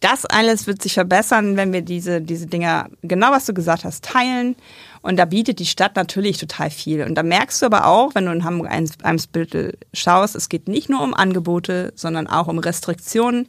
Das 0.00 0.24
alles 0.24 0.66
wird 0.66 0.80
sich 0.80 0.94
verbessern, 0.94 1.58
wenn 1.58 1.74
wir 1.74 1.82
diese, 1.82 2.22
diese 2.22 2.46
Dinger, 2.46 2.88
genau 3.02 3.32
was 3.32 3.44
du 3.44 3.52
gesagt 3.52 3.84
hast, 3.84 4.02
teilen. 4.02 4.56
Und 5.02 5.18
da 5.18 5.26
bietet 5.26 5.58
die 5.58 5.66
Stadt 5.66 5.94
natürlich 5.94 6.38
total 6.38 6.70
viel. 6.70 7.02
Und 7.02 7.16
da 7.16 7.22
merkst 7.22 7.60
du 7.60 7.66
aber 7.66 7.86
auch, 7.86 8.14
wenn 8.14 8.24
du 8.24 8.32
in 8.32 8.44
Hamburg 8.44 8.70
Eimsbüttel 9.02 9.76
schaust, 9.92 10.36
es 10.36 10.48
geht 10.48 10.68
nicht 10.68 10.88
nur 10.88 11.02
um 11.02 11.12
Angebote, 11.12 11.92
sondern 11.94 12.28
auch 12.28 12.46
um 12.46 12.58
Restriktionen, 12.58 13.46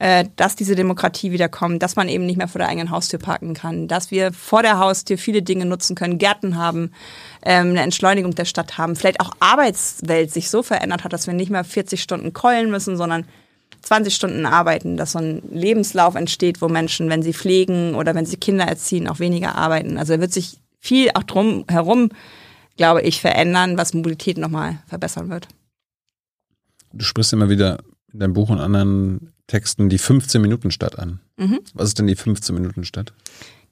äh, 0.00 0.24
dass 0.36 0.56
diese 0.56 0.74
Demokratie 0.74 1.30
wiederkommt, 1.30 1.82
dass 1.82 1.94
man 1.94 2.08
eben 2.08 2.24
nicht 2.24 2.38
mehr 2.38 2.48
vor 2.48 2.58
der 2.58 2.68
eigenen 2.68 2.90
Haustür 2.90 3.18
parken 3.18 3.52
kann, 3.52 3.86
dass 3.86 4.10
wir 4.10 4.32
vor 4.32 4.62
der 4.62 4.78
Haustür 4.78 5.18
viele 5.18 5.42
Dinge 5.42 5.66
nutzen 5.66 5.94
können, 5.94 6.16
Gärten 6.16 6.56
haben, 6.56 6.92
ähm, 7.44 7.68
eine 7.68 7.82
Entschleunigung 7.82 8.34
der 8.34 8.46
Stadt 8.46 8.78
haben, 8.78 8.96
vielleicht 8.96 9.20
auch 9.20 9.30
Arbeitswelt 9.40 10.32
sich 10.32 10.48
so 10.48 10.62
verändert 10.62 11.04
hat, 11.04 11.12
dass 11.12 11.26
wir 11.26 11.34
nicht 11.34 11.50
mehr 11.50 11.64
40 11.64 12.02
Stunden 12.02 12.32
keulen 12.32 12.70
müssen, 12.70 12.96
sondern 12.96 13.26
20 13.82 14.14
Stunden 14.14 14.46
arbeiten, 14.46 14.96
dass 14.96 15.12
so 15.12 15.18
ein 15.18 15.42
Lebenslauf 15.52 16.14
entsteht, 16.14 16.62
wo 16.62 16.68
Menschen, 16.68 17.10
wenn 17.10 17.22
sie 17.22 17.34
pflegen 17.34 17.94
oder 17.94 18.14
wenn 18.14 18.24
sie 18.24 18.38
Kinder 18.38 18.64
erziehen, 18.64 19.06
auch 19.06 19.18
weniger 19.18 19.54
arbeiten. 19.56 19.98
Also 19.98 20.14
da 20.14 20.20
wird 20.20 20.32
sich 20.32 20.60
viel 20.78 21.10
auch 21.12 21.24
drum 21.24 21.66
herum, 21.68 22.08
glaube 22.78 23.02
ich, 23.02 23.20
verändern, 23.20 23.76
was 23.76 23.92
Mobilität 23.92 24.38
nochmal 24.38 24.78
verbessern 24.86 25.28
wird. 25.28 25.46
Du 26.90 27.04
sprichst 27.04 27.34
immer 27.34 27.50
wieder 27.50 27.80
in 28.14 28.20
deinem 28.20 28.32
Buch 28.32 28.48
und 28.48 28.60
anderen 28.60 29.34
Texten 29.50 29.88
die 29.88 29.98
15 29.98 30.40
Minuten 30.40 30.70
Stadt 30.70 30.98
an. 30.98 31.20
Mhm. 31.36 31.60
Was 31.74 31.88
ist 31.88 31.98
denn 31.98 32.06
die 32.06 32.16
15 32.16 32.54
Minuten 32.54 32.84
Stadt? 32.84 33.12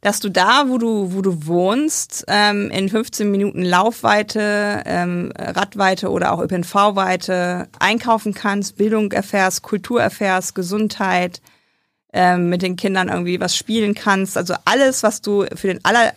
dass 0.01 0.21
du 0.21 0.31
da, 0.31 0.67
wo 0.69 0.79
du, 0.79 1.13
wo 1.13 1.23
du 1.23 1.47
wohnst, 1.47 2.25
ähm, 2.29 2.71
in 2.71 2.89
15 2.89 3.31
Minuten 3.31 3.63
Laufweite, 3.63 4.83
ähm, 4.87 5.33
Radweite 5.37 6.11
oder 6.11 6.33
auch 6.33 6.41
ÖPNV-Weite 6.41 7.69
einkaufen 7.81 8.33
kannst, 8.33 8.77
Bildung 8.77 9.11
erfährst, 9.11 9.63
Kultur 9.63 10.01
erfährst, 10.01 10.55
Gesundheit, 10.55 11.41
ähm, 12.13 12.49
mit 12.49 12.63
den 12.63 12.77
Kindern 12.77 13.09
irgendwie 13.09 13.41
was 13.41 13.57
spielen 13.57 13.95
kannst. 13.95 14.37
Also 14.37 14.55
alles, 14.65 15.03
was 15.03 15.21
du 15.21 15.47
für 15.55 15.67
den 15.67 15.85
aller, 15.85 16.13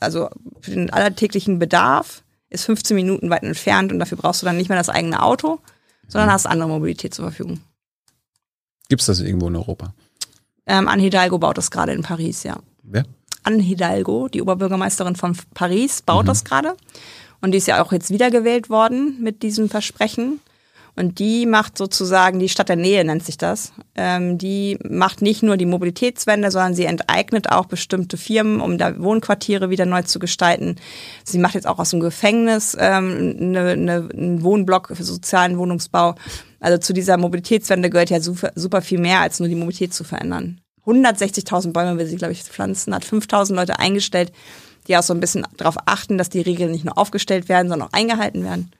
also 0.00 0.28
für 0.60 0.72
den 0.72 0.90
allertäglichen 0.90 1.60
Bedarf, 1.60 2.24
ist 2.50 2.64
15 2.64 2.96
Minuten 2.96 3.30
weit 3.30 3.44
entfernt 3.44 3.92
und 3.92 4.00
dafür 4.00 4.18
brauchst 4.18 4.42
du 4.42 4.46
dann 4.46 4.56
nicht 4.56 4.68
mehr 4.68 4.78
das 4.78 4.88
eigene 4.88 5.22
Auto, 5.22 5.60
sondern 6.08 6.32
hast 6.32 6.46
andere 6.46 6.68
Mobilität 6.68 7.14
zur 7.14 7.26
Verfügung. 7.26 7.60
Gibt 8.94 9.00
es 9.00 9.06
das 9.08 9.18
irgendwo 9.18 9.48
in 9.48 9.56
Europa? 9.56 9.92
Ähm, 10.68 10.86
Anne 10.86 11.02
Hidalgo 11.02 11.36
baut 11.36 11.58
das 11.58 11.72
gerade 11.72 11.90
in 11.90 12.02
Paris, 12.02 12.44
ja. 12.44 12.60
Wer? 12.84 13.02
Anne 13.42 13.60
Hidalgo, 13.60 14.28
die 14.28 14.40
Oberbürgermeisterin 14.40 15.16
von 15.16 15.36
Paris, 15.52 16.00
baut 16.00 16.26
mhm. 16.26 16.28
das 16.28 16.44
gerade. 16.44 16.76
Und 17.42 17.50
die 17.50 17.58
ist 17.58 17.66
ja 17.66 17.82
auch 17.82 17.90
jetzt 17.90 18.10
wiedergewählt 18.10 18.70
worden 18.70 19.16
mit 19.20 19.42
diesem 19.42 19.68
Versprechen. 19.68 20.38
Und 20.94 21.18
die 21.18 21.44
macht 21.44 21.76
sozusagen, 21.76 22.38
die 22.38 22.48
Stadt 22.48 22.68
der 22.68 22.76
Nähe 22.76 23.04
nennt 23.04 23.24
sich 23.24 23.36
das, 23.36 23.72
ähm, 23.96 24.38
die 24.38 24.78
macht 24.88 25.22
nicht 25.22 25.42
nur 25.42 25.56
die 25.56 25.66
Mobilitätswende, 25.66 26.52
sondern 26.52 26.76
sie 26.76 26.84
enteignet 26.84 27.50
auch 27.50 27.66
bestimmte 27.66 28.16
Firmen, 28.16 28.60
um 28.60 28.78
da 28.78 28.96
Wohnquartiere 29.02 29.70
wieder 29.70 29.86
neu 29.86 30.02
zu 30.02 30.20
gestalten. 30.20 30.76
Sie 31.24 31.38
macht 31.38 31.54
jetzt 31.54 31.66
auch 31.66 31.80
aus 31.80 31.90
dem 31.90 31.98
Gefängnis 31.98 32.76
ähm, 32.78 33.36
eine, 33.40 33.76
ne, 33.76 34.08
einen 34.12 34.44
Wohnblock 34.44 34.92
für 34.94 35.02
sozialen 35.02 35.58
Wohnungsbau. 35.58 36.14
Also 36.64 36.78
zu 36.78 36.94
dieser 36.94 37.18
Mobilitätswende 37.18 37.90
gehört 37.90 38.08
ja 38.08 38.20
super, 38.20 38.50
super 38.54 38.80
viel 38.80 38.98
mehr, 38.98 39.20
als 39.20 39.38
nur 39.38 39.50
die 39.50 39.54
Mobilität 39.54 39.92
zu 39.92 40.02
verändern. 40.02 40.62
160.000 40.86 41.72
Bäume 41.72 41.98
will 41.98 42.06
sie, 42.06 42.16
glaube 42.16 42.32
ich, 42.32 42.42
pflanzen, 42.42 42.94
hat 42.94 43.04
5.000 43.04 43.54
Leute 43.54 43.78
eingestellt, 43.78 44.32
die 44.88 44.96
auch 44.96 45.02
so 45.02 45.12
ein 45.12 45.20
bisschen 45.20 45.46
darauf 45.58 45.76
achten, 45.84 46.16
dass 46.16 46.30
die 46.30 46.40
Regeln 46.40 46.70
nicht 46.70 46.86
nur 46.86 46.96
aufgestellt 46.96 47.50
werden, 47.50 47.68
sondern 47.68 47.88
auch 47.88 47.92
eingehalten 47.92 48.44
werden. 48.44 48.70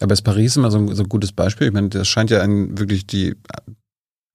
Aber 0.00 0.14
ist 0.14 0.22
Paris 0.22 0.56
immer 0.56 0.70
so 0.70 0.78
ein, 0.78 0.94
so 0.94 1.02
ein 1.02 1.08
gutes 1.10 1.32
Beispiel? 1.32 1.66
Ich 1.66 1.74
meine, 1.74 1.90
das 1.90 2.08
scheint 2.08 2.30
ja 2.30 2.40
ein, 2.40 2.78
wirklich 2.78 3.06
die, 3.06 3.36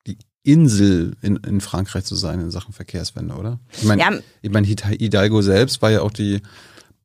die 0.05 0.19
Insel 0.43 1.15
in, 1.23 1.37
in 1.37 1.61
Frankreich 1.61 2.05
zu 2.05 2.13
sein 2.13 2.39
in 2.39 2.51
Sachen 2.51 2.73
Verkehrswende, 2.75 3.33
oder? 3.33 3.59
Ich 3.71 3.85
meine, 3.85 4.01
ja. 4.03 4.11
ich 4.43 4.51
meine, 4.51 4.67
Hidalgo 4.67 5.41
selbst 5.41 5.81
war 5.81 5.89
ja 5.89 6.01
auch 6.01 6.13
die 6.13 6.41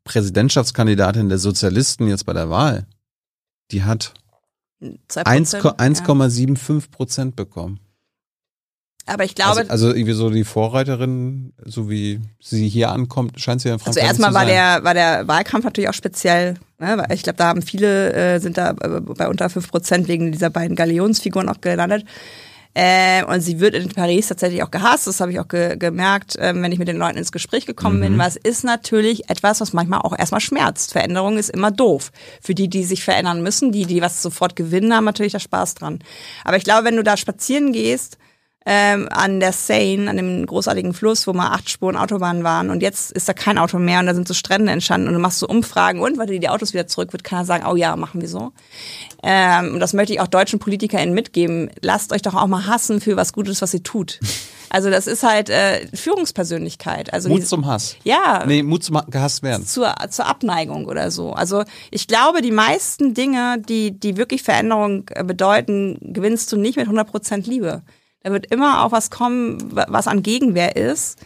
Präsidentschaftskandidatin 0.05 1.31
der 1.31 1.39
Sozialisten 1.39 2.07
jetzt 2.07 2.27
bei 2.27 2.35
der 2.35 2.51
Wahl. 2.51 2.87
Die 3.71 3.83
hat 3.83 4.13
1,75 5.11 6.91
Prozent 6.91 7.37
bekommen. 7.37 7.81
Aber 9.07 9.25
ich 9.25 9.35
glaube. 9.35 9.61
Also, 9.61 9.71
also, 9.71 9.89
irgendwie 9.89 10.15
so 10.15 10.31
die 10.31 10.45
Vorreiterin, 10.45 11.53
so 11.65 11.91
wie 11.91 12.21
sie 12.41 12.69
hier 12.69 12.91
ankommt, 12.91 13.39
scheint 13.39 13.61
sie 13.61 13.69
ja 13.69 13.75
in 13.75 13.81
Frankreich 13.81 14.03
Also 14.03 14.09
erstmal 14.09 14.35
war 14.35 14.47
der, 14.47 14.83
war 14.83 14.95
der 14.95 15.29
Wahlkampf 15.29 15.65
natürlich 15.65 15.91
auch 15.91 15.95
speziell. 15.95 16.55
Ne? 16.79 17.05
Ich 17.13 17.23
glaube, 17.23 17.37
da 17.37 17.49
haben 17.49 17.61
viele, 17.61 18.13
äh, 18.15 18.39
sind 18.39 18.57
da 18.57 18.71
äh, 18.71 19.01
bei 19.01 19.29
unter 19.29 19.51
fünf 19.51 19.71
Prozent 19.71 20.09
wegen 20.09 20.33
dieser 20.33 20.49
beiden 20.49 20.75
Galionsfiguren 20.75 21.49
auch 21.51 21.61
gelandet. 21.61 22.07
Äh, 22.75 23.25
und 23.25 23.41
sie 23.41 23.61
wird 23.61 23.75
in 23.75 23.89
Paris 23.89 24.29
tatsächlich 24.29 24.63
auch 24.65 24.71
gehasst. 24.71 25.07
Das 25.07 25.21
habe 25.21 25.31
ich 25.31 25.39
auch 25.39 25.47
ge 25.47 25.77
gemerkt, 25.77 26.37
äh, 26.37 26.53
wenn 26.55 26.73
ich 26.73 26.79
mit 26.79 26.89
den 26.89 26.97
Leuten 26.97 27.19
ins 27.19 27.31
Gespräch 27.31 27.67
gekommen 27.67 27.99
mhm. 27.99 28.03
bin. 28.03 28.19
Was 28.19 28.37
ist 28.37 28.65
natürlich 28.65 29.31
etwas, 29.31 29.61
was 29.61 29.73
manchmal 29.73 30.01
auch 30.01 30.17
erstmal 30.19 30.41
schmerzt. 30.41 30.93
Veränderung 30.93 31.39
ist 31.39 31.51
immer 31.51 31.71
doof. 31.71 32.11
Für 32.43 32.55
die, 32.55 32.69
die 32.69 32.85
sich 32.85 33.05
verändern 33.05 33.43
müssen, 33.43 33.71
die, 33.71 33.87
die 33.87 34.03
was 34.03 34.23
sofort 34.23 34.57
gewinnen, 34.57 34.95
haben 34.95 35.05
natürlich 35.05 35.33
da 35.33 35.41
Spaß 35.41 35.75
dran. 35.75 36.01
Aber 36.45 36.57
ich 36.57 36.65
glaube, 36.65 36.85
wenn 36.85 36.97
du 36.97 37.05
da 37.05 37.17
spazieren 37.17 37.73
gehst, 37.73 38.19
ähm, 38.67 39.09
an 39.11 39.41
der 39.41 39.53
Seine, 39.53 40.09
an 40.09 40.17
dem 40.17 40.47
großartigen 40.47 40.95
Fluss, 40.95 41.27
wo 41.27 41.33
mal 41.33 41.51
acht 41.51 41.69
Spuren 41.69 41.97
Autobahn 41.97 42.45
waren 42.45 42.71
und 42.71 42.83
jetzt 42.83 43.13
ist 43.13 43.29
da 43.29 43.35
kein 43.35 43.59
Auto 43.59 43.79
mehr 43.79 44.01
und 44.01 44.07
da 44.07 44.15
sind 44.15 44.27
so 44.27 44.35
Strände 44.35 44.73
entstanden 44.73 45.09
und 45.09 45.15
du 45.15 45.21
machst 45.21 45.39
so 45.39 45.47
Umfragen 45.47 46.01
und 46.01 46.17
weil 46.17 46.27
die 46.27 46.49
Autos 46.49 46.73
wieder 46.73 46.87
zurück 46.87 47.13
wird, 47.13 47.25
kann 47.25 47.41
er 47.41 47.45
sagen, 47.45 47.67
oh 47.71 47.77
ja, 47.77 47.95
machen 47.97 48.21
wir 48.21 48.29
so. 48.29 48.53
Ähm, 49.23 49.75
und 49.75 49.81
das 49.81 49.93
möchte 49.93 50.15
ich 50.15 50.21
auch 50.21 50.29
deutschen 50.29 50.59
PolitikerInnen 50.59 51.15
mitgeben. 51.15 51.71
Lasst 51.83 52.13
euch 52.13 52.23
doch 52.23 52.35
auch 52.35 52.47
mal 52.47 52.67
hassen 52.67 53.01
für 53.01 53.17
was 53.17 53.33
Gutes, 53.33 53.61
was 53.61 53.75
ihr 53.75 53.83
tut. 53.83 54.21
Also 54.71 54.91
das 54.91 55.07
ist 55.07 55.23
halt 55.23 55.51
äh, 55.51 55.87
Führungspersönlichkeit. 55.95 57.13
Also 57.13 57.29
Mut 57.29 57.47
zum 57.47 57.65
Hass. 57.65 57.95
Ja. 58.03 58.43
Nee, 58.45 58.65
Mut 58.65 58.83
zum 58.83 59.01
gehasst 59.09 59.45
werden. 59.45 59.65
Zur, 59.65 59.95
zur 60.11 60.27
Abneigung 60.27 60.87
oder 60.87 61.13
so. 61.13 61.33
Also 61.33 61.63
ich 61.93 62.09
glaube, 62.09 62.43
die 62.43 62.51
meisten 62.51 63.15
Dinge, 63.15 63.63
die, 63.69 63.93
die 63.93 64.17
wirklich 64.17 64.43
Veränderung 64.43 65.09
äh, 65.11 65.23
bedeuten, 65.23 65.99
gewinnst 66.01 66.51
du 66.51 66.57
nicht 66.57 66.77
mit 66.77 66.89
100% 66.89 67.49
Liebe. 67.49 67.83
Da 68.25 68.33
wird 68.33 68.47
immer 68.51 68.83
auch 68.83 68.91
was 68.91 69.11
kommen, 69.11 69.59
was 69.71 70.09
an 70.09 70.23
Gegenwehr 70.23 70.77
ist. 70.77 71.19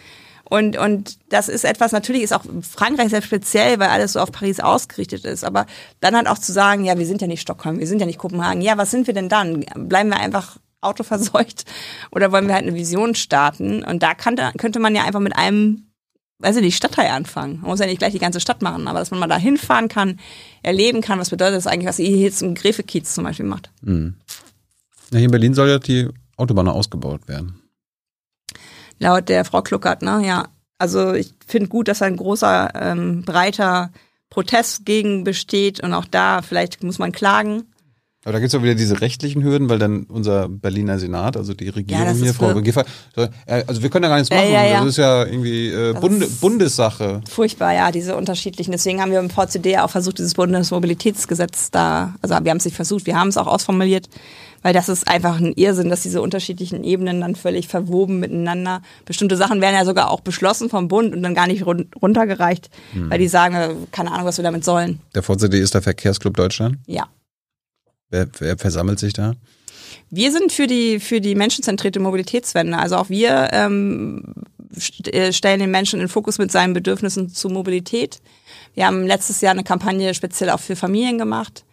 Und, 0.51 0.77
und 0.77 1.19
das 1.29 1.49
ist 1.49 1.65
etwas, 1.65 1.93
natürlich 1.93 2.23
ist 2.23 2.33
auch 2.33 2.45
Frankreich 2.63 3.11
sehr 3.11 3.23
speziell, 3.23 3.79
weil 3.79 3.89
alles 3.89 4.15
so 4.15 4.21
auf 4.21 4.33
Paris 4.33 4.61
ausgerichtet 4.61 5.25
ist. 5.25 5.45
Aber 5.45 5.67
dann 6.01 6.17
halt 6.17 6.27
auch 6.27 6.39
zu 6.39 6.53
sagen, 6.53 6.85
ja, 6.85 6.99
wir 6.99 7.07
sind 7.07 7.21
ja 7.21 7.29
nicht 7.29 7.41
Stockholm, 7.41 7.79
wir 7.79 7.87
sind 7.87 8.01
ja 8.01 8.07
nicht 8.07 8.19
Kopenhagen. 8.19 8.63
Ja, 8.63 8.77
was 8.77 8.91
sind 8.91 9.07
wir 9.07 9.15
denn 9.15 9.29
dann? 9.29 9.65
Bleiben 9.77 10.09
wir 10.09 10.19
einfach 10.19 10.57
autoverseucht 10.81 11.65
oder 12.11 12.33
wollen 12.33 12.49
wir 12.49 12.55
halt 12.55 12.67
eine 12.67 12.75
Vision 12.75 13.15
starten? 13.15 13.85
Und 13.85 14.03
da 14.03 14.15
könnte, 14.15 14.51
könnte 14.59 14.81
man 14.81 14.97
ja 14.97 15.05
einfach 15.05 15.21
mit 15.21 15.37
einem, 15.37 15.93
weiß 16.39 16.57
ich 16.57 16.63
nicht, 16.63 16.77
Stadtteil 16.77 17.11
anfangen. 17.11 17.61
Man 17.61 17.71
muss 17.71 17.81
ja 17.81 17.87
nicht 17.87 17.99
gleich 17.99 18.13
die 18.13 18.19
ganze 18.19 18.41
Stadt 18.41 18.61
machen, 18.61 18.89
aber 18.89 18.99
dass 18.99 19.13
man 19.13 19.21
mal 19.21 19.29
da 19.29 19.37
hinfahren 19.37 19.87
kann, 19.87 20.19
erleben 20.65 21.01
kann, 21.01 21.21
was 21.21 21.31
bedeutet 21.31 21.59
das 21.59 21.69
eigentlich, 21.69 21.89
was 21.89 22.01
ihr 22.01 22.17
jetzt 22.17 22.43
im 22.43 22.55
Gräfekiez 22.55 23.15
zum 23.15 23.23
Beispiel 23.23 23.47
macht. 23.47 23.71
Mhm. 23.83 24.15
Ja, 25.13 25.19
hier 25.19 25.27
in 25.27 25.31
Berlin 25.31 25.55
soll 25.55 25.69
ja 25.69 25.79
die 25.79 26.09
Autobahnen 26.39 26.73
ausgebaut 26.73 27.29
werden. 27.29 27.61
Laut 28.99 29.29
der 29.29 29.45
Frau 29.45 29.63
Kluckert, 29.63 30.03
ne? 30.03 30.23
Ja. 30.25 30.49
Also 30.79 31.13
ich 31.13 31.35
finde 31.47 31.69
gut, 31.69 31.89
dass 31.89 32.03
ein 32.03 32.17
großer, 32.17 32.71
ähm, 32.75 33.23
breiter 33.23 33.91
Protest 34.31 34.85
gegen 34.85 35.25
besteht 35.25 35.81
und 35.81 35.93
auch 35.93 36.05
da 36.05 36.43
vielleicht 36.43 36.83
muss 36.83 36.99
man 36.99 37.13
klagen. 37.13 37.65
Aber 38.25 38.33
da 38.33 38.41
gibt 38.41 38.53
es 38.53 38.59
auch 38.59 38.63
wieder 38.63 38.75
diese 38.75 39.01
rechtlichen 39.01 39.43
Hürden, 39.43 39.71
weil 39.71 39.79
dann 39.79 40.03
unser 40.05 40.49
Berliner 40.49 40.99
Senat, 40.99 41.37
also 41.37 41.55
die 41.55 41.69
Regierung 41.69 42.05
ja, 42.05 42.13
hier, 42.13 42.35
Frau 42.35 42.53
Giffey, 42.61 42.83
also 43.47 43.83
wir 43.83 43.91
können 43.91 44.03
da 44.03 44.09
gar 44.09 44.17
nichts 44.17 44.29
machen. 44.29 44.53
Ja, 44.53 44.67
ja, 44.67 44.81
das 44.81 44.89
ist 44.89 44.97
ja 44.99 45.25
irgendwie 45.25 45.69
äh, 45.69 45.95
Bund, 45.95 46.41
Bundessache. 46.41 47.23
Furchtbar, 47.31 47.73
ja, 47.75 47.93
diese 47.93 48.17
unterschiedlichen. 48.17 48.73
Deswegen 48.73 49.01
haben 49.01 49.13
wir 49.13 49.21
im 49.21 49.31
VCD 49.31 49.79
auch 49.79 49.89
versucht, 49.89 50.19
dieses 50.19 50.35
Bundesmobilitätsgesetz 50.35 51.71
da, 51.71 52.17
also 52.21 52.35
wir 52.43 52.51
haben 52.51 52.59
es 52.59 52.65
nicht 52.65 52.77
versucht, 52.77 53.07
wir 53.07 53.19
haben 53.19 53.29
es 53.29 53.37
auch 53.37 53.47
ausformuliert, 53.47 54.11
weil 54.63 54.73
das 54.73 54.89
ist 54.89 55.09
einfach 55.09 55.39
ein 55.39 55.53
Irrsinn, 55.55 55.89
dass 55.89 56.03
diese 56.03 56.21
unterschiedlichen 56.21 56.85
Ebenen 56.85 57.21
dann 57.21 57.35
völlig 57.35 57.69
verwoben 57.69 58.21
miteinander. 58.21 58.83
Bestimmte 59.05 59.37
Sachen 59.37 59.61
werden 59.61 59.75
ja 59.75 59.85
sogar 59.85 60.11
auch 60.11 60.21
beschlossen 60.21 60.69
vom 60.69 60.89
Bund 60.89 61.15
und 61.15 61.23
dann 61.23 61.35
gar 61.35 61.47
nicht 61.47 61.65
run 61.67 61.89
runtergereicht, 62.01 62.71
hm. 62.93 63.11
weil 63.11 63.19
die 63.19 63.29
sagen, 63.29 63.55
äh, 63.55 63.75
keine 63.93 64.13
Ahnung, 64.13 64.27
was 64.27 64.39
wir 64.39 64.43
damit 64.43 64.65
sollen. 64.65 65.01
Der 65.15 65.23
VCD 65.23 65.61
ist 65.61 65.75
der 65.75 65.83
Verkehrsclub 65.83 66.37
Deutschland? 66.37 66.79
Ja. 66.87 67.09
Wer, 68.11 68.29
wer 68.39 68.57
versammelt 68.57 68.99
sich 68.99 69.13
da? 69.13 69.35
Wir 70.11 70.33
sind 70.33 70.53
für 70.53 70.67
die, 70.67 71.01
für 71.01 71.21
die 71.21 71.35
menschenzentrierte 71.35 72.01
Mobilitätswende. 72.01 72.79
Also 72.79 72.97
auch 72.97 73.11
wir 73.11 73.51
ähm, 73.53 74.35
äh, 75.05 75.33
stellen 75.33 75.61
den 75.61 75.71
Menschen 75.71 75.97
in 75.97 76.07
den 76.07 76.09
Fokus 76.09 76.39
mit 76.39 76.51
seinen 76.51 76.73
Bedürfnissen 76.73 77.29
zur 77.29 77.53
Mobilität. 77.53 78.21
Wir 78.75 78.87
haben 78.87 79.07
letztes 79.07 79.41
Jahr 79.41 79.53
eine 79.53 79.65
Kampagne 79.65 80.15
speziell 80.15 80.51
auch 80.51 80.61
für 80.61 80.77
Familien 80.77 81.19
gemacht 81.19 81.65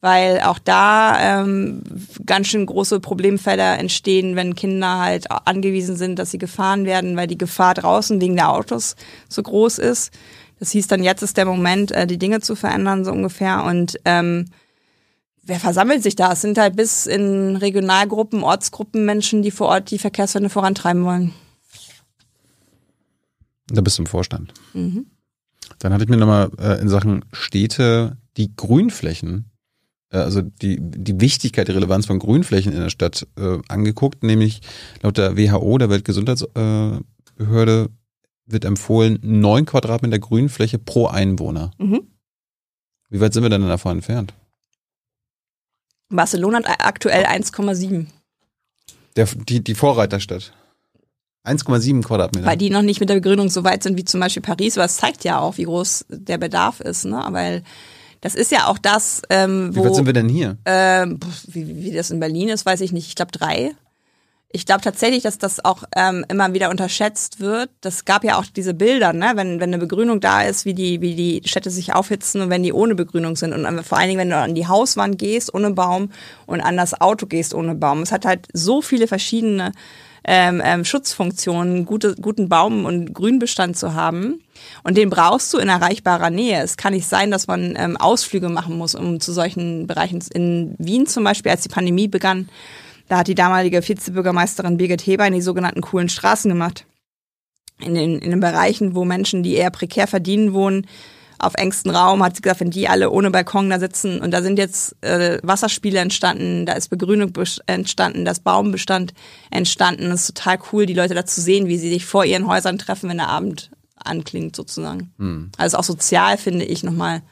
weil 0.00 0.40
auch 0.40 0.58
da 0.58 1.42
ähm, 1.42 1.82
ganz 2.24 2.48
schön 2.48 2.64
große 2.64 3.00
Problemfelder 3.00 3.78
entstehen, 3.78 4.34
wenn 4.34 4.54
Kinder 4.54 4.98
halt 4.98 5.30
angewiesen 5.30 5.96
sind, 5.96 6.18
dass 6.18 6.30
sie 6.30 6.38
gefahren 6.38 6.86
werden, 6.86 7.16
weil 7.16 7.26
die 7.26 7.38
Gefahr 7.38 7.74
draußen 7.74 8.20
wegen 8.20 8.36
der 8.36 8.50
Autos 8.50 8.96
so 9.28 9.42
groß 9.42 9.78
ist. 9.78 10.12
Das 10.58 10.70
hieß 10.70 10.86
dann, 10.86 11.02
jetzt 11.02 11.22
ist 11.22 11.36
der 11.36 11.44
Moment, 11.44 11.92
äh, 11.92 12.06
die 12.06 12.18
Dinge 12.18 12.40
zu 12.40 12.54
verändern, 12.54 13.04
so 13.04 13.12
ungefähr. 13.12 13.64
Und 13.64 13.98
ähm, 14.06 14.46
wer 15.42 15.60
versammelt 15.60 16.02
sich 16.02 16.16
da? 16.16 16.32
Es 16.32 16.40
sind 16.40 16.56
halt 16.58 16.76
bis 16.76 17.06
in 17.06 17.56
Regionalgruppen, 17.56 18.42
Ortsgruppen 18.42 19.04
Menschen, 19.04 19.42
die 19.42 19.50
vor 19.50 19.68
Ort 19.68 19.90
die 19.90 19.98
Verkehrswende 19.98 20.48
vorantreiben 20.48 21.04
wollen. 21.04 21.32
Da 23.68 23.82
bist 23.82 23.98
du 23.98 24.02
im 24.02 24.06
Vorstand. 24.06 24.52
Mhm. 24.72 25.06
Dann 25.78 25.92
hatte 25.92 26.04
ich 26.04 26.10
mir 26.10 26.16
nochmal 26.16 26.50
äh, 26.58 26.80
in 26.80 26.88
Sachen 26.88 27.24
Städte 27.32 28.16
die 28.36 28.54
Grünflächen 28.54 29.50
also 30.10 30.42
die, 30.42 30.78
die 30.80 31.20
Wichtigkeit, 31.20 31.68
die 31.68 31.72
Relevanz 31.72 32.06
von 32.06 32.18
Grünflächen 32.18 32.72
in 32.72 32.80
der 32.80 32.90
Stadt 32.90 33.26
äh, 33.38 33.58
angeguckt, 33.68 34.22
nämlich 34.22 34.60
laut 35.02 35.18
der 35.18 35.36
WHO, 35.36 35.78
der 35.78 35.90
Weltgesundheitsbehörde, 35.90 37.90
wird 38.46 38.64
empfohlen, 38.64 39.18
neun 39.22 39.66
Quadratmeter 39.66 40.18
Grünfläche 40.18 40.78
pro 40.78 41.06
Einwohner. 41.06 41.70
Mhm. 41.78 42.02
Wie 43.08 43.20
weit 43.20 43.32
sind 43.32 43.42
wir 43.42 43.50
denn 43.50 43.66
davon 43.66 43.98
entfernt? 43.98 44.34
Barcelona 46.08 46.58
hat 46.58 46.80
aktuell 46.80 47.24
1,7. 47.24 48.06
Die, 49.16 49.62
die 49.62 49.74
Vorreiterstadt. 49.74 50.52
1,7 51.44 52.02
Quadratmeter. 52.02 52.46
Weil 52.46 52.56
die 52.56 52.70
noch 52.70 52.82
nicht 52.82 53.00
mit 53.00 53.08
der 53.08 53.14
Begründung 53.14 53.48
so 53.48 53.64
weit 53.64 53.82
sind 53.82 53.96
wie 53.96 54.04
zum 54.04 54.20
Beispiel 54.20 54.42
Paris, 54.42 54.76
aber 54.76 54.84
es 54.84 54.96
zeigt 54.96 55.24
ja 55.24 55.38
auch, 55.38 55.56
wie 55.56 55.64
groß 55.64 56.06
der 56.08 56.38
Bedarf 56.38 56.80
ist, 56.80 57.06
ne? 57.06 57.24
Weil 57.30 57.62
das 58.20 58.34
ist 58.34 58.52
ja 58.52 58.66
auch 58.66 58.78
das, 58.78 59.22
ähm, 59.30 59.70
wo. 59.74 59.80
Wie 59.80 59.86
weit 59.86 59.94
sind 59.94 60.06
wir 60.06 60.12
denn 60.12 60.28
hier? 60.28 60.58
Ähm, 60.66 61.18
wie, 61.46 61.84
wie 61.84 61.92
das 61.92 62.10
in 62.10 62.20
Berlin 62.20 62.48
ist, 62.48 62.66
weiß 62.66 62.80
ich 62.82 62.92
nicht. 62.92 63.08
Ich 63.08 63.14
glaube 63.14 63.32
drei. 63.32 63.74
Ich 64.52 64.66
glaube 64.66 64.80
tatsächlich, 64.82 65.22
dass 65.22 65.38
das 65.38 65.64
auch 65.64 65.84
ähm, 65.94 66.26
immer 66.28 66.52
wieder 66.52 66.70
unterschätzt 66.70 67.38
wird. 67.38 67.70
Das 67.82 68.04
gab 68.04 68.24
ja 68.24 68.36
auch 68.36 68.44
diese 68.44 68.74
Bilder, 68.74 69.12
ne? 69.12 69.32
wenn, 69.36 69.60
wenn 69.60 69.70
eine 69.70 69.78
Begrünung 69.78 70.18
da 70.18 70.42
ist, 70.42 70.64
wie 70.64 70.74
die, 70.74 71.00
wie 71.00 71.14
die 71.14 71.48
Städte 71.48 71.70
sich 71.70 71.94
aufhitzen 71.94 72.40
und 72.40 72.50
wenn 72.50 72.64
die 72.64 72.72
ohne 72.72 72.96
Begrünung 72.96 73.36
sind. 73.36 73.52
Und 73.52 73.84
vor 73.84 73.98
allen 73.98 74.08
Dingen, 74.08 74.18
wenn 74.18 74.30
du 74.30 74.36
an 74.36 74.56
die 74.56 74.66
Hauswand 74.66 75.18
gehst 75.18 75.54
ohne 75.54 75.70
Baum 75.70 76.10
und 76.46 76.60
an 76.60 76.76
das 76.76 77.00
Auto 77.00 77.26
gehst 77.26 77.54
ohne 77.54 77.76
Baum. 77.76 78.02
Es 78.02 78.10
hat 78.10 78.24
halt 78.24 78.48
so 78.52 78.82
viele 78.82 79.06
verschiedene 79.06 79.70
ähm, 80.24 80.60
ähm, 80.64 80.84
Schutzfunktionen, 80.84 81.86
gute, 81.86 82.14
guten 82.16 82.48
Baum- 82.48 82.84
und 82.84 83.14
Grünbestand 83.14 83.76
zu 83.76 83.94
haben. 83.94 84.42
Und 84.82 84.96
den 84.96 85.10
brauchst 85.10 85.52
du 85.52 85.58
in 85.58 85.68
erreichbarer 85.68 86.30
Nähe. 86.30 86.62
Es 86.62 86.76
kann 86.76 86.92
nicht 86.92 87.08
sein, 87.08 87.30
dass 87.30 87.46
man 87.46 87.74
ähm, 87.76 87.96
Ausflüge 87.96 88.48
machen 88.48 88.76
muss, 88.76 88.94
um 88.94 89.20
zu 89.20 89.32
solchen 89.32 89.86
Bereichen. 89.86 90.22
In 90.34 90.74
Wien 90.78 91.06
zum 91.06 91.24
Beispiel, 91.24 91.50
als 91.50 91.62
die 91.62 91.68
Pandemie 91.68 92.08
begann, 92.08 92.48
da 93.08 93.18
hat 93.18 93.28
die 93.28 93.34
damalige 93.34 93.86
Vizebürgermeisterin 93.86 94.76
Birgit 94.76 95.04
Heber 95.06 95.28
die 95.30 95.40
sogenannten 95.40 95.80
coolen 95.80 96.08
Straßen 96.08 96.48
gemacht. 96.48 96.86
In 97.80 97.94
den, 97.94 98.18
in 98.18 98.30
den 98.30 98.40
Bereichen, 98.40 98.94
wo 98.94 99.04
Menschen, 99.04 99.42
die 99.42 99.54
eher 99.54 99.70
prekär 99.70 100.06
verdienen, 100.06 100.52
wohnen, 100.52 100.86
auf 101.40 101.54
engstem 101.54 101.94
Raum, 101.94 102.22
hat 102.22 102.36
sie 102.36 102.42
gesagt, 102.42 102.60
wenn 102.60 102.70
die 102.70 102.88
alle 102.88 103.10
ohne 103.10 103.30
Balkon 103.30 103.70
da 103.70 103.78
sitzen 103.78 104.20
und 104.20 104.30
da 104.30 104.42
sind 104.42 104.58
jetzt 104.58 104.94
äh, 105.02 105.38
Wasserspiele 105.42 105.98
entstanden, 105.98 106.66
da 106.66 106.74
ist 106.74 106.88
Begrünung 106.88 107.32
entstanden, 107.66 108.24
das 108.24 108.40
Baumbestand 108.40 109.14
entstanden. 109.50 110.10
Das 110.10 110.22
ist 110.22 110.36
total 110.36 110.58
cool, 110.72 110.86
die 110.86 110.94
Leute 110.94 111.14
da 111.14 111.24
zu 111.24 111.40
sehen, 111.40 111.66
wie 111.66 111.78
sie 111.78 111.88
sich 111.88 112.04
vor 112.04 112.24
ihren 112.24 112.46
Häusern 112.46 112.78
treffen, 112.78 113.08
wenn 113.08 113.16
der 113.16 113.28
Abend 113.28 113.70
anklingt 113.96 114.56
sozusagen. 114.56 115.12
Hm. 115.18 115.50
Also 115.56 115.78
auch 115.78 115.84
sozial 115.84 116.38
finde 116.38 116.64
ich 116.64 116.82
nochmal 116.82 117.22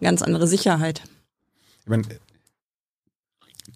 ganz 0.00 0.22
andere 0.22 0.46
Sicherheit. 0.46 1.02
Ich 1.80 1.88
meine, 1.88 2.04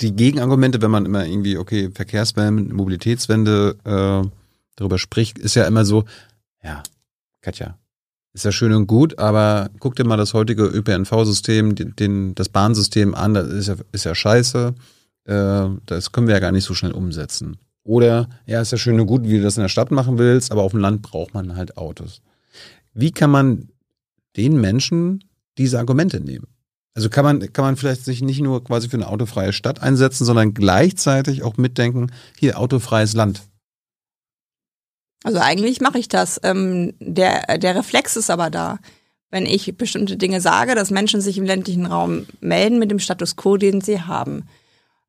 die 0.00 0.14
Gegenargumente, 0.14 0.82
wenn 0.82 0.90
man 0.90 1.06
immer 1.06 1.26
irgendwie, 1.26 1.56
okay, 1.56 1.90
Verkehrswende, 1.94 2.74
Mobilitätswende 2.74 3.76
äh, 3.84 4.28
darüber 4.76 4.98
spricht, 4.98 5.38
ist 5.38 5.54
ja 5.54 5.64
immer 5.66 5.84
so, 5.84 6.04
ja, 6.62 6.82
Katja, 7.40 7.78
ist 8.36 8.44
ja 8.44 8.52
schön 8.52 8.74
und 8.74 8.86
gut, 8.86 9.18
aber 9.18 9.70
guck 9.80 9.96
dir 9.96 10.04
mal 10.04 10.18
das 10.18 10.34
heutige 10.34 10.64
ÖPNV-System, 10.64 12.34
das 12.34 12.50
Bahnsystem 12.50 13.14
an, 13.14 13.32
das 13.32 13.48
ist 13.48 13.68
ja, 13.68 13.76
ist 13.92 14.04
ja 14.04 14.14
scheiße. 14.14 14.74
Äh, 15.24 15.68
das 15.86 16.12
können 16.12 16.26
wir 16.26 16.34
ja 16.34 16.40
gar 16.40 16.52
nicht 16.52 16.64
so 16.64 16.74
schnell 16.74 16.92
umsetzen. 16.92 17.56
Oder, 17.82 18.28
ja, 18.44 18.60
ist 18.60 18.72
ja 18.72 18.78
schön 18.78 19.00
und 19.00 19.06
gut, 19.06 19.24
wie 19.24 19.38
du 19.38 19.42
das 19.42 19.56
in 19.56 19.62
der 19.62 19.70
Stadt 19.70 19.90
machen 19.90 20.18
willst, 20.18 20.52
aber 20.52 20.62
auf 20.62 20.72
dem 20.72 20.80
Land 20.80 21.00
braucht 21.00 21.32
man 21.32 21.56
halt 21.56 21.78
Autos. 21.78 22.20
Wie 22.92 23.10
kann 23.10 23.30
man 23.30 23.68
den 24.36 24.60
Menschen 24.60 25.24
diese 25.56 25.78
Argumente 25.78 26.20
nehmen? 26.20 26.46
Also 26.92 27.08
kann 27.08 27.24
man, 27.24 27.52
kann 27.54 27.64
man 27.64 27.76
vielleicht 27.76 28.04
sich 28.04 28.20
nicht 28.20 28.40
nur 28.40 28.62
quasi 28.62 28.90
für 28.90 28.96
eine 28.96 29.08
autofreie 29.08 29.54
Stadt 29.54 29.82
einsetzen, 29.82 30.26
sondern 30.26 30.52
gleichzeitig 30.52 31.42
auch 31.42 31.56
mitdenken, 31.56 32.12
hier 32.38 32.58
autofreies 32.58 33.14
Land. 33.14 33.42
Also 35.26 35.40
eigentlich 35.40 35.80
mache 35.80 35.98
ich 35.98 36.06
das. 36.06 36.40
Ähm, 36.44 36.94
der, 37.00 37.58
der 37.58 37.74
Reflex 37.74 38.14
ist 38.14 38.30
aber 38.30 38.48
da. 38.48 38.78
Wenn 39.28 39.44
ich 39.44 39.76
bestimmte 39.76 40.16
Dinge 40.16 40.40
sage, 40.40 40.76
dass 40.76 40.92
Menschen 40.92 41.20
sich 41.20 41.36
im 41.36 41.44
ländlichen 41.44 41.84
Raum 41.84 42.26
melden 42.40 42.78
mit 42.78 42.92
dem 42.92 43.00
Status 43.00 43.34
quo, 43.34 43.56
den 43.56 43.80
sie 43.80 44.00
haben. 44.00 44.44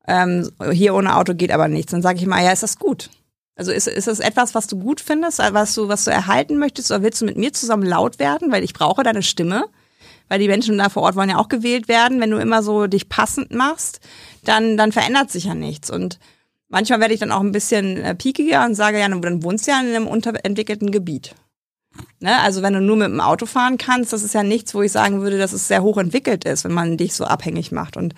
Ähm, 0.08 0.50
hier 0.72 0.96
ohne 0.96 1.16
Auto 1.16 1.34
geht 1.34 1.52
aber 1.52 1.68
nichts. 1.68 1.92
Dann 1.92 2.02
sage 2.02 2.18
ich 2.18 2.26
mal, 2.26 2.42
ja, 2.42 2.50
ist 2.50 2.64
das 2.64 2.80
gut? 2.80 3.10
Also 3.54 3.70
ist, 3.70 3.86
ist 3.86 4.08
das 4.08 4.18
etwas, 4.18 4.56
was 4.56 4.66
du 4.66 4.80
gut 4.80 5.00
findest, 5.00 5.38
was 5.38 5.76
du, 5.76 5.86
was 5.86 6.02
du 6.02 6.10
erhalten 6.10 6.58
möchtest, 6.58 6.90
oder 6.90 7.02
willst 7.02 7.20
du 7.20 7.24
mit 7.24 7.36
mir 7.36 7.52
zusammen 7.52 7.86
laut 7.86 8.18
werden, 8.18 8.50
weil 8.50 8.64
ich 8.64 8.74
brauche 8.74 9.04
deine 9.04 9.22
Stimme? 9.22 9.66
weil 10.28 10.40
die 10.40 10.48
Menschen 10.48 10.76
da 10.76 10.90
vor 10.90 11.04
Ort 11.04 11.16
wollen 11.16 11.30
ja 11.30 11.38
auch 11.38 11.48
gewählt 11.48 11.88
werden. 11.88 12.20
Wenn 12.20 12.30
du 12.30 12.36
immer 12.36 12.62
so 12.62 12.86
dich 12.86 13.08
passend 13.08 13.50
machst, 13.50 14.00
dann, 14.44 14.76
dann 14.76 14.92
verändert 14.92 15.30
sich 15.30 15.44
ja 15.44 15.54
nichts. 15.54 15.88
Und 15.90 16.18
manchmal 16.68 17.00
werde 17.00 17.14
ich 17.14 17.20
dann 17.20 17.32
auch 17.32 17.40
ein 17.40 17.52
bisschen 17.52 17.96
äh, 17.96 18.14
piekiger 18.14 18.64
und 18.64 18.74
sage, 18.74 18.98
ja, 18.98 19.08
dann 19.08 19.42
wohnst 19.42 19.66
du 19.66 19.70
ja 19.70 19.80
in 19.80 19.88
einem 19.88 20.06
unterentwickelten 20.06 20.90
Gebiet. 20.90 21.34
Ne? 22.20 22.38
Also 22.40 22.62
wenn 22.62 22.74
du 22.74 22.80
nur 22.80 22.96
mit 22.96 23.08
dem 23.08 23.20
Auto 23.20 23.46
fahren 23.46 23.78
kannst, 23.78 24.12
das 24.12 24.22
ist 24.22 24.34
ja 24.34 24.42
nichts, 24.42 24.74
wo 24.74 24.82
ich 24.82 24.92
sagen 24.92 25.20
würde, 25.20 25.38
dass 25.38 25.52
es 25.52 25.68
sehr 25.68 25.82
hoch 25.82 25.98
entwickelt 25.98 26.44
ist, 26.44 26.64
wenn 26.64 26.72
man 26.72 26.96
dich 26.96 27.14
so 27.14 27.24
abhängig 27.24 27.72
macht. 27.72 27.96
Und 27.96 28.14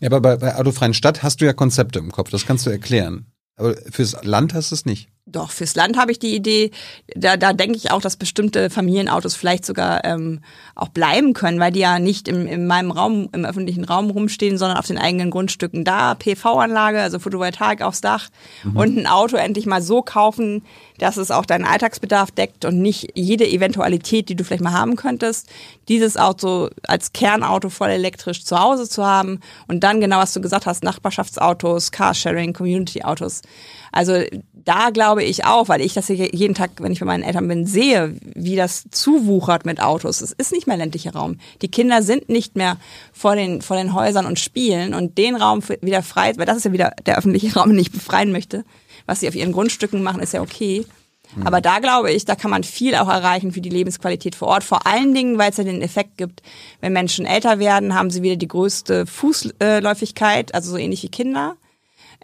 ja, 0.00 0.08
aber 0.08 0.20
bei, 0.20 0.36
bei 0.36 0.56
autofreien 0.56 0.94
Stadt 0.94 1.22
hast 1.22 1.40
du 1.40 1.44
ja 1.44 1.52
Konzepte 1.52 1.98
im 1.98 2.10
Kopf, 2.10 2.30
das 2.30 2.46
kannst 2.46 2.66
du 2.66 2.70
erklären. 2.70 3.26
Aber 3.56 3.74
fürs 3.90 4.16
Land 4.24 4.54
hast 4.54 4.70
du 4.70 4.74
es 4.74 4.86
nicht. 4.86 5.08
Doch, 5.32 5.50
fürs 5.50 5.74
Land 5.76 5.96
habe 5.96 6.12
ich 6.12 6.18
die 6.18 6.34
Idee, 6.34 6.70
da, 7.14 7.36
da 7.36 7.52
denke 7.52 7.76
ich 7.76 7.90
auch, 7.90 8.00
dass 8.00 8.16
bestimmte 8.16 8.70
Familienautos 8.70 9.36
vielleicht 9.36 9.64
sogar 9.64 10.04
ähm, 10.04 10.40
auch 10.74 10.88
bleiben 10.88 11.32
können, 11.32 11.60
weil 11.60 11.72
die 11.72 11.80
ja 11.80 11.98
nicht 11.98 12.26
im, 12.26 12.46
in 12.46 12.66
meinem 12.66 12.90
Raum, 12.90 13.28
im 13.32 13.44
öffentlichen 13.44 13.84
Raum 13.84 14.10
rumstehen, 14.10 14.58
sondern 14.58 14.78
auf 14.78 14.86
den 14.86 14.98
eigenen 14.98 15.30
Grundstücken 15.30 15.84
da. 15.84 16.14
PV-Anlage, 16.14 17.00
also 17.00 17.18
Photovoltaik 17.18 17.82
aufs 17.82 18.00
Dach 18.00 18.28
mhm. 18.64 18.76
und 18.76 18.98
ein 18.98 19.06
Auto 19.06 19.36
endlich 19.36 19.66
mal 19.66 19.82
so 19.82 20.02
kaufen, 20.02 20.62
dass 20.98 21.16
es 21.16 21.30
auch 21.30 21.46
deinen 21.46 21.64
Alltagsbedarf 21.64 22.30
deckt 22.30 22.64
und 22.64 22.80
nicht 22.80 23.12
jede 23.14 23.46
Eventualität, 23.46 24.28
die 24.28 24.36
du 24.36 24.44
vielleicht 24.44 24.62
mal 24.62 24.72
haben 24.72 24.96
könntest, 24.96 25.48
dieses 25.90 26.16
Auto 26.16 26.70
als 26.86 27.12
Kernauto 27.12 27.68
voll 27.68 27.90
elektrisch 27.90 28.44
zu 28.44 28.58
Hause 28.58 28.88
zu 28.88 29.04
haben 29.04 29.40
und 29.66 29.80
dann 29.80 30.00
genau, 30.00 30.18
was 30.18 30.32
du 30.32 30.40
gesagt 30.40 30.64
hast, 30.64 30.84
Nachbarschaftsautos, 30.84 31.90
Carsharing, 31.90 32.52
Community-Autos. 32.52 33.42
Also 33.90 34.22
da 34.52 34.90
glaube 34.90 35.24
ich 35.24 35.44
auch, 35.44 35.68
weil 35.68 35.80
ich 35.80 35.92
das 35.92 36.06
jeden 36.06 36.54
Tag, 36.54 36.70
wenn 36.78 36.92
ich 36.92 37.00
bei 37.00 37.06
meinen 37.06 37.24
Eltern 37.24 37.48
bin, 37.48 37.66
sehe, 37.66 38.14
wie 38.22 38.54
das 38.54 38.84
zuwuchert 38.92 39.66
mit 39.66 39.82
Autos. 39.82 40.20
Es 40.20 40.30
ist 40.30 40.52
nicht 40.52 40.68
mehr 40.68 40.76
ländlicher 40.76 41.12
Raum. 41.12 41.38
Die 41.60 41.70
Kinder 41.70 42.04
sind 42.04 42.28
nicht 42.28 42.54
mehr 42.54 42.76
vor 43.12 43.34
den, 43.34 43.60
vor 43.60 43.76
den 43.76 43.92
Häusern 43.92 44.26
und 44.26 44.38
spielen 44.38 44.94
und 44.94 45.18
den 45.18 45.34
Raum 45.34 45.60
wieder 45.80 46.04
frei, 46.04 46.34
weil 46.36 46.46
das 46.46 46.58
ist 46.58 46.66
ja 46.66 46.72
wieder 46.72 46.92
der 47.04 47.18
öffentliche 47.18 47.52
Raum, 47.58 47.70
den 47.70 47.80
ich 47.80 47.90
befreien 47.90 48.30
möchte. 48.30 48.64
Was 49.06 49.18
sie 49.18 49.28
auf 49.28 49.34
ihren 49.34 49.50
Grundstücken 49.50 50.04
machen, 50.04 50.22
ist 50.22 50.34
ja 50.34 50.40
okay. 50.40 50.86
Mhm. 51.36 51.46
Aber 51.46 51.60
da 51.60 51.78
glaube 51.78 52.12
ich, 52.12 52.24
da 52.24 52.34
kann 52.34 52.50
man 52.50 52.64
viel 52.64 52.94
auch 52.94 53.08
erreichen 53.08 53.52
für 53.52 53.60
die 53.60 53.70
Lebensqualität 53.70 54.34
vor 54.34 54.48
Ort. 54.48 54.64
Vor 54.64 54.86
allen 54.86 55.14
Dingen, 55.14 55.38
weil 55.38 55.50
es 55.50 55.56
ja 55.56 55.64
den 55.64 55.82
Effekt 55.82 56.16
gibt, 56.16 56.42
wenn 56.80 56.92
Menschen 56.92 57.26
älter 57.26 57.58
werden, 57.58 57.94
haben 57.94 58.10
sie 58.10 58.22
wieder 58.22 58.36
die 58.36 58.48
größte 58.48 59.06
Fußläufigkeit, 59.06 60.54
also 60.54 60.72
so 60.72 60.76
ähnlich 60.76 61.02
wie 61.02 61.08
Kinder. 61.08 61.56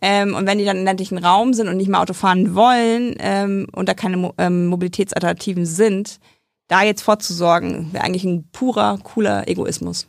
Ähm, 0.02 0.34
und 0.34 0.46
wenn 0.46 0.58
die 0.58 0.64
dann 0.64 0.78
im 0.78 0.84
ländlichen 0.84 1.18
Raum 1.18 1.54
sind 1.54 1.68
und 1.68 1.76
nicht 1.76 1.88
mehr 1.88 2.00
Auto 2.00 2.12
fahren 2.12 2.54
wollen 2.54 3.14
ähm, 3.18 3.66
und 3.72 3.88
da 3.88 3.94
keine 3.94 4.18
Mo 4.18 4.34
ähm, 4.36 4.66
Mobilitätsalternativen 4.66 5.64
sind, 5.64 6.20
da 6.68 6.82
jetzt 6.82 7.02
vorzusorgen, 7.02 7.92
wäre 7.92 8.04
eigentlich 8.04 8.24
ein 8.24 8.48
purer, 8.50 8.98
cooler 9.02 9.48
Egoismus. 9.48 10.08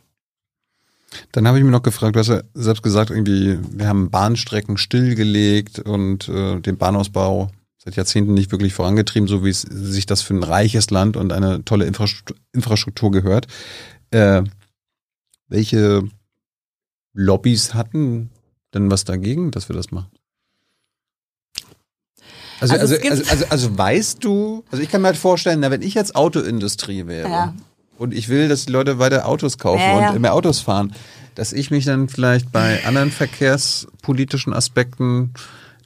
Dann 1.32 1.48
habe 1.48 1.58
ich 1.58 1.64
mir 1.64 1.70
noch 1.70 1.82
gefragt, 1.82 2.16
du 2.16 2.20
hast 2.20 2.28
ja 2.28 2.42
selbst 2.52 2.82
gesagt, 2.82 3.10
irgendwie, 3.10 3.58
wir 3.70 3.88
haben 3.88 4.10
Bahnstrecken 4.10 4.76
stillgelegt 4.76 5.78
und 5.78 6.28
äh, 6.28 6.60
den 6.60 6.76
Bahnausbau 6.76 7.48
seit 7.88 7.96
Jahrzehnten 7.96 8.34
nicht 8.34 8.52
wirklich 8.52 8.74
vorangetrieben, 8.74 9.28
so 9.28 9.44
wie 9.44 9.50
es 9.50 9.62
sich 9.62 10.04
das 10.04 10.20
für 10.20 10.34
ein 10.34 10.42
reiches 10.42 10.90
Land 10.90 11.16
und 11.16 11.32
eine 11.32 11.64
tolle 11.64 11.86
Infrastruktur, 11.86 12.36
Infrastruktur 12.52 13.10
gehört. 13.10 13.46
Äh, 14.10 14.42
welche 15.48 16.02
Lobbys 17.14 17.72
hatten 17.72 18.28
denn 18.74 18.90
was 18.90 19.04
dagegen, 19.04 19.50
dass 19.52 19.70
wir 19.70 19.76
das 19.76 19.90
machen? 19.90 20.10
Also, 22.60 22.74
also, 22.74 22.96
also, 22.96 23.08
also, 23.08 23.24
also, 23.30 23.44
also 23.48 23.78
weißt 23.78 24.22
du, 24.22 24.64
also 24.70 24.82
ich 24.82 24.90
kann 24.90 25.00
mir 25.00 25.08
halt 25.08 25.16
vorstellen, 25.16 25.60
na, 25.60 25.70
wenn 25.70 25.80
ich 25.80 25.94
jetzt 25.94 26.14
Autoindustrie 26.14 27.06
wäre 27.06 27.30
ja. 27.30 27.54
und 27.96 28.12
ich 28.12 28.28
will, 28.28 28.48
dass 28.48 28.66
die 28.66 28.72
Leute 28.72 28.98
weiter 28.98 29.26
Autos 29.26 29.56
kaufen 29.56 29.80
ja, 29.80 30.00
ja. 30.00 30.10
und 30.10 30.20
mehr 30.20 30.34
Autos 30.34 30.60
fahren, 30.60 30.92
dass 31.36 31.54
ich 31.54 31.70
mich 31.70 31.86
dann 31.86 32.08
vielleicht 32.08 32.52
bei 32.52 32.84
anderen 32.84 33.12
verkehrspolitischen 33.12 34.52
Aspekten 34.52 35.32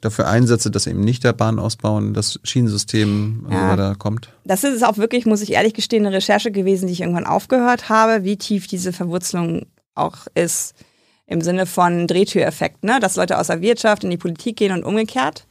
dafür 0.02 0.28
einsetze, 0.28 0.70
dass 0.70 0.86
eben 0.86 1.00
nicht 1.00 1.24
der 1.24 1.32
Bahnausbau 1.32 1.96
und 1.96 2.12
das 2.12 2.38
Schienensystem 2.42 3.46
ja. 3.50 3.56
so 3.56 3.72
weiter 3.72 3.94
kommt? 3.94 4.28
Das 4.44 4.64
ist 4.64 4.84
auch 4.84 4.98
wirklich, 4.98 5.24
muss 5.24 5.40
ich 5.40 5.52
ehrlich 5.52 5.72
gestehen, 5.72 6.04
eine 6.04 6.14
Recherche 6.14 6.50
gewesen, 6.50 6.86
die 6.86 6.92
ich 6.92 7.00
irgendwann 7.00 7.26
aufgehört 7.26 7.88
habe, 7.88 8.24
wie 8.24 8.36
tief 8.36 8.66
diese 8.66 8.92
Verwurzelung 8.92 9.66
auch 9.94 10.26
ist 10.34 10.74
im 11.26 11.40
Sinne 11.40 11.66
von 11.66 12.06
Drehtüreffekt, 12.06 12.84
ne? 12.84 12.98
dass 13.00 13.16
Leute 13.16 13.38
aus 13.38 13.46
der 13.46 13.62
Wirtschaft 13.62 14.04
in 14.04 14.10
die 14.10 14.18
Politik 14.18 14.56
gehen 14.56 14.72
und 14.72 14.84
umgekehrt. 14.84 15.46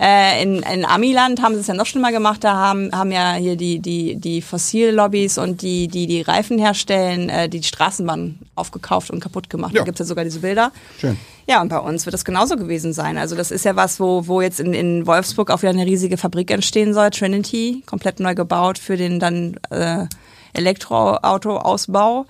Äh, 0.00 0.42
in, 0.42 0.62
in 0.62 0.84
Amiland 0.84 1.42
haben 1.42 1.54
sie 1.54 1.60
es 1.60 1.66
ja 1.66 1.74
noch 1.74 1.86
schlimmer 1.86 2.12
gemacht. 2.12 2.42
Da 2.44 2.54
haben, 2.54 2.90
haben 2.92 3.12
ja 3.12 3.34
hier 3.34 3.56
die, 3.56 3.78
die, 3.78 4.16
die 4.16 4.42
Fossillobbys 4.42 5.38
und 5.38 5.62
die, 5.62 5.88
die 5.88 6.06
die 6.06 6.22
Reifen 6.22 6.58
herstellen, 6.58 7.28
äh, 7.28 7.48
die 7.48 7.62
Straßenbahn 7.62 8.38
aufgekauft 8.54 9.10
und 9.10 9.20
kaputt 9.20 9.50
gemacht. 9.50 9.72
Ja. 9.74 9.80
Da 9.80 9.84
gibt's 9.84 10.00
ja 10.00 10.06
sogar 10.06 10.24
diese 10.24 10.40
Bilder. 10.40 10.72
Schön. 10.98 11.18
Ja, 11.46 11.60
und 11.60 11.68
bei 11.68 11.78
uns 11.78 12.06
wird 12.06 12.14
das 12.14 12.24
genauso 12.24 12.56
gewesen 12.56 12.92
sein. 12.92 13.18
Also 13.18 13.34
das 13.36 13.50
ist 13.50 13.64
ja 13.64 13.76
was, 13.76 13.98
wo, 14.00 14.26
wo 14.26 14.40
jetzt 14.40 14.60
in, 14.60 14.74
in 14.74 15.06
Wolfsburg 15.06 15.50
auch 15.50 15.62
wieder 15.62 15.70
eine 15.70 15.86
riesige 15.86 16.16
Fabrik 16.16 16.50
entstehen 16.50 16.94
soll. 16.94 17.10
Trinity, 17.10 17.82
komplett 17.84 18.20
neu 18.20 18.34
gebaut 18.34 18.78
für 18.78 18.96
den 18.96 19.18
dann 19.18 19.56
äh, 19.70 20.06
Elektroauto-Ausbau. 20.52 22.26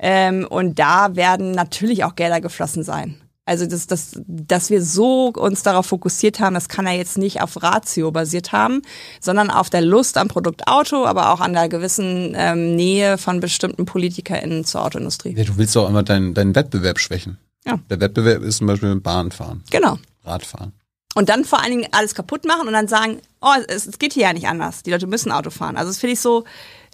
Ähm, 0.00 0.46
und 0.48 0.78
da 0.78 1.16
werden 1.16 1.52
natürlich 1.52 2.04
auch 2.04 2.16
Gelder 2.16 2.40
geflossen 2.40 2.82
sein. 2.82 3.20
Also 3.48 3.64
das, 3.64 3.86
das, 3.86 4.20
dass 4.26 4.68
wir 4.68 4.82
so 4.82 5.28
uns 5.28 5.62
darauf 5.62 5.86
fokussiert 5.86 6.38
haben, 6.38 6.52
das 6.52 6.68
kann 6.68 6.86
er 6.86 6.92
jetzt 6.92 7.16
nicht 7.16 7.40
auf 7.40 7.62
Ratio 7.62 8.10
basiert 8.10 8.52
haben, 8.52 8.82
sondern 9.20 9.50
auf 9.50 9.70
der 9.70 9.80
Lust 9.80 10.18
am 10.18 10.28
Produkt 10.28 10.68
Auto, 10.68 11.06
aber 11.06 11.32
auch 11.32 11.40
an 11.40 11.54
der 11.54 11.70
gewissen 11.70 12.34
ähm, 12.36 12.76
Nähe 12.76 13.16
von 13.16 13.40
bestimmten 13.40 13.86
PolitikerInnen 13.86 14.66
zur 14.66 14.84
Autoindustrie. 14.84 15.34
Ja, 15.34 15.44
du 15.44 15.56
willst 15.56 15.74
auch 15.78 15.88
immer 15.88 16.02
deinen, 16.02 16.34
deinen 16.34 16.54
Wettbewerb 16.54 17.00
schwächen. 17.00 17.38
Ja. 17.64 17.78
Der 17.88 18.00
Wettbewerb 18.00 18.42
ist 18.42 18.58
zum 18.58 18.66
Beispiel 18.66 18.94
Bahnfahren. 18.96 19.64
Genau. 19.70 19.98
Radfahren. 20.24 20.72
Und 21.14 21.30
dann 21.30 21.46
vor 21.46 21.60
allen 21.60 21.70
Dingen 21.70 21.88
alles 21.92 22.14
kaputt 22.14 22.44
machen 22.44 22.66
und 22.66 22.74
dann 22.74 22.86
sagen, 22.86 23.20
oh, 23.40 23.54
es, 23.66 23.86
es 23.86 23.98
geht 23.98 24.12
hier 24.12 24.24
ja 24.24 24.32
nicht 24.34 24.46
anders. 24.46 24.82
Die 24.82 24.90
Leute 24.90 25.06
müssen 25.06 25.32
Auto 25.32 25.48
fahren. 25.48 25.78
Also 25.78 25.90
das 25.90 25.98
finde 25.98 26.12
ich 26.12 26.20
so, 26.20 26.44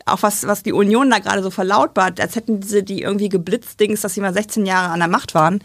auch 0.07 0.23
was, 0.23 0.47
was 0.47 0.63
die 0.63 0.73
Union 0.73 1.11
da 1.11 1.19
gerade 1.19 1.43
so 1.43 1.51
verlautbart, 1.51 2.21
als 2.21 2.37
hätten 2.37 2.63
sie 2.63 2.85
die 2.85 3.03
irgendwie 3.03 3.29
geblitzt, 3.29 3.81
Dings, 3.81 4.03
dass 4.03 4.15
sie 4.15 4.21
mal 4.21 4.33
16 4.33 4.67
Jahre 4.67 4.93
an 4.93 5.01
der 5.01 5.09
Macht 5.09 5.35
waren. 5.35 5.63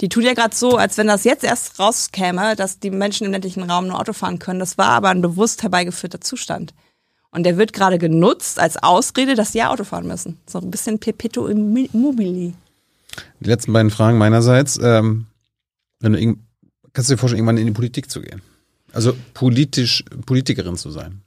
Die 0.00 0.08
tut 0.08 0.24
ja 0.24 0.32
gerade 0.32 0.56
so, 0.56 0.76
als 0.76 0.96
wenn 0.96 1.06
das 1.06 1.24
jetzt 1.24 1.44
erst 1.44 1.78
rauskäme, 1.78 2.56
dass 2.56 2.78
die 2.78 2.90
Menschen 2.90 3.26
im 3.26 3.32
ländlichen 3.32 3.62
Raum 3.62 3.88
nur 3.88 4.00
Auto 4.00 4.12
fahren 4.12 4.38
können. 4.38 4.58
Das 4.58 4.78
war 4.78 4.88
aber 4.88 5.10
ein 5.10 5.20
bewusst 5.20 5.62
herbeigeführter 5.62 6.20
Zustand. 6.20 6.72
Und 7.30 7.44
der 7.44 7.58
wird 7.58 7.72
gerade 7.72 7.98
genutzt 7.98 8.58
als 8.58 8.82
Ausrede, 8.82 9.34
dass 9.34 9.52
sie 9.52 9.58
ja 9.58 9.70
Auto 9.70 9.84
fahren 9.84 10.06
müssen. 10.06 10.38
So 10.46 10.58
ein 10.58 10.70
bisschen 10.70 10.98
perpetuum 10.98 11.88
mobili. 11.92 12.54
Die 13.40 13.48
letzten 13.48 13.72
beiden 13.72 13.90
Fragen 13.90 14.18
meinerseits. 14.18 14.78
Ähm, 14.82 15.26
wenn 16.00 16.12
du 16.14 16.36
kannst 16.92 17.10
du 17.10 17.14
dir 17.14 17.18
vorstellen, 17.18 17.40
irgendwann 17.40 17.58
in 17.58 17.66
die 17.66 17.72
Politik 17.72 18.10
zu 18.10 18.20
gehen? 18.20 18.42
Also 18.92 19.14
politisch, 19.34 20.04
Politikerin 20.26 20.76
zu 20.76 20.90
sein? 20.90 21.22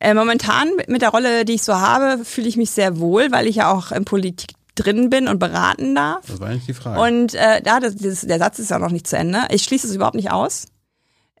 Äh, 0.00 0.14
momentan 0.14 0.70
mit 0.88 1.02
der 1.02 1.10
Rolle, 1.10 1.44
die 1.44 1.54
ich 1.54 1.62
so 1.62 1.74
habe, 1.74 2.24
fühle 2.24 2.48
ich 2.48 2.56
mich 2.56 2.70
sehr 2.70 2.98
wohl, 2.98 3.30
weil 3.30 3.46
ich 3.46 3.56
ja 3.56 3.72
auch 3.72 3.92
in 3.92 4.04
Politik 4.04 4.52
drin 4.74 5.10
bin 5.10 5.28
und 5.28 5.38
beraten 5.38 5.94
darf. 5.94 6.26
Das 6.26 6.40
war 6.40 6.48
eigentlich 6.48 6.66
die 6.66 6.74
Frage. 6.74 7.00
Und 7.00 7.34
äh, 7.34 7.62
da, 7.62 7.80
das, 7.80 7.96
das, 7.96 8.22
der 8.22 8.38
Satz 8.38 8.58
ist 8.58 8.70
ja 8.70 8.78
noch 8.78 8.90
nicht 8.90 9.06
zu 9.06 9.16
Ende. 9.16 9.42
Ich 9.50 9.62
schließe 9.62 9.86
es 9.86 9.94
überhaupt 9.94 10.16
nicht 10.16 10.30
aus. 10.30 10.66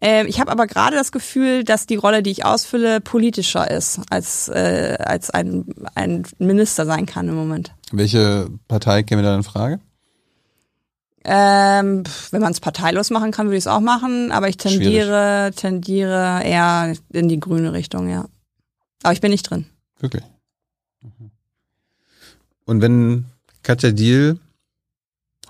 Äh, 0.00 0.26
ich 0.26 0.40
habe 0.40 0.50
aber 0.50 0.66
gerade 0.66 0.96
das 0.96 1.12
Gefühl, 1.12 1.64
dass 1.64 1.86
die 1.86 1.96
Rolle, 1.96 2.22
die 2.22 2.30
ich 2.30 2.44
ausfülle, 2.44 3.00
politischer 3.00 3.70
ist, 3.70 4.00
als, 4.10 4.48
äh, 4.48 4.96
als 5.00 5.30
ein, 5.30 5.66
ein 5.94 6.24
Minister 6.38 6.86
sein 6.86 7.06
kann 7.06 7.28
im 7.28 7.34
Moment. 7.34 7.72
Welche 7.90 8.48
Partei 8.68 9.02
käme 9.02 9.22
da 9.22 9.34
in 9.34 9.42
Frage? 9.42 9.80
Ähm, 11.26 12.02
wenn 12.32 12.42
man 12.42 12.52
es 12.52 12.60
parteilos 12.60 13.08
machen 13.08 13.30
kann, 13.30 13.46
würde 13.46 13.56
ich 13.56 13.64
es 13.64 13.66
auch 13.66 13.80
machen, 13.80 14.30
aber 14.30 14.48
ich 14.50 14.58
tendiere, 14.58 15.52
tendiere 15.56 16.42
eher 16.44 16.92
in 17.12 17.28
die 17.28 17.40
grüne 17.40 17.72
Richtung, 17.72 18.10
ja. 18.10 18.26
Aber 19.02 19.14
ich 19.14 19.22
bin 19.22 19.30
nicht 19.30 19.48
drin. 19.48 19.64
Wirklich. 20.00 20.22
Und 22.66 22.80
wenn 22.80 23.26
Katja 23.62 23.90
Diel 23.90 24.38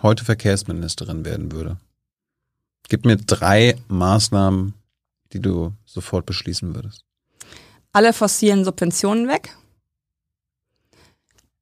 heute 0.02 0.24
Verkehrsministerin 0.24 1.24
werden 1.24 1.52
würde, 1.52 1.76
gib 2.88 3.04
mir 3.04 3.16
drei 3.16 3.78
Maßnahmen, 3.88 4.74
die 5.32 5.40
du 5.40 5.72
sofort 5.84 6.26
beschließen 6.26 6.74
würdest. 6.74 7.04
Alle 7.92 8.12
fossilen 8.12 8.64
Subventionen 8.64 9.28
weg. 9.28 9.56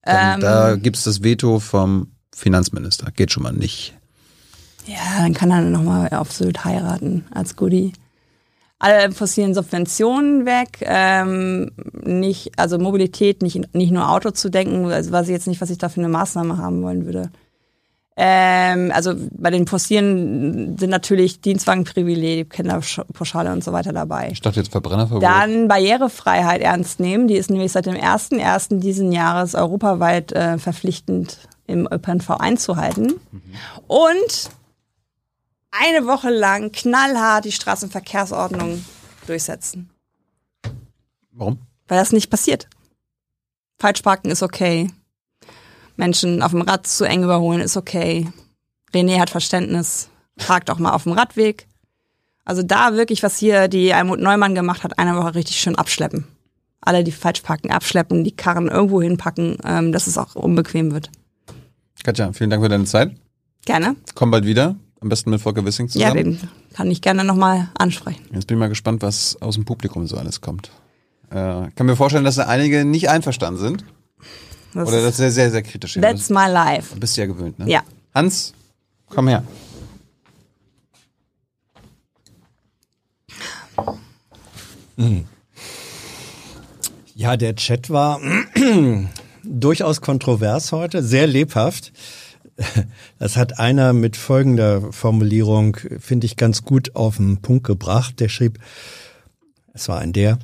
Dann, 0.03 0.35
ähm, 0.35 0.41
da 0.41 0.77
gibt's 0.77 1.05
das 1.05 1.23
Veto 1.23 1.61
vom 1.61 2.11
Finanzminister. 2.35 3.11
Geht 3.13 3.33
schon 3.33 3.43
mal 3.43 3.53
nicht. 3.53 3.95
Ja, 4.87 5.19
dann 5.19 5.35
kann 5.35 5.51
er 5.51 5.61
nochmal 5.61 6.09
auf 6.11 6.33
Sylt 6.33 6.65
heiraten 6.65 7.25
als 7.31 7.55
Goodie. 7.55 7.93
Alle 8.83 9.13
fossilen 9.13 9.55
Subventionen 9.55 10.45
weg, 10.45 10.81
ähm, 10.83 11.71
nicht, 12.03 12.51
also 12.59 12.81
Mobilität, 12.81 13.41
nicht, 13.41 13.73
nicht 13.77 13.93
nur 13.93 14.11
Auto 14.11 14.33
zu 14.33 14.51
denken, 14.51 14.87
also 14.87 15.13
weiß 15.13 15.29
ich 15.29 15.33
jetzt 15.33 15.47
nicht, 15.47 15.61
was 15.61 15.71
ich 15.71 15.79
da 15.79 15.89
für 15.89 16.01
eine 16.01 16.09
Maßnahme 16.09 16.59
haben 16.59 16.83
wollen 16.83 17.07
würde. 17.07 17.31
Ähm, 18.17 18.91
also 18.93 19.15
bei 19.31 19.51
den 19.51 19.69
fossilen 19.69 20.77
sind 20.79 20.91
natürlich 20.91 21.41
Dienstwagenprivileg, 21.41 22.51
Kinderpauschale 22.51 23.53
und 23.53 23.63
so 23.63 23.73
weiter 23.73 23.93
dabei. 23.93 24.33
Dachte 24.43 24.59
jetzt 24.59 24.73
Verbrennerverbot. 24.73 25.23
Dann 25.23 25.69
Barrierefreiheit 25.69 26.61
ernst 26.61 26.99
nehmen. 26.99 27.29
Die 27.29 27.37
ist 27.37 27.51
nämlich 27.51 27.71
seit 27.71 27.87
dem 27.87 27.95
1.1. 27.95 28.81
diesen 28.81 29.13
Jahres 29.13 29.55
europaweit 29.55 30.33
äh, 30.33 30.59
verpflichtend 30.59 31.39
im 31.69 31.89
ÖPNV 31.91 32.31
einzuhalten. 32.31 33.15
Mhm. 33.31 33.43
Und 33.87 34.51
eine 35.73 36.07
Woche 36.07 36.31
lang 36.31 36.71
knallhart 36.71 37.45
die 37.45 37.53
Straßenverkehrsordnung 37.53 38.85
durchsetzen. 39.27 39.91
Warum? 41.33 41.59
Weil 41.89 41.99
das 41.99 42.13
nicht 42.13 42.31
passiert. 42.31 42.69
Falschparken 43.81 44.31
ist 44.31 44.43
okay. 44.43 44.89
Menschen 45.97 46.43
auf 46.43 46.53
dem 46.53 46.63
Rad 46.63 46.87
zu 46.87 47.05
eng 47.05 47.25
überholen 47.25 47.61
ist 47.61 47.77
okay. 47.77 48.31
René 48.95 49.19
hat 49.19 49.31
Verständnis. 49.31 50.09
Parkt 50.37 50.71
auch 50.71 50.79
mal 50.79 50.93
auf 50.93 51.05
dem 51.05 51.13
Radweg. 51.13 51.67
Also 52.45 52.63
da 52.63 52.95
wirklich, 52.95 53.23
was 53.23 53.39
hier 53.39 53.69
die 53.69 53.95
Almut 53.95 54.21
Neumann 54.21 54.55
gemacht 54.55 54.85
hat, 54.85 54.99
eine 54.99 55.17
Woche 55.17 55.35
richtig 55.35 55.61
schön 55.61 55.77
abschleppen. 55.77 56.27
Alle, 56.81 57.05
die 57.05 57.13
falsch 57.13 57.41
parken, 57.43 57.71
abschleppen, 57.71 58.25
die 58.25 58.35
Karren 58.35 58.69
irgendwo 58.69 59.01
hinpacken, 59.01 59.59
ähm, 59.65 59.93
dass 59.93 60.07
es 60.07 60.19
auch 60.19 60.35
unbequem 60.35 60.93
wird. 60.93 61.11
Katja, 62.03 62.33
vielen 62.33 62.51
Dank 62.51 62.63
für 62.63 62.69
deine 62.69 62.85
Zeit. 62.85 63.15
Gerne. 63.65 63.95
Komm 64.15 64.33
bald 64.33 64.45
wieder. 64.45 64.77
Am 65.03 65.09
besten 65.09 65.31
mit 65.31 65.41
Volker 65.41 65.65
Wissing 65.65 65.89
zusammen. 65.89 66.17
Ja, 66.17 66.23
den 66.23 66.41
kann 66.73 66.89
ich 66.89 67.03
gerne 67.03 67.25
nochmal 67.25 67.69
ansprechen. 67.77 68.23
Jetzt 68.33 68.47
bin 68.47 68.57
ich 68.57 68.61
mal 68.61 68.69
gespannt, 68.69 69.03
was 69.03 69.37
aus 69.43 69.57
dem 69.57 69.65
Publikum 69.65 70.07
so 70.07 70.17
alles 70.17 70.41
kommt. 70.41 70.71
Äh, 71.31 71.71
kann 71.75 71.87
mir 71.87 71.97
vorstellen, 71.97 72.25
dass 72.25 72.37
da 72.37 72.45
einige 72.45 72.85
nicht 72.85 73.11
einverstanden 73.11 73.59
sind. 73.59 73.85
Das 74.75 74.89
Oder 74.89 75.03
das 75.03 75.17
sehr, 75.17 75.33
sehr, 75.33 75.51
sehr 75.51 75.63
kritisch. 75.63 75.95
That's 76.01 76.31
my 76.31 76.47
life. 76.49 76.95
Du 76.95 77.01
bist 77.01 77.17
ja 77.17 77.27
gewöhnt, 77.27 77.59
ne? 77.59 77.69
Ja. 77.69 77.83
Hans, 78.15 78.55
komm 79.09 79.27
her. 79.27 79.43
Ja, 87.17 87.37
der 87.37 87.57
Chat 87.57 87.91
war 87.91 88.21
durchaus 89.43 90.01
kontrovers 90.01 90.71
heute, 90.71 91.03
sehr 91.03 91.27
lebhaft. 91.27 91.93
Das 93.19 93.37
hat 93.37 93.59
einer 93.59 93.93
mit 93.93 94.17
folgender 94.17 94.93
Formulierung, 94.93 95.77
finde 95.99 96.27
ich, 96.27 96.37
ganz 96.37 96.63
gut 96.63 96.95
auf 96.95 97.17
den 97.17 97.39
Punkt 97.39 97.65
gebracht. 97.65 98.21
Der 98.21 98.29
schrieb, 98.29 98.59
es 99.73 99.89
war 99.89 99.99
ein 99.99 100.13
der, 100.13 100.39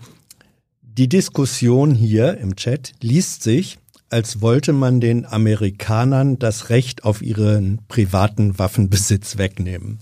die 0.82 1.09
Diskussion 1.09 1.94
hier 1.94 2.39
im 2.39 2.56
Chat 2.56 2.93
liest 3.01 3.43
sich, 3.43 3.78
als 4.10 4.40
wollte 4.40 4.72
man 4.72 5.01
den 5.01 5.26
Amerikanern 5.26 6.39
das 6.39 6.70
Recht 6.70 7.05
auf 7.05 7.22
ihren 7.22 7.80
privaten 7.89 8.59
Waffenbesitz 8.59 9.39
wegnehmen. 9.39 10.01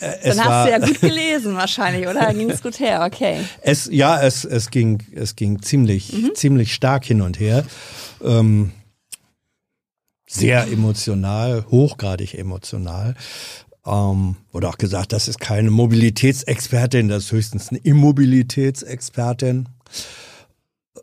Äh, 0.00 0.12
es 0.22 0.36
Dann 0.36 0.44
hast 0.44 0.50
war, 0.50 0.66
du 0.66 0.72
ja 0.72 0.78
gut 0.78 1.00
gelesen 1.00 1.56
wahrscheinlich, 1.56 2.06
oder? 2.06 2.32
Ging 2.34 2.50
es 2.50 2.62
gut 2.62 2.78
her, 2.78 3.02
okay. 3.04 3.38
Es, 3.62 3.88
ja, 3.90 4.20
es, 4.20 4.44
es, 4.44 4.70
ging, 4.70 5.02
es 5.14 5.34
ging 5.36 5.62
ziemlich, 5.62 6.12
mhm. 6.12 6.34
ziemlich 6.34 6.74
stark 6.74 7.04
hin 7.04 7.20
und 7.20 7.40
her. 7.40 7.64
Ähm, 8.22 8.72
sehr 10.30 10.68
emotional, 10.68 11.64
hochgradig 11.70 12.34
emotional. 12.34 13.16
Ähm, 13.84 14.36
wurde 14.52 14.68
auch 14.68 14.78
gesagt, 14.78 15.12
das 15.12 15.26
ist 15.26 15.40
keine 15.40 15.70
Mobilitätsexpertin, 15.70 17.08
das 17.08 17.24
ist 17.24 17.32
höchstens 17.32 17.70
eine 17.70 17.78
Immobilitätsexpertin. 17.78 19.68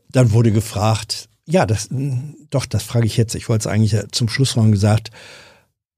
Dann 0.10 0.32
wurde 0.32 0.52
gefragt, 0.52 1.28
ja, 1.46 1.66
das, 1.66 1.90
doch, 2.50 2.66
das 2.66 2.84
frage 2.84 3.06
ich 3.06 3.18
jetzt. 3.18 3.36
Ich 3.36 3.50
wollte 3.50 3.68
es 3.68 3.74
eigentlich 3.74 3.96
zum 4.12 4.30
Schluss 4.30 4.56
noch 4.56 4.70
gesagt. 4.70 5.12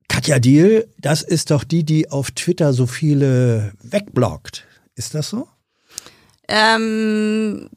Katja 0.07 0.39
Diel, 0.39 0.87
das 0.97 1.21
ist 1.21 1.51
doch 1.51 1.63
die, 1.63 1.83
die 1.83 2.09
auf 2.09 2.31
Twitter 2.31 2.73
so 2.73 2.87
viele 2.87 3.73
wegblockt. 3.83 4.65
Ist 4.95 5.13
das 5.13 5.29
so? 5.29 5.47
Ähm, 6.47 7.69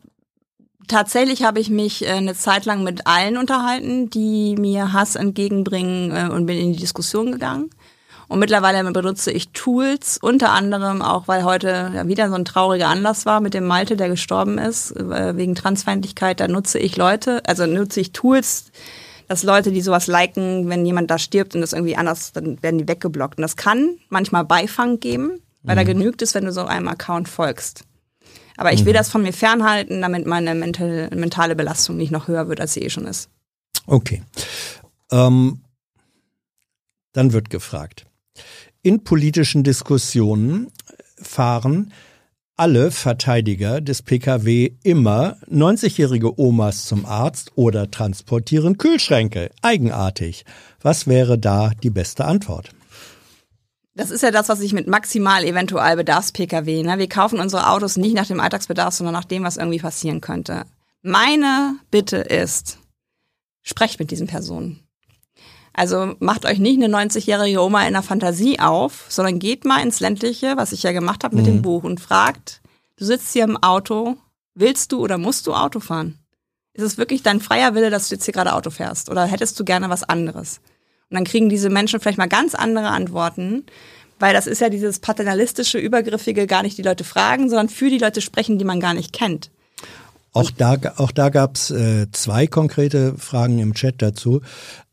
tatsächlich 0.88 1.42
habe 1.42 1.60
ich 1.60 1.70
mich 1.70 2.04
äh, 2.04 2.10
eine 2.10 2.34
Zeit 2.34 2.64
lang 2.64 2.82
mit 2.84 3.06
allen 3.06 3.36
unterhalten, 3.36 4.10
die 4.10 4.56
mir 4.56 4.92
Hass 4.92 5.16
entgegenbringen 5.16 6.10
äh, 6.10 6.32
und 6.32 6.46
bin 6.46 6.58
in 6.58 6.72
die 6.72 6.78
Diskussion 6.78 7.32
gegangen. 7.32 7.70
Und 8.28 8.38
mittlerweile 8.38 8.82
benutze 8.90 9.30
ich 9.30 9.50
Tools, 9.50 10.18
unter 10.20 10.52
anderem 10.52 11.02
auch, 11.02 11.28
weil 11.28 11.44
heute 11.44 12.04
wieder 12.06 12.30
so 12.30 12.34
ein 12.34 12.46
trauriger 12.46 12.88
Anlass 12.88 13.26
war 13.26 13.40
mit 13.40 13.52
dem 13.52 13.66
Malte, 13.66 13.94
der 13.94 14.08
gestorben 14.08 14.56
ist, 14.56 14.92
äh, 14.92 15.36
wegen 15.36 15.54
Transfeindlichkeit. 15.54 16.40
Da 16.40 16.48
nutze 16.48 16.78
ich 16.78 16.96
Leute, 16.96 17.42
also 17.46 17.66
nutze 17.66 18.00
ich 18.00 18.12
Tools, 18.12 18.72
dass 19.28 19.42
Leute, 19.42 19.70
die 19.70 19.82
sowas 19.82 20.06
liken, 20.06 20.70
wenn 20.70 20.86
jemand 20.86 21.10
da 21.10 21.18
stirbt 21.18 21.54
und 21.54 21.60
das 21.60 21.74
irgendwie 21.74 21.96
anders, 21.96 22.32
dann 22.32 22.62
werden 22.62 22.78
die 22.78 22.88
weggeblockt. 22.88 23.36
Und 23.36 23.42
das 23.42 23.56
kann 23.56 23.96
manchmal 24.08 24.44
Beifang 24.44 24.98
geben, 24.98 25.42
weil 25.62 25.74
mhm. 25.74 25.80
da 25.80 25.84
genügt 25.84 26.22
es, 26.22 26.34
wenn 26.34 26.46
du 26.46 26.52
so 26.52 26.64
einem 26.64 26.88
Account 26.88 27.28
folgst. 27.28 27.84
Aber 28.56 28.72
ich 28.72 28.84
will 28.84 28.92
mhm. 28.92 28.98
das 28.98 29.08
von 29.08 29.22
mir 29.22 29.32
fernhalten, 29.32 30.00
damit 30.00 30.26
meine 30.26 30.54
mental, 30.54 31.10
mentale 31.14 31.56
Belastung 31.56 31.96
nicht 31.96 32.12
noch 32.12 32.28
höher 32.28 32.48
wird, 32.48 32.60
als 32.60 32.74
sie 32.74 32.80
eh 32.80 32.90
schon 32.90 33.06
ist. 33.06 33.28
Okay. 33.86 34.22
Ähm, 35.10 35.60
dann 37.12 37.32
wird 37.32 37.50
gefragt. 37.50 38.06
In 38.82 39.04
politischen 39.04 39.62
Diskussionen 39.62 40.68
fahren 41.16 41.92
alle 42.56 42.90
Verteidiger 42.90 43.80
des 43.80 44.02
Pkw 44.02 44.72
immer 44.82 45.36
90-jährige 45.50 46.38
Omas 46.38 46.84
zum 46.84 47.06
Arzt 47.06 47.52
oder 47.56 47.90
transportieren 47.90 48.78
Kühlschränke. 48.78 49.50
Eigenartig. 49.62 50.44
Was 50.80 51.06
wäre 51.06 51.38
da 51.38 51.72
die 51.82 51.90
beste 51.90 52.24
Antwort? 52.24 52.70
Das 53.94 54.10
ist 54.10 54.22
ja 54.22 54.30
das, 54.30 54.48
was 54.48 54.60
ich 54.60 54.72
mit 54.72 54.86
maximal 54.86 55.44
eventual 55.44 55.96
Bedarfs-Pkw, 55.96 56.82
ne? 56.82 56.98
Wir 56.98 57.08
kaufen 57.08 57.40
unsere 57.40 57.68
Autos 57.68 57.96
nicht 57.96 58.14
nach 58.14 58.26
dem 58.26 58.40
Alltagsbedarf, 58.40 58.94
sondern 58.94 59.12
nach 59.12 59.24
dem, 59.24 59.44
was 59.44 59.58
irgendwie 59.58 59.80
passieren 59.80 60.20
könnte. 60.22 60.64
Meine 61.02 61.76
Bitte 61.90 62.16
ist, 62.16 62.78
sprecht 63.62 63.98
mit 63.98 64.10
diesen 64.10 64.26
Personen. 64.26 64.80
Also 65.74 66.14
macht 66.20 66.44
euch 66.44 66.58
nicht 66.58 66.82
eine 66.82 66.94
90-jährige 66.94 67.60
Oma 67.60 67.86
in 67.86 67.94
der 67.94 68.02
Fantasie 68.02 68.60
auf, 68.60 69.06
sondern 69.08 69.38
geht 69.38 69.64
mal 69.64 69.82
ins 69.82 70.00
Ländliche, 70.00 70.56
was 70.56 70.72
ich 70.72 70.82
ja 70.82 70.92
gemacht 70.92 71.24
habe 71.24 71.36
mit 71.36 71.46
mhm. 71.46 71.50
dem 71.50 71.62
Buch 71.62 71.84
und 71.84 72.00
fragt, 72.00 72.60
du 72.96 73.04
sitzt 73.04 73.32
hier 73.32 73.44
im 73.44 73.62
Auto, 73.62 74.16
willst 74.54 74.92
du 74.92 75.00
oder 75.00 75.18
musst 75.18 75.46
du 75.46 75.54
Auto 75.54 75.80
fahren? 75.80 76.18
Ist 76.74 76.84
es 76.84 76.98
wirklich 76.98 77.22
dein 77.22 77.40
freier 77.40 77.74
Wille, 77.74 77.90
dass 77.90 78.08
du 78.08 78.14
jetzt 78.14 78.24
hier 78.24 78.34
gerade 78.34 78.54
Auto 78.54 78.70
fährst? 78.70 79.10
Oder 79.10 79.24
hättest 79.24 79.58
du 79.60 79.64
gerne 79.64 79.90
was 79.90 80.04
anderes? 80.04 80.60
Und 81.12 81.16
dann 81.16 81.24
kriegen 81.24 81.50
diese 81.50 81.68
Menschen 81.68 82.00
vielleicht 82.00 82.16
mal 82.16 82.26
ganz 82.26 82.54
andere 82.54 82.88
Antworten, 82.88 83.64
weil 84.18 84.32
das 84.32 84.46
ist 84.46 84.62
ja 84.62 84.70
dieses 84.70 84.98
paternalistische, 84.98 85.78
übergriffige, 85.78 86.46
gar 86.46 86.62
nicht 86.62 86.78
die 86.78 86.82
Leute 86.82 87.04
fragen, 87.04 87.50
sondern 87.50 87.68
für 87.68 87.90
die 87.90 87.98
Leute 87.98 88.22
sprechen, 88.22 88.58
die 88.58 88.64
man 88.64 88.80
gar 88.80 88.94
nicht 88.94 89.12
kennt. 89.12 89.50
Auch 90.34 90.50
da, 90.50 90.76
auch 90.96 91.10
da 91.10 91.28
gab's 91.28 91.70
äh, 91.70 92.06
zwei 92.12 92.46
konkrete 92.46 93.14
Fragen 93.18 93.58
im 93.58 93.74
Chat 93.74 94.00
dazu. 94.00 94.40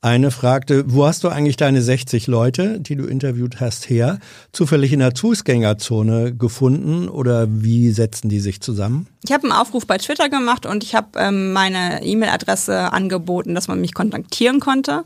Eine 0.02 0.32
fragte, 0.32 0.84
wo 0.94 1.06
hast 1.06 1.24
du 1.24 1.30
eigentlich 1.30 1.56
deine 1.56 1.82
60 1.82 2.28
Leute, 2.28 2.82
die 2.82 2.98
du 2.98 3.06
interviewt 3.06 3.62
hast, 3.62 3.90
her? 3.90 4.20
Zufällig 4.52 4.92
in 4.92 5.00
der 5.00 5.14
Fußgängerzone 5.16 6.36
gefunden 6.36 7.08
oder 7.08 7.48
wie 7.50 7.92
setzen 7.92 8.28
die 8.28 8.42
sich 8.42 8.60
zusammen? 8.60 9.08
Ich 9.24 9.32
habe 9.32 9.44
einen 9.44 9.54
Aufruf 9.54 9.88
bei 9.88 9.98
Twitter 9.98 10.28
gemacht 10.28 10.66
und 10.66 10.84
ich 10.84 10.94
habe 10.94 11.18
ähm, 11.18 11.54
meine 11.54 12.04
E-Mail-Adresse 12.04 12.92
angeboten, 12.92 13.56
dass 13.56 13.70
man 13.70 13.80
mich 13.80 13.94
kontaktieren 13.94 14.60
konnte. 14.60 15.06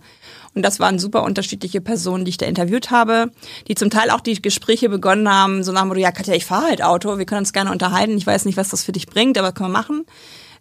Und 0.56 0.62
das 0.62 0.80
waren 0.80 1.00
super 1.00 1.24
unterschiedliche 1.24 1.82
Personen, 1.82 2.26
die 2.26 2.30
ich 2.30 2.38
da 2.38 2.46
interviewt 2.46 2.92
habe, 2.92 3.32
die 3.68 3.76
zum 3.76 3.90
Teil 3.90 4.10
auch 4.12 4.22
die 4.22 4.42
Gespräche 4.42 4.90
begonnen 4.90 5.30
haben, 5.30 5.64
so 5.64 5.72
nach 5.72 5.82
dem 5.82 5.88
Motto, 5.88 6.00
ja 6.00 6.12
Katja, 6.12 6.36
ich 6.36 6.46
fahre 6.46 6.68
halt 6.68 6.84
Auto, 6.84 7.18
wir 7.18 7.26
können 7.26 7.40
uns 7.40 7.54
gerne 7.54 7.72
unterhalten, 7.72 8.18
ich 8.18 8.28
weiß 8.28 8.46
nicht, 8.46 8.58
was 8.58 8.70
das 8.70 8.84
für 8.84 8.92
dich 8.92 9.08
bringt, 9.08 9.38
aber 9.38 9.52
können 9.52 9.72
wir 9.72 9.80
machen. 9.80 10.06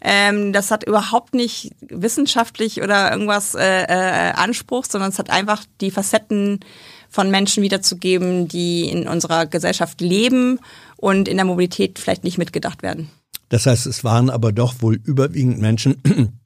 Ähm, 0.04 0.52
das 0.52 0.70
hat 0.70 0.84
überhaupt 0.84 1.34
nicht 1.34 1.72
wissenschaftlich 1.80 2.82
oder 2.82 3.12
irgendwas 3.12 3.54
äh, 3.54 3.82
äh, 3.84 4.32
Anspruch, 4.32 4.84
sondern 4.88 5.10
es 5.10 5.18
hat 5.18 5.30
einfach 5.30 5.64
die 5.80 5.92
Facetten 5.92 6.60
von 7.08 7.30
Menschen 7.30 7.62
wiederzugeben, 7.62 8.48
die 8.48 8.88
in 8.88 9.06
unserer 9.06 9.46
Gesellschaft 9.46 10.00
leben 10.00 10.58
und 10.96 11.28
in 11.28 11.36
der 11.36 11.46
Mobilität 11.46 11.98
vielleicht 11.98 12.24
nicht 12.24 12.38
mitgedacht 12.38 12.82
werden. 12.82 13.10
Das 13.48 13.66
heißt, 13.66 13.86
es 13.86 14.02
waren 14.02 14.30
aber 14.30 14.50
doch 14.50 14.76
wohl 14.80 14.98
überwiegend 15.04 15.60
Menschen, 15.60 16.02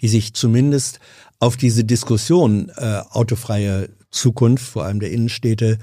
die 0.00 0.08
sich 0.08 0.34
zumindest 0.34 1.00
auf 1.38 1.56
diese 1.56 1.84
Diskussion 1.84 2.70
äh, 2.76 3.00
autofreie 3.10 3.90
Zukunft, 4.10 4.66
vor 4.66 4.84
allem 4.84 5.00
der 5.00 5.10
Innenstädte, 5.10 5.78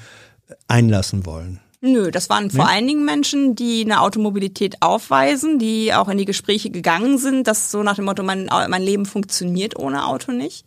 einlassen 0.67 1.25
wollen. 1.25 1.59
Nö, 1.85 2.11
das 2.11 2.29
waren 2.29 2.49
vor 2.49 2.69
allen 2.69 2.87
Dingen 2.87 3.03
Menschen, 3.03 3.55
die 3.55 3.83
eine 3.83 3.99
Automobilität 3.99 4.81
aufweisen, 4.81 5.59
die 5.59 5.93
auch 5.93 6.07
in 6.07 6.17
die 6.17 6.23
Gespräche 6.23 6.69
gegangen 6.69 7.17
sind, 7.17 7.45
dass 7.45 7.71
so 7.71 7.83
nach 7.83 7.95
dem 7.97 8.05
Motto, 8.05 8.23
mein, 8.23 8.45
mein 8.69 8.81
Leben 8.81 9.05
funktioniert 9.05 9.77
ohne 9.77 10.05
Auto 10.05 10.31
nicht. 10.31 10.65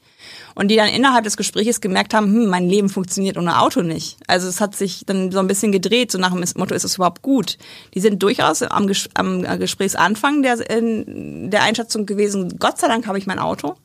Und 0.55 0.69
die 0.69 0.77
dann 0.77 0.89
innerhalb 0.89 1.25
des 1.25 1.39
Gesprächs 1.39 1.81
gemerkt 1.81 2.13
haben, 2.13 2.27
hm, 2.27 2.49
mein 2.49 2.69
Leben 2.69 2.91
funktioniert 2.91 3.39
ohne 3.39 3.63
Auto 3.63 3.81
nicht. 3.81 4.19
Also 4.27 4.47
es 4.47 4.61
hat 4.61 4.77
sich 4.77 5.05
dann 5.07 5.33
so 5.33 5.39
ein 5.39 5.47
bisschen 5.47 5.73
gedreht, 5.73 6.13
so 6.13 6.19
nach 6.19 6.35
dem 6.35 6.45
Motto, 6.57 6.75
ist 6.75 6.85
es 6.85 6.97
überhaupt 6.97 7.23
gut? 7.23 7.57
Die 7.95 8.01
sind 8.01 8.23
durchaus 8.23 8.61
am, 8.61 8.87
am 9.15 9.59
Gesprächsanfang 9.59 10.43
der, 10.43 10.57
der 10.59 11.63
Einschätzung 11.63 12.05
gewesen, 12.05 12.59
Gott 12.59 12.77
sei 12.77 12.89
Dank 12.89 13.07
habe 13.07 13.17
ich 13.17 13.27
mein 13.27 13.39
Auto 13.39 13.77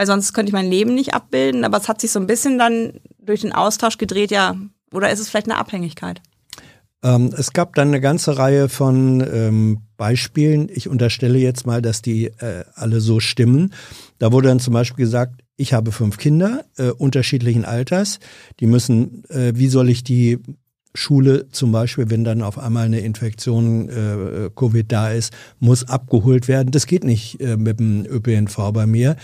weil 0.00 0.06
sonst 0.06 0.32
könnte 0.32 0.48
ich 0.48 0.54
mein 0.54 0.70
Leben 0.70 0.94
nicht 0.94 1.12
abbilden. 1.12 1.62
Aber 1.62 1.76
es 1.76 1.86
hat 1.86 2.00
sich 2.00 2.10
so 2.10 2.18
ein 2.18 2.26
bisschen 2.26 2.58
dann 2.58 2.94
durch 3.18 3.42
den 3.42 3.52
Austausch 3.52 3.98
gedreht, 3.98 4.30
ja, 4.30 4.56
oder 4.94 5.10
ist 5.10 5.20
es 5.20 5.28
vielleicht 5.28 5.46
eine 5.46 5.58
Abhängigkeit? 5.58 6.22
Ähm, 7.02 7.34
es 7.36 7.52
gab 7.52 7.74
dann 7.74 7.88
eine 7.88 8.00
ganze 8.00 8.38
Reihe 8.38 8.70
von 8.70 9.20
ähm, 9.20 9.82
Beispielen. 9.98 10.70
Ich 10.72 10.88
unterstelle 10.88 11.38
jetzt 11.38 11.66
mal, 11.66 11.82
dass 11.82 12.00
die 12.00 12.28
äh, 12.28 12.64
alle 12.76 13.02
so 13.02 13.20
stimmen. 13.20 13.74
Da 14.18 14.32
wurde 14.32 14.48
dann 14.48 14.58
zum 14.58 14.72
Beispiel 14.72 15.04
gesagt, 15.04 15.42
ich 15.58 15.74
habe 15.74 15.92
fünf 15.92 16.16
Kinder 16.16 16.64
äh, 16.78 16.92
unterschiedlichen 16.92 17.66
Alters. 17.66 18.20
Die 18.58 18.66
müssen, 18.66 19.24
äh, 19.28 19.52
wie 19.54 19.68
soll 19.68 19.90
ich 19.90 20.02
die 20.02 20.38
Schule 20.94 21.48
zum 21.50 21.72
Beispiel, 21.72 22.10
wenn 22.10 22.24
dann 22.24 22.42
auf 22.42 22.58
einmal 22.58 22.86
eine 22.86 23.00
Infektion 23.00 23.88
äh, 23.88 24.50
Covid 24.54 24.90
da 24.90 25.10
ist, 25.10 25.32
muss 25.60 25.88
abgeholt 25.88 26.48
werden. 26.48 26.72
Das 26.72 26.86
geht 26.86 27.04
nicht 27.04 27.40
äh, 27.40 27.56
mit 27.56 27.78
dem 27.78 28.04
ÖPNV 28.06 28.72
bei 28.72 28.86
mir. 28.86 29.16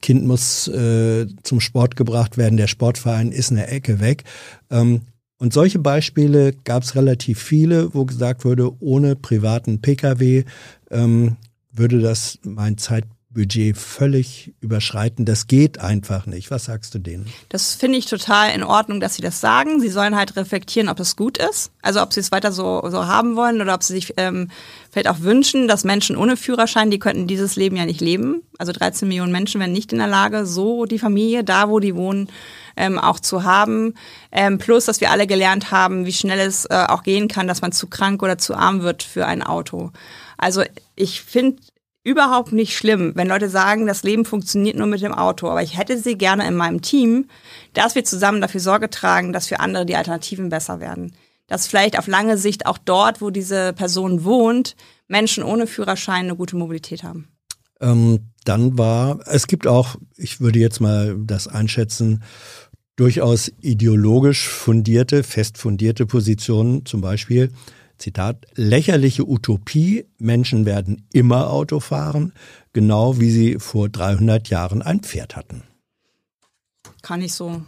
Kind 0.00 0.24
muss 0.24 0.68
äh, 0.68 1.26
zum 1.42 1.60
Sport 1.60 1.96
gebracht 1.96 2.38
werden, 2.38 2.56
der 2.56 2.66
Sportverein 2.66 3.30
ist 3.32 3.50
eine 3.50 3.66
Ecke 3.66 4.00
weg. 4.00 4.24
Ähm, 4.70 5.02
und 5.38 5.52
solche 5.52 5.78
Beispiele 5.78 6.52
gab 6.64 6.82
es 6.82 6.94
relativ 6.94 7.40
viele, 7.42 7.94
wo 7.94 8.04
gesagt 8.04 8.44
wurde, 8.44 8.72
ohne 8.80 9.16
privaten 9.16 9.80
Pkw 9.80 10.44
ähm, 10.90 11.36
würde 11.72 12.00
das 12.00 12.38
mein 12.42 12.76
Zeit 12.78 13.04
Budget 13.32 13.76
völlig 13.76 14.52
überschreiten. 14.60 15.24
Das 15.24 15.46
geht 15.46 15.78
einfach 15.78 16.26
nicht. 16.26 16.50
Was 16.50 16.64
sagst 16.64 16.94
du 16.94 16.98
denen? 16.98 17.26
Das 17.48 17.74
finde 17.74 17.96
ich 17.96 18.06
total 18.06 18.52
in 18.52 18.64
Ordnung, 18.64 18.98
dass 18.98 19.14
sie 19.14 19.22
das 19.22 19.40
sagen. 19.40 19.80
Sie 19.80 19.88
sollen 19.88 20.16
halt 20.16 20.36
reflektieren, 20.36 20.88
ob 20.88 20.98
es 20.98 21.14
gut 21.14 21.38
ist. 21.38 21.70
Also 21.80 22.02
ob 22.02 22.12
sie 22.12 22.20
es 22.20 22.32
weiter 22.32 22.50
so, 22.50 22.82
so 22.90 23.06
haben 23.06 23.36
wollen 23.36 23.60
oder 23.60 23.74
ob 23.74 23.84
sie 23.84 23.92
sich 23.92 24.14
ähm, 24.16 24.50
vielleicht 24.90 25.08
auch 25.08 25.20
wünschen, 25.20 25.68
dass 25.68 25.84
Menschen 25.84 26.16
ohne 26.16 26.36
Führerschein, 26.36 26.90
die 26.90 26.98
könnten 26.98 27.28
dieses 27.28 27.54
Leben 27.54 27.76
ja 27.76 27.86
nicht 27.86 28.00
leben. 28.00 28.42
Also 28.58 28.72
13 28.72 29.06
Millionen 29.06 29.32
Menschen 29.32 29.60
wären 29.60 29.72
nicht 29.72 29.92
in 29.92 29.98
der 29.98 30.08
Lage, 30.08 30.44
so 30.44 30.84
die 30.84 30.98
Familie, 30.98 31.44
da 31.44 31.68
wo 31.68 31.78
die 31.78 31.94
wohnen, 31.94 32.28
ähm, 32.76 32.98
auch 32.98 33.20
zu 33.20 33.44
haben. 33.44 33.94
Ähm, 34.32 34.58
plus, 34.58 34.86
dass 34.86 35.00
wir 35.00 35.12
alle 35.12 35.28
gelernt 35.28 35.70
haben, 35.70 36.04
wie 36.04 36.12
schnell 36.12 36.40
es 36.40 36.64
äh, 36.64 36.86
auch 36.88 37.04
gehen 37.04 37.28
kann, 37.28 37.46
dass 37.46 37.62
man 37.62 37.70
zu 37.70 37.86
krank 37.86 38.24
oder 38.24 38.38
zu 38.38 38.54
arm 38.54 38.82
wird 38.82 39.04
für 39.04 39.26
ein 39.26 39.44
Auto. 39.44 39.92
Also 40.36 40.64
ich 40.96 41.20
finde 41.20 41.60
überhaupt 42.02 42.52
nicht 42.52 42.76
schlimm, 42.76 43.12
wenn 43.14 43.28
Leute 43.28 43.48
sagen, 43.48 43.86
das 43.86 44.02
Leben 44.02 44.24
funktioniert 44.24 44.76
nur 44.76 44.86
mit 44.86 45.02
dem 45.02 45.12
Auto. 45.12 45.48
Aber 45.48 45.62
ich 45.62 45.76
hätte 45.76 45.98
sie 45.98 46.16
gerne 46.16 46.46
in 46.46 46.56
meinem 46.56 46.82
Team, 46.82 47.26
dass 47.74 47.94
wir 47.94 48.04
zusammen 48.04 48.40
dafür 48.40 48.60
Sorge 48.60 48.88
tragen, 48.90 49.32
dass 49.32 49.48
für 49.48 49.60
andere 49.60 49.86
die 49.86 49.96
Alternativen 49.96 50.48
besser 50.48 50.80
werden. 50.80 51.12
Dass 51.46 51.66
vielleicht 51.66 51.98
auf 51.98 52.06
lange 52.06 52.38
Sicht 52.38 52.66
auch 52.66 52.78
dort, 52.78 53.20
wo 53.20 53.30
diese 53.30 53.72
Person 53.72 54.24
wohnt, 54.24 54.76
Menschen 55.08 55.42
ohne 55.42 55.66
Führerschein 55.66 56.24
eine 56.24 56.36
gute 56.36 56.56
Mobilität 56.56 57.02
haben. 57.02 57.28
Ähm, 57.80 58.30
dann 58.44 58.78
war, 58.78 59.20
es 59.26 59.46
gibt 59.46 59.66
auch, 59.66 59.96
ich 60.16 60.40
würde 60.40 60.58
jetzt 60.58 60.80
mal 60.80 61.16
das 61.18 61.48
einschätzen, 61.48 62.22
durchaus 62.96 63.50
ideologisch 63.60 64.48
fundierte, 64.48 65.22
fest 65.22 65.58
fundierte 65.58 66.06
Positionen, 66.06 66.84
zum 66.86 67.00
Beispiel 67.00 67.50
Zitat, 68.00 68.46
lächerliche 68.54 69.28
Utopie, 69.28 70.06
Menschen 70.18 70.66
werden 70.66 71.06
immer 71.12 71.50
Auto 71.50 71.80
fahren, 71.80 72.32
genau 72.72 73.20
wie 73.20 73.30
sie 73.30 73.58
vor 73.58 73.88
300 73.88 74.48
Jahren 74.48 74.82
ein 74.82 75.00
Pferd 75.00 75.36
hatten. 75.36 75.62
Kann 77.02 77.22
ich 77.22 77.34
so. 77.34 77.62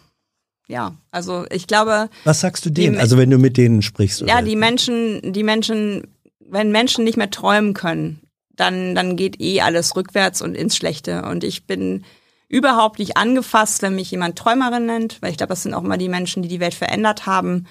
Ja, 0.68 0.96
also 1.10 1.44
ich 1.50 1.66
glaube. 1.66 2.08
Was 2.24 2.40
sagst 2.40 2.64
du 2.64 2.70
denen, 2.70 2.98
also 2.98 3.18
wenn 3.18 3.30
du 3.30 3.38
mit 3.38 3.56
denen 3.56 3.82
sprichst? 3.82 4.22
Oder? 4.22 4.32
Ja, 4.32 4.42
die 4.42 4.56
Menschen, 4.56 5.32
die 5.32 5.42
Menschen, 5.42 6.08
wenn 6.40 6.72
Menschen 6.72 7.04
nicht 7.04 7.16
mehr 7.16 7.30
träumen 7.30 7.74
können, 7.74 8.20
dann, 8.54 8.94
dann 8.94 9.16
geht 9.16 9.40
eh 9.40 9.60
alles 9.60 9.96
rückwärts 9.96 10.40
und 10.40 10.54
ins 10.54 10.76
Schlechte. 10.76 11.22
Und 11.22 11.44
ich 11.44 11.66
bin 11.66 12.04
überhaupt 12.48 12.98
nicht 12.98 13.16
angefasst, 13.16 13.82
wenn 13.82 13.96
mich 13.96 14.10
jemand 14.10 14.38
Träumerin 14.38 14.86
nennt, 14.86 15.20
weil 15.20 15.30
ich 15.30 15.36
glaube, 15.36 15.50
das 15.50 15.62
sind 15.62 15.74
auch 15.74 15.84
immer 15.84 15.98
die 15.98 16.10
Menschen, 16.10 16.42
die 16.42 16.48
die 16.48 16.60
Welt 16.60 16.74
verändert 16.74 17.26
haben. 17.26 17.66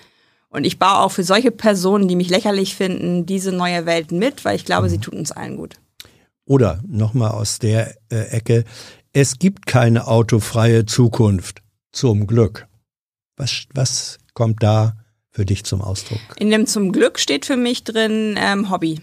Und 0.51 0.65
ich 0.65 0.77
baue 0.77 0.99
auch 0.99 1.11
für 1.11 1.23
solche 1.23 1.49
Personen, 1.49 2.07
die 2.07 2.17
mich 2.17 2.29
lächerlich 2.29 2.75
finden, 2.75 3.25
diese 3.25 3.51
neue 3.51 3.85
Welt 3.85 4.11
mit, 4.11 4.45
weil 4.45 4.55
ich 4.55 4.65
glaube, 4.65 4.87
mhm. 4.87 4.91
sie 4.91 4.97
tut 4.99 5.15
uns 5.15 5.31
allen 5.31 5.55
gut. 5.55 5.75
Oder 6.45 6.81
nochmal 6.85 7.31
aus 7.31 7.57
der 7.57 7.95
äh, 8.11 8.27
Ecke, 8.31 8.65
es 9.13 9.39
gibt 9.39 9.65
keine 9.65 10.07
autofreie 10.07 10.85
Zukunft, 10.85 11.61
zum 11.91 12.27
Glück. 12.27 12.67
Was, 13.37 13.63
was 13.73 14.19
kommt 14.33 14.61
da 14.61 14.97
für 15.29 15.45
dich 15.45 15.63
zum 15.63 15.81
Ausdruck? 15.81 16.19
In 16.37 16.51
dem 16.51 16.67
zum 16.67 16.91
Glück 16.91 17.19
steht 17.19 17.45
für 17.45 17.57
mich 17.57 17.83
drin 17.83 18.35
ähm, 18.37 18.69
Hobby. 18.69 19.01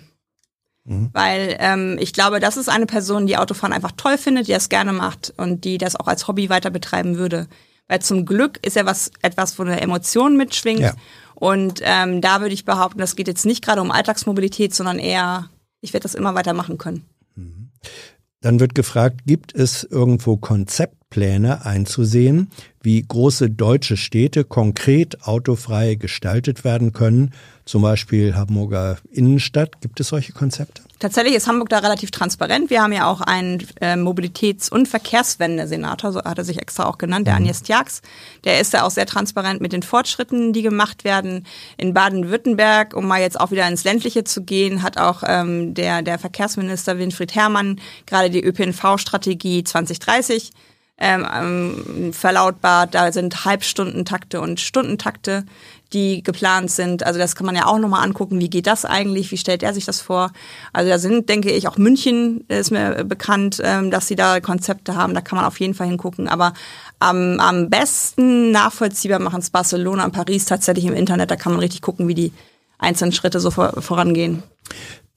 Mhm. 0.84 1.10
Weil 1.12 1.56
ähm, 1.58 1.96
ich 1.98 2.12
glaube, 2.12 2.40
das 2.40 2.56
ist 2.56 2.68
eine 2.68 2.86
Person, 2.86 3.26
die 3.26 3.36
Autofahren 3.36 3.72
einfach 3.72 3.92
toll 3.92 4.18
findet, 4.18 4.48
die 4.48 4.52
das 4.52 4.68
gerne 4.68 4.92
macht 4.92 5.32
und 5.36 5.64
die 5.64 5.78
das 5.78 5.96
auch 5.96 6.06
als 6.06 6.28
Hobby 6.28 6.50
weiter 6.50 6.70
betreiben 6.70 7.16
würde. 7.16 7.46
Weil 7.88 8.00
zum 8.00 8.26
Glück 8.26 8.58
ist 8.64 8.76
ja 8.76 8.84
was 8.84 9.10
etwas, 9.22 9.58
wo 9.58 9.62
eine 9.62 9.80
Emotion 9.80 10.36
mitschwingt. 10.36 10.80
Ja. 10.80 10.94
Und 11.39 11.81
ähm, 11.85 12.20
da 12.20 12.40
würde 12.40 12.52
ich 12.52 12.65
behaupten, 12.65 12.98
das 12.98 13.15
geht 13.15 13.28
jetzt 13.28 13.47
nicht 13.47 13.65
gerade 13.65 13.81
um 13.81 13.93
Alltagsmobilität, 13.93 14.74
sondern 14.74 14.98
eher, 14.98 15.48
ich 15.81 15.93
werde 15.93 16.02
das 16.02 16.16
immer 16.16 16.35
weiter 16.35 16.52
machen 16.52 16.78
können. 16.78 17.05
Mhm. 17.36 17.70
Dann 18.40 18.59
wird 18.59 18.74
gefragt, 18.74 19.20
gibt 19.24 19.55
es 19.55 19.85
irgendwo 19.85 20.36
Konzeptpläne 21.09 21.64
einzusehen, 21.64 22.51
wie 22.82 23.02
große 23.02 23.51
deutsche 23.51 23.97
Städte 23.97 24.44
konkret 24.44 25.22
autofrei 25.24 25.94
gestaltet 25.94 26.64
werden 26.64 26.93
können, 26.93 27.32
zum 27.64 27.82
Beispiel 27.82 28.35
Hamburger 28.35 28.98
Innenstadt. 29.10 29.80
Gibt 29.80 30.01
es 30.01 30.09
solche 30.09 30.32
Konzepte? 30.32 30.82
Tatsächlich 30.98 31.35
ist 31.35 31.47
Hamburg 31.47 31.68
da 31.68 31.78
relativ 31.78 32.10
transparent. 32.10 32.70
Wir 32.70 32.82
haben 32.82 32.93
ja 32.93 33.09
auch 33.09 33.20
einen 33.20 33.66
äh, 33.80 33.94
Mobilitäts- 33.94 34.70
und 34.70 34.89
Verkehrswende-Senator, 34.89 36.12
so 36.12 36.22
hat 36.22 36.39
er 36.39 36.44
sich 36.44 36.60
extra 36.60 36.86
auch 36.86 36.98
genannt, 36.98 37.26
der 37.26 37.35
mhm. 37.35 37.43
Agnes 37.43 37.62
Tjax. 37.62 38.02
Der 38.44 38.60
ist 38.60 38.74
da 38.74 38.82
auch 38.82 38.90
sehr 38.90 39.06
transparent 39.06 39.60
mit 39.60 39.72
den 39.72 39.82
Fortschritten, 39.82 40.52
die 40.52 40.62
gemacht 40.62 41.05
werden. 41.05 41.47
In 41.76 41.94
Baden-Württemberg, 41.94 42.94
um 42.94 43.06
mal 43.06 43.20
jetzt 43.20 43.39
auch 43.40 43.51
wieder 43.51 43.68
ins 43.68 43.85
Ländliche 43.85 44.24
zu 44.24 44.43
gehen, 44.43 44.82
hat 44.82 44.98
auch 44.98 45.22
ähm, 45.26 45.74
der, 45.74 46.02
der 46.02 46.18
Verkehrsminister 46.18 46.98
Winfried 46.98 47.35
Herrmann 47.35 47.80
gerade 48.06 48.30
die 48.30 48.43
ÖPNV-Strategie 48.43 49.64
2030 49.64 50.52
ähm, 50.98 51.26
ähm, 51.32 52.12
verlautbart. 52.12 52.94
Da 52.94 53.12
sind 53.12 53.44
Halbstundentakte 53.44 54.40
und 54.40 54.60
Stundentakte 54.60 55.44
die 55.92 56.22
geplant 56.22 56.70
sind. 56.70 57.04
Also 57.04 57.18
das 57.18 57.34
kann 57.34 57.46
man 57.46 57.56
ja 57.56 57.66
auch 57.66 57.78
nochmal 57.78 58.04
angucken, 58.04 58.40
wie 58.40 58.50
geht 58.50 58.66
das 58.66 58.84
eigentlich, 58.84 59.30
wie 59.30 59.38
stellt 59.38 59.62
er 59.62 59.72
sich 59.72 59.86
das 59.86 60.00
vor. 60.00 60.32
Also 60.72 60.90
da 60.90 60.98
sind, 60.98 61.28
denke 61.28 61.50
ich, 61.50 61.66
auch 61.66 61.78
München 61.78 62.44
ist 62.48 62.70
mir 62.70 63.04
bekannt, 63.04 63.60
ähm, 63.64 63.90
dass 63.90 64.06
sie 64.06 64.16
da 64.16 64.40
Konzepte 64.40 64.96
haben, 64.96 65.14
da 65.14 65.20
kann 65.20 65.36
man 65.36 65.46
auf 65.46 65.58
jeden 65.60 65.74
Fall 65.74 65.86
hingucken. 65.86 66.28
Aber 66.28 66.52
am, 66.98 67.40
am 67.40 67.70
besten 67.70 68.50
nachvollziehbar 68.50 69.18
machen 69.18 69.40
es 69.40 69.50
Barcelona 69.50 70.04
und 70.04 70.12
Paris 70.12 70.44
tatsächlich 70.44 70.84
im 70.84 70.94
Internet, 70.94 71.30
da 71.30 71.36
kann 71.36 71.52
man 71.52 71.60
richtig 71.60 71.80
gucken, 71.80 72.06
wie 72.06 72.14
die 72.14 72.32
einzelnen 72.78 73.12
Schritte 73.12 73.40
so 73.40 73.50
vor, 73.50 73.80
vorangehen. 73.80 74.42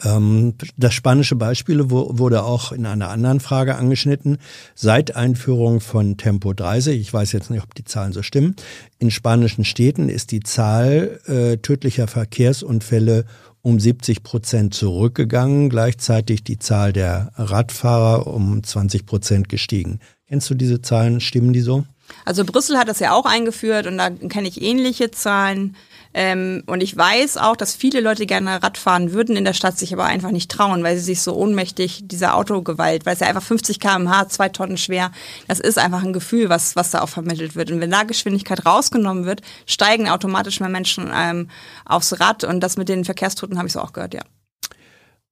Ähm, 0.03 0.55
das 0.77 0.93
spanische 0.93 1.35
Beispiel 1.35 1.89
wurde 1.89 2.43
auch 2.43 2.71
in 2.71 2.85
einer 2.85 3.09
anderen 3.09 3.39
Frage 3.39 3.75
angeschnitten. 3.75 4.37
Seit 4.75 5.15
Einführung 5.15 5.81
von 5.81 6.17
Tempo 6.17 6.53
30, 6.53 6.99
ich 6.99 7.13
weiß 7.13 7.31
jetzt 7.31 7.49
nicht, 7.49 7.63
ob 7.63 7.75
die 7.75 7.85
Zahlen 7.85 8.13
so 8.13 8.23
stimmen, 8.23 8.55
in 8.99 9.11
spanischen 9.11 9.65
Städten 9.65 10.09
ist 10.09 10.31
die 10.31 10.41
Zahl 10.41 11.19
äh, 11.27 11.57
tödlicher 11.57 12.07
Verkehrsunfälle 12.07 13.25
um 13.61 13.79
70 13.79 14.23
Prozent 14.23 14.73
zurückgegangen, 14.73 15.69
gleichzeitig 15.69 16.43
die 16.43 16.57
Zahl 16.57 16.93
der 16.93 17.31
Radfahrer 17.35 18.27
um 18.27 18.63
20 18.63 19.05
Prozent 19.05 19.49
gestiegen. 19.49 19.99
Kennst 20.27 20.49
du 20.49 20.55
diese 20.55 20.81
Zahlen? 20.81 21.19
Stimmen 21.19 21.53
die 21.53 21.61
so? 21.61 21.83
Also 22.25 22.43
Brüssel 22.43 22.77
hat 22.77 22.87
das 22.87 22.99
ja 22.99 23.13
auch 23.13 23.25
eingeführt 23.25 23.87
und 23.87 23.97
da 23.97 24.09
kenne 24.09 24.47
ich 24.47 24.61
ähnliche 24.61 25.11
Zahlen. 25.11 25.75
Ähm, 26.13 26.63
und 26.65 26.81
ich 26.81 26.95
weiß 26.95 27.38
auch, 27.38 27.55
dass 27.55 27.75
viele 27.75 28.01
Leute 28.01 28.25
gerne 28.25 28.61
Rad 28.61 28.77
fahren 28.77 29.13
würden 29.13 29.35
in 29.35 29.45
der 29.45 29.53
Stadt, 29.53 29.77
sich 29.77 29.93
aber 29.93 30.05
einfach 30.05 30.31
nicht 30.31 30.51
trauen, 30.51 30.83
weil 30.83 30.97
sie 30.97 31.03
sich 31.03 31.21
so 31.21 31.35
ohnmächtig 31.35 32.01
dieser 32.03 32.35
Autogewalt, 32.35 33.05
weil 33.05 33.13
es 33.13 33.21
ja 33.21 33.27
einfach 33.27 33.43
50 33.43 33.79
km/h, 33.79 34.29
zwei 34.29 34.49
Tonnen 34.49 34.77
schwer, 34.77 35.11
das 35.47 35.59
ist 35.59 35.77
einfach 35.77 36.03
ein 36.03 36.13
Gefühl, 36.13 36.49
was, 36.49 36.75
was 36.75 36.91
da 36.91 37.01
auch 37.01 37.09
vermittelt 37.09 37.55
wird. 37.55 37.71
Und 37.71 37.79
wenn 37.79 37.91
da 37.91 38.03
Geschwindigkeit 38.03 38.65
rausgenommen 38.65 39.25
wird, 39.25 39.41
steigen 39.65 40.09
automatisch 40.09 40.59
mehr 40.59 40.69
Menschen 40.69 41.09
ähm, 41.13 41.49
aufs 41.85 42.19
Rad. 42.19 42.43
Und 42.43 42.59
das 42.59 42.77
mit 42.77 42.89
den 42.89 43.05
Verkehrstoten 43.05 43.57
habe 43.57 43.67
ich 43.67 43.73
so 43.73 43.79
auch 43.79 43.93
gehört, 43.93 44.13
ja. 44.13 44.23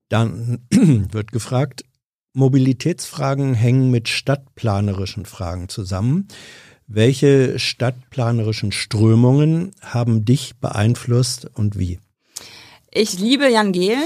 Dann 0.09 0.65
wird 0.71 1.31
gefragt, 1.31 1.83
Mobilitätsfragen 2.33 3.53
hängen 3.53 3.91
mit 3.91 4.07
stadtplanerischen 4.07 5.25
Fragen 5.25 5.67
zusammen. 5.67 6.27
Welche 6.91 7.59
stadtplanerischen 7.59 8.71
Strömungen 8.71 9.73
haben 9.79 10.25
dich 10.25 10.55
beeinflusst 10.59 11.47
und 11.53 11.77
wie? 11.77 11.99
Ich 12.89 13.19
liebe 13.19 13.47
Jan 13.47 13.73
Gehl. 13.73 13.99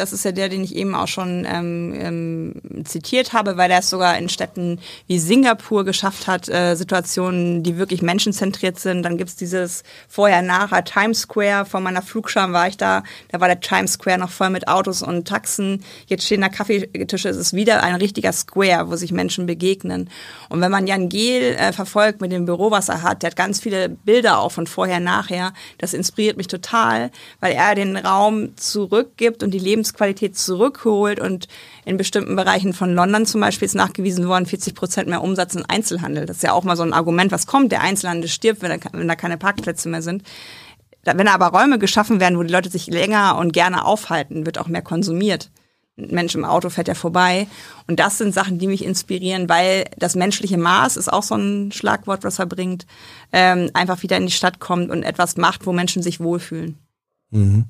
Das 0.00 0.14
ist 0.14 0.24
ja 0.24 0.32
der, 0.32 0.48
den 0.48 0.64
ich 0.64 0.74
eben 0.74 0.94
auch 0.94 1.08
schon 1.08 1.46
ähm, 1.46 1.94
ähm, 1.94 2.84
zitiert 2.84 3.34
habe, 3.34 3.56
weil 3.56 3.70
er 3.70 3.80
es 3.80 3.90
sogar 3.90 4.16
in 4.16 4.28
Städten 4.28 4.80
wie 5.06 5.18
Singapur 5.18 5.84
geschafft 5.84 6.26
hat, 6.26 6.48
äh, 6.48 6.74
Situationen, 6.74 7.62
die 7.62 7.76
wirklich 7.76 8.00
menschenzentriert 8.00 8.80
sind. 8.80 9.02
Dann 9.02 9.18
gibt's 9.18 9.36
dieses 9.36 9.82
Vorher-Nachher 10.08 10.84
Times 10.84 11.20
Square. 11.20 11.66
Vor 11.66 11.80
meiner 11.80 12.02
Flugscham 12.02 12.52
war 12.54 12.66
ich 12.66 12.78
da. 12.78 13.02
Da 13.28 13.40
war 13.40 13.48
der 13.48 13.60
Times 13.60 13.92
Square 13.92 14.18
noch 14.18 14.30
voll 14.30 14.50
mit 14.50 14.68
Autos 14.68 15.02
und 15.02 15.28
Taxen. 15.28 15.84
Jetzt 16.06 16.24
stehen 16.24 16.40
da 16.40 16.48
Kaffeetische. 16.48 17.28
Es 17.28 17.36
ist 17.36 17.52
wieder 17.52 17.82
ein 17.82 17.96
richtiger 17.96 18.32
Square, 18.32 18.90
wo 18.90 18.96
sich 18.96 19.12
Menschen 19.12 19.44
begegnen. 19.44 20.08
Und 20.48 20.62
wenn 20.62 20.70
man 20.70 20.86
Jan 20.86 21.10
Gehl 21.10 21.56
äh, 21.58 21.72
verfolgt 21.72 22.22
mit 22.22 22.32
dem 22.32 22.46
Büro, 22.46 22.70
was 22.70 22.88
er 22.88 23.02
hat, 23.02 23.22
der 23.22 23.30
hat 23.30 23.36
ganz 23.36 23.60
viele 23.60 23.90
Bilder 23.90 24.38
auch 24.38 24.52
von 24.52 24.66
Vorher-Nachher. 24.66 25.52
Das 25.76 25.92
inspiriert 25.92 26.38
mich 26.38 26.46
total, 26.46 27.10
weil 27.40 27.52
er 27.52 27.74
den 27.74 27.96
Raum 27.96 28.56
zurückgibt 28.56 29.42
und 29.42 29.50
die 29.52 29.58
Lebens 29.58 29.89
Lebensqualität 29.90 30.36
zurückholt 30.36 31.20
und 31.20 31.48
in 31.84 31.96
bestimmten 31.96 32.36
Bereichen 32.36 32.72
von 32.72 32.94
London 32.94 33.26
zum 33.26 33.40
Beispiel 33.40 33.66
ist 33.66 33.74
nachgewiesen 33.74 34.28
worden, 34.28 34.46
40 34.46 34.74
Prozent 34.74 35.08
mehr 35.08 35.22
Umsatz 35.22 35.54
im 35.54 35.64
Einzelhandel. 35.68 36.26
Das 36.26 36.36
ist 36.36 36.42
ja 36.42 36.52
auch 36.52 36.64
mal 36.64 36.76
so 36.76 36.82
ein 36.82 36.92
Argument, 36.92 37.32
was 37.32 37.46
kommt. 37.46 37.72
Der 37.72 37.82
Einzelhandel 37.82 38.28
stirbt, 38.28 38.62
wenn 38.62 38.80
da, 38.80 38.88
wenn 38.92 39.08
da 39.08 39.16
keine 39.16 39.38
Parkplätze 39.38 39.88
mehr 39.88 40.02
sind. 40.02 40.22
Wenn 41.02 41.28
aber 41.28 41.58
Räume 41.58 41.78
geschaffen 41.78 42.20
werden, 42.20 42.38
wo 42.38 42.42
die 42.42 42.52
Leute 42.52 42.70
sich 42.70 42.86
länger 42.86 43.38
und 43.38 43.52
gerne 43.52 43.84
aufhalten, 43.84 44.44
wird 44.44 44.58
auch 44.58 44.68
mehr 44.68 44.82
konsumiert. 44.82 45.50
Ein 45.96 46.08
Mensch 46.14 46.34
im 46.34 46.44
Auto 46.44 46.68
fährt 46.68 46.88
ja 46.88 46.94
vorbei. 46.94 47.46
Und 47.86 48.00
das 48.00 48.18
sind 48.18 48.34
Sachen, 48.34 48.58
die 48.58 48.66
mich 48.66 48.84
inspirieren, 48.84 49.48
weil 49.48 49.86
das 49.96 50.14
menschliche 50.14 50.58
Maß 50.58 50.96
ist 50.98 51.10
auch 51.10 51.22
so 51.22 51.34
ein 51.36 51.72
Schlagwort, 51.72 52.22
was 52.22 52.38
er 52.38 52.46
bringt, 52.46 52.86
ähm, 53.32 53.70
einfach 53.72 54.02
wieder 54.02 54.18
in 54.18 54.26
die 54.26 54.32
Stadt 54.32 54.60
kommt 54.60 54.90
und 54.90 55.02
etwas 55.02 55.36
macht, 55.36 55.66
wo 55.66 55.72
Menschen 55.72 56.02
sich 56.02 56.20
wohlfühlen. 56.20 56.78
Mhm. 57.30 57.64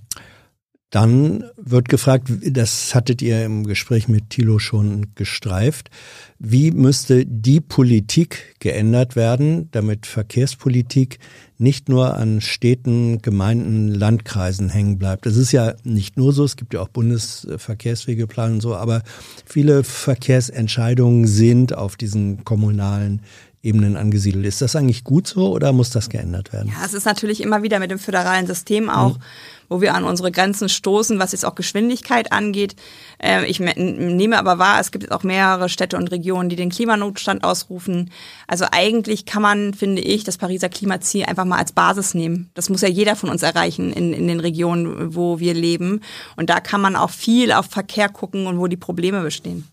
Dann 0.90 1.44
wird 1.56 1.88
gefragt, 1.88 2.28
das 2.42 2.96
hattet 2.96 3.22
ihr 3.22 3.44
im 3.44 3.64
Gespräch 3.64 4.08
mit 4.08 4.30
Thilo 4.30 4.58
schon 4.58 5.14
gestreift, 5.14 5.88
wie 6.40 6.72
müsste 6.72 7.24
die 7.26 7.60
Politik 7.60 8.56
geändert 8.58 9.14
werden, 9.14 9.68
damit 9.70 10.06
Verkehrspolitik 10.06 11.20
nicht 11.58 11.88
nur 11.88 12.16
an 12.16 12.40
Städten, 12.40 13.22
Gemeinden, 13.22 13.88
Landkreisen 13.88 14.68
hängen 14.68 14.98
bleibt. 14.98 15.26
Das 15.26 15.36
ist 15.36 15.52
ja 15.52 15.74
nicht 15.84 16.16
nur 16.16 16.32
so, 16.32 16.42
es 16.42 16.56
gibt 16.56 16.74
ja 16.74 16.80
auch 16.80 16.88
Bundesverkehrswegeplan 16.88 18.54
und 18.54 18.60
so, 18.60 18.74
aber 18.74 19.02
viele 19.44 19.84
Verkehrsentscheidungen 19.84 21.28
sind 21.28 21.72
auf 21.72 21.96
diesen 21.96 22.44
kommunalen 22.44 23.20
Ebenen 23.62 23.96
angesiedelt. 23.96 24.46
Ist 24.46 24.62
das 24.62 24.74
eigentlich 24.74 25.04
gut 25.04 25.26
so 25.26 25.52
oder 25.52 25.72
muss 25.72 25.90
das 25.90 26.08
geändert 26.08 26.52
werden? 26.52 26.72
Ja, 26.72 26.84
es 26.84 26.94
ist 26.94 27.04
natürlich 27.04 27.42
immer 27.42 27.62
wieder 27.62 27.78
mit 27.78 27.90
dem 27.90 27.98
föderalen 27.98 28.46
System 28.46 28.88
auch, 28.88 29.18
mhm. 29.18 29.22
Wo 29.70 29.80
wir 29.80 29.94
an 29.94 30.04
unsere 30.04 30.30
Grenzen 30.30 30.68
stoßen, 30.68 31.18
was 31.18 31.32
jetzt 31.32 31.46
auch 31.46 31.54
Geschwindigkeit 31.54 32.32
angeht. 32.32 32.76
Äh, 33.22 33.46
ich 33.46 33.60
nehme 33.60 34.38
aber 34.38 34.58
wahr, 34.58 34.80
es 34.80 34.90
gibt 34.90 35.10
auch 35.12 35.22
mehrere 35.22 35.70
Städte 35.70 35.96
und 35.96 36.10
Regionen, 36.10 36.50
die 36.50 36.56
den 36.56 36.70
Klimanotstand 36.70 37.44
ausrufen. 37.44 38.10
Also 38.46 38.66
eigentlich 38.70 39.24
kann 39.24 39.40
man, 39.40 39.72
finde 39.72 40.02
ich, 40.02 40.24
das 40.24 40.36
Pariser 40.36 40.68
Klimaziel 40.68 41.24
einfach 41.24 41.44
mal 41.46 41.58
als 41.58 41.72
Basis 41.72 42.12
nehmen. 42.12 42.50
Das 42.54 42.68
muss 42.68 42.82
ja 42.82 42.88
jeder 42.88 43.16
von 43.16 43.30
uns 43.30 43.42
erreichen 43.42 43.92
in, 43.92 44.12
in 44.12 44.28
den 44.28 44.40
Regionen, 44.40 45.14
wo 45.14 45.38
wir 45.38 45.54
leben. 45.54 46.00
Und 46.36 46.50
da 46.50 46.60
kann 46.60 46.80
man 46.80 46.96
auch 46.96 47.10
viel 47.10 47.52
auf 47.52 47.66
Verkehr 47.66 48.08
gucken 48.08 48.46
und 48.46 48.58
wo 48.58 48.66
die 48.66 48.76
Probleme 48.76 49.22
bestehen. 49.22 49.68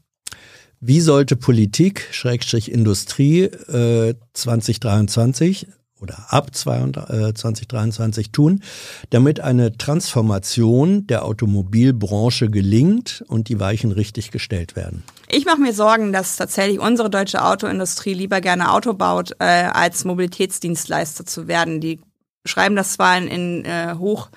Wie 0.80 1.02
sollte 1.02 1.36
Politik, 1.36 2.08
Schrägstrich 2.12 2.72
Industrie 2.72 3.46
äh, 3.46 4.14
2023 4.34 5.68
oder 6.02 6.26
ab 6.30 6.54
2023 6.54 8.28
äh, 8.28 8.30
tun, 8.32 8.64
damit 9.10 9.40
eine 9.40 9.78
Transformation 9.78 11.08
der 11.08 11.26
Automobilbranche 11.26 12.50
gelingt 12.50 13.24
und 13.28 13.50
die 13.50 13.60
Weichen 13.60 13.92
richtig 13.92 14.32
gestellt 14.32 14.76
werden? 14.76 15.04
Ich 15.30 15.46
mache 15.46 15.60
mir 15.60 15.74
Sorgen, 15.74 16.14
dass 16.14 16.36
tatsächlich 16.36 16.80
unsere 16.80 17.10
deutsche 17.10 17.44
Autoindustrie 17.44 18.14
lieber 18.14 18.42
gerne 18.42 18.72
Auto 18.72 18.94
baut, 18.94 19.32
äh, 19.40 19.46
als 19.46 20.06
Mobilitätsdienstleister 20.06 21.26
zu 21.26 21.48
werden. 21.48 21.82
Die 21.82 22.00
schreiben 22.46 22.76
das 22.76 22.94
zwar 22.94 23.18
in, 23.18 23.28
in 23.28 23.66
äh, 23.66 23.96
hoch 23.98 24.30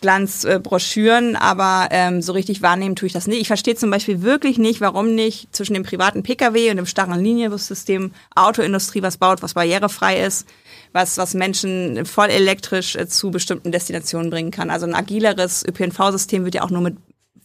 Glanzbroschüren, 0.00 1.36
aber 1.36 1.88
ähm, 1.90 2.20
so 2.22 2.32
richtig 2.32 2.62
wahrnehmen 2.62 2.96
tue 2.96 3.06
ich 3.06 3.12
das 3.12 3.26
nicht. 3.26 3.40
Ich 3.40 3.46
verstehe 3.46 3.76
zum 3.76 3.90
Beispiel 3.90 4.22
wirklich 4.22 4.58
nicht, 4.58 4.80
warum 4.80 5.14
nicht 5.14 5.54
zwischen 5.54 5.74
dem 5.74 5.82
privaten 5.82 6.22
Pkw 6.22 6.70
und 6.70 6.76
dem 6.76 6.86
starren 6.86 7.22
Linienbussystem 7.22 8.12
Autoindustrie 8.34 9.02
was 9.02 9.16
baut, 9.16 9.42
was 9.42 9.54
barrierefrei 9.54 10.22
ist, 10.22 10.46
was, 10.92 11.18
was 11.18 11.34
Menschen 11.34 12.04
voll 12.06 12.28
elektrisch 12.28 12.96
äh, 12.96 13.06
zu 13.06 13.30
bestimmten 13.30 13.72
Destinationen 13.72 14.30
bringen 14.30 14.50
kann. 14.50 14.70
Also 14.70 14.86
ein 14.86 14.94
agileres 14.94 15.64
ÖPNV-System 15.66 16.44
wird 16.44 16.56
ja 16.56 16.62
auch 16.62 16.70
nur 16.70 16.82
mit 16.82 16.96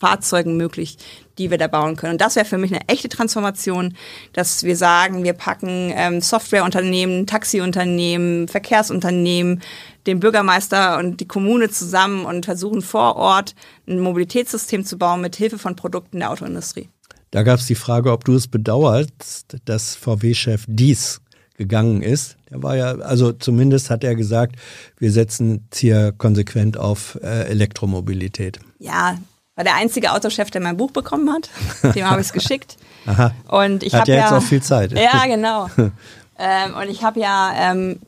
Fahrzeugen 0.01 0.57
möglich, 0.57 0.97
die 1.37 1.51
wir 1.51 1.59
da 1.59 1.67
bauen 1.67 1.95
können. 1.95 2.13
Und 2.13 2.21
das 2.21 2.35
wäre 2.35 2.45
für 2.45 2.57
mich 2.57 2.71
eine 2.71 2.87
echte 2.89 3.07
Transformation, 3.07 3.95
dass 4.33 4.63
wir 4.63 4.75
sagen, 4.75 5.23
wir 5.23 5.33
packen 5.33 5.93
ähm, 5.93 6.21
Softwareunternehmen, 6.21 7.27
Taxiunternehmen, 7.27 8.47
Verkehrsunternehmen, 8.47 9.61
den 10.07 10.19
Bürgermeister 10.19 10.97
und 10.97 11.19
die 11.19 11.27
Kommune 11.27 11.69
zusammen 11.69 12.25
und 12.25 12.45
versuchen 12.45 12.81
vor 12.81 13.15
Ort 13.15 13.53
ein 13.87 13.99
Mobilitätssystem 13.99 14.83
zu 14.83 14.97
bauen 14.97 15.21
mit 15.21 15.35
Hilfe 15.35 15.59
von 15.59 15.75
Produkten 15.75 16.19
der 16.19 16.31
Autoindustrie. 16.31 16.89
Da 17.29 17.43
gab 17.43 17.59
es 17.59 17.67
die 17.67 17.75
Frage, 17.75 18.11
ob 18.11 18.25
du 18.25 18.33
es 18.33 18.47
bedauerst, 18.47 19.57
dass 19.65 19.95
VW-Chef 19.95 20.65
dies 20.67 21.21
gegangen 21.61 22.01
ist. 22.01 22.37
Der 22.49 22.63
war 22.63 22.75
ja, 22.75 22.95
also 22.95 23.31
zumindest 23.31 23.91
hat 23.91 24.03
er 24.03 24.15
gesagt, 24.15 24.55
wir 24.97 25.11
setzen 25.11 25.67
hier 25.71 26.11
konsequent 26.11 26.75
auf 26.75 27.19
äh, 27.21 27.43
Elektromobilität. 27.49 28.59
Ja, 28.79 29.17
war 29.55 29.63
der 29.63 29.75
einzige 29.75 30.11
Autochef, 30.11 30.49
der 30.49 30.61
mein 30.61 30.75
Buch 30.75 30.91
bekommen 30.91 31.31
hat. 31.31 31.49
Dem 31.95 32.09
habe 32.09 32.19
ich 32.19 32.27
es 32.27 32.33
geschickt. 32.33 32.77
Aha. 33.05 33.31
Und 33.47 33.83
ich 33.83 33.93
habe 33.93 34.09
ja 34.11 34.21
jetzt 34.23 34.31
auch 34.31 34.41
viel 34.41 34.63
Zeit. 34.63 34.91
Ja, 34.97 35.25
genau. 35.27 35.69
ähm, 35.77 36.73
und 36.81 36.89
ich 36.89 37.03
habe 37.03 37.19
ja 37.19 37.53
ähm, 37.55 37.99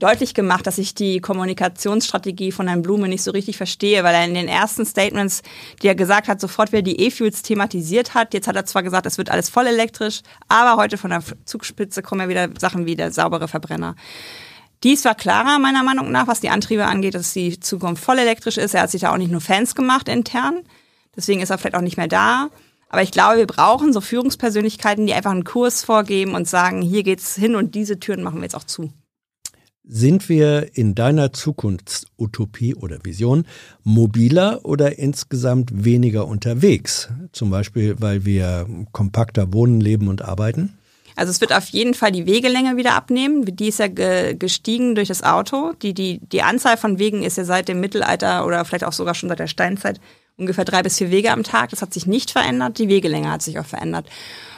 deutlich 0.00 0.34
gemacht, 0.34 0.66
dass 0.66 0.78
ich 0.78 0.94
die 0.94 1.20
Kommunikationsstrategie 1.20 2.50
von 2.50 2.66
Herrn 2.66 2.82
Blume 2.82 3.08
nicht 3.08 3.22
so 3.22 3.30
richtig 3.30 3.56
verstehe, 3.56 4.02
weil 4.02 4.14
er 4.14 4.24
in 4.24 4.34
den 4.34 4.48
ersten 4.48 4.84
Statements, 4.84 5.42
die 5.82 5.88
er 5.88 5.94
gesagt 5.94 6.26
hat, 6.26 6.40
sofort 6.40 6.72
wieder 6.72 6.82
die 6.82 7.00
E-Fuels 7.00 7.42
thematisiert 7.42 8.14
hat. 8.14 8.34
Jetzt 8.34 8.48
hat 8.48 8.56
er 8.56 8.64
zwar 8.64 8.82
gesagt, 8.82 9.06
es 9.06 9.18
wird 9.18 9.30
alles 9.30 9.48
voll 9.48 9.66
elektrisch, 9.66 10.22
aber 10.48 10.80
heute 10.80 10.98
von 10.98 11.10
der 11.10 11.22
Zugspitze 11.44 12.02
kommen 12.02 12.22
ja 12.22 12.28
wieder 12.28 12.48
Sachen 12.58 12.86
wie 12.86 12.96
der 12.96 13.12
saubere 13.12 13.46
Verbrenner. 13.46 13.94
Dies 14.82 15.04
war 15.04 15.14
klarer 15.14 15.58
meiner 15.58 15.82
Meinung 15.82 16.10
nach, 16.10 16.26
was 16.26 16.40
die 16.40 16.48
Antriebe 16.48 16.86
angeht, 16.86 17.14
dass 17.14 17.34
die 17.34 17.60
Zukunft 17.60 18.02
voll 18.02 18.18
elektrisch 18.18 18.56
ist. 18.56 18.74
Er 18.74 18.82
hat 18.82 18.90
sich 18.90 19.02
da 19.02 19.12
auch 19.12 19.18
nicht 19.18 19.30
nur 19.30 19.42
Fans 19.42 19.74
gemacht 19.74 20.08
intern. 20.08 20.60
Deswegen 21.14 21.42
ist 21.42 21.50
er 21.50 21.58
vielleicht 21.58 21.76
auch 21.76 21.82
nicht 21.82 21.98
mehr 21.98 22.08
da. 22.08 22.48
Aber 22.88 23.02
ich 23.02 23.12
glaube, 23.12 23.36
wir 23.36 23.46
brauchen 23.46 23.92
so 23.92 24.00
Führungspersönlichkeiten, 24.00 25.06
die 25.06 25.12
einfach 25.12 25.30
einen 25.30 25.44
Kurs 25.44 25.84
vorgeben 25.84 26.34
und 26.34 26.48
sagen, 26.48 26.80
hier 26.80 27.02
geht's 27.02 27.36
hin 27.36 27.54
und 27.54 27.74
diese 27.74 28.00
Türen 28.00 28.22
machen 28.22 28.36
wir 28.36 28.44
jetzt 28.44 28.56
auch 28.56 28.64
zu. 28.64 28.90
Sind 29.92 30.28
wir 30.28 30.76
in 30.76 30.94
deiner 30.94 31.32
Zukunftsutopie 31.32 32.76
oder 32.76 32.98
Vision 33.02 33.44
mobiler 33.82 34.60
oder 34.62 35.00
insgesamt 35.00 35.84
weniger 35.84 36.28
unterwegs? 36.28 37.08
Zum 37.32 37.50
Beispiel, 37.50 37.96
weil 37.98 38.24
wir 38.24 38.68
kompakter 38.92 39.52
wohnen, 39.52 39.80
leben 39.80 40.06
und 40.06 40.22
arbeiten? 40.22 40.78
Also 41.16 41.32
es 41.32 41.40
wird 41.40 41.52
auf 41.52 41.66
jeden 41.70 41.94
Fall 41.94 42.12
die 42.12 42.24
Wegelänge 42.24 42.76
wieder 42.76 42.94
abnehmen. 42.94 43.44
Die 43.44 43.66
ist 43.66 43.80
ja 43.80 43.88
gestiegen 43.88 44.94
durch 44.94 45.08
das 45.08 45.24
Auto. 45.24 45.72
Die, 45.82 45.92
die, 45.92 46.20
die 46.20 46.42
Anzahl 46.42 46.76
von 46.76 47.00
Wegen 47.00 47.24
ist 47.24 47.36
ja 47.36 47.44
seit 47.44 47.66
dem 47.66 47.80
Mittelalter 47.80 48.46
oder 48.46 48.64
vielleicht 48.64 48.84
auch 48.84 48.92
sogar 48.92 49.16
schon 49.16 49.28
seit 49.28 49.40
der 49.40 49.48
Steinzeit 49.48 50.00
ungefähr 50.40 50.64
drei 50.64 50.82
bis 50.82 50.98
vier 50.98 51.10
Wege 51.10 51.30
am 51.30 51.44
Tag. 51.44 51.70
Das 51.70 51.82
hat 51.82 51.94
sich 51.94 52.06
nicht 52.06 52.30
verändert. 52.30 52.78
Die 52.78 52.88
Wegelänge 52.88 53.30
hat 53.30 53.42
sich 53.42 53.58
auch 53.58 53.66
verändert. 53.66 54.06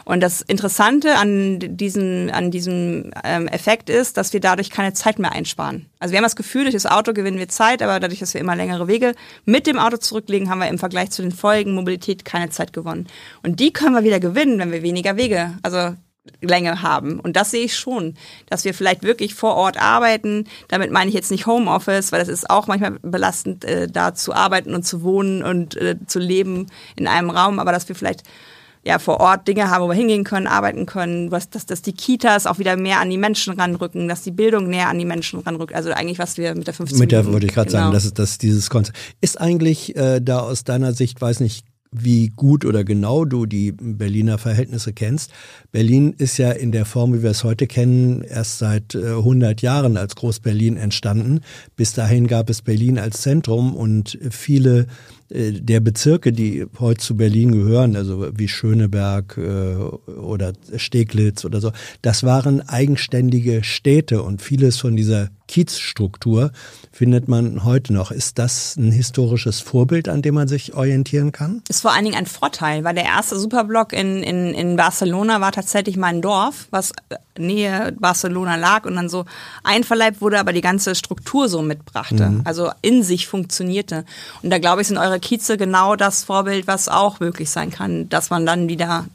Und 0.05 0.21
das 0.21 0.41
Interessante 0.41 1.17
an 1.17 1.59
diesem, 1.77 2.31
an 2.33 2.51
diesem 2.51 3.13
ähm, 3.25 3.47
Effekt 3.49 3.89
ist, 3.89 4.17
dass 4.17 4.33
wir 4.33 4.41
dadurch 4.41 4.71
keine 4.71 4.95
Zeit 4.95 5.19
mehr 5.19 5.33
einsparen. 5.33 5.87
Also 6.01 6.13
wir 6.13 6.19
haben 6.19 6.25
das 6.25 6.37
Gefühl, 6.37 6.63
durch 6.63 6.75
das 6.75 6.87
Auto 6.87 7.13
gewinnen 7.13 7.39
wir 7.39 7.49
Zeit, 7.49 7.83
aber 7.83 8.01
dadurch, 8.01 8.21
dass 8.21 8.35
wir 8.35 8.41
immer 8.41 8.57
längere 8.57 8.89
Wege 8.89 9.15
mit 9.45 9.67
dem 9.67 9.79
Auto 9.79 9.99
zurücklegen, 9.99 10.51
haben 10.51 10.59
wir 10.59 10.69
im 10.69 10.79
Vergleich 10.79 11.11
zu 11.11 11.23
den 11.23 11.31
Folgen 11.31 11.75
Mobilität 11.75 12.25
keine 12.25 12.51
Zeit 12.51 12.73
gewonnen. 12.73 13.07
Und 13.43 13.61
die 13.61 13.73
können 13.73 13.95
wir 13.95 14.03
wieder 14.03 14.21
gewinnen, 14.21 14.59
wenn 14.59 14.73
wir 14.73 14.83
weniger 14.83 15.17
Wege, 15.17 15.57
also 15.63 15.95
Länge 16.41 16.83
haben. 16.83 17.19
Und 17.19 17.37
das 17.37 17.51
sehe 17.51 17.65
ich 17.65 17.77
schon, 17.77 18.15
dass 18.47 18.65
wir 18.65 18.75
vielleicht 18.75 19.03
wirklich 19.03 19.35
vor 19.35 19.55
Ort 19.55 19.81
arbeiten. 19.81 20.45
Damit 20.69 20.93
meine 20.93 21.09
ich 21.09 21.15
jetzt 21.15 21.31
nicht 21.31 21.47
Homeoffice, 21.47 22.13
weil 22.13 22.21
das 22.21 22.29
ist 22.29 22.49
auch 22.49 22.69
manchmal 22.69 22.99
belastend, 23.03 23.65
äh, 23.65 23.89
da 23.89 24.15
zu 24.15 24.33
arbeiten 24.33 24.75
und 24.75 24.85
zu 24.85 25.03
wohnen 25.03 25.43
und 25.43 25.77
äh, 25.77 25.97
zu 26.07 26.21
leben 26.21 26.67
in 26.97 27.09
einem 27.09 27.31
Raum, 27.31 27.59
aber 27.59 27.73
dass 27.73 27.89
wir 27.89 27.97
vielleicht 27.97 28.23
ja, 28.85 28.99
vor 28.99 29.21
Ort 29.21 29.47
Dinge 29.47 29.71
haben, 29.71 29.85
wo 29.85 29.89
wir 29.89 29.95
hingehen 29.95 30.25
können, 30.25 30.49
arbeiten 30.49 30.87
können, 30.87 31.31
was, 31.31 31.49
dass, 31.49 31.67
dass 31.67 31.83
die 31.83 31.93
Kitas 31.93 32.47
auch 32.47 32.59
wieder 32.59 32.77
mehr 32.77 32.99
an 32.99 33.11
die 33.11 33.19
Menschen 33.19 33.55
ranrücken, 33.55 34.09
dass 34.09 34.23
die 34.23 34.33
Bildung 34.33 34.69
näher 34.69 34.89
an 34.89 34.99
die 34.99 35.05
Menschen 35.05 35.39
ranrückt. 35.41 35.73
Also 35.73 35.93
eigentlich, 35.93 36.19
was 36.19 36.37
wir 36.37 36.55
mit 36.57 36.67
der 36.67 36.75
15 36.75 36.99
Mit 36.99 37.13
der 37.13 37.25
wollte 37.27 37.47
ich 37.47 37.55
gerade 37.55 37.71
genau. 37.71 37.85
sagen, 37.85 37.93
dass, 37.95 38.13
dass 38.13 38.39
dieses 38.39 38.71
Konzept 38.71 38.99
ist 39.21 39.41
eigentlich 39.41 39.95
äh, 39.95 40.21
da 40.21 40.41
aus 40.41 40.65
deiner 40.65 40.93
Sicht, 40.95 41.21
weiß 41.21 41.39
nicht, 41.41 41.65
wie 41.93 42.29
gut 42.29 42.65
oder 42.65 42.85
genau 42.85 43.25
du 43.25 43.45
die 43.47 43.73
Berliner 43.73 44.39
Verhältnisse 44.39 44.93
kennst. 44.93 45.31
Berlin 45.71 46.15
ist 46.17 46.39
ja 46.39 46.51
in 46.51 46.73
der 46.73 46.87
Form, 46.87 47.13
wie 47.13 47.23
wir 47.23 47.31
es 47.31 47.45
heute 47.45 47.67
kennen, 47.67 48.23
erst 48.23 48.59
seit 48.59 48.97
100 48.97 49.63
äh, 49.63 49.65
Jahren 49.65 49.97
als 49.99 50.17
Groß-Berlin 50.17 50.79
entstanden. 50.79 51.41
Bis 51.77 51.93
dahin 51.93 52.27
gab 52.27 52.49
es 52.49 52.63
Berlin 52.63 52.99
als 52.99 53.21
Zentrum 53.21 53.77
und 53.77 54.19
viele 54.31 54.87
der 55.35 55.81
Bezirke, 55.81 56.33
die 56.33 56.67
heute 56.79 57.01
zu 57.01 57.17
Berlin 57.17 57.53
gehören, 57.53 57.97
also 57.97 58.29
wie 58.37 58.49
Schöneberg 58.49 59.39
äh, 59.39 59.77
oder 60.13 60.53
Steglitz 60.77 61.45
oder 61.45 61.61
so, 61.61 61.73
das 62.03 62.23
waren 62.23 62.67
eigenständige 62.69 63.65
Städte 63.65 64.23
und 64.23 64.43
vieles 64.43 64.79
von 64.79 64.97
dieser 64.97 65.31
Kiezstruktur 65.53 66.51
findet 66.93 67.29
man 67.29 67.65
heute 67.65 67.93
noch. 67.93 68.11
Ist 68.11 68.39
das 68.39 68.77
ein 68.77 68.91
historisches 68.91 69.61
Vorbild, 69.61 70.09
an 70.09 70.23
dem 70.23 70.35
man 70.35 70.49
sich 70.49 70.73
orientieren 70.73 71.31
kann? 71.31 71.63
Ist 71.69 71.83
vor 71.83 71.93
allen 71.93 72.05
Dingen 72.05 72.17
ein 72.17 72.25
Vorteil, 72.25 72.85
weil 72.85 72.95
der 72.95 73.05
erste 73.05 73.39
Superblock 73.39 73.93
in, 73.93 74.23
in, 74.23 74.55
in 74.55 74.77
Barcelona 74.77 75.43
war 75.43 75.53
tatsächlich 75.53 75.99
mal 75.99 76.07
ein 76.07 76.23
Dorf, 76.23 76.69
was 76.71 76.93
äh, 77.11 77.17
Nähe 77.39 77.95
Barcelona 77.99 78.57
lag 78.57 78.87
und 78.87 78.95
dann 78.97 79.11
so 79.11 79.27
einverleibt 79.63 80.23
wurde, 80.23 80.39
aber 80.39 80.53
die 80.55 80.61
ganze 80.63 80.95
Struktur 80.95 81.49
so 81.49 81.61
mitbrachte, 81.61 82.31
mhm. 82.31 82.43
also 82.45 82.71
in 82.81 83.03
sich 83.03 83.27
funktionierte. 83.27 84.05
Und 84.43 84.51
da 84.51 84.59
glaube 84.59 84.83
ich, 84.83 84.89
sind 84.89 84.99
eure 84.99 85.21
Kieze 85.23 85.57
genau 85.57 85.97
das 85.97 86.25
Vorbild, 86.25 86.67
was 86.67 86.89
auch 86.89 87.21
möglich 87.21 87.49
sein 87.49 87.71
kann, 87.71 88.11
dass 88.11 88.29
man 88.29 88.45
dann 88.45 88.69
wieder 88.69 89.07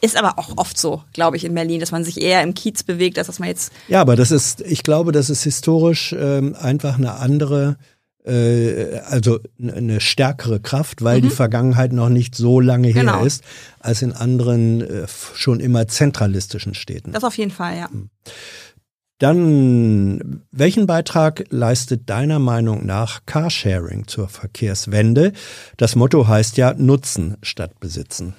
ist 0.00 0.16
aber 0.16 0.38
auch 0.38 0.56
oft 0.56 0.78
so, 0.78 1.02
glaube 1.12 1.36
ich, 1.36 1.44
in 1.44 1.54
Berlin, 1.54 1.80
dass 1.80 1.92
man 1.92 2.02
sich 2.02 2.20
eher 2.20 2.42
im 2.42 2.54
Kiez 2.54 2.82
bewegt, 2.82 3.18
als 3.18 3.26
dass 3.26 3.38
man 3.38 3.48
jetzt. 3.48 3.72
Ja, 3.88 4.00
aber 4.00 4.16
das 4.16 4.30
ist, 4.30 4.62
ich 4.62 4.82
glaube, 4.82 5.12
das 5.12 5.28
ist 5.28 5.42
historisch 5.42 6.14
ähm, 6.18 6.56
einfach 6.58 6.96
eine 6.96 7.16
andere, 7.16 7.76
äh, 8.24 9.00
also 9.06 9.38
eine 9.60 10.00
stärkere 10.00 10.60
Kraft, 10.60 11.04
weil 11.04 11.18
mhm. 11.18 11.24
die 11.24 11.30
Vergangenheit 11.30 11.92
noch 11.92 12.08
nicht 12.08 12.34
so 12.34 12.58
lange 12.58 12.88
her 12.88 13.02
genau. 13.02 13.24
ist, 13.24 13.44
als 13.78 14.00
in 14.00 14.14
anderen 14.14 14.80
äh, 14.80 15.06
schon 15.34 15.60
immer 15.60 15.86
zentralistischen 15.88 16.74
Städten. 16.74 17.12
Das 17.12 17.24
auf 17.24 17.36
jeden 17.36 17.52
Fall, 17.52 17.76
ja. 17.76 17.88
Mhm. 17.90 18.08
Dann, 19.18 20.42
welchen 20.52 20.86
Beitrag 20.86 21.44
leistet 21.48 22.10
deiner 22.10 22.38
Meinung 22.38 22.84
nach 22.84 23.20
Carsharing 23.24 24.06
zur 24.06 24.28
Verkehrswende? 24.28 25.32
Das 25.78 25.96
Motto 25.96 26.28
heißt 26.28 26.58
ja 26.58 26.74
Nutzen 26.74 27.38
statt 27.42 27.80
Besitzen. 27.80 28.34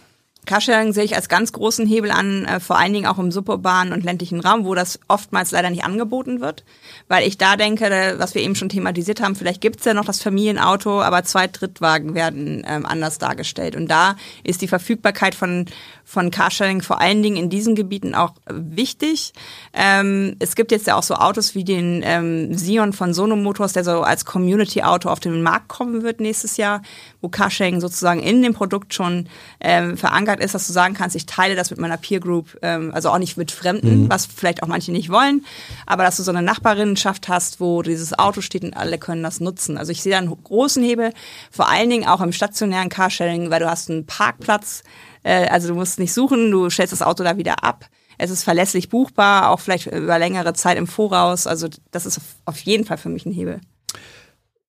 Carsharing 0.47 0.93
sehe 0.93 1.03
ich 1.03 1.15
als 1.15 1.29
ganz 1.29 1.51
großen 1.51 1.85
Hebel 1.85 2.09
an, 2.09 2.45
äh, 2.45 2.59
vor 2.59 2.79
allen 2.79 2.93
Dingen 2.93 3.05
auch 3.05 3.19
im 3.19 3.31
suburbanen 3.31 3.93
und 3.93 4.03
ländlichen 4.03 4.39
Raum, 4.39 4.65
wo 4.65 4.73
das 4.73 4.99
oftmals 5.07 5.51
leider 5.51 5.69
nicht 5.69 5.83
angeboten 5.83 6.41
wird. 6.41 6.63
Weil 7.07 7.27
ich 7.27 7.37
da 7.37 7.55
denke, 7.55 8.15
was 8.17 8.33
wir 8.33 8.41
eben 8.41 8.55
schon 8.55 8.69
thematisiert 8.69 9.21
haben, 9.21 9.35
vielleicht 9.35 9.61
gibt's 9.61 9.85
ja 9.85 9.93
noch 9.93 10.05
das 10.05 10.23
Familienauto, 10.23 11.01
aber 11.01 11.23
Zweit-, 11.23 11.61
Drittwagen 11.61 12.15
werden 12.15 12.65
ähm, 12.67 12.85
anders 12.85 13.19
dargestellt. 13.19 13.75
Und 13.75 13.87
da 13.87 14.15
ist 14.43 14.61
die 14.63 14.67
Verfügbarkeit 14.67 15.35
von 15.35 15.65
von 16.09 16.31
Carsharing 16.31 16.81
vor 16.81 17.01
allen 17.01 17.21
Dingen 17.21 17.35
in 17.35 17.49
diesen 17.49 17.75
Gebieten 17.75 18.15
auch 18.15 18.31
wichtig. 18.49 19.33
Ähm, 19.73 20.37
es 20.39 20.55
gibt 20.55 20.71
jetzt 20.71 20.87
ja 20.87 20.95
auch 20.95 21.03
so 21.03 21.15
Autos 21.15 21.53
wie 21.53 21.65
den 21.65 22.01
ähm, 22.01 22.57
Sion 22.57 22.93
von 22.93 23.13
Sono 23.13 23.35
Motors, 23.35 23.73
der 23.73 23.83
so 23.83 24.03
als 24.03 24.23
Community-Auto 24.23 25.09
auf 25.09 25.19
den 25.19 25.43
Markt 25.43 25.67
kommen 25.67 26.03
wird 26.03 26.21
nächstes 26.21 26.55
Jahr, 26.55 26.81
wo 27.21 27.29
Carsharing 27.29 27.81
sozusagen 27.81 28.21
in 28.21 28.41
dem 28.41 28.53
Produkt 28.53 28.93
schon 28.93 29.27
ähm, 29.59 29.97
verankert 29.97 30.39
ist, 30.39 30.53
dass 30.55 30.67
du 30.67 30.73
sagen 30.73 30.93
kannst, 30.93 31.15
ich 31.15 31.25
teile 31.25 31.55
das 31.55 31.71
mit 31.71 31.79
meiner 31.79 31.97
Peer 31.97 32.19
Group, 32.19 32.57
ähm, 32.61 32.91
also 32.93 33.09
auch 33.09 33.17
nicht 33.17 33.37
mit 33.37 33.51
Fremden, 33.51 34.03
mhm. 34.03 34.09
was 34.09 34.25
vielleicht 34.25 34.63
auch 34.63 34.67
manche 34.67 34.91
nicht 34.91 35.09
wollen, 35.09 35.45
aber 35.85 36.03
dass 36.03 36.17
du 36.17 36.23
so 36.23 36.31
eine 36.31 36.41
Nachbarinnenschaft 36.41 37.27
hast, 37.27 37.59
wo 37.59 37.81
dieses 37.81 38.17
Auto 38.17 38.41
steht 38.41 38.63
und 38.63 38.75
alle 38.75 38.97
können 38.97 39.23
das 39.23 39.39
nutzen. 39.39 39.77
Also 39.77 39.91
ich 39.91 40.01
sehe 40.01 40.11
da 40.11 40.19
einen 40.19 40.35
großen 40.43 40.83
Hebel, 40.83 41.13
vor 41.51 41.69
allen 41.69 41.89
Dingen 41.89 42.07
auch 42.07 42.21
im 42.21 42.31
stationären 42.31 42.89
Carsharing, 42.89 43.49
weil 43.49 43.59
du 43.59 43.69
hast 43.69 43.89
einen 43.89 44.05
Parkplatz, 44.05 44.83
äh, 45.23 45.47
also 45.47 45.69
du 45.69 45.75
musst 45.75 45.99
nicht 45.99 46.13
suchen, 46.13 46.51
du 46.51 46.69
stellst 46.69 46.93
das 46.93 47.01
Auto 47.01 47.23
da 47.23 47.37
wieder 47.37 47.63
ab. 47.63 47.85
Es 48.17 48.31
ist 48.31 48.43
verlässlich 48.43 48.89
buchbar, 48.89 49.49
auch 49.49 49.59
vielleicht 49.59 49.87
über 49.87 50.17
längere 50.17 50.53
Zeit 50.53 50.77
im 50.77 50.87
Voraus. 50.87 51.45
Also 51.45 51.67
das 51.91 52.05
ist 52.05 52.19
auf 52.45 52.59
jeden 52.61 52.85
Fall 52.85 52.97
für 52.97 53.09
mich 53.09 53.25
ein 53.25 53.31
Hebel. 53.31 53.61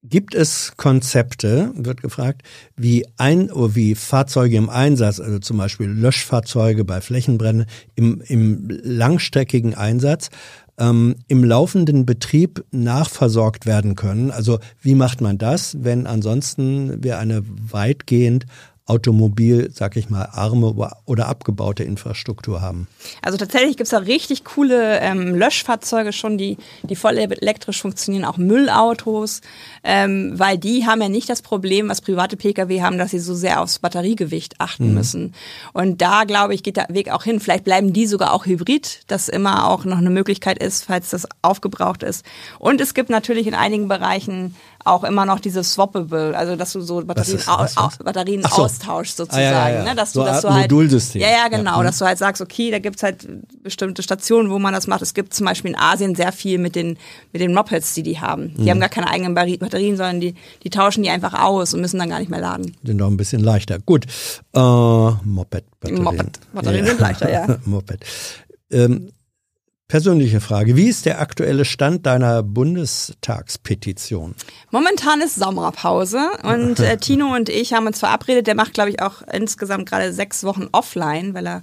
Gibt 0.05 0.37
es 0.37 0.75
Konzepte, 0.77 1.73
wird 1.75 2.03
gefragt, 2.03 2.43
wie 2.77 3.05
ein 3.17 3.51
oder 3.51 3.75
wie 3.75 3.97
Fahrzeuge 3.97 4.57
im 4.57 4.71
Einsatz, 4.71 5.19
also 5.19 5.41
zum 5.41 5.57
Beispiel 5.57 5.89
Löschfahrzeuge 5.89 6.85
bei 6.85 7.01
Flächenbränden 7.01 7.67
im, 7.97 8.21
im 8.21 8.69
langstreckigen 8.69 9.75
Einsatz, 9.75 10.31
ähm, 10.79 11.17
im 11.27 11.43
laufenden 11.43 12.07
Betrieb 12.07 12.65
nachversorgt 12.71 13.67
werden 13.67 13.97
können? 13.97 14.31
Also 14.31 14.61
wie 14.81 14.95
macht 14.95 15.21
man 15.21 15.37
das, 15.37 15.77
wenn 15.83 16.07
ansonsten 16.07 17.03
wir 17.03 17.19
eine 17.19 17.43
weitgehend 17.45 18.47
automobil, 18.89 19.71
sag 19.73 19.97
ich 19.97 20.09
mal, 20.09 20.29
arme 20.33 20.75
oder 21.05 21.29
abgebaute 21.29 21.85
Infrastruktur 21.85 22.63
haben. 22.63 22.89
Also 23.21 23.37
tatsächlich 23.37 23.77
gibt's 23.77 23.91
da 23.91 23.99
richtig 23.99 24.45
coole 24.45 24.99
ähm, 25.01 25.35
Löschfahrzeuge 25.35 26.13
schon, 26.15 26.39
die, 26.39 26.57
die 26.83 26.97
voll 26.97 27.19
elektrisch 27.19 27.83
funktionieren, 27.83 28.25
auch 28.25 28.39
Müllautos, 28.39 29.43
ähm, 29.85 30.33
weil 30.37 30.57
die 30.57 30.87
haben 30.87 31.03
ja 31.03 31.11
nicht 31.11 31.29
das 31.29 31.43
Problem, 31.43 31.89
was 31.91 32.01
private 32.01 32.39
Pkw 32.39 32.81
haben, 32.81 32.97
dass 32.97 33.11
sie 33.11 33.19
so 33.19 33.35
sehr 33.35 33.61
aufs 33.61 33.79
Batteriegewicht 33.79 34.59
achten 34.59 34.89
mhm. 34.89 34.95
müssen. 34.95 35.35
Und 35.75 36.01
da, 36.01 36.25
glaube 36.25 36.55
ich, 36.55 36.63
geht 36.63 36.79
der 36.79 36.89
Weg 36.89 37.11
auch 37.11 37.25
hin. 37.25 37.41
Vielleicht 37.41 37.65
bleiben 37.65 37.93
die 37.93 38.07
sogar 38.07 38.33
auch 38.33 38.47
hybrid, 38.47 39.03
das 39.07 39.29
immer 39.29 39.69
auch 39.69 39.85
noch 39.85 39.99
eine 39.99 40.11
Möglichkeit 40.11 40.63
ist, 40.63 40.85
falls 40.85 41.11
das 41.11 41.29
aufgebraucht 41.43 42.03
ist. 42.03 42.25
Und 42.59 42.81
es 42.81 42.95
gibt 42.95 43.11
natürlich 43.11 43.47
in 43.47 43.55
einigen 43.55 43.87
Bereichen 43.87 44.55
auch 44.89 45.05
immer 45.05 45.25
noch 45.25 45.41
dieses 45.41 45.73
Swappable, 45.73 46.37
also 46.37 46.57
dass 46.57 46.73
du 46.73 46.81
so 46.81 47.05
Batterien, 47.05 47.37
ist, 47.37 47.47
was, 47.47 47.77
was? 47.77 47.99
Batterien 47.99 48.43
so. 48.43 48.63
austauschst 48.63 49.17
sozusagen, 49.17 49.47
ah, 49.47 49.51
ja, 49.51 49.69
ja, 49.69 49.75
ja. 49.79 49.85
Ne? 49.85 49.95
dass 49.95 50.13
so 50.13 50.21
du, 50.21 50.27
dass 50.27 50.43
du 50.43 50.51
halt, 50.51 50.71
Modulsystem. 50.71 51.23
ja, 51.23 51.29
ja, 51.29 51.49
genau, 51.49 51.83
dass 51.83 51.99
du 51.99 52.05
halt 52.05 52.19
sagst, 52.19 52.43
okay, 52.43 52.71
da 52.71 52.79
gibt's 52.79 53.03
halt 53.03 53.27
bestimmte 53.63 54.03
Stationen, 54.03 54.51
wo 54.51 54.59
man 54.59 54.73
das 54.73 54.87
macht. 54.87 55.03
Es 55.03 55.15
gibt 55.15 55.35
zum 55.35 55.47
Beispiel 55.47 55.71
in 55.73 55.79
Asien 55.79 56.15
sehr 56.15 56.33
viel 56.33 56.59
mit 56.59 56.75
den 56.75 56.99
mit 57.33 57.43
den 57.43 57.55
Mopeds, 57.55 57.95
die 57.95 58.03
die 58.03 58.21
haben. 58.21 58.55
Die 58.57 58.63
mhm. 58.63 58.71
haben 58.71 58.81
gar 58.81 58.89
keine 58.89 59.09
eigenen 59.09 59.35
Batterien, 59.35 59.97
sondern 59.97 60.21
die 60.21 60.35
die 60.63 60.71
tauschen 60.71 61.03
die 61.03 61.11
einfach 61.11 61.35
aus 61.35 61.75
und 61.75 61.81
müssen 61.81 61.99
dann 61.99 62.09
gar 62.09 62.19
nicht 62.19 62.31
mehr 62.31 62.41
laden. 62.41 62.77
Sind 62.83 62.99
doch 62.99 63.09
ein 63.09 63.17
bisschen 63.17 63.43
leichter. 63.43 63.79
Gut, 63.79 64.07
äh, 64.55 64.59
Moped. 64.59 65.65
Batterien. 65.81 66.03
Moped. 66.03 66.41
Batterien 66.53 66.87
sind 66.87 67.01
leichter, 67.01 67.31
ja. 67.31 67.47
Moped. 67.65 68.05
Ähm, 68.71 69.11
Persönliche 69.89 70.43
Frage. 70.43 70.77
Wie 70.77 70.87
ist 70.87 71.07
der 71.07 71.19
aktuelle 71.19 71.65
Stand 71.65 72.05
deiner 72.05 72.43
Bundestagspetition? 72.43 74.35
Momentan 74.71 75.23
ist 75.23 75.37
Sommerpause 75.37 76.29
und 76.43 76.79
äh, 76.81 76.99
Tino 76.99 77.35
und 77.35 77.49
ich 77.49 77.73
haben 77.73 77.87
uns 77.87 77.99
verabredet. 77.99 78.47
Der 78.47 78.55
macht, 78.55 78.75
glaube 78.75 78.91
ich, 78.91 79.01
auch 79.01 79.23
insgesamt 79.33 79.89
gerade 79.89 80.13
sechs 80.13 80.45
Wochen 80.45 80.69
offline, 80.73 81.33
weil 81.33 81.47
er 81.47 81.63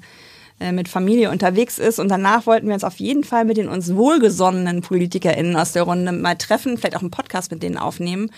mit 0.71 0.87
Familie 0.87 1.31
unterwegs 1.31 1.79
ist. 1.79 1.99
Und 1.99 2.09
danach 2.09 2.45
wollten 2.45 2.67
wir 2.67 2.73
uns 2.73 2.83
auf 2.83 2.97
jeden 2.97 3.23
Fall 3.23 3.43
mit 3.43 3.57
den 3.57 3.67
uns 3.67 3.93
wohlgesonnenen 3.93 4.81
PolitikerInnen 4.81 5.55
aus 5.55 5.73
der 5.73 5.83
Runde 5.83 6.11
mal 6.13 6.35
treffen, 6.35 6.77
vielleicht 6.77 6.95
auch 6.95 7.01
einen 7.01 7.11
Podcast 7.11 7.51
mit 7.51 7.61
denen 7.61 7.77
aufnehmen 7.77 8.31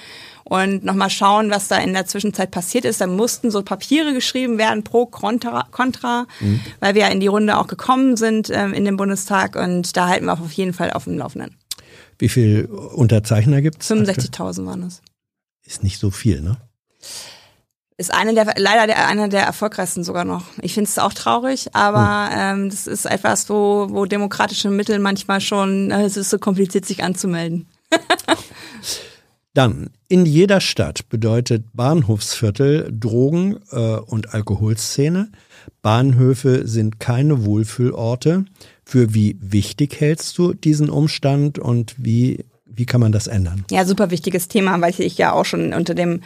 und 0.44 0.84
nochmal 0.84 1.10
schauen, 1.10 1.50
was 1.52 1.68
da 1.68 1.78
in 1.78 1.94
der 1.94 2.06
Zwischenzeit 2.06 2.52
passiert 2.52 2.86
ist. 2.86 3.02
Da 3.02 3.08
mussten 3.08 3.52
so 3.52 3.62
Papiere 3.62 4.14
geschrieben 4.14 4.58
werden, 4.58 4.84
pro, 4.84 5.06
contra, 5.06 5.68
contra 5.72 6.26
mhm. 6.40 6.62
weil 6.80 6.96
wir 6.96 7.04
ja 7.04 7.08
in 7.10 7.20
die 7.20 7.28
Runde 7.28 7.58
auch 7.58 7.68
gekommen 7.68 8.18
sind 8.18 8.50
ähm, 8.52 8.74
in 8.74 8.86
den 8.86 8.98
Bundestag 8.98 9.56
und 9.56 9.96
da 9.96 10.08
halten 10.08 10.26
wir 10.26 10.34
auf 10.34 10.52
jeden 10.54 10.74
Fall 10.74 10.92
auf 10.92 11.04
dem 11.04 11.18
Laufenden. 11.18 11.56
Wie 12.18 12.30
viel 12.30 12.66
Unterzeichner 12.66 13.62
gibt 13.62 13.84
es? 13.84 13.92
65.000 13.92 14.66
waren 14.66 14.84
es. 14.84 15.02
Ist 15.64 15.84
nicht 15.84 16.00
so 16.00 16.10
viel, 16.10 16.42
ne? 16.42 16.58
Ist 17.98 18.14
eine 18.14 18.34
der 18.36 18.54
leider 18.58 18.86
der, 18.88 19.08
einer 19.08 19.28
der 19.28 19.42
erfolgreichsten 19.42 20.04
sogar 20.04 20.24
noch. 20.24 20.46
Ich 20.62 20.74
finde 20.76 20.88
es 20.88 21.00
auch 21.00 21.14
traurig, 21.14 21.74
aber 21.74 22.30
hm. 22.32 22.64
ähm, 22.64 22.70
das 22.70 22.88
ist 22.88 23.06
etwas, 23.06 23.50
wo, 23.50 23.88
wo 23.90 24.06
demokratische 24.06 24.70
Mittel 24.70 25.00
manchmal 25.00 25.42
schon, 25.42 25.92
äh, 25.92 26.04
es 26.04 26.16
ist 26.16 26.30
so 26.30 26.38
kompliziert, 26.38 26.86
sich 26.86 27.04
anzumelden. 27.04 27.68
Dann, 29.54 29.90
in 30.08 30.28
jeder 30.28 30.62
Stadt 30.62 31.10
bedeutet 31.10 31.64
Bahnhofsviertel 31.74 32.92
Drogen- 32.92 33.58
äh, 33.72 33.96
und 33.98 34.36
Alkoholszene. 34.36 35.30
Bahnhöfe 35.82 36.68
sind 36.68 37.00
keine 37.00 37.44
Wohlfühlorte. 37.44 38.46
Für 38.86 39.16
wie 39.16 39.36
wichtig 39.42 40.00
hältst 40.00 40.38
du 40.38 40.54
diesen 40.54 40.92
Umstand 40.92 41.58
und 41.58 41.96
wie, 41.98 42.46
wie 42.66 42.86
kann 42.86 43.02
man 43.02 43.12
das 43.12 43.26
ändern? 43.26 43.66
Ja, 43.72 43.84
super 43.86 44.12
wichtiges 44.12 44.48
Thema, 44.48 44.80
weil 44.80 44.94
ich 45.00 45.18
ja 45.18 45.32
auch 45.32 45.46
schon 45.46 45.74
unter 45.74 45.96
dem 45.96 46.22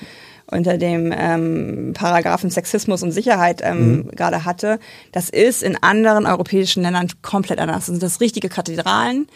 unter 0.51 0.77
dem 0.77 1.13
ähm, 1.17 1.93
Paragraphen 1.93 2.49
Sexismus 2.49 3.03
und 3.03 3.11
Sicherheit 3.11 3.61
ähm, 3.63 3.95
mhm. 3.95 4.11
gerade 4.11 4.45
hatte. 4.45 4.79
Das 5.11 5.29
ist 5.29 5.63
in 5.63 5.81
anderen 5.81 6.25
europäischen 6.25 6.83
Ländern 6.83 7.07
komplett 7.21 7.59
anders. 7.59 7.77
Das 7.77 7.85
sind 7.87 8.03
das 8.03 8.19
richtige 8.21 8.49
Kathedralen. 8.49 9.27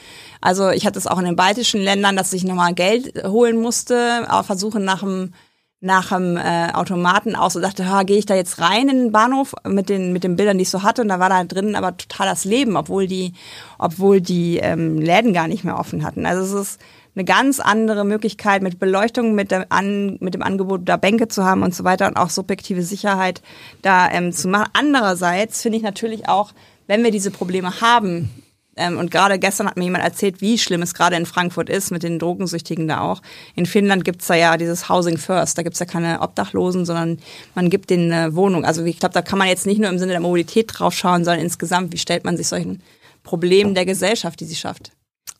Also 0.41 0.69
ich 0.69 0.85
hatte 0.85 0.99
es 0.99 1.07
auch 1.07 1.19
in 1.19 1.25
den 1.25 1.35
baltischen 1.35 1.81
Ländern, 1.81 2.15
dass 2.15 2.33
ich 2.33 2.43
nochmal 2.43 2.73
Geld 2.73 3.23
holen 3.25 3.57
musste, 3.57 4.27
auch 4.29 4.45
versuchen 4.45 4.83
nach 4.83 4.99
dem 4.99 5.33
nach 5.81 6.09
dem 6.09 6.35
äh, 6.35 6.71
Automaten 6.73 7.35
aus 7.35 7.55
und 7.55 7.61
dachte, 7.61 7.87
ha, 7.87 8.03
gehe 8.03 8.17
ich 8.17 8.25
da 8.25 8.33
jetzt 8.33 8.59
rein 8.59 8.89
in 8.89 8.97
den 8.97 9.11
Bahnhof 9.11 9.53
mit 9.67 9.87
den 9.89 10.13
mit 10.13 10.23
den 10.23 10.35
Bildern, 10.35 10.57
die 10.57 10.63
ich 10.63 10.69
so 10.69 10.81
hatte 10.81 11.01
und 11.01 11.09
da 11.09 11.19
war 11.19 11.29
da 11.29 11.43
drin 11.43 11.75
aber 11.75 11.95
total 11.95 12.27
das 12.27 12.43
Leben, 12.43 12.75
obwohl 12.75 13.07
die 13.07 13.33
obwohl 13.77 14.19
die 14.19 14.57
ähm, 14.57 14.97
Läden 14.99 15.33
gar 15.33 15.47
nicht 15.47 15.63
mehr 15.63 15.77
offen 15.77 16.03
hatten. 16.03 16.25
Also 16.25 16.43
es 16.43 16.69
ist 16.69 16.81
eine 17.15 17.25
ganz 17.25 17.59
andere 17.59 18.03
Möglichkeit 18.03 18.61
mit 18.61 18.79
Beleuchtung, 18.79 19.35
mit 19.35 19.51
dem, 19.51 19.65
An, 19.69 20.17
mit 20.19 20.33
dem 20.33 20.43
Angebot 20.43 20.81
da 20.85 20.97
Bänke 20.97 21.27
zu 21.27 21.43
haben 21.45 21.63
und 21.63 21.73
so 21.73 21.83
weiter 21.83 22.07
und 22.07 22.17
auch 22.17 22.29
subjektive 22.29 22.83
Sicherheit 22.83 23.41
da 23.81 24.11
ähm, 24.11 24.31
zu 24.31 24.47
machen. 24.47 24.69
Andererseits 24.73 25.61
finde 25.61 25.77
ich 25.77 25.83
natürlich 25.83 26.27
auch, 26.27 26.51
wenn 26.87 27.03
wir 27.03 27.11
diese 27.11 27.31
Probleme 27.31 27.81
haben, 27.81 28.29
ähm, 28.77 28.97
und 28.97 29.11
gerade 29.11 29.39
gestern 29.39 29.67
hat 29.67 29.77
mir 29.77 29.85
jemand 29.85 30.03
erzählt, 30.03 30.41
wie 30.41 30.57
schlimm 30.57 30.81
es 30.81 30.93
gerade 30.93 31.15
in 31.15 31.25
Frankfurt 31.25 31.69
ist 31.69 31.91
mit 31.91 32.03
den 32.03 32.19
Drogensüchtigen 32.19 32.87
da 32.87 33.01
auch. 33.01 33.21
In 33.55 33.65
Finnland 33.65 34.03
gibt's 34.03 34.27
da 34.27 34.35
ja 34.35 34.57
dieses 34.57 34.89
Housing 34.89 35.17
First. 35.17 35.57
Da 35.57 35.63
gibt's 35.63 35.79
ja 35.79 35.85
keine 35.85 36.21
Obdachlosen, 36.21 36.85
sondern 36.85 37.19
man 37.53 37.69
gibt 37.69 37.89
denen 37.89 38.11
eine 38.11 38.35
Wohnung. 38.35 38.65
Also 38.65 38.83
ich 38.83 38.99
glaube, 38.99 39.13
da 39.13 39.21
kann 39.21 39.39
man 39.39 39.47
jetzt 39.47 39.65
nicht 39.65 39.79
nur 39.79 39.89
im 39.89 39.99
Sinne 39.99 40.11
der 40.11 40.21
Mobilität 40.21 40.71
draufschauen, 40.73 41.23
sondern 41.23 41.43
insgesamt, 41.43 41.93
wie 41.93 41.97
stellt 41.97 42.25
man 42.25 42.37
sich 42.37 42.47
solchen 42.47 42.81
Problemen 43.23 43.75
der 43.75 43.85
Gesellschaft, 43.85 44.39
die 44.39 44.45
sie 44.45 44.55
schafft. 44.55 44.91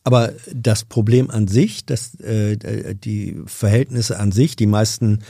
Aber 0.06 0.32
das 0.54 0.84
Problem 0.84 1.30
an 1.32 1.48
sich, 1.48 1.84
das, 1.84 2.14
äh, 2.20 2.94
die 2.94 3.42
Verhältnisse 3.46 4.20
an 4.20 4.30
sich, 4.30 4.54
die 4.54 4.66
meisten, 4.66 5.24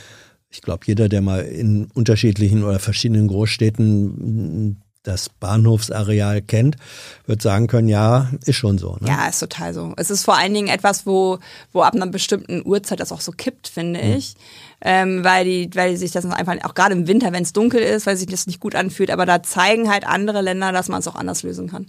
ich 0.51 0.61
glaube, 0.61 0.85
jeder, 0.85 1.09
der 1.09 1.23
mal 1.23 1.41
in 1.41 1.87
unterschiedlichen 1.95 2.63
oder 2.63 2.79
verschiedenen 2.79 3.27
Großstädten 3.27 4.77
das 5.03 5.31
Bahnhofsareal 5.31 6.43
kennt, 6.43 6.77
wird 7.25 7.41
sagen 7.41 7.69
können, 7.69 7.89
ja, 7.89 8.31
ist 8.45 8.57
schon 8.57 8.77
so. 8.77 8.99
Ne? 9.01 9.09
Ja, 9.09 9.29
ist 9.29 9.41
total 9.41 9.73
so. 9.73 9.95
Es 9.97 10.11
ist 10.11 10.25
vor 10.25 10.37
allen 10.37 10.53
Dingen 10.53 10.69
etwas, 10.69 11.07
wo, 11.07 11.39
wo 11.73 11.81
ab 11.81 11.95
einer 11.95 12.07
bestimmten 12.09 12.61
Uhrzeit 12.63 13.01
das 13.01 13.13
auch 13.13 13.23
so 13.23 13.33
kippt, 13.33 13.69
finde 13.69 14.05
mhm. 14.05 14.13
ich. 14.17 14.35
Ähm, 14.83 15.25
weil 15.25 15.47
die, 15.47 15.71
weil 15.73 15.97
sich 15.97 16.11
das 16.11 16.27
einfach, 16.27 16.55
auch 16.65 16.75
gerade 16.75 16.93
im 16.93 17.07
Winter, 17.07 17.33
wenn 17.33 17.45
es 17.45 17.55
dunkel 17.55 17.81
ist, 17.81 18.05
weil 18.05 18.19
sich 18.19 18.27
das 18.27 18.47
nicht 18.47 18.61
gut 18.61 18.75
anfühlt, 18.75 19.11
aber 19.11 19.25
da 19.25 19.43
zeigen 19.43 19.89
halt 19.91 20.07
andere 20.07 20.43
Länder, 20.43 20.71
dass 20.71 20.89
man 20.89 21.01
es 21.01 21.09
auch 21.09 21.15
anders 21.15 21.43
lösen 21.45 21.71
kann. 21.71 21.87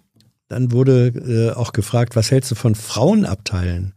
Dann 0.47 0.71
wurde 0.71 1.07
äh, 1.07 1.55
auch 1.55 1.73
gefragt, 1.73 2.15
was 2.15 2.31
hältst 2.31 2.51
du 2.51 2.55
von 2.55 2.75
Frauenabteilen 2.75 3.93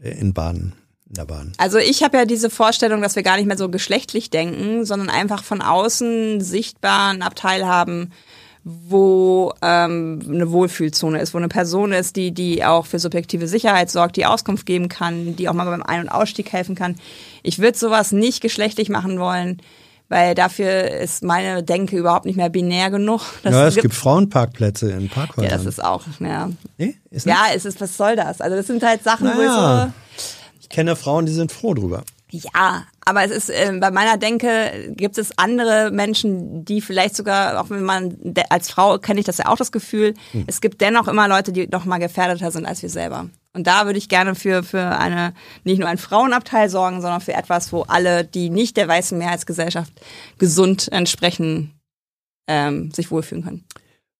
äh, 0.00 0.10
in 0.10 0.32
Bahnen? 0.32 0.74
Der 1.12 1.24
Bahn. 1.24 1.52
Also 1.58 1.78
ich 1.78 2.04
habe 2.04 2.18
ja 2.18 2.24
diese 2.24 2.50
Vorstellung, 2.50 3.02
dass 3.02 3.16
wir 3.16 3.24
gar 3.24 3.36
nicht 3.36 3.46
mehr 3.46 3.58
so 3.58 3.68
geschlechtlich 3.68 4.30
denken, 4.30 4.84
sondern 4.84 5.10
einfach 5.10 5.42
von 5.42 5.60
außen 5.60 6.40
sichtbar 6.40 7.10
einen 7.10 7.22
Abteil 7.22 7.66
haben, 7.66 8.12
wo 8.62 9.52
ähm, 9.60 10.20
eine 10.28 10.52
Wohlfühlzone 10.52 11.20
ist, 11.20 11.34
wo 11.34 11.38
eine 11.38 11.48
Person 11.48 11.90
ist, 11.90 12.14
die, 12.14 12.30
die 12.30 12.64
auch 12.64 12.86
für 12.86 13.00
subjektive 13.00 13.48
Sicherheit 13.48 13.90
sorgt, 13.90 14.14
die 14.16 14.26
Auskunft 14.26 14.66
geben 14.66 14.88
kann, 14.88 15.34
die 15.34 15.48
auch 15.48 15.54
mal 15.54 15.64
beim 15.64 15.82
Ein- 15.82 16.02
und 16.02 16.08
Ausstieg 16.10 16.52
helfen 16.52 16.76
kann. 16.76 16.94
Ich 17.42 17.58
würde 17.58 17.76
sowas 17.76 18.12
nicht 18.12 18.40
geschlechtlich 18.40 18.88
machen 18.88 19.18
wollen 19.18 19.60
weil 20.10 20.34
dafür 20.34 20.90
ist 20.90 21.22
meine 21.22 21.62
Denke 21.62 21.96
überhaupt 21.96 22.26
nicht 22.26 22.36
mehr 22.36 22.50
binär 22.50 22.90
genug. 22.90 23.22
Das 23.42 23.54
ja, 23.54 23.66
es 23.68 23.74
gibt, 23.74 23.82
gibt 23.82 23.94
Frauenparkplätze 23.94 24.90
in 24.90 25.08
Parkhäusern. 25.08 25.50
Ja, 25.50 25.56
das 25.56 25.64
ist 25.64 25.82
auch, 25.82 26.02
ja. 26.18 26.50
Nee, 26.76 26.96
ist 27.10 27.26
ja, 27.26 27.44
es 27.54 27.64
ist, 27.64 27.80
was 27.80 27.96
soll 27.96 28.16
das? 28.16 28.40
Also 28.40 28.56
das 28.56 28.66
sind 28.66 28.82
halt 28.82 29.02
Sachen, 29.04 29.28
naja. 29.28 29.38
wo 29.38 29.42
ich 29.42 29.86
so... 29.86 30.26
Ich 30.60 30.68
kenne 30.68 30.96
Frauen, 30.96 31.26
die 31.26 31.32
sind 31.32 31.52
froh 31.52 31.74
drüber. 31.74 32.02
Ja, 32.30 32.84
aber 33.04 33.24
es 33.24 33.30
ist 33.30 33.50
äh, 33.50 33.72
bei 33.80 33.90
meiner 33.90 34.16
Denke 34.16 34.92
gibt 34.96 35.16
es 35.16 35.36
andere 35.38 35.90
Menschen, 35.90 36.64
die 36.64 36.80
vielleicht 36.80 37.16
sogar, 37.16 37.60
auch 37.60 37.70
wenn 37.70 37.82
man 37.82 38.16
als 38.50 38.70
Frau 38.70 38.98
kenne 38.98 39.20
ich 39.20 39.26
das 39.26 39.38
ja 39.38 39.46
auch 39.46 39.56
das 39.56 39.72
Gefühl, 39.72 40.14
hm. 40.32 40.44
es 40.46 40.60
gibt 40.60 40.80
dennoch 40.80 41.08
immer 41.08 41.28
Leute, 41.28 41.52
die 41.52 41.66
noch 41.66 41.84
mal 41.84 41.98
gefährdeter 41.98 42.50
sind 42.50 42.66
als 42.66 42.82
wir 42.82 42.90
selber. 42.90 43.28
Und 43.52 43.66
da 43.66 43.86
würde 43.86 43.98
ich 43.98 44.08
gerne 44.08 44.34
für, 44.34 44.62
für 44.62 44.98
eine, 44.98 45.34
nicht 45.64 45.80
nur 45.80 45.88
ein 45.88 45.98
Frauenabteil 45.98 46.70
sorgen, 46.70 47.00
sondern 47.00 47.20
für 47.20 47.34
etwas, 47.34 47.72
wo 47.72 47.82
alle, 47.82 48.24
die 48.24 48.48
nicht 48.48 48.76
der 48.76 48.86
weißen 48.86 49.18
Mehrheitsgesellschaft 49.18 49.92
gesund 50.38 50.88
entsprechen, 50.92 51.74
ähm, 52.46 52.92
sich 52.92 53.10
wohlfühlen 53.10 53.44
können. 53.44 53.64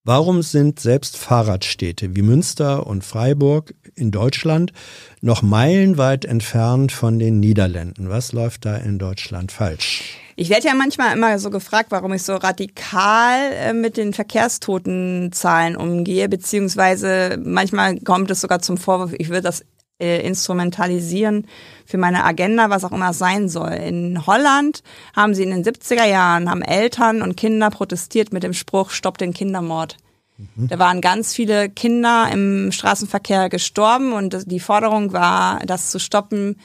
Warum 0.02 0.42
sind 0.42 0.80
selbst 0.80 1.18
Fahrradstädte 1.18 2.16
wie 2.16 2.22
Münster 2.22 2.86
und 2.86 3.04
Freiburg 3.04 3.74
in 3.94 4.10
Deutschland 4.10 4.72
noch 5.20 5.42
meilenweit 5.42 6.24
entfernt 6.24 6.90
von 6.90 7.18
den 7.18 7.38
Niederlanden? 7.38 8.08
Was 8.08 8.32
läuft 8.32 8.64
da 8.64 8.76
in 8.76 8.98
Deutschland 8.98 9.52
falsch? 9.52 10.16
Ich 10.40 10.48
werde 10.48 10.68
ja 10.68 10.74
manchmal 10.74 11.14
immer 11.14 11.38
so 11.38 11.50
gefragt, 11.50 11.90
warum 11.90 12.14
ich 12.14 12.22
so 12.22 12.34
radikal 12.34 13.52
äh, 13.52 13.74
mit 13.74 13.98
den 13.98 14.14
Verkehrstotenzahlen 14.14 15.76
umgehe, 15.76 16.30
beziehungsweise 16.30 17.38
manchmal 17.44 18.00
kommt 18.00 18.30
es 18.30 18.40
sogar 18.40 18.62
zum 18.62 18.78
Vorwurf, 18.78 19.12
ich 19.18 19.28
würde 19.28 19.42
das 19.42 19.66
äh, 20.00 20.26
instrumentalisieren 20.26 21.46
für 21.84 21.98
meine 21.98 22.24
Agenda, 22.24 22.70
was 22.70 22.86
auch 22.86 22.92
immer 22.92 23.12
sein 23.12 23.50
soll. 23.50 23.72
In 23.72 24.26
Holland 24.26 24.82
haben 25.14 25.34
sie 25.34 25.42
in 25.42 25.50
den 25.50 25.62
70er 25.62 26.06
Jahren, 26.06 26.48
haben 26.48 26.62
Eltern 26.62 27.20
und 27.20 27.36
Kinder 27.36 27.68
protestiert 27.68 28.32
mit 28.32 28.42
dem 28.42 28.54
Spruch, 28.54 28.92
stopp 28.92 29.18
den 29.18 29.34
Kindermord. 29.34 29.98
Mhm. 30.38 30.68
Da 30.68 30.78
waren 30.78 31.02
ganz 31.02 31.34
viele 31.34 31.68
Kinder 31.68 32.30
im 32.32 32.72
Straßenverkehr 32.72 33.50
gestorben 33.50 34.14
und 34.14 34.50
die 34.50 34.60
Forderung 34.60 35.12
war, 35.12 35.58
das 35.66 35.90
zu 35.90 35.98
stoppen, 35.98 36.56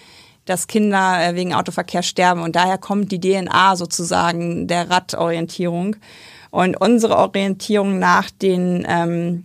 dass 0.46 0.68
Kinder 0.68 1.18
äh, 1.22 1.36
wegen 1.36 1.54
Autoverkehr 1.54 2.04
sterben. 2.04 2.42
Und 2.42 2.56
daher 2.56 2.78
kommt 2.78 3.12
die 3.12 3.20
DNA 3.20 3.76
sozusagen 3.76 4.68
der 4.68 4.90
Radorientierung. 4.90 5.96
Und 6.52 6.80
unsere 6.80 7.18
Orientierung 7.18 8.00
nach 8.00 8.30
den, 8.30 8.86
ähm, 8.88 9.44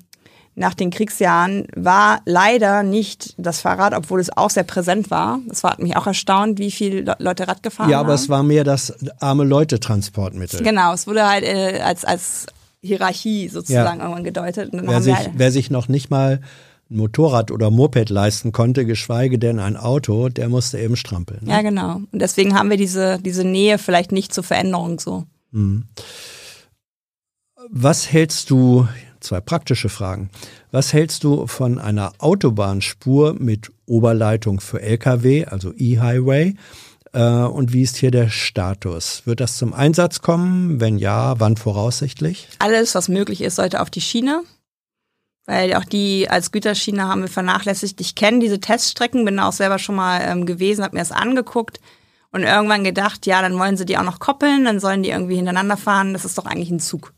nach 0.54 0.74
den 0.74 0.90
Kriegsjahren 0.90 1.66
war 1.74 2.20
leider 2.26 2.82
nicht 2.82 3.34
das 3.38 3.60
Fahrrad, 3.60 3.94
obwohl 3.94 4.20
es 4.20 4.36
auch 4.36 4.50
sehr 4.50 4.62
präsent 4.62 5.10
war. 5.10 5.40
Das 5.48 5.64
hat 5.64 5.80
mich 5.80 5.96
auch 5.96 6.06
erstaunt, 6.06 6.58
wie 6.58 6.70
viele 6.70 7.16
Leute 7.18 7.48
Rad 7.48 7.62
gefahren 7.62 7.86
haben. 7.86 7.92
Ja, 7.92 8.00
aber 8.00 8.10
haben. 8.10 8.14
es 8.14 8.28
war 8.28 8.42
mehr 8.42 8.62
das 8.62 8.94
arme 9.18 9.44
Leute-Transportmittel. 9.44 10.62
Genau, 10.62 10.92
es 10.92 11.06
wurde 11.06 11.26
halt 11.26 11.44
äh, 11.44 11.80
als, 11.82 12.04
als 12.04 12.46
Hierarchie 12.82 13.48
sozusagen 13.48 13.98
ja. 13.98 14.04
irgendwann 14.04 14.24
gedeutet. 14.24 14.70
wer, 14.72 15.02
sich, 15.02 15.14
halt 15.14 15.30
wer 15.34 15.50
sich 15.50 15.70
noch 15.70 15.88
nicht 15.88 16.10
mal 16.10 16.40
ein 16.90 16.96
Motorrad 16.96 17.50
oder 17.50 17.70
Moped 17.70 18.10
leisten 18.10 18.52
konnte, 18.52 18.84
geschweige 18.84 19.38
denn 19.38 19.58
ein 19.58 19.76
Auto, 19.76 20.28
der 20.28 20.48
musste 20.48 20.78
eben 20.78 20.96
strampeln. 20.96 21.44
Ne? 21.44 21.50
Ja, 21.50 21.62
genau. 21.62 21.96
Und 22.10 22.20
deswegen 22.20 22.54
haben 22.54 22.70
wir 22.70 22.76
diese, 22.76 23.18
diese 23.20 23.44
Nähe 23.44 23.78
vielleicht 23.78 24.12
nicht 24.12 24.34
zur 24.34 24.44
Veränderung 24.44 24.98
so. 24.98 25.24
Mhm. 25.52 25.84
Was 27.68 28.10
hältst 28.10 28.50
du, 28.50 28.88
zwei 29.20 29.40
praktische 29.40 29.88
Fragen, 29.88 30.30
was 30.72 30.92
hältst 30.92 31.24
du 31.24 31.46
von 31.46 31.78
einer 31.78 32.12
Autobahnspur 32.18 33.34
mit 33.34 33.70
Oberleitung 33.86 34.60
für 34.60 34.80
Lkw, 34.80 35.46
also 35.46 35.72
E-Highway? 35.76 36.54
Äh, 37.12 37.22
und 37.22 37.72
wie 37.72 37.82
ist 37.82 37.96
hier 37.96 38.10
der 38.10 38.28
Status? 38.28 39.22
Wird 39.24 39.40
das 39.40 39.56
zum 39.56 39.74
Einsatz 39.74 40.20
kommen? 40.20 40.80
Wenn 40.80 40.98
ja, 40.98 41.38
wann 41.38 41.56
voraussichtlich? 41.56 42.48
Alles, 42.58 42.94
was 42.94 43.08
möglich 43.08 43.40
ist, 43.40 43.56
sollte 43.56 43.80
auf 43.80 43.90
die 43.90 44.00
Schiene 44.00 44.42
weil 45.46 45.74
auch 45.74 45.84
die 45.84 46.28
als 46.28 46.52
Güterschiene 46.52 47.08
haben 47.08 47.22
wir 47.22 47.28
vernachlässigt. 47.28 48.00
Ich 48.00 48.14
kenne 48.14 48.38
diese 48.38 48.60
Teststrecken, 48.60 49.24
bin 49.24 49.38
da 49.38 49.48
auch 49.48 49.52
selber 49.52 49.78
schon 49.78 49.96
mal 49.96 50.20
ähm, 50.22 50.46
gewesen, 50.46 50.84
habe 50.84 50.96
mir 50.96 51.02
das 51.02 51.12
angeguckt 51.12 51.80
und 52.32 52.42
irgendwann 52.42 52.84
gedacht, 52.84 53.26
ja, 53.26 53.42
dann 53.42 53.58
wollen 53.58 53.76
sie 53.76 53.86
die 53.86 53.98
auch 53.98 54.04
noch 54.04 54.20
koppeln, 54.20 54.64
dann 54.64 54.80
sollen 54.80 55.02
die 55.02 55.10
irgendwie 55.10 55.36
hintereinander 55.36 55.76
fahren. 55.76 56.12
Das 56.12 56.24
ist 56.24 56.38
doch 56.38 56.46
eigentlich 56.46 56.70
ein 56.70 56.80
Zug. 56.80 57.12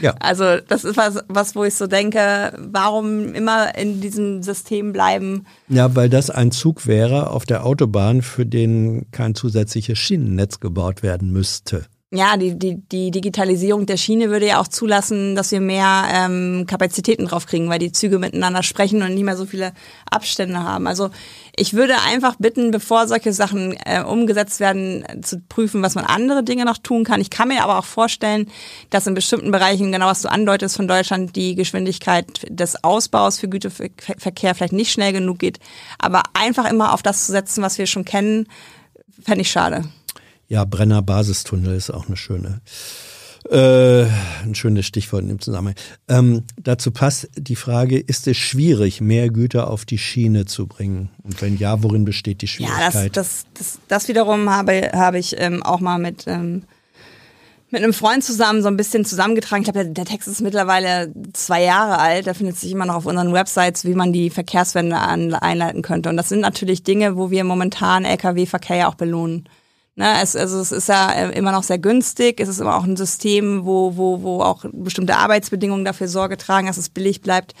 Ja. 0.00 0.14
Also 0.18 0.58
das 0.66 0.84
ist 0.84 0.96
was, 0.96 1.22
was, 1.28 1.54
wo 1.54 1.64
ich 1.64 1.74
so 1.74 1.86
denke, 1.86 2.52
warum 2.58 3.34
immer 3.34 3.76
in 3.76 4.00
diesem 4.00 4.42
System 4.42 4.92
bleiben? 4.92 5.46
Ja, 5.68 5.94
weil 5.94 6.08
das 6.08 6.30
ein 6.30 6.50
Zug 6.50 6.86
wäre 6.86 7.30
auf 7.30 7.44
der 7.44 7.64
Autobahn, 7.64 8.22
für 8.22 8.46
den 8.46 9.06
kein 9.12 9.34
zusätzliches 9.34 9.98
Schienennetz 9.98 10.60
gebaut 10.60 11.02
werden 11.02 11.32
müsste. 11.32 11.86
Ja, 12.14 12.36
die, 12.36 12.56
die, 12.56 12.76
die 12.76 13.10
Digitalisierung 13.10 13.86
der 13.86 13.96
Schiene 13.96 14.30
würde 14.30 14.46
ja 14.46 14.60
auch 14.60 14.68
zulassen, 14.68 15.34
dass 15.34 15.50
wir 15.50 15.60
mehr 15.60 16.04
ähm, 16.12 16.64
Kapazitäten 16.68 17.26
drauf 17.26 17.46
kriegen, 17.46 17.68
weil 17.68 17.80
die 17.80 17.90
Züge 17.90 18.20
miteinander 18.20 18.62
sprechen 18.62 19.02
und 19.02 19.14
nicht 19.14 19.24
mehr 19.24 19.36
so 19.36 19.46
viele 19.46 19.72
Abstände 20.08 20.62
haben. 20.62 20.86
Also 20.86 21.10
ich 21.56 21.74
würde 21.74 21.94
einfach 22.06 22.36
bitten, 22.38 22.70
bevor 22.70 23.08
solche 23.08 23.32
Sachen 23.32 23.76
äh, 23.84 24.00
umgesetzt 24.00 24.60
werden, 24.60 25.04
zu 25.22 25.40
prüfen, 25.40 25.82
was 25.82 25.96
man 25.96 26.04
andere 26.04 26.44
Dinge 26.44 26.64
noch 26.64 26.78
tun 26.78 27.02
kann. 27.02 27.20
Ich 27.20 27.30
kann 27.30 27.48
mir 27.48 27.64
aber 27.64 27.78
auch 27.78 27.84
vorstellen, 27.84 28.48
dass 28.90 29.08
in 29.08 29.14
bestimmten 29.14 29.50
Bereichen, 29.50 29.90
genau 29.90 30.06
was 30.06 30.22
du 30.22 30.30
andeutest 30.30 30.76
von 30.76 30.86
Deutschland, 30.86 31.34
die 31.34 31.56
Geschwindigkeit 31.56 32.26
des 32.48 32.84
Ausbaus 32.84 33.40
für 33.40 33.48
Güterverkehr 33.48 34.54
vielleicht 34.54 34.72
nicht 34.72 34.92
schnell 34.92 35.12
genug 35.12 35.40
geht. 35.40 35.58
Aber 35.98 36.22
einfach 36.32 36.70
immer 36.70 36.94
auf 36.94 37.02
das 37.02 37.26
zu 37.26 37.32
setzen, 37.32 37.62
was 37.62 37.76
wir 37.76 37.86
schon 37.86 38.04
kennen, 38.04 38.46
fände 39.20 39.40
ich 39.40 39.50
schade. 39.50 39.84
Ja, 40.48 40.64
Brenner 40.64 41.02
Basistunnel 41.02 41.74
ist 41.74 41.90
auch 41.90 42.06
eine 42.06 42.16
schöne, 42.16 42.60
äh, 43.50 44.04
ein 44.42 44.54
schönes 44.54 44.86
Stichwort 44.86 45.22
in 45.22 45.28
dem 45.28 45.40
Zusammenhang. 45.40 45.76
Ähm, 46.08 46.44
dazu 46.56 46.90
passt 46.90 47.28
die 47.36 47.56
Frage, 47.56 47.98
ist 47.98 48.26
es 48.26 48.36
schwierig, 48.36 49.00
mehr 49.00 49.28
Güter 49.30 49.68
auf 49.68 49.84
die 49.84 49.98
Schiene 49.98 50.46
zu 50.46 50.66
bringen? 50.66 51.10
Und 51.22 51.40
wenn 51.42 51.56
ja, 51.56 51.82
worin 51.82 52.04
besteht 52.04 52.42
die 52.42 52.48
Schwierigkeit? 52.48 52.94
Ja, 52.94 53.08
das, 53.08 53.12
das, 53.12 53.46
das, 53.54 53.78
das 53.88 54.08
wiederum 54.08 54.50
habe, 54.50 54.90
habe 54.94 55.18
ich 55.18 55.34
ähm, 55.38 55.62
auch 55.62 55.80
mal 55.80 55.98
mit, 55.98 56.24
ähm, 56.26 56.64
mit 57.70 57.82
einem 57.82 57.92
Freund 57.92 58.22
zusammen 58.24 58.62
so 58.62 58.68
ein 58.68 58.76
bisschen 58.76 59.04
zusammengetragen. 59.04 59.62
Ich 59.62 59.70
glaube, 59.70 59.84
der, 59.84 59.92
der, 59.92 60.04
Text 60.04 60.28
ist 60.28 60.40
mittlerweile 60.40 61.12
zwei 61.32 61.62
Jahre 61.62 61.98
alt. 61.98 62.26
Der 62.26 62.34
findet 62.34 62.56
sich 62.56 62.70
immer 62.70 62.86
noch 62.86 62.94
auf 62.94 63.06
unseren 63.06 63.32
Websites, 63.32 63.84
wie 63.84 63.94
man 63.94 64.12
die 64.12 64.30
Verkehrswende 64.30 64.96
an, 64.96 65.34
einleiten 65.34 65.82
könnte. 65.82 66.08
Und 66.08 66.16
das 66.16 66.28
sind 66.28 66.40
natürlich 66.40 66.82
Dinge, 66.82 67.16
wo 67.16 67.30
wir 67.30 67.44
momentan 67.44 68.04
Lkw-Verkehr 68.04 68.76
ja 68.76 68.88
auch 68.88 68.94
belohnen. 68.94 69.48
Ne, 69.96 70.20
es, 70.20 70.34
also 70.34 70.58
es 70.58 70.72
ist 70.72 70.88
ja 70.88 71.12
äh, 71.12 71.38
immer 71.38 71.52
noch 71.52 71.62
sehr 71.62 71.78
günstig. 71.78 72.40
Es 72.40 72.48
ist 72.48 72.60
immer 72.60 72.76
auch 72.76 72.84
ein 72.84 72.96
System, 72.96 73.64
wo, 73.64 73.96
wo, 73.96 74.22
wo 74.22 74.40
auch 74.40 74.64
bestimmte 74.72 75.16
Arbeitsbedingungen 75.16 75.84
dafür 75.84 76.08
Sorge 76.08 76.36
tragen, 76.36 76.66
dass 76.66 76.78
es 76.78 76.88
billig 76.88 77.20
bleibt. 77.20 77.54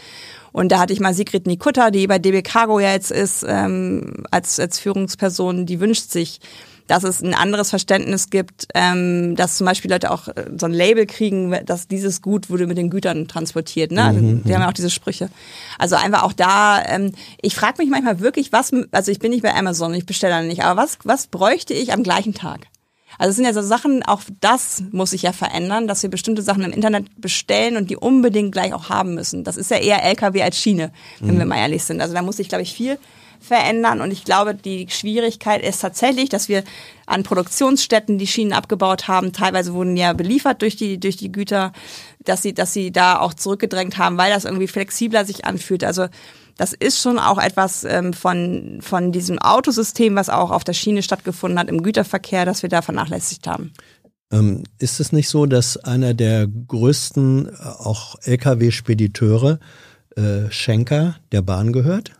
Und 0.50 0.72
da 0.72 0.80
hatte 0.80 0.92
ich 0.92 1.00
mal 1.00 1.14
Sigrid 1.14 1.46
Nikutta, 1.46 1.90
die 1.90 2.06
bei 2.06 2.18
DB 2.18 2.42
Cargo 2.42 2.80
ja 2.80 2.92
jetzt 2.92 3.12
ist, 3.12 3.44
ähm, 3.48 4.24
als, 4.30 4.58
als 4.58 4.80
Führungsperson, 4.80 5.66
die 5.66 5.78
wünscht 5.80 6.10
sich, 6.10 6.40
dass 6.86 7.02
es 7.02 7.22
ein 7.22 7.34
anderes 7.34 7.70
Verständnis 7.70 8.30
gibt, 8.30 8.68
ähm, 8.74 9.36
dass 9.36 9.56
zum 9.56 9.66
Beispiel 9.66 9.90
Leute 9.90 10.10
auch 10.10 10.28
äh, 10.28 10.50
so 10.58 10.66
ein 10.66 10.72
Label 10.72 11.06
kriegen, 11.06 11.56
dass 11.64 11.88
dieses 11.88 12.20
Gut 12.20 12.50
wurde 12.50 12.66
mit 12.66 12.76
den 12.76 12.90
Gütern 12.90 13.26
transportiert. 13.26 13.90
Ne? 13.90 14.04
Also, 14.04 14.20
mhm. 14.20 14.42
Die 14.44 14.54
haben 14.54 14.62
ja 14.62 14.68
auch 14.68 14.74
diese 14.74 14.90
Sprüche. 14.90 15.30
Also 15.78 15.96
einfach 15.96 16.22
auch 16.22 16.32
da, 16.32 16.84
ähm, 16.86 17.12
ich 17.40 17.54
frage 17.54 17.78
mich 17.78 17.90
manchmal 17.90 18.20
wirklich, 18.20 18.52
was, 18.52 18.72
also 18.92 19.10
ich 19.10 19.18
bin 19.18 19.30
nicht 19.30 19.42
bei 19.42 19.54
Amazon, 19.54 19.94
ich 19.94 20.06
bestelle 20.06 20.34
da 20.34 20.42
nicht, 20.42 20.62
aber 20.62 20.82
was, 20.82 20.98
was 21.04 21.26
bräuchte 21.26 21.74
ich 21.74 21.92
am 21.92 22.02
gleichen 22.02 22.34
Tag? 22.34 22.66
Also 23.18 23.30
es 23.30 23.36
sind 23.36 23.44
ja 23.44 23.52
so 23.52 23.62
Sachen, 23.62 24.02
auch 24.02 24.22
das 24.40 24.82
muss 24.90 25.10
sich 25.10 25.22
ja 25.22 25.32
verändern, 25.32 25.86
dass 25.86 26.02
wir 26.02 26.10
bestimmte 26.10 26.42
Sachen 26.42 26.64
im 26.64 26.72
Internet 26.72 27.06
bestellen 27.20 27.76
und 27.76 27.88
die 27.88 27.96
unbedingt 27.96 28.52
gleich 28.52 28.74
auch 28.74 28.88
haben 28.88 29.14
müssen. 29.14 29.44
Das 29.44 29.56
ist 29.56 29.70
ja 29.70 29.76
eher 29.76 30.02
LKW 30.02 30.42
als 30.42 30.58
Schiene, 30.58 30.90
wenn 31.20 31.36
mhm. 31.36 31.38
wir 31.38 31.46
mal 31.46 31.58
ehrlich 31.58 31.84
sind. 31.84 32.00
Also 32.00 32.12
da 32.12 32.22
muss 32.22 32.38
ich, 32.38 32.48
glaube 32.48 32.62
ich, 32.62 32.72
viel 32.72 32.98
verändern. 33.44 34.00
Und 34.00 34.10
ich 34.10 34.24
glaube, 34.24 34.54
die 34.54 34.86
Schwierigkeit 34.88 35.62
ist 35.62 35.80
tatsächlich, 35.80 36.28
dass 36.28 36.48
wir 36.48 36.64
an 37.06 37.22
Produktionsstätten 37.22 38.18
die 38.18 38.26
Schienen 38.26 38.52
abgebaut 38.52 39.08
haben. 39.08 39.32
Teilweise 39.32 39.74
wurden 39.74 39.96
ja 39.96 40.12
beliefert 40.12 40.62
durch 40.62 40.76
die, 40.76 40.98
durch 40.98 41.16
die 41.16 41.30
Güter, 41.30 41.72
dass 42.24 42.42
sie, 42.42 42.54
dass 42.54 42.72
sie 42.72 42.90
da 42.90 43.18
auch 43.20 43.34
zurückgedrängt 43.34 43.98
haben, 43.98 44.18
weil 44.18 44.32
das 44.32 44.44
irgendwie 44.44 44.68
flexibler 44.68 45.24
sich 45.24 45.44
anfühlt. 45.44 45.84
Also, 45.84 46.06
das 46.56 46.72
ist 46.72 47.00
schon 47.00 47.18
auch 47.18 47.38
etwas 47.38 47.84
ähm, 47.84 48.12
von, 48.12 48.78
von 48.80 49.10
diesem 49.10 49.38
Autosystem, 49.40 50.14
was 50.14 50.28
auch 50.28 50.50
auf 50.50 50.64
der 50.64 50.72
Schiene 50.72 51.02
stattgefunden 51.02 51.58
hat, 51.58 51.68
im 51.68 51.82
Güterverkehr, 51.82 52.44
das 52.44 52.62
wir 52.62 52.68
da 52.68 52.80
vernachlässigt 52.80 53.46
haben. 53.46 53.72
Ähm, 54.32 54.62
ist 54.78 55.00
es 55.00 55.12
nicht 55.12 55.28
so, 55.28 55.46
dass 55.46 55.76
einer 55.76 56.14
der 56.14 56.46
größten, 56.46 57.48
äh, 57.48 57.50
auch 57.50 58.16
Lkw-Spediteure, 58.22 59.58
äh, 60.16 60.50
Schenker, 60.50 61.16
der 61.32 61.42
Bahn 61.42 61.72
gehört? 61.72 62.12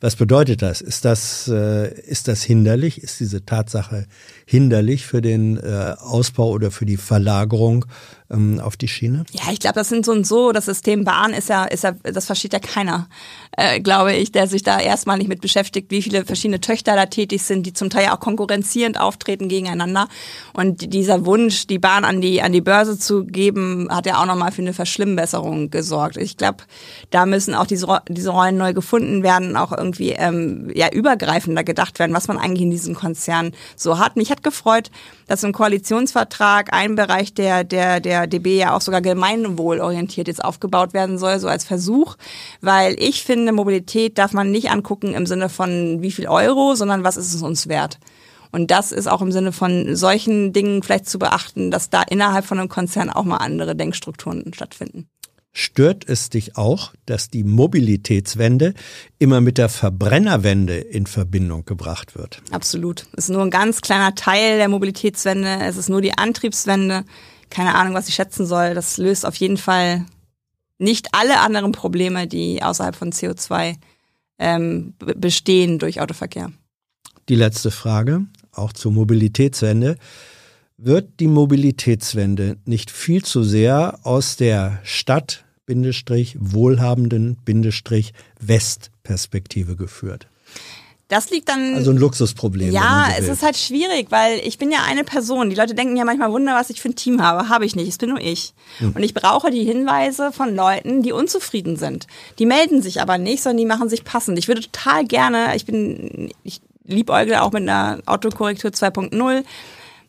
Was 0.00 0.16
bedeutet 0.16 0.62
das? 0.62 0.80
Ist 0.80 1.04
das, 1.04 1.48
äh, 1.48 1.92
ist 2.02 2.28
das 2.28 2.42
hinderlich? 2.42 3.02
Ist 3.02 3.20
diese 3.20 3.44
Tatsache 3.44 4.06
hinderlich 4.48 5.06
für 5.06 5.20
den 5.20 5.56
äh, 5.56 5.94
Ausbau 5.98 6.50
oder 6.50 6.70
für 6.70 6.86
die 6.86 6.96
Verlagerung 6.96 7.84
ähm, 8.30 8.60
auf 8.60 8.76
die 8.76 8.88
Schiene? 8.88 9.24
Ja, 9.32 9.52
ich 9.52 9.60
glaube, 9.60 9.74
das 9.74 9.88
sind 9.88 10.04
so 10.04 10.12
und 10.12 10.26
so. 10.26 10.52
Das 10.52 10.66
System 10.66 11.04
Bahn 11.04 11.32
ist 11.32 11.48
ja, 11.48 11.64
ist 11.64 11.84
ja, 11.84 11.92
das 12.02 12.26
versteht 12.26 12.52
ja 12.52 12.58
keiner, 12.58 13.08
äh, 13.56 13.80
glaube 13.80 14.14
ich, 14.14 14.32
der 14.32 14.46
sich 14.46 14.62
da 14.62 14.80
erstmal 14.80 15.18
nicht 15.18 15.28
mit 15.28 15.40
beschäftigt, 15.40 15.90
wie 15.90 16.02
viele 16.02 16.24
verschiedene 16.24 16.60
Töchter 16.60 16.94
da 16.94 17.06
tätig 17.06 17.42
sind, 17.42 17.66
die 17.66 17.72
zum 17.72 17.90
Teil 17.90 18.04
ja 18.04 18.16
auch 18.16 18.20
konkurrenzierend 18.20 19.00
auftreten 19.00 19.48
gegeneinander. 19.48 20.08
Und 20.52 20.92
dieser 20.92 21.26
Wunsch, 21.26 21.66
die 21.66 21.78
Bahn 21.78 22.04
an 22.04 22.20
die, 22.20 22.42
an 22.42 22.52
die 22.52 22.60
Börse 22.60 22.98
zu 22.98 23.24
geben, 23.24 23.88
hat 23.90 24.06
ja 24.06 24.20
auch 24.20 24.26
nochmal 24.26 24.52
für 24.52 24.62
eine 24.62 24.72
Verschlimmbesserung 24.72 25.70
gesorgt. 25.70 26.16
Ich 26.16 26.36
glaube, 26.36 26.64
da 27.10 27.26
müssen 27.26 27.54
auch 27.54 27.66
diese, 27.66 28.00
diese 28.08 28.30
Rollen 28.30 28.56
neu 28.56 28.72
gefunden 28.72 29.22
werden, 29.22 29.56
auch 29.56 29.72
irgendwie 29.72 30.10
ähm, 30.10 30.70
ja 30.74 30.88
übergreifender 30.90 31.64
gedacht 31.64 31.98
werden, 31.98 32.14
was 32.14 32.28
man 32.28 32.38
eigentlich 32.38 32.62
in 32.62 32.70
diesem 32.70 32.94
Konzern 32.94 33.52
so 33.76 33.98
hat. 33.98 34.16
Mich 34.16 34.30
hat 34.30 34.35
gefreut, 34.42 34.90
dass 35.26 35.42
im 35.42 35.52
Koalitionsvertrag 35.52 36.72
ein 36.72 36.94
Bereich 36.94 37.34
der, 37.34 37.64
der, 37.64 38.00
der 38.00 38.26
DB 38.26 38.58
ja 38.58 38.74
auch 38.74 38.80
sogar 38.80 39.00
gemeinwohlorientiert 39.00 40.28
jetzt 40.28 40.44
aufgebaut 40.44 40.94
werden 40.94 41.18
soll, 41.18 41.38
so 41.38 41.48
als 41.48 41.64
Versuch, 41.64 42.16
weil 42.60 42.96
ich 42.98 43.24
finde, 43.24 43.52
Mobilität 43.52 44.18
darf 44.18 44.32
man 44.32 44.50
nicht 44.50 44.70
angucken 44.70 45.14
im 45.14 45.26
Sinne 45.26 45.48
von 45.48 46.02
wie 46.02 46.12
viel 46.12 46.28
Euro, 46.28 46.74
sondern 46.74 47.04
was 47.04 47.16
ist 47.16 47.34
es 47.34 47.42
uns 47.42 47.68
wert. 47.68 47.98
Und 48.52 48.70
das 48.70 48.92
ist 48.92 49.06
auch 49.06 49.20
im 49.20 49.32
Sinne 49.32 49.52
von 49.52 49.96
solchen 49.96 50.52
Dingen 50.52 50.82
vielleicht 50.82 51.08
zu 51.08 51.18
beachten, 51.18 51.70
dass 51.70 51.90
da 51.90 52.02
innerhalb 52.02 52.44
von 52.44 52.58
einem 52.58 52.68
Konzern 52.68 53.10
auch 53.10 53.24
mal 53.24 53.38
andere 53.38 53.76
Denkstrukturen 53.76 54.52
stattfinden. 54.54 55.08
Stört 55.58 56.06
es 56.06 56.28
dich 56.28 56.58
auch, 56.58 56.92
dass 57.06 57.30
die 57.30 57.42
Mobilitätswende 57.42 58.74
immer 59.18 59.40
mit 59.40 59.56
der 59.56 59.70
Verbrennerwende 59.70 60.76
in 60.76 61.06
Verbindung 61.06 61.64
gebracht 61.64 62.14
wird? 62.14 62.42
Absolut. 62.50 63.06
Es 63.16 63.24
ist 63.24 63.30
nur 63.30 63.40
ein 63.40 63.50
ganz 63.50 63.80
kleiner 63.80 64.14
Teil 64.14 64.58
der 64.58 64.68
Mobilitätswende. 64.68 65.60
Es 65.62 65.78
ist 65.78 65.88
nur 65.88 66.02
die 66.02 66.12
Antriebswende. 66.12 67.06
Keine 67.48 67.74
Ahnung, 67.74 67.94
was 67.94 68.06
ich 68.06 68.14
schätzen 68.14 68.44
soll. 68.44 68.74
Das 68.74 68.98
löst 68.98 69.24
auf 69.24 69.34
jeden 69.36 69.56
Fall 69.56 70.04
nicht 70.76 71.08
alle 71.12 71.40
anderen 71.40 71.72
Probleme, 71.72 72.26
die 72.26 72.62
außerhalb 72.62 72.94
von 72.94 73.10
CO2 73.10 73.76
ähm, 74.38 74.92
bestehen 74.98 75.78
durch 75.78 76.02
Autoverkehr. 76.02 76.52
Die 77.30 77.34
letzte 77.34 77.70
Frage, 77.70 78.26
auch 78.52 78.74
zur 78.74 78.92
Mobilitätswende. 78.92 79.96
Wird 80.76 81.18
die 81.18 81.28
Mobilitätswende 81.28 82.58
nicht 82.66 82.90
viel 82.90 83.24
zu 83.24 83.42
sehr 83.42 83.98
aus 84.02 84.36
der 84.36 84.80
Stadt 84.84 85.45
Bindestrich 85.66 86.36
wohlhabenden 86.38 87.36
Bindestrich 87.44 88.14
Westperspektive 88.40 89.76
geführt. 89.76 90.28
Das 91.08 91.30
liegt 91.30 91.48
dann. 91.48 91.74
Also 91.74 91.92
ein 91.92 91.98
Luxusproblem. 91.98 92.72
Ja, 92.72 93.08
so 93.16 93.22
es 93.22 93.28
ist 93.28 93.42
halt 93.44 93.56
schwierig, 93.56 94.08
weil 94.10 94.40
ich 94.40 94.58
bin 94.58 94.72
ja 94.72 94.78
eine 94.84 95.04
Person. 95.04 95.50
Die 95.50 95.56
Leute 95.56 95.74
denken 95.74 95.96
ja 95.96 96.04
manchmal, 96.04 96.32
Wunder, 96.32 96.54
was 96.54 96.68
ich 96.70 96.80
für 96.80 96.88
ein 96.88 96.96
Team 96.96 97.22
habe. 97.22 97.48
Habe 97.48 97.64
ich 97.64 97.76
nicht. 97.76 97.88
Es 97.88 97.98
bin 97.98 98.10
nur 98.10 98.20
ich. 98.20 98.54
Hm. 98.78 98.92
Und 98.92 99.02
ich 99.04 99.14
brauche 99.14 99.52
die 99.52 99.64
Hinweise 99.64 100.32
von 100.32 100.56
Leuten, 100.56 101.02
die 101.02 101.12
unzufrieden 101.12 101.76
sind. 101.76 102.08
Die 102.40 102.46
melden 102.46 102.82
sich 102.82 103.00
aber 103.00 103.18
nicht, 103.18 103.42
sondern 103.42 103.58
die 103.58 103.66
machen 103.66 103.88
sich 103.88 104.02
passend. 104.02 104.36
Ich 104.36 104.48
würde 104.48 104.62
total 104.62 105.04
gerne, 105.04 105.54
ich 105.54 105.64
bin, 105.64 106.32
ich 106.42 106.60
liebäugle 106.84 107.42
auch 107.42 107.52
mit 107.52 107.62
einer 107.62 108.00
Autokorrektur 108.06 108.70
2.0 108.70 109.44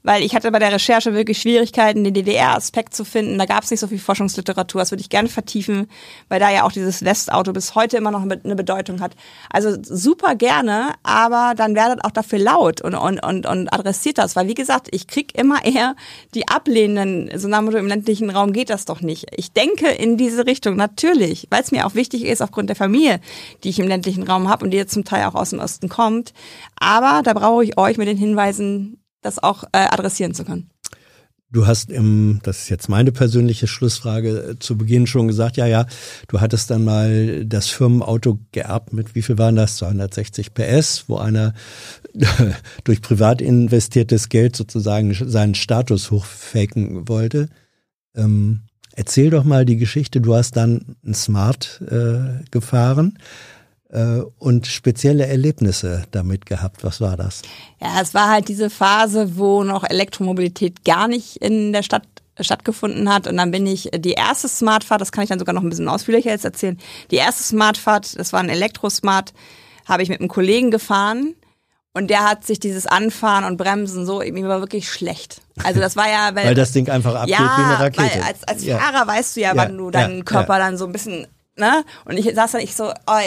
weil 0.07 0.23
ich 0.23 0.33
hatte 0.33 0.49
bei 0.53 0.59
der 0.59 0.71
Recherche 0.71 1.13
wirklich 1.13 1.37
Schwierigkeiten, 1.37 2.05
den 2.05 2.13
DDR-Aspekt 2.13 2.95
zu 2.95 3.03
finden. 3.03 3.37
Da 3.37 3.45
gab 3.45 3.65
es 3.65 3.71
nicht 3.71 3.81
so 3.81 3.87
viel 3.87 3.99
Forschungsliteratur. 3.99 4.79
Das 4.79 4.91
würde 4.91 5.01
ich 5.01 5.09
gerne 5.09 5.27
vertiefen, 5.27 5.89
weil 6.29 6.39
da 6.39 6.49
ja 6.49 6.63
auch 6.63 6.71
dieses 6.71 7.03
Westauto 7.03 7.51
bis 7.51 7.75
heute 7.75 7.97
immer 7.97 8.11
noch 8.11 8.21
eine 8.21 8.55
Bedeutung 8.55 9.01
hat. 9.01 9.17
Also 9.49 9.75
super 9.81 10.35
gerne, 10.35 10.93
aber 11.03 11.55
dann 11.57 11.75
werdet 11.75 12.05
auch 12.05 12.11
dafür 12.11 12.39
laut 12.39 12.79
und, 12.79 12.95
und, 12.95 13.19
und, 13.19 13.45
und 13.45 13.73
adressiert 13.73 14.17
das. 14.17 14.37
Weil 14.37 14.47
wie 14.47 14.53
gesagt, 14.53 14.87
ich 14.91 15.07
krieg 15.07 15.37
immer 15.37 15.65
eher 15.65 15.97
die 16.33 16.47
ablehnenden, 16.47 17.37
so 17.37 17.49
nach 17.49 17.59
im 17.59 17.87
ländlichen 17.87 18.29
Raum 18.29 18.53
geht 18.53 18.69
das 18.69 18.85
doch 18.85 19.01
nicht. 19.01 19.25
Ich 19.35 19.51
denke 19.51 19.89
in 19.89 20.15
diese 20.15 20.45
Richtung, 20.45 20.77
natürlich, 20.77 21.47
weil 21.49 21.63
es 21.63 21.73
mir 21.73 21.85
auch 21.85 21.95
wichtig 21.95 22.23
ist, 22.23 22.41
aufgrund 22.41 22.69
der 22.69 22.77
Familie, 22.77 23.19
die 23.65 23.69
ich 23.69 23.79
im 23.79 23.89
ländlichen 23.89 24.23
Raum 24.23 24.47
habe 24.47 24.63
und 24.63 24.71
die 24.71 24.77
jetzt 24.77 24.93
zum 24.93 25.03
Teil 25.03 25.25
auch 25.25 25.35
aus 25.35 25.49
dem 25.49 25.59
Osten 25.59 25.89
kommt. 25.89 26.33
Aber 26.79 27.23
da 27.23 27.33
brauche 27.33 27.65
ich 27.65 27.77
euch 27.77 27.97
mit 27.97 28.07
den 28.07 28.15
Hinweisen 28.15 29.01
das 29.21 29.41
auch 29.41 29.63
äh, 29.71 29.87
adressieren 29.89 30.33
zu 30.33 30.45
können. 30.45 30.69
Du 31.49 31.65
hast 31.65 31.89
im, 31.89 32.41
das 32.43 32.63
ist 32.63 32.69
jetzt 32.69 32.89
meine 32.89 33.13
persönliche 33.13 33.67
Schlussfrage, 33.67 34.49
äh, 34.49 34.59
zu 34.59 34.77
Beginn 34.77 35.07
schon 35.07 35.27
gesagt, 35.27 35.55
ja, 35.55 35.65
ja, 35.65 35.85
du 36.27 36.41
hattest 36.41 36.69
dann 36.69 36.83
mal 36.83 37.45
das 37.45 37.67
Firmenauto 37.67 38.39
geerbt 38.51 38.91
mit, 38.91 39.15
wie 39.15 39.21
viel 39.21 39.37
waren 39.37 39.55
das? 39.55 39.77
260 39.77 40.53
PS, 40.53 41.05
wo 41.07 41.17
einer 41.17 41.53
durch 42.83 43.01
privat 43.01 43.41
investiertes 43.41 44.27
Geld 44.27 44.57
sozusagen 44.57 45.13
seinen 45.13 45.55
Status 45.55 46.11
hochfaken 46.11 47.07
wollte. 47.07 47.47
Ähm, 48.13 48.63
erzähl 48.91 49.29
doch 49.29 49.45
mal 49.45 49.63
die 49.63 49.77
Geschichte, 49.77 50.19
du 50.19 50.35
hast 50.35 50.57
dann 50.57 50.97
ein 51.05 51.13
Smart 51.13 51.81
äh, 51.89 52.43
gefahren. 52.51 53.17
Äh, 53.89 54.21
und 54.37 54.67
spezielle 54.67 55.27
Erlebnisse 55.27 56.03
damit 56.11 56.45
gehabt. 56.45 56.83
Was 56.83 57.01
war 57.01 57.17
das? 57.17 57.41
Ja, 57.81 58.01
es 58.01 58.13
war 58.13 58.29
halt 58.29 58.47
diese 58.49 58.69
Phase, 58.69 59.37
wo 59.37 59.63
noch 59.63 59.83
Elektromobilität 59.83 60.83
gar 60.83 61.07
nicht 61.07 61.37
in 61.37 61.73
der 61.73 61.83
Stadt 61.83 62.03
stattgefunden 62.39 63.11
hat. 63.11 63.27
Und 63.27 63.37
dann 63.37 63.51
bin 63.51 63.65
ich 63.65 63.89
die 63.95 64.11
erste 64.11 64.47
Smartfahrt, 64.47 65.01
das 65.01 65.11
kann 65.11 65.23
ich 65.23 65.29
dann 65.29 65.39
sogar 65.39 65.53
noch 65.53 65.63
ein 65.63 65.69
bisschen 65.69 65.87
ausführlicher 65.87 66.29
jetzt 66.29 66.45
erzählen. 66.45 66.77
Die 67.11 67.15
erste 67.15 67.43
Smartfahrt, 67.43 68.17
das 68.19 68.33
war 68.33 68.39
ein 68.39 68.49
Elektrosmart, 68.49 69.33
habe 69.85 70.03
ich 70.03 70.09
mit 70.09 70.19
einem 70.19 70.29
Kollegen 70.29 70.71
gefahren. 70.71 71.33
Und 71.93 72.11
der 72.11 72.29
hat 72.29 72.45
sich 72.45 72.59
dieses 72.59 72.85
Anfahren 72.85 73.43
und 73.43 73.57
Bremsen 73.57 74.05
so, 74.05 74.19
mir 74.19 74.47
war 74.47 74.59
wirklich 74.59 74.87
schlecht. 74.87 75.41
Also 75.63 75.79
das 75.79 75.95
war 75.95 76.07
ja, 76.07 76.29
weil, 76.35 76.45
weil 76.45 76.53
das 76.53 76.71
Ding 76.71 76.89
einfach 76.89 77.15
abgeht 77.15 77.39
ja, 77.39 77.57
wie 77.57 77.63
eine 77.63 77.79
Rakete. 77.79 78.03
Weil 78.03 78.21
als, 78.21 78.43
als 78.43 78.65
Fahrer 78.65 79.07
weißt 79.07 79.35
du 79.35 79.41
ja, 79.41 79.49
ja, 79.49 79.57
wann 79.57 79.75
du 79.75 79.89
deinen 79.89 80.23
Körper 80.23 80.59
dann 80.59 80.77
so 80.77 80.85
ein 80.85 80.91
bisschen, 80.91 81.25
ne? 81.55 81.83
Und 82.05 82.17
ich 82.17 82.31
saß 82.35 82.51
dann 82.51 82.61
ich 82.61 82.75
so, 82.75 82.91
oh, 82.91 83.19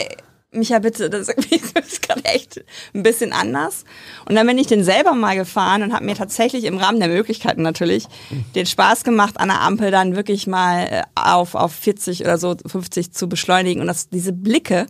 Micha, 0.52 0.80
bitte, 0.80 1.08
das 1.10 1.28
ist 1.28 2.02
gerade 2.02 2.24
echt 2.24 2.64
ein 2.94 3.02
bisschen 3.02 3.32
anders. 3.32 3.84
Und 4.28 4.34
dann 4.34 4.46
bin 4.46 4.58
ich 4.58 4.66
den 4.66 4.84
selber 4.84 5.14
mal 5.14 5.36
gefahren 5.36 5.82
und 5.82 5.92
habe 5.92 6.04
mir 6.04 6.14
tatsächlich 6.14 6.64
im 6.64 6.78
Rahmen 6.78 6.98
der 6.98 7.08
Möglichkeiten 7.08 7.62
natürlich 7.62 8.06
den 8.54 8.66
Spaß 8.66 9.04
gemacht, 9.04 9.38
an 9.38 9.48
der 9.48 9.60
Ampel 9.60 9.90
dann 9.90 10.16
wirklich 10.16 10.46
mal 10.46 10.86
äh, 10.90 11.02
auf, 11.14 11.54
auf 11.54 11.72
40 11.72 12.22
oder 12.22 12.38
so 12.38 12.56
50 12.66 13.12
zu 13.12 13.28
beschleunigen. 13.28 13.80
Und 13.80 13.86
das, 13.86 14.08
diese 14.08 14.32
Blicke 14.32 14.86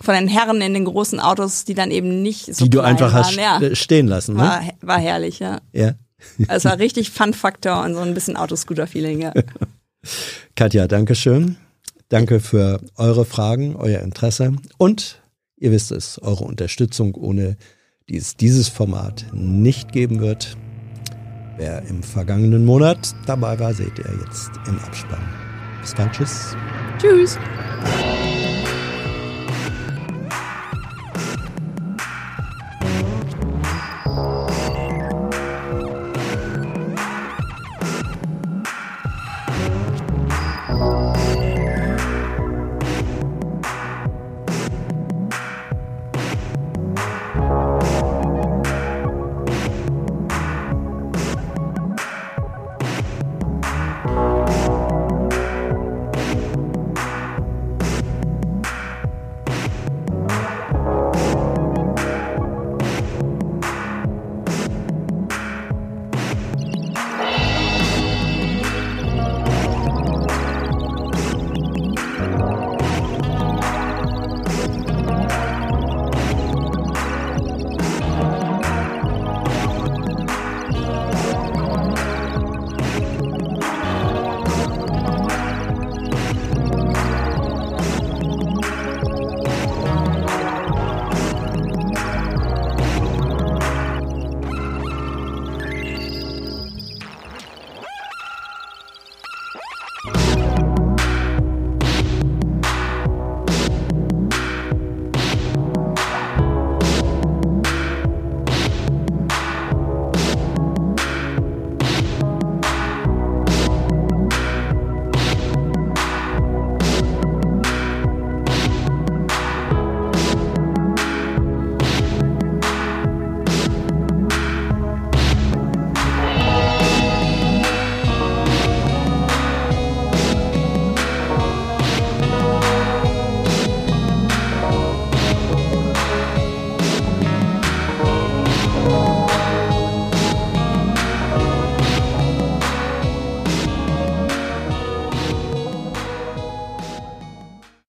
von 0.00 0.14
den 0.14 0.28
Herren 0.28 0.60
in 0.60 0.74
den 0.74 0.84
großen 0.84 1.20
Autos, 1.20 1.64
die 1.64 1.74
dann 1.74 1.90
eben 1.90 2.22
nicht 2.22 2.54
so 2.54 2.64
Die 2.64 2.70
du 2.70 2.80
einfach 2.80 3.12
waren, 3.12 3.24
hast 3.24 3.36
ja, 3.36 3.74
stehen 3.74 4.08
lassen, 4.08 4.34
ne? 4.34 4.42
war, 4.42 4.62
war 4.80 4.98
herrlich, 4.98 5.38
ja. 5.38 5.60
Ja. 5.72 5.92
Es 6.48 6.64
war 6.64 6.78
richtig 6.78 7.10
Fun-Faktor 7.10 7.82
und 7.82 7.94
so 7.94 8.00
ein 8.00 8.14
bisschen 8.14 8.36
Autoscooter-Feeling, 8.36 9.20
ja. 9.22 9.32
Katja, 10.56 10.86
danke 10.86 11.14
schön. 11.14 11.56
Danke 12.08 12.40
für 12.40 12.80
eure 12.96 13.24
Fragen, 13.24 13.76
euer 13.76 14.00
Interesse 14.00 14.54
und 14.78 15.22
ihr 15.56 15.72
wisst 15.72 15.92
es, 15.92 16.20
eure 16.22 16.44
Unterstützung, 16.44 17.14
ohne 17.14 17.56
die 18.08 18.16
es 18.16 18.36
dieses 18.36 18.68
Format 18.68 19.26
nicht 19.32 19.92
geben 19.92 20.20
wird. 20.20 20.56
Wer 21.56 21.82
im 21.82 22.02
vergangenen 22.02 22.64
Monat 22.64 23.14
dabei 23.26 23.58
war, 23.58 23.72
seht 23.72 23.98
ihr 23.98 24.10
jetzt 24.26 24.50
im 24.66 24.78
Abspann. 24.80 25.22
Bis 25.80 25.94
dann, 25.94 26.10
tschüss. 26.10 26.56
Tschüss. 26.98 27.38